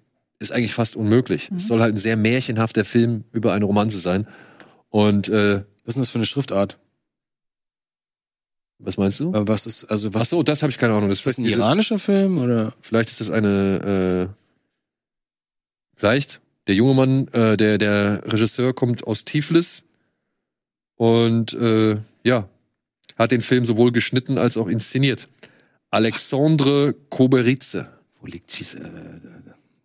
ist 0.43 0.51
eigentlich 0.51 0.73
fast 0.73 0.95
unmöglich. 0.95 1.49
Es 1.55 1.67
soll 1.67 1.81
halt 1.81 1.95
ein 1.95 1.97
sehr 1.97 2.17
märchenhafter 2.17 2.85
Film 2.85 3.23
über 3.31 3.53
eine 3.53 3.65
Romanze 3.65 3.99
sein. 3.99 4.27
Und 4.89 5.29
äh, 5.29 5.63
Was 5.85 5.87
ist 5.87 5.95
denn 5.95 6.01
das 6.03 6.09
für 6.09 6.19
eine 6.19 6.25
Schriftart? 6.25 6.77
was 8.85 8.97
meinst 8.97 9.19
du? 9.21 9.31
Was 9.33 9.65
ist, 9.65 9.85
also 9.85 10.09
Ach 10.09 10.15
was 10.15 10.29
so, 10.29 10.43
das 10.43 10.61
habe 10.61 10.69
ich 10.69 10.77
keine 10.77 10.93
Ahnung. 10.93 11.07
Das 11.09 11.19
ist 11.19 11.25
das 11.25 11.37
ein 11.37 11.45
diese- 11.45 11.57
iranischer 11.57 11.97
Film 11.99 12.37
oder? 12.37 12.73
Vielleicht 12.81 13.09
ist 13.09 13.21
das 13.21 13.29
eine, 13.29 14.29
äh, 14.29 14.33
vielleicht 15.95 16.41
der 16.67 16.75
junge 16.75 16.93
Mann, 16.93 17.27
äh, 17.29 17.55
der 17.55 17.77
der 17.77 18.21
Regisseur 18.25 18.73
kommt 18.73 19.05
aus 19.07 19.23
Tiflis 19.23 19.83
und 20.95 21.53
äh, 21.53 21.97
ja 22.25 22.49
hat 23.17 23.31
den 23.31 23.41
Film 23.41 23.63
sowohl 23.65 23.91
geschnitten 23.93 24.37
als 24.37 24.57
auch 24.57 24.67
inszeniert. 24.67 25.29
Alexandre 25.91 26.93
Koberitze. 27.09 27.89
Wo 28.19 28.25
liegt 28.25 28.59
diese, 28.59 28.79
äh, 28.79 28.89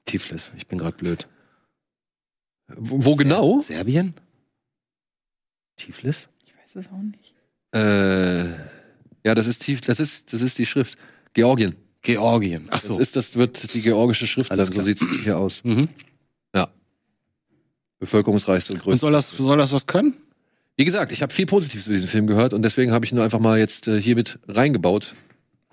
Tiflis? 0.09 0.51
Ich 0.57 0.67
bin 0.67 0.79
gerade 0.79 0.97
blöd. 0.97 1.29
Wo, 2.77 3.05
wo 3.05 3.17
genau? 3.17 3.61
Serbien? 3.61 4.15
Tiflis? 5.77 6.29
Ich 6.45 6.55
weiß 6.57 6.77
es 6.77 6.89
auch 6.89 7.03
nicht. 7.03 7.35
Äh, 7.75 8.49
ja, 9.25 9.35
das 9.35 9.47
ist 9.47 9.63
tief, 9.63 9.81
das 9.81 10.01
ist 10.01 10.33
das 10.33 10.43
ist 10.43 10.59
die 10.59 10.67
Schrift. 10.67 10.99
Georgien. 11.35 11.77
Georgien. 12.03 12.69
Ach 12.71 12.81
so. 12.81 12.95
Das 12.95 13.09
ist 13.09 13.17
das 13.17 13.37
wird 13.37 13.75
die 13.75 13.83
georgische 13.83 14.27
Schrift 14.27 14.51
Alles 14.51 14.67
sein. 14.69 14.77
So 14.77 14.83
sieht 14.83 15.01
es 15.01 15.09
hier 15.23 15.39
aus. 15.39 15.63
mhm. 15.65 15.89
Bevölkerungsreichste 18.01 18.73
und 18.73 18.79
Und 18.79 18.85
größte. 18.85 19.01
soll 19.01 19.13
das, 19.13 19.29
soll 19.31 19.59
das 19.59 19.73
was 19.73 19.87
können? 19.87 20.15
Wie 20.77 20.85
gesagt, 20.85 21.11
ich 21.11 21.23
habe 21.23 21.33
viel 21.33 21.47
Positives 21.47 21.87
über 21.89 21.95
diesen 21.95 22.09
Film 22.09 22.29
gehört 22.29 22.53
und 22.53 22.63
deswegen 22.63 22.93
habe 22.93 23.05
ich 23.05 23.11
ihn 23.13 23.19
einfach 23.19 23.41
mal 23.41 23.59
jetzt 23.59 23.89
äh, 23.89 24.01
hier 24.01 24.15
mit 24.15 24.39
reingebaut. 24.47 25.15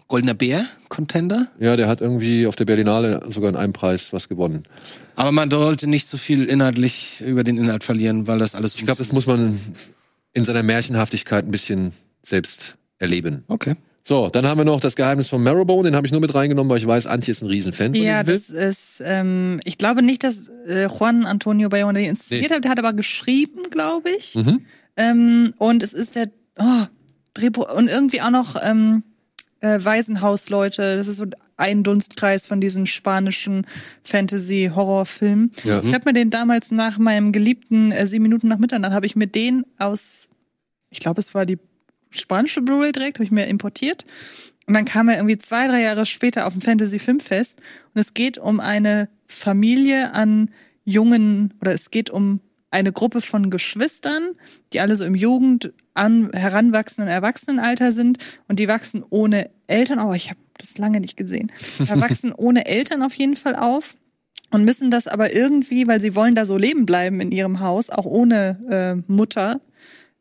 Goldener 0.08 0.34
Bär? 0.36 0.66
Contender? 0.90 1.48
Ja, 1.60 1.76
der 1.76 1.88
hat 1.88 2.02
irgendwie 2.02 2.46
auf 2.48 2.56
der 2.56 2.66
Berlinale 2.66 3.24
sogar 3.30 3.50
in 3.50 3.56
einem 3.56 3.74
Preis 3.74 4.14
was 4.14 4.30
gewonnen. 4.30 4.64
Aber 5.16 5.32
man 5.32 5.50
sollte 5.50 5.88
nicht 5.88 6.08
so 6.08 6.18
viel 6.18 6.46
inhaltlich 6.46 7.22
über 7.26 7.44
den 7.44 7.58
Inhalt 7.58 7.84
verlieren, 7.84 8.28
weil 8.28 8.38
das 8.38 8.54
alles. 8.54 8.74
so 8.74 8.80
Ich 8.80 8.86
glaube, 8.86 9.00
das 9.00 9.12
muss 9.12 9.26
man 9.26 9.60
in 10.34 10.46
seiner 10.46 10.62
Märchenhaftigkeit 10.64 11.46
ein 11.46 11.52
bisschen 11.52 11.94
selbst 12.22 12.76
erleben. 13.00 13.44
Okay. 13.48 13.76
So, 14.08 14.30
dann 14.30 14.46
haben 14.46 14.60
wir 14.60 14.66
noch 14.66 14.80
das 14.80 14.96
Geheimnis 14.96 15.30
von 15.30 15.42
Marrowbone, 15.42 15.90
den 15.90 15.96
habe 15.96 16.06
ich 16.06 16.12
nur 16.12 16.22
mit 16.22 16.36
reingenommen, 16.36 16.70
weil 16.70 16.78
ich 16.78 16.86
weiß, 16.86 17.08
Antje 17.08 17.32
ist 17.32 17.42
ein 17.42 17.48
Riesenfan 17.50 17.96
von 17.96 18.04
Ja, 18.04 18.24
Film. 18.24 18.28
das 18.28 18.50
ist, 18.52 19.02
ähm, 19.04 19.60
ich 19.64 19.80
glaube 19.80 20.04
nicht, 20.04 20.24
dass 20.24 20.48
äh, 20.68 20.88
Juan 20.88 21.26
Antonio 21.26 21.70
Bayona 21.70 21.94
den 21.94 22.10
inszeniert 22.12 22.52
Nee. 22.52 22.56
hat, 22.58 22.64
der 22.66 22.70
hat 22.72 22.78
aber 22.78 22.94
geschrieben, 22.94 23.64
glaube 23.72 24.10
ich. 24.16 24.36
Mhm. 24.36 24.62
Ähm, 24.98 25.54
und 25.58 25.82
es 25.82 25.94
ist 25.94 26.16
der 26.16 26.30
oh, 26.60 26.84
Drehbuch 27.34 27.74
und 27.74 27.88
irgendwie 27.90 28.22
auch 28.22 28.30
noch 28.30 28.56
ähm, 28.64 29.02
äh, 29.66 29.84
Waisenhausleute. 29.84 30.96
Das 30.96 31.08
ist 31.08 31.18
so 31.18 31.26
ein 31.58 31.84
Dunstkreis 31.84 32.46
von 32.46 32.62
diesen 32.62 32.86
spanischen 32.86 33.66
Fantasy-Horrorfilmen. 34.04 35.52
Ja. 35.64 35.82
Ich 35.84 35.94
habe 35.94 36.06
mir 36.06 36.14
den 36.14 36.30
damals 36.30 36.72
nach 36.72 36.98
meinem 37.00 37.32
geliebten 37.32 37.92
äh, 37.92 38.06
sieben 38.06 38.24
Minuten 38.24 38.48
nach 38.48 38.60
Mitternacht 38.60 38.94
habe 38.94 39.06
ich 39.06 39.16
mir 39.16 39.28
den 39.28 39.66
aus, 39.80 40.30
ich 40.90 41.00
glaube, 41.00 41.20
es 41.20 41.34
war 41.34 41.46
die 41.46 41.58
spanische 42.12 42.62
Blu-ray 42.62 42.92
direkt, 42.92 43.18
habe 43.18 43.26
ich 43.26 43.32
mir 43.32 43.48
importiert. 43.48 44.06
Und 44.68 44.74
dann 44.74 44.86
kam 44.86 45.10
er 45.10 45.18
irgendwie 45.18 45.38
zwei, 45.38 45.68
drei 45.68 45.82
Jahre 45.82 46.06
später 46.06 46.46
auf 46.46 46.54
dem 46.54 46.62
Fantasy-Filmfest. 46.62 47.60
Und 47.94 48.02
es 48.02 48.14
geht 48.14 48.38
um 48.38 48.60
eine 48.60 49.10
Familie 49.28 50.14
an 50.14 50.52
jungen, 50.84 51.54
oder 51.62 51.74
es 51.74 51.92
geht 51.92 52.10
um 52.10 52.40
eine 52.76 52.92
Gruppe 52.92 53.22
von 53.22 53.50
Geschwistern, 53.50 54.36
die 54.74 54.82
alle 54.82 54.98
so 54.98 55.06
im 55.06 55.16
Jugend 55.16 55.72
an 55.94 56.30
heranwachsenden 56.34 57.12
Erwachsenenalter 57.12 57.94
sind 57.94 58.18
und 58.50 58.60
die 58.60 58.68
wachsen 58.68 59.04
ohne 59.10 59.50
Eltern. 59.68 60.00
Oh, 60.00 60.14
ich 60.14 60.30
habe 60.30 60.40
das 60.58 60.78
lange 60.78 61.00
nicht 61.00 61.16
gesehen. 61.16 61.54
Erwachsen 61.88 62.34
ohne 62.38 62.66
Eltern 62.66 63.02
auf 63.02 63.16
jeden 63.16 63.38
Fall 63.38 63.56
auf 63.56 63.96
und 64.52 64.66
müssen 64.66 64.92
das 64.92 65.08
aber 65.08 65.34
irgendwie, 65.34 65.88
weil 65.88 66.02
sie 66.02 66.16
wollen 66.16 66.36
da 66.36 66.46
so 66.46 66.58
leben 66.58 66.86
bleiben 66.86 67.22
in 67.22 67.32
ihrem 67.32 67.62
Haus, 67.62 67.90
auch 67.90 68.06
ohne 68.06 68.60
äh, 68.70 69.12
Mutter, 69.12 69.62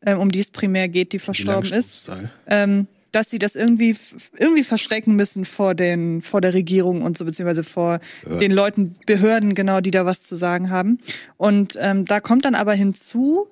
ähm, 0.05 0.19
um 0.19 0.31
die 0.31 0.39
es 0.39 0.49
primär 0.49 0.87
geht, 0.87 1.11
die 1.11 1.19
verstorben 1.19 1.73
ist 1.73 2.09
ähm, 2.47 2.87
dass 3.15 3.29
sie 3.29 3.39
das 3.39 3.55
irgendwie 3.55 3.95
irgendwie 4.37 4.63
verstecken 4.63 5.15
müssen 5.15 5.45
vor 5.45 5.73
den 5.73 6.21
vor 6.21 6.41
der 6.41 6.53
Regierung 6.53 7.01
und 7.01 7.17
so 7.17 7.23
beziehungsweise 7.23 7.63
vor 7.63 7.99
den 8.25 8.51
Leuten 8.51 8.95
Behörden 9.05 9.55
genau 9.55 9.79
die 9.79 9.91
da 9.91 10.05
was 10.05 10.23
zu 10.23 10.35
sagen 10.35 10.69
haben. 10.69 10.97
Und 11.37 11.77
ähm, 11.79 12.03
da 12.03 12.19
kommt 12.19 12.45
dann 12.45 12.55
aber 12.55 12.73
hinzu 12.73 13.47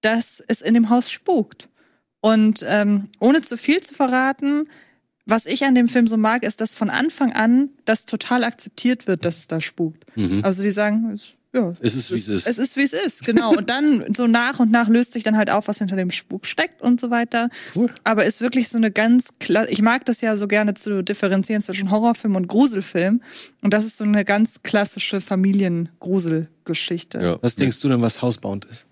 dass 0.00 0.42
es 0.48 0.62
in 0.62 0.74
dem 0.74 0.90
Haus 0.90 1.12
spukt. 1.12 1.68
Und 2.20 2.64
ähm, 2.66 3.08
ohne 3.20 3.42
zu 3.42 3.56
viel 3.56 3.80
zu 3.82 3.94
verraten 3.94 4.68
was 5.24 5.46
ich 5.46 5.64
an 5.64 5.76
dem 5.76 5.86
Film 5.86 6.06
so 6.06 6.16
mag 6.16 6.42
ist 6.42 6.60
dass 6.60 6.72
von 6.72 6.88
Anfang 6.88 7.32
an 7.32 7.68
das 7.84 8.06
total 8.06 8.44
akzeptiert 8.44 9.06
wird 9.06 9.24
dass 9.24 9.36
es 9.36 9.48
da 9.48 9.60
spukt. 9.60 10.04
Mhm. 10.16 10.40
also 10.42 10.62
die 10.62 10.70
sagen 10.70 11.10
es, 11.14 11.34
ja 11.52 11.72
Es 11.80 11.94
ist, 11.94 12.10
wie 12.10 12.16
es 12.16 12.28
ist. 12.28 12.46
es 12.46 12.58
ist, 12.58 12.76
wie 12.76 12.82
es 12.82 12.92
ist, 12.92 13.24
genau. 13.24 13.54
Und 13.54 13.70
dann 13.70 14.04
so 14.16 14.26
nach 14.26 14.60
und 14.60 14.70
nach 14.70 14.88
löst 14.88 15.12
sich 15.12 15.22
dann 15.22 15.36
halt 15.36 15.50
auf, 15.50 15.68
was 15.68 15.78
hinter 15.78 15.96
dem 15.96 16.10
Spuk 16.10 16.46
steckt 16.46 16.82
und 16.82 17.00
so 17.00 17.10
weiter. 17.10 17.48
Cool. 17.74 17.90
Aber 18.04 18.24
ist 18.24 18.40
wirklich 18.40 18.68
so 18.68 18.78
eine 18.78 18.90
ganz 18.90 19.28
klar. 19.38 19.68
Ich 19.68 19.82
mag 19.82 20.04
das 20.06 20.20
ja 20.20 20.36
so 20.36 20.48
gerne 20.48 20.74
zu 20.74 21.02
differenzieren 21.02 21.62
zwischen 21.62 21.90
Horrorfilm 21.90 22.36
und 22.36 22.48
Gruselfilm. 22.48 23.22
Und 23.60 23.74
das 23.74 23.84
ist 23.84 23.98
so 23.98 24.04
eine 24.04 24.24
ganz 24.24 24.62
klassische 24.62 25.20
Familiengruselgeschichte. 25.20 27.20
Ja. 27.20 27.38
Was 27.42 27.56
denkst 27.56 27.80
du 27.80 27.88
denn, 27.88 28.02
was 28.02 28.22
Hausbound 28.22 28.64
ist? 28.66 28.86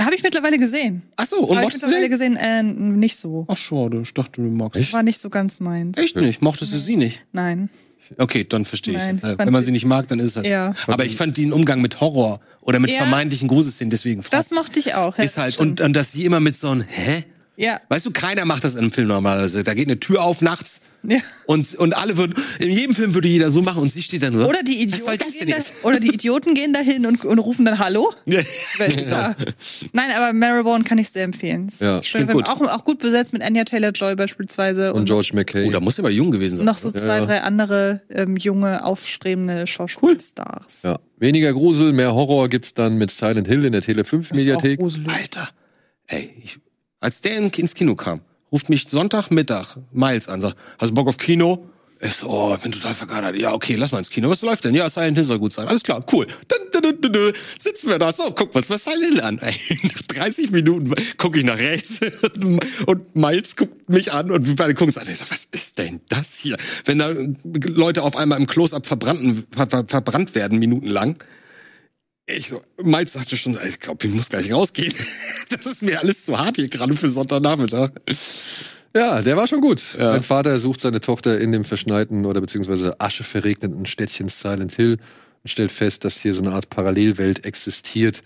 Habe 0.00 0.14
ich 0.14 0.22
mittlerweile 0.22 0.58
gesehen. 0.58 1.02
Ach 1.16 1.26
so, 1.26 1.38
und 1.38 1.56
ich 1.56 1.62
mochtest 1.62 1.82
du 1.82 1.88
mittlerweile 1.88 2.08
den? 2.08 2.10
gesehen, 2.10 2.36
äh, 2.36 2.62
nicht 2.62 3.16
so. 3.16 3.46
Ach 3.48 3.56
schade, 3.56 4.00
ich 4.02 4.14
dachte, 4.14 4.42
du 4.42 4.48
magst 4.48 4.78
Echt? 4.78 4.92
War 4.92 5.02
nicht 5.02 5.18
so 5.18 5.28
ganz 5.28 5.58
meins. 5.58 5.98
Echt 5.98 6.14
nicht? 6.14 6.40
Mochtest 6.40 6.72
du 6.72 6.78
sie 6.78 6.96
nicht? 6.96 7.24
Nein. 7.32 7.68
Okay, 8.16 8.44
dann 8.48 8.64
verstehe 8.64 8.94
ich. 8.94 8.98
Nein, 8.98 9.20
Äh, 9.22 9.38
Wenn 9.38 9.52
man 9.52 9.62
sie- 9.62 9.70
nicht 9.72 9.84
mag, 9.84 10.08
dann 10.08 10.18
ist 10.18 10.30
es 10.30 10.36
halt. 10.36 10.46
Ja. 10.46 10.74
Aber 10.86 11.04
ich 11.04 11.16
fand 11.16 11.36
den 11.36 11.52
Umgang 11.52 11.80
mit 11.82 12.00
Horror 12.00 12.40
oder 12.62 12.78
mit 12.78 12.90
Ja. 12.90 12.98
vermeintlichen 12.98 13.48
Gruselszenen 13.48 13.90
deswegen 13.90 14.22
Das 14.30 14.50
mochte 14.50 14.78
ich 14.78 14.94
auch. 14.94 15.18
ja, 15.18 15.24
ist 15.24 15.36
halt 15.36 15.58
und, 15.58 15.80
und 15.80 15.92
dass 15.94 16.12
sie 16.12 16.24
immer 16.24 16.40
mit 16.40 16.56
so 16.56 16.68
einem 16.70 16.82
Hä? 16.88 17.24
Ja. 17.58 17.80
Weißt 17.88 18.06
du, 18.06 18.10
keiner 18.12 18.44
macht 18.44 18.62
das 18.64 18.74
in 18.74 18.80
einem 18.80 18.92
Film 18.92 19.08
normalerweise. 19.08 19.64
Da 19.64 19.74
geht 19.74 19.88
eine 19.88 19.98
Tür 19.98 20.22
auf 20.22 20.40
nachts 20.40 20.80
ja. 21.02 21.18
und, 21.46 21.74
und 21.74 21.96
alle 21.96 22.16
würden, 22.16 22.34
in 22.60 22.70
jedem 22.70 22.94
Film 22.94 23.14
würde 23.14 23.26
jeder 23.28 23.50
so 23.50 23.62
machen 23.62 23.82
und 23.82 23.90
sie 23.90 24.02
steht 24.02 24.22
da 24.22 24.30
nur. 24.30 24.48
Oder 24.48 24.62
die 24.62 24.80
Idioten, 24.80 25.18
das 25.18 25.36
denn 25.36 25.48
gehen 25.48 25.56
da, 25.58 25.64
oder 25.88 26.00
die 26.00 26.14
Idioten 26.14 26.54
gehen 26.54 26.72
dahin 26.72 27.04
und, 27.06 27.24
und 27.24 27.38
rufen 27.40 27.64
dann 27.64 27.78
Hallo. 27.78 28.12
Ja. 28.26 28.40
Da? 29.10 29.34
Nein, 29.92 30.10
aber 30.16 30.32
Marrowbone 30.32 30.84
kann 30.84 30.98
ich 30.98 31.10
sehr 31.10 31.24
empfehlen. 31.24 31.66
Es 31.66 31.80
Ja, 31.80 31.96
ist 31.96 32.06
schön, 32.06 32.28
gut. 32.28 32.48
Auch, 32.48 32.60
auch 32.60 32.84
gut 32.84 33.00
besetzt 33.00 33.32
mit 33.32 33.42
Anya 33.42 33.64
Taylor-Joy 33.64 34.14
beispielsweise 34.14 34.92
Und 34.94 35.06
George 35.06 35.30
McKay. 35.34 35.66
Oh, 35.66 35.70
da 35.72 35.80
muss 35.80 35.98
er 35.98 36.04
aber 36.04 36.10
jung 36.10 36.30
gewesen 36.30 36.58
sein. 36.58 36.66
noch 36.66 36.78
so 36.78 36.90
zwei, 36.92 37.18
Ja. 37.18 37.24
drei 37.26 37.42
andere 37.42 38.02
ähm, 38.08 38.36
junge, 38.36 38.84
aufstrebende 38.84 39.66
Schauspielstars. 39.66 40.82
Ja. 40.84 40.98
Weniger 41.18 41.52
Grusel, 41.52 41.92
mehr 41.92 42.14
Horror 42.14 42.48
gibt's 42.48 42.74
dann 42.74 42.98
mit 42.98 43.10
Silent 43.10 43.48
Hill 43.48 43.64
in 43.64 43.72
der 43.72 43.82
Tele 43.82 44.04
5 44.04 44.32
Mediathek. 44.32 44.80
Alter, 45.06 45.48
ey, 46.06 46.30
ich, 46.42 46.58
als 47.00 47.20
der 47.20 47.36
in, 47.36 47.50
ins 47.50 47.74
Kino 47.74 47.94
kam, 47.94 48.20
ruft 48.52 48.68
mich 48.68 48.88
Sonntagmittag 48.88 49.76
Miles 49.92 50.28
an, 50.28 50.40
sagt, 50.40 50.56
hast 50.78 50.90
du 50.90 50.94
Bock 50.94 51.08
auf 51.08 51.18
Kino? 51.18 51.68
Ich 52.00 52.14
so, 52.14 52.28
oh, 52.28 52.54
ich 52.54 52.62
bin 52.62 52.70
total 52.70 52.94
vergadert. 52.94 53.34
Ja, 53.34 53.52
okay, 53.52 53.74
lass 53.74 53.90
mal 53.90 53.98
ins 53.98 54.10
Kino. 54.10 54.30
Was 54.30 54.42
läuft 54.42 54.64
denn? 54.64 54.72
Ja, 54.72 54.88
Silent 54.88 55.16
Hill 55.16 55.24
soll 55.24 55.40
gut 55.40 55.52
sein. 55.52 55.66
Alles 55.66 55.82
klar, 55.82 56.04
cool. 56.12 56.28
Dann, 56.46 56.60
dann, 56.70 57.00
dann, 57.00 57.12
dann 57.12 57.32
sitzen 57.58 57.90
wir 57.90 57.98
da. 57.98 58.12
So, 58.12 58.30
guck 58.30 58.54
mal 58.54 58.62
Silent 58.62 59.02
Hill 59.02 59.20
an. 59.20 59.38
Ey, 59.42 59.54
nach 59.82 60.02
30 60.02 60.52
Minuten 60.52 60.94
gucke 61.16 61.40
ich 61.40 61.44
nach 61.44 61.58
rechts 61.58 61.98
und 62.86 63.16
Miles 63.16 63.56
guckt 63.56 63.88
mich 63.88 64.12
an 64.12 64.30
und 64.30 64.46
wir 64.46 64.54
beide 64.54 64.74
gucken 64.74 64.94
uns 64.94 64.98
an. 64.98 65.08
Ich 65.10 65.18
so, 65.18 65.24
was 65.28 65.48
ist 65.50 65.78
denn 65.78 66.00
das 66.08 66.36
hier? 66.36 66.56
Wenn 66.84 66.98
da 66.98 67.12
Leute 67.64 68.04
auf 68.04 68.16
einmal 68.16 68.38
im 68.38 68.46
Close-Up 68.46 68.86
ver, 68.86 68.98
ver, 68.98 69.84
verbrannt 69.88 70.36
werden, 70.36 70.60
minutenlang. 70.60 71.18
Ich 72.30 72.48
so, 72.48 72.60
Miles 72.82 73.14
sagte 73.14 73.36
schon, 73.38 73.58
ich 73.66 73.80
glaube, 73.80 74.06
ich 74.06 74.12
muss 74.12 74.28
gleich 74.28 74.52
rausgehen. 74.52 74.92
Das 75.50 75.64
ist 75.64 75.82
mir 75.82 75.98
alles 75.98 76.26
zu 76.26 76.38
hart 76.38 76.56
hier 76.56 76.68
gerade 76.68 76.94
für 76.94 77.08
Sonntagnachmittag. 77.08 77.90
Ja, 78.94 79.22
der 79.22 79.36
war 79.36 79.46
schon 79.46 79.62
gut. 79.62 79.96
Ja. 79.98 80.10
Ein 80.10 80.22
Vater 80.22 80.58
sucht 80.58 80.82
seine 80.82 81.00
Tochter 81.00 81.40
in 81.40 81.52
dem 81.52 81.64
verschneiten 81.64 82.26
oder 82.26 82.42
beziehungsweise 82.42 83.00
ascheverregneten 83.00 83.86
Städtchen 83.86 84.28
Silent 84.28 84.74
Hill 84.74 84.98
und 85.42 85.50
stellt 85.50 85.72
fest, 85.72 86.04
dass 86.04 86.20
hier 86.20 86.34
so 86.34 86.42
eine 86.42 86.52
Art 86.52 86.68
Parallelwelt 86.68 87.46
existiert, 87.46 88.22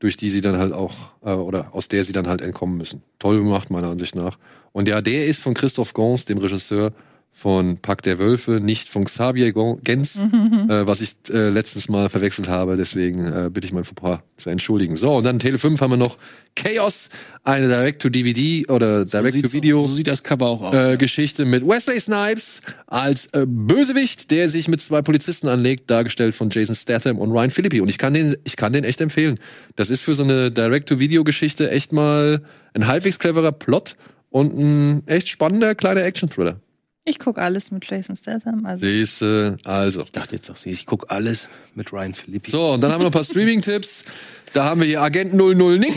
durch 0.00 0.18
die 0.18 0.28
sie 0.28 0.42
dann 0.42 0.58
halt 0.58 0.74
auch, 0.74 0.94
äh, 1.24 1.30
oder 1.30 1.74
aus 1.74 1.88
der 1.88 2.04
sie 2.04 2.12
dann 2.12 2.26
halt 2.26 2.42
entkommen 2.42 2.76
müssen. 2.76 3.02
Toll 3.18 3.38
gemacht, 3.38 3.70
meiner 3.70 3.88
Ansicht 3.88 4.14
nach. 4.14 4.38
Und 4.72 4.86
ja, 4.86 5.00
der 5.00 5.26
ist 5.26 5.40
von 5.40 5.54
Christoph 5.54 5.94
Gans, 5.94 6.26
dem 6.26 6.38
Regisseur 6.38 6.92
von 7.32 7.78
Pack 7.78 8.02
der 8.02 8.18
Wölfe, 8.18 8.60
nicht 8.60 8.90
von 8.90 9.04
Xavier 9.04 9.52
Gens, 9.82 10.16
äh, 10.68 10.86
was 10.86 11.00
ich 11.00 11.12
äh, 11.30 11.48
letztens 11.48 11.88
mal 11.88 12.10
verwechselt 12.10 12.48
habe. 12.48 12.76
Deswegen 12.76 13.24
äh, 13.26 13.50
bitte 13.50 13.66
ich 13.66 13.72
mein 13.72 13.84
Fauxpas 13.84 14.20
zu 14.36 14.50
entschuldigen. 14.50 14.96
So, 14.96 15.16
und 15.16 15.24
dann 15.24 15.38
Tele 15.38 15.58
5 15.58 15.80
haben 15.80 15.90
wir 15.90 15.96
noch 15.96 16.18
Chaos, 16.54 17.08
eine 17.42 17.68
Direct-to-DVD 17.68 18.66
oder 18.68 19.06
Direct-to-Video. 19.06 19.86
So 19.86 19.94
sieht 19.94 20.08
das 20.08 20.22
Cover 20.22 20.46
auch 20.46 20.62
aus. 20.62 20.74
Äh, 20.74 20.96
Geschichte 20.98 21.46
mit 21.46 21.66
Wesley 21.66 21.98
Snipes 21.98 22.60
als 22.86 23.26
äh, 23.32 23.46
Bösewicht, 23.46 24.30
der 24.30 24.50
sich 24.50 24.68
mit 24.68 24.82
zwei 24.82 25.00
Polizisten 25.00 25.48
anlegt, 25.48 25.90
dargestellt 25.90 26.34
von 26.34 26.50
Jason 26.50 26.74
Statham 26.74 27.18
und 27.18 27.30
Ryan 27.30 27.50
Philippi. 27.50 27.80
Und 27.80 27.88
ich 27.88 27.96
kann 27.96 28.12
den, 28.12 28.36
ich 28.44 28.56
kann 28.56 28.74
den 28.74 28.84
echt 28.84 29.00
empfehlen. 29.00 29.38
Das 29.76 29.88
ist 29.88 30.02
für 30.02 30.14
so 30.14 30.24
eine 30.24 30.50
Direct-to-Video-Geschichte 30.50 31.70
echt 31.70 31.92
mal 31.92 32.42
ein 32.74 32.86
halbwegs 32.86 33.18
cleverer 33.18 33.52
Plot 33.52 33.96
und 34.28 34.58
ein 34.58 35.06
echt 35.06 35.30
spannender 35.30 35.74
kleiner 35.74 36.02
Action-Thriller. 36.04 36.60
Ich 37.04 37.18
gucke 37.18 37.40
alles 37.40 37.70
mit 37.70 37.88
Jason 37.90 38.14
Statham. 38.14 38.66
Also 38.66 38.84
Siehste, 38.84 39.56
also. 39.64 40.02
ich 40.02 40.12
dachte 40.12 40.36
jetzt 40.36 40.50
auch, 40.50 40.56
ich 40.64 40.86
gucke 40.86 41.10
alles 41.10 41.48
mit 41.74 41.92
Ryan 41.92 42.14
Philippi. 42.14 42.50
So, 42.50 42.72
und 42.72 42.82
dann 42.82 42.92
haben 42.92 43.00
wir 43.00 43.04
noch 43.04 43.10
ein 43.10 43.12
paar 43.12 43.24
Streaming-Tipps. 43.24 44.04
Da 44.52 44.64
haben 44.64 44.80
wir 44.80 44.86
hier 44.86 45.00
Agent 45.00 45.32
00 45.32 45.78
nix. 45.78 45.96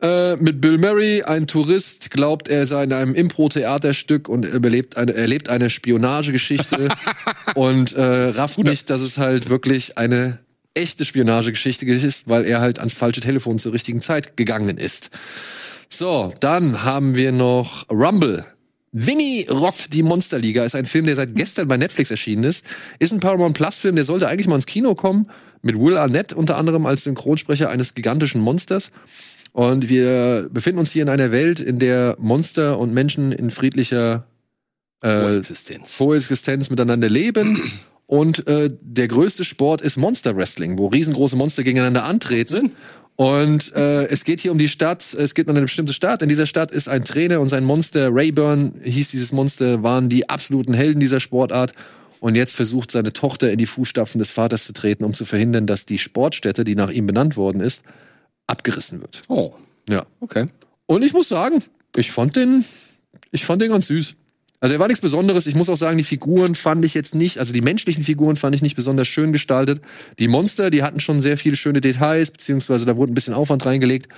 Äh, 0.00 0.36
mit 0.36 0.60
Bill 0.60 0.78
Murray, 0.78 1.22
ein 1.24 1.48
Tourist, 1.48 2.12
glaubt, 2.12 2.46
er 2.46 2.68
sei 2.68 2.84
in 2.84 2.92
einem 2.92 3.16
Impro-Theaterstück 3.16 4.28
und 4.28 4.44
überlebt 4.44 4.96
eine, 4.96 5.12
erlebt 5.12 5.48
eine 5.48 5.70
Spionagegeschichte 5.70 6.88
und 7.56 7.94
äh, 7.94 8.28
rafft 8.28 8.58
nicht, 8.58 8.90
dass 8.90 9.00
es 9.00 9.18
halt 9.18 9.50
wirklich 9.50 9.98
eine 9.98 10.38
echte 10.74 11.04
Spionagegeschichte 11.04 11.84
ist, 11.84 12.28
weil 12.28 12.44
er 12.44 12.60
halt 12.60 12.78
ans 12.78 12.94
falsche 12.94 13.20
Telefon 13.20 13.58
zur 13.58 13.72
richtigen 13.72 14.00
Zeit 14.00 14.36
gegangen 14.36 14.78
ist. 14.78 15.10
So, 15.90 16.32
dann 16.38 16.84
haben 16.84 17.16
wir 17.16 17.32
noch 17.32 17.90
Rumble. 17.90 18.44
Winnie 18.92 19.46
rockt 19.48 19.92
die 19.92 20.02
Monsterliga 20.02 20.64
ist 20.64 20.74
ein 20.74 20.86
Film, 20.86 21.06
der 21.06 21.16
seit 21.16 21.34
gestern 21.34 21.68
bei 21.68 21.76
Netflix 21.76 22.10
erschienen 22.10 22.44
ist. 22.44 22.64
Ist 22.98 23.12
ein 23.12 23.20
Paramount 23.20 23.54
Plus 23.54 23.78
Film, 23.78 23.96
der 23.96 24.04
sollte 24.04 24.28
eigentlich 24.28 24.46
mal 24.46 24.56
ins 24.56 24.66
Kino 24.66 24.94
kommen. 24.94 25.30
Mit 25.60 25.78
Will 25.78 25.96
Arnett 25.96 26.32
unter 26.32 26.56
anderem 26.56 26.86
als 26.86 27.04
Synchronsprecher 27.04 27.68
eines 27.68 27.94
gigantischen 27.94 28.40
Monsters. 28.40 28.90
Und 29.52 29.88
wir 29.88 30.48
befinden 30.52 30.78
uns 30.78 30.92
hier 30.92 31.02
in 31.02 31.08
einer 31.08 31.32
Welt, 31.32 31.60
in 31.60 31.78
der 31.78 32.16
Monster 32.18 32.78
und 32.78 32.94
Menschen 32.94 33.32
in 33.32 33.50
friedlicher 33.50 34.26
äh, 35.02 35.38
Existenz. 35.38 35.98
Koexistenz 35.98 36.70
miteinander 36.70 37.08
leben. 37.08 37.60
Und 38.06 38.46
äh, 38.48 38.70
der 38.80 39.08
größte 39.08 39.44
Sport 39.44 39.82
ist 39.82 39.96
Monster 39.96 40.36
Wrestling, 40.36 40.78
wo 40.78 40.86
riesengroße 40.86 41.36
Monster 41.36 41.62
gegeneinander 41.62 42.04
antreten. 42.04 42.72
Und 43.20 43.74
äh, 43.74 44.06
es 44.06 44.22
geht 44.22 44.38
hier 44.38 44.52
um 44.52 44.58
die 44.58 44.68
Stadt, 44.68 45.12
es 45.12 45.34
geht 45.34 45.48
um 45.48 45.50
eine 45.56 45.62
bestimmte 45.62 45.92
Stadt. 45.92 46.22
In 46.22 46.28
dieser 46.28 46.46
Stadt 46.46 46.70
ist 46.70 46.88
ein 46.88 47.04
Trainer 47.04 47.40
und 47.40 47.48
sein 47.48 47.64
Monster, 47.64 48.10
Rayburn 48.12 48.80
hieß 48.84 49.10
dieses 49.10 49.32
Monster, 49.32 49.82
waren 49.82 50.08
die 50.08 50.30
absoluten 50.30 50.72
Helden 50.72 51.00
dieser 51.00 51.18
Sportart. 51.18 51.72
Und 52.20 52.36
jetzt 52.36 52.54
versucht 52.54 52.92
seine 52.92 53.12
Tochter 53.12 53.50
in 53.50 53.58
die 53.58 53.66
Fußstapfen 53.66 54.20
des 54.20 54.30
Vaters 54.30 54.62
zu 54.62 54.72
treten, 54.72 55.02
um 55.02 55.14
zu 55.14 55.24
verhindern, 55.24 55.66
dass 55.66 55.84
die 55.84 55.98
Sportstätte, 55.98 56.62
die 56.62 56.76
nach 56.76 56.92
ihm 56.92 57.08
benannt 57.08 57.36
worden 57.36 57.60
ist, 57.60 57.82
abgerissen 58.46 59.00
wird. 59.00 59.22
Oh, 59.26 59.52
Ja. 59.88 60.06
okay. 60.20 60.46
Und 60.86 61.02
ich 61.02 61.12
muss 61.12 61.28
sagen, 61.28 61.60
ich 61.96 62.12
fand 62.12 62.36
den, 62.36 62.64
ich 63.32 63.44
fand 63.44 63.60
den 63.60 63.72
ganz 63.72 63.88
süß. 63.88 64.14
Also 64.60 64.74
er 64.74 64.80
war 64.80 64.88
nichts 64.88 65.00
Besonderes. 65.00 65.46
Ich 65.46 65.54
muss 65.54 65.68
auch 65.68 65.76
sagen, 65.76 65.98
die 65.98 66.04
Figuren 66.04 66.54
fand 66.54 66.84
ich 66.84 66.94
jetzt 66.94 67.14
nicht, 67.14 67.38
also 67.38 67.52
die 67.52 67.60
menschlichen 67.60 68.02
Figuren 68.02 68.36
fand 68.36 68.54
ich 68.56 68.62
nicht 68.62 68.74
besonders 68.74 69.06
schön 69.06 69.32
gestaltet. 69.32 69.80
Die 70.18 70.26
Monster, 70.26 70.70
die 70.70 70.82
hatten 70.82 70.98
schon 70.98 71.22
sehr 71.22 71.38
viele 71.38 71.56
schöne 71.56 71.80
Details, 71.80 72.30
beziehungsweise 72.32 72.84
da 72.84 72.96
wurde 72.96 73.12
ein 73.12 73.14
bisschen 73.14 73.34
Aufwand 73.34 73.64
reingelegt. 73.64 74.08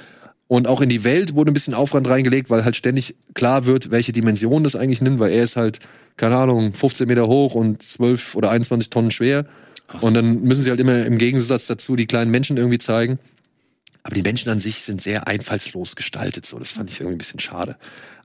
Und 0.48 0.66
auch 0.66 0.80
in 0.80 0.88
die 0.88 1.04
Welt 1.04 1.34
wurde 1.34 1.52
ein 1.52 1.54
bisschen 1.54 1.74
Aufwand 1.74 2.08
reingelegt, 2.08 2.50
weil 2.50 2.64
halt 2.64 2.74
ständig 2.74 3.14
klar 3.34 3.66
wird, 3.66 3.90
welche 3.90 4.12
Dimension 4.12 4.64
das 4.64 4.74
eigentlich 4.74 5.00
nimmt, 5.00 5.20
weil 5.20 5.30
er 5.30 5.44
ist 5.44 5.56
halt, 5.56 5.78
keine 6.16 6.36
Ahnung, 6.36 6.72
15 6.72 7.06
Meter 7.06 7.28
hoch 7.28 7.54
und 7.54 7.82
12 7.82 8.34
oder 8.34 8.50
21 8.50 8.90
Tonnen 8.90 9.10
schwer. 9.10 9.46
Und 10.00 10.14
dann 10.14 10.40
müssen 10.42 10.64
sie 10.64 10.70
halt 10.70 10.80
immer 10.80 11.04
im 11.04 11.18
Gegensatz 11.18 11.66
dazu 11.66 11.96
die 11.96 12.06
kleinen 12.06 12.30
Menschen 12.30 12.56
irgendwie 12.56 12.78
zeigen. 12.78 13.18
Aber 14.02 14.14
die 14.14 14.22
Menschen 14.22 14.50
an 14.50 14.60
sich 14.60 14.80
sind 14.80 15.02
sehr 15.02 15.28
einfallslos 15.28 15.94
gestaltet, 15.94 16.46
so. 16.46 16.58
Das 16.58 16.70
fand 16.70 16.90
ich 16.90 17.00
irgendwie 17.00 17.16
ein 17.16 17.18
bisschen 17.18 17.40
schade. 17.40 17.76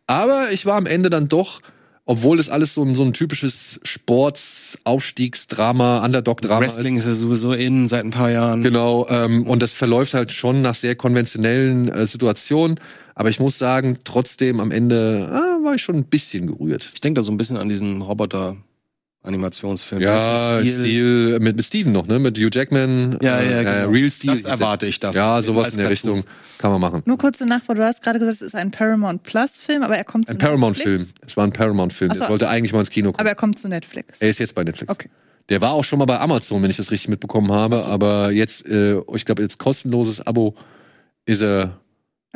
Aber 0.08 0.52
ich 0.52 0.66
war 0.66 0.78
am 0.78 0.86
Ende 0.86 1.10
dann 1.10 1.28
doch, 1.28 1.62
obwohl 2.06 2.38
das 2.38 2.48
alles 2.50 2.76
so 2.76 2.84
ein, 2.84 2.96
so 2.96 3.04
ein 3.04 3.14
typisches 3.14 3.80
Sports-Aufstiegsdrama, 3.84 6.06
Underdog-Drama 6.06 6.66
ist. 6.66 6.76
Wrestling 6.76 6.98
ist 6.98 7.06
ja 7.06 7.14
sowieso 7.14 7.54
in 7.54 7.88
seit 7.88 8.04
ein 8.06 8.12
paar 8.12 8.30
Jahren. 8.30 8.62
Genau, 8.64 9.08
ähm, 9.10 9.48
und 9.48 9.62
das 9.62 9.74
verläuft 9.74 10.14
halt 10.14 10.32
schon 10.32 10.62
nach 10.62 10.76
sehr 10.76 10.96
konventionellen 10.96 11.90
äh, 11.90 12.06
Situationen. 12.06 12.80
Aber 13.16 13.30
ich 13.30 13.40
muss 13.40 13.58
sagen, 13.58 14.00
trotzdem 14.04 14.60
am 14.60 14.70
Ende 14.72 15.30
ah, 15.32 15.64
war 15.64 15.76
ich 15.76 15.82
schon 15.82 15.96
ein 15.96 16.06
bisschen 16.06 16.48
gerührt. 16.48 16.92
Ich 16.94 17.02
denke 17.02 17.20
da 17.20 17.24
so 17.24 17.32
ein 17.32 17.38
bisschen 17.38 17.58
an 17.58 17.70
diesen 17.70 18.06
Roboter-Animationsfilm. 19.26 20.02
Ja, 20.02 20.60
Stil. 20.60 20.82
Stil, 20.82 21.40
mit, 21.40 21.56
mit 21.56 21.66
Steven 21.66 21.92
noch, 21.92 22.08
ne? 22.08 22.20
Mit 22.20 22.38
Hugh 22.38 22.50
Jackman. 22.54 23.18
Ja, 23.22 23.42
ja, 23.42 23.62
äh, 23.62 23.64
genau. 23.64 23.90
Real 23.90 24.12
Steel. 24.12 24.32
Das 24.32 24.46
erwarte 24.46 24.88
ich 24.88 25.00
davon. 25.00 25.18
Ja, 25.18 25.42
sowas 25.42 25.72
in 25.72 25.78
der 25.78 25.88
Cartoon. 25.88 26.20
Richtung 26.20 26.32
kann 26.58 26.72
man 26.72 26.82
machen. 26.82 27.02
Nur 27.06 27.18
kurze 27.18 27.46
Nachfrage, 27.46 27.80
du 27.80 27.86
hast 27.86 28.04
gerade 28.04 28.20
gesagt, 28.20 28.36
es 28.36 28.42
ist 28.42 28.56
ein 28.56 28.72
Paramount 28.72 29.24
Plus 29.24 29.60
Film, 29.60 29.84
aber 29.84 29.98
er 29.98 30.04
kommt 30.04 30.28
zu 30.28 30.34
Ein 30.34 30.38
Paramount-Film. 30.38 30.98
Netflix. 30.98 31.20
Es 31.26 31.38
war 31.38 31.46
ein 31.46 31.54
Paramount-Film. 31.54 32.12
Ach 32.12 32.16
so. 32.16 32.20
Der 32.20 32.28
sollte 32.28 32.50
eigentlich 32.50 32.74
mal 32.74 32.80
ins 32.80 32.90
Kino 32.90 33.12
kommen. 33.12 33.20
Aber 33.20 33.30
er 33.30 33.36
kommt 33.36 33.60
zu 33.60 33.68
Netflix. 33.68 34.22
Er 34.22 34.30
ist 34.30 34.40
jetzt 34.40 34.56
bei 34.56 34.64
Netflix. 34.64 34.92
Okay. 34.92 35.10
Der 35.50 35.62
war 35.62 35.74
auch 35.74 35.84
schon 35.84 36.00
mal 36.00 36.06
bei 36.06 36.20
Amazon, 36.20 36.64
wenn 36.64 36.72
ich 36.72 36.78
das 36.78 36.90
richtig 36.90 37.10
mitbekommen 37.10 37.52
habe. 37.52 37.86
Aber 37.86 38.32
jetzt, 38.32 38.66
äh, 38.66 39.00
ich 39.14 39.26
glaube, 39.26 39.44
jetzt 39.44 39.60
kostenloses 39.60 40.26
Abo 40.26 40.56
ist 41.26 41.42
er 41.42 41.80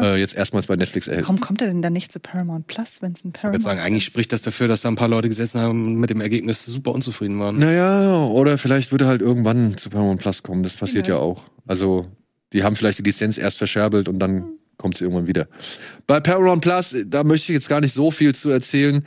äh, 0.02 0.18
jetzt 0.20 0.36
erstmals 0.36 0.68
bei 0.68 0.76
Netflix 0.76 1.08
erhältlich. 1.08 1.28
Warum 1.30 1.42
kommt 1.42 1.62
er 1.62 1.68
denn 1.68 1.82
dann 1.82 1.94
nicht 1.94 2.12
zu 2.12 2.20
Paramount 2.20 2.68
Plus, 2.68 3.02
wenn 3.02 3.14
es 3.14 3.24
ein 3.24 3.30
Ich 3.30 3.34
Paramount 3.34 3.56
würde 3.56 3.64
sagen, 3.64 3.80
eigentlich 3.80 4.08
ist? 4.08 4.14
spricht 4.14 4.32
das 4.34 4.42
dafür, 4.42 4.68
dass 4.68 4.82
da 4.82 4.90
ein 4.90 4.96
paar 4.96 5.08
Leute 5.08 5.28
gesessen 5.30 5.60
haben 5.62 5.88
und 5.88 5.96
mit 5.96 6.10
dem 6.10 6.22
Ergebnis 6.22 6.66
super 6.66 6.92
unzufrieden 6.94 7.40
waren. 7.40 7.58
Naja, 7.60 8.26
oder 8.26 8.58
vielleicht 8.58 8.92
würde 8.92 9.06
er 9.06 9.10
halt 9.10 9.22
irgendwann 9.22 9.78
zu 9.78 9.90
Paramount 9.90 10.20
Plus 10.22 10.44
kommen. 10.44 10.64
Das 10.64 10.76
passiert 10.78 11.08
ja, 11.08 11.16
Ja. 11.16 11.20
auch. 11.22 11.44
Also, 11.68 12.08
die 12.54 12.64
haben 12.64 12.76
vielleicht 12.76 13.00
die 13.00 13.04
Lizenz 13.04 13.38
erst 13.38 13.58
verscherbelt 13.58 14.08
und 14.10 14.20
dann 14.20 14.46
kommt 14.78 14.96
sie 14.98 15.04
irgendwann 15.04 15.28
wieder. 15.28 15.48
Bei 16.08 16.20
Paramount 16.20 16.62
Plus, 16.62 16.96
da 17.06 17.24
möchte 17.24 17.52
ich 17.52 17.56
jetzt 17.56 17.70
gar 17.70 17.82
nicht 17.82 17.94
so 17.94 18.12
viel 18.12 18.34
zu 18.34 18.50
erzählen. 18.50 19.06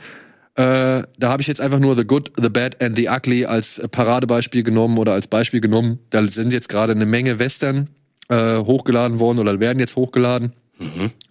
Äh, 0.55 1.01
da 1.17 1.29
habe 1.29 1.41
ich 1.41 1.47
jetzt 1.47 1.61
einfach 1.61 1.79
nur 1.79 1.95
The 1.97 2.05
Good, 2.05 2.33
The 2.39 2.49
Bad 2.49 2.81
and 2.83 2.95
The 2.95 3.09
Ugly 3.09 3.45
als 3.45 3.81
Paradebeispiel 3.91 4.61
genommen 4.61 4.99
oder 4.99 5.13
als 5.13 5.25
Beispiel 5.25 5.61
genommen. 5.61 5.97
Da 6.11 6.27
sind 6.27 6.53
jetzt 6.53 6.69
gerade 6.69 6.91
eine 6.93 7.07
Menge 7.07 7.39
Western 7.39 7.89
äh, 8.29 8.57
hochgeladen 8.59 9.17
worden 9.19 9.39
oder 9.39 9.59
werden 9.59 9.79
jetzt 9.79 9.95
hochgeladen. 9.95 10.53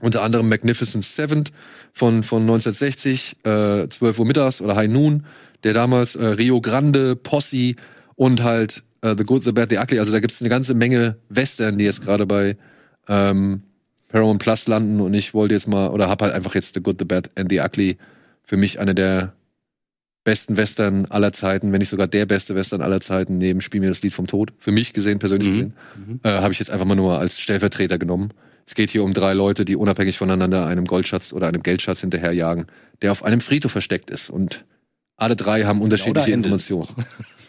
Unter 0.01 0.23
anderem 0.23 0.49
Magnificent 0.49 1.05
Seven 1.05 1.45
von, 1.93 2.23
von 2.23 2.43
1960, 2.43 3.37
äh, 3.45 3.89
12 3.89 4.19
Uhr 4.19 4.27
mittags 4.27 4.61
oder 4.61 4.77
High 4.77 4.91
Noon, 4.91 5.25
der 5.65 5.75
damals 5.75 6.15
äh, 6.17 6.25
Rio 6.27 6.61
Grande, 6.61 7.17
Posse 7.17 7.75
und 8.15 8.43
halt 8.43 8.83
äh, 9.03 9.15
The 9.17 9.25
Good, 9.25 9.45
The 9.45 9.53
Bad, 9.53 9.71
The 9.71 9.79
Ugly. 9.79 9.99
Also 9.99 10.13
da 10.13 10.21
gibt 10.21 10.33
es 10.33 10.41
eine 10.41 10.49
ganze 10.49 10.75
Menge 10.75 11.17
Western, 11.29 11.77
die 11.79 11.85
jetzt 11.85 12.03
gerade 12.03 12.25
bei 12.27 12.57
ähm, 13.09 13.63
Paramount 14.09 14.41
Plus 14.43 14.67
landen 14.69 15.01
und 15.01 15.13
ich 15.15 15.35
wollte 15.35 15.55
jetzt 15.55 15.69
mal, 15.69 15.89
oder 15.89 16.09
habe 16.09 16.25
halt 16.27 16.35
einfach 16.35 16.55
jetzt 16.55 16.75
The 16.75 16.81
Good, 16.81 16.97
The 17.01 17.05
Bad 17.05 17.31
and 17.37 17.51
The 17.51 17.61
Ugly 17.61 17.97
für 18.45 18.57
mich 18.57 18.79
eine 18.81 18.95
der 18.95 19.33
besten 20.25 20.57
Western 20.57 21.07
aller 21.07 21.33
Zeiten, 21.33 21.73
wenn 21.73 21.81
nicht 21.81 21.89
sogar 21.89 22.07
der 22.07 22.27
beste 22.27 22.55
Western 22.55 22.81
aller 22.81 23.01
Zeiten, 23.01 23.39
neben 23.39 23.61
Spiel 23.61 23.81
mir 23.81 23.89
das 23.89 24.03
Lied 24.03 24.15
vom 24.15 24.29
Tod. 24.29 24.53
Für 24.59 24.71
mich 24.71 24.93
gesehen, 24.93 25.19
persönlich 25.19 25.49
Mhm. 25.49 25.53
gesehen, 25.53 25.75
äh, 26.23 26.29
habe 26.41 26.53
ich 26.53 26.61
jetzt 26.61 26.71
einfach 26.71 26.87
mal 26.87 26.95
nur 26.95 27.19
als 27.19 27.41
Stellvertreter 27.41 27.99
genommen. 27.99 28.31
Es 28.73 28.75
geht 28.75 28.89
hier 28.89 29.05
um 29.05 29.13
drei 29.13 29.35
Leute, 29.35 29.67
die 29.67 29.77
unabhängig 29.77 30.17
voneinander 30.17 30.65
einem 30.65 30.87
Goldschatz 30.87 31.35
oder 31.35 31.47
einem 31.47 31.63
Geldschatz 31.63 32.01
hinterherjagen, 32.01 32.69
der 33.03 33.13
auf 33.13 33.23
einem 33.23 33.43
Friedhof 33.43 33.71
versteckt 33.71 34.09
ist. 34.09 34.31
Und 34.31 34.65
alle 35.19 35.37
drei 35.37 35.65
haben 35.65 35.83
unterschiedliche 35.83 36.15
da 36.15 36.33
endet 36.33 36.47
Informationen. 36.47 36.89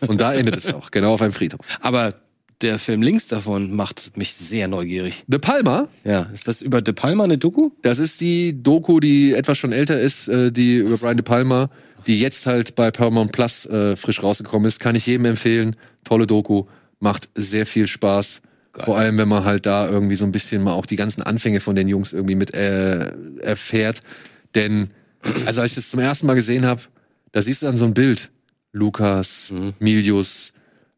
Und 0.05 0.19
da 0.19 0.33
endet 0.33 0.57
es 0.57 0.73
auch, 0.73 0.91
genau 0.91 1.13
auf 1.13 1.21
einem 1.21 1.31
Friedhof. 1.31 1.61
Aber 1.79 2.13
der 2.59 2.77
Film 2.77 3.01
links 3.01 3.29
davon 3.29 3.73
macht 3.73 4.17
mich 4.17 4.33
sehr 4.33 4.67
neugierig. 4.67 5.23
The 5.29 5.37
Palma, 5.37 5.87
Ja, 6.03 6.23
ist 6.33 6.49
das 6.49 6.61
über 6.61 6.81
De 6.81 6.93
Palma 6.93 7.23
eine 7.23 7.37
Doku? 7.37 7.69
das 7.83 7.99
ist 7.99 8.19
die 8.19 8.61
Doku, 8.61 8.99
die 8.99 9.31
etwas 9.31 9.57
schon 9.57 9.71
älter 9.71 10.01
ist, 10.01 10.27
äh, 10.27 10.51
die 10.51 10.79
über 10.79 10.97
Brian 10.97 11.15
De 11.15 11.23
Palma, 11.23 11.69
die 12.05 12.19
jetzt 12.19 12.45
halt 12.47 12.75
bei 12.75 12.91
Paramount 12.91 13.31
Plus 13.31 13.65
äh, 13.67 13.95
frisch 13.95 14.21
rausgekommen 14.21 14.67
ist. 14.67 14.81
Kann 14.81 14.97
ich 14.97 15.05
jedem 15.05 15.23
empfehlen. 15.23 15.77
Tolle 16.03 16.27
Doku, 16.27 16.65
macht 16.99 17.29
sehr 17.33 17.65
viel 17.65 17.87
Spaß. 17.87 18.41
Vor 18.77 18.97
allem, 18.97 19.17
wenn 19.17 19.27
man 19.27 19.45
halt 19.45 19.65
da 19.65 19.87
irgendwie 19.87 20.15
so 20.15 20.25
ein 20.25 20.31
bisschen 20.31 20.63
mal 20.63 20.73
auch 20.73 20.85
die 20.87 20.95
ganzen 20.95 21.21
Anfänge 21.21 21.59
von 21.59 21.75
den 21.75 21.87
Jungs 21.87 22.11
irgendwie 22.13 22.35
mit 22.35 22.53
äh, 22.55 23.11
erfährt. 23.41 23.99
Denn, 24.55 24.89
also 25.45 25.61
als 25.61 25.71
ich 25.71 25.75
das 25.75 25.89
zum 25.91 25.99
ersten 25.99 26.25
Mal 26.27 26.33
gesehen 26.35 26.65
habe, 26.65 26.81
da 27.31 27.41
siehst 27.41 27.61
du 27.61 27.67
dann 27.67 27.77
so 27.77 27.85
ein 27.85 27.93
Bild. 27.93 28.31
Lukas, 28.75 29.53
Milius, 29.79 30.53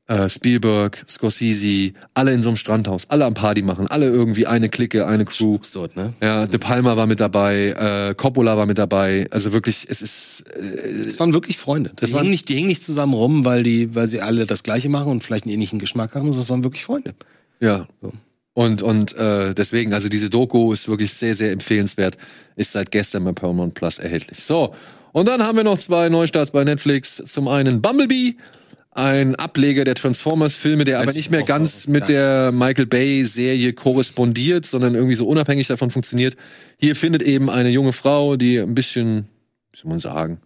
äh, 0.08 0.30
Spielberg, 0.30 1.04
Scorsese, 1.10 1.92
alle 2.14 2.32
in 2.32 2.42
so 2.42 2.50
einem 2.50 2.56
Strandhaus, 2.58 3.10
alle 3.10 3.26
am 3.26 3.34
Party 3.34 3.62
machen, 3.64 3.88
alle 3.88 4.06
irgendwie 4.06 4.48
eine 4.48 4.70
Clique, 4.70 5.06
eine 5.06 5.26
Crew. 5.26 5.56
Absurd, 5.56 5.98
ne? 5.98 6.14
Ja, 6.22 6.46
De 6.46 6.58
Palma 6.58 6.96
war 6.96 7.06
mit 7.08 7.20
dabei, 7.20 7.76
äh, 8.10 8.14
Coppola 8.16 8.56
war 8.56 8.66
mit 8.66 8.78
dabei. 8.78 9.28
Also 9.32 9.52
wirklich, 9.52 9.86
es 9.90 10.02
ist 10.02 10.44
äh, 10.56 11.04
Das 11.06 11.20
waren 11.20 11.34
wirklich 11.34 11.58
Freunde. 11.58 11.92
Das 11.98 12.08
die, 12.10 12.14
waren- 12.14 12.22
hingen 12.22 12.32
nicht, 12.32 12.48
die 12.48 12.56
hingen 12.56 12.68
nicht 12.70 12.86
zusammen 12.86 13.14
rum, 13.14 13.44
weil, 13.44 13.64
die, 13.64 13.94
weil 13.96 14.08
sie 14.08 14.22
alle 14.22 14.46
das 14.46 14.64
Gleiche 14.64 14.88
machen 14.88 15.12
und 15.12 15.24
vielleicht 15.24 15.44
einen 15.46 15.54
ähnlichen 15.54 15.80
Geschmack 15.80 16.16
haben, 16.16 16.24
sondern 16.26 16.40
das 16.40 16.50
waren 16.50 16.64
wirklich 16.64 16.86
Freunde. 16.86 17.14
Ja. 17.60 17.88
So. 18.02 18.12
Und 18.54 18.82
und 18.82 19.16
äh, 19.18 19.54
deswegen, 19.54 19.94
also 19.94 20.08
diese 20.08 20.30
Doku 20.30 20.72
ist 20.72 20.88
wirklich 20.88 21.14
sehr 21.14 21.36
sehr 21.36 21.52
empfehlenswert. 21.52 22.18
Ist 22.56 22.72
seit 22.72 22.90
gestern 22.92 23.26
bei 23.26 23.34
Paramount 23.34 23.74
Plus 23.74 24.00
erhältlich. 24.00 24.44
So 24.44 24.74
und 25.16 25.30
dann 25.30 25.42
haben 25.44 25.56
wir 25.56 25.64
noch 25.64 25.78
zwei 25.78 26.10
Neustarts 26.10 26.52
bei 26.52 26.66
Netflix. 26.66 27.24
Zum 27.26 27.48
einen 27.48 27.82
Bumblebee. 27.82 28.36
Ein 28.92 29.36
Ableger 29.36 29.84
der 29.84 29.96
Transformers-Filme, 29.96 30.86
der 30.86 31.00
aber 31.02 31.12
nicht 31.12 31.32
mehr 31.32 31.44
ganz 31.44 31.88
mit 31.88 32.08
der 32.08 32.52
Michael 32.54 32.86
Bay-Serie 32.86 33.74
korrespondiert, 33.74 34.66
sondern 34.66 34.96
irgendwie 34.96 35.16
so 35.16 35.28
unabhängig 35.28 35.68
davon 35.68 35.92
funktioniert. 35.92 36.36
Hier 36.78 36.96
findet 36.98 37.22
eben 37.24 37.50
eine 37.50 37.70
junge 37.70 37.92
Frau, 37.92 38.38
die 38.38 38.58
ein 38.58 38.74
bisschen, 38.74 39.28
wie 39.72 39.80
soll 39.80 39.90
man 39.90 40.00
sagen, 40.00 40.40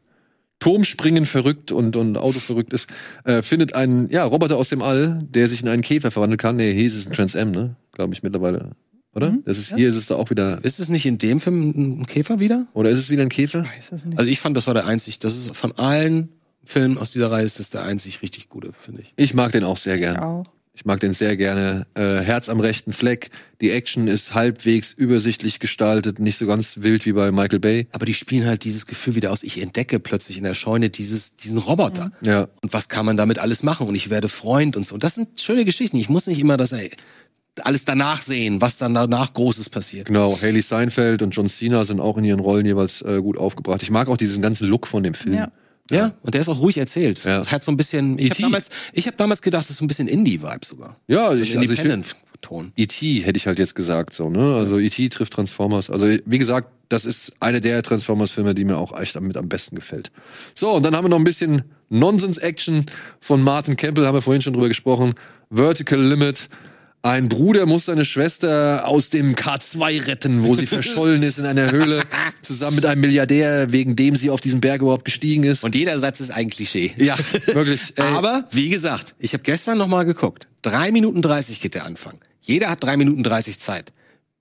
Turmspringen 0.60 1.26
verrückt 1.26 1.72
und, 1.72 1.96
und 1.96 2.18
Auto 2.18 2.40
verrückt 2.40 2.74
ist, 2.74 2.90
äh, 3.24 3.42
findet 3.42 3.76
einen 3.76 4.10
ja, 4.10 4.26
Roboter 4.26 4.58
aus 4.58 4.70
dem 4.70 4.82
All, 4.82 5.20
der 5.24 5.48
sich 5.48 5.62
in 5.62 5.68
einen 5.70 5.82
Käfer 5.82 6.12
verwandeln 6.12 6.38
kann. 6.38 6.58
Nee, 6.58 6.74
hier 6.74 6.86
ist 6.88 6.96
es 6.96 7.08
ein 7.08 7.14
Trans 7.14 7.36
M, 7.36 7.52
ne? 7.52 7.76
Glaube 7.94 8.14
ich 8.14 8.24
mittlerweile. 8.24 8.72
Oder? 9.16 9.32
Mhm, 9.32 9.44
Das 9.46 9.58
ist, 9.58 9.72
ja. 9.72 9.78
Hier 9.78 9.90
ist 9.90 9.96
es 9.96 10.08
da 10.08 10.16
auch 10.16 10.30
wieder. 10.30 10.64
Ist 10.64 10.80
es 10.80 10.90
nicht 10.90 11.06
in 11.06 11.18
dem 11.18 11.40
Film 11.42 12.02
ein 12.02 12.06
Käfer 12.06 12.40
wieder? 12.40 12.68
Oder 12.74 12.90
ist 12.90 13.00
es 13.00 13.10
wieder 13.10 13.24
ein 13.24 13.30
Käfer? 13.30 13.64
Weiß 13.64 13.92
es 13.92 14.06
nicht. 14.06 14.20
Also 14.20 14.30
ich 14.30 14.40
fand, 14.40 14.56
das 14.56 14.68
war 14.68 14.74
der 14.74 14.86
einzig, 14.86 15.20
das 15.20 15.36
ist 15.36 15.56
von 15.56 15.72
allen 15.74 16.30
Filmen 16.64 16.98
aus 16.98 17.12
dieser 17.12 17.32
Reihe 17.32 17.46
ist 17.46 17.58
das 17.58 17.72
der 17.72 17.84
einzig 17.84 18.22
richtig 18.22 18.50
gute, 18.50 18.72
finde 18.80 19.02
ich. 19.02 19.14
Ich 19.16 19.34
mag 19.34 19.52
den 19.52 19.64
auch 19.64 19.78
sehr 19.78 19.98
gern. 19.98 20.18
auch. 20.18 20.46
Ich 20.80 20.86
mag 20.86 21.02
den 21.02 21.14
sehr 21.14 21.36
gerne. 21.36 21.86
Äh, 21.94 22.22
Herz 22.22 22.48
am 22.48 22.62
rechten 22.62 22.94
Fleck. 22.94 23.32
Die 23.60 23.72
Action 23.72 24.08
ist 24.08 24.34
halbwegs 24.34 24.94
übersichtlich 24.94 25.60
gestaltet, 25.60 26.20
nicht 26.20 26.38
so 26.38 26.48
ganz 26.48 26.78
wild 26.80 27.06
wie 27.06 27.12
bei 27.12 27.34
Michael 27.34 27.60
Bay. 27.60 27.88
Aber 27.92 28.06
die 28.06 28.14
spielen 28.14 28.48
halt 28.48 28.64
dieses 28.64 28.86
Gefühl 28.86 29.16
wieder 29.16 29.32
aus. 29.32 29.44
Ich 29.44 29.62
entdecke 29.62 30.00
plötzlich 30.00 30.38
in 30.38 30.46
der 30.46 30.54
Scheune 30.54 30.90
dieses, 30.90 31.36
diesen 31.36 31.58
Roboter. 31.58 32.14
Ja. 32.22 32.48
Und 32.62 32.72
was 32.72 32.88
kann 32.88 33.06
man 33.06 33.18
damit 33.18 33.40
alles 33.40 33.62
machen? 33.62 33.90
Und 33.90 33.96
ich 33.96 34.10
werde 34.10 34.30
Freund 34.30 34.78
und 34.78 34.88
so. 34.88 34.94
Und 34.94 35.04
das 35.04 35.16
sind 35.16 35.42
schöne 35.42 35.66
Geschichten. 35.66 35.98
Ich 35.98 36.08
muss 36.08 36.28
nicht 36.28 36.40
immer 36.40 36.56
das, 36.56 36.72
ey, 36.72 36.92
alles 37.66 37.84
danach 37.84 38.22
sehen, 38.22 38.62
was 38.62 38.78
dann 38.78 38.94
danach 38.94 39.34
Großes 39.34 39.70
passiert. 39.70 40.08
Genau, 40.08 40.42
Haley 40.42 40.62
Seinfeld 40.62 41.22
und 41.22 41.32
John 41.32 41.50
Cena 41.50 41.84
sind 41.84 42.00
auch 42.00 42.18
in 42.18 42.24
ihren 42.24 42.40
Rollen 42.40 42.66
jeweils 42.66 43.02
äh, 43.02 43.20
gut 43.22 43.38
aufgebracht. 43.38 43.82
Ich 43.82 43.92
mag 43.92 44.08
auch 44.08 44.16
diesen 44.16 44.42
ganzen 44.42 44.70
Look 44.70 44.88
von 44.88 45.04
dem 45.04 45.14
Film. 45.14 45.36
Ja. 45.36 45.52
Ja, 45.98 46.14
und 46.22 46.34
der 46.34 46.42
ist 46.42 46.50
auch 46.50 46.60
ruhig 46.60 46.78
erzählt. 46.78 47.24
Ja. 47.24 47.38
Das 47.40 47.52
hat 47.52 47.64
so 47.64 47.72
ein 47.72 47.78
bisschen, 47.78 48.18
ich 48.20 48.32
habe 48.32 48.42
damals, 48.42 48.70
ich 48.94 49.08
habe 49.08 49.18
damals 49.18 49.42
gedacht, 49.42 49.62
das 49.62 49.72
ist 49.72 49.78
so 49.78 49.86
ein 49.86 49.88
bisschen 49.88 50.08
Indie-Vibe 50.08 50.66
sogar. 50.66 50.98
Ja, 51.08 51.30
So 51.30 51.42
ich, 51.42 51.58
also 51.58 51.74
ich 51.74 51.80
finde, 51.80 51.96
Independent-Ton. 51.96 52.72
E.T. 52.76 53.22
hätte 53.22 53.38
ich 53.38 53.48
halt 53.48 53.60
jetzt 53.60 53.76
gesagt, 53.76 54.14
so, 54.14 54.30
ne? 54.30 54.56
Also 54.56 54.80
E.T. 54.80 55.10
trifft 55.10 55.34
Transformers. 55.34 55.90
Also, 55.90 56.08
wie 56.26 56.38
gesagt, 56.38 56.70
das 56.90 57.06
ist 57.06 57.34
eine 57.40 57.62
der 57.62 57.84
Transformers-Filme, 57.84 58.56
die 58.56 58.66
mir 58.66 58.78
auch 58.78 59.00
echt 59.00 59.20
mit 59.20 59.38
am 59.38 59.48
besten 59.48 59.76
gefällt. 59.76 60.12
So, 60.56 60.72
und 60.72 60.84
dann 60.84 60.96
haben 60.96 61.06
wir 61.06 61.10
noch 61.10 61.18
ein 61.18 61.24
bisschen 61.24 61.64
Nonsense-Action 61.90 62.86
von 63.20 63.42
Martin 63.42 63.76
Campbell, 63.76 64.06
haben 64.08 64.16
wir 64.16 64.22
vorhin 64.22 64.42
schon 64.42 64.54
drüber 64.54 64.68
gesprochen. 64.68 65.14
Vertical 65.50 66.02
Limit. 66.02 66.50
Ein 67.02 67.30
Bruder 67.30 67.66
muss 67.66 67.86
seine 67.86 68.04
Schwester 68.04 68.86
aus 68.86 69.10
dem 69.10 69.34
K2 69.34 70.08
retten, 70.08 70.44
wo 70.44 70.54
sie 70.54 70.68
verschollen 70.68 71.24
ist 71.24 71.40
in 71.40 71.46
einer 71.46 71.72
Höhle, 71.72 72.04
zusammen 72.42 72.76
mit 72.76 72.86
einem 72.86 73.00
Milliardär, 73.00 73.72
wegen 73.72 73.96
dem 73.96 74.18
sie 74.18 74.30
auf 74.30 74.42
diesen 74.42 74.60
Berg 74.60 74.82
überhaupt 74.82 75.06
gestiegen 75.06 75.44
ist. 75.44 75.64
Und 75.64 75.76
jeder 75.76 75.98
Satz 75.98 76.20
ist 76.20 76.32
ein 76.32 76.50
Klischee. 76.50 76.94
ja, 76.98 77.18
wirklich. 77.46 77.94
Ey, 77.96 78.04
Aber, 78.04 78.46
wie 78.52 78.68
gesagt, 78.68 79.16
ich 79.18 79.32
habe 79.32 79.44
gestern 79.44 79.78
noch 79.78 79.88
mal 79.88 80.04
geguckt. 80.04 80.48
Drei 80.62 80.92
Minuten 80.92 81.22
30 81.22 81.62
geht 81.62 81.74
der 81.74 81.86
Anfang. 81.86 82.20
Jeder 82.42 82.70
hat 82.70 82.84
drei 82.84 82.98
Minuten 82.98 83.24
30 83.24 83.60
Zeit. 83.60 83.94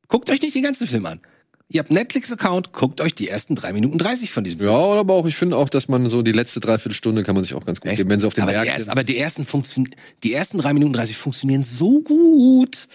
Guckt 0.09 0.29
euch 0.29 0.43
nicht 0.43 0.57
den 0.57 0.65
ganzen 0.65 0.89
Film 0.89 1.07
an. 1.07 1.21
Ihr 1.71 1.81
habt 1.81 1.91
Netflix-Account, 1.91 2.73
guckt 2.73 3.03
euch 3.03 3.15
die 3.15 3.29
ersten 3.29 3.55
drei 3.55 3.75
Minuten 3.75 3.99
30 3.99 4.31
von 4.31 4.43
diesem 4.43 4.63
Ja, 4.63 4.71
oder 4.71 5.01
aber 5.01 5.13
auch, 5.13 5.27
ich 5.27 5.37
finde 5.37 5.57
auch, 5.59 5.69
dass 5.69 5.87
man 5.87 6.09
so 6.09 6.23
die 6.23 6.33
letzte 6.33 6.61
Dreiviertelstunde 6.61 7.25
kann 7.25 7.35
man 7.35 7.45
sich 7.45 7.53
auch 7.53 7.67
ganz 7.67 7.81
gut 7.81 7.91
Echt? 7.91 7.99
geben, 7.99 8.09
wenn 8.09 8.21
sie 8.21 8.27
auf 8.27 8.33
den 8.33 8.45
aber, 8.45 8.53
Berg 8.53 8.65
die 8.65 8.69
ersten, 8.71 8.85
sind. 8.85 8.91
aber 8.91 9.03
die 9.03 9.19
ersten 9.19 9.45
funktion 9.45 9.89
die 10.25 10.33
ersten 10.33 10.57
drei 10.57 10.73
Minuten 10.73 10.95
30 10.95 11.17
funktionieren 11.17 11.63
so 11.63 12.01
gut. 12.01 12.89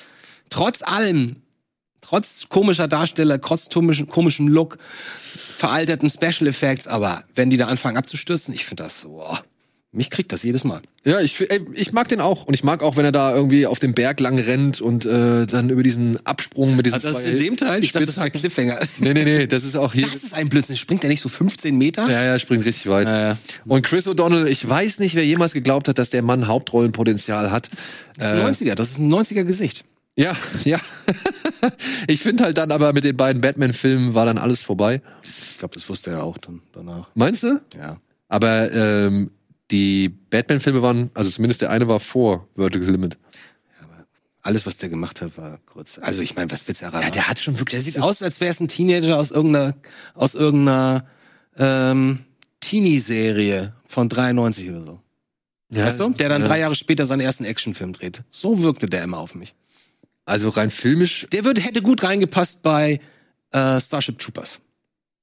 Trotz 0.49 0.81
allem. 0.81 1.37
Trotz 2.01 2.49
komischer 2.49 2.87
Darsteller, 2.87 3.39
trotz 3.39 3.69
komischen, 3.69 4.47
Look, 4.47 4.77
veralterten 5.55 6.09
Special 6.09 6.47
Effects, 6.47 6.85
aber 6.87 7.23
wenn 7.33 7.49
die 7.49 7.57
da 7.57 7.67
anfangen 7.67 7.95
abzustürzen, 7.95 8.53
ich 8.53 8.65
finde 8.65 8.83
das 8.83 9.01
so, 9.01 9.09
boah, 9.09 9.41
mich 9.93 10.09
kriegt 10.09 10.31
das 10.33 10.41
jedes 10.41 10.63
Mal. 10.63 10.81
Ja, 11.05 11.19
ich, 11.19 11.39
ey, 11.39 11.63
ich 11.73 11.93
mag 11.93 12.07
den 12.07 12.19
auch. 12.19 12.45
Und 12.45 12.55
ich 12.55 12.63
mag 12.63 12.81
auch, 12.81 12.97
wenn 12.97 13.05
er 13.05 13.11
da 13.11 13.33
irgendwie 13.33 13.67
auf 13.67 13.77
dem 13.79 13.93
Berg 13.93 14.19
lang 14.19 14.39
rennt 14.39 14.81
und 14.81 15.05
äh, 15.05 15.45
dann 15.45 15.69
über 15.69 15.83
diesen 15.83 16.17
Absprung 16.25 16.75
mit 16.75 16.87
diesen 16.87 16.95
Also 16.95 17.09
das 17.09 17.17
ist 17.17 17.23
zwei 17.23 17.31
in 17.31 17.37
dem 17.37 17.57
Teil, 17.57 17.83
ich 17.83 17.91
dachte, 17.91 18.07
das 18.07 18.17
war 18.17 18.25
ein 18.25 18.31
Cliffhanger. 18.31 18.79
Nee, 18.99 19.13
nee, 19.13 19.23
nee, 19.23 19.47
das 19.47 19.63
ist 19.63 19.75
auch 19.75 19.93
hier. 19.93 20.07
Das 20.07 20.15
ist 20.15 20.33
ein 20.33 20.49
Blödsinn. 20.49 20.77
Springt 20.77 21.03
der 21.03 21.09
nicht 21.09 21.21
so 21.21 21.29
15 21.29 21.77
Meter? 21.77 22.09
Ja, 22.09 22.23
ja, 22.23 22.39
springt 22.39 22.65
richtig 22.65 22.87
weit. 22.87 23.07
Ja, 23.07 23.29
ja. 23.29 23.37
Und 23.65 23.83
Chris 23.83 24.07
O'Donnell, 24.07 24.47
ich 24.47 24.67
weiß 24.67 24.99
nicht, 24.99 25.15
wer 25.15 25.25
jemals 25.25 25.53
geglaubt 25.53 25.87
hat, 25.87 25.97
dass 25.97 26.09
der 26.09 26.21
Mann 26.21 26.47
Hauptrollenpotenzial 26.47 27.51
hat. 27.51 27.69
Das 28.17 28.25
ist 28.25 28.63
ein 28.63 28.69
90er, 28.69 28.75
das 28.75 28.91
ist 28.91 28.99
ein 28.99 29.13
90er 29.13 29.43
Gesicht. 29.43 29.85
Ja, 30.15 30.35
ja. 30.63 30.77
ich 32.07 32.21
finde 32.21 32.43
halt 32.43 32.57
dann 32.57 32.71
aber 32.71 32.93
mit 32.93 33.03
den 33.03 33.17
beiden 33.17 33.41
Batman-Filmen 33.41 34.15
war 34.15 34.25
dann 34.25 34.37
alles 34.37 34.61
vorbei. 34.61 35.01
Ich 35.23 35.57
glaube, 35.57 35.73
das 35.73 35.87
wusste 35.89 36.11
er 36.11 36.23
auch 36.23 36.37
dann 36.37 36.61
danach. 36.71 37.09
Meinst 37.15 37.43
du? 37.43 37.61
Ja. 37.77 37.99
Aber 38.27 38.71
ähm, 38.71 39.31
die 39.73 40.09
Batman-Filme 40.09 40.83
waren, 40.83 41.09
also 41.15 41.31
zumindest 41.31 41.61
der 41.61 41.71
eine 41.71 41.87
war 41.87 41.99
vor 41.99 42.47
Vertical 42.55 42.91
Limit. 42.91 43.17
Alles, 44.43 44.65
was 44.65 44.77
der 44.77 44.89
gemacht 44.89 45.21
hat, 45.21 45.35
war 45.37 45.57
kurz. 45.65 45.97
Also 45.99 46.21
ich 46.21 46.35
meine, 46.35 46.51
was 46.51 46.67
willst 46.67 46.81
du 46.81 46.85
erraten? 46.85 47.05
Ja, 47.05 47.11
der 47.11 47.27
hat 47.27 47.39
schon 47.39 47.57
wirklich. 47.57 47.71
Der 47.71 47.81
sieht 47.81 47.99
aus, 47.99 48.21
als 48.21 48.39
wäre 48.39 48.51
es 48.51 48.59
ein 48.59 48.67
Teenager 48.67 49.17
aus 49.17 49.31
irgendeiner, 49.31 49.73
aus 50.13 50.35
irgendeiner 50.35 51.07
ähm, 51.57 52.25
Teenie-Serie 52.59 53.73
von 53.87 54.09
93 54.09 54.69
oder 54.69 54.83
so. 54.83 54.99
ja, 55.71 55.85
weißt 55.85 55.99
du? 56.01 56.09
Der 56.09 56.29
dann 56.29 56.41
ja. 56.41 56.47
drei 56.49 56.59
Jahre 56.59 56.75
später 56.75 57.05
seinen 57.05 57.21
ersten 57.21 57.45
Actionfilm 57.45 57.93
dreht. 57.93 58.23
So 58.29 58.61
wirkte 58.61 58.85
der 58.85 59.03
immer 59.03 59.17
auf 59.17 59.33
mich. 59.33 59.55
Also 60.25 60.49
rein 60.49 60.69
filmisch, 60.69 61.25
Der 61.31 61.45
würde, 61.45 61.61
hätte 61.61 61.81
gut 61.81 62.03
reingepasst 62.03 62.61
bei 62.61 62.99
äh, 63.51 63.79
Starship 63.79 64.19
Troopers. 64.19 64.59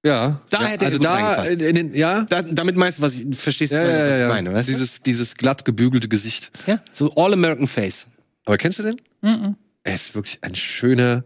Ja. 0.05 0.41
Da 0.51 0.63
ja, 0.63 0.67
hätte 0.69 0.85
er 0.85 0.87
also 0.87 0.99
gut 0.99 1.07
da 1.07 1.45
in, 1.45 1.75
den, 1.75 1.95
ja. 1.95 2.23
Da, 2.23 2.43
damit 2.43 2.77
meinst 2.77 2.99
du, 2.99 3.03
was 3.03 3.15
ich 3.15 3.37
verstehst 3.37 3.73
du, 3.73 3.77
Ja, 3.77 3.83
ja, 3.83 3.89
was 3.89 3.99
ja, 3.99 4.15
ich 4.15 4.21
ja. 4.21 4.29
meine, 4.29 4.53
weißt 4.53 4.69
du? 4.69 4.73
dieses, 4.73 5.03
dieses 5.03 5.35
glatt 5.35 5.65
gebügelte 5.65 6.09
Gesicht. 6.09 6.51
Ja, 6.67 6.81
so 6.93 7.15
All-American 7.15 7.69
Face. 7.69 8.09
Aber 8.45 8.57
kennst 8.57 8.79
du 8.79 8.83
den? 8.83 8.97
Mhm. 9.23 9.57
Er 9.85 9.95
ist 9.95 10.15
wirklich 10.15 10.39
ein 10.43 10.55
schöner, 10.55 11.25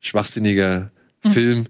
schwachsinniger 0.00 0.90
Film, 1.30 1.66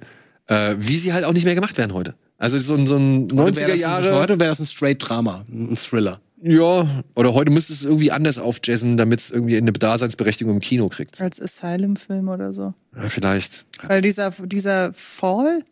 äh, 0.47 0.77
wie 0.79 0.99
sie 0.99 1.13
halt 1.13 1.25
auch 1.25 1.33
nicht 1.33 1.45
mehr 1.45 1.55
gemacht 1.55 1.79
werden 1.79 1.95
heute. 1.95 2.15
Also 2.39 2.59
so 2.59 2.75
ein, 2.75 2.87
so 2.87 2.97
ein 2.97 3.29
Heute 3.37 3.57
wäre 3.57 3.69
90er 3.71 3.73
das, 3.73 3.81
Jahre. 3.81 4.15
Heute 4.17 4.39
wäre 4.39 4.51
das 4.51 4.61
ein 4.61 4.67
Straight 4.67 4.99
Drama, 5.01 5.45
ein 5.49 5.77
Thriller. 5.77 6.19
Ja, 6.43 6.87
oder 7.15 7.33
heute 7.33 7.51
müsste 7.51 7.73
es 7.73 7.83
irgendwie 7.83 8.13
anders 8.13 8.37
aufjazzen, 8.39 8.99
damit 8.99 9.21
es 9.21 9.31
irgendwie 9.31 9.57
eine 9.57 9.73
Daseinsberechtigung 9.73 10.55
im 10.55 10.61
Kino 10.61 10.89
kriegt. 10.89 11.21
Als 11.21 11.41
Asylum-Film 11.41 12.29
oder 12.29 12.53
so. 12.53 12.75
Ja, 12.95 13.09
vielleicht. 13.09 13.65
Weil 13.83 14.03
dieser, 14.03 14.31
dieser 14.31 14.93
Fall, 14.93 15.65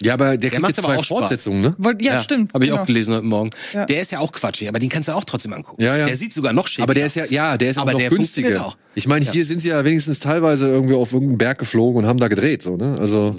Ja, 0.00 0.14
aber 0.14 0.36
der, 0.36 0.50
kriegt 0.50 0.62
macht 0.62 0.76
jetzt 0.76 0.78
aber 0.84 0.94
zwei 0.94 1.00
auch. 1.00 1.04
Fortsetzungen, 1.06 1.60
ne? 1.60 1.74
wollt- 1.78 2.00
ja, 2.02 2.22
stimmt. 2.22 2.54
Habe 2.54 2.64
ich 2.64 2.70
genau. 2.70 2.82
auch 2.82 2.86
gelesen 2.86 3.14
heute 3.14 3.26
Morgen. 3.26 3.50
Ja. 3.72 3.84
Der 3.84 4.00
ist 4.00 4.12
ja 4.12 4.20
auch 4.20 4.30
quatschig, 4.30 4.68
aber 4.68 4.78
den 4.78 4.88
kannst 4.88 5.08
du 5.08 5.12
auch 5.12 5.24
trotzdem 5.24 5.52
angucken. 5.52 5.82
Ja, 5.82 5.96
ja. 5.96 6.06
Der 6.06 6.16
sieht 6.16 6.32
sogar 6.32 6.52
noch 6.52 6.68
schäbiger 6.68 6.84
Aber 6.84 6.94
der 6.94 7.06
ist 7.06 7.16
ja, 7.16 7.24
ja, 7.24 7.56
der 7.56 7.70
ist 7.70 7.78
Aber 7.78 7.88
auch 7.90 7.92
noch 7.94 8.00
der 8.00 8.10
funktioniert 8.10 8.52
günstiger. 8.54 8.66
auch. 8.68 8.76
Ich 8.94 9.08
meine, 9.08 9.24
hier 9.28 9.44
sind 9.44 9.58
sie 9.60 9.68
ja 9.68 9.84
wenigstens 9.84 10.20
teilweise 10.20 10.68
irgendwie 10.68 10.94
auf 10.94 11.12
irgendeinen 11.12 11.38
Berg 11.38 11.58
geflogen 11.58 12.02
und 12.04 12.08
haben 12.08 12.18
da 12.20 12.28
gedreht, 12.28 12.62
so, 12.62 12.76
ne? 12.76 12.96
Also, 13.00 13.36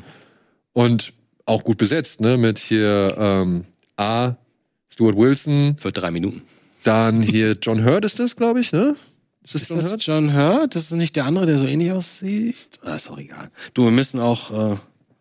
und 0.74 1.14
auch 1.46 1.64
gut 1.64 1.78
besetzt, 1.78 2.20
ne? 2.22 2.36
Mit 2.38 2.60
hier, 2.60 3.16
ähm, 3.18 3.64
A, 3.96 4.34
Stuart 4.90 5.16
Wilson, 5.16 5.76
Für 5.78 5.92
drei 5.94 6.12
Minuten. 6.12 6.42
dann 6.84 7.22
hier 7.22 7.54
John 7.62 7.86
Hurt 7.86 8.04
ist 8.04 8.20
das, 8.20 8.36
glaube 8.36 8.60
ich, 8.60 8.72
ne? 8.74 8.96
Ist 9.46 9.56
das 9.56 9.62
Ist 9.64 9.70
John 9.70 9.78
das 9.80 9.92
Hurt? 9.92 10.04
John 10.04 10.34
Hurt? 10.34 10.76
Das 10.76 10.84
ist 10.84 10.92
nicht 10.92 11.16
der 11.16 11.26
andere, 11.26 11.46
der 11.46 11.58
so 11.58 11.66
ähnlich 11.66 11.92
aussieht? 11.94 12.56
Ah, 12.84 12.96
ist 12.96 13.10
auch 13.10 13.18
egal. 13.18 13.50
Du, 13.74 13.86
wir 13.86 13.92
müssen 13.92 14.20
auch, 14.20 14.74
äh, 14.74 14.78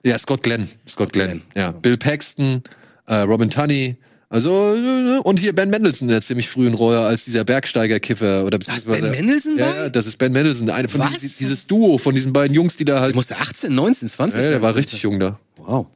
Ja, 0.08 0.18
Scott 0.18 0.42
Glenn. 0.42 0.68
Scott 0.88 1.12
Glenn. 1.12 1.28
Glenn. 1.30 1.42
Ja. 1.56 1.70
Bill 1.72 1.96
Paxton, 1.96 2.62
äh, 3.06 3.16
Robin 3.16 3.50
Tunney. 3.50 3.96
Also, 4.30 4.76
und 5.24 5.38
hier 5.40 5.54
Ben 5.54 5.70
Mendelsohn 5.70 6.06
in 6.08 6.12
der 6.12 6.20
ziemlich 6.20 6.50
frühen 6.50 6.74
Rolle 6.74 7.00
als 7.00 7.24
dieser 7.24 7.44
Bergsteiger-Kiffer. 7.44 8.44
Oder 8.44 8.58
beziehungsweise- 8.58 9.00
Ben 9.00 9.10
Mendelsohn 9.12 9.56
Ja, 9.56 9.74
ja, 9.84 9.88
das 9.88 10.04
ist 10.06 10.18
Ben 10.18 10.32
Mendelsohn. 10.32 10.66
Der 10.66 10.74
eine 10.74 10.88
von 10.88 11.00
Was? 11.00 11.12
diesen, 11.18 11.38
dieses 11.38 11.66
Duo 11.66 11.96
von 11.96 12.14
diesen 12.14 12.34
beiden 12.34 12.54
Jungs, 12.54 12.76
die 12.76 12.84
da 12.84 13.00
halt. 13.00 13.10
Der 13.10 13.16
musste 13.16 13.38
18, 13.38 13.74
19, 13.74 14.08
20 14.08 14.40
Ja, 14.40 14.50
der 14.50 14.60
war 14.62 14.74
richtig 14.74 15.00
jung 15.02 15.18
da. 15.18 15.38
Wow. 15.56 15.86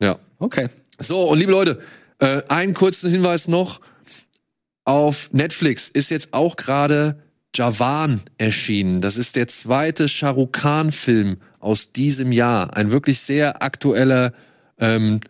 Ja. 0.00 0.18
Okay. 0.40 0.68
So, 0.98 1.28
und 1.30 1.38
liebe 1.38 1.52
Leute, 1.52 1.80
äh, 2.18 2.42
einen 2.48 2.74
kurzen 2.74 3.08
Hinweis 3.10 3.46
noch. 3.46 3.80
Auf 4.84 5.30
Netflix 5.32 5.88
ist 5.88 6.10
jetzt 6.10 6.32
auch 6.32 6.56
gerade 6.56 7.20
Javan 7.54 8.20
erschienen. 8.38 9.00
Das 9.00 9.16
ist 9.16 9.36
der 9.36 9.48
zweite 9.48 10.08
Shahrukh 10.08 10.50
Khan-Film 10.52 11.38
aus 11.66 11.92
diesem 11.92 12.32
Jahr. 12.32 12.76
Ein 12.76 12.92
wirklich 12.92 13.20
sehr 13.20 13.62
aktueller, 13.62 14.32
ähm, 14.78 15.20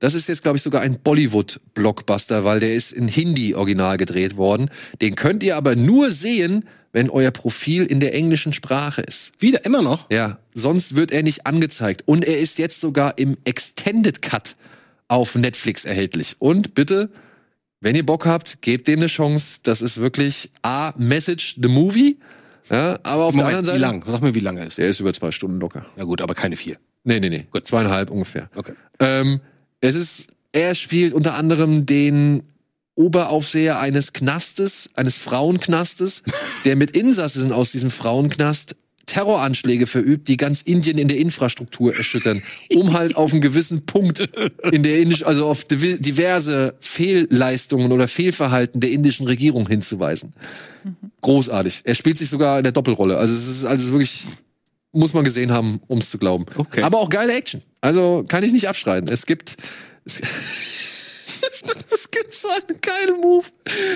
das 0.00 0.14
ist 0.14 0.28
jetzt, 0.28 0.42
glaube 0.42 0.56
ich, 0.56 0.62
sogar 0.62 0.82
ein 0.82 0.98
Bollywood-Blockbuster, 0.98 2.44
weil 2.44 2.58
der 2.58 2.74
ist 2.74 2.90
in 2.90 3.06
Hindi 3.06 3.54
original 3.54 3.96
gedreht 3.96 4.36
worden. 4.36 4.70
Den 5.00 5.14
könnt 5.14 5.44
ihr 5.44 5.56
aber 5.56 5.76
nur 5.76 6.10
sehen, 6.10 6.64
wenn 6.90 7.08
euer 7.08 7.30
Profil 7.30 7.84
in 7.84 8.00
der 8.00 8.12
englischen 8.12 8.52
Sprache 8.52 9.02
ist. 9.02 9.32
Wieder, 9.38 9.64
immer 9.64 9.80
noch? 9.80 10.10
Ja, 10.10 10.38
sonst 10.52 10.96
wird 10.96 11.12
er 11.12 11.22
nicht 11.22 11.46
angezeigt. 11.46 12.02
Und 12.06 12.24
er 12.24 12.38
ist 12.38 12.58
jetzt 12.58 12.80
sogar 12.80 13.16
im 13.16 13.36
Extended 13.44 14.20
Cut 14.20 14.56
auf 15.06 15.36
Netflix 15.36 15.84
erhältlich. 15.84 16.36
Und 16.40 16.74
bitte, 16.74 17.08
wenn 17.80 17.94
ihr 17.94 18.04
Bock 18.04 18.26
habt, 18.26 18.60
gebt 18.60 18.88
dem 18.88 18.98
eine 18.98 19.06
Chance. 19.06 19.60
Das 19.62 19.80
ist 19.80 19.98
wirklich 19.98 20.50
A, 20.62 20.92
Message 20.98 21.58
the 21.62 21.68
Movie. 21.68 22.18
Ja, 22.72 22.98
aber 23.02 23.24
auf 23.24 23.34
der 23.34 23.44
Moment, 23.44 23.58
anderen 23.58 23.64
Seite. 23.66 23.78
wie 23.78 23.82
lang? 23.82 24.04
Sag 24.06 24.22
mir, 24.22 24.34
wie 24.34 24.40
lange 24.40 24.60
er 24.60 24.66
ist. 24.66 24.78
Der 24.78 24.88
ist 24.88 24.98
über 24.98 25.12
zwei 25.12 25.30
Stunden 25.30 25.60
locker. 25.60 25.84
Ja 25.96 26.04
gut, 26.04 26.22
aber 26.22 26.34
keine 26.34 26.56
vier. 26.56 26.76
Nee, 27.04 27.20
nee, 27.20 27.28
nee. 27.28 27.46
Gut. 27.50 27.66
Zweieinhalb 27.66 28.10
ungefähr. 28.10 28.48
Okay. 28.54 28.72
Ähm, 28.98 29.40
es 29.80 29.94
ist, 29.94 30.26
er 30.52 30.74
spielt 30.74 31.12
unter 31.12 31.34
anderem 31.34 31.84
den 31.84 32.44
Oberaufseher 32.94 33.78
eines 33.78 34.14
Knastes, 34.14 34.88
eines 34.94 35.18
Frauenknastes, 35.18 36.22
der 36.64 36.76
mit 36.76 36.92
Insassen 36.92 37.52
aus 37.52 37.72
diesem 37.72 37.90
Frauenknast 37.90 38.76
Terroranschläge 39.06 39.86
verübt, 39.86 40.28
die 40.28 40.36
ganz 40.36 40.62
Indien 40.62 40.98
in 40.98 41.08
der 41.08 41.18
Infrastruktur 41.18 41.94
erschüttern, 41.94 42.42
um 42.74 42.92
halt 42.92 43.16
auf 43.16 43.32
einen 43.32 43.40
gewissen 43.40 43.84
Punkt 43.84 44.20
in 44.70 44.82
der 44.82 44.98
indisch, 44.98 45.24
also 45.24 45.46
auf 45.46 45.64
diverse 45.64 46.74
Fehlleistungen 46.80 47.92
oder 47.92 48.08
Fehlverhalten 48.08 48.80
der 48.80 48.90
indischen 48.90 49.26
Regierung 49.26 49.68
hinzuweisen. 49.68 50.32
Großartig. 51.20 51.82
Er 51.84 51.94
spielt 51.94 52.18
sich 52.18 52.28
sogar 52.28 52.58
in 52.58 52.64
der 52.64 52.72
Doppelrolle. 52.72 53.16
Also 53.16 53.34
es 53.34 53.46
ist 53.46 53.64
also 53.64 53.92
wirklich 53.92 54.26
muss 54.92 55.14
man 55.14 55.24
gesehen 55.24 55.52
haben, 55.52 55.80
um 55.88 55.98
es 55.98 56.10
zu 56.10 56.18
glauben. 56.18 56.44
Okay. 56.56 56.82
Aber 56.82 56.98
auch 56.98 57.08
geile 57.08 57.32
Action. 57.32 57.62
Also 57.80 58.24
kann 58.28 58.44
ich 58.44 58.52
nicht 58.52 58.68
abstreiten. 58.68 59.08
Es 59.08 59.26
gibt 59.26 59.56
es, 60.04 60.20
es 61.94 62.10
gibt 62.10 62.34
so 62.34 62.48
einen 62.48 62.80
geilen 62.80 63.20
Move. 63.20 63.46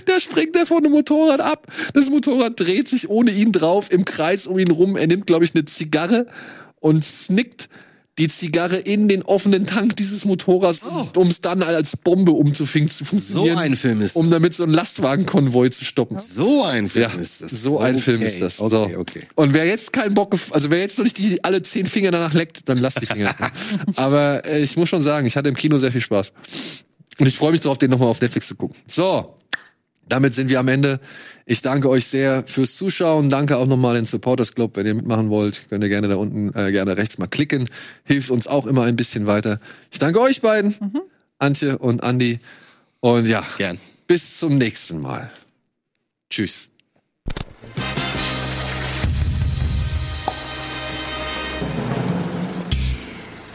Da 0.05 0.20
springt 0.20 0.56
er 0.56 0.66
von 0.66 0.78
einem 0.78 0.93
Motorrad 0.93 1.40
ab. 1.40 1.66
Das 1.94 2.09
Motorrad 2.10 2.59
dreht 2.59 2.89
sich 2.89 3.09
ohne 3.09 3.31
ihn 3.31 3.52
drauf 3.52 3.90
im 3.90 4.05
Kreis 4.05 4.47
um 4.47 4.59
ihn 4.59 4.70
rum. 4.70 4.97
Er 4.97 5.06
nimmt, 5.06 5.27
glaube 5.27 5.44
ich, 5.44 5.55
eine 5.55 5.64
Zigarre 5.64 6.27
und 6.81 7.05
snickt 7.05 7.68
die 8.18 8.28
Zigarre 8.28 8.77
in 8.78 9.09
den 9.09 9.23
offenen 9.23 9.66
Tank 9.66 9.94
dieses 9.97 10.24
Motorrads, 10.24 10.86
um 11.14 11.28
es 11.28 11.43
dann 11.43 11.62
als 11.62 11.98
Bombe 11.98 12.32
umzufingen 12.32 12.89
zu 12.89 13.05
So 13.05 13.10
funktionieren. 13.10 13.59
ein 13.59 13.77
Film 13.77 14.01
ist 14.01 14.16
um 14.16 14.31
damit 14.31 14.55
so 14.55 14.62
einen 14.62 14.73
Lastwagenkonvoi 14.73 15.68
zu 15.68 15.85
stoppen. 15.85 16.16
So 16.16 16.64
ein 16.64 16.89
Film 16.89 17.10
Ja, 17.12 17.20
ist 17.20 17.43
das. 17.43 17.51
so 17.51 17.78
ein 17.78 17.97
Okay, 17.97 18.02
Film 18.05 18.23
ist 18.23 18.40
das. 18.40 18.59
Okay, 18.59 18.70
so. 18.94 18.98
okay. 18.98 19.20
Und 19.35 19.52
wer 19.52 19.66
jetzt 19.66 19.93
keinen 19.93 20.14
Bock, 20.14 20.35
also 20.51 20.70
wer 20.70 20.78
jetzt 20.78 20.97
noch 20.97 21.05
nicht 21.05 21.18
die 21.18 21.44
alle 21.44 21.60
zehn 21.60 21.85
Finger 21.85 22.10
danach 22.10 22.32
leckt, 22.32 22.66
dann 22.70 22.78
lasst 22.78 23.02
die 23.02 23.06
Finger. 23.06 23.35
Aber 23.97 24.47
äh, 24.47 24.62
ich 24.62 24.78
muss 24.78 24.89
schon 24.89 25.02
sagen, 25.02 25.27
ich 25.27 25.36
hatte 25.36 25.51
im 25.51 25.55
Kino 25.55 25.77
sehr 25.77 25.93
viel 25.93 26.01
Spaß. 26.01 26.32
Und 27.18 27.26
ich 27.26 27.36
freue 27.36 27.52
mich 27.52 27.60
darauf, 27.60 27.78
den 27.78 27.90
nochmal 27.90 28.09
auf 28.09 28.20
Netflix 28.20 28.47
zu 28.47 28.56
gucken. 28.56 28.76
So, 28.86 29.36
damit 30.09 30.34
sind 30.34 30.51
wir 30.51 30.60
am 30.60 30.68
Ende. 30.68 31.01
Ich 31.47 31.62
danke 31.62 31.88
euch 31.88 32.06
sehr 32.06 32.44
fürs 32.47 32.76
Zuschauen. 32.76 33.30
Danke 33.30 33.56
auch 33.56 33.66
nochmal 33.66 33.94
den 33.94 34.06
Supporters 34.06 34.55
Club. 34.55 34.76
Wenn 34.76 34.86
ihr 34.86 34.94
mitmachen 34.94 35.30
wollt, 35.30 35.68
könnt 35.68 35.82
ihr 35.84 35.88
gerne 35.88 36.09
da 36.09 36.16
unten, 36.16 36.52
äh, 36.55 36.72
gerne 36.72 36.97
rechts 36.97 37.18
mal 37.18 37.26
klicken. 37.26 37.68
Hilft 38.05 38.30
uns 38.30 38.47
auch 38.47 38.66
immer 38.66 38.82
ein 38.82 38.97
bisschen 38.97 39.26
weiter. 39.26 39.60
Ich 39.90 39.98
danke 39.98 40.20
euch 40.20 40.40
beiden, 40.43 40.74
Antje 41.38 41.78
und 41.78 42.02
Andi. 42.02 42.40
Und 43.01 43.26
ja, 43.26 43.44
Gern. 43.59 43.78
bis 44.06 44.38
zum 44.38 44.59
nächsten 44.59 45.01
Mal. 45.01 45.30
Tschüss. 46.30 46.68